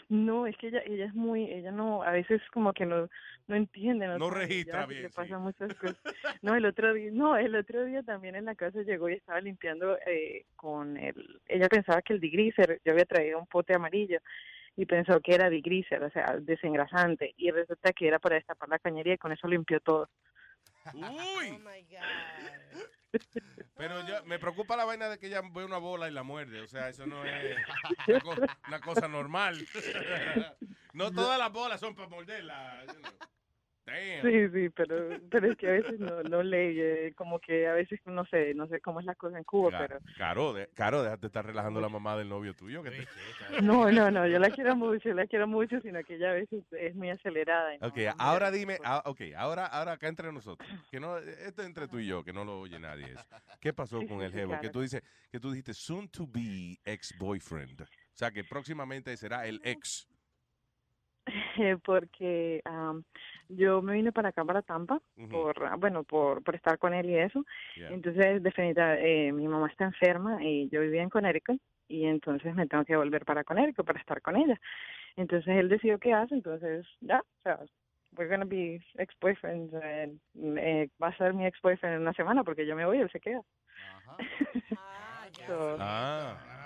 No, 0.09 0.47
es 0.47 0.57
que 0.57 0.69
ella, 0.69 0.81
ella 0.85 1.05
es 1.05 1.13
muy, 1.13 1.43
ella 1.51 1.71
no, 1.71 2.01
a 2.01 2.11
veces 2.11 2.41
como 2.51 2.73
que 2.73 2.85
no, 2.85 3.07
no 3.47 3.55
entiende. 3.55 4.07
No 4.07 4.29
sabe, 4.29 4.45
registra 4.45 4.85
bien, 4.85 5.03
Le 5.03 5.09
sí. 5.09 5.15
pasan 5.15 5.41
muchas 5.41 5.73
cosas. 5.75 5.97
No, 6.41 6.55
el 6.55 6.65
otro 6.65 6.93
día, 6.93 7.11
no, 7.11 7.37
el 7.37 7.55
otro 7.55 7.85
día 7.85 8.01
también 8.03 8.35
en 8.35 8.45
la 8.45 8.55
casa 8.55 8.81
llegó 8.81 9.09
y 9.09 9.13
estaba 9.13 9.39
limpiando 9.41 9.97
eh, 10.05 10.45
con 10.55 10.97
el, 10.97 11.41
ella 11.47 11.67
pensaba 11.67 12.01
que 12.01 12.13
el 12.13 12.19
digriser, 12.19 12.81
yo 12.83 12.91
había 12.91 13.05
traído 13.05 13.39
un 13.39 13.47
pote 13.47 13.75
amarillo 13.75 14.19
y 14.75 14.85
pensó 14.85 15.19
que 15.21 15.35
era 15.35 15.49
digriser, 15.49 16.03
o 16.03 16.09
sea, 16.11 16.37
desengrasante, 16.39 17.33
y 17.37 17.51
resulta 17.51 17.91
que 17.93 18.07
era 18.07 18.19
para 18.19 18.35
destapar 18.35 18.69
la 18.69 18.79
cañería 18.79 19.13
y 19.13 19.17
con 19.17 19.31
eso 19.31 19.47
limpió 19.47 19.79
todo. 19.79 20.09
Uy. 20.93 21.59
Pero 23.75 24.05
yo, 24.07 24.23
me 24.25 24.39
preocupa 24.39 24.75
la 24.75 24.85
vaina 24.85 25.09
de 25.09 25.17
que 25.17 25.27
ella 25.27 25.41
ve 25.53 25.63
una 25.65 25.77
bola 25.77 26.07
y 26.07 26.11
la 26.11 26.23
muerde. 26.23 26.61
O 26.61 26.67
sea, 26.67 26.89
eso 26.89 27.05
no 27.05 27.23
es 27.25 27.57
una, 28.07 28.19
co- 28.19 28.35
una 28.67 28.79
cosa 28.81 29.07
normal. 29.07 29.57
no 30.93 31.11
todas 31.11 31.39
las 31.39 31.51
bolas 31.51 31.79
son 31.79 31.95
para 31.95 32.09
morderla. 32.09 32.83
you 32.87 32.93
know. 33.01 33.11
Damn. 33.85 34.21
Sí, 34.21 34.49
sí, 34.53 34.69
pero, 34.69 35.19
pero 35.31 35.51
es 35.51 35.57
que 35.57 35.67
a 35.67 35.71
veces 35.71 35.99
no, 35.99 36.21
no 36.23 36.43
lee, 36.43 36.79
eh, 36.79 37.13
como 37.15 37.39
que 37.39 37.67
a 37.67 37.73
veces 37.73 37.99
no 38.05 38.25
sé, 38.25 38.53
no 38.53 38.67
sé 38.67 38.81
cómo 38.81 38.99
es 38.99 39.05
la 39.05 39.15
cosa 39.15 39.37
en 39.37 39.43
Cuba, 39.45 39.71
Ca- 39.71 39.77
pero 39.87 39.99
Caro, 40.17 40.53
de, 40.53 40.67
Caro, 40.75 41.01
déjate 41.03 41.27
estar 41.27 41.45
relajando 41.45 41.81
la 41.81 41.89
mamá 41.89 42.15
del 42.17 42.29
novio 42.29 42.53
tuyo. 42.53 42.83
Que 42.83 42.91
te- 42.91 43.07
no, 43.63 43.89
no, 43.91 44.11
no, 44.11 44.27
yo 44.27 44.37
la 44.37 44.49
quiero 44.51 44.75
mucho, 44.75 45.09
la 45.13 45.25
quiero 45.25 45.47
mucho, 45.47 45.79
sino 45.81 46.03
que 46.03 46.15
ella 46.15 46.31
a 46.31 46.33
veces 46.33 46.63
es 46.71 46.93
muy 46.95 47.09
acelerada. 47.09 47.71
no- 47.79 47.87
Ok, 47.87 47.97
ahora 48.19 48.51
dime, 48.51 48.77
ah, 48.83 49.01
ok, 49.05 49.21
ahora, 49.35 49.65
ahora 49.65 49.93
acá 49.93 50.07
entre 50.07 50.31
nosotros, 50.31 50.69
que 50.91 50.99
no, 50.99 51.17
esto 51.17 51.61
es 51.61 51.67
entre 51.67 51.87
tú 51.87 51.99
y 51.99 52.05
yo, 52.07 52.23
que 52.23 52.33
no 52.33 52.43
lo 52.45 52.59
oye 52.59 52.77
nadie 52.79 53.05
eso. 53.13 53.25
¿Qué 53.59 53.73
pasó 53.73 54.01
Sí, 54.01 54.07
con 54.07 54.19
sí, 54.19 54.25
el 54.25 54.31
jevo? 54.33 54.51
Que 54.53 54.59
claro. 54.59 54.71
tú 54.71 54.81
dices, 54.81 55.01
que 55.31 55.39
tú 55.39 55.49
dijiste 55.51 55.73
soon 55.73 56.07
to 56.09 56.27
be 56.27 56.77
ex-boyfriend. 56.85 57.81
O 57.81 57.85
sea, 58.13 58.31
que 58.31 58.43
próximamente 58.43 59.15
será 59.17 59.47
el 59.47 59.59
ex. 59.63 60.07
Eh, 61.59 61.77
porque 61.83 62.61
am, 62.65 63.03
yo 63.49 63.81
me 63.81 63.93
vine 63.93 64.11
para 64.11 64.29
acá, 64.29 64.43
para 64.45 64.61
Tampa, 64.61 64.99
por, 65.29 65.65
ah, 65.65 65.75
bueno, 65.77 66.03
por, 66.03 66.43
por 66.43 66.55
estar 66.55 66.77
con 66.77 66.93
él 66.93 67.09
y 67.09 67.17
eso. 67.17 67.45
Yeah. 67.75 67.89
Entonces, 67.91 68.41
definitivamente, 68.43 69.27
eh, 69.27 69.31
mi 69.31 69.47
mamá 69.47 69.67
está 69.67 69.85
enferma 69.85 70.43
y 70.43 70.69
yo 70.69 70.81
vivía 70.81 71.01
en 71.03 71.09
Connecticut 71.09 71.59
y 71.87 72.05
entonces 72.05 72.53
me 72.55 72.67
tengo 72.67 72.85
que 72.85 72.95
volver 72.95 73.25
para 73.25 73.43
Connecticut 73.43 73.85
para 73.85 73.99
estar 73.99 74.21
con 74.21 74.35
ella. 74.35 74.59
Entonces, 75.15 75.47
él 75.55 75.69
decidió 75.69 75.99
qué 75.99 76.13
hace, 76.13 76.35
entonces, 76.35 76.85
ya, 77.01 77.19
o 77.19 77.41
sea, 77.43 77.59
we're 78.17 78.29
gonna 78.29 78.45
be 78.45 78.79
ex-boyfriends. 78.95 79.73
eh, 79.83 80.13
eh, 80.35 80.89
va 81.01 81.07
a 81.07 81.17
ser 81.17 81.33
mi 81.33 81.45
ex-boyfriend 81.45 81.95
en 81.95 82.01
una 82.01 82.13
semana 82.13 82.43
porque 82.43 82.65
yo 82.65 82.75
me 82.75 82.85
voy 82.85 82.97
y 82.97 83.01
él 83.01 83.11
se 83.11 83.19
queda. 83.19 83.41
So, 85.47 85.77
Ah. 85.79 86.58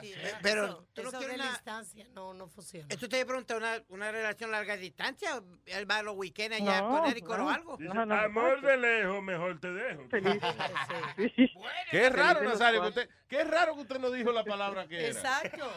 Sí. 0.00 0.14
Pero 0.42 0.64
eso, 0.64 0.86
tú 0.92 1.02
no 1.02 1.08
eso 1.08 1.18
quieres 1.18 1.36
de 1.36 1.42
una- 1.42 1.52
distancia 1.52 2.06
no, 2.14 2.34
no 2.34 2.48
funciona. 2.48 2.86
¿Esto 2.90 3.08
te 3.08 3.24
pregunta 3.26 3.56
una, 3.56 3.82
una 3.88 4.10
relación 4.12 4.50
larga 4.50 4.76
distancia? 4.76 5.36
¿O 5.38 5.44
¿Él 5.66 5.90
va 5.90 5.98
a 5.98 6.02
los 6.02 6.14
weekends 6.16 6.56
allá 6.60 6.80
No, 6.80 6.96
a 6.96 7.00
Connecticut 7.00 7.36
no. 7.36 7.46
o 7.46 7.48
algo? 7.50 7.76
Dice, 7.76 7.92
amor 7.98 8.60
de 8.62 8.76
lejos, 8.76 9.22
mejor 9.22 9.60
te 9.60 9.72
dejo. 9.72 10.08
Qué 11.90 12.10
raro, 12.10 12.40
de 12.40 12.46
Nazario, 12.46 12.82
que 12.82 12.88
usted, 12.88 13.08
qué 13.28 13.44
raro 13.44 13.74
que 13.74 13.80
usted 13.82 13.98
no 13.98 14.10
dijo 14.10 14.32
la 14.32 14.44
palabra 14.44 14.86
que 14.86 14.98
era. 14.98 15.08
Exacto. 15.08 15.70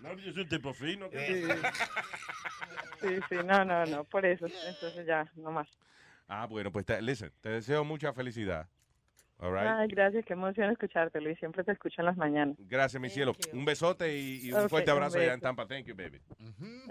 No, 0.00 0.12
yo 0.14 0.32
soy 0.32 0.42
un 0.42 0.48
tipo 0.48 0.74
fino. 0.74 1.08
¿qué 1.10 1.46
Sí. 3.00 3.08
sí, 3.08 3.20
sí, 3.28 3.34
no, 3.44 3.64
no, 3.64 3.86
no, 3.86 4.04
por 4.04 4.26
eso. 4.26 4.46
Entonces 4.66 5.06
ya, 5.06 5.30
no 5.36 5.50
más. 5.52 5.68
Ah, 6.28 6.46
bueno, 6.46 6.72
pues 6.72 6.84
te, 6.86 7.00
listen, 7.02 7.32
te 7.40 7.50
deseo 7.50 7.84
mucha 7.84 8.12
felicidad. 8.12 8.68
All 9.38 9.52
right. 9.52 9.66
Ay, 9.66 9.88
gracias, 9.88 10.24
qué 10.24 10.34
emoción 10.34 10.70
escucharte, 10.70 11.20
Luis. 11.20 11.38
Siempre 11.38 11.64
te 11.64 11.72
escucho 11.72 12.00
en 12.00 12.06
las 12.06 12.16
mañanas. 12.16 12.56
Gracias, 12.60 13.00
mi 13.00 13.10
cielo. 13.10 13.34
Un 13.52 13.64
besote 13.64 14.16
y, 14.16 14.46
y 14.46 14.52
un 14.52 14.68
fuerte 14.68 14.90
un 14.92 14.98
abrazo 14.98 15.18
allá 15.18 15.34
en 15.34 15.40
beso. 15.40 15.42
Tampa. 15.42 15.66
Thank 15.66 15.86
you, 15.86 15.96
baby. 15.96 16.20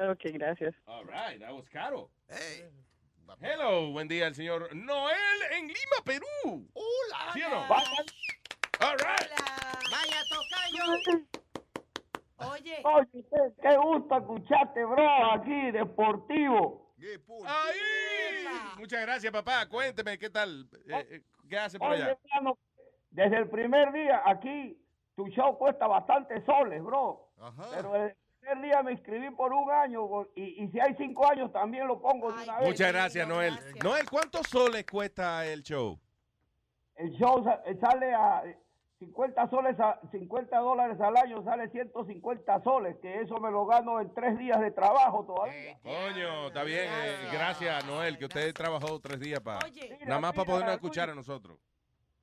Ok, 0.10 0.34
gracias. 0.34 0.76
All 0.86 1.06
right, 1.06 1.40
that 1.40 1.54
was 1.54 1.70
Caro. 1.70 2.10
Hello, 3.40 3.92
buen 3.92 4.10
día, 4.10 4.28
el 4.28 4.36
señor 4.36 4.76
Noel 4.76 5.16
en 5.54 5.68
Lima, 5.68 6.04
Perú. 6.04 6.68
Hola. 6.74 7.32
¿Sí 7.34 7.42
o 7.42 7.50
no? 7.50 7.62
All 7.62 8.98
right. 8.98 9.32
Vaya, 9.90 10.22
tocayo. 10.30 11.28
Oye. 12.52 12.82
Oye, 12.84 13.26
qué, 13.30 13.54
qué 13.62 13.78
gusto 13.78 14.18
escucharte, 14.18 14.84
bro, 14.84 15.32
aquí, 15.32 15.72
deportivo. 15.72 16.94
Ahí. 17.46 18.48
Muchas 18.78 19.02
gracias, 19.02 19.32
papá. 19.32 19.68
Cuénteme, 19.70 20.20
¿qué 20.20 20.30
tal? 20.30 20.68
Eh, 20.88 21.08
eh, 21.10 21.22
¿Qué 21.52 21.60
hace 21.60 21.78
por 21.78 21.90
Oye, 21.92 22.04
allá? 22.04 22.18
hermano, 22.24 22.58
desde 23.10 23.36
el 23.40 23.50
primer 23.50 23.92
día 23.92 24.22
aquí, 24.26 24.82
tu 25.18 25.28
show 25.28 25.58
cuesta 25.58 25.86
bastante 25.86 26.42
soles, 26.46 26.82
bro. 26.82 27.28
Pero 27.76 27.94
el 27.94 28.16
primer 28.40 28.62
día 28.64 28.82
me 28.82 28.94
inscribí 28.94 29.30
por 29.32 29.52
un 29.52 29.70
año 29.70 30.30
y, 30.34 30.64
y 30.64 30.70
si 30.70 30.80
hay 30.80 30.96
cinco 30.96 31.30
años 31.30 31.52
también 31.52 31.88
lo 31.88 32.00
pongo 32.00 32.32
de 32.32 32.42
una 32.44 32.60
vez. 32.60 32.70
Muchas 32.70 32.94
gracias, 32.94 33.28
Noel. 33.28 33.54
Noel, 33.84 34.10
¿cuántos 34.10 34.48
soles 34.48 34.86
cuesta 34.90 35.46
el 35.46 35.62
show? 35.62 36.00
El 36.96 37.12
show 37.18 37.44
sa- 37.44 37.62
sale 37.82 38.14
a 38.14 38.44
50 39.06 39.50
soles, 39.50 39.80
a 39.80 40.00
50 40.12 40.60
dólares 40.60 41.02
al 41.02 41.18
año, 41.18 41.44
sale 41.44 41.70
150 41.70 42.62
soles, 42.62 42.96
que 43.02 43.22
eso 43.22 43.36
me 43.40 43.50
lo 43.50 43.66
gano 43.66 44.00
en 44.00 44.14
tres 44.14 44.38
días 44.38 44.60
de 44.62 44.70
trabajo 44.70 45.26
todavía. 45.26 45.80
Coño, 45.82 46.48
está 46.48 46.64
bien. 46.64 46.86
eh, 46.88 47.30
gracias, 47.34 47.84
Noel, 47.88 48.20
que 48.20 48.26
usted 48.26 48.54
trabajó 48.54 49.00
tres 49.00 49.20
días 49.20 49.40
para... 49.40 49.58
Nada 50.06 50.22
más 50.22 50.34
para 50.34 50.46
podernos 50.46 50.76
escuchar 50.76 51.10
a 51.10 51.16
nosotros. 51.16 51.58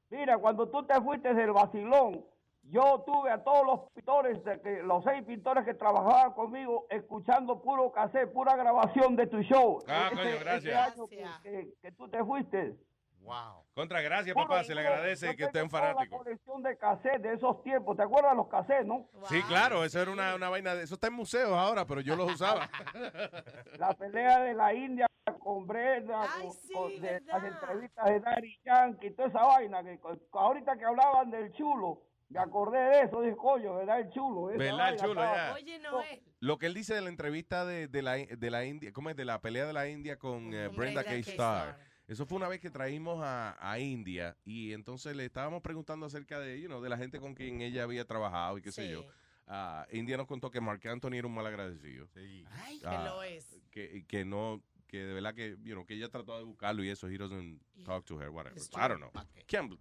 Mira, 0.09 0.39
cuando 0.39 0.69
tú 0.69 0.87
te 0.87 0.95
fuiste 1.01 1.35
del 1.35 1.51
vacilón, 1.51 2.25
yo 2.63 3.03
tuve 3.05 3.33
a 3.33 3.43
todos 3.43 3.67
los 3.67 3.91
pintores, 3.93 4.45
de 4.45 4.61
que, 4.61 4.81
los 4.85 5.03
seis 5.03 5.25
pintores 5.25 5.65
que 5.65 5.75
trabajaban 5.75 6.33
conmigo, 6.33 6.87
escuchando 6.91 7.61
puro 7.61 7.91
cassette, 7.91 8.33
pura 8.33 8.55
grabación 8.55 9.17
de 9.17 9.27
tu 9.27 9.41
show. 9.43 9.83
Ah, 9.89 10.11
Ese- 10.13 10.15
coño, 10.17 10.29
ese 10.31 10.39
gracias. 10.45 10.93
año 10.93 11.09
que, 11.09 11.25
que- 11.43 11.69
que 11.83 11.93
tú 11.93 12.09
te 12.09 12.23
fuiste. 12.25 12.77
Wow. 13.21 13.65
Contra, 13.75 14.01
gracias, 14.01 14.35
papá. 14.35 14.65
Se 14.65 14.75
le 14.75 14.81
agradece 14.81 15.27
yo 15.27 15.37
que 15.37 15.45
esté 15.45 15.63
un 15.63 15.71
fanático. 15.71 16.17
La 16.17 16.25
colección 16.25 16.63
de 16.63 16.77
cassette 16.79 17.21
de 17.23 17.35
esos 17.35 17.63
tiempos, 17.63 17.97
¿te 17.97 18.03
acuerdas 18.03 18.33
de 18.33 18.37
los 18.39 18.49
cassettes, 18.49 18.87
no? 18.87 19.07
Sí, 19.29 19.43
claro, 19.43 19.85
eso 19.85 20.01
era 20.01 20.11
una, 20.11 20.35
una 20.35 20.49
vaina 20.49 20.75
de... 20.75 20.85
Eso 20.85 20.95
está 20.95 21.09
en 21.09 21.13
museos 21.15 21.53
ahora, 21.53 21.85
pero 21.87 22.01
yo 22.01 22.17
los 22.17 22.33
usaba. 22.33 22.69
La 23.79 23.93
pelea 23.95 24.41
de 24.41 24.55
la 24.55 24.73
India 24.75 25.07
con 25.41 25.67
Brenda, 25.67 26.27
con, 26.41 26.51
con- 26.75 27.01
de- 27.01 27.21
las 27.27 27.45
entrevistas 27.45 28.05
de 28.07 28.21
Daddy 28.21 28.61
Yankee, 28.65 29.11
toda 29.11 29.29
esa 29.29 29.43
vaina. 29.45 29.83
que 29.83 29.99
ahorita 30.33 30.77
que 30.79 30.85
hablaban 30.85 31.31
del 31.31 31.53
chulo, 31.53 32.03
me 32.31 32.41
acordé 32.41 32.79
de 32.79 33.01
eso, 33.03 33.21
dije, 33.23 33.37
coño, 33.37 33.75
¿verdad? 33.77 34.01
El 34.01 34.11
chulo. 34.11 34.47
¿Verdad, 34.47 34.91
el 34.91 34.97
chulo? 34.99 35.13
estaba- 35.23 35.37
Ya. 35.37 35.55
Oye, 35.55 35.79
Noel. 35.81 36.23
Lo 36.41 36.59
que 36.59 36.67
él 36.67 36.75
dice 36.75 36.95
de 36.95 37.01
la 37.03 37.09
entrevista 37.09 37.65
de, 37.67 37.89
de 37.89 38.03
la, 38.03 38.13
de 38.17 38.51
la 38.51 38.65
India, 38.65 38.93
¿cómo 38.93 39.11
es? 39.11 39.17
De 39.17 39.25
la 39.25 39.41
pelea 39.41 39.67
de 39.67 39.73
la 39.73 39.89
India 39.89 40.17
con 40.19 40.53
eh, 40.55 40.69
Brenda 40.69 41.05
K. 41.05 41.11
K. 41.37 41.79
Eso 42.09 42.25
fue 42.27 42.37
una 42.39 42.49
vez 42.49 42.59
que 42.61 42.71
traímos 42.71 43.21
a, 43.23 43.57
a 43.61 43.79
India 43.79 44.37
y 44.45 44.73
entonces 44.73 45.15
le 45.15 45.27
estábamos 45.27 45.61
preguntando 45.63 46.07
acerca 46.07 46.41
de, 46.41 46.59
you 46.61 46.67
know, 46.67 46.81
de 46.81 46.89
la 46.89 46.97
gente 46.97 47.21
con 47.21 47.35
quien 47.35 47.61
ella 47.61 47.83
había 47.85 48.05
trabajado 48.07 48.57
y 48.59 48.63
qué 48.63 48.73
sé 48.73 48.91
yo. 48.91 49.05
Ah, 49.47 49.87
India 49.93 50.17
nos 50.17 50.27
contó 50.27 50.51
que 50.51 50.61
Mark 50.61 50.87
Anthony 50.89 51.15
era 51.15 51.27
un 51.27 51.35
mal 51.35 51.47
agradecido. 51.47 52.09
Ay, 52.15 52.81
que 52.81 52.87
Ah, 52.87 53.05
lo 53.05 53.23
es. 53.23 53.59
Que, 53.71 54.05
que 54.07 54.25
no, 54.25 54.63
que 54.87 55.05
de 55.05 55.13
verdad 55.15 55.35
que, 55.35 55.57
you 55.63 55.75
know, 55.75 55.85
que 55.87 55.95
ella 55.95 56.09
trató 56.09 56.37
de 56.39 56.45
buscarlo 56.45 56.83
y 56.83 56.89
eso, 56.89 57.09
he 57.09 57.19
doesn't 57.19 57.61
talk 57.85 58.05
to 58.07 58.19
her, 58.21 58.31
whatever. 58.31 58.59
I 58.59 58.89
don't 58.89 58.99
know. 59.01 59.11
Can't- 59.47 59.79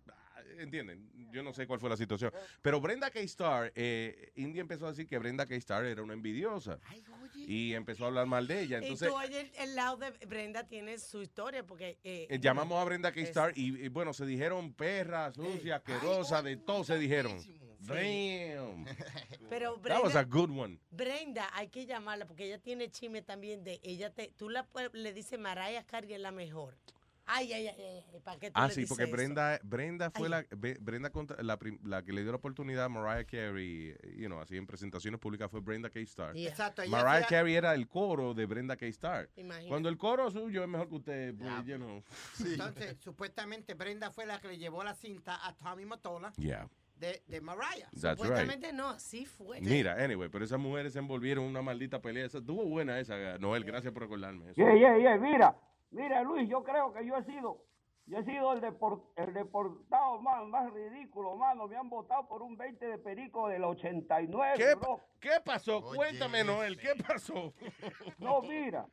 ¿Entienden? 0.57 1.09
Yo 1.31 1.43
no 1.43 1.53
sé 1.53 1.67
cuál 1.67 1.79
fue 1.79 1.89
la 1.89 1.97
situación. 1.97 2.31
Pero 2.61 2.79
Brenda 2.81 3.09
K. 3.11 3.19
Starr, 3.21 3.71
eh, 3.75 4.31
India 4.35 4.61
empezó 4.61 4.85
a 4.87 4.89
decir 4.91 5.07
que 5.07 5.17
Brenda 5.17 5.45
K. 5.45 5.55
Starr 5.55 5.85
era 5.85 6.01
una 6.03 6.13
envidiosa. 6.13 6.79
Y 7.35 7.73
empezó 7.73 8.05
a 8.05 8.07
hablar 8.07 8.25
mal 8.27 8.47
de 8.47 8.61
ella. 8.61 8.77
Entonces, 8.79 9.07
y 9.07 9.11
tú, 9.11 9.17
oye, 9.17 9.39
el, 9.41 9.51
el 9.69 9.75
lado 9.75 9.97
de 9.97 10.11
Brenda 10.25 10.63
tiene 10.67 10.97
su 10.97 11.21
historia 11.21 11.63
porque... 11.65 11.97
eh, 12.03 12.27
eh, 12.29 12.39
llamamos 12.39 12.81
a 12.81 12.85
Brenda 12.85 13.11
K. 13.11 13.19
es- 13.21 13.29
Starr 13.29 13.53
y, 13.55 13.85
y, 13.85 13.87
bueno, 13.89 14.13
se 14.13 14.25
dijeron 14.25 14.73
perra, 14.73 15.31
sucia, 15.31 15.77
asquerosa, 15.77 16.41
de 16.41 16.57
todo 16.57 16.83
se 16.83 16.97
dijeron. 16.97 17.37
Damn. 17.79 18.85
Pero 19.49 19.75
That 19.83 20.01
was 20.03 20.13
Brenda, 20.13 20.19
a 20.19 20.23
good 20.23 20.49
one. 20.49 20.79
Brenda, 20.89 21.49
hay 21.53 21.67
que 21.69 21.85
llamarla 21.85 22.25
porque 22.25 22.45
ella 22.45 22.57
tiene 22.59 22.89
chisme 22.89 23.21
también 23.21 23.63
de 23.63 23.79
ella 23.83 24.09
te, 24.11 24.33
tú 24.35 24.49
la 24.49 24.65
puedes- 24.65 24.93
le 24.93 25.13
dices 25.13 25.39
Mariah 25.39 25.83
Carey 25.85 26.13
es 26.13 26.19
la 26.19 26.31
mejor. 26.31 26.75
Ay, 27.27 27.51
ay, 27.53 27.67
ay, 27.67 27.75
ay, 28.13 28.19
¿para 28.23 28.39
qué 28.39 28.47
tú 28.47 28.53
Ah, 28.55 28.67
le 28.67 28.73
sí, 28.73 28.79
dices 28.81 28.89
porque 28.89 29.03
eso? 29.03 29.11
Brenda, 29.11 29.59
Brenda 29.63 30.09
fue 30.11 30.29
la, 30.29 30.45
Brenda 30.79 31.09
contra- 31.11 31.41
la, 31.43 31.57
prim- 31.59 31.79
la 31.83 32.01
que 32.03 32.13
le 32.13 32.21
dio 32.23 32.31
la 32.31 32.37
oportunidad 32.37 32.85
a 32.85 32.89
Mariah 32.89 33.25
Carey, 33.25 33.95
you 34.15 34.27
know, 34.27 34.39
así 34.39 34.55
en 34.57 34.65
presentaciones 34.65 35.19
públicas 35.19 35.51
fue 35.51 35.59
Brenda 35.59 35.89
K. 35.89 35.99
Starr. 35.99 36.33
Yeah. 36.35 36.49
Exacto, 36.49 36.81
ella 36.81 36.91
Mariah 36.91 37.27
Carey 37.27 37.55
era 37.55 37.73
el 37.73 37.87
coro 37.87 38.33
de 38.33 38.45
Brenda 38.45 38.77
K. 38.77 38.85
Starr. 38.87 39.29
Imagínate. 39.35 39.67
Cuando 39.69 39.89
el 39.89 39.97
coro 39.97 40.31
suyo 40.31 40.63
es 40.63 40.69
mejor 40.69 40.87
que 40.89 40.95
usted, 40.95 41.35
pues, 41.35 41.65
you 41.65 41.75
know. 41.75 42.01
Entonces, 42.45 42.97
supuestamente 42.99 43.73
Brenda 43.73 44.09
fue 44.11 44.25
la 44.25 44.39
que 44.39 44.47
le 44.47 44.57
llevó 44.57 44.83
la 44.83 44.93
cinta 44.95 45.45
a 45.45 45.53
Tommy 45.53 45.85
Mottola. 45.85 46.31
Yeah. 46.37 46.69
de, 46.95 47.21
de 47.27 47.41
Mariah. 47.41 47.89
That's 48.01 48.19
Supuestamente 48.19 48.73
no, 48.73 48.89
así 48.89 49.25
fue. 49.25 49.61
Mira, 49.61 50.03
anyway, 50.03 50.29
pero 50.29 50.43
esas 50.45 50.59
mujeres 50.59 50.93
se 50.93 50.99
envolvieron 50.99 51.43
en 51.43 51.49
una 51.51 51.61
maldita 51.61 52.01
pelea. 52.01 52.25
Esa, 52.25 52.39
estuvo 52.39 52.65
buena 52.65 52.99
esa, 52.99 53.37
Noel. 53.37 53.63
Gracias 53.65 53.93
por 53.93 54.01
recordarme 54.03 54.45
eso. 54.49 54.55
Yeah, 54.55 54.73
yeah, 54.75 54.97
yeah, 54.97 55.17
mira, 55.17 55.55
mira 55.91 56.21
Luis, 56.23 56.49
yo 56.49 56.63
creo 56.63 56.93
que 56.93 57.05
yo 57.05 57.15
he 57.17 57.23
sido, 57.25 57.57
yo 58.05 58.19
he 58.19 58.23
sido 58.23 58.53
el, 58.53 58.61
depor- 58.61 59.03
el 59.15 59.33
deportado 59.33 60.21
más, 60.21 60.45
más 60.47 60.71
ridículo, 60.73 61.35
mano. 61.35 61.67
Me 61.67 61.75
han 61.75 61.89
votado 61.89 62.27
por 62.27 62.41
un 62.41 62.55
20 62.57 62.85
de 62.85 62.97
perico 62.99 63.47
del 63.47 63.63
89, 63.63 64.53
¿Qué, 64.57 64.75
bro. 64.75 64.99
¿Qué 65.19 65.39
pasó? 65.43 65.81
Cuéntame, 65.81 66.43
Noel, 66.43 66.77
¿qué 66.77 66.93
pasó? 67.07 67.53
No, 68.17 68.41
mira, 68.41 68.85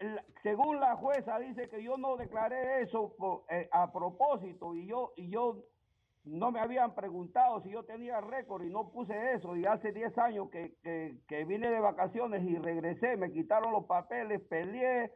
la- 0.00 0.24
según 0.42 0.80
la 0.80 0.96
jueza 0.96 1.38
dice 1.38 1.68
que 1.68 1.82
yo 1.82 1.96
no 1.96 2.16
declaré 2.16 2.82
eso 2.82 3.14
por- 3.16 3.44
eh, 3.50 3.68
a 3.72 3.90
propósito 3.92 4.74
y 4.74 4.86
yo 4.86 5.12
y 5.16 5.30
yo 5.30 5.64
no 6.24 6.50
me 6.50 6.60
habían 6.60 6.94
preguntado 6.94 7.62
si 7.62 7.70
yo 7.70 7.84
tenía 7.84 8.20
récord 8.20 8.62
y 8.62 8.68
no 8.70 8.90
puse 8.90 9.32
eso 9.32 9.56
y 9.56 9.64
hace 9.64 9.92
10 9.92 10.18
años 10.18 10.50
que, 10.50 10.74
que, 10.82 11.16
que 11.26 11.44
vine 11.46 11.70
de 11.70 11.80
vacaciones 11.80 12.42
y 12.42 12.56
regresé, 12.58 13.16
me 13.16 13.32
quitaron 13.32 13.72
los 13.72 13.86
papeles, 13.86 14.42
peleé, 14.42 15.10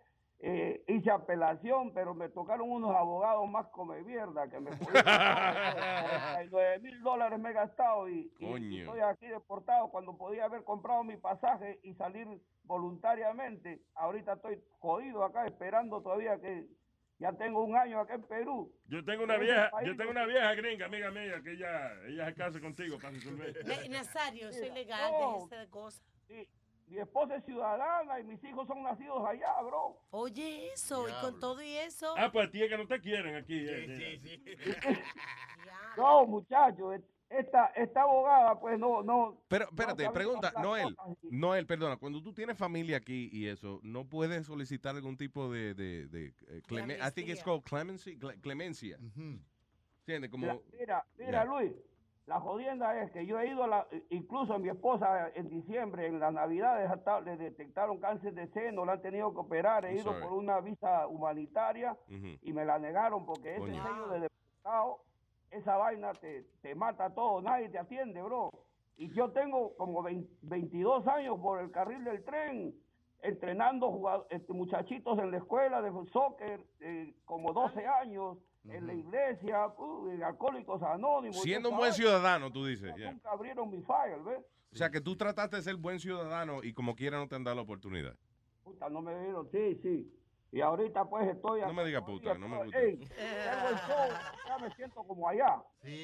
eh, 0.44 0.82
hice 0.88 1.08
apelación, 1.08 1.94
pero 1.94 2.14
me 2.14 2.28
tocaron 2.28 2.68
unos 2.68 2.96
abogados 2.96 3.48
más 3.48 3.68
come 3.68 4.02
mierda 4.02 4.48
que 4.48 4.58
me 4.58 4.70
49 4.76 6.80
mil 6.80 7.00
dólares 7.02 7.38
me 7.38 7.50
he 7.50 7.52
gastado 7.52 8.08
y, 8.08 8.32
estoy 8.40 8.98
aquí 9.00 9.28
deportado 9.28 9.88
cuando 9.90 10.16
podía 10.18 10.46
haber 10.46 10.64
comprado 10.64 11.04
mi 11.04 11.16
pasaje 11.16 11.78
y 11.84 11.94
salir 11.94 12.26
voluntariamente. 12.64 13.82
Ahorita 13.94 14.32
estoy 14.32 14.60
jodido 14.80 15.22
acá 15.24 15.46
esperando 15.46 16.02
todavía 16.02 16.40
que 16.40 16.66
ya 17.18 17.32
tengo 17.34 17.62
un 17.62 17.76
año 17.76 18.00
acá 18.00 18.14
en 18.14 18.24
Perú. 18.24 18.74
Yo 18.86 19.04
tengo 19.04 19.22
una 19.22 19.36
Ese 19.36 19.44
vieja, 19.44 19.70
país 19.70 19.86
yo 19.88 19.96
tengo 19.96 20.10
una 20.10 20.26
vieja 20.26 20.54
gringa, 20.54 20.86
amiga 20.86 21.10
mía, 21.12 21.40
que 21.44 21.52
ella, 21.52 21.92
ella 22.08 22.26
se 22.26 22.34
casa 22.34 22.60
contigo 22.60 22.96
para 22.98 23.10
resolver. 23.10 23.64
Ne- 23.64 23.88
Nazario, 23.90 24.48
es 24.48 24.74
legal, 24.74 25.12
No. 25.12 25.46
de 25.46 25.70
cosas. 25.70 26.02
Sí, 26.26 26.48
mi 26.92 26.98
esposa 26.98 27.36
es 27.36 27.44
ciudadana 27.46 28.20
y 28.20 28.24
mis 28.24 28.44
hijos 28.44 28.66
son 28.68 28.82
nacidos 28.82 29.26
allá, 29.26 29.50
bro. 29.62 29.96
Oye, 30.10 30.70
eso, 30.74 31.08
y 31.08 31.12
con 31.22 31.40
todo 31.40 31.62
y 31.62 31.70
eso. 31.76 32.14
Ah, 32.18 32.30
pues 32.30 32.48
a 32.48 32.50
ti 32.50 32.62
es 32.62 32.68
que 32.68 32.76
no 32.76 32.86
te 32.86 33.00
quieren 33.00 33.34
aquí. 33.34 33.64
eh, 33.66 34.20
No, 35.96 36.26
muchachos, 36.26 37.00
esta, 37.30 37.66
esta 37.76 38.02
abogada, 38.02 38.58
pues 38.60 38.78
no, 38.78 39.02
no. 39.02 39.38
Pero 39.48 39.64
espérate, 39.66 40.10
pregunta, 40.10 40.52
Noel, 40.60 40.94
cosas 40.96 41.16
Noel, 41.30 41.66
perdona, 41.66 41.96
cuando 41.96 42.22
tú 42.22 42.32
tienes 42.34 42.56
familia 42.58 42.98
aquí 42.98 43.30
y 43.32 43.46
eso, 43.46 43.80
¿no 43.82 44.04
puedes 44.06 44.46
solicitar 44.46 44.94
algún 44.94 45.16
tipo 45.16 45.50
de, 45.50 45.72
de, 45.74 46.06
de 46.08 46.26
eh, 46.48 46.62
cleme- 46.66 46.98
I 46.98 47.10
think 47.10 47.28
it's 47.28 47.42
called 47.42 47.62
clemency, 47.64 48.18
cle- 48.18 48.38
clemencia? 48.40 48.98
¿Entiendes? 50.00 50.30
Como, 50.30 50.46
Mira, 50.46 50.60
mira, 50.72 51.06
mira, 51.16 51.30
Yeah. 51.30 51.44
Luis, 51.44 51.72
la 52.26 52.40
jodienda 52.40 52.96
es 53.02 53.10
que 53.10 53.26
yo 53.26 53.38
he 53.40 53.48
ido, 53.48 53.64
a 53.64 53.66
la, 53.66 53.86
incluso 54.10 54.54
a 54.54 54.58
mi 54.58 54.68
esposa 54.68 55.28
en 55.34 55.48
diciembre, 55.48 56.06
en 56.06 56.20
las 56.20 56.32
navidades, 56.32 56.88
hasta 56.90 57.20
le 57.20 57.36
detectaron 57.36 57.98
cáncer 57.98 58.32
de 58.34 58.46
seno, 58.48 58.84
la 58.84 58.92
han 58.92 59.02
tenido 59.02 59.32
que 59.34 59.40
operar, 59.40 59.84
he 59.84 59.88
I'm 59.90 59.96
ido 59.98 60.12
sorry. 60.12 60.22
por 60.24 60.32
una 60.34 60.60
visa 60.60 61.06
humanitaria 61.08 61.96
y 62.42 62.52
me 62.52 62.64
la 62.64 62.78
negaron 62.78 63.26
porque 63.26 63.50
ese 63.56 63.60
Coño. 63.60 63.82
sello 63.82 64.08
de 64.08 64.20
deportado, 64.20 64.98
esa 65.50 65.76
vaina 65.76 66.12
te, 66.12 66.44
te 66.62 66.74
mata 66.74 67.10
todo, 67.12 67.42
nadie 67.42 67.68
te 67.68 67.78
atiende, 67.78 68.22
bro. 68.22 68.50
Y 68.96 69.08
yo 69.14 69.30
tengo 69.32 69.74
como 69.76 70.02
20 70.02 70.30
22 70.42 71.06
años 71.08 71.38
por 71.40 71.60
el 71.60 71.70
carril 71.72 72.04
del 72.04 72.22
tren, 72.24 72.72
entrenando 73.20 73.90
jugado- 73.90 74.26
este, 74.30 74.52
muchachitos 74.52 75.18
en 75.18 75.30
la 75.32 75.38
escuela 75.38 75.82
de 75.82 75.90
soccer, 76.12 76.64
eh, 76.80 77.14
como 77.24 77.52
12 77.52 77.84
años, 77.86 78.38
en 78.64 78.86
la 78.86 78.94
iglesia, 78.94 79.66
uh, 79.66 80.10
en 80.10 80.22
Alcohólicos 80.22 80.82
Anónimos. 80.82 81.42
siendo 81.42 81.70
un 81.70 81.76
buen 81.76 81.92
ciudadano, 81.92 82.50
tú 82.50 82.64
dices. 82.66 82.94
yeah. 82.96 83.12
Nunca 83.12 83.30
abrieron 83.30 83.70
mi 83.70 83.82
file, 83.82 84.22
¿ves? 84.24 84.44
O 84.72 84.76
sea, 84.76 84.90
que 84.90 85.00
tú 85.00 85.16
trataste 85.16 85.56
de 85.56 85.62
ser 85.62 85.76
buen 85.76 86.00
ciudadano 86.00 86.62
y 86.62 86.72
como 86.72 86.94
quiera 86.94 87.18
no 87.18 87.28
te 87.28 87.34
han 87.34 87.44
dado 87.44 87.56
la 87.56 87.62
oportunidad. 87.62 88.16
Puta, 88.64 88.88
no 88.88 89.02
me 89.02 89.18
dieron, 89.18 89.48
sí, 89.50 89.78
sí. 89.82 90.18
Y 90.52 90.60
ahorita 90.60 91.06
pues 91.06 91.28
estoy... 91.28 91.62
No 91.62 91.72
me 91.72 91.84
diga 91.84 92.04
puta, 92.04 92.34
no 92.34 92.46
me 92.46 92.62
gusta. 92.62 92.78
Ey, 92.78 92.96
tengo 92.98 93.68
el 93.70 93.76
show, 93.76 94.08
ya 94.46 94.58
me 94.58 94.74
siento 94.74 95.02
como 95.02 95.28
allá. 95.28 95.62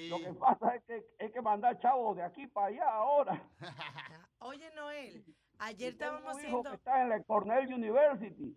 Lo 0.08 0.18
que 0.18 0.32
pasa 0.38 0.74
es 0.74 0.82
que 0.84 1.06
hay 1.18 1.30
que 1.30 1.42
mandar 1.42 1.78
chavos 1.78 2.16
de 2.16 2.22
aquí 2.22 2.46
para 2.46 2.68
allá 2.68 2.88
ahora. 2.90 3.42
Oye, 4.40 4.70
Noel, 4.74 5.24
ayer 5.58 5.92
estábamos 5.92 6.34
haciendo... 6.34 6.62
que 6.62 6.76
está 6.76 7.02
en 7.02 7.10
la 7.10 7.22
Cornell 7.22 7.72
University. 7.72 8.56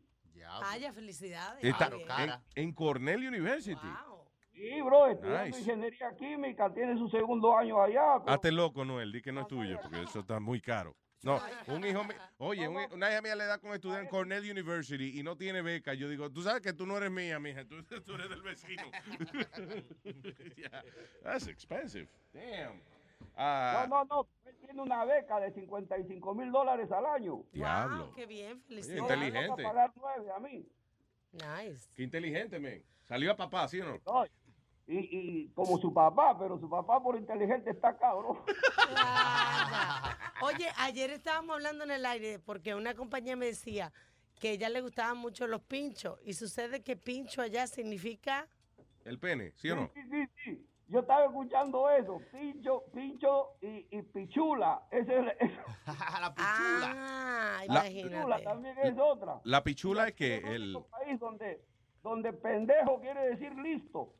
Vaya, 0.61 0.93
felicidades. 0.93 1.64
Está 1.64 1.90
en, 2.19 2.32
en 2.56 2.74
Cornell 2.74 3.27
University. 3.27 3.88
Sí, 4.53 4.82
bro, 4.82 5.08
estudiando 5.08 5.45
Nice. 5.45 5.60
ingeniería 5.61 6.16
química, 6.18 6.72
tiene 6.74 6.98
su 6.98 7.10
segundo 7.10 7.58
año 7.58 7.82
allá. 7.82 8.19
pero- 8.24 8.34
Hazte 8.35 8.51
loco, 8.51 8.85
Noel, 8.85 9.11
di 9.11 9.22
que 9.22 9.32
no 9.32 9.42
es 9.42 9.48
tuyo, 9.48 9.80
porque 9.82 10.03
eso 10.03 10.19
está 10.19 10.40
muy 10.40 10.61
caro. 10.61 10.95
No, 11.24 11.40
un 11.68 11.85
hijo 11.85 12.03
mío, 12.03 12.16
oye, 12.38 12.68
un- 12.68 12.92
una 12.93 13.11
hija 13.11 13.22
mía 13.22 13.35
le 13.35 13.45
da 13.45 13.60
con 13.60 13.72
estudiar 13.74 14.01
en 14.01 14.08
Cornell 14.08 14.50
University 14.50 15.19
y 15.19 15.24
no 15.24 15.38
tiene 15.38 15.61
beca. 15.61 15.93
Yo 15.93 16.10
digo, 16.10 16.32
tú 16.32 16.42
sabes 16.42 16.61
que 16.61 16.74
tú 16.74 16.85
no 16.88 16.98
eres 16.98 17.11
mía, 17.11 17.40
mija, 17.40 17.64
tú, 17.64 17.76
tú 18.06 18.16
eres 18.16 18.30
del 18.30 18.42
vecino. 18.42 18.84
Yeah, 20.58 20.84
That's 21.24 21.48
expensive. 21.48 22.08
Damn. 22.34 22.82
Ah, 23.35 23.85
No, 23.90 24.03
no, 24.03 24.24
no, 24.24 24.27
él 24.45 24.56
tiene 24.59 24.82
una 24.82 25.03
beca 25.06 25.40
de 25.40 25.51
55 25.53 26.35
mil 26.35 26.51
dólares 26.51 26.91
al 26.91 27.06
año. 27.06 27.43
Diablo. 27.51 28.11
Qué 28.16 28.25
bien, 28.25 28.51
Oye, 28.53 28.61
felicidades. 28.67 29.01
inteligente. 29.01 29.48
Va 29.64 29.69
a 29.69 29.74
pagar 29.74 29.93
nueve 29.95 30.32
a 30.35 30.40
mí. 30.40 30.67
Nice. 31.33 31.88
Qué 31.95 32.03
inteligente, 32.03 32.59
men. 32.59 32.83
Salió 33.03 33.32
a 33.32 33.38
papá, 33.38 33.67
¿sí 33.67 33.80
o 33.82 33.85
no? 33.85 34.00
No, 34.06 34.25
y, 34.88 34.98
y 34.98 35.48
como 35.50 35.77
su 35.77 35.93
papá, 35.93 36.38
pero 36.38 36.59
su 36.59 36.69
papá 36.69 37.01
por 37.01 37.16
inteligente 37.17 37.69
está 37.69 37.98
cabrón. 37.98 38.38
Oye, 40.41 40.67
ayer 40.77 41.11
estábamos 41.11 41.56
hablando 41.56 41.83
en 41.83 41.91
el 41.91 42.06
aire 42.06 42.40
porque 42.40 42.74
una 42.75 42.93
compañía 42.95 43.35
me 43.35 43.45
decía 43.45 43.93
que 44.40 44.51
ella 44.51 44.69
le 44.69 44.82
gustaban 44.82 45.17
mucho 45.17 45.45
los 45.48 45.61
pinchos 45.61 46.19
y 46.25 46.33
sucede 46.33 46.82
que 46.82 46.98
pincho 46.98 47.41
allá 47.41 47.67
significa 47.67 48.48
El 49.06 49.19
pene, 49.19 49.53
¿sí 49.56 49.69
o 49.69 49.75
no? 49.75 49.91
Sí, 49.93 50.01
sí, 50.09 50.27
sí. 50.43 50.67
Yo 50.91 50.99
estaba 50.99 51.23
escuchando 51.25 51.89
eso. 51.89 52.19
Pincho, 52.33 52.83
pincho 52.93 53.53
y, 53.61 53.87
y 53.97 54.01
pichula. 54.01 54.81
Ese 54.91 55.19
es, 55.19 55.25
la 55.87 56.33
Ah, 56.37 57.61
La- 57.67 57.81
pichula 57.83 58.41
también 58.43 58.77
es 58.79 58.97
otra. 58.99 59.39
La 59.45 59.63
pichula 59.63 60.09
es 60.09 60.13
que 60.15 60.37
el... 60.37 60.77
país 60.91 61.17
donde, 61.19 61.63
donde 62.03 62.33
pendejo 62.33 62.99
quiere 62.99 63.29
decir 63.29 63.53
listo. 63.55 64.13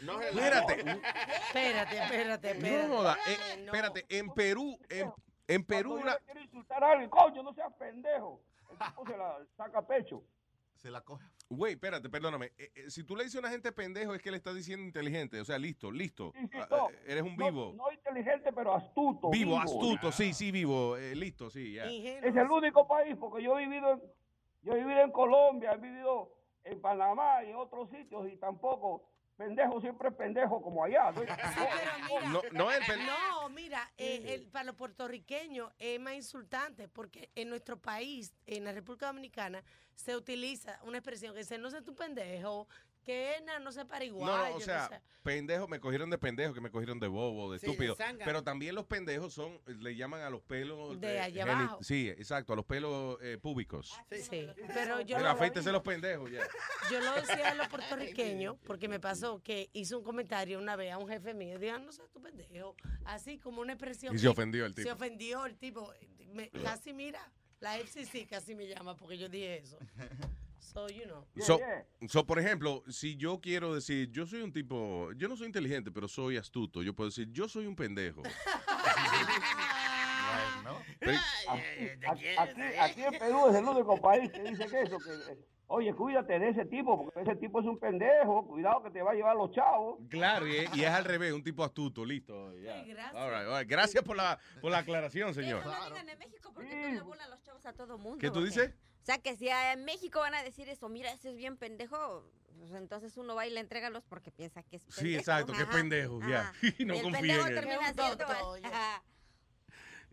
Espérate. 0.00 0.80
Espérate, 1.46 1.96
espérate, 1.98 2.50
espérate. 2.52 2.88
No 2.88 2.96
joda, 2.96 3.16
eh, 3.28 3.64
espérate, 3.64 4.06
en 4.08 4.30
Perú, 4.30 4.78
en, 4.90 5.12
en 5.48 5.64
Perú, 5.64 5.94
una- 5.94 6.16
quiero 6.24 6.40
insultar 6.40 6.84
a 6.84 6.92
alguien, 6.92 7.10
coño, 7.10 7.42
no 7.42 7.52
seas 7.54 7.72
pendejo. 7.74 8.40
El 8.70 8.78
tipo 8.78 9.06
se 9.06 9.16
la 9.16 9.38
saca 9.56 9.86
pecho. 9.86 10.22
Se 10.76 10.90
la 10.90 11.00
coge. 11.02 11.24
Güey, 11.48 11.74
espérate, 11.74 12.08
perdóname. 12.08 12.52
Eh, 12.58 12.72
eh, 12.74 12.90
si 12.90 13.04
tú 13.04 13.14
le 13.14 13.22
dices 13.22 13.36
a 13.36 13.40
una 13.40 13.50
gente 13.50 13.70
pendejo 13.70 14.14
es 14.14 14.20
que 14.20 14.30
le 14.30 14.36
estás 14.36 14.54
diciendo 14.54 14.84
inteligente. 14.84 15.40
O 15.40 15.44
sea, 15.44 15.58
listo, 15.58 15.92
listo. 15.92 16.32
Ah, 16.54 16.66
no, 16.70 16.90
eh, 16.90 17.02
eres 17.06 17.22
un 17.22 17.36
vivo. 17.36 17.72
No, 17.76 17.92
inteligente, 17.92 18.52
pero 18.52 18.74
astuto. 18.74 19.30
vivo, 19.30 19.58
astuto, 19.58 20.10
sí, 20.10 20.32
sí, 20.32 20.50
vivo. 20.50 20.96
eh, 20.96 21.14
listo, 21.14 21.48
sí, 21.50 21.74
ya. 21.74 21.84
Es 21.84 22.34
el 22.34 22.50
único 22.50 22.86
país, 22.88 23.16
porque 23.18 23.44
yo 23.44 23.58
he 23.58 23.66
vivido 23.66 23.92
en, 23.92 24.02
yo 24.62 24.72
he 24.72 24.78
vivido 24.78 25.00
en 25.02 25.12
Colombia, 25.12 25.72
he 25.74 25.78
vivido 25.78 26.32
en 26.64 26.80
Panamá 26.80 27.44
y 27.44 27.50
en 27.50 27.56
otros 27.56 27.88
sitios, 27.90 28.28
y 28.28 28.36
tampoco 28.36 29.08
pendejo 29.36 29.80
siempre 29.80 30.08
es 30.08 30.14
pendejo 30.14 30.60
como 30.62 30.82
allá. 30.84 31.10
¿no? 31.12 31.22
No, 32.32 32.42
no, 32.52 32.70
el 32.72 32.84
pen- 32.86 33.06
No, 33.06 33.48
mira, 33.50 33.90
eh, 33.98 34.22
el- 34.34 34.46
para 34.48 34.64
los 34.64 34.74
puertorriqueños 34.76 35.72
es 35.78 36.00
más 36.00 36.14
insultante 36.14 36.88
porque 36.88 37.30
en 37.34 37.48
nuestro 37.50 37.76
país, 37.80 38.32
en 38.46 38.64
la 38.64 38.72
República 38.72 39.06
Dominicana, 39.06 39.62
se 39.94 40.16
utiliza 40.16 40.78
una 40.84 40.98
expresión 40.98 41.32
que 41.34 41.40
dice, 41.40 41.58
no 41.58 41.70
sé 41.70 41.82
tu 41.82 41.94
pendejo, 41.94 42.68
que 43.06 43.36
no 43.62 43.70
se 43.70 43.84
para 43.84 44.04
igual. 44.04 44.26
No, 44.26 44.36
no, 44.36 44.56
o 44.56 44.58
no 44.58 44.64
sea, 44.64 44.88
sé". 44.88 45.00
pendejo, 45.22 45.68
me 45.68 45.78
cogieron 45.78 46.10
de 46.10 46.18
pendejo, 46.18 46.52
que 46.52 46.60
me 46.60 46.70
cogieron 46.70 46.98
de 46.98 47.06
bobo, 47.06 47.52
de 47.52 47.60
Sí, 47.60 47.66
estúpido. 47.66 47.96
Pero 48.24 48.42
también 48.42 48.74
los 48.74 48.84
pendejos 48.84 49.32
son, 49.32 49.60
le 49.66 49.94
llaman 49.94 50.22
a 50.22 50.30
los 50.30 50.42
pelos. 50.42 51.00
De 51.00 51.14
eh, 51.14 51.20
allá 51.20 51.44
abajo. 51.44 51.82
Sí, 51.84 52.08
exacto, 52.08 52.52
a 52.52 52.56
los 52.56 52.64
pelos 52.64 53.16
eh, 53.22 53.38
públicos. 53.40 53.94
Sí, 54.10 54.48
pero 54.74 55.00
yo 55.02 55.18
Mira, 55.18 55.34
lo, 55.34 55.72
los 55.72 55.82
pendejos 55.82 56.30
ya. 56.30 56.40
yo 56.90 57.00
lo 57.00 57.12
decía 57.14 57.50
a 57.52 57.54
los 57.54 57.68
puertorriqueños 57.68 58.56
porque 58.66 58.88
me 58.88 58.98
pasó 58.98 59.40
que 59.40 59.70
hice 59.72 59.94
un 59.94 60.02
comentario 60.02 60.58
una 60.58 60.74
vez 60.74 60.92
a 60.92 60.98
un 60.98 61.08
jefe 61.08 61.32
mío 61.32 61.56
y 61.56 61.60
dijo, 61.60 61.78
no 61.78 61.92
sé 61.92 62.02
tu 62.12 62.20
pendejo. 62.20 62.74
Así 63.04 63.38
como 63.38 63.60
una 63.60 63.74
expresión. 63.74 64.16
Y 64.16 64.18
se 64.18 64.26
ofendió 64.26 64.66
el 64.66 64.74
tipo. 64.74 64.88
Se 64.88 64.92
ofendió 64.92 65.46
el 65.46 65.56
tipo. 65.56 65.92
Me- 66.32 66.50
casi 66.50 66.92
mira, 66.92 67.20
la 67.60 67.78
FCC 67.78 68.26
casi 68.28 68.56
me 68.56 68.66
llama 68.66 68.96
porque 68.96 69.16
yo 69.16 69.28
dije 69.28 69.58
eso. 69.58 69.78
So, 70.76 70.86
you 70.88 71.06
know. 71.06 71.24
So, 71.40 71.58
so, 72.06 72.26
por 72.26 72.38
ejemplo, 72.38 72.82
si 72.90 73.16
yo 73.16 73.40
quiero 73.40 73.74
decir, 73.74 74.10
yo 74.12 74.26
soy 74.26 74.42
un 74.42 74.52
tipo, 74.52 75.10
yo 75.16 75.26
no 75.26 75.34
soy 75.34 75.46
inteligente, 75.46 75.90
pero 75.90 76.06
soy 76.06 76.36
astuto, 76.36 76.82
yo 76.82 76.92
puedo 76.94 77.08
decir, 77.08 77.32
yo 77.32 77.48
soy 77.48 77.66
un 77.66 77.74
pendejo. 77.74 78.22
Pero- 80.98 81.18
Aquí, 81.48 82.26
aquí 82.78 83.02
en 83.04 83.18
Perú 83.18 83.48
es 83.48 83.54
el 83.56 83.64
único 83.64 84.00
país 84.00 84.30
que 84.32 84.42
dice 84.42 84.66
que 84.66 84.82
eso, 84.82 84.98
que, 84.98 85.38
Oye, 85.68 85.94
cuídate 85.94 86.38
de 86.38 86.50
ese 86.50 86.64
tipo, 86.66 87.02
porque 87.02 87.22
ese 87.22 87.36
tipo 87.36 87.60
es 87.60 87.66
un 87.66 87.78
pendejo. 87.78 88.46
Cuidado 88.46 88.82
que 88.84 88.90
te 88.90 89.02
va 89.02 89.12
a 89.12 89.14
llevar 89.14 89.34
los 89.34 89.50
chavos. 89.52 89.98
Claro, 90.10 90.46
y 90.46 90.56
es, 90.56 90.76
y 90.76 90.84
es 90.84 90.90
al 90.90 91.04
revés, 91.04 91.32
un 91.32 91.42
tipo 91.42 91.64
astuto, 91.64 92.04
listo. 92.04 92.52
gracias. 92.54 93.14
All 93.14 93.30
right, 93.30 93.48
all 93.48 93.58
right. 93.58 93.68
Gracias 93.68 94.04
por 94.04 94.16
la, 94.16 94.38
por 94.60 94.70
la 94.70 94.78
aclaración, 94.78 95.34
señor. 95.34 95.60
Eso 95.60 95.70
no 95.70 95.86
digan 95.86 96.08
en 96.08 96.18
México 96.18 96.52
porque 96.54 96.70
tú 96.70 96.76
le 96.94 97.00
burlas 97.00 97.28
los 97.30 97.42
chavos 97.42 97.66
a 97.66 97.72
todo 97.72 97.98
mundo. 97.98 98.18
¿Qué 98.18 98.30
tú 98.30 98.40
¿o 98.40 98.42
dices? 98.44 98.72
O 99.06 99.08
sea, 99.08 99.18
que 99.18 99.36
si 99.36 99.48
en 99.48 99.84
México 99.84 100.18
van 100.18 100.34
a 100.34 100.42
decir 100.42 100.68
eso, 100.68 100.88
mira, 100.88 101.12
ese 101.12 101.30
es 101.30 101.36
bien 101.36 101.56
pendejo, 101.56 102.24
pues 102.58 102.72
entonces 102.72 103.16
uno 103.16 103.36
va 103.36 103.46
y 103.46 103.50
le 103.50 103.60
entrega 103.60 103.88
los 103.88 104.02
porque 104.02 104.32
piensa 104.32 104.64
que 104.64 104.78
es 104.78 104.82
pendejo. 104.84 105.00
Sí, 105.00 105.14
exacto, 105.14 105.52
qué 105.52 105.62
Ajá, 105.62 105.70
pendejo, 105.70 106.18
ya. 106.28 106.40
ajá. 106.40 106.52
Y 106.80 106.84
no 106.84 106.94
el 106.94 107.02
confía 107.02 107.20
pendejo 107.20 107.46
en 107.46 107.54
termina 107.54 107.92
siendo... 107.92 108.56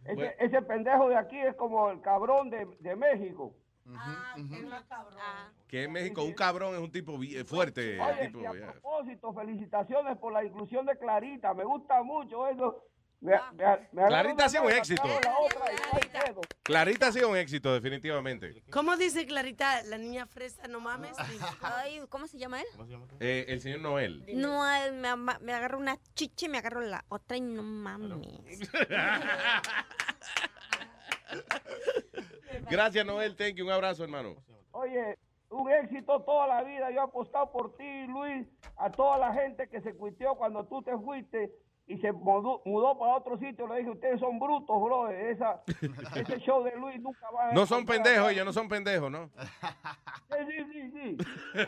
Ese, 0.05 0.13
Bueno. 0.13 0.31
ese 0.37 0.61
pendejo 0.61 1.09
de 1.09 1.15
aquí 1.15 1.39
es 1.39 1.55
como 1.55 1.89
el 1.89 2.01
cabrón 2.01 2.51
de, 2.51 2.67
de 2.81 2.95
México. 2.95 3.55
Que 5.67 5.85
en 5.85 5.91
México 5.91 6.23
un 6.23 6.33
cabrón 6.33 6.75
es 6.75 6.81
un 6.81 6.91
tipo 6.91 7.17
eh, 7.23 7.43
fuerte. 7.45 7.99
Oye, 7.99 8.27
tipo, 8.27 8.41
y 8.41 8.45
a 8.45 8.71
propósito, 8.73 9.33
felicitaciones 9.33 10.19
por 10.19 10.33
la 10.33 10.43
inclusión 10.43 10.85
de 10.85 10.95
Clarita. 10.99 11.55
Me 11.55 11.63
gusta 11.63 12.03
mucho 12.03 12.47
eso. 12.47 12.85
Me, 13.23 13.31
me- 13.31 13.39
me 13.93 14.01
agarro 14.03 14.07
Clarita 14.09 14.45
ha 14.45 14.49
sido 14.49 14.63
un 14.63 14.71
éxito. 14.71 15.01
Clarita 16.63 17.07
ha 17.07 17.11
sido 17.13 17.29
un 17.29 17.37
éxito, 17.37 17.73
definitivamente. 17.73 18.61
¿Cómo 18.69 18.97
dice 18.97 19.25
Clarita, 19.25 19.81
la 19.83 19.97
niña 19.97 20.25
fresa, 20.27 20.67
no 20.67 20.81
mames? 20.81 21.15
Ay, 21.61 22.01
¿cómo 22.09 22.27
se 22.27 22.37
llama 22.37 22.59
él? 22.59 22.67
Eh, 23.21 23.45
el 23.47 23.61
señor 23.61 23.79
Noel. 23.79 24.25
No, 24.35 24.67
él 24.75 24.93
me, 24.95 25.15
me 25.15 25.53
agarro 25.53 25.77
una 25.79 25.97
chicha 26.15 26.47
y 26.47 26.49
me 26.49 26.57
agarro 26.57 26.81
la 26.81 27.05
otra 27.07 27.37
y 27.37 27.41
no 27.41 27.63
mames. 27.63 28.69
Gracias, 32.69 33.05
Noel. 33.05 33.35
Thank 33.37 33.55
you. 33.55 33.65
Un 33.65 33.71
abrazo, 33.71 34.03
hermano. 34.03 34.35
Oye, 34.71 35.17
un 35.49 35.71
éxito 35.71 36.21
toda 36.23 36.47
la 36.47 36.63
vida. 36.63 36.91
Yo 36.91 36.97
he 36.97 37.03
apostado 37.03 37.49
por 37.51 37.75
ti, 37.77 38.05
Luis, 38.07 38.45
a 38.77 38.91
toda 38.91 39.17
la 39.17 39.33
gente 39.33 39.67
que 39.69 39.81
se 39.81 39.95
cuiteó 39.95 40.35
cuando 40.35 40.65
tú 40.65 40.81
te 40.83 40.95
fuiste 40.97 41.51
y 41.85 41.97
se 41.97 42.11
mudó, 42.13 42.61
mudó 42.65 42.97
para 42.97 43.15
otro 43.15 43.37
sitio. 43.37 43.67
Le 43.67 43.79
dije, 43.79 43.89
ustedes 43.89 44.19
son 44.19 44.39
brutos, 44.39 44.81
bro. 44.81 45.09
Esa, 45.09 45.61
ese 46.15 46.39
show 46.39 46.63
de 46.63 46.75
Luis 46.77 47.01
nunca 47.01 47.29
va 47.31 47.49
a 47.49 47.51
No 47.51 47.65
son 47.65 47.85
pendejos, 47.85 48.31
ellos 48.31 48.45
no 48.45 48.53
son 48.53 48.69
pendejos, 48.69 49.11
¿no? 49.11 49.29
Sí, 50.29 50.37
sí, 50.47 50.65
sí, 50.71 50.91
sí. 50.91 51.17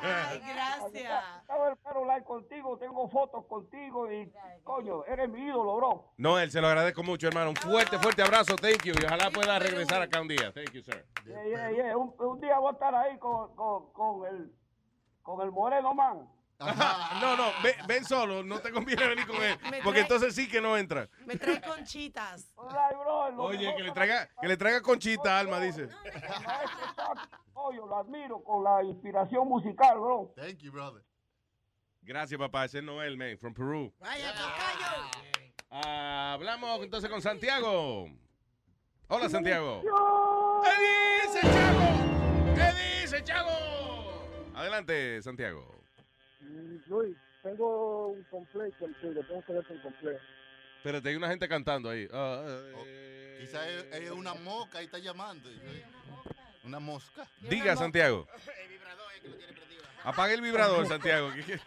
Ay, 0.02 0.40
gracias. 0.40 1.24
Estaba 1.42 1.70
el 1.70 1.78
Caroline 1.80 2.24
contigo, 2.24 2.78
tengo 2.78 3.10
fotos 3.10 3.46
contigo 3.46 4.12
y, 4.12 4.32
coño, 4.64 5.04
eres 5.06 5.30
mi 5.30 5.42
ídolo, 5.46 5.76
bro. 5.76 6.06
Noel, 6.18 6.50
se 6.50 6.62
lo 6.62 6.68
agradezco 6.68 7.04
mucho, 7.04 7.28
hermano. 7.28 7.50
Un 7.50 7.56
fuerte, 7.58 8.00
fuerte 8.00 8.22
abrazo. 8.22 8.56
Thank 8.56 8.84
you. 8.86 8.94
Y 9.00 9.06
ojalá 9.06 9.30
pueda 9.32 9.60
regresar 9.60 10.02
acá 10.02 10.22
un 10.22 10.30
día. 10.30 10.54
Thank 10.54 10.72
you, 10.72 10.82
sir. 10.82 11.06
Yeah, 11.26 11.44
yeah, 11.46 11.72
yeah. 11.72 11.98
Un, 11.98 12.14
un 12.18 12.40
día 12.40 12.58
voy 12.58 12.70
a 12.70 12.74
estar 12.74 12.96
ahí 12.96 13.18
con, 13.20 13.54
con, 13.56 13.92
con 13.92 14.26
el, 14.28 14.52
con 15.22 15.42
el 15.42 15.52
Moreno 15.52 15.94
Man. 15.94 16.28
No, 16.60 17.36
no, 17.36 17.52
ven, 17.64 17.76
ven 17.88 18.06
solo. 18.06 18.44
No 18.44 18.60
te 18.60 18.72
conviene 18.72 19.08
venir 19.08 19.28
con 19.28 19.36
él. 19.44 19.58
Porque 19.84 20.02
entonces 20.02 20.34
sí 20.34 20.48
que 20.48 20.62
no 20.62 20.78
entra. 20.78 21.10
Me 21.26 21.36
trae 21.36 21.62
conchitas. 21.62 22.52
Oye, 23.38 23.74
que 23.76 23.84
le 23.84 23.92
traiga, 23.92 24.30
que 24.40 24.48
le 24.48 24.58
traiga 24.58 24.82
conchita, 24.82 25.38
Alma, 25.40 25.60
dice. 25.60 25.90
Coño, 27.54 27.86
lo 27.88 27.98
admiro 27.98 28.44
con 28.44 28.64
la 28.64 28.84
inspiración 28.84 29.48
musical, 29.48 30.00
bro. 30.00 30.34
Thank 30.36 30.60
you, 30.60 30.72
brother. 30.72 31.04
Gracias, 32.02 32.40
papá. 32.40 32.66
Ese 32.66 32.78
es 32.80 32.84
Noel, 32.84 33.18
man, 33.18 33.38
from 33.38 33.54
Perú. 33.54 33.94
Ah, 35.72 36.34
hablamos 36.34 36.82
entonces 36.84 37.10
con 37.10 37.22
Santiago. 37.22 38.08
Hola, 39.08 39.30
Santiago. 39.30 39.82
¿Qué 40.64 41.28
dice, 41.28 41.42
Chago? 41.42 42.56
¿Qué 42.56 43.02
dice, 43.02 43.24
Chago? 43.24 43.50
Adelante, 44.56 45.22
Santiago. 45.22 45.75
Luis, 46.88 47.16
tengo 47.44 48.08
un 48.08 48.24
complejo 48.24 48.76
contigo, 48.80 49.22
tengo 49.28 49.44
que 49.46 49.54
darte 49.54 49.74
un 49.74 49.80
complejo. 49.80 50.20
Espérate, 50.78 51.10
hay 51.10 51.16
una 51.16 51.28
gente 51.30 51.48
cantando 51.48 51.90
ahí. 51.90 52.08
Ah, 52.12 52.44
eh, 52.86 53.38
Quizás 53.42 53.68
es, 53.68 53.86
es 54.02 54.12
una 54.12 54.34
mosca 54.36 54.82
y 54.82 54.86
está 54.86 54.98
llamando. 55.00 55.50
Una 56.64 56.80
mosca. 56.80 57.28
Diga, 57.42 57.76
Santiago. 57.76 58.28
El 60.30 60.42
vibrador, 60.42 60.88
Santiago. 60.88 61.32
¿Qué- 61.34 61.44
qué? 61.44 61.60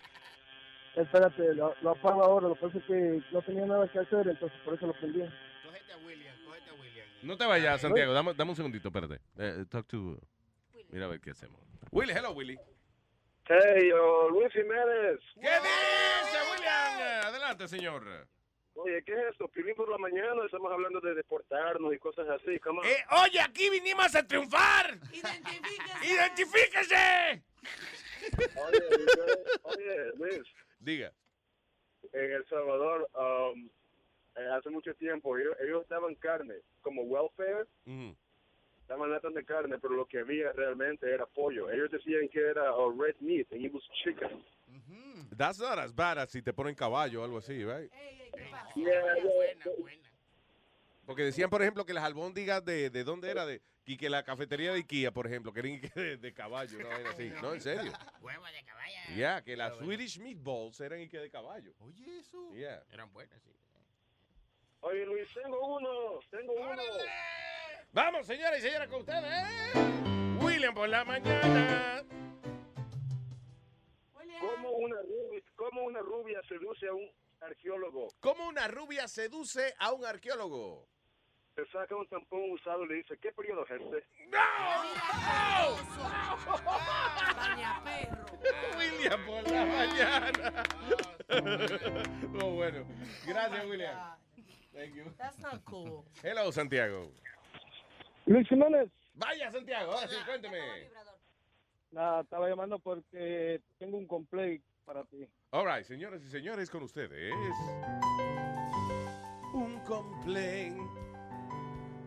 Espérate, 1.01 1.55
lo, 1.55 1.75
lo 1.83 1.91
apago 1.91 2.25
ahora, 2.25 2.49
lo 2.49 2.55
que 2.55 2.61
pasa 2.63 2.79
es 2.79 2.85
que 2.85 3.23
no 3.33 3.43
tenía 3.43 3.67
nada 3.67 3.87
que 3.93 3.99
hacer, 4.01 4.27
entonces 4.27 4.59
por 4.65 4.75
eso 4.75 4.87
lo 4.87 4.93
prendí. 4.95 5.23
No 7.23 7.37
te 7.37 7.45
vayas, 7.47 7.81
Santiago. 7.81 8.13
Dame, 8.13 8.35
dame 8.35 8.51
un 8.51 8.57
segundito, 8.57 8.89
espérate. 8.89 9.21
Eh, 9.39 9.65
talk 9.69 9.87
to... 9.89 10.19
Mira 10.91 11.05
a 11.07 11.09
ver 11.09 11.21
qué 11.21 11.31
hacemos. 11.31 11.61
Willy, 11.91 12.13
hello, 12.13 12.31
Willy. 12.33 12.59
Hey, 13.49 13.89
yo, 13.89 14.29
Luis 14.31 14.53
Jiménez. 14.53 15.19
¿Qué 15.35 15.41
dice, 15.49 16.39
William? 16.53 17.25
Adelante, 17.25 17.67
señor. 17.69 18.05
Oye, 18.75 19.03
¿qué 19.05 19.13
es 19.13 19.19
esto? 19.33 19.49
Piolín 19.49 19.75
por 19.75 19.89
la 19.89 19.99
mañana, 19.99 20.45
estamos 20.45 20.71
hablando 20.71 21.01
de 21.01 21.15
deportarnos 21.15 21.93
y 21.95 21.99
cosas 21.99 22.29
así, 22.29 22.59
come 22.61 22.81
on. 22.81 22.87
Eh, 22.87 23.05
oye, 23.25 23.41
aquí 23.41 23.71
vinimos 23.71 24.15
a 24.15 24.25
triunfar. 24.27 24.99
¡Identifíquese! 26.03 27.43
Oye, 28.57 28.81
yo- 29.17 29.61
oye, 29.65 30.13
Luis, 30.17 30.43
Diga. 30.79 31.13
en 32.13 32.33
El 32.33 32.47
Salvador, 32.49 33.09
um, 33.15 33.69
eh, 34.37 34.49
hace 34.57 34.71
mucho 34.71 34.95
tiempo, 34.95 35.37
ellos, 35.37 35.57
ellos 35.61 35.89
daban 35.89 36.15
carne 36.17 36.55
como 36.83 37.03
welfare. 37.03 37.67
Daban 38.89 39.11
latas 39.11 39.35
de 39.35 39.45
carne, 39.45 39.79
pero 39.79 39.95
lo 39.95 40.07
que 40.07 40.21
había 40.21 40.53
realmente 40.53 41.13
era 41.13 41.27
pollo. 41.27 41.71
Ellos 41.71 41.91
decían 41.91 42.29
que 42.29 42.41
era 42.41 42.75
uh, 42.75 42.91
red 42.91 43.15
meat, 43.21 43.47
and 43.53 43.65
it 43.65 43.73
was 43.73 43.83
chicken. 44.03 44.43
That's 45.37 45.61
not 45.61 45.79
as 45.79 45.95
bad 45.95 46.19
as 46.19 46.31
si 46.31 46.43
te 46.43 46.53
ponen 46.53 46.75
caballo 46.75 47.21
o 47.21 47.25
algo 47.25 47.39
así, 47.39 47.65
right? 47.65 47.91
Yeah, 48.75 49.01
yeah, 49.15 49.73
Porque 51.07 51.23
decían, 51.23 51.51
por 51.51 51.63
ejemplo, 51.63 51.85
que 51.85 51.93
las 51.93 52.05
albóndigas 52.05 52.65
de, 52.65 52.91
de 52.91 53.05
dónde 53.05 53.31
era, 53.31 53.47
de 53.47 53.61
y 53.85 53.97
que 53.97 54.11
la 54.11 54.23
cafetería 54.23 54.73
de 54.73 54.79
Ikea, 54.81 55.13
por 55.13 55.27
ejemplo, 55.27 55.51
que 55.51 55.61
eran 55.61 55.81
de, 55.95 56.17
de 56.19 56.35
caballo, 56.35 56.79
no 56.79 56.93
era 56.93 57.11
así. 57.11 57.33
No, 57.41 57.55
en 57.55 57.61
serio. 57.61 57.93
Huevo 58.21 58.45
de 58.45 58.65
caballo. 58.65 59.17
Ya, 59.17 59.43
que 59.43 59.57
las 59.57 59.77
Swedish 59.79 60.19
meatballs 60.19 60.79
eran 60.81 61.01
Ikea 61.01 61.23
de 61.23 61.31
caballo. 61.31 61.73
Oye, 61.81 62.19
eso. 62.19 62.53
Yeah. 62.53 62.83
Eran 62.93 63.11
buenas, 63.13 63.41
sí. 63.43 63.51
Oye, 64.81 65.07
Luis, 65.07 65.27
tengo 65.35 65.77
uno, 65.77 66.21
tengo 66.31 66.53
uno. 66.53 66.83
Vamos, 67.93 68.27
señoras 68.27 68.59
y 68.59 68.63
señores, 68.63 68.89
con 68.89 69.01
ustedes. 69.01 69.47
William 70.41 70.75
por 70.75 70.89
la 70.89 71.05
mañana. 71.05 72.03
¿Cómo 74.41 74.71
una, 74.71 74.97
rubia, 75.03 75.43
¿Cómo 75.57 75.83
una 75.85 76.01
rubia 76.01 76.41
seduce 76.49 76.87
a 76.87 76.93
un 76.93 77.11
arqueólogo? 77.41 78.09
¿Cómo 78.21 78.49
una 78.49 78.69
rubia 78.69 79.09
seduce 79.09 79.75
a 79.79 79.93
un 79.93 80.05
arqueólogo? 80.05 80.87
Se 81.57 81.67
saca 81.67 81.97
un 81.97 82.07
tampón 82.07 82.53
usado 82.53 82.85
y 82.85 82.89
le 82.89 82.95
dice, 82.97 83.19
¿qué 83.21 83.33
periodo 83.33 83.65
es 83.65 83.71
este? 83.73 84.05
William 88.79 89.27
por 89.27 89.51
la 89.51 89.65
mañana. 89.65 90.63
oh, 92.41 92.51
bueno. 92.53 92.87
Gracias, 93.27 93.67
William. 93.67 94.17
Thank 94.73 94.95
you. 94.95 95.13
That's 95.17 95.41
not 95.41 95.65
cool. 95.65 96.05
Hello, 96.23 96.53
Santiago. 96.53 97.11
Luis 98.29 98.47
Jiménez. 98.47 98.91
Vaya, 99.15 99.51
Santiago. 99.51 99.93
Ahora 99.93 100.07
sí, 100.07 100.17
cuénteme. 100.27 100.59
Nada, 101.91 102.21
estaba 102.21 102.47
llamando 102.47 102.79
porque 102.79 103.63
tengo 103.79 103.97
un 103.97 104.07
complaint 104.07 104.63
para 104.85 105.03
ti. 105.05 105.27
All 105.51 105.65
right, 105.67 105.85
señoras 105.87 106.23
y 106.23 106.29
señores, 106.29 106.69
con 106.69 106.83
ustedes. 106.83 107.33
Un 109.55 109.81
complaint. 109.87 110.79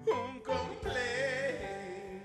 Un 0.05 0.39
complaint. 0.41 2.21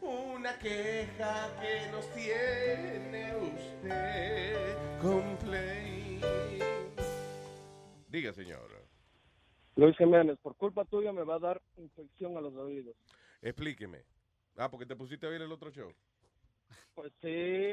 Una 0.00 0.56
queja 0.60 1.50
que 1.60 1.90
nos 1.90 2.08
tiene 2.12 3.34
usted. 3.36 4.76
Complaint. 5.02 6.24
Diga, 8.08 8.32
señor. 8.32 8.75
Luis 9.76 9.96
Jiménez, 9.98 10.38
por 10.42 10.56
culpa 10.56 10.84
tuya 10.86 11.12
me 11.12 11.22
va 11.22 11.36
a 11.36 11.38
dar 11.38 11.62
infección 11.76 12.36
a 12.36 12.40
los 12.40 12.54
oídos. 12.54 12.96
Explíqueme. 13.42 14.04
Ah, 14.56 14.70
porque 14.70 14.86
te 14.86 14.96
pusiste 14.96 15.26
a 15.26 15.30
ver 15.30 15.42
el 15.42 15.52
otro 15.52 15.70
show. 15.70 15.92
Pues 16.94 17.12
sí, 17.20 17.28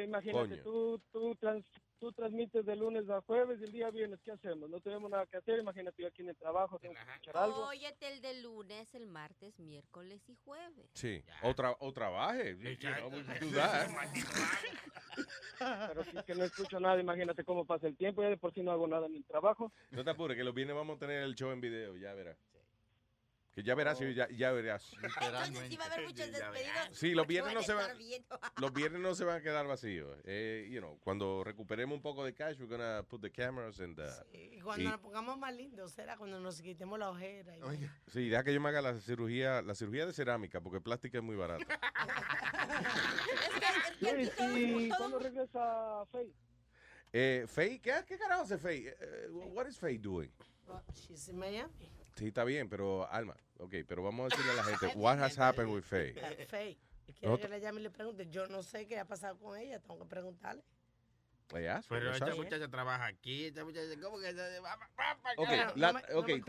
imagínate, 0.06 0.50
Coño. 0.50 0.64
tú, 0.64 1.02
tú, 1.12 1.36
trans- 1.36 1.66
tú 2.00 2.12
transmites 2.12 2.66
de 2.66 2.76
lunes 2.76 3.10
a 3.10 3.22
jueves 3.22 3.60
y 3.62 3.64
el 3.64 3.72
día 3.72 3.90
viernes, 3.90 4.20
¿qué 4.24 4.32
hacemos? 4.34 4.70
No 4.70 4.82
tenemos 4.82 5.10
nada 5.10 5.26
que 5.28 5.38
hacer, 5.38 5.60
imagínate 5.60 6.02
yo 6.02 6.10
aquí 6.10 6.22
en 6.24 6.30
el 6.30 6.36
trabajo, 6.36 6.78
tengo 6.80 6.94
que 6.94 7.00
escuchar 7.02 7.38
algo. 7.38 7.68
Óyete 7.68 8.08
el 8.14 8.22
de 8.22 8.42
lunes, 8.42 8.94
el 8.94 9.08
martes, 9.08 9.58
miércoles 9.60 10.22
y 10.28 10.36
jueves. 10.44 10.90
Sí. 10.94 11.24
O, 11.42 11.52
tra- 11.56 11.78
o 11.80 11.94
trabaje. 11.94 12.58
You 12.58 12.58
know, 12.60 13.10
we 13.10 13.24
can 13.24 13.40
do 13.40 13.52
that. 13.56 13.88
Pero 15.88 16.04
si 16.04 16.18
es 16.18 16.26
que 16.26 16.36
no 16.36 16.44
escucho 16.44 16.80
nada, 16.80 17.00
imagínate 17.00 17.44
cómo 17.46 17.66
pasa 17.66 17.88
el 17.88 17.96
tiempo, 17.96 18.22
ya 18.24 18.30
de 18.30 18.38
por 18.38 18.54
sí 18.54 18.62
no 18.62 18.72
hago 18.72 18.88
nada 18.88 19.06
en 19.08 19.16
el 19.16 19.24
trabajo. 19.26 19.72
No 19.92 20.04
te 20.04 20.10
apures, 20.10 20.36
que 20.38 20.44
los 20.44 20.54
viernes 20.54 20.76
vamos 20.76 20.98
a 20.98 21.00
tener 21.00 21.24
el 21.24 21.36
show 21.36 21.52
en 21.52 21.62
video, 21.62 21.96
ya 21.96 22.14
verás. 22.14 22.38
Que 23.54 23.62
ya 23.62 23.76
verás, 23.76 24.02
y 24.02 24.16
ya, 24.16 24.28
ya 24.30 24.52
verás. 24.52 24.92
Entonces 24.94 25.70
sí 25.70 25.78
va 25.78 25.86
a 25.86 25.94
haber 25.94 26.08
muchos 26.08 26.32
despedidos. 26.32 26.88
Sí, 26.92 27.12
los 27.14 27.28
viernes 27.28 27.54
no 27.54 27.62
se 27.62 27.74
van, 27.74 27.92
los 28.58 28.74
viernes 28.74 29.00
no 29.00 29.14
se 29.14 29.24
van 29.26 29.38
a 29.38 29.42
quedar 29.42 29.68
vacíos. 29.68 30.18
Eh, 30.24 30.68
you 30.72 30.80
know, 30.80 30.98
cuando 31.02 31.44
recuperemos 31.44 31.96
un 31.96 32.02
poco 32.02 32.26
de 32.26 32.34
cash, 32.34 32.58
we're 32.60 32.66
gonna 32.68 33.04
put 33.04 33.22
the 33.22 33.32
cameras 33.32 33.80
and 33.80 33.96
the, 33.96 34.10
Y 34.36 34.60
cuando 34.62 34.84
y- 34.84 34.88
nos 34.88 35.00
pongamos 35.00 35.38
más 35.38 35.54
lindos, 35.56 35.92
será 35.92 36.18
cuando 36.18 36.40
nos 36.40 36.60
quitemos 36.64 36.98
la 36.98 37.12
ojera. 37.12 37.56
y- 37.56 37.62
Sí, 38.12 38.28
deja 38.30 38.44
que 38.44 38.56
yo 38.56 38.60
me 38.60 38.70
haga 38.70 38.82
la 38.82 39.00
cirugía, 39.00 39.62
la 39.62 39.76
cirugía 39.76 40.08
de 40.08 40.14
cerámica, 40.14 40.60
porque 40.60 40.82
plástica 40.82 41.20
es 41.20 41.24
muy 41.24 41.36
barata. 41.36 41.64
Luis, 44.02 44.32
¿y 44.40 44.90
cuándo 44.90 45.20
regresa 45.20 46.06
Faye? 46.12 46.34
Eh, 47.12 47.46
Faye, 47.48 47.80
¿qué, 47.80 47.94
¿qué 48.08 48.18
carajo 48.18 48.42
hace 48.44 48.58
Faye? 48.58 48.96
Eh, 49.00 49.28
what 49.30 49.68
is 49.68 49.78
Faye 49.78 50.00
doing? 50.00 50.32
Oh, 50.68 50.82
she's 50.96 51.28
in 51.30 51.38
Miami. 51.38 51.92
Sí, 52.16 52.28
está 52.28 52.44
bien, 52.44 52.70
pero 52.70 53.10
Alma, 53.12 53.36
ok, 53.58 53.74
pero 53.88 54.04
vamos 54.04 54.26
a 54.32 54.36
decirle 54.36 54.52
a 54.52 54.56
la 54.56 54.64
gente, 54.78 54.98
what 54.98 55.20
has 55.20 55.38
happened 55.40 55.74
with 55.74 55.84
Faye? 55.84 56.14
Faye. 56.48 56.78
¿Quiere 57.06 57.28
No 57.28 57.38
que 57.40 57.48
le 57.50 57.60
llame 57.60 57.80
y 57.80 57.84
le 57.84 57.90
pregunte? 57.90 58.28
Yo 58.30 58.48
no 58.48 58.64
sé 58.64 58.86
qué 58.88 59.00
ha 59.00 59.06
pasado 59.06 59.38
con 59.38 59.58
ella, 59.58 59.80
tengo 59.80 60.00
que 60.00 60.06
preguntarle. 60.06 60.64
Ella, 61.56 61.82
Pero 61.88 62.12
esta 62.12 62.26
sabe. 62.28 62.38
muchacha 62.38 62.68
trabaja 62.68 63.06
aquí, 63.06 63.46
esta 63.46 63.64
muchacha, 63.64 64.00
¿cómo 64.02 64.18
que 64.20 64.32
se 64.34 64.60
va, 64.60 64.76
va, 64.76 64.90
va 64.98 65.22
pa' 65.22 65.34
Ok, 65.38 65.48
acá? 65.50 65.74
la- 65.76 65.88
no 65.92 65.94
me- 65.94 66.42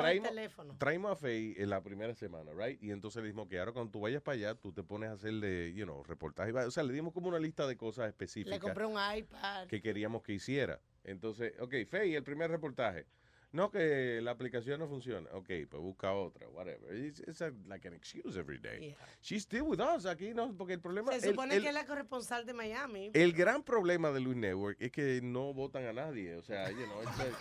traímos 0.79 1.13
a 1.13 1.17
Faye 1.17 1.61
en 1.63 1.69
la 1.71 1.83
primera 1.83 2.15
semana, 2.15 2.53
right? 2.55 2.81
Y 2.83 2.91
entonces 2.91 3.21
le 3.23 3.29
dijimos 3.29 3.49
que 3.49 3.59
ahora 3.59 3.73
cuando 3.73 3.91
tú 3.91 4.01
vayas 4.01 4.23
para 4.23 4.37
allá, 4.37 4.55
tú 4.55 4.73
te 4.73 4.83
pones 4.83 5.11
a 5.11 5.13
hacerle, 5.15 5.73
you 5.75 5.85
know, 5.85 6.03
reportaje. 6.05 6.53
O 6.53 6.71
sea, 6.71 6.83
le 6.85 6.93
dimos 6.93 7.13
como 7.13 7.29
una 7.29 7.39
lista 7.39 7.67
de 7.67 7.77
cosas 7.77 8.05
Le 8.05 8.11
específicas 8.11 8.61
compré 8.61 8.87
un 8.87 8.97
iPad. 9.17 9.67
que 9.67 9.83
queríamos 9.83 10.23
que 10.23 10.33
hiciera. 10.35 10.81
Entonces, 11.03 11.53
ok, 11.61 11.75
Faye, 11.89 12.17
el 12.17 12.25
primer 12.25 12.51
reportaje. 12.51 13.07
No, 13.55 13.71
que 13.71 14.21
la 14.21 14.33
aplicación 14.33 14.81
no 14.81 14.89
funciona. 14.89 15.31
Ok, 15.33 15.47
pues 15.71 15.81
busca 15.81 16.13
otra, 16.13 16.49
whatever. 16.49 16.93
It's, 16.93 17.21
it's 17.21 17.41
a- 17.41 17.53
like 17.69 17.87
an 17.87 17.95
excuse 17.95 18.37
every 18.37 18.59
day. 18.59 18.89
Yeah. 18.89 18.97
She's 19.23 19.45
still 19.45 19.63
with 19.63 19.79
us 19.81 20.07
aquí, 20.07 20.35
¿no? 20.35 20.53
Porque 20.59 20.73
el 20.73 20.81
problema... 20.81 21.13
Se 21.13 21.29
el- 21.29 21.35
supone 21.35 21.55
el- 21.55 21.63
que 21.63 21.69
es 21.69 21.75
la 21.75 21.87
corresponsal 21.87 22.45
de 22.47 22.53
Miami. 22.53 23.13
el 23.15 23.33
gran 23.33 23.63
problema 23.63 24.11
de 24.11 24.19
Luis 24.19 24.37
Network 24.37 24.77
es 24.81 24.91
que 24.91 25.21
no 25.23 25.55
votan 25.55 25.87
a 25.87 25.93
nadie. 25.93 26.35
O 26.35 26.43
sea, 26.43 26.69
you 26.73 26.85
know, 26.87 27.01
it's 27.05 27.17
like, 27.17 27.37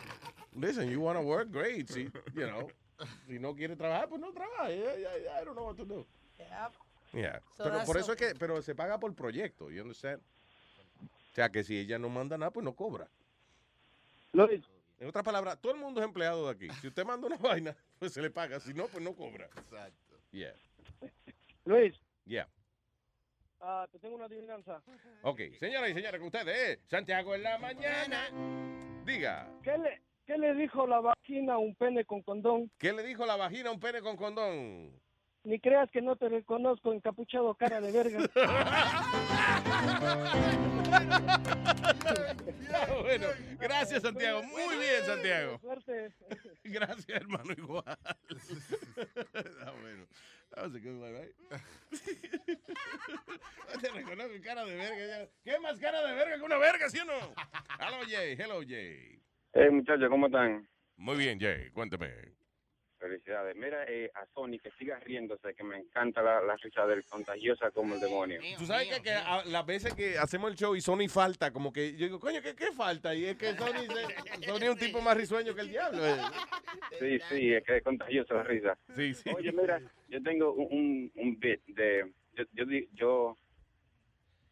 listen, 0.56 0.88
you 0.88 1.02
want 1.02 1.18
to 1.18 1.26
work, 1.26 1.50
great. 1.50 1.90
Si, 1.90 2.04
you 2.36 2.46
know, 2.48 2.68
si 3.26 3.40
no 3.40 3.56
quiere 3.56 3.76
trabajar, 3.76 4.08
pues 4.08 4.22
no 4.22 4.32
trabaje. 4.32 4.76
I, 4.76 5.02
I- 5.02 5.42
I 5.42 5.44
don't 5.44 5.56
know 5.56 5.66
what 5.66 5.78
to 5.78 5.84
do. 5.86 6.06
Yep. 6.38 6.74
Yeah. 7.14 7.42
So 7.58 7.64
pero 7.64 7.84
por 7.86 7.98
eso 7.98 8.12
es 8.12 8.18
okay. 8.18 8.34
que, 8.34 8.36
pero 8.36 8.62
se 8.62 8.76
paga 8.76 9.00
por 9.00 9.16
proyecto, 9.16 9.72
you 9.72 9.82
understand? 9.82 10.22
O 11.02 11.34
sea, 11.34 11.50
que 11.50 11.64
si 11.64 11.76
ella 11.76 11.98
no 11.98 12.10
manda 12.10 12.38
nada, 12.38 12.52
pues 12.52 12.64
no 12.64 12.76
cobra. 12.76 13.10
Luis, 14.34 14.62
En 15.04 15.10
otras 15.10 15.26
palabras, 15.26 15.60
todo 15.60 15.74
el 15.74 15.80
mundo 15.82 16.00
es 16.00 16.06
empleado 16.08 16.46
de 16.46 16.52
aquí. 16.52 16.70
Si 16.80 16.88
usted 16.88 17.04
manda 17.06 17.28
una 17.28 17.36
vaina, 17.68 17.76
pues 18.00 18.14
se 18.14 18.22
le 18.22 18.30
paga. 18.30 18.62
Si 18.62 18.74
no, 18.74 18.88
pues 18.88 19.04
no 19.04 19.14
cobra. 19.14 19.48
Exacto. 19.58 20.16
Yeah. 20.32 20.54
Luis, 21.66 21.94
Yeah. 22.26 22.48
ah, 23.60 23.86
te 23.92 24.00
tengo 24.00 24.16
una 24.16 24.26
adivinanza. 24.26 24.82
Ok, 25.24 25.42
señoras 25.60 25.90
y 25.90 25.94
señores, 25.94 26.20
con 26.22 26.28
ustedes, 26.28 26.56
eh, 26.58 26.82
Santiago 26.88 27.36
en 27.36 27.44
la 27.44 27.58
mañana. 27.58 28.30
Diga, 29.06 29.52
¿Qué 29.62 29.78
le, 29.78 30.02
¿Qué 30.26 30.38
le 30.38 30.54
dijo 30.56 30.88
la 30.88 31.02
vagina 31.02 31.56
a 31.56 31.58
un 31.58 31.76
pene 31.76 32.06
con 32.06 32.22
condón? 32.24 32.72
¿qué 32.78 32.94
le 32.94 33.04
dijo 33.04 33.26
la 33.26 33.36
vagina 33.36 33.72
a 33.72 33.74
un 33.74 33.82
pene 33.82 34.00
con 34.02 34.16
condón? 34.16 34.98
Ni 35.44 35.60
creas 35.60 35.90
que 35.92 36.02
no 36.02 36.16
te 36.16 36.30
reconozco, 36.30 36.94
encapuchado 36.94 37.54
cara 37.56 37.82
de 37.82 37.92
verga. 37.92 38.20
Ah, 42.76 42.88
bueno, 43.02 43.28
gracias 43.60 44.02
Santiago. 44.02 44.42
Muy 44.44 44.78
bien, 44.78 45.04
Santiago. 45.06 45.60
Suerte. 45.60 46.14
Gracias, 46.64 47.08
hermano, 47.10 47.52
igual. 47.58 47.84
Ah, 47.86 49.74
bueno. 49.82 50.06
That 50.52 50.64
was 50.66 50.76
a 50.76 50.80
good 50.80 51.02
one, 51.02 51.12
right? 51.14 51.34
Te 53.82 53.90
reconozco 53.90 54.34
cara 54.44 54.66
de 54.66 54.76
verga. 54.76 55.08
ya. 55.08 55.28
¿Qué 55.44 55.60
más 55.60 55.80
cara 55.80 56.06
de 56.06 56.14
verga 56.14 56.36
que 56.38 56.44
una 56.44 56.58
verga, 56.58 56.90
sí 56.90 57.00
o 57.00 57.06
no? 57.06 57.14
Hello, 57.80 57.98
Jay. 58.08 58.36
Hello, 58.38 58.62
Jay. 58.68 59.20
Hey, 59.54 59.70
muchachos, 59.72 60.10
¿cómo 60.10 60.28
están? 60.28 60.68
Muy 60.96 61.18
bien, 61.18 61.40
Jay. 61.40 61.70
Cuéntame. 61.72 62.12
Felicidades. 63.08 63.54
Mira 63.58 63.84
eh, 63.86 64.10
a 64.16 64.26
Sony 64.28 64.58
que 64.64 64.72
siga 64.80 64.98
riéndose, 65.00 65.54
que 65.54 65.64
me 65.66 65.76
encanta 65.78 66.22
la, 66.22 66.42
la 66.42 66.56
risa 66.56 66.88
del 66.88 67.04
contagiosa 67.04 67.70
como 67.72 67.96
el 67.96 68.00
demonio. 68.00 68.40
Tú 68.58 68.66
sabes 68.66 68.88
que, 68.88 69.02
que 69.04 69.12
a- 69.12 69.44
las 69.44 69.66
veces 69.66 69.94
que 69.94 70.18
hacemos 70.18 70.50
el 70.50 70.56
show 70.58 70.74
y 70.74 70.80
Sony 70.80 71.10
falta, 71.10 71.52
como 71.52 71.74
que 71.74 71.98
yo 71.98 72.06
digo, 72.06 72.18
coño, 72.18 72.42
¿qué, 72.42 72.56
qué 72.56 72.72
falta? 72.72 73.14
Y 73.14 73.26
es 73.26 73.36
que 73.36 73.48
Sony, 73.58 73.88
se- 73.94 74.46
Sony 74.48 74.64
es 74.64 74.70
un 74.70 74.78
tipo 74.78 75.02
más 75.02 75.18
risueño 75.18 75.54
que 75.54 75.60
el 75.62 75.68
diablo. 75.70 76.06
eh. 76.08 76.16
Sí, 76.98 77.20
sí, 77.28 77.54
es 77.54 77.64
que 77.66 77.78
es 77.78 77.84
contagiosa 77.84 78.36
la 78.36 78.44
risa. 78.44 78.78
Sí, 78.96 79.14
sí. 79.14 79.30
Oye, 79.36 79.52
mira, 79.52 79.82
yo 80.08 80.24
tengo 80.24 80.54
un, 80.54 80.72
un, 80.72 81.12
un 81.16 81.40
bit 81.40 81.62
de... 81.68 82.10
Yo, 82.36 82.46
yo, 82.54 82.66
di- 82.66 82.88
yo 82.94 83.38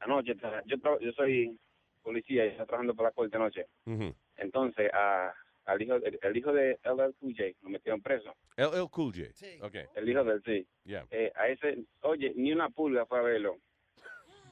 anoche, 0.02 0.36
yo, 0.66 1.00
yo 1.00 1.12
soy 1.14 1.58
policía 2.04 2.46
y 2.46 2.50
estoy 2.50 2.66
trabajando 2.66 2.96
para 2.96 3.10
la 3.10 3.14
corte 3.14 3.38
anoche. 3.38 3.66
Ujú. 3.86 4.14
Entonces, 4.36 4.92
a, 4.94 5.34
al 5.65 5.81
hijo, 5.81 5.95
el, 5.95 6.19
el 6.22 6.38
hijo 6.38 6.51
de 6.53 6.80
LL 6.83 7.14
Cool 7.19 7.33
J 7.38 7.43
lo 7.61 7.69
metieron 7.69 8.01
preso. 8.01 8.33
LL 8.57 8.90
Cool 8.90 9.14
J. 9.14 9.65
Ok. 9.65 9.75
El 9.95 10.09
hijo 10.09 10.23
del 10.23 10.41
sí. 10.43 10.67
Yeah. 10.83 11.06
Eh, 11.11 11.31
a 11.35 11.48
ese, 11.48 11.77
oye, 12.01 12.33
ni 12.35 12.51
una 12.51 12.69
pulga 12.69 13.06
fue 13.06 13.19
a 13.19 13.22
verlo. 13.22 13.57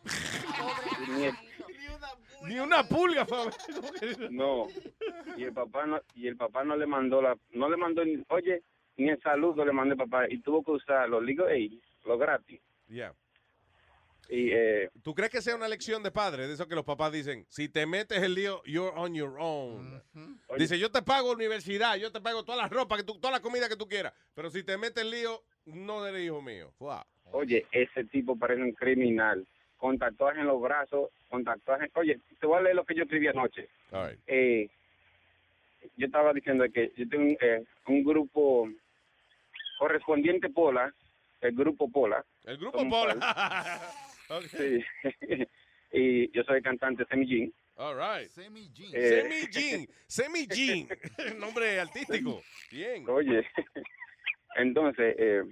Ni 1.18 1.26
el- 1.26 1.34
Ni 2.48 2.60
una 2.60 2.84
pulga, 2.84 3.26
Fabio. 3.26 3.52
No. 4.32 4.68
Y 5.38 5.44
el 5.44 5.54
papá 5.54 5.86
no, 5.86 6.02
y 6.16 6.28
el 6.28 6.38
papá 6.38 6.64
no 6.64 6.76
le 6.78 6.86
mandó 6.86 7.22
la, 7.22 7.36
no 7.52 7.70
le 7.70 7.78
mandó, 7.78 8.04
ni- 8.06 8.24
oye, 8.30 8.64
ni 8.98 9.10
el 9.10 9.22
saludo 9.22 9.66
le 9.66 9.72
mandó 9.74 9.94
el 9.94 9.98
papá 10.00 10.26
y 10.30 10.40
tuvo 10.42 10.64
que 10.64 10.72
usar 10.72 11.10
los 11.10 11.24
legal 11.24 11.48
aid, 11.50 11.74
lo 12.06 12.18
gratis. 12.18 12.62
Yeah. 12.88 13.14
Y 14.30 14.52
eh, 14.52 14.92
¿Tú 15.02 15.16
crees 15.16 15.32
que 15.32 15.42
sea 15.42 15.56
una 15.56 15.68
lección 15.68 16.04
de 16.04 16.12
padre? 16.12 16.48
De 16.48 16.54
eso 16.54 16.68
que 16.68 16.76
los 16.76 16.86
papás 16.86 17.12
dicen, 17.12 17.48
si 17.50 17.68
te 17.68 17.88
metes 17.88 18.22
el 18.22 18.36
lío, 18.36 18.62
you're 18.64 18.96
on 18.96 19.16
your 19.16 19.36
own. 19.40 20.04
Dice, 20.56 20.78
yo 20.78 20.92
te 20.92 21.02
pago 21.02 21.32
universidad, 21.32 21.96
yo 21.96 22.12
te 22.12 22.22
pago 22.22 22.44
toda 22.44 22.60
la 22.60 22.68
ropa, 22.68 22.96
que 22.96 23.04
tú, 23.04 23.20
toda 23.20 23.32
la 23.32 23.40
comida 23.40 23.68
que 23.68 23.76
tú 23.76 23.88
quieras, 23.88 24.14
pero 24.36 24.52
si 24.52 24.64
te 24.64 24.78
metes 24.78 25.04
el 25.04 25.10
lío, 25.10 25.42
no 25.66 26.06
eres 26.06 26.22
hijo 26.22 26.44
mío. 26.44 26.72
Fuá. 26.78 27.06
oye, 27.32 27.66
ese 27.72 28.04
tipo 28.06 28.38
parece 28.38 28.62
un 28.62 28.74
criminal. 28.74 29.46
Con 29.78 29.98
tatuajes 29.98 30.42
en 30.42 30.48
los 30.48 30.62
brazos, 30.62 31.10
con 31.30 31.44
tatuajes. 31.44 31.90
Oye, 31.96 32.20
te 32.40 32.46
voy 32.46 32.58
a 32.58 32.62
leer 32.62 32.76
lo 32.76 32.84
que 32.84 32.96
yo 32.96 33.04
escribí 33.04 33.28
anoche. 33.28 33.70
Right. 33.92 34.20
Eh, 34.28 34.70
yo 35.96 36.06
estaba 36.06 36.34
diciendo 36.34 36.66
que 36.72 36.92
yo 36.98 37.08
tengo 37.08 37.24
un, 37.24 37.38
eh, 37.40 37.64
un 37.88 38.04
grupo 38.04 38.70
correspondiente 39.80 40.50
Pola, 40.50 40.94
el 41.40 41.56
grupo 41.56 41.90
Pola. 41.90 42.26
El 42.44 42.58
grupo 42.58 42.88
Pola. 42.90 43.80
cual- 44.30 44.40
Ok. 44.44 44.46
Sí. 44.50 44.86
y 45.92 46.32
yo 46.32 46.44
soy 46.44 46.62
cantante 46.62 47.06
Semillín. 47.06 47.54
All 47.76 47.96
right. 47.96 48.30
Semi 48.30 48.70
Jean. 48.74 48.92
Eh, 48.94 49.10
Semi 49.22 49.48
Jean. 49.52 49.88
Semi 50.08 50.48
Jean. 50.48 50.88
Nombre 51.40 51.80
artístico. 51.80 52.42
Bien. 52.72 53.08
Oye, 53.10 53.46
entonces, 54.56 55.16
eh, 55.18 55.44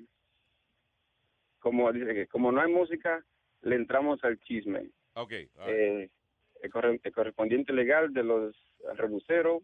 como 1.60 1.92
dice 1.92 2.14
que 2.14 2.28
como 2.28 2.52
no 2.52 2.62
hay 2.62 2.72
música, 2.72 3.24
le 3.62 3.76
entramos 3.76 4.24
al 4.24 4.40
chisme. 4.42 4.90
Ok. 5.14 5.32
right. 5.32 5.50
Eh, 5.68 6.10
el, 6.62 6.72
corre- 6.72 7.00
el 7.04 7.12
correspondiente 7.14 7.74
legal 7.74 8.14
de 8.14 8.24
los 8.24 8.56
rebuceros, 8.96 9.64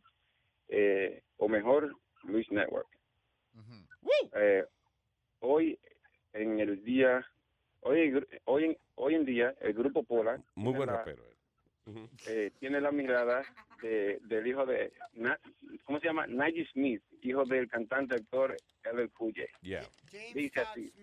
eh, 0.70 1.22
o 1.38 1.48
mejor, 1.48 1.96
Luis 2.24 2.50
Network. 2.52 2.88
Eh, 4.36 4.64
hoy, 5.40 5.78
en 6.34 6.60
el 6.60 6.84
día, 6.84 7.26
hoy, 7.84 8.26
hoy, 8.46 8.64
en- 8.66 8.78
hoy 8.96 9.16
en 9.16 9.26
día, 9.26 9.54
el 9.62 9.74
grupo 9.74 10.04
Pola 10.04 10.38
Muy 10.56 10.74
tiene 10.74 10.78
buen 10.78 10.88
la- 10.88 10.98
rapero. 10.98 11.24
eh. 11.26 11.30
Eh, 12.28 12.52
tiene 12.60 12.80
la 12.80 12.92
mirada 12.92 13.44
de, 13.82 14.18
del 14.24 14.48
hijo 14.48 14.66
de, 14.66 14.94
Na- 15.14 15.38
¿cómo 15.84 16.00
se 16.00 16.08
llama? 16.08 16.26
Nigel 16.28 16.66
Smith, 16.72 17.04
hijo 17.22 17.44
del 17.44 17.68
cantante 17.68 18.16
actor 18.16 18.56
LL 18.86 19.10
Cool 19.12 19.34
J. 19.36 19.48
Yeah. 19.62 19.84
Dice 20.34 20.62
así. 20.62 20.94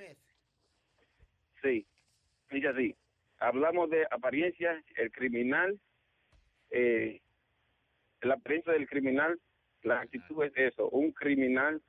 Sí, 1.62 1.86
dice 2.50 2.68
así. 2.68 2.96
Hablamos 3.38 3.90
de 3.90 4.06
apariencia, 4.10 4.82
el 4.96 5.10
criminal, 5.12 5.78
eh, 6.70 7.20
la 8.22 8.34
apariencia 8.34 8.72
del 8.72 8.88
criminal, 8.88 9.38
la 9.82 10.00
actitud 10.00 10.44
es 10.44 10.52
eso, 10.56 10.88
un 10.90 11.12
criminal 11.12 11.82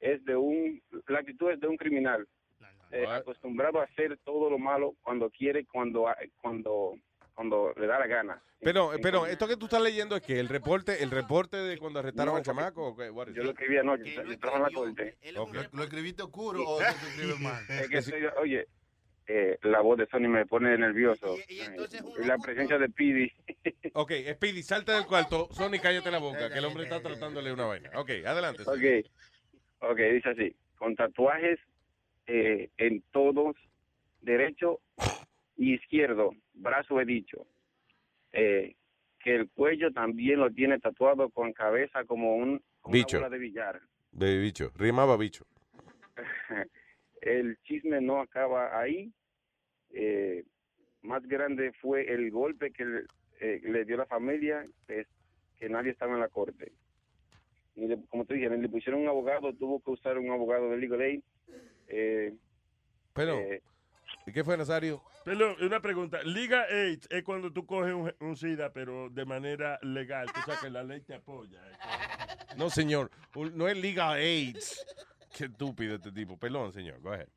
es 0.00 0.24
de 0.24 0.36
un, 0.36 0.80
la 1.08 1.20
actitud 1.20 1.50
es 1.50 1.60
de 1.60 1.66
un 1.68 1.76
criminal, 1.76 2.26
eh, 2.94 3.06
acostumbrado 3.06 3.80
a 3.80 3.84
hacer 3.84 4.18
todo 4.24 4.50
lo 4.50 4.58
malo 4.58 4.94
cuando 5.02 5.30
quiere, 5.30 5.64
cuando, 5.66 6.06
cuando, 6.40 6.94
cuando 7.34 7.72
le 7.76 7.86
da 7.86 7.98
la 7.98 8.06
gana. 8.06 8.42
Pero, 8.60 8.92
pero 9.02 9.26
esto 9.26 9.46
que 9.46 9.56
tú 9.56 9.66
estás 9.66 9.82
leyendo 9.82 10.16
es 10.16 10.22
que 10.22 10.40
el 10.40 10.48
reporte, 10.48 11.02
el 11.02 11.10
reporte 11.10 11.56
de 11.58 11.76
cuando 11.76 11.98
arrestaron 11.98 12.32
No, 12.34 12.38
al 12.38 12.44
chamaco. 12.44 12.96
Yo 12.96 13.22
it? 13.30 13.36
lo 13.36 13.50
escribí 13.50 13.76
anoche, 13.76 14.14
yo 14.14 14.22
en 14.22 14.62
la 14.62 14.70
corte. 14.72 15.16
Ok. 15.36 15.54
¿Lo, 15.54 15.62
lo 15.72 15.82
escribiste 15.84 16.22
oscuro 16.22 16.60
o 16.66 16.78
tú 16.78 16.84
escribes 16.84 17.40
mal? 17.40 17.62
Es 17.68 17.88
que 17.88 17.98
estoy- 17.98 18.24
oye, 18.40 18.66
eh, 19.26 19.58
la 19.62 19.80
voz 19.80 19.98
de 19.98 20.06
Sony 20.06 20.28
me 20.28 20.46
pone 20.46 20.76
nervioso. 20.78 21.36
Y, 21.48 21.60
la 22.26 22.38
presencia 22.38 22.78
de 22.78 22.88
Pidi. 22.88 23.30
Ok, 23.96 24.10
Speedy, 24.32 24.62
salte 24.64 24.90
del 24.90 25.06
cuarto. 25.06 25.48
Sony, 25.52 25.78
cállate 25.80 26.10
la 26.10 26.18
boca, 26.18 26.50
que 26.50 26.58
el 26.58 26.64
hombre 26.64 26.82
está 26.84 27.00
tratándole 27.02 27.52
una 27.52 27.66
vaina. 27.66 27.90
Ok, 27.94 28.10
adelante. 28.26 28.64
Sony. 28.64 28.72
Ok, 28.74 29.90
ok, 29.92 29.98
dice 29.98 30.28
así. 30.30 30.56
con 30.76 30.96
tatuajes 30.96 31.60
eh, 32.26 32.70
en 32.78 33.02
todos, 33.12 33.56
derecho 34.20 34.80
y 35.56 35.74
izquierdo, 35.74 36.30
brazo 36.54 37.00
he 37.00 37.04
dicho. 37.04 37.46
Eh, 38.32 38.74
que 39.20 39.34
el 39.36 39.48
cuello 39.50 39.90
también 39.92 40.40
lo 40.40 40.50
tiene 40.50 40.78
tatuado 40.78 41.30
con 41.30 41.52
cabeza 41.52 42.04
como 42.04 42.36
un 42.36 42.62
como 42.82 42.92
una 42.92 42.98
Bicho. 43.04 43.16
bola 43.18 43.30
de 43.30 43.38
billar. 43.38 43.80
De 44.12 44.38
bicho. 44.38 44.70
Rimaba 44.76 45.16
bicho. 45.16 45.46
el 47.22 47.56
chisme 47.62 48.00
no 48.00 48.20
acaba 48.20 48.78
ahí. 48.78 49.10
Eh, 49.90 50.44
más 51.02 51.22
grande 51.26 51.72
fue 51.80 52.12
el 52.12 52.30
golpe 52.30 52.70
que 52.72 52.84
le, 52.84 53.00
eh, 53.40 53.60
le 53.62 53.84
dio 53.84 53.96
la 53.96 54.06
familia, 54.06 54.66
es 54.88 55.06
que 55.56 55.68
nadie 55.68 55.90
estaba 55.92 56.14
en 56.14 56.20
la 56.20 56.28
corte. 56.28 56.72
Ni 57.76 57.86
le- 57.88 58.04
como 58.08 58.24
te 58.24 58.34
dije, 58.34 58.50
le 58.50 58.68
pusieron 58.68 59.02
un 59.02 59.08
abogado, 59.08 59.52
tuvo 59.54 59.80
que 59.82 59.90
usar 59.90 60.18
un 60.18 60.30
abogado 60.30 60.70
de 60.70 60.76
legal 60.76 61.00
aid. 61.00 61.22
Eh, 61.88 62.34
Pero, 63.12 63.38
eh, 63.38 63.62
¿y 64.26 64.32
qué 64.32 64.44
fue, 64.44 64.56
Nazario? 64.56 65.02
Pero 65.24 65.56
una 65.62 65.80
pregunta, 65.80 66.22
Liga 66.22 66.64
AIDS 66.64 67.08
es 67.10 67.22
cuando 67.24 67.50
tú 67.52 67.64
coges 67.64 67.94
un, 67.94 68.14
un 68.20 68.36
SIDA, 68.36 68.72
pero 68.72 69.08
de 69.08 69.24
manera 69.24 69.78
legal, 69.82 70.26
tú 70.26 70.40
sabes 70.44 70.60
que 70.60 70.70
la 70.70 70.82
ley 70.82 71.00
te 71.00 71.14
apoya. 71.14 71.60
No, 72.56 72.68
señor. 72.68 73.10
No 73.54 73.66
es 73.68 73.76
Liga 73.76 74.10
AIDS. 74.12 74.84
Qué 75.34 75.46
estúpido 75.46 75.96
este 75.96 76.12
tipo. 76.12 76.38
Perdón, 76.38 76.72
señor. 76.72 77.00
Go 77.00 77.12
ahead. 77.12 77.28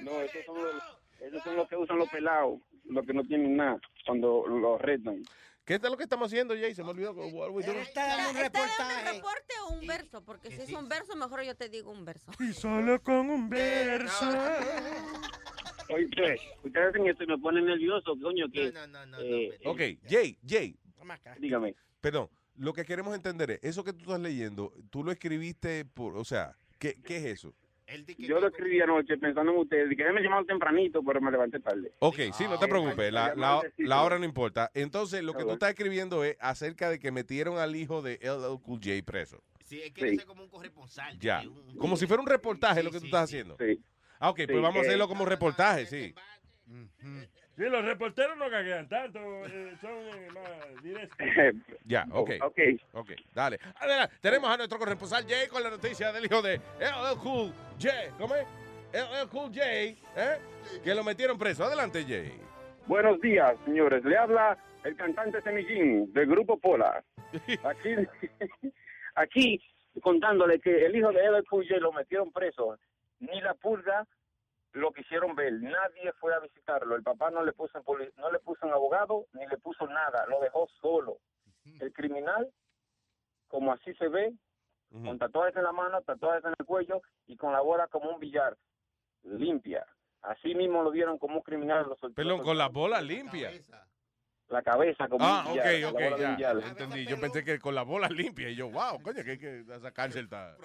no, 0.00 0.20
esos 0.20 0.44
son, 0.44 0.62
los, 0.62 0.82
esos 1.20 1.42
son 1.42 1.56
los 1.56 1.68
que 1.68 1.76
usan 1.76 1.98
los 1.98 2.08
pelados, 2.08 2.60
los 2.84 3.06
que 3.06 3.12
no 3.12 3.22
tienen 3.24 3.56
nada, 3.56 3.78
cuando 4.06 4.44
los 4.46 4.80
retan. 4.80 5.22
¿Qué 5.68 5.74
es 5.74 5.82
lo 5.82 5.98
que 5.98 6.04
estamos 6.04 6.28
haciendo, 6.32 6.54
Jay? 6.54 6.74
Se 6.74 6.82
me 6.82 6.88
olvidó. 6.88 7.12
What 7.12 7.44
are 7.44 7.52
we 7.52 7.62
doing? 7.62 7.76
¿Está 7.80 8.06
dando 8.06 8.30
un 8.30 8.36
reporte 8.36 9.52
o 9.66 9.74
un 9.74 9.86
verso? 9.86 10.24
Porque 10.24 10.50
si 10.50 10.62
es 10.62 10.72
un 10.72 10.88
verso, 10.88 11.14
mejor 11.14 11.42
yo 11.42 11.54
te 11.54 11.68
digo 11.68 11.90
un 11.90 12.06
verso. 12.06 12.32
Y 12.40 12.54
solo 12.54 13.02
con 13.02 13.28
un 13.28 13.50
verso. 13.50 14.26
Oye, 15.90 16.06
ustedes 16.64 16.88
hacen 16.88 17.06
esto 17.06 17.24
y 17.24 17.26
me 17.26 17.36
ponen 17.36 17.66
nervioso, 17.66 18.16
coño, 18.18 18.46
que... 18.50 18.72
eh, 19.20 19.58
Ok, 19.66 19.80
Jay, 20.08 20.38
Jay. 20.46 20.74
Dígame. 21.38 21.74
Perdón, 22.00 22.30
lo 22.54 22.72
que 22.72 22.86
queremos 22.86 23.14
entender 23.14 23.50
es, 23.50 23.58
eso 23.62 23.84
que 23.84 23.92
tú 23.92 24.04
estás 24.04 24.20
leyendo, 24.20 24.72
tú 24.88 25.04
lo 25.04 25.12
escribiste 25.12 25.84
por, 25.84 26.16
o 26.16 26.24
sea, 26.24 26.56
¿qué, 26.78 26.94
qué 27.04 27.18
es 27.18 27.24
eso? 27.26 27.54
Yo 28.18 28.38
lo 28.40 28.48
escribí 28.48 28.80
anoche 28.80 29.16
pensando 29.16 29.52
en 29.52 29.58
ustedes, 29.58 29.90
y 29.90 29.96
que 29.96 30.04
me 30.12 30.20
llamaron 30.20 30.46
tempranito, 30.46 31.02
pero 31.02 31.20
me 31.20 31.30
levanté 31.30 31.58
tarde. 31.60 31.92
Ok, 32.00 32.16
sí, 32.32 32.44
no 32.44 32.58
te 32.58 32.66
Ah, 32.66 32.68
preocupes, 32.68 33.12
la, 33.12 33.34
la, 33.34 33.62
sí, 33.76 33.84
la 33.84 34.00
sí. 34.00 34.04
hora 34.04 34.18
no 34.18 34.24
importa. 34.26 34.70
Entonces, 34.74 35.22
lo 35.22 35.32
que 35.34 35.44
tú 35.44 35.52
estás 35.52 35.70
escribiendo 35.70 36.22
es 36.22 36.36
acerca 36.40 36.90
de 36.90 36.98
que 36.98 37.10
metieron 37.12 37.58
al 37.58 37.74
hijo 37.76 38.02
de 38.02 38.18
LL 38.20 38.60
Cool 38.62 38.80
J 38.82 39.02
preso. 39.04 39.42
Sí, 39.64 39.80
es 39.82 39.92
que 39.92 40.10
Sí. 40.10 40.16
ser 40.16 40.26
como 40.26 40.42
un 40.42 40.50
corresponsal. 40.50 41.18
Ya, 41.18 41.42
como 41.78 41.96
si 41.96 42.06
fuera 42.06 42.22
un 42.22 42.28
reportaje 42.28 42.82
lo 42.82 42.90
que 42.90 42.98
tú 43.00 43.06
estás 43.06 43.24
haciendo. 43.24 43.56
Ah, 44.20 44.30
ok, 44.30 44.40
Sí, 44.40 44.46
pues 44.48 44.62
vamos 44.62 44.76
a 44.76 44.78
eh, 44.80 44.86
hacerlo 44.88 45.08
como 45.08 45.24
reportaje, 45.24 45.86
sí. 45.86 46.14
Sí, 47.58 47.64
los 47.64 47.84
reporteros 47.84 48.38
no 48.38 48.48
gaguean 48.48 48.88
tanto, 48.88 49.18
eh, 49.18 49.74
son 49.80 49.90
eh, 49.90 50.28
más 50.32 50.80
directos. 50.80 51.18
Ya, 51.84 52.06
ok. 52.12 52.30
Ok. 52.42 52.58
Ok, 52.92 53.10
dale. 53.34 53.58
Adelante, 53.80 54.14
tenemos 54.20 54.48
a 54.48 54.56
nuestro 54.58 54.78
corresponsal 54.78 55.24
Jay 55.26 55.48
con 55.48 55.64
la 55.64 55.70
noticia 55.70 56.12
del 56.12 56.26
hijo 56.26 56.40
de 56.40 56.60
LL 56.78 57.18
Cool 57.20 57.52
J. 57.82 57.92
¿Cómo 58.16 58.36
es? 58.36 58.46
LL 58.92 59.28
Cool 59.28 59.48
J, 59.52 59.64
¿eh? 59.66 59.96
Que 60.84 60.94
lo 60.94 61.02
metieron 61.02 61.36
preso. 61.36 61.64
Adelante, 61.64 62.04
Jay. 62.06 62.32
Buenos 62.86 63.20
días, 63.20 63.56
señores. 63.64 64.04
Le 64.04 64.16
habla 64.16 64.56
el 64.84 64.94
cantante 64.94 65.42
Semillín 65.42 66.12
del 66.12 66.28
grupo 66.28 66.60
Pola. 66.60 67.02
Aquí, 67.64 67.90
aquí 69.16 69.60
contándole 70.00 70.60
que 70.60 70.86
el 70.86 70.94
hijo 70.94 71.10
de 71.10 71.24
Eva 71.24 71.42
Cuye 71.42 71.80
lo 71.80 71.90
metieron 71.90 72.30
preso. 72.30 72.78
Ni 73.18 73.40
la 73.40 73.54
pulga 73.54 74.06
lo 74.78 74.92
quisieron 74.92 75.34
ver. 75.34 75.52
Nadie 75.54 76.12
fue 76.20 76.34
a 76.34 76.40
visitarlo. 76.40 76.96
El 76.96 77.02
papá 77.02 77.30
no 77.30 77.44
le 77.44 77.52
puso, 77.52 77.76
en 77.78 77.84
poli- 77.84 78.12
no 78.16 78.30
le 78.30 78.38
puso 78.40 78.66
un 78.66 78.72
abogado 78.72 79.26
ni 79.32 79.46
le 79.46 79.58
puso 79.58 79.86
nada. 79.86 80.24
Lo 80.28 80.40
dejó 80.40 80.68
solo. 80.80 81.18
El 81.80 81.92
criminal, 81.92 82.50
como 83.48 83.72
así 83.72 83.92
se 83.94 84.08
ve, 84.08 84.32
con 84.90 85.18
tatuajes 85.18 85.54
en 85.56 85.64
la 85.64 85.72
mano, 85.72 86.00
tatuajes 86.02 86.44
en 86.44 86.54
el 86.58 86.64
cuello 86.66 87.02
y 87.26 87.36
con 87.36 87.52
la 87.52 87.60
bola 87.60 87.88
como 87.88 88.10
un 88.10 88.18
billar, 88.20 88.56
limpia. 89.22 89.84
Así 90.22 90.54
mismo 90.54 90.82
lo 90.82 90.90
vieron 90.90 91.18
como 91.18 91.36
un 91.36 91.42
criminal. 91.42 91.86
Lo 91.88 91.96
soltó- 91.96 92.14
Perdón, 92.16 92.42
con 92.42 92.56
la 92.56 92.68
bola 92.68 93.00
limpia. 93.02 93.50
la 94.48 94.62
cabeza 94.62 95.06
como 95.08 95.24
Ah, 95.26 95.44
un 95.46 95.58
ok, 95.58 95.64
billar, 95.66 95.80
la 95.82 95.88
ok, 95.90 96.12
un 96.14 96.18
ya. 96.20 96.34
billar. 96.36 96.56
Entendí. 96.68 97.06
Yo 97.06 97.20
pensé 97.20 97.44
que 97.44 97.58
con 97.58 97.74
la 97.74 97.82
bola 97.82 98.08
limpia. 98.08 98.48
Y 98.48 98.56
yo, 98.56 98.70
wow, 98.70 99.00
coño, 99.02 99.22
que, 99.22 99.38
que 99.38 99.60
esa 99.60 99.92
cárcel 99.92 100.24
está. 100.24 100.56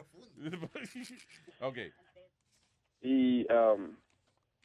ok. 1.59 1.77
Y, 3.01 3.45
um, 3.51 3.97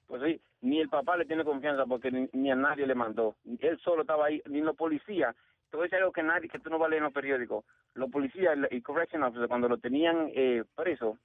pues 0.08 0.22
sí, 0.22 0.40
ni 0.62 0.80
el 0.80 0.88
papá 0.88 1.16
le 1.16 1.26
tiene 1.26 1.44
confianza 1.44 1.84
porque 1.86 2.10
ni, 2.10 2.28
ni 2.32 2.50
a 2.50 2.56
nadie 2.56 2.86
le 2.86 2.94
mandó. 2.94 3.36
Él 3.60 3.78
solo 3.84 4.02
estaba 4.02 4.26
ahí, 4.26 4.42
ni 4.46 4.60
los 4.62 4.74
policías. 4.74 5.36
Voy 5.70 5.82
a 5.82 5.84
decir 5.84 5.98
algo 5.98 6.12
que 6.12 6.22
nadie, 6.22 6.48
que 6.48 6.58
tú 6.58 6.70
no 6.70 6.78
vas 6.78 6.86
a 6.86 6.90
leer 6.90 7.00
en 7.00 7.04
los 7.04 7.12
periódicos. 7.12 7.64
Los 7.92 8.10
policías 8.10 8.56
y 8.70 8.80
correction 8.80 9.22
officers, 9.22 9.48
cuando 9.48 9.68
lo 9.68 9.76
tenían 9.76 10.30
eh, 10.34 10.64
preso, 10.74 11.18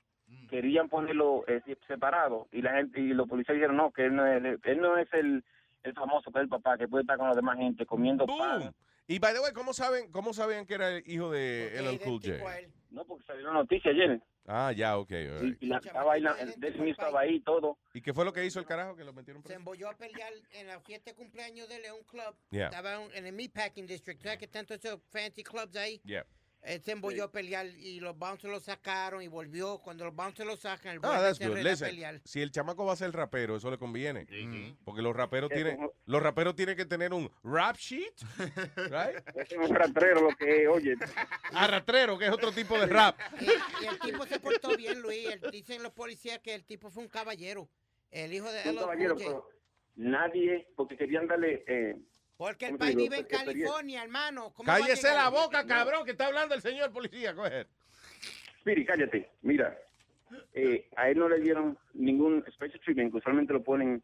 querían 0.49 0.89
ponerlo 0.89 1.45
eh, 1.47 1.61
separado. 1.87 2.47
Y 2.51 2.61
la 2.61 2.73
gente, 2.73 2.99
y 2.99 3.13
los 3.13 3.27
policías 3.27 3.55
dijeron, 3.55 3.77
no, 3.77 3.91
que 3.91 4.05
él 4.05 4.15
no 4.15 4.27
es, 4.27 4.59
él 4.63 4.81
no 4.81 4.97
es 4.97 5.07
el, 5.13 5.45
el 5.83 5.93
famoso, 5.93 6.29
que 6.29 6.39
es 6.39 6.43
el 6.43 6.49
papá, 6.49 6.77
que 6.77 6.89
puede 6.89 7.03
estar 7.03 7.17
con 7.17 7.29
la 7.29 7.35
demás 7.35 7.57
gente 7.57 7.85
comiendo 7.85 8.25
pan. 8.25 8.73
Y 9.07 9.19
by 9.19 9.33
the 9.33 9.39
way, 9.39 9.53
¿cómo 9.53 9.73
saben, 9.73 10.11
cómo 10.11 10.33
sabían 10.33 10.65
que 10.65 10.75
era 10.75 10.89
el 10.89 11.03
hijo 11.05 11.31
de 11.31 11.71
LL 11.81 11.99
Cool 12.03 12.19
J? 12.21 12.43
No, 12.91 13.05
porque 13.05 13.23
salió 13.25 13.47
la 13.47 13.53
noticia 13.53 13.91
ayer. 13.91 14.21
Ah, 14.45 14.71
ya, 14.73 14.97
ok. 14.97 15.09
right. 15.09 15.57
Y 15.61 15.67
la, 15.67 15.77
estaba 15.77 16.13
ahí, 16.13 16.21
la, 16.21 16.31
el 16.33 16.59
Desi 16.59 16.77
News 16.77 16.91
estaba 16.91 17.21
ahí 17.21 17.39
todo. 17.41 17.77
¿Y 17.93 18.01
qué 18.01 18.13
fue 18.13 18.25
lo 18.25 18.33
que 18.33 18.43
hizo 18.45 18.59
el 18.59 18.65
carajo 18.65 18.95
que 18.95 19.03
lo 19.05 19.13
metieron 19.13 19.41
Se 19.41 19.47
preso? 19.47 19.59
embolló 19.59 19.89
a 19.89 19.93
pelear 19.95 20.33
en 20.51 20.67
la 20.67 20.79
fiesta 20.81 21.11
de 21.11 21.15
cumpleaños 21.15 21.69
de 21.69 21.79
León 21.79 21.99
Club. 22.05 22.35
Yeah. 22.51 22.65
Estaba 22.65 23.01
en- 23.15 23.25
el 23.25 23.33
Meatpacking 23.33 23.87
District. 23.87 24.21
¿Sabes 24.21 24.39
que 24.39 24.47
tanto 24.47 24.73
esos 24.73 24.99
fancy 25.11 25.43
clubs 25.43 25.75
ahí? 25.77 26.01
Yeah. 26.03 26.25
Él 26.63 26.81
se 26.81 26.93
embolló 26.93 27.25
a 27.25 27.31
pelear 27.31 27.65
y 27.65 27.99
los 27.99 28.17
bouncers 28.17 28.51
lo 28.53 28.59
sacaron 28.61 29.21
y 29.21 29.27
volvió. 29.27 29.79
Cuando 29.79 30.05
los 30.05 30.15
bouncers 30.15 30.47
lo 30.47 30.55
sacan, 30.55 30.93
el 30.93 30.99
Ah, 31.03 31.19
that's 31.21 31.37
se 31.37 31.47
good. 31.49 31.57
a 31.57 31.75
pelear. 31.75 32.21
si 32.23 32.41
el 32.41 32.51
chamaco 32.51 32.85
va 32.85 32.93
a 32.93 32.95
ser 32.95 33.11
rapero, 33.11 33.57
eso 33.57 33.69
le 33.69 33.77
conviene. 33.77 34.25
Porque 34.85 35.01
los 35.01 35.13
raperos 35.13 35.51
Es 35.51 35.55
tienen, 35.55 35.75
como- 35.75 35.91
los 36.05 36.23
raperos 36.23 36.55
tienen 36.55 36.77
que 36.77 36.85
tener 36.85 37.13
un 37.13 37.29
rap 37.43 37.75
sheet, 37.75 38.13
right? 38.77 39.27
Es 39.35 39.51
un 39.57 39.75
ratrero 39.75 40.21
lo 40.21 40.35
que 40.37 40.63
es, 40.63 40.69
oye. 40.69 40.95
Arratrero, 41.53 42.17
que 42.17 42.25
es 42.27 42.31
otro 42.31 42.51
tipo 42.53 42.79
de 42.79 42.85
rap. 42.85 43.19
Y, 43.41 43.45
y 43.83 43.87
el 43.87 43.99
tipo 43.99 44.25
se 44.25 44.39
portó 44.39 44.75
bien, 44.77 45.01
Luis. 45.01 45.27
El- 45.29 45.51
dicen 45.51 45.83
los 45.83 45.91
policías 45.91 46.39
que 46.39 46.53
el 46.55 46.63
tipo 46.63 46.89
fue 46.89 47.03
un 47.03 47.09
caballero. 47.09 47.69
El 48.09 48.31
hijo 48.33 48.49
de 48.51 48.61
Un 48.69 48.75
LL 48.75 48.79
caballero, 48.79 49.15
pero 49.17 49.49
nadie, 49.95 50.67
porque 50.75 50.95
querían 50.97 51.27
darle... 51.27 51.63
Eh, 51.67 51.95
Porque 52.37 52.65
el 52.65 52.71
¿cómo 52.71 52.79
te 52.79 52.85
país 52.85 52.95
vive 52.95 53.17
en. 53.17 53.25
California, 53.25 54.03
hermano. 54.03 54.51
¿Cómo 54.53 54.67
va 54.67 54.75
a 54.75 54.79
Cállese 54.79 55.13
la 55.13 55.29
boca, 55.29 55.65
cabrón, 55.65 56.05
que 56.05 56.11
está 56.11 56.27
hablando 56.27 56.55
el 56.55 56.61
señor 56.61 56.91
policía. 56.91 57.33
Coger. 57.33 57.67
Spiri, 58.59 58.85
cállate. 58.85 59.29
Mira, 59.41 59.77
eh, 60.53 60.87
a 60.95 61.09
él 61.09 61.19
no 61.19 61.29
le 61.29 61.39
dieron 61.39 61.77
ningún 61.93 62.43
special 62.51 62.79
treatment, 62.81 63.11
que 63.11 63.17
usualmente 63.17 63.53
lo 63.53 63.63
ponen 63.63 64.01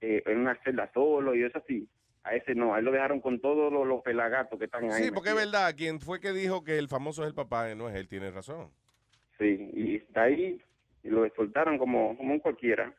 eh, 0.00 0.22
en 0.26 0.38
una 0.38 0.54
celda 0.62 0.90
solo 0.92 1.34
y 1.34 1.42
eso 1.42 1.58
así. 1.58 1.88
A 2.24 2.36
ese 2.36 2.54
no, 2.54 2.74
a 2.74 2.78
él 2.78 2.84
lo 2.84 2.92
dejaron 2.92 3.20
con 3.20 3.40
todos 3.40 3.72
los, 3.72 3.86
los 3.86 4.00
pelagatos 4.02 4.56
que 4.58 4.66
están 4.66 4.90
ahí. 4.90 5.04
Sí, 5.04 5.10
porque 5.10 5.30
es 5.30 5.34
verdad, 5.34 5.74
quien 5.76 6.00
fue 6.00 6.20
que 6.20 6.32
dijo 6.32 6.62
que 6.62 6.78
el 6.78 6.88
famoso 6.88 7.22
es 7.22 7.28
el 7.28 7.34
papá, 7.34 7.74
no 7.74 7.88
es 7.88 7.96
él, 7.96 8.06
tiene 8.06 8.30
razón. 8.30 8.70
Sí, 9.38 9.70
y 9.74 9.96
está 9.96 10.22
ahí 10.22 10.60
y 11.02 11.08
lo 11.08 11.28
soltaron 11.34 11.78
como, 11.78 12.16
como 12.16 12.34
un 12.34 12.38
cualquiera. 12.38 12.94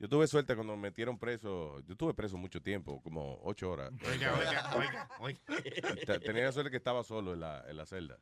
Yo 0.00 0.08
tuve 0.08 0.26
suerte 0.28 0.54
cuando 0.54 0.76
me 0.76 0.82
metieron 0.82 1.18
preso. 1.18 1.80
Yo 1.80 1.92
estuve 1.92 2.14
preso 2.14 2.36
mucho 2.36 2.62
tiempo, 2.62 3.02
como 3.02 3.38
ocho 3.42 3.70
horas. 3.72 3.90
Oiga, 4.08 4.32
oiga, 4.38 4.76
oiga, 4.76 5.08
oiga. 5.18 5.40
Te- 6.06 6.20
Tenía 6.20 6.44
la 6.44 6.52
suerte 6.52 6.70
que 6.70 6.76
estaba 6.76 7.02
solo 7.02 7.32
en 7.34 7.40
la, 7.40 7.64
en 7.68 7.76
la 7.76 7.84
celda. 7.86 8.16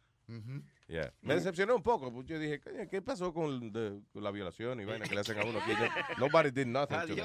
Yeah. 0.89 1.13
Me 1.23 1.35
decepcionó 1.35 1.77
un 1.77 1.83
poco, 1.85 2.13
porque 2.13 2.33
yo 2.33 2.39
dije, 2.41 2.61
"Coño, 2.61 2.89
¿qué 2.91 3.01
pasó 3.01 3.33
con, 3.33 3.71
de- 3.73 4.01
con 4.13 4.25
la 4.25 4.31
violación 4.33 4.81
y 4.81 4.85
vaina 4.85 5.05
que 5.07 5.15
le 5.15 5.21
hacen 5.21 5.39
a 5.39 5.45
uno 5.45 5.61
aquí? 5.61 5.71
Yo- 5.73 6.17
nobody 6.27 6.51
did 6.51 6.67
nothing 6.67 6.99
to 7.09 7.15
me. 7.15 7.23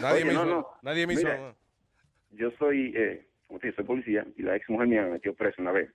Nadie 0.00 0.14
Oye, 0.22 0.24
me 0.24 0.32
no, 0.32 0.42
hizo, 0.44 0.54
no. 0.54 0.66
nadie 0.82 1.06
me 1.06 1.12
hizo 1.14 1.22
Mira, 1.24 1.36
nada. 1.38 1.56
Yo 2.30 2.50
soy, 2.58 2.94
eh, 2.96 3.28
como 3.46 3.58
te 3.58 3.66
digo, 3.66 3.76
soy 3.76 3.84
policía 3.84 4.26
y 4.36 4.42
la 4.42 4.56
ex 4.56 4.68
mujer 4.70 4.86
mía 4.88 5.02
me 5.02 5.10
metió 5.10 5.34
preso 5.34 5.60
una 5.60 5.72
vez. 5.72 5.90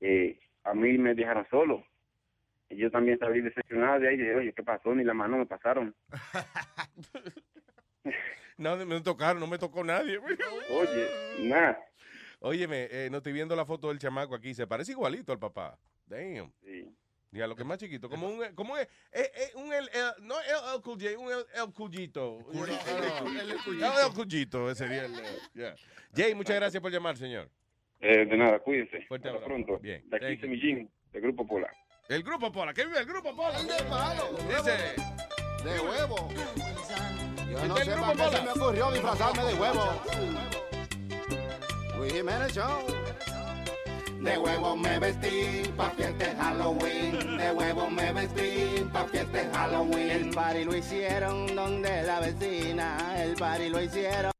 Eh, 0.00 0.38
a 0.64 0.74
mí 0.74 0.98
me 0.98 1.14
dejaron 1.14 1.46
solo. 1.50 1.86
Y 2.70 2.76
yo 2.76 2.90
también 2.90 3.18
salí 3.18 3.40
decepcionado 3.40 4.00
de 4.00 4.08
ahí 4.08 4.14
y 4.14 4.18
dije, 4.18 4.34
oye, 4.34 4.52
¿qué 4.52 4.62
pasó? 4.62 4.94
Ni 4.94 5.04
la 5.04 5.14
mano 5.14 5.38
me 5.38 5.46
pasaron. 5.46 5.94
No, 8.56 8.76
me 8.76 9.00
tocaron, 9.00 9.40
no 9.40 9.48
me 9.48 9.58
tocó 9.58 9.82
nadie. 9.82 10.16
Oye, 10.70 11.08
nada. 11.40 11.76
Óyeme, 12.38 12.86
eh, 12.90 13.08
no 13.10 13.16
estoy 13.16 13.32
viendo 13.32 13.56
la 13.56 13.64
foto 13.66 13.88
del 13.88 13.98
chamaco 13.98 14.34
aquí. 14.34 14.54
Se 14.54 14.66
parece 14.66 14.92
igualito 14.92 15.32
al 15.32 15.40
papá. 15.40 15.76
Damn. 16.06 16.52
Diga, 17.32 17.48
lo 17.48 17.56
que 17.56 17.62
es 17.62 17.66
más 17.66 17.78
chiquito. 17.78 18.08
Como 18.08 18.28
un, 18.28 18.54
como 18.54 18.76
es, 18.78 18.86
es- 19.10 19.30
es 19.34 19.54
un 19.56 19.72
el, 19.72 19.88
el- 19.92 20.24
no 20.24 20.36
el, 20.40 20.46
el 21.04 21.16
un 21.16 21.32
el, 21.32 21.38
el 21.66 21.72
Cuyito. 21.72 22.38
el 22.52 22.58
El 22.70 23.58
Cuyito. 23.64 24.06
el 24.06 24.14
Cuyito, 24.14 24.70
ese 24.70 24.84
eh, 24.86 25.08
yeah. 25.54 25.74
Jay, 26.14 26.32
muchas 26.36 26.54
gracias 26.54 26.80
por 26.80 26.92
llamar, 26.92 27.16
señor. 27.16 27.48
Eh, 27.98 28.24
de 28.24 28.36
nada, 28.36 28.60
cuídense. 28.60 29.02
Fuerte 29.06 29.28
Hasta 29.28 29.38
abrazo. 29.44 29.46
pronto. 29.64 29.78
Bien, 29.82 30.08
De 30.10 30.16
aquí. 30.16 30.36
Semillín, 30.36 30.88
del 31.10 31.22
Grupo 31.22 31.44
Pola. 31.44 31.72
El 32.08 32.22
grupo 32.22 32.52
Pola. 32.52 32.74
¿Qué 32.74 32.84
vive 32.84 32.98
el 32.98 33.06
grupo 33.06 33.34
Pola? 33.34 33.58
El 33.58 33.66
de 33.66 33.82
palo. 33.84 34.28
Dice. 34.48 34.94
De 35.64 35.80
huevo. 35.80 36.28
Yo 37.50 37.66
no 37.66 37.76
¿Este 37.78 37.84
sé 37.84 37.90
grupo 37.92 38.12
para 38.12 38.12
qué 38.12 38.18
Pola? 38.24 38.38
se 38.38 38.42
me 38.44 38.50
ocurrió 38.52 38.90
disfrazarme 38.92 39.44
de 39.44 39.54
huevo. 39.54 39.84
Luis 41.96 42.12
Jiménez 42.12 42.52
Show. 42.52 42.86
De 44.20 44.38
huevo 44.38 44.76
me 44.76 44.98
vestí 44.98 45.62
pa' 45.76 45.90
fiesta 45.90 46.24
de 46.26 46.36
Halloween. 46.36 47.36
De 47.38 47.50
huevo 47.52 47.90
me 47.90 48.12
vestí 48.12 48.84
pa' 48.92 49.04
fiesta 49.04 49.38
de 49.38 49.50
Halloween. 49.50 50.10
El 50.10 50.30
party 50.30 50.64
lo 50.64 50.76
hicieron 50.76 51.54
donde 51.54 52.02
la 52.02 52.20
vecina. 52.20 53.14
El 53.22 53.34
party 53.34 53.68
lo 53.70 53.80
hicieron 53.82 54.33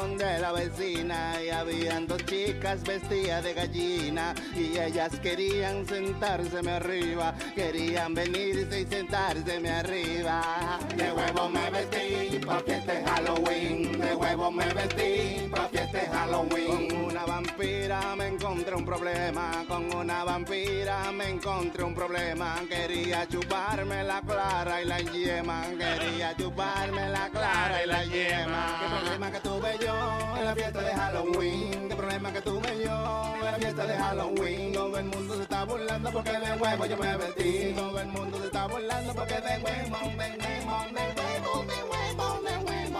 donde 0.00 0.38
la 0.38 0.52
vecina. 0.52 1.42
Y 1.42 1.50
habían 1.50 2.06
dos 2.06 2.24
chicas 2.24 2.82
vestidas 2.82 3.42
de 3.42 3.54
gallina. 3.54 4.34
Y 4.54 4.78
ellas 4.78 5.18
querían 5.20 5.86
sentárseme 5.86 6.72
arriba. 6.72 7.34
Querían 7.54 8.14
venirse 8.14 8.80
y 8.82 8.86
sentárseme 8.86 9.70
arriba. 9.70 10.78
De 10.96 11.12
huevo 11.12 11.48
me 11.48 11.70
vestí 11.70 12.38
pa' 12.44 12.60
fiesta 12.60 12.92
Halloween. 13.06 13.98
De 13.98 14.14
huevo 14.14 14.50
me 14.50 14.66
vestí 14.74 15.48
pa' 15.50 15.68
fiesta 15.68 16.00
Halloween. 16.12 16.88
Con 16.88 17.04
una 17.06 17.24
vampira 17.24 18.16
me 18.16 18.26
encontré 18.28 18.74
un 18.74 18.84
problema. 18.84 19.64
Con 19.66 19.94
una 19.94 20.24
vampira 20.24 21.12
me 21.12 21.30
encontré 21.30 21.82
un 21.84 21.94
problema. 21.94 22.56
Quería 22.68 23.26
chuparme 23.26 24.04
la 24.04 24.20
clara 24.20 24.82
y 24.82 24.84
la 24.84 24.98
yema. 25.00 25.64
Quería 25.78 26.36
chuparme 26.36 27.08
la 27.08 27.28
clara 27.30 27.82
y 27.82 27.86
la 27.86 28.04
yema. 28.04 28.78
¿Qué 28.80 28.86
problema 29.00 29.30
que 29.30 29.40
en 29.46 30.44
la 30.44 30.54
fiesta 30.54 30.80
de 30.80 30.92
Halloween? 30.92 31.88
¿Qué 31.88 31.94
problema 31.94 32.32
que 32.32 32.40
tuve 32.40 32.84
yo 32.84 33.34
en 33.36 33.44
la 33.44 33.52
fiesta 33.58 33.86
de 33.86 33.96
Halloween? 33.96 34.72
Todo 34.72 34.98
el 34.98 35.04
mundo 35.04 35.36
se 35.36 35.42
está 35.42 35.64
burlando 35.64 36.10
porque 36.10 36.32
de 36.32 36.52
huevo 36.52 36.86
yo 36.86 36.96
me 36.96 37.16
vestí. 37.16 37.72
Todo 37.76 38.00
el 38.00 38.08
mundo 38.08 38.38
se 38.38 38.46
está 38.46 38.66
burlando 38.66 39.14
porque 39.14 39.34
de 39.34 39.40
huevo, 39.40 39.98
de 39.98 40.14
huevo, 40.14 40.16
de 40.16 40.56
huevo, 40.66 41.64
de 41.64 41.84
huevo, 41.86 42.34
de 42.36 42.56
huevo, 42.56 42.56
de 42.56 42.56
huevo, 42.56 42.96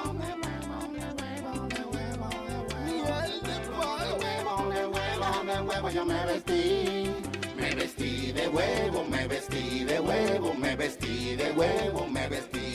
de 3.40 4.14
huevo, 4.16 4.70
de 4.70 4.86
huevo, 4.86 5.44
de 5.44 5.60
huevo, 5.62 5.90
yo 5.90 6.04
me 6.04 6.26
vestí. 6.26 7.14
Me 7.56 7.74
vestí 7.74 8.32
de 8.32 8.48
huevo, 8.48 9.04
me 9.10 9.26
vestí 9.26 9.84
de 9.84 10.00
huevo, 10.00 10.54
me 10.54 10.76
vestí 10.76 11.34
de 11.36 11.52
huevo, 11.52 12.06
me 12.06 12.28
vestí. 12.28 12.65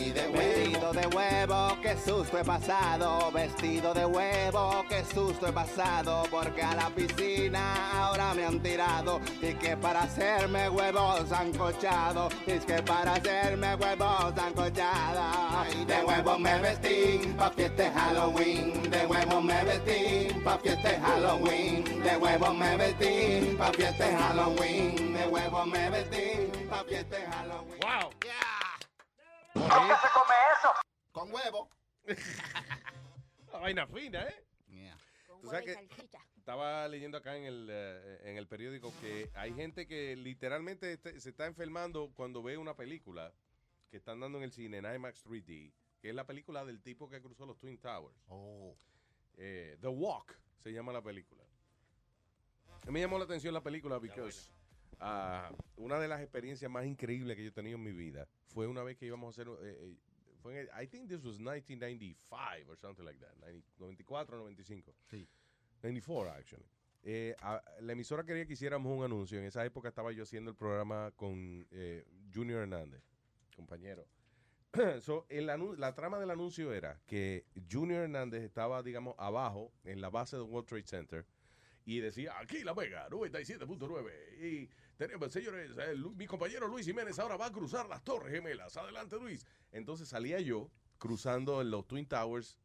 Vestido 0.91 1.09
de 1.09 1.15
huevo, 1.15 1.77
qué 1.81 1.95
susto 1.95 2.37
he 2.37 2.43
pasado. 2.43 3.31
Vestido 3.31 3.93
de 3.93 4.05
huevo, 4.05 4.83
qué 4.89 5.05
susto 5.05 5.47
he 5.47 5.53
pasado. 5.53 6.23
Porque 6.29 6.61
a 6.61 6.75
la 6.75 6.89
piscina 6.89 8.03
ahora 8.03 8.33
me 8.33 8.45
han 8.45 8.59
tirado. 8.61 9.21
Y 9.41 9.53
que 9.53 9.77
para 9.77 10.01
hacerme 10.01 10.67
huevos 10.69 11.29
sancochado. 11.29 12.27
Y 12.45 12.51
es 12.51 12.65
que 12.65 12.83
para 12.83 13.13
hacerme 13.13 13.75
huevos 13.75 14.33
sancochado. 14.35 15.65
De 15.87 16.03
huevo 16.03 16.37
me 16.37 16.59
vestí 16.59 17.33
pa' 17.37 17.51
fiesta 17.51 17.83
de 17.83 17.91
Halloween. 17.91 18.91
De 18.91 19.05
huevo 19.05 19.41
me 19.41 19.63
vestí 19.63 20.33
pa' 20.43 20.57
fiesta 20.57 20.89
de 20.89 20.99
Halloween. 20.99 22.03
De 22.03 22.17
huevo 22.17 22.53
me 22.53 22.75
vestí 22.75 23.55
pa' 23.57 23.71
fiesta 23.71 24.07
de 24.07 24.17
Halloween. 24.17 25.13
De 25.13 25.25
huevo 25.25 25.65
me 25.65 25.89
vestí 25.89 26.51
pa' 26.69 26.83
fiesta 26.83 27.15
de 27.15 27.25
Halloween. 27.27 27.79
Wow. 27.79 28.60
¿Con 29.53 29.63
qué 29.63 29.93
se 30.01 30.09
come 30.13 30.35
eso? 30.57 30.71
Con 31.11 31.33
huevo. 31.33 31.69
Una 33.49 33.59
vaina 33.59 33.87
fina, 33.87 34.23
¿eh? 34.23 34.45
Tú 35.27 35.49
sabes 35.49 35.51
huevo 35.51 35.61
y 35.61 35.65
que 35.65 35.73
salchicha. 35.73 36.19
estaba 36.37 36.87
leyendo 36.87 37.17
acá 37.17 37.35
en 37.35 37.43
el, 37.45 37.67
eh, 37.71 38.19
en 38.29 38.37
el 38.37 38.47
periódico 38.47 38.93
que 39.01 39.29
hay 39.35 39.53
gente 39.53 39.87
que 39.87 40.15
literalmente 40.15 40.93
este- 40.93 41.19
se 41.19 41.29
está 41.29 41.45
enfermando 41.45 42.11
cuando 42.15 42.41
ve 42.43 42.57
una 42.57 42.75
película 42.75 43.33
que 43.89 43.97
están 43.97 44.19
dando 44.19 44.37
en 44.37 44.45
el 44.45 44.51
cine, 44.51 44.77
en 44.77 44.85
IMAX 44.85 45.23
3D, 45.25 45.73
que 46.01 46.09
es 46.09 46.15
la 46.15 46.25
película 46.25 46.63
del 46.65 46.81
tipo 46.81 47.09
que 47.09 47.21
cruzó 47.21 47.45
los 47.45 47.57
Twin 47.59 47.77
Towers. 47.77 48.17
Eh, 49.37 49.77
The 49.81 49.87
Walk 49.87 50.37
se 50.59 50.71
llama 50.71 50.93
la 50.93 51.01
película. 51.01 51.43
Me 52.87 52.99
llamó 53.01 53.17
la 53.19 53.25
atención 53.25 53.53
la 53.53 53.61
película 53.61 53.99
porque 55.01 55.63
una 55.77 55.99
de 55.99 56.07
las 56.07 56.21
experiencias 56.21 56.69
más 56.71 56.85
increíbles 56.85 57.35
que 57.35 57.43
yo 57.43 57.49
he 57.49 57.53
tenido 57.53 57.77
en 57.77 57.83
mi 57.83 57.91
vida 57.91 58.27
fue 58.47 58.67
una 58.67 58.83
vez 58.83 58.97
que 58.97 59.05
íbamos 59.07 59.27
a 59.27 59.41
hacer, 59.41 59.47
eh, 59.61 59.77
eh, 59.79 59.95
fue 60.41 60.53
en 60.53 60.59
el- 60.67 60.83
I 60.83 60.87
think 60.87 61.07
this 61.09 61.23
was 61.23 61.39
1995 61.39 62.69
or 62.69 62.77
something 62.77 63.03
like 63.03 63.19
that, 63.19 63.35
90 63.39 63.65
94 63.79 64.35
o 64.37 64.39
95. 64.39 64.93
Sí. 65.09 65.27
94 65.81 66.31
actually. 66.31 66.65
Eh, 67.03 67.35
a- 67.41 67.63
la 67.81 67.93
emisora 67.93 68.23
quería 68.23 68.45
que 68.45 68.53
hiciéramos 68.53 68.95
un 68.95 69.03
anuncio. 69.03 69.39
En 69.39 69.45
esa 69.45 69.65
época 69.65 69.89
estaba 69.89 70.11
yo 70.11 70.23
haciendo 70.23 70.51
el 70.51 70.55
programa 70.57 71.11
con 71.15 71.65
eh, 71.71 72.05
Junior 72.33 72.61
Hernández, 72.61 73.01
compañero. 73.55 74.05
So, 75.01 75.25
el 75.29 75.47
la 75.47 75.95
trama 75.95 76.17
del 76.19 76.29
anuncio 76.31 76.71
era 76.73 77.01
que 77.05 77.45
Junior 77.69 78.03
Hernández 78.03 78.43
estaba, 78.43 78.81
digamos, 78.83 79.15
abajo 79.17 79.73
en 79.83 79.99
la 79.99 80.09
base 80.09 80.37
del 80.37 80.45
World 80.45 80.67
Trade 80.69 80.85
Center 80.87 81.25
y 81.83 81.99
decía, 81.99 82.37
aquí 82.39 82.63
La 82.63 82.73
Vega, 82.73 83.09
97.9. 83.09 84.11
Y 84.39 84.69
tenemos, 85.07 85.31
señores, 85.31 85.71
Lu- 85.97 86.13
mi 86.13 86.27
compañero 86.27 86.67
Luis 86.67 86.85
Jiménez 86.85 87.17
ahora 87.17 87.35
va 87.35 87.47
a 87.47 87.51
cruzar 87.51 87.89
las 87.89 88.03
Torres 88.03 88.31
Gemelas. 88.31 88.77
Adelante, 88.77 89.15
Luis. 89.19 89.43
Entonces 89.71 90.07
salía 90.07 90.39
yo 90.41 90.69
cruzando 90.99 91.63
los 91.63 91.87
Twin 91.87 92.05
Towers, 92.05 92.59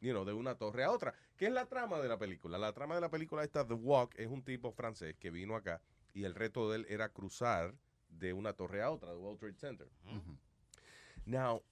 you 0.00 0.12
know, 0.12 0.24
de 0.24 0.32
una 0.32 0.54
torre 0.54 0.84
a 0.84 0.92
otra. 0.92 1.12
¿Qué 1.36 1.46
es 1.46 1.52
la 1.52 1.66
trama 1.66 1.98
de 1.98 2.06
la 2.06 2.16
película? 2.16 2.58
La 2.58 2.72
trama 2.72 2.94
de 2.94 3.00
la 3.00 3.10
película 3.10 3.42
esta, 3.42 3.66
The 3.66 3.74
Walk, 3.74 4.14
es 4.20 4.28
un 4.28 4.44
tipo 4.44 4.70
francés 4.70 5.16
que 5.18 5.32
vino 5.32 5.56
acá 5.56 5.82
y 6.14 6.22
el 6.22 6.36
reto 6.36 6.70
de 6.70 6.76
él 6.76 6.86
era 6.88 7.08
cruzar 7.08 7.74
de 8.08 8.34
una 8.34 8.52
torre 8.52 8.82
a 8.82 8.90
otra, 8.92 9.10
de 9.10 9.16
World 9.16 9.40
Trade 9.40 9.54
Center. 9.58 9.88
Now, 11.26 11.64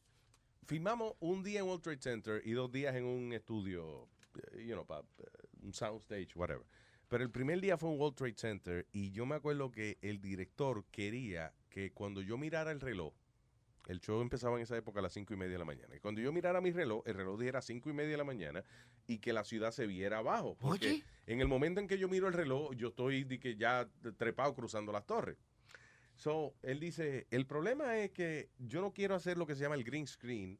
filmamos 0.66 1.14
un 1.20 1.44
día 1.44 1.60
en 1.60 1.66
World 1.66 1.82
Trade 1.84 2.02
Center 2.02 2.42
y 2.44 2.52
dos 2.52 2.72
días 2.72 2.96
en 2.96 3.04
un 3.04 3.32
estudio, 3.32 4.08
eh, 4.52 4.64
you 4.66 4.72
know, 4.74 4.84
pa- 4.84 5.04
eh, 5.18 5.24
un 5.62 5.72
soundstage, 5.72 6.30
whatever. 6.34 6.66
Pero 7.08 7.24
el 7.24 7.30
primer 7.30 7.60
día 7.60 7.78
fue 7.78 7.90
en 7.90 7.98
World 7.98 8.16
Trade 8.16 8.34
Center 8.36 8.86
y 8.92 9.10
yo 9.12 9.24
me 9.24 9.34
acuerdo 9.34 9.70
que 9.70 9.98
el 10.02 10.20
director 10.20 10.84
quería 10.90 11.52
que 11.70 11.90
cuando 11.92 12.20
yo 12.20 12.36
mirara 12.36 12.70
el 12.70 12.80
reloj, 12.80 13.14
el 13.86 14.00
show 14.00 14.20
empezaba 14.20 14.56
en 14.56 14.62
esa 14.62 14.76
época 14.76 15.00
a 15.00 15.02
las 15.02 15.14
cinco 15.14 15.32
y 15.32 15.36
media 15.38 15.52
de 15.52 15.58
la 15.58 15.64
mañana. 15.64 15.96
Y 15.96 16.00
cuando 16.00 16.20
yo 16.20 16.30
mirara 16.30 16.60
mi 16.60 16.70
reloj, 16.70 17.02
el 17.06 17.14
reloj 17.14 17.38
dijera 17.40 17.62
cinco 17.62 17.88
y 17.88 17.94
media 17.94 18.10
de 18.10 18.16
la 18.18 18.24
mañana 18.24 18.62
y 19.06 19.18
que 19.18 19.32
la 19.32 19.44
ciudad 19.44 19.72
se 19.72 19.86
viera 19.86 20.18
abajo. 20.18 20.56
Porque 20.60 20.88
Oye. 20.88 21.04
en 21.26 21.40
el 21.40 21.48
momento 21.48 21.80
en 21.80 21.88
que 21.88 21.98
yo 21.98 22.08
miro 22.08 22.28
el 22.28 22.34
reloj, 22.34 22.74
yo 22.74 22.88
estoy 22.88 23.24
de 23.24 23.40
que 23.40 23.56
ya 23.56 23.88
trepado 24.18 24.54
cruzando 24.54 24.92
las 24.92 25.06
torres. 25.06 25.38
So, 26.16 26.54
él 26.62 26.80
dice, 26.80 27.26
el 27.30 27.46
problema 27.46 27.96
es 27.96 28.10
que 28.10 28.50
yo 28.58 28.82
no 28.82 28.92
quiero 28.92 29.14
hacer 29.14 29.38
lo 29.38 29.46
que 29.46 29.54
se 29.54 29.62
llama 29.62 29.76
el 29.76 29.84
green 29.84 30.06
screen, 30.06 30.58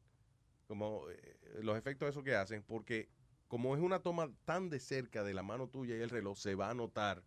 como 0.67 1.07
eh, 1.09 1.37
los 1.61 1.77
efectos 1.77 2.09
esos 2.09 2.23
que 2.23 2.33
hacen, 2.33 2.63
porque 2.63 3.09
como 3.49 3.75
es 3.75 3.81
una 3.81 3.99
toma 3.99 4.31
tan 4.45 4.69
de 4.69 4.79
cerca 4.79 5.23
de 5.25 5.33
la 5.33 5.43
mano 5.43 5.67
tuya 5.67 5.97
y 5.97 5.99
el 5.99 6.09
reloj, 6.09 6.37
se 6.37 6.55
va 6.55 6.69
a 6.69 6.73
notar 6.73 7.21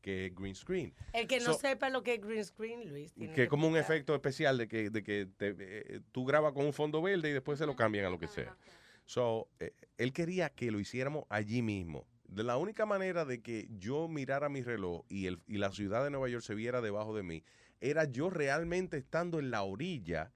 que 0.00 0.26
es 0.26 0.34
green 0.34 0.54
screen. 0.54 0.92
El 1.12 1.26
que 1.28 1.38
no 1.38 1.52
So, 1.52 1.58
sepa 1.58 1.90
lo 1.90 2.02
que 2.02 2.14
es 2.14 2.20
green 2.20 2.44
screen, 2.44 2.88
Luis. 2.88 3.12
tiene 3.14 3.32
que 3.34 3.44
es 3.44 3.48
como 3.48 3.68
un 3.68 3.76
efecto 3.76 4.14
especial 4.14 4.56
de 4.58 4.66
que, 4.66 4.90
de 4.90 5.02
que 5.04 5.28
te- 5.36 5.54
eh, 5.58 6.00
tú 6.10 6.24
grabas 6.24 6.52
con 6.52 6.64
un 6.66 6.72
fondo 6.72 7.00
verde 7.02 7.30
y 7.30 7.32
después 7.32 7.58
se 7.58 7.66
lo 7.66 7.76
cambian 7.76 8.06
a 8.06 8.10
lo 8.10 8.18
que 8.18 8.26
sea. 8.28 8.56
So, 9.04 9.48
eh, 9.60 9.72
él 9.98 10.12
quería 10.12 10.50
que 10.50 10.70
lo 10.70 10.80
hiciéramos 10.80 11.24
allí 11.28 11.62
mismo. 11.62 12.06
De 12.28 12.44
la 12.44 12.56
única 12.58 12.84
manera 12.86 13.24
de 13.24 13.40
que 13.42 13.68
yo 13.78 14.06
mirara 14.08 14.48
mi 14.48 14.62
reloj 14.62 15.04
y, 15.08 15.26
el, 15.26 15.40
y 15.46 15.56
la 15.58 15.72
ciudad 15.72 16.04
de 16.04 16.10
Nueva 16.10 16.28
York 16.28 16.44
se 16.44 16.54
viera 16.54 16.80
debajo 16.80 17.14
de 17.16 17.22
mí, 17.22 17.42
era 17.80 18.04
yo 18.04 18.28
realmente 18.30 18.96
estando 18.98 19.38
en 19.38 19.50
la 19.50 19.62
orilla 19.62 20.32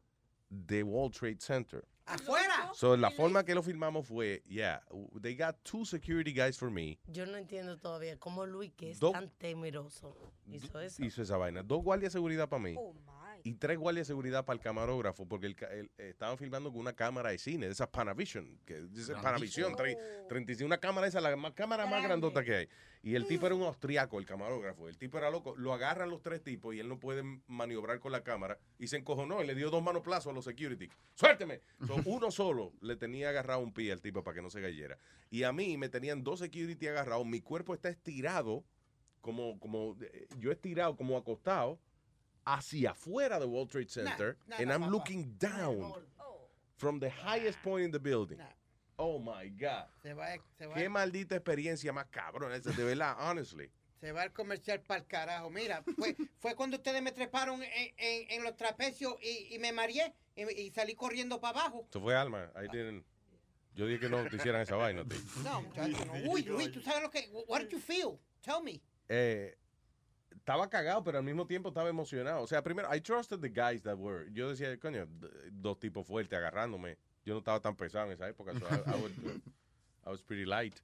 de 0.51 0.83
World 0.83 1.15
Trade 1.15 1.39
Center. 1.41 1.85
¿Afuera? 2.07 2.71
So, 2.75 2.97
la 2.97 3.11
forma 3.11 3.45
que 3.45 3.55
lo 3.55 3.63
filmamos 3.63 4.07
fue, 4.07 4.43
yeah, 4.47 4.83
they 5.21 5.37
got 5.37 5.57
two 5.63 5.85
security 5.85 6.33
guys 6.33 6.59
for 6.59 6.71
me. 6.71 6.99
Yo 7.07 7.27
no 7.27 7.37
entiendo 7.39 7.79
todavía 7.79 8.19
cómo 8.19 8.45
Luis, 8.45 8.73
que 8.77 8.91
es 8.91 8.99
Do- 8.99 9.13
tan 9.13 9.31
temeroso, 9.39 10.17
hizo 10.47 10.81
eso. 10.81 11.05
hizo 11.05 11.23
esa 11.23 11.37
vaina. 11.37 11.63
Dos 11.63 11.83
guardias 11.83 12.13
de 12.13 12.19
seguridad 12.19 12.49
para 12.49 12.63
mí. 12.63 12.77
y 13.45 13.55
tres 13.55 13.77
guardias 13.77 14.07
de 14.07 14.13
seguridad 14.13 14.45
para 14.45 14.55
el 14.57 14.61
camarógrafo, 14.63 15.27
porque 15.27 15.47
el 15.47 15.57
ca- 15.57 15.67
el- 15.73 15.91
estaban 15.99 16.39
filmando 16.39 16.71
con 16.71 16.81
una 16.81 16.93
cámara 16.93 17.31
de 17.31 17.39
cine, 17.39 17.67
de 17.67 17.73
esas 17.73 17.89
Panavision, 17.89 18.57
que 18.65 18.83
dice 18.83 19.15
Panavision, 19.15 19.75
35, 20.29 20.65
una 20.67 20.79
cámara 20.79 21.09
esa, 21.09 21.21
la 21.21 21.35
más, 21.35 21.53
cámara 21.53 21.85
más 21.87 22.05
grandota 22.05 22.45
que 22.45 22.55
hay. 22.55 22.69
Y 23.05 23.17
el 23.17 23.27
tipo 23.27 23.47
era 23.47 23.57
un 23.57 23.63
austriaco, 23.63 24.21
el 24.21 24.27
camarógrafo. 24.27 24.89
El 24.89 24.97
tipo 24.97 25.19
era 25.19 25.29
loco. 25.29 25.57
Lo 25.57 25.73
agarran 25.75 26.09
los 26.09 26.23
tres 26.23 26.43
tipos 26.43 26.73
y 26.75 26.79
él 26.79 26.89
no 26.89 27.01
puede 27.01 27.25
maniobrar 27.49 27.99
con 27.99 28.13
la 28.13 28.23
cámara. 28.23 28.59
Y 28.79 28.87
se 28.87 28.97
encojonó 28.97 29.43
y 29.43 29.47
le 29.47 29.57
dio 29.57 29.71
dos 29.71 29.83
manoplazos 29.83 30.31
a 30.31 30.35
los 30.35 30.45
security. 30.45 30.89
¡Suélteme! 31.15 31.61
So, 31.85 31.97
uno 32.07 32.31
solo 32.31 32.73
le 32.81 32.95
tenía 32.95 33.31
agarrado 33.31 33.61
un 33.61 33.73
pie 33.73 33.91
al 33.91 34.01
tipo 34.01 34.23
para 34.23 34.37
que 34.37 34.43
no 34.43 34.51
se 34.51 34.63
cayera. 34.63 34.99
Y 35.31 35.43
a 35.43 35.53
mí 35.53 35.77
me 35.77 35.89
tenían 35.89 36.23
dos 36.23 36.39
security 36.39 36.87
agarrados. 36.87 37.27
Mi 37.27 37.41
cuerpo 37.41 37.75
está 37.75 37.89
estirado, 37.89 38.65
como, 39.21 39.59
como 39.59 39.97
eh, 40.01 40.29
yo 40.39 40.53
estirado, 40.53 40.97
como 40.97 41.17
acostado, 41.17 41.81
hacia 42.45 42.93
afuera 42.93 43.41
de 43.41 43.47
World 43.47 43.71
Trade 43.71 43.89
Center. 43.89 44.37
and 44.59 44.71
I'm 44.71 44.91
looking 44.91 45.37
down 45.39 45.93
from 46.77 47.01
the 47.01 47.11
highest 47.11 47.61
point 47.63 47.85
in 47.85 47.91
the 47.91 47.99
building. 47.99 48.39
Oh 48.97 49.19
my 49.19 49.49
God. 49.51 49.87
Se 50.03 50.15
va, 50.15 50.29
se 50.59 50.67
va, 50.67 50.75
Qué 50.75 50.89
maldita 50.89 51.35
experiencia 51.37 51.93
más 51.93 52.07
cabrón 52.07 52.53
esa, 52.53 52.71
de 52.73 52.85
verdad, 52.85 53.17
honestly. 53.31 53.71
Se 54.01 54.13
va 54.13 54.25
el 54.25 54.33
comercial 54.33 54.81
para 54.81 55.01
el 55.01 55.07
carajo. 55.07 55.49
Mira, 55.51 55.83
fue, 55.97 56.17
fue 56.39 56.55
cuando 56.57 56.77
ustedes 56.77 57.01
me 57.03 57.13
treparon 57.13 57.63
en, 57.63 57.71
en- 57.97 58.31
en 58.31 58.43
los 58.43 58.57
trapecios 58.57 59.15
y, 59.23 59.55
y 59.55 59.59
me 59.59 59.73
mareé 59.73 60.13
y, 60.35 60.43
y 60.61 60.71
salí 60.73 60.95
corriendo 60.95 61.41
para 61.41 61.61
abajo. 61.61 61.87
Eso 61.89 62.01
fue 62.01 62.15
Alma. 62.17 62.51
Ahí 62.55 62.69
tienen. 62.69 63.05
Yo 63.75 63.87
dije 63.87 64.01
que 64.01 64.09
no 64.09 64.29
te 64.29 64.37
hicieran 64.37 64.61
esa 64.61 64.77
vaina. 64.77 65.05
tío. 65.05 65.19
No, 65.45 65.63
muchacho, 65.63 66.05
no. 66.05 66.13
Uy, 66.31 66.43
Luis, 66.43 66.71
¿tú 66.73 66.81
sabes 66.83 67.03
lo 67.03 67.11
que? 67.11 67.29
What 67.47 67.61
did 67.63 67.69
you 67.71 67.79
feel? 67.81 68.19
Tell 68.43 68.63
me. 68.63 68.81
Eh, 69.09 69.57
estaba 70.35 70.69
cagado, 70.69 71.03
pero 71.05 71.19
al 71.19 71.25
mismo 71.25 71.47
tiempo 71.47 71.69
estaba 71.69 71.89
emocionado. 71.89 72.43
O 72.43 72.47
sea, 72.47 72.63
primero, 72.63 72.93
I 72.95 73.01
trusted 73.01 73.39
the 73.41 73.49
guys 73.49 73.83
that 73.83 73.97
were. 73.97 74.31
Yo 74.33 74.51
decía, 74.51 74.77
coño, 74.79 75.07
dos 75.53 75.79
tipos 75.79 76.07
fuertes 76.07 76.37
agarrándome. 76.37 76.99
Yo 77.25 77.35
no 77.35 77.39
estaba 77.39 77.61
tan 77.61 77.77
pesado 77.77 78.07
en 78.07 78.13
esa 78.13 78.29
época. 78.29 78.53
So 78.59 78.67
I, 78.67 78.91
I 78.91 79.01
was, 79.01 79.13
I 80.07 80.11
was 80.11 80.23
pretty 80.23 80.45
light. 80.45 80.81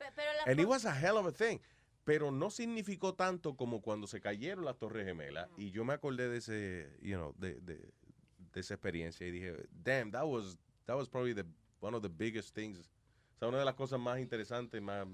And 0.47 0.61
it 0.61 0.67
was 0.67 0.85
a 0.85 0.93
hell 0.93 1.19
of 1.19 1.27
a 1.27 1.33
thing. 1.33 1.61
Pero 2.05 2.31
no 2.31 2.49
significó 2.49 3.15
tanto 3.15 3.55
como 3.55 3.81
cuando 3.81 4.07
se 4.07 4.21
cayeron 4.21 4.65
las 4.65 4.79
Torres 4.79 5.07
Gemelas. 5.07 5.49
Y 5.59 5.71
yo 5.71 5.85
me 5.85 5.95
acordé 5.95 6.29
de 6.29 6.39
ese, 6.39 6.97
you 7.03 7.17
know, 7.17 7.35
de, 7.39 7.61
de, 7.61 7.93
de 8.53 8.61
esa 8.61 8.75
experiencia 8.75 9.27
y 9.27 9.31
dije, 9.31 9.67
damn, 9.83 10.11
that 10.11 10.25
was, 10.25 10.57
that 10.87 10.97
was 10.97 11.09
probably 11.09 11.35
the, 11.35 11.45
one 11.81 11.95
of 11.95 12.03
the 12.03 12.09
biggest 12.09 12.55
things. 12.55 12.79
O 13.37 13.39
sea, 13.39 13.49
una 13.49 13.59
de 13.59 13.65
las 13.65 13.75
cosas 13.75 14.01
más 14.01 14.19
interesantes, 14.21 14.81
más, 14.81 15.07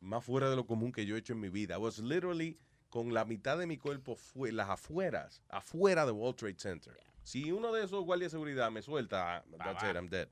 más 0.00 0.24
fuera 0.24 0.50
de 0.50 0.56
lo 0.56 0.66
común 0.66 0.92
que 0.92 1.06
yo 1.06 1.16
he 1.16 1.18
hecho 1.20 1.32
en 1.32 1.40
mi 1.40 1.48
vida. 1.48 1.74
I 1.74 1.78
was 1.78 1.98
literally 1.98 2.58
con 2.90 3.12
la 3.12 3.24
mitad 3.24 3.58
de 3.58 3.66
mi 3.66 3.76
cuerpo 3.76 4.14
fue 4.14 4.52
las 4.52 4.68
afueras, 4.68 5.42
afuera 5.48 6.06
de 6.06 6.12
World 6.12 6.36
Trade 6.36 6.58
Center. 6.58 6.96
Si 7.24 7.50
uno 7.50 7.72
de 7.72 7.84
esos 7.84 8.04
guardias 8.04 8.30
de 8.30 8.36
seguridad 8.36 8.70
me 8.70 8.82
suelta, 8.82 9.44
that's 9.58 9.82
it, 9.82 9.96
I'm 9.96 10.08
dead. 10.08 10.28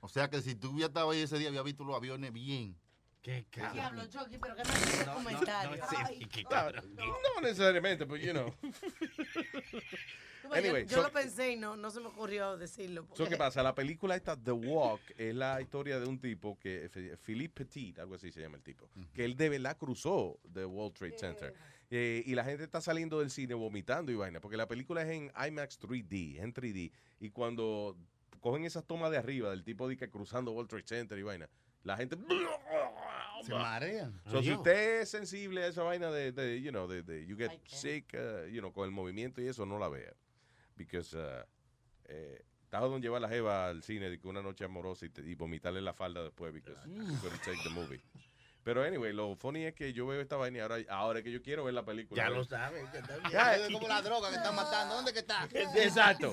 O 0.00 0.08
sea 0.08 0.28
que 0.28 0.40
si 0.42 0.54
tú 0.54 0.70
hubieras 0.70 0.88
estado 0.88 1.10
ahí 1.10 1.20
ese 1.20 1.38
día, 1.38 1.48
había 1.48 1.62
visto 1.62 1.84
los 1.84 1.94
aviones 1.94 2.32
bien. 2.32 2.76
Qué 3.22 3.44
Diablo, 3.74 4.06
Chucky, 4.06 4.38
pero 4.38 4.56
que 4.56 4.62
no 4.64 4.70
es 4.72 4.94
ese 4.94 5.04
comentario. 5.04 5.84
Ay. 5.90 6.26
No 6.98 7.40
necesariamente, 7.42 8.06
pero 8.06 8.16
you 8.16 8.32
know. 8.32 8.54
Ves, 9.62 9.82
yo- 10.42 10.54
Anyway, 10.56 10.86
yo 10.86 10.96
so- 10.96 11.02
lo 11.02 11.12
pensé 11.12 11.52
y 11.52 11.56
no, 11.56 11.76
no 11.76 11.90
se 11.90 12.00
me 12.00 12.06
ocurrió 12.06 12.56
decirlo. 12.56 13.02
So, 13.02 13.08
porque- 13.08 13.30
¿Qué 13.30 13.36
pasa? 13.36 13.62
La 13.62 13.74
película 13.74 14.16
esta, 14.16 14.36
The 14.36 14.50
Walk, 14.52 15.00
es 15.16 15.34
la 15.34 15.60
historia 15.60 16.00
de 16.00 16.06
un 16.08 16.18
tipo 16.18 16.58
que, 16.58 17.18
Philippe 17.22 17.64
Petit, 17.64 17.98
algo 17.98 18.14
así 18.14 18.32
se 18.32 18.40
llama 18.40 18.56
el 18.56 18.62
tipo, 18.62 18.88
que 19.12 19.24
él 19.24 19.36
de 19.36 19.48
verdad 19.50 19.76
cruzó 19.76 20.40
the 20.52 20.64
World 20.64 20.94
Trade 20.94 21.18
Center. 21.18 21.54
Eh, 21.92 22.22
y 22.24 22.34
la 22.36 22.44
gente 22.44 22.62
está 22.62 22.80
saliendo 22.80 23.18
del 23.18 23.30
cine 23.30 23.54
vomitando 23.54 24.12
y 24.12 24.14
vaina, 24.14 24.40
porque 24.40 24.56
la 24.56 24.68
película 24.68 25.02
es 25.02 25.08
en 25.08 25.32
IMAX 25.48 25.80
3D, 25.80 26.36
es 26.36 26.42
en 26.44 26.54
3D. 26.54 26.92
Y 27.18 27.30
cuando 27.30 27.96
cogen 28.40 28.64
esas 28.64 28.84
tomas 28.84 29.10
de 29.10 29.18
arriba 29.18 29.50
del 29.50 29.64
tipo 29.64 29.88
de 29.88 29.96
que 29.96 30.08
cruzando 30.08 30.52
World 30.52 30.70
Trade 30.70 30.86
Center 30.86 31.18
y 31.18 31.22
vaina, 31.22 31.48
la 31.82 31.96
gente... 31.96 32.16
Se 33.42 33.54
marean. 33.54 34.20
So, 34.30 34.42
si 34.42 34.52
usted 34.52 35.00
es 35.00 35.08
sensible 35.08 35.62
a 35.64 35.68
esa 35.68 35.82
vaina 35.82 36.10
de, 36.10 36.30
de, 36.30 36.60
you 36.60 36.70
know, 36.70 36.86
de, 36.86 37.02
de 37.02 37.26
you 37.26 37.36
get 37.38 37.50
sick, 37.66 38.12
uh, 38.14 38.46
you 38.48 38.60
know, 38.60 38.70
con 38.70 38.84
el 38.84 38.90
movimiento 38.90 39.40
y 39.40 39.48
eso, 39.48 39.64
no 39.64 39.78
la 39.78 39.88
vea. 39.88 40.12
Because, 40.76 41.16
uh, 41.16 41.42
eh, 42.04 42.44
está 42.64 42.80
donde 42.80 43.00
llevar 43.00 43.22
la 43.22 43.30
jeva 43.30 43.68
al 43.68 43.82
cine 43.82 44.10
de 44.10 44.20
que 44.20 44.28
una 44.28 44.42
noche 44.42 44.64
amorosa 44.64 45.06
y, 45.06 45.08
te- 45.08 45.22
y 45.22 45.34
vomitarle 45.34 45.80
la 45.80 45.94
falda 45.94 46.22
después, 46.22 46.52
because 46.52 46.78
you 46.86 47.02
couldn't 47.22 47.42
take 47.42 47.62
the 47.64 47.70
movie. 47.70 48.00
Pero 48.62 48.82
anyway, 48.82 49.12
lo 49.12 49.34
funny 49.36 49.64
es 49.64 49.74
que 49.74 49.92
yo 49.92 50.06
veo 50.06 50.20
esta 50.20 50.36
vaina 50.36 50.58
y 50.58 50.60
ahora, 50.60 50.76
ahora 50.90 51.18
es 51.20 51.24
que 51.24 51.32
yo 51.32 51.42
quiero 51.42 51.64
ver 51.64 51.72
la 51.72 51.84
película. 51.84 52.22
Ya 52.22 52.28
¿no? 52.28 52.36
lo. 52.36 53.30
Ya, 53.30 53.56
Es 53.56 53.72
como 53.72 53.88
la 53.88 54.02
droga 54.02 54.28
que 54.28 54.36
están 54.36 54.54
matando. 54.54 54.96
¿Dónde 54.96 55.12
que 55.12 55.20
está? 55.20 55.48
Exacto. 55.52 56.32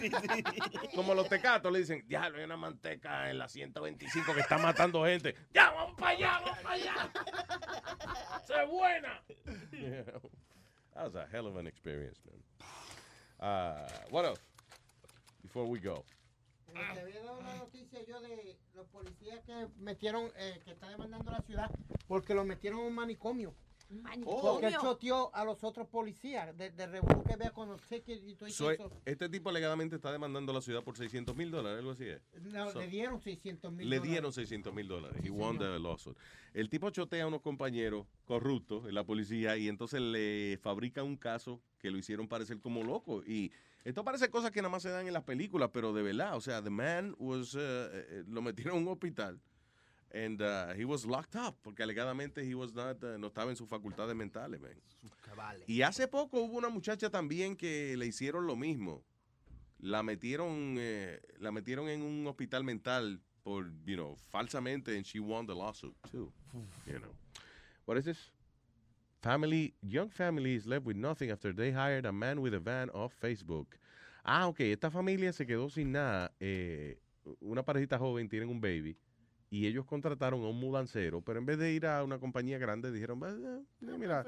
Como 0.94 1.14
los 1.14 1.30
tecatos 1.30 1.72
le 1.72 1.80
dicen, 1.80 2.04
ya, 2.10 2.24
hay 2.24 2.44
una 2.44 2.58
manteca 2.58 3.30
en 3.30 3.38
la 3.38 3.48
125 3.48 4.34
que 4.34 4.42
está 4.42 4.58
matando 4.58 5.06
gente. 5.06 5.36
Ya, 5.54 5.72
vamos 5.72 5.96
para 5.98 6.12
allá, 6.12 6.40
vamos 6.44 6.60
para 6.60 6.76
allá. 6.76 7.12
¡Se 8.46 8.66
buena! 8.66 9.22
Know, 9.72 10.32
that 10.94 11.04
was 11.06 11.16
a 11.16 11.28
hell 11.32 11.48
of 11.48 11.56
an 11.56 11.68
experience, 11.68 12.20
man. 12.26 13.50
Uh, 13.50 13.88
what 14.10 14.26
else? 14.26 14.40
Before 15.44 15.66
we 15.66 15.80
go. 15.80 16.04
Eh, 16.80 16.94
Te 16.94 17.00
había 17.02 17.22
dado 17.24 17.40
una 17.40 17.56
noticia 17.56 18.04
yo 18.06 18.20
de 18.22 18.58
los 18.76 18.88
policías 18.88 19.40
que 19.46 19.68
metieron, 19.80 20.32
eh, 20.38 20.62
que 20.64 20.72
está 20.72 20.90
demandando 20.90 21.32
la 21.32 21.42
ciudad 21.42 21.72
porque 22.08 22.34
lo 22.34 22.46
metieron 22.46 22.80
en 22.82 22.86
un 22.88 22.96
manicomio. 22.96 23.54
Porque 24.26 24.68
él 24.68 24.76
choteó 24.82 25.34
a 25.34 25.46
los 25.46 25.64
otros 25.64 25.88
policías 25.88 26.56
de, 26.58 26.72
de 26.72 26.88
revolú 26.88 27.24
que 27.24 27.38
vea 27.38 27.52
con 27.52 27.70
los 27.70 27.82
tickets 27.84 28.22
y 28.28 28.36
todo 28.36 28.50
So, 28.50 28.70
eso. 28.72 28.92
este 29.06 29.30
tipo 29.30 29.50
alegadamente 29.50 29.96
está 29.96 30.12
demandando 30.12 30.52
a 30.52 30.56
la 30.56 30.62
ciudad 30.62 30.84
por 30.84 30.98
600 30.98 31.34
mil 31.38 31.50
dólares, 31.52 31.80
algo 31.80 31.92
así 31.92 32.04
es. 32.04 32.20
No, 32.52 32.70
So- 32.70 32.80
le 32.82 32.88
dieron 32.90 33.22
600 33.22 33.72
mil 33.72 33.90
Le 33.90 34.02
dieron 34.02 34.34
600 34.34 34.74
mil 34.74 34.90
dólares. 34.90 35.22
He 35.24 35.30
won 35.30 35.58
the 35.58 35.80
lawsuit. 35.80 36.18
El 36.54 36.70
tipo 36.70 36.90
chotea 36.90 37.24
a 37.24 37.28
unos 37.28 37.40
compañeros 37.42 38.08
corruptos 38.26 38.90
en 38.90 38.94
la 38.94 39.06
policía 39.06 39.56
y 39.56 39.70
entonces 39.70 40.02
le 40.02 40.60
fabrica 40.62 41.04
un 41.04 41.16
caso 41.16 41.62
que 41.80 41.90
lo 41.90 41.98
hicieron 41.98 42.28
parecer 42.28 42.60
como 42.60 42.84
loco. 42.84 43.24
Y 43.26 43.54
esto 43.88 44.04
parece 44.04 44.30
cosas 44.30 44.52
que 44.52 44.62
nada 44.62 44.70
más 44.70 44.84
se 44.84 44.90
dan 44.90 45.08
en 45.08 45.14
las 45.14 45.24
películas, 45.24 45.70
pero 45.72 45.94
de 45.94 46.04
verdad, 46.04 46.36
o 46.36 46.42
sea, 46.42 46.62
the 46.62 46.70
man 46.70 47.16
was, 47.20 47.56
uh, 47.56 47.88
lo 48.28 48.42
metieron 48.42 48.76
en 48.76 48.84
un 48.84 48.90
hospital 48.90 49.40
and 50.14 50.42
uh, 50.42 50.74
he 50.76 50.84
was 50.84 51.06
locked 51.06 51.36
up 51.36 51.56
porque 51.62 51.84
alegadamente 51.84 52.44
he 52.44 52.54
was 52.54 52.74
not, 52.74 53.02
uh, 53.02 53.18
no 53.18 53.28
estaba 53.28 53.50
en 53.50 53.56
sus 53.56 53.70
facultades 53.70 54.14
mentales, 54.14 54.60
man. 54.60 54.76
Y 55.68 55.84
hace 55.84 56.10
poco 56.10 56.42
hubo 56.42 56.58
una 56.58 56.68
muchacha 56.68 57.10
también 57.10 57.56
que 57.56 57.96
le 57.96 58.06
hicieron 58.08 58.46
lo 58.46 58.58
mismo. 58.58 59.06
La 59.80 60.04
metieron, 60.04 60.76
eh, 60.80 61.22
la 61.40 61.54
metieron 61.54 61.88
en 61.88 62.02
un 62.02 62.28
hospital 62.28 62.66
mental 62.66 63.22
por, 63.44 63.72
you 63.86 63.96
know, 63.96 64.18
falsamente, 64.32 64.98
and 64.98 65.06
she 65.06 65.20
won 65.20 65.46
the 65.46 65.56
lawsuit 65.56 65.96
too. 66.12 66.34
You 66.88 67.00
know. 67.00 67.14
What 67.86 67.98
is 67.98 68.04
this? 68.04 68.32
Family, 69.22 69.74
young 69.82 70.10
family 70.10 70.56
is 70.56 70.66
left 70.68 70.86
with 70.86 70.96
nothing 70.96 71.32
after 71.32 71.52
they 71.54 71.72
hired 71.72 72.06
a 72.06 72.12
man 72.12 72.40
with 72.40 72.54
a 72.54 72.60
van 72.60 72.90
off 72.92 73.14
Facebook. 73.20 73.78
Ah, 74.24 74.48
ok, 74.48 74.60
esta 74.62 74.92
familia 74.92 75.34
se 75.34 75.46
quedó 75.46 75.70
sin 75.70 75.92
nada. 75.92 76.32
eh, 76.40 77.00
una 77.40 77.64
parejita 77.64 77.98
joven 77.98 78.30
tienen 78.30 78.50
un 78.50 78.62
baby 78.62 78.98
y 79.50 79.66
ellos 79.68 79.86
contrataron 79.86 80.44
a 80.44 80.48
un 80.50 80.60
mudancero, 80.60 81.22
pero 81.22 81.40
en 81.40 81.46
vez 81.46 81.58
de 81.58 81.74
ir 81.74 81.86
a 81.86 82.04
una 82.04 82.20
compañía 82.20 82.58
grande 82.58 82.92
dijeron, 82.92 83.20
"Bah, 83.20 83.32
eh, 83.32 83.98
mira, 83.98 84.24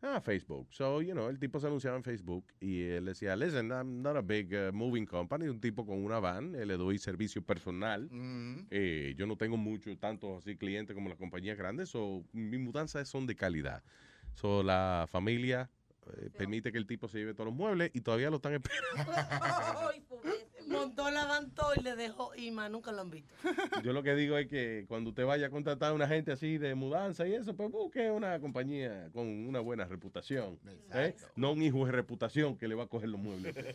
Ah, 0.00 0.20
Facebook. 0.20 0.68
So, 0.72 1.02
you 1.02 1.12
know, 1.12 1.28
el 1.28 1.40
tipo 1.40 1.58
se 1.58 1.66
anunciaba 1.66 1.96
en 1.96 2.04
Facebook 2.04 2.46
y 2.60 2.82
él 2.82 3.06
decía, 3.06 3.34
listen, 3.34 3.70
I'm 3.72 4.00
not 4.00 4.16
a 4.16 4.22
big 4.22 4.52
uh, 4.54 4.72
moving 4.72 5.04
company, 5.06 5.48
un 5.48 5.60
tipo 5.60 5.84
con 5.84 6.04
una 6.04 6.20
van, 6.20 6.54
eh, 6.54 6.64
le 6.64 6.76
doy 6.76 6.98
servicio 6.98 7.42
personal. 7.42 8.08
Eh, 8.70 9.14
yo 9.16 9.26
no 9.26 9.36
tengo 9.36 9.56
mucho, 9.56 9.96
tantos 9.98 10.38
así 10.38 10.56
clientes 10.56 10.94
como 10.94 11.08
las 11.08 11.18
compañías 11.18 11.58
grandes, 11.58 11.88
so, 11.88 12.24
mis 12.32 12.60
mudanzas 12.60 13.08
son 13.08 13.26
de 13.26 13.34
calidad. 13.34 13.82
So, 14.40 14.62
la 14.62 15.06
familia 15.10 15.68
eh, 16.06 16.30
permite 16.36 16.70
que 16.70 16.78
el 16.78 16.86
tipo 16.86 17.08
se 17.08 17.18
lleve 17.18 17.34
todos 17.34 17.46
los 17.46 17.54
muebles 17.54 17.90
y 17.92 18.00
todavía 18.02 18.30
lo 18.30 18.36
están 18.36 18.54
esperando. 18.54 18.94
Montó 20.68 21.10
la 21.10 21.24
van 21.24 21.50
todo 21.54 21.72
y 21.74 21.82
le 21.82 21.96
dejó 21.96 22.34
y 22.36 22.50
más 22.52 22.70
nunca 22.70 22.92
lo 22.92 23.00
han 23.00 23.10
visto. 23.10 23.32
Yo 23.82 23.92
lo 23.92 24.02
que 24.02 24.14
digo 24.14 24.36
es 24.38 24.46
que 24.46 24.84
cuando 24.86 25.10
usted 25.10 25.24
vaya 25.24 25.46
a 25.46 25.50
contratar 25.50 25.90
a 25.90 25.94
una 25.94 26.06
gente 26.06 26.30
así 26.30 26.56
de 26.56 26.74
mudanza 26.76 27.26
y 27.26 27.34
eso, 27.34 27.56
pues 27.56 27.68
busque 27.70 28.10
una 28.10 28.38
compañía 28.38 29.08
con 29.12 29.26
una 29.26 29.58
buena 29.60 29.86
reputación. 29.86 30.60
¿eh? 30.94 31.16
No 31.34 31.52
un 31.52 31.62
hijo 31.62 31.84
de 31.86 31.92
reputación 31.92 32.56
que 32.56 32.68
le 32.68 32.74
va 32.76 32.84
a 32.84 32.86
coger 32.86 33.08
los 33.08 33.20
muebles. 33.20 33.56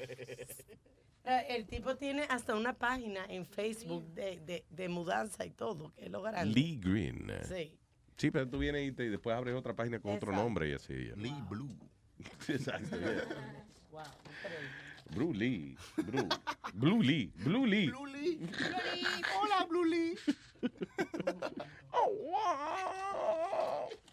Eh, 1.25 1.55
El 1.55 1.65
tipo 1.67 1.95
tiene 1.95 2.23
hasta 2.23 2.53
una 2.53 2.73
página 2.73 3.25
en 3.29 3.45
Facebook 3.45 4.03
de, 4.13 4.41
de, 4.41 4.65
de 4.69 4.89
mudanza 4.89 5.45
y 5.45 5.51
todo, 5.51 5.93
que 5.93 6.03
es 6.03 6.11
lo 6.11 6.21
grande. 6.21 6.53
Lee 6.53 6.77
Green. 6.83 7.31
Sí. 7.47 7.79
Sí, 8.17 8.31
pero 8.31 8.47
tú 8.49 8.57
vienes 8.59 8.87
y, 8.87 8.91
te- 8.91 9.05
y 9.05 9.09
después 9.09 9.35
abres 9.35 9.55
otra 9.55 9.75
página 9.75 9.99
con 9.99 10.15
otro 10.15 10.31
nombre 10.31 10.69
y 10.69 10.73
así. 10.73 10.93
Lee 11.15 11.33
Blue. 11.49 11.69
Exacto. 12.47 12.97
yeah. 12.97 13.25
Wow. 13.91 14.03
Blue 15.15 15.33
Lee. 15.33 15.77
Blue. 15.97 16.29
Blue 16.73 17.01
Lee. 17.03 17.31
Blue 17.35 17.65
Lee. 17.65 17.87
Blue 17.91 18.05
Lee. 18.07 18.39
Hola, 19.41 19.65
Blue 19.69 19.83
Lee. 19.85 20.15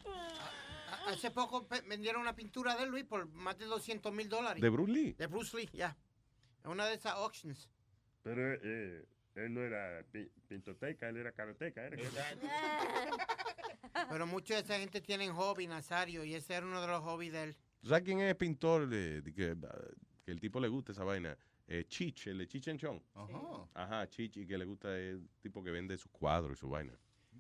A- 0.07 1.11
Hace 1.11 1.31
poco 1.31 1.67
vendieron 1.89 2.21
una 2.23 2.35
pintura 2.37 2.77
de 2.77 2.87
Luis 2.87 3.05
por 3.05 3.27
más 3.33 3.59
de 3.59 3.65
200 3.67 4.13
mil 4.13 4.29
dólares. 4.29 4.63
¿De 4.63 4.69
Bruce 4.69 4.93
Lee? 4.93 5.13
De 5.15 5.27
Bruce 5.27 5.57
Lee, 5.57 5.69
ya. 5.73 5.97
En 6.65 6.71
una 6.73 6.87
de 6.87 6.95
esas 6.95 7.15
auctions. 7.15 7.69
Pero 8.23 8.55
eh, 8.63 9.05
él 9.35 9.55
no 9.55 9.61
era 9.63 10.03
pi- 10.11 10.31
pintoteca, 10.49 11.09
él 11.09 11.17
era 11.19 11.33
karateca. 11.33 11.85
Era 11.87 11.97
Pero 14.09 14.27
mucha 14.27 14.55
de 14.55 14.61
esa 14.61 14.79
gente 14.79 15.01
tienen 15.01 15.33
hobby, 15.33 15.67
Nazario, 15.67 16.25
y 16.25 16.35
ese 16.35 16.55
era 16.55 16.67
uno 16.67 16.81
de 16.81 16.87
los 16.87 17.03
hobbies 17.03 17.33
de 17.33 17.43
él. 17.45 17.57
¿Tú 17.81 17.89
¿Sabes 17.89 18.05
quién 18.05 18.21
es 18.21 18.35
pintor 18.37 18.89
de, 18.89 19.23
de 19.23 19.33
que, 19.33 19.57
que 20.25 20.31
el 20.33 20.41
tipo 20.41 20.61
le 20.61 20.69
gusta 20.69 20.93
esa 20.93 21.05
vaina? 21.05 21.37
Eh, 21.67 21.85
Chich, 21.89 22.27
el 22.27 22.39
de 22.39 22.47
Chich 22.47 22.69
en 22.69 22.79
Chong. 22.79 23.01
Ajá. 23.15 23.69
Ajá, 23.75 24.09
Chich, 24.09 24.37
y 24.39 24.47
que 24.47 24.59
le 24.59 24.65
gusta 24.65 24.97
el 24.99 25.29
tipo 25.41 25.63
que 25.63 25.71
vende 25.71 25.97
sus 25.97 26.11
cuadros 26.11 26.59
y 26.59 26.61
su 26.61 26.69
vaina. 26.69 26.93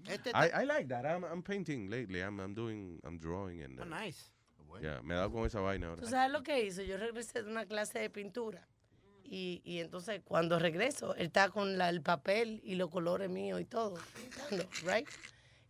Este 0.07 0.31
I, 0.31 0.63
I 0.63 0.67
like 0.67 0.89
that. 0.89 1.05
I'm, 1.05 1.25
I'm 1.25 1.43
painting 1.43 1.91
lately. 1.91 2.21
I'm, 2.21 2.39
I'm 2.41 2.55
doing, 2.55 3.01
I'm 3.05 3.19
drawing. 3.19 3.63
And, 3.63 3.79
Oh, 3.81 3.83
uh, 3.83 3.87
nice. 3.87 4.31
yeah, 4.81 5.03
me 5.03 5.15
he 5.15 5.19
dado 5.19 5.31
con 5.33 5.45
esa 5.47 5.61
vaina 5.61 5.89
ahora. 5.89 6.01
¿Tú 6.03 6.09
sabes 6.09 6.31
lo 6.33 6.43
que 6.43 6.65
hizo? 6.65 6.83
Yo 6.83 6.97
regresé 6.97 7.43
de 7.43 7.51
una 7.51 7.67
clase 7.67 7.99
de 7.99 8.09
pintura. 8.09 8.67
Y, 9.33 9.63
y 9.65 9.79
entonces 9.79 10.21
cuando 10.25 10.59
regreso, 10.59 11.15
él 11.15 11.27
está 11.27 11.51
con 11.51 11.79
la- 11.79 11.89
el 11.89 12.03
papel 12.03 12.61
y 12.65 12.75
los 12.75 12.91
colores 12.91 13.31
míos 13.31 13.61
y 13.61 13.65
todo, 13.65 13.95
pintando, 14.17 14.69
right? 14.85 15.09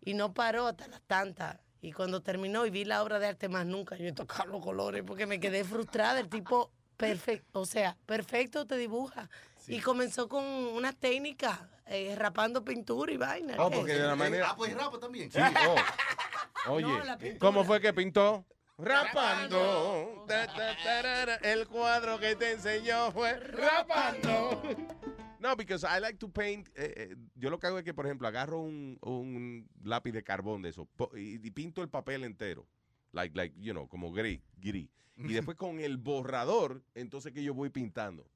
Y 0.03 0.15
no 0.15 0.33
paró 0.33 0.67
hasta 0.67 0.89
las 0.89 1.03
tantas. 1.03 1.59
Y 1.83 1.93
cuando 1.93 2.23
terminó 2.23 2.65
y 2.65 2.71
vi 2.71 2.87
la 2.87 3.03
obra 3.03 3.19
de 3.19 3.27
arte 3.27 3.49
más 3.51 3.67
nunca, 3.67 3.97
yo 3.97 4.07
he 4.07 4.13
tocado 4.13 4.47
los 4.47 4.63
colores 4.65 5.03
porque 5.07 5.27
me 5.27 5.39
quedé 5.41 5.63
frustrada. 5.65 6.21
El 6.21 6.29
tipo 6.31 6.73
perfecto, 6.97 7.61
o 7.61 7.67
sea, 7.67 7.99
perfecto 8.07 8.67
te 8.67 8.77
dibuja. 8.79 9.29
Y 9.69 9.81
comenzó 9.81 10.27
con 10.27 10.43
una 10.43 10.95
técnica, 10.95 11.69
eh, 11.87 12.15
rapando 12.17 12.65
pintura 12.65 13.13
y 13.13 13.19
vaina. 13.19 13.57
Oh, 13.59 13.71
porque 13.71 13.93
de 13.93 14.07
la 14.07 14.17
manera. 14.17 14.49
Ah, 14.51 14.57
pues 14.57 14.73
rapa 14.75 14.99
también. 14.99 15.31
Sí, 15.31 15.39
oh. 15.39 15.75
Oye, 16.73 16.87
No. 16.87 17.39
¿cómo 17.39 17.65
fue 17.65 17.79
que 17.81 17.93
pintó? 17.93 18.45
Rapando. 18.83 20.25
Ta, 20.27 20.47
ta, 20.47 20.77
tarara. 20.83 21.35
El 21.37 21.67
cuadro 21.69 22.19
que 22.19 22.37
te 22.37 22.53
enseñó 22.53 23.11
fue 23.13 23.39
rapando. 23.39 24.63
No, 25.39 25.57
because 25.57 25.85
I 25.87 26.01
like 26.01 26.19
to 26.19 26.29
paint. 26.29 26.69
eh, 26.77 26.93
eh, 26.97 27.17
yo 27.35 27.49
lo 27.51 27.59
que 27.59 27.67
hago 27.67 27.79
es 27.79 27.85
que, 27.85 27.95
por 27.95 28.05
ejemplo, 28.07 28.29
agarro 28.29 28.61
un, 28.61 28.99
un 29.03 29.69
lápiz 29.83 30.13
de 30.13 30.23
carbón 30.23 30.61
de 30.63 30.69
eso 30.69 30.87
y, 31.17 31.47
y 31.47 31.51
pinto 31.51 31.83
el 31.83 31.89
papel 31.89 32.25
entero. 32.25 32.67
Like, 33.13 33.35
like, 33.37 33.57
you 33.59 33.73
know, 33.73 33.89
como 33.89 34.13
gris, 34.13 34.41
gris. 34.59 34.89
Y 35.17 35.33
después 35.33 35.57
con 35.57 35.81
el 35.81 35.97
borrador, 35.97 36.83
entonces 36.95 37.33
que 37.33 37.43
yo 37.43 37.55
voy 37.55 37.71
pintando. 37.71 38.27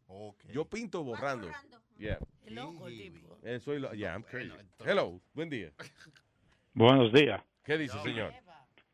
Yo 0.52 0.64
pinto 0.68 1.04
borrando. 1.04 1.48
Yeah. 1.98 2.18
Es 2.44 2.52
loco 2.52 2.88
el 2.88 2.96
tipo. 2.96 3.38
Eh, 3.42 3.60
soy 3.60 3.78
lo- 3.78 3.92
yeah, 3.92 4.14
I'm 4.14 4.22
crazy. 4.22 4.50
Hello, 4.84 5.20
buen 5.34 5.48
día. 5.50 5.72
Buenos 6.72 7.12
días. 7.12 7.40
¿Qué 7.62 7.78
dice, 7.78 7.96
señor? 8.02 8.32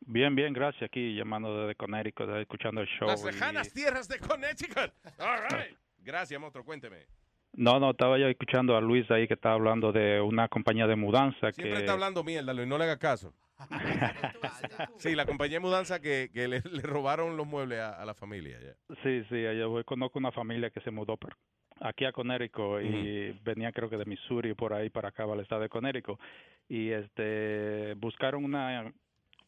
Bien, 0.01 0.35
bien, 0.35 0.53
gracias. 0.53 0.83
Aquí 0.83 1.15
llamando 1.15 1.61
desde 1.61 1.75
Connecticut, 1.75 2.29
escuchando 2.37 2.81
el 2.81 2.87
show. 2.87 3.07
Las 3.07 3.23
y- 3.23 3.27
lejanas 3.27 3.71
tierras 3.73 4.07
de 4.07 4.19
Connecticut. 4.19 4.91
All 5.19 5.39
right. 5.49 5.77
Gracias, 6.03 6.39
monstruo. 6.41 6.65
Cuénteme. 6.65 7.05
No, 7.53 7.79
no, 7.79 7.91
estaba 7.91 8.17
yo 8.17 8.27
escuchando 8.27 8.75
a 8.75 8.81
Luis 8.81 9.09
ahí 9.11 9.27
que 9.27 9.35
estaba 9.35 9.53
hablando 9.55 9.91
de 9.91 10.19
una 10.21 10.47
compañía 10.47 10.87
de 10.87 10.95
mudanza 10.95 11.51
Siempre 11.51 11.73
que... 11.73 11.79
está 11.81 11.93
hablando 11.93 12.23
mierda, 12.23 12.53
Luis, 12.53 12.67
no 12.67 12.77
le 12.77 12.85
haga 12.85 12.97
caso. 12.97 13.33
sí, 14.97 15.15
la 15.15 15.25
compañía 15.25 15.57
de 15.57 15.59
mudanza 15.59 15.99
que, 15.99 16.29
que 16.33 16.47
le, 16.47 16.61
le 16.61 16.81
robaron 16.81 17.37
los 17.37 17.45
muebles 17.45 17.79
a, 17.79 18.01
a 18.01 18.05
la 18.05 18.13
familia. 18.13 18.57
ya. 18.59 18.95
Sí, 19.03 19.23
sí, 19.29 19.43
yo 19.57 19.83
conozco 19.85 20.17
una 20.17 20.31
familia 20.31 20.69
que 20.69 20.81
se 20.81 20.91
mudó 20.91 21.17
por 21.17 21.35
aquí 21.79 22.05
a 22.05 22.11
Connecticut 22.11 22.81
y 22.83 23.31
venía 23.43 23.71
creo 23.71 23.89
que 23.89 23.97
de 23.97 24.05
Missouri 24.05 24.53
por 24.53 24.73
ahí 24.73 24.89
para 24.89 25.09
acá, 25.09 25.23
al 25.23 25.39
estado 25.41 25.61
de 25.61 25.69
Connecticut 25.69 26.19
y 26.67 26.89
este 26.91 27.93
buscaron 27.95 28.43
una 28.45 28.91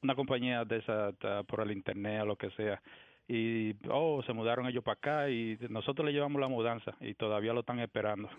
una 0.04 0.16
compañía 0.16 0.66
de 0.66 0.78
esa 0.78 1.12
por 1.48 1.62
el 1.62 1.72
internet 1.72 2.22
o 2.22 2.26
lo 2.26 2.36
que 2.36 2.50
sea 2.52 2.82
y 3.28 3.74
oh 3.90 4.22
se 4.24 4.34
mudaron 4.34 4.68
ellos 4.68 4.84
para 4.84 4.96
acá 4.96 5.30
y 5.30 5.58
nosotros 5.70 6.06
le 6.06 6.12
llevamos 6.12 6.42
la 6.42 6.50
mudanza 6.50 6.94
y 7.00 7.14
todavía 7.14 7.54
lo 7.54 7.62
están 7.62 7.80
esperando. 7.80 8.30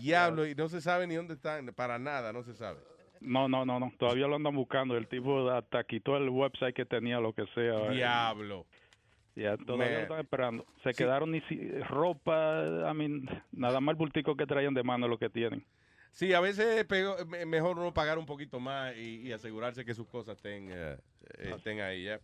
Diablo, 0.00 0.46
y 0.46 0.54
no 0.54 0.68
se 0.68 0.80
sabe 0.80 1.06
ni 1.06 1.14
dónde 1.14 1.34
están, 1.34 1.66
para 1.74 1.98
nada, 1.98 2.32
no 2.32 2.42
se 2.42 2.54
sabe. 2.54 2.78
No, 3.20 3.48
no, 3.48 3.66
no, 3.66 3.78
no, 3.78 3.92
todavía 3.98 4.26
lo 4.26 4.36
andan 4.36 4.54
buscando. 4.56 4.96
El 4.96 5.06
tipo 5.06 5.50
hasta 5.50 5.84
quitó 5.84 6.16
el 6.16 6.30
website 6.30 6.74
que 6.74 6.86
tenía, 6.86 7.20
lo 7.20 7.34
que 7.34 7.44
sea. 7.54 7.90
Diablo. 7.90 8.64
Ya, 9.36 9.56
todavía 9.58 9.86
Man. 9.86 9.94
lo 9.94 10.00
están 10.02 10.20
esperando. 10.20 10.64
Se 10.82 10.94
quedaron 10.94 11.30
ni 11.30 11.40
si- 11.42 11.70
ropa, 11.82 12.64
I 12.90 12.94
mean, 12.94 13.28
nada 13.52 13.80
más 13.80 13.92
el 13.92 13.96
bultico 13.96 14.34
que 14.36 14.46
traían 14.46 14.72
de 14.74 14.82
mano 14.82 15.06
lo 15.06 15.18
que 15.18 15.28
tienen. 15.28 15.64
Sí, 16.12 16.32
a 16.34 16.40
veces 16.40 16.86
es 16.88 17.46
mejor 17.46 17.78
uno 17.78 17.94
pagar 17.94 18.18
un 18.18 18.26
poquito 18.26 18.60
más 18.60 18.96
y, 18.96 19.28
y 19.28 19.32
asegurarse 19.32 19.84
que 19.84 19.94
sus 19.94 20.06
cosas 20.08 20.36
estén, 20.36 20.68
eh, 20.72 20.96
estén 21.38 21.80
ahí. 21.80 22.04
ya. 22.04 22.20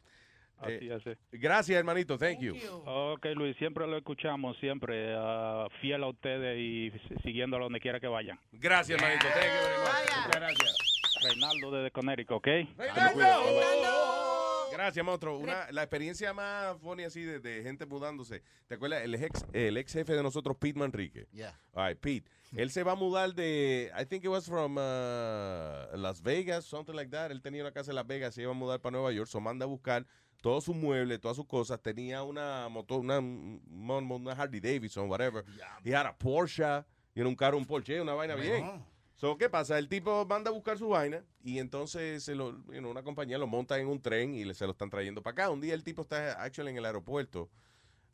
Así 0.58 0.88
Eh. 0.88 1.16
Gracias, 1.32 1.78
hermanito. 1.78 2.16
Thank, 2.16 2.40
you. 2.40 2.56
Ok, 2.86 3.26
Luis, 3.34 3.56
siempre 3.58 3.86
lo 3.86 3.96
escuchamos, 3.98 4.56
siempre 4.58 5.14
ah, 5.16 5.68
fiel 5.80 6.02
a 6.02 6.08
ustedes 6.08 6.58
y 6.58 6.92
siguiéndolo 7.22 7.64
donde 7.64 7.80
quiera 7.80 8.00
que 8.00 8.08
vayan. 8.08 8.38
Gracias, 8.52 8.98
hermanito. 9.00 9.26
Thank 9.26 9.44
you 9.44 9.66
very 9.66 9.78
much. 9.80 10.16
Muchas 10.24 10.40
gracias. 10.40 10.76
Reinaldo 11.22 11.70
desde 11.70 11.90
Connecticut, 11.90 12.36
¿ok? 12.36 12.48
Gracias, 14.76 15.04
monstruo. 15.04 15.38
Una, 15.38 15.72
la 15.72 15.82
experiencia 15.82 16.34
más 16.34 16.76
funny 16.80 17.04
así 17.04 17.22
de, 17.22 17.40
de 17.40 17.62
gente 17.62 17.86
mudándose. 17.86 18.42
¿Te 18.66 18.74
acuerdas? 18.74 19.02
El 19.02 19.14
ex, 19.14 19.46
el 19.54 19.78
ex 19.78 19.92
jefe 19.92 20.12
de 20.12 20.22
nosotros, 20.22 20.54
Pete 20.58 20.78
Manrique. 20.78 21.26
Yeah. 21.32 21.58
All 21.72 21.88
right, 21.88 21.98
Pete. 21.98 22.30
Él 22.56 22.70
se 22.70 22.82
va 22.82 22.92
a 22.92 22.94
mudar 22.94 23.34
de, 23.34 23.90
I 23.98 24.04
think 24.04 24.24
it 24.24 24.28
was 24.28 24.46
from 24.46 24.76
uh, 24.76 25.96
Las 25.96 26.22
Vegas, 26.22 26.66
something 26.66 26.94
like 26.94 27.10
that. 27.10 27.30
Él 27.30 27.40
tenía 27.40 27.62
una 27.62 27.72
casa 27.72 27.90
en 27.90 27.94
Las 27.94 28.06
Vegas, 28.06 28.34
se 28.34 28.42
iba 28.42 28.50
a 28.50 28.54
mudar 28.54 28.80
para 28.80 28.92
Nueva 28.92 29.12
York. 29.12 29.28
So 29.28 29.40
manda 29.40 29.64
a 29.64 29.68
buscar 29.68 30.06
todos 30.42 30.64
sus 30.64 30.76
muebles, 30.76 31.20
todas 31.20 31.36
sus 31.36 31.46
cosas. 31.46 31.80
Tenía 31.80 32.22
una 32.22 32.68
motor, 32.68 33.00
una, 33.00 33.18
una, 33.18 34.32
Harley 34.32 34.60
Davidson, 34.60 35.08
whatever. 35.08 35.42
Y 35.84 35.90
era 35.90 36.16
Porsche, 36.16 36.84
y 37.14 37.20
era 37.20 37.28
un 37.28 37.34
carro, 37.34 37.56
un 37.56 37.64
Porsche, 37.64 38.00
una 38.00 38.12
vaina 38.12 38.34
bien. 38.34 38.84
So, 39.16 39.38
¿qué 39.38 39.48
pasa? 39.48 39.78
El 39.78 39.88
tipo 39.88 40.26
manda 40.26 40.50
a 40.50 40.52
buscar 40.52 40.76
su 40.76 40.88
vaina 40.90 41.24
y 41.42 41.58
entonces 41.58 42.22
se 42.22 42.34
lo, 42.34 42.50
you 42.66 42.78
know, 42.80 42.90
una 42.90 43.02
compañía 43.02 43.38
lo 43.38 43.46
monta 43.46 43.78
en 43.78 43.88
un 43.88 44.00
tren 44.00 44.34
y 44.34 44.44
le- 44.44 44.52
se 44.54 44.66
lo 44.66 44.72
están 44.72 44.90
trayendo 44.90 45.22
para 45.22 45.32
acá. 45.32 45.50
Un 45.50 45.60
día 45.60 45.72
el 45.72 45.82
tipo 45.82 46.02
está 46.02 46.42
actually 46.42 46.70
en 46.70 46.76
el 46.76 46.84
aeropuerto. 46.84 47.48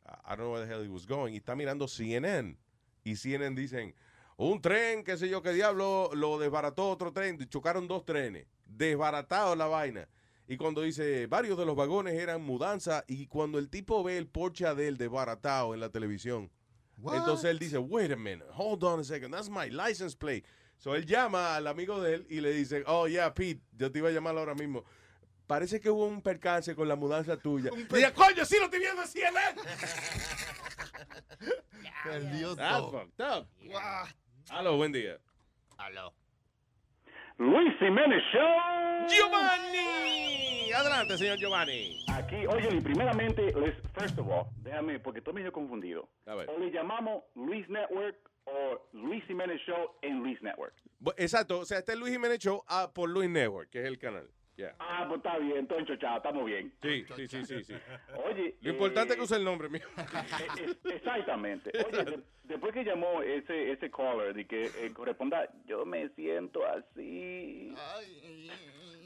I 0.05 0.29
don't 0.29 0.39
know 0.39 0.53
where 0.53 0.65
the 0.65 0.71
hell 0.73 0.83
he 0.83 0.89
was 0.89 1.05
going. 1.05 1.33
Y 1.33 1.37
está 1.37 1.55
mirando 1.55 1.87
CNN. 1.87 2.57
Y 3.03 3.15
CNN 3.17 3.53
dicen, 3.59 3.93
un 4.37 4.61
tren, 4.61 5.03
qué 5.03 5.17
sé 5.17 5.27
yo, 5.27 5.41
qué 5.41 5.51
diablo, 5.51 6.09
lo 6.13 6.39
desbarató 6.39 6.89
otro 6.89 7.11
tren. 7.11 7.37
Chocaron 7.49 7.87
dos 7.87 8.05
trenes. 8.05 8.47
Desbaratado 8.65 9.55
la 9.57 9.67
vaina. 9.67 10.07
Y 10.47 10.55
cuando 10.57 10.81
dice, 10.81 11.27
varios 11.27 11.57
de 11.57 11.65
los 11.65 11.75
vagones 11.75 12.13
eran 12.13 12.41
mudanza. 12.43 13.03
Y 13.07 13.27
cuando 13.27 13.59
el 13.59 13.69
tipo 13.69 14.03
ve 14.03 14.17
el 14.17 14.27
Porsche 14.27 14.73
de 14.75 14.87
él 14.87 14.97
desbaratado 14.97 15.73
en 15.73 15.81
la 15.81 15.89
televisión, 15.89 16.49
What? 16.97 17.15
entonces 17.17 17.49
él 17.49 17.59
dice, 17.59 17.77
wait 17.77 18.11
a 18.11 18.15
minute, 18.15 18.45
hold 18.55 18.83
on 18.83 18.99
a 19.01 19.03
second, 19.03 19.33
that's 19.33 19.49
my 19.49 19.69
license 19.69 20.15
plate. 20.15 20.43
So 20.83 20.95
él 20.95 21.05
llama 21.05 21.55
al 21.55 21.67
amigo 21.67 22.01
de 22.01 22.15
él 22.15 22.25
y 22.29 22.41
le 22.41 22.51
dice, 22.51 22.83
oh 22.87 23.07
yeah, 23.07 23.33
Pete, 23.33 23.61
yo 23.71 23.89
te 23.89 23.99
iba 23.99 24.09
a 24.09 24.11
llamar 24.11 24.37
ahora 24.37 24.53
mismo. 24.53 24.83
Parece 25.47 25.79
que 25.79 25.89
hubo 25.89 26.05
un 26.05 26.21
percance 26.21 26.75
con 26.75 26.89
la 26.89 26.97
mudanza 26.97 27.37
tuya. 27.37 27.71
Dice, 27.71 28.11
coño, 28.11 28.43
sí 28.43 28.57
lo 28.59 28.65
estoy 28.65 28.79
viendo 28.79 29.01
así 29.01 29.21
en 29.21 29.33
Perdió 32.03 32.53
That's 32.57 32.77
todo. 32.79 32.91
fucked 32.99 33.23
up. 33.23 33.47
Aló, 34.49 34.75
buen 34.75 34.91
día. 34.91 35.17
Aló. 35.77 36.13
Luis 37.37 37.73
Jiménez 37.79 38.21
Show. 38.33 39.07
Giovanni. 39.07 40.69
Adelante, 40.73 41.17
señor 41.17 41.37
Giovanni. 41.37 42.03
Aquí, 42.09 42.45
oye, 42.45 42.75
y 42.75 42.81
primeramente, 42.81 43.53
les, 43.57 43.73
first 43.97 44.19
of 44.19 44.27
all, 44.27 44.47
déjame, 44.57 44.99
porque 44.99 45.19
estoy 45.19 45.33
medio 45.33 45.53
confundido. 45.53 46.09
A 46.25 46.35
ver. 46.35 46.49
O 46.49 46.59
le 46.59 46.71
llamamos 46.71 47.23
Luis 47.35 47.69
Network 47.69 48.32
o 48.45 48.87
Luis 48.93 49.23
Jiménez 49.25 49.59
Show 49.65 49.91
en 50.01 50.19
Luis 50.19 50.41
Network. 50.41 50.73
Exacto, 51.17 51.59
o 51.59 51.65
sea, 51.65 51.79
este 51.79 51.93
es 51.93 51.99
Luis 51.99 52.11
Jiménez 52.13 52.39
Show 52.39 52.63
ah, 52.67 52.91
por 52.93 53.09
Luis 53.09 53.29
Network, 53.29 53.69
que 53.69 53.79
es 53.81 53.85
el 53.85 53.97
canal. 53.97 54.29
Yeah. 54.55 54.75
Ah, 54.77 55.05
pues 55.07 55.17
está 55.17 55.39
bien, 55.39 55.57
entonces, 55.57 55.97
chao, 55.97 56.17
estamos 56.17 56.45
bien. 56.45 56.71
Sí, 56.79 57.03
sí, 57.15 57.27
sí, 57.27 57.43
sí, 57.43 57.63
sí. 57.63 57.73
Oye, 58.23 58.55
Lo 58.61 58.69
importante 58.71 59.09
es 59.09 59.15
eh, 59.15 59.17
que 59.17 59.23
use 59.23 59.35
el 59.35 59.43
nombre 59.43 59.67
mío. 59.67 59.81
eh, 59.97 60.47
eh, 60.59 60.95
Exactamente. 60.95 61.71
Oye, 61.87 62.03
de- 62.05 62.23
después 62.43 62.71
que 62.71 62.83
llamó 62.83 63.23
ese 63.23 63.71
ese 63.71 63.89
caller 63.89 64.35
de 64.35 64.45
que 64.45 64.65
eh, 64.65 64.93
corresponda, 64.93 65.49
yo 65.65 65.85
me 65.87 66.07
siento 66.09 66.63
así. 66.67 67.73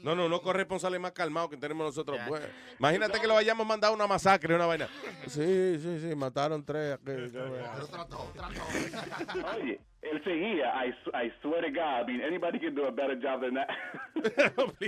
No, 0.02 0.14
no, 0.14 0.28
no 0.28 0.40
corresponsales 0.40 1.00
más 1.00 1.12
calmados 1.12 1.50
que 1.50 1.56
tenemos 1.56 1.86
nosotros. 1.86 2.18
Bueno, 2.28 2.46
imagínate 2.78 3.20
que 3.20 3.26
lo 3.26 3.36
hayamos 3.36 3.66
mandado 3.66 3.92
a 3.92 3.96
una 3.96 4.06
masacre, 4.06 4.54
una 4.54 4.66
vaina. 4.66 4.88
Sí, 5.26 5.78
sí, 5.78 5.98
sí, 6.00 6.14
mataron 6.14 6.64
tres. 6.64 6.94
aquí, 6.94 7.10
Oye, 9.56 9.80
él 10.02 10.22
seguía, 10.24 10.72
I, 10.86 10.94
swear 11.42 11.62
to 11.64 11.70
God, 11.72 12.02
I 12.02 12.06
mean, 12.06 12.22
anybody 12.22 12.58
can 12.58 12.74
do 12.74 12.86
a 12.86 12.90
better 12.90 13.16
job 13.20 13.40
than 13.40 13.54
that. 13.54 13.68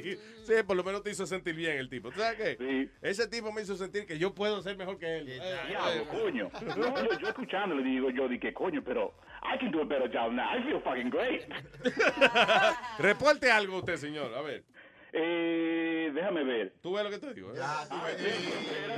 Sí, 0.45 0.55
por 0.67 0.77
lo 0.77 0.83
menos 0.83 1.03
te 1.03 1.11
hizo 1.11 1.27
sentir 1.27 1.55
bien 1.55 1.79
el 1.79 1.89
tipo. 1.89 2.11
¿Tú 2.11 2.21
sabes 2.21 2.57
qué? 2.57 2.89
Ese 3.03 3.29
tipo 3.29 3.53
me 3.53 3.63
hizo 3.63 3.77
sentir 3.77 4.07
que 4.07 4.19
yo 4.19 4.35
puedo 4.35 4.63
ser 4.63 4.77
mejor 4.77 4.99
que 4.99 5.19
él. 5.19 5.27
Diablo, 5.69 6.09
coño. 6.09 6.51
No, 6.77 7.05
yo, 7.05 7.19
yo 7.19 7.29
escuchando 7.29 7.75
le 7.75 7.83
digo, 7.83 8.11
yo 8.11 8.29
dije, 8.29 8.53
coño, 8.53 8.83
pero 8.85 9.15
I 9.43 9.59
can 9.59 9.71
do 9.71 9.83
a 9.83 9.85
better 9.85 10.09
job 10.09 10.33
now. 10.33 10.57
I 10.57 10.63
feel 10.63 10.81
fucking 10.81 11.11
great. 11.11 11.43
Reporte 12.99 13.51
algo 13.51 13.79
usted, 13.79 13.97
señor. 13.97 14.35
A 14.35 14.43
ver. 14.43 14.65
Eh, 15.13 16.11
déjame 16.15 16.45
ver. 16.45 16.73
¿Tú 16.83 16.93
ves 16.95 17.05
lo 17.05 17.11
que 17.11 17.19
te 17.19 17.35
digo? 17.35 17.51
eh? 17.55 17.59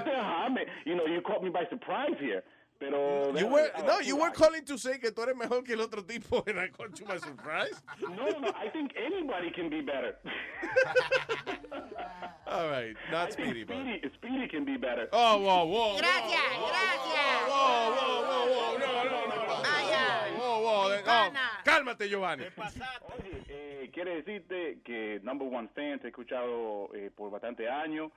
Déjame. 0.05 0.67
You 0.85 0.95
know, 0.97 1.07
you 1.07 1.21
caught 1.23 1.43
me 1.43 1.51
by 1.51 1.65
surprise 1.71 2.17
here. 2.21 2.43
Pero... 2.79 3.27
You 3.29 3.33
déjame- 3.47 3.51
were, 3.53 3.71
ah, 3.77 3.83
no, 3.83 4.01
you 4.01 4.17
were 4.17 4.31
calling 4.33 4.65
to 4.65 4.77
say 4.77 4.99
que 4.99 5.11
tú 5.13 5.23
eres 5.23 5.37
mejor 5.37 5.63
que 5.63 5.75
el 5.75 5.81
otro 5.81 6.03
tipo 6.03 6.43
and 6.49 6.59
I 6.59 6.69
caught 6.69 6.99
you 6.99 7.07
by 7.07 7.19
surprise. 7.19 7.81
No, 8.01 8.09
no, 8.27 8.39
no. 8.41 8.49
I 8.57 8.69
think 8.71 8.93
anybody 8.97 9.51
can 9.51 9.71
be 9.71 9.81
better. 9.83 10.17
All 12.47 12.69
right, 12.69 12.95
not 13.11 13.29
I 13.29 13.31
think 13.31 13.49
Speedy, 13.49 13.65
but. 13.65 13.77
Speedy, 13.77 14.11
Speedy 14.19 14.49
can 14.49 14.65
be 14.65 14.77
better. 14.77 15.09
Oh, 15.13 15.39
whoa, 15.39 15.65
whoa. 15.65 15.97
Gracias, 15.97 16.59
gracias. 16.59 17.49
Whoa, 17.49 17.95
whoa, 17.95 18.23
whoa, 18.29 18.47
whoa, 18.51 18.79
no, 18.79 19.05
no, 19.05 19.27
no, 19.31 19.47
no. 19.47 19.63
Vaya. 19.63 20.35
Whoa, 20.37 20.61
whoa, 20.61 20.89
de- 20.91 21.03
oh, 21.07 21.31
cálmate, 21.65 22.09
Giovanni. 22.09 22.45
Oye, 22.45 23.43
eh, 23.49 23.91
quiere 23.93 24.23
decirte 24.23 24.79
que 24.85 25.21
Number 25.23 25.49
One 25.49 25.69
Fan 25.75 25.99
te 26.01 26.07
he 26.07 26.11
escuchado 26.11 26.91
eh, 26.95 27.11
por 27.15 27.31
bastante 27.31 27.69
años 27.69 28.11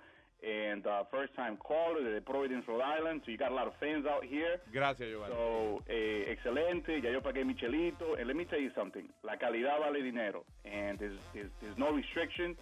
and 0.43 0.85
uh, 0.85 1.03
first 1.09 1.33
time 1.35 1.57
caller 1.57 2.03
de 2.03 2.21
Providence, 2.21 2.67
Rhode 2.67 2.83
Island. 2.83 3.21
So 3.25 3.31
you 3.31 3.37
got 3.37 3.51
a 3.51 3.55
lot 3.55 3.67
of 3.67 3.73
fans 3.79 4.05
out 4.05 4.23
here. 4.23 4.61
Gracias, 4.71 5.09
Giovanni. 5.09 5.33
So, 5.33 5.83
eh, 5.87 6.25
excelente. 6.29 7.01
Ya 7.01 7.09
yo 7.09 7.21
pagué 7.21 7.43
mi 7.45 7.55
chelito. 7.55 8.15
And 8.17 8.27
let 8.27 8.35
me 8.35 8.45
tell 8.45 8.59
you 8.59 8.71
something. 8.75 9.07
La 9.23 9.37
calidad 9.37 9.79
vale 9.79 10.03
dinero. 10.03 10.45
And 10.63 10.99
there's, 10.99 11.17
there's, 11.33 11.49
there's 11.61 11.77
no 11.77 11.91
restriction. 11.91 12.55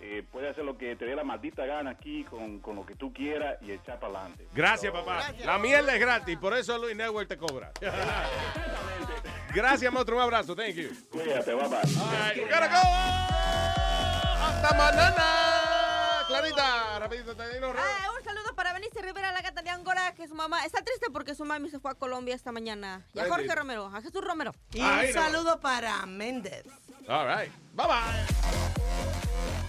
Eh, 0.00 0.22
puedes 0.30 0.52
hacer 0.52 0.64
lo 0.64 0.78
que 0.78 0.94
te 0.94 1.04
dé 1.06 1.16
la 1.16 1.24
maldita 1.24 1.66
gana 1.66 1.90
aquí 1.90 2.22
con, 2.24 2.60
con 2.60 2.76
lo 2.76 2.86
que 2.86 2.94
tú 2.94 3.12
quieras 3.12 3.60
y 3.62 3.72
echar 3.72 3.98
para 3.98 4.20
adelante. 4.20 4.46
Gracias, 4.54 4.92
papá. 4.92 5.32
La 5.44 5.58
mierda 5.58 5.92
es 5.92 6.00
gratis, 6.00 6.38
por 6.38 6.54
eso 6.54 6.78
Luis 6.78 6.94
Network 6.94 7.28
te 7.28 7.36
cobra. 7.36 7.72
Gracias, 9.58 9.92
monstruo. 9.92 10.18
Un 10.18 10.22
abrazo. 10.22 10.54
Thank 10.54 10.76
you. 10.76 10.90
Cuídate, 11.10 11.52
papá. 11.56 11.80
we 12.36 12.42
gotta 12.42 12.68
go. 12.68 12.80
Hasta 14.40 14.74
mañana. 14.76 15.24
Clarita, 16.28 16.98
rapidito 17.00 17.34
te 17.34 17.54
digo. 17.54 17.72
Ah, 17.76 18.10
un 18.16 18.22
saludo 18.22 18.54
para 18.54 18.72
Benicio 18.72 19.02
Rivera, 19.02 19.32
la 19.32 19.40
gata 19.40 19.62
de 19.62 19.70
Angora, 19.70 20.14
que 20.14 20.28
su 20.28 20.34
mamá 20.36 20.64
está 20.64 20.80
triste 20.82 21.10
porque 21.10 21.34
su 21.34 21.44
mami 21.44 21.70
se 21.70 21.80
fue 21.80 21.90
a 21.90 21.94
Colombia 21.94 22.36
esta 22.36 22.52
mañana. 22.52 23.04
Y 23.14 23.18
a 23.18 23.26
Jorge. 23.26 23.52
Romero, 23.52 23.86
a 23.92 24.00
Jesús 24.00 24.22
Romero. 24.22 24.52
Y 24.72 24.80
un 24.80 25.12
saludo 25.12 25.58
para 25.58 26.06
Méndez. 26.06 26.64
All 27.08 27.26
right. 27.26 27.52
Bye 27.74 27.86
bye. 27.88 29.68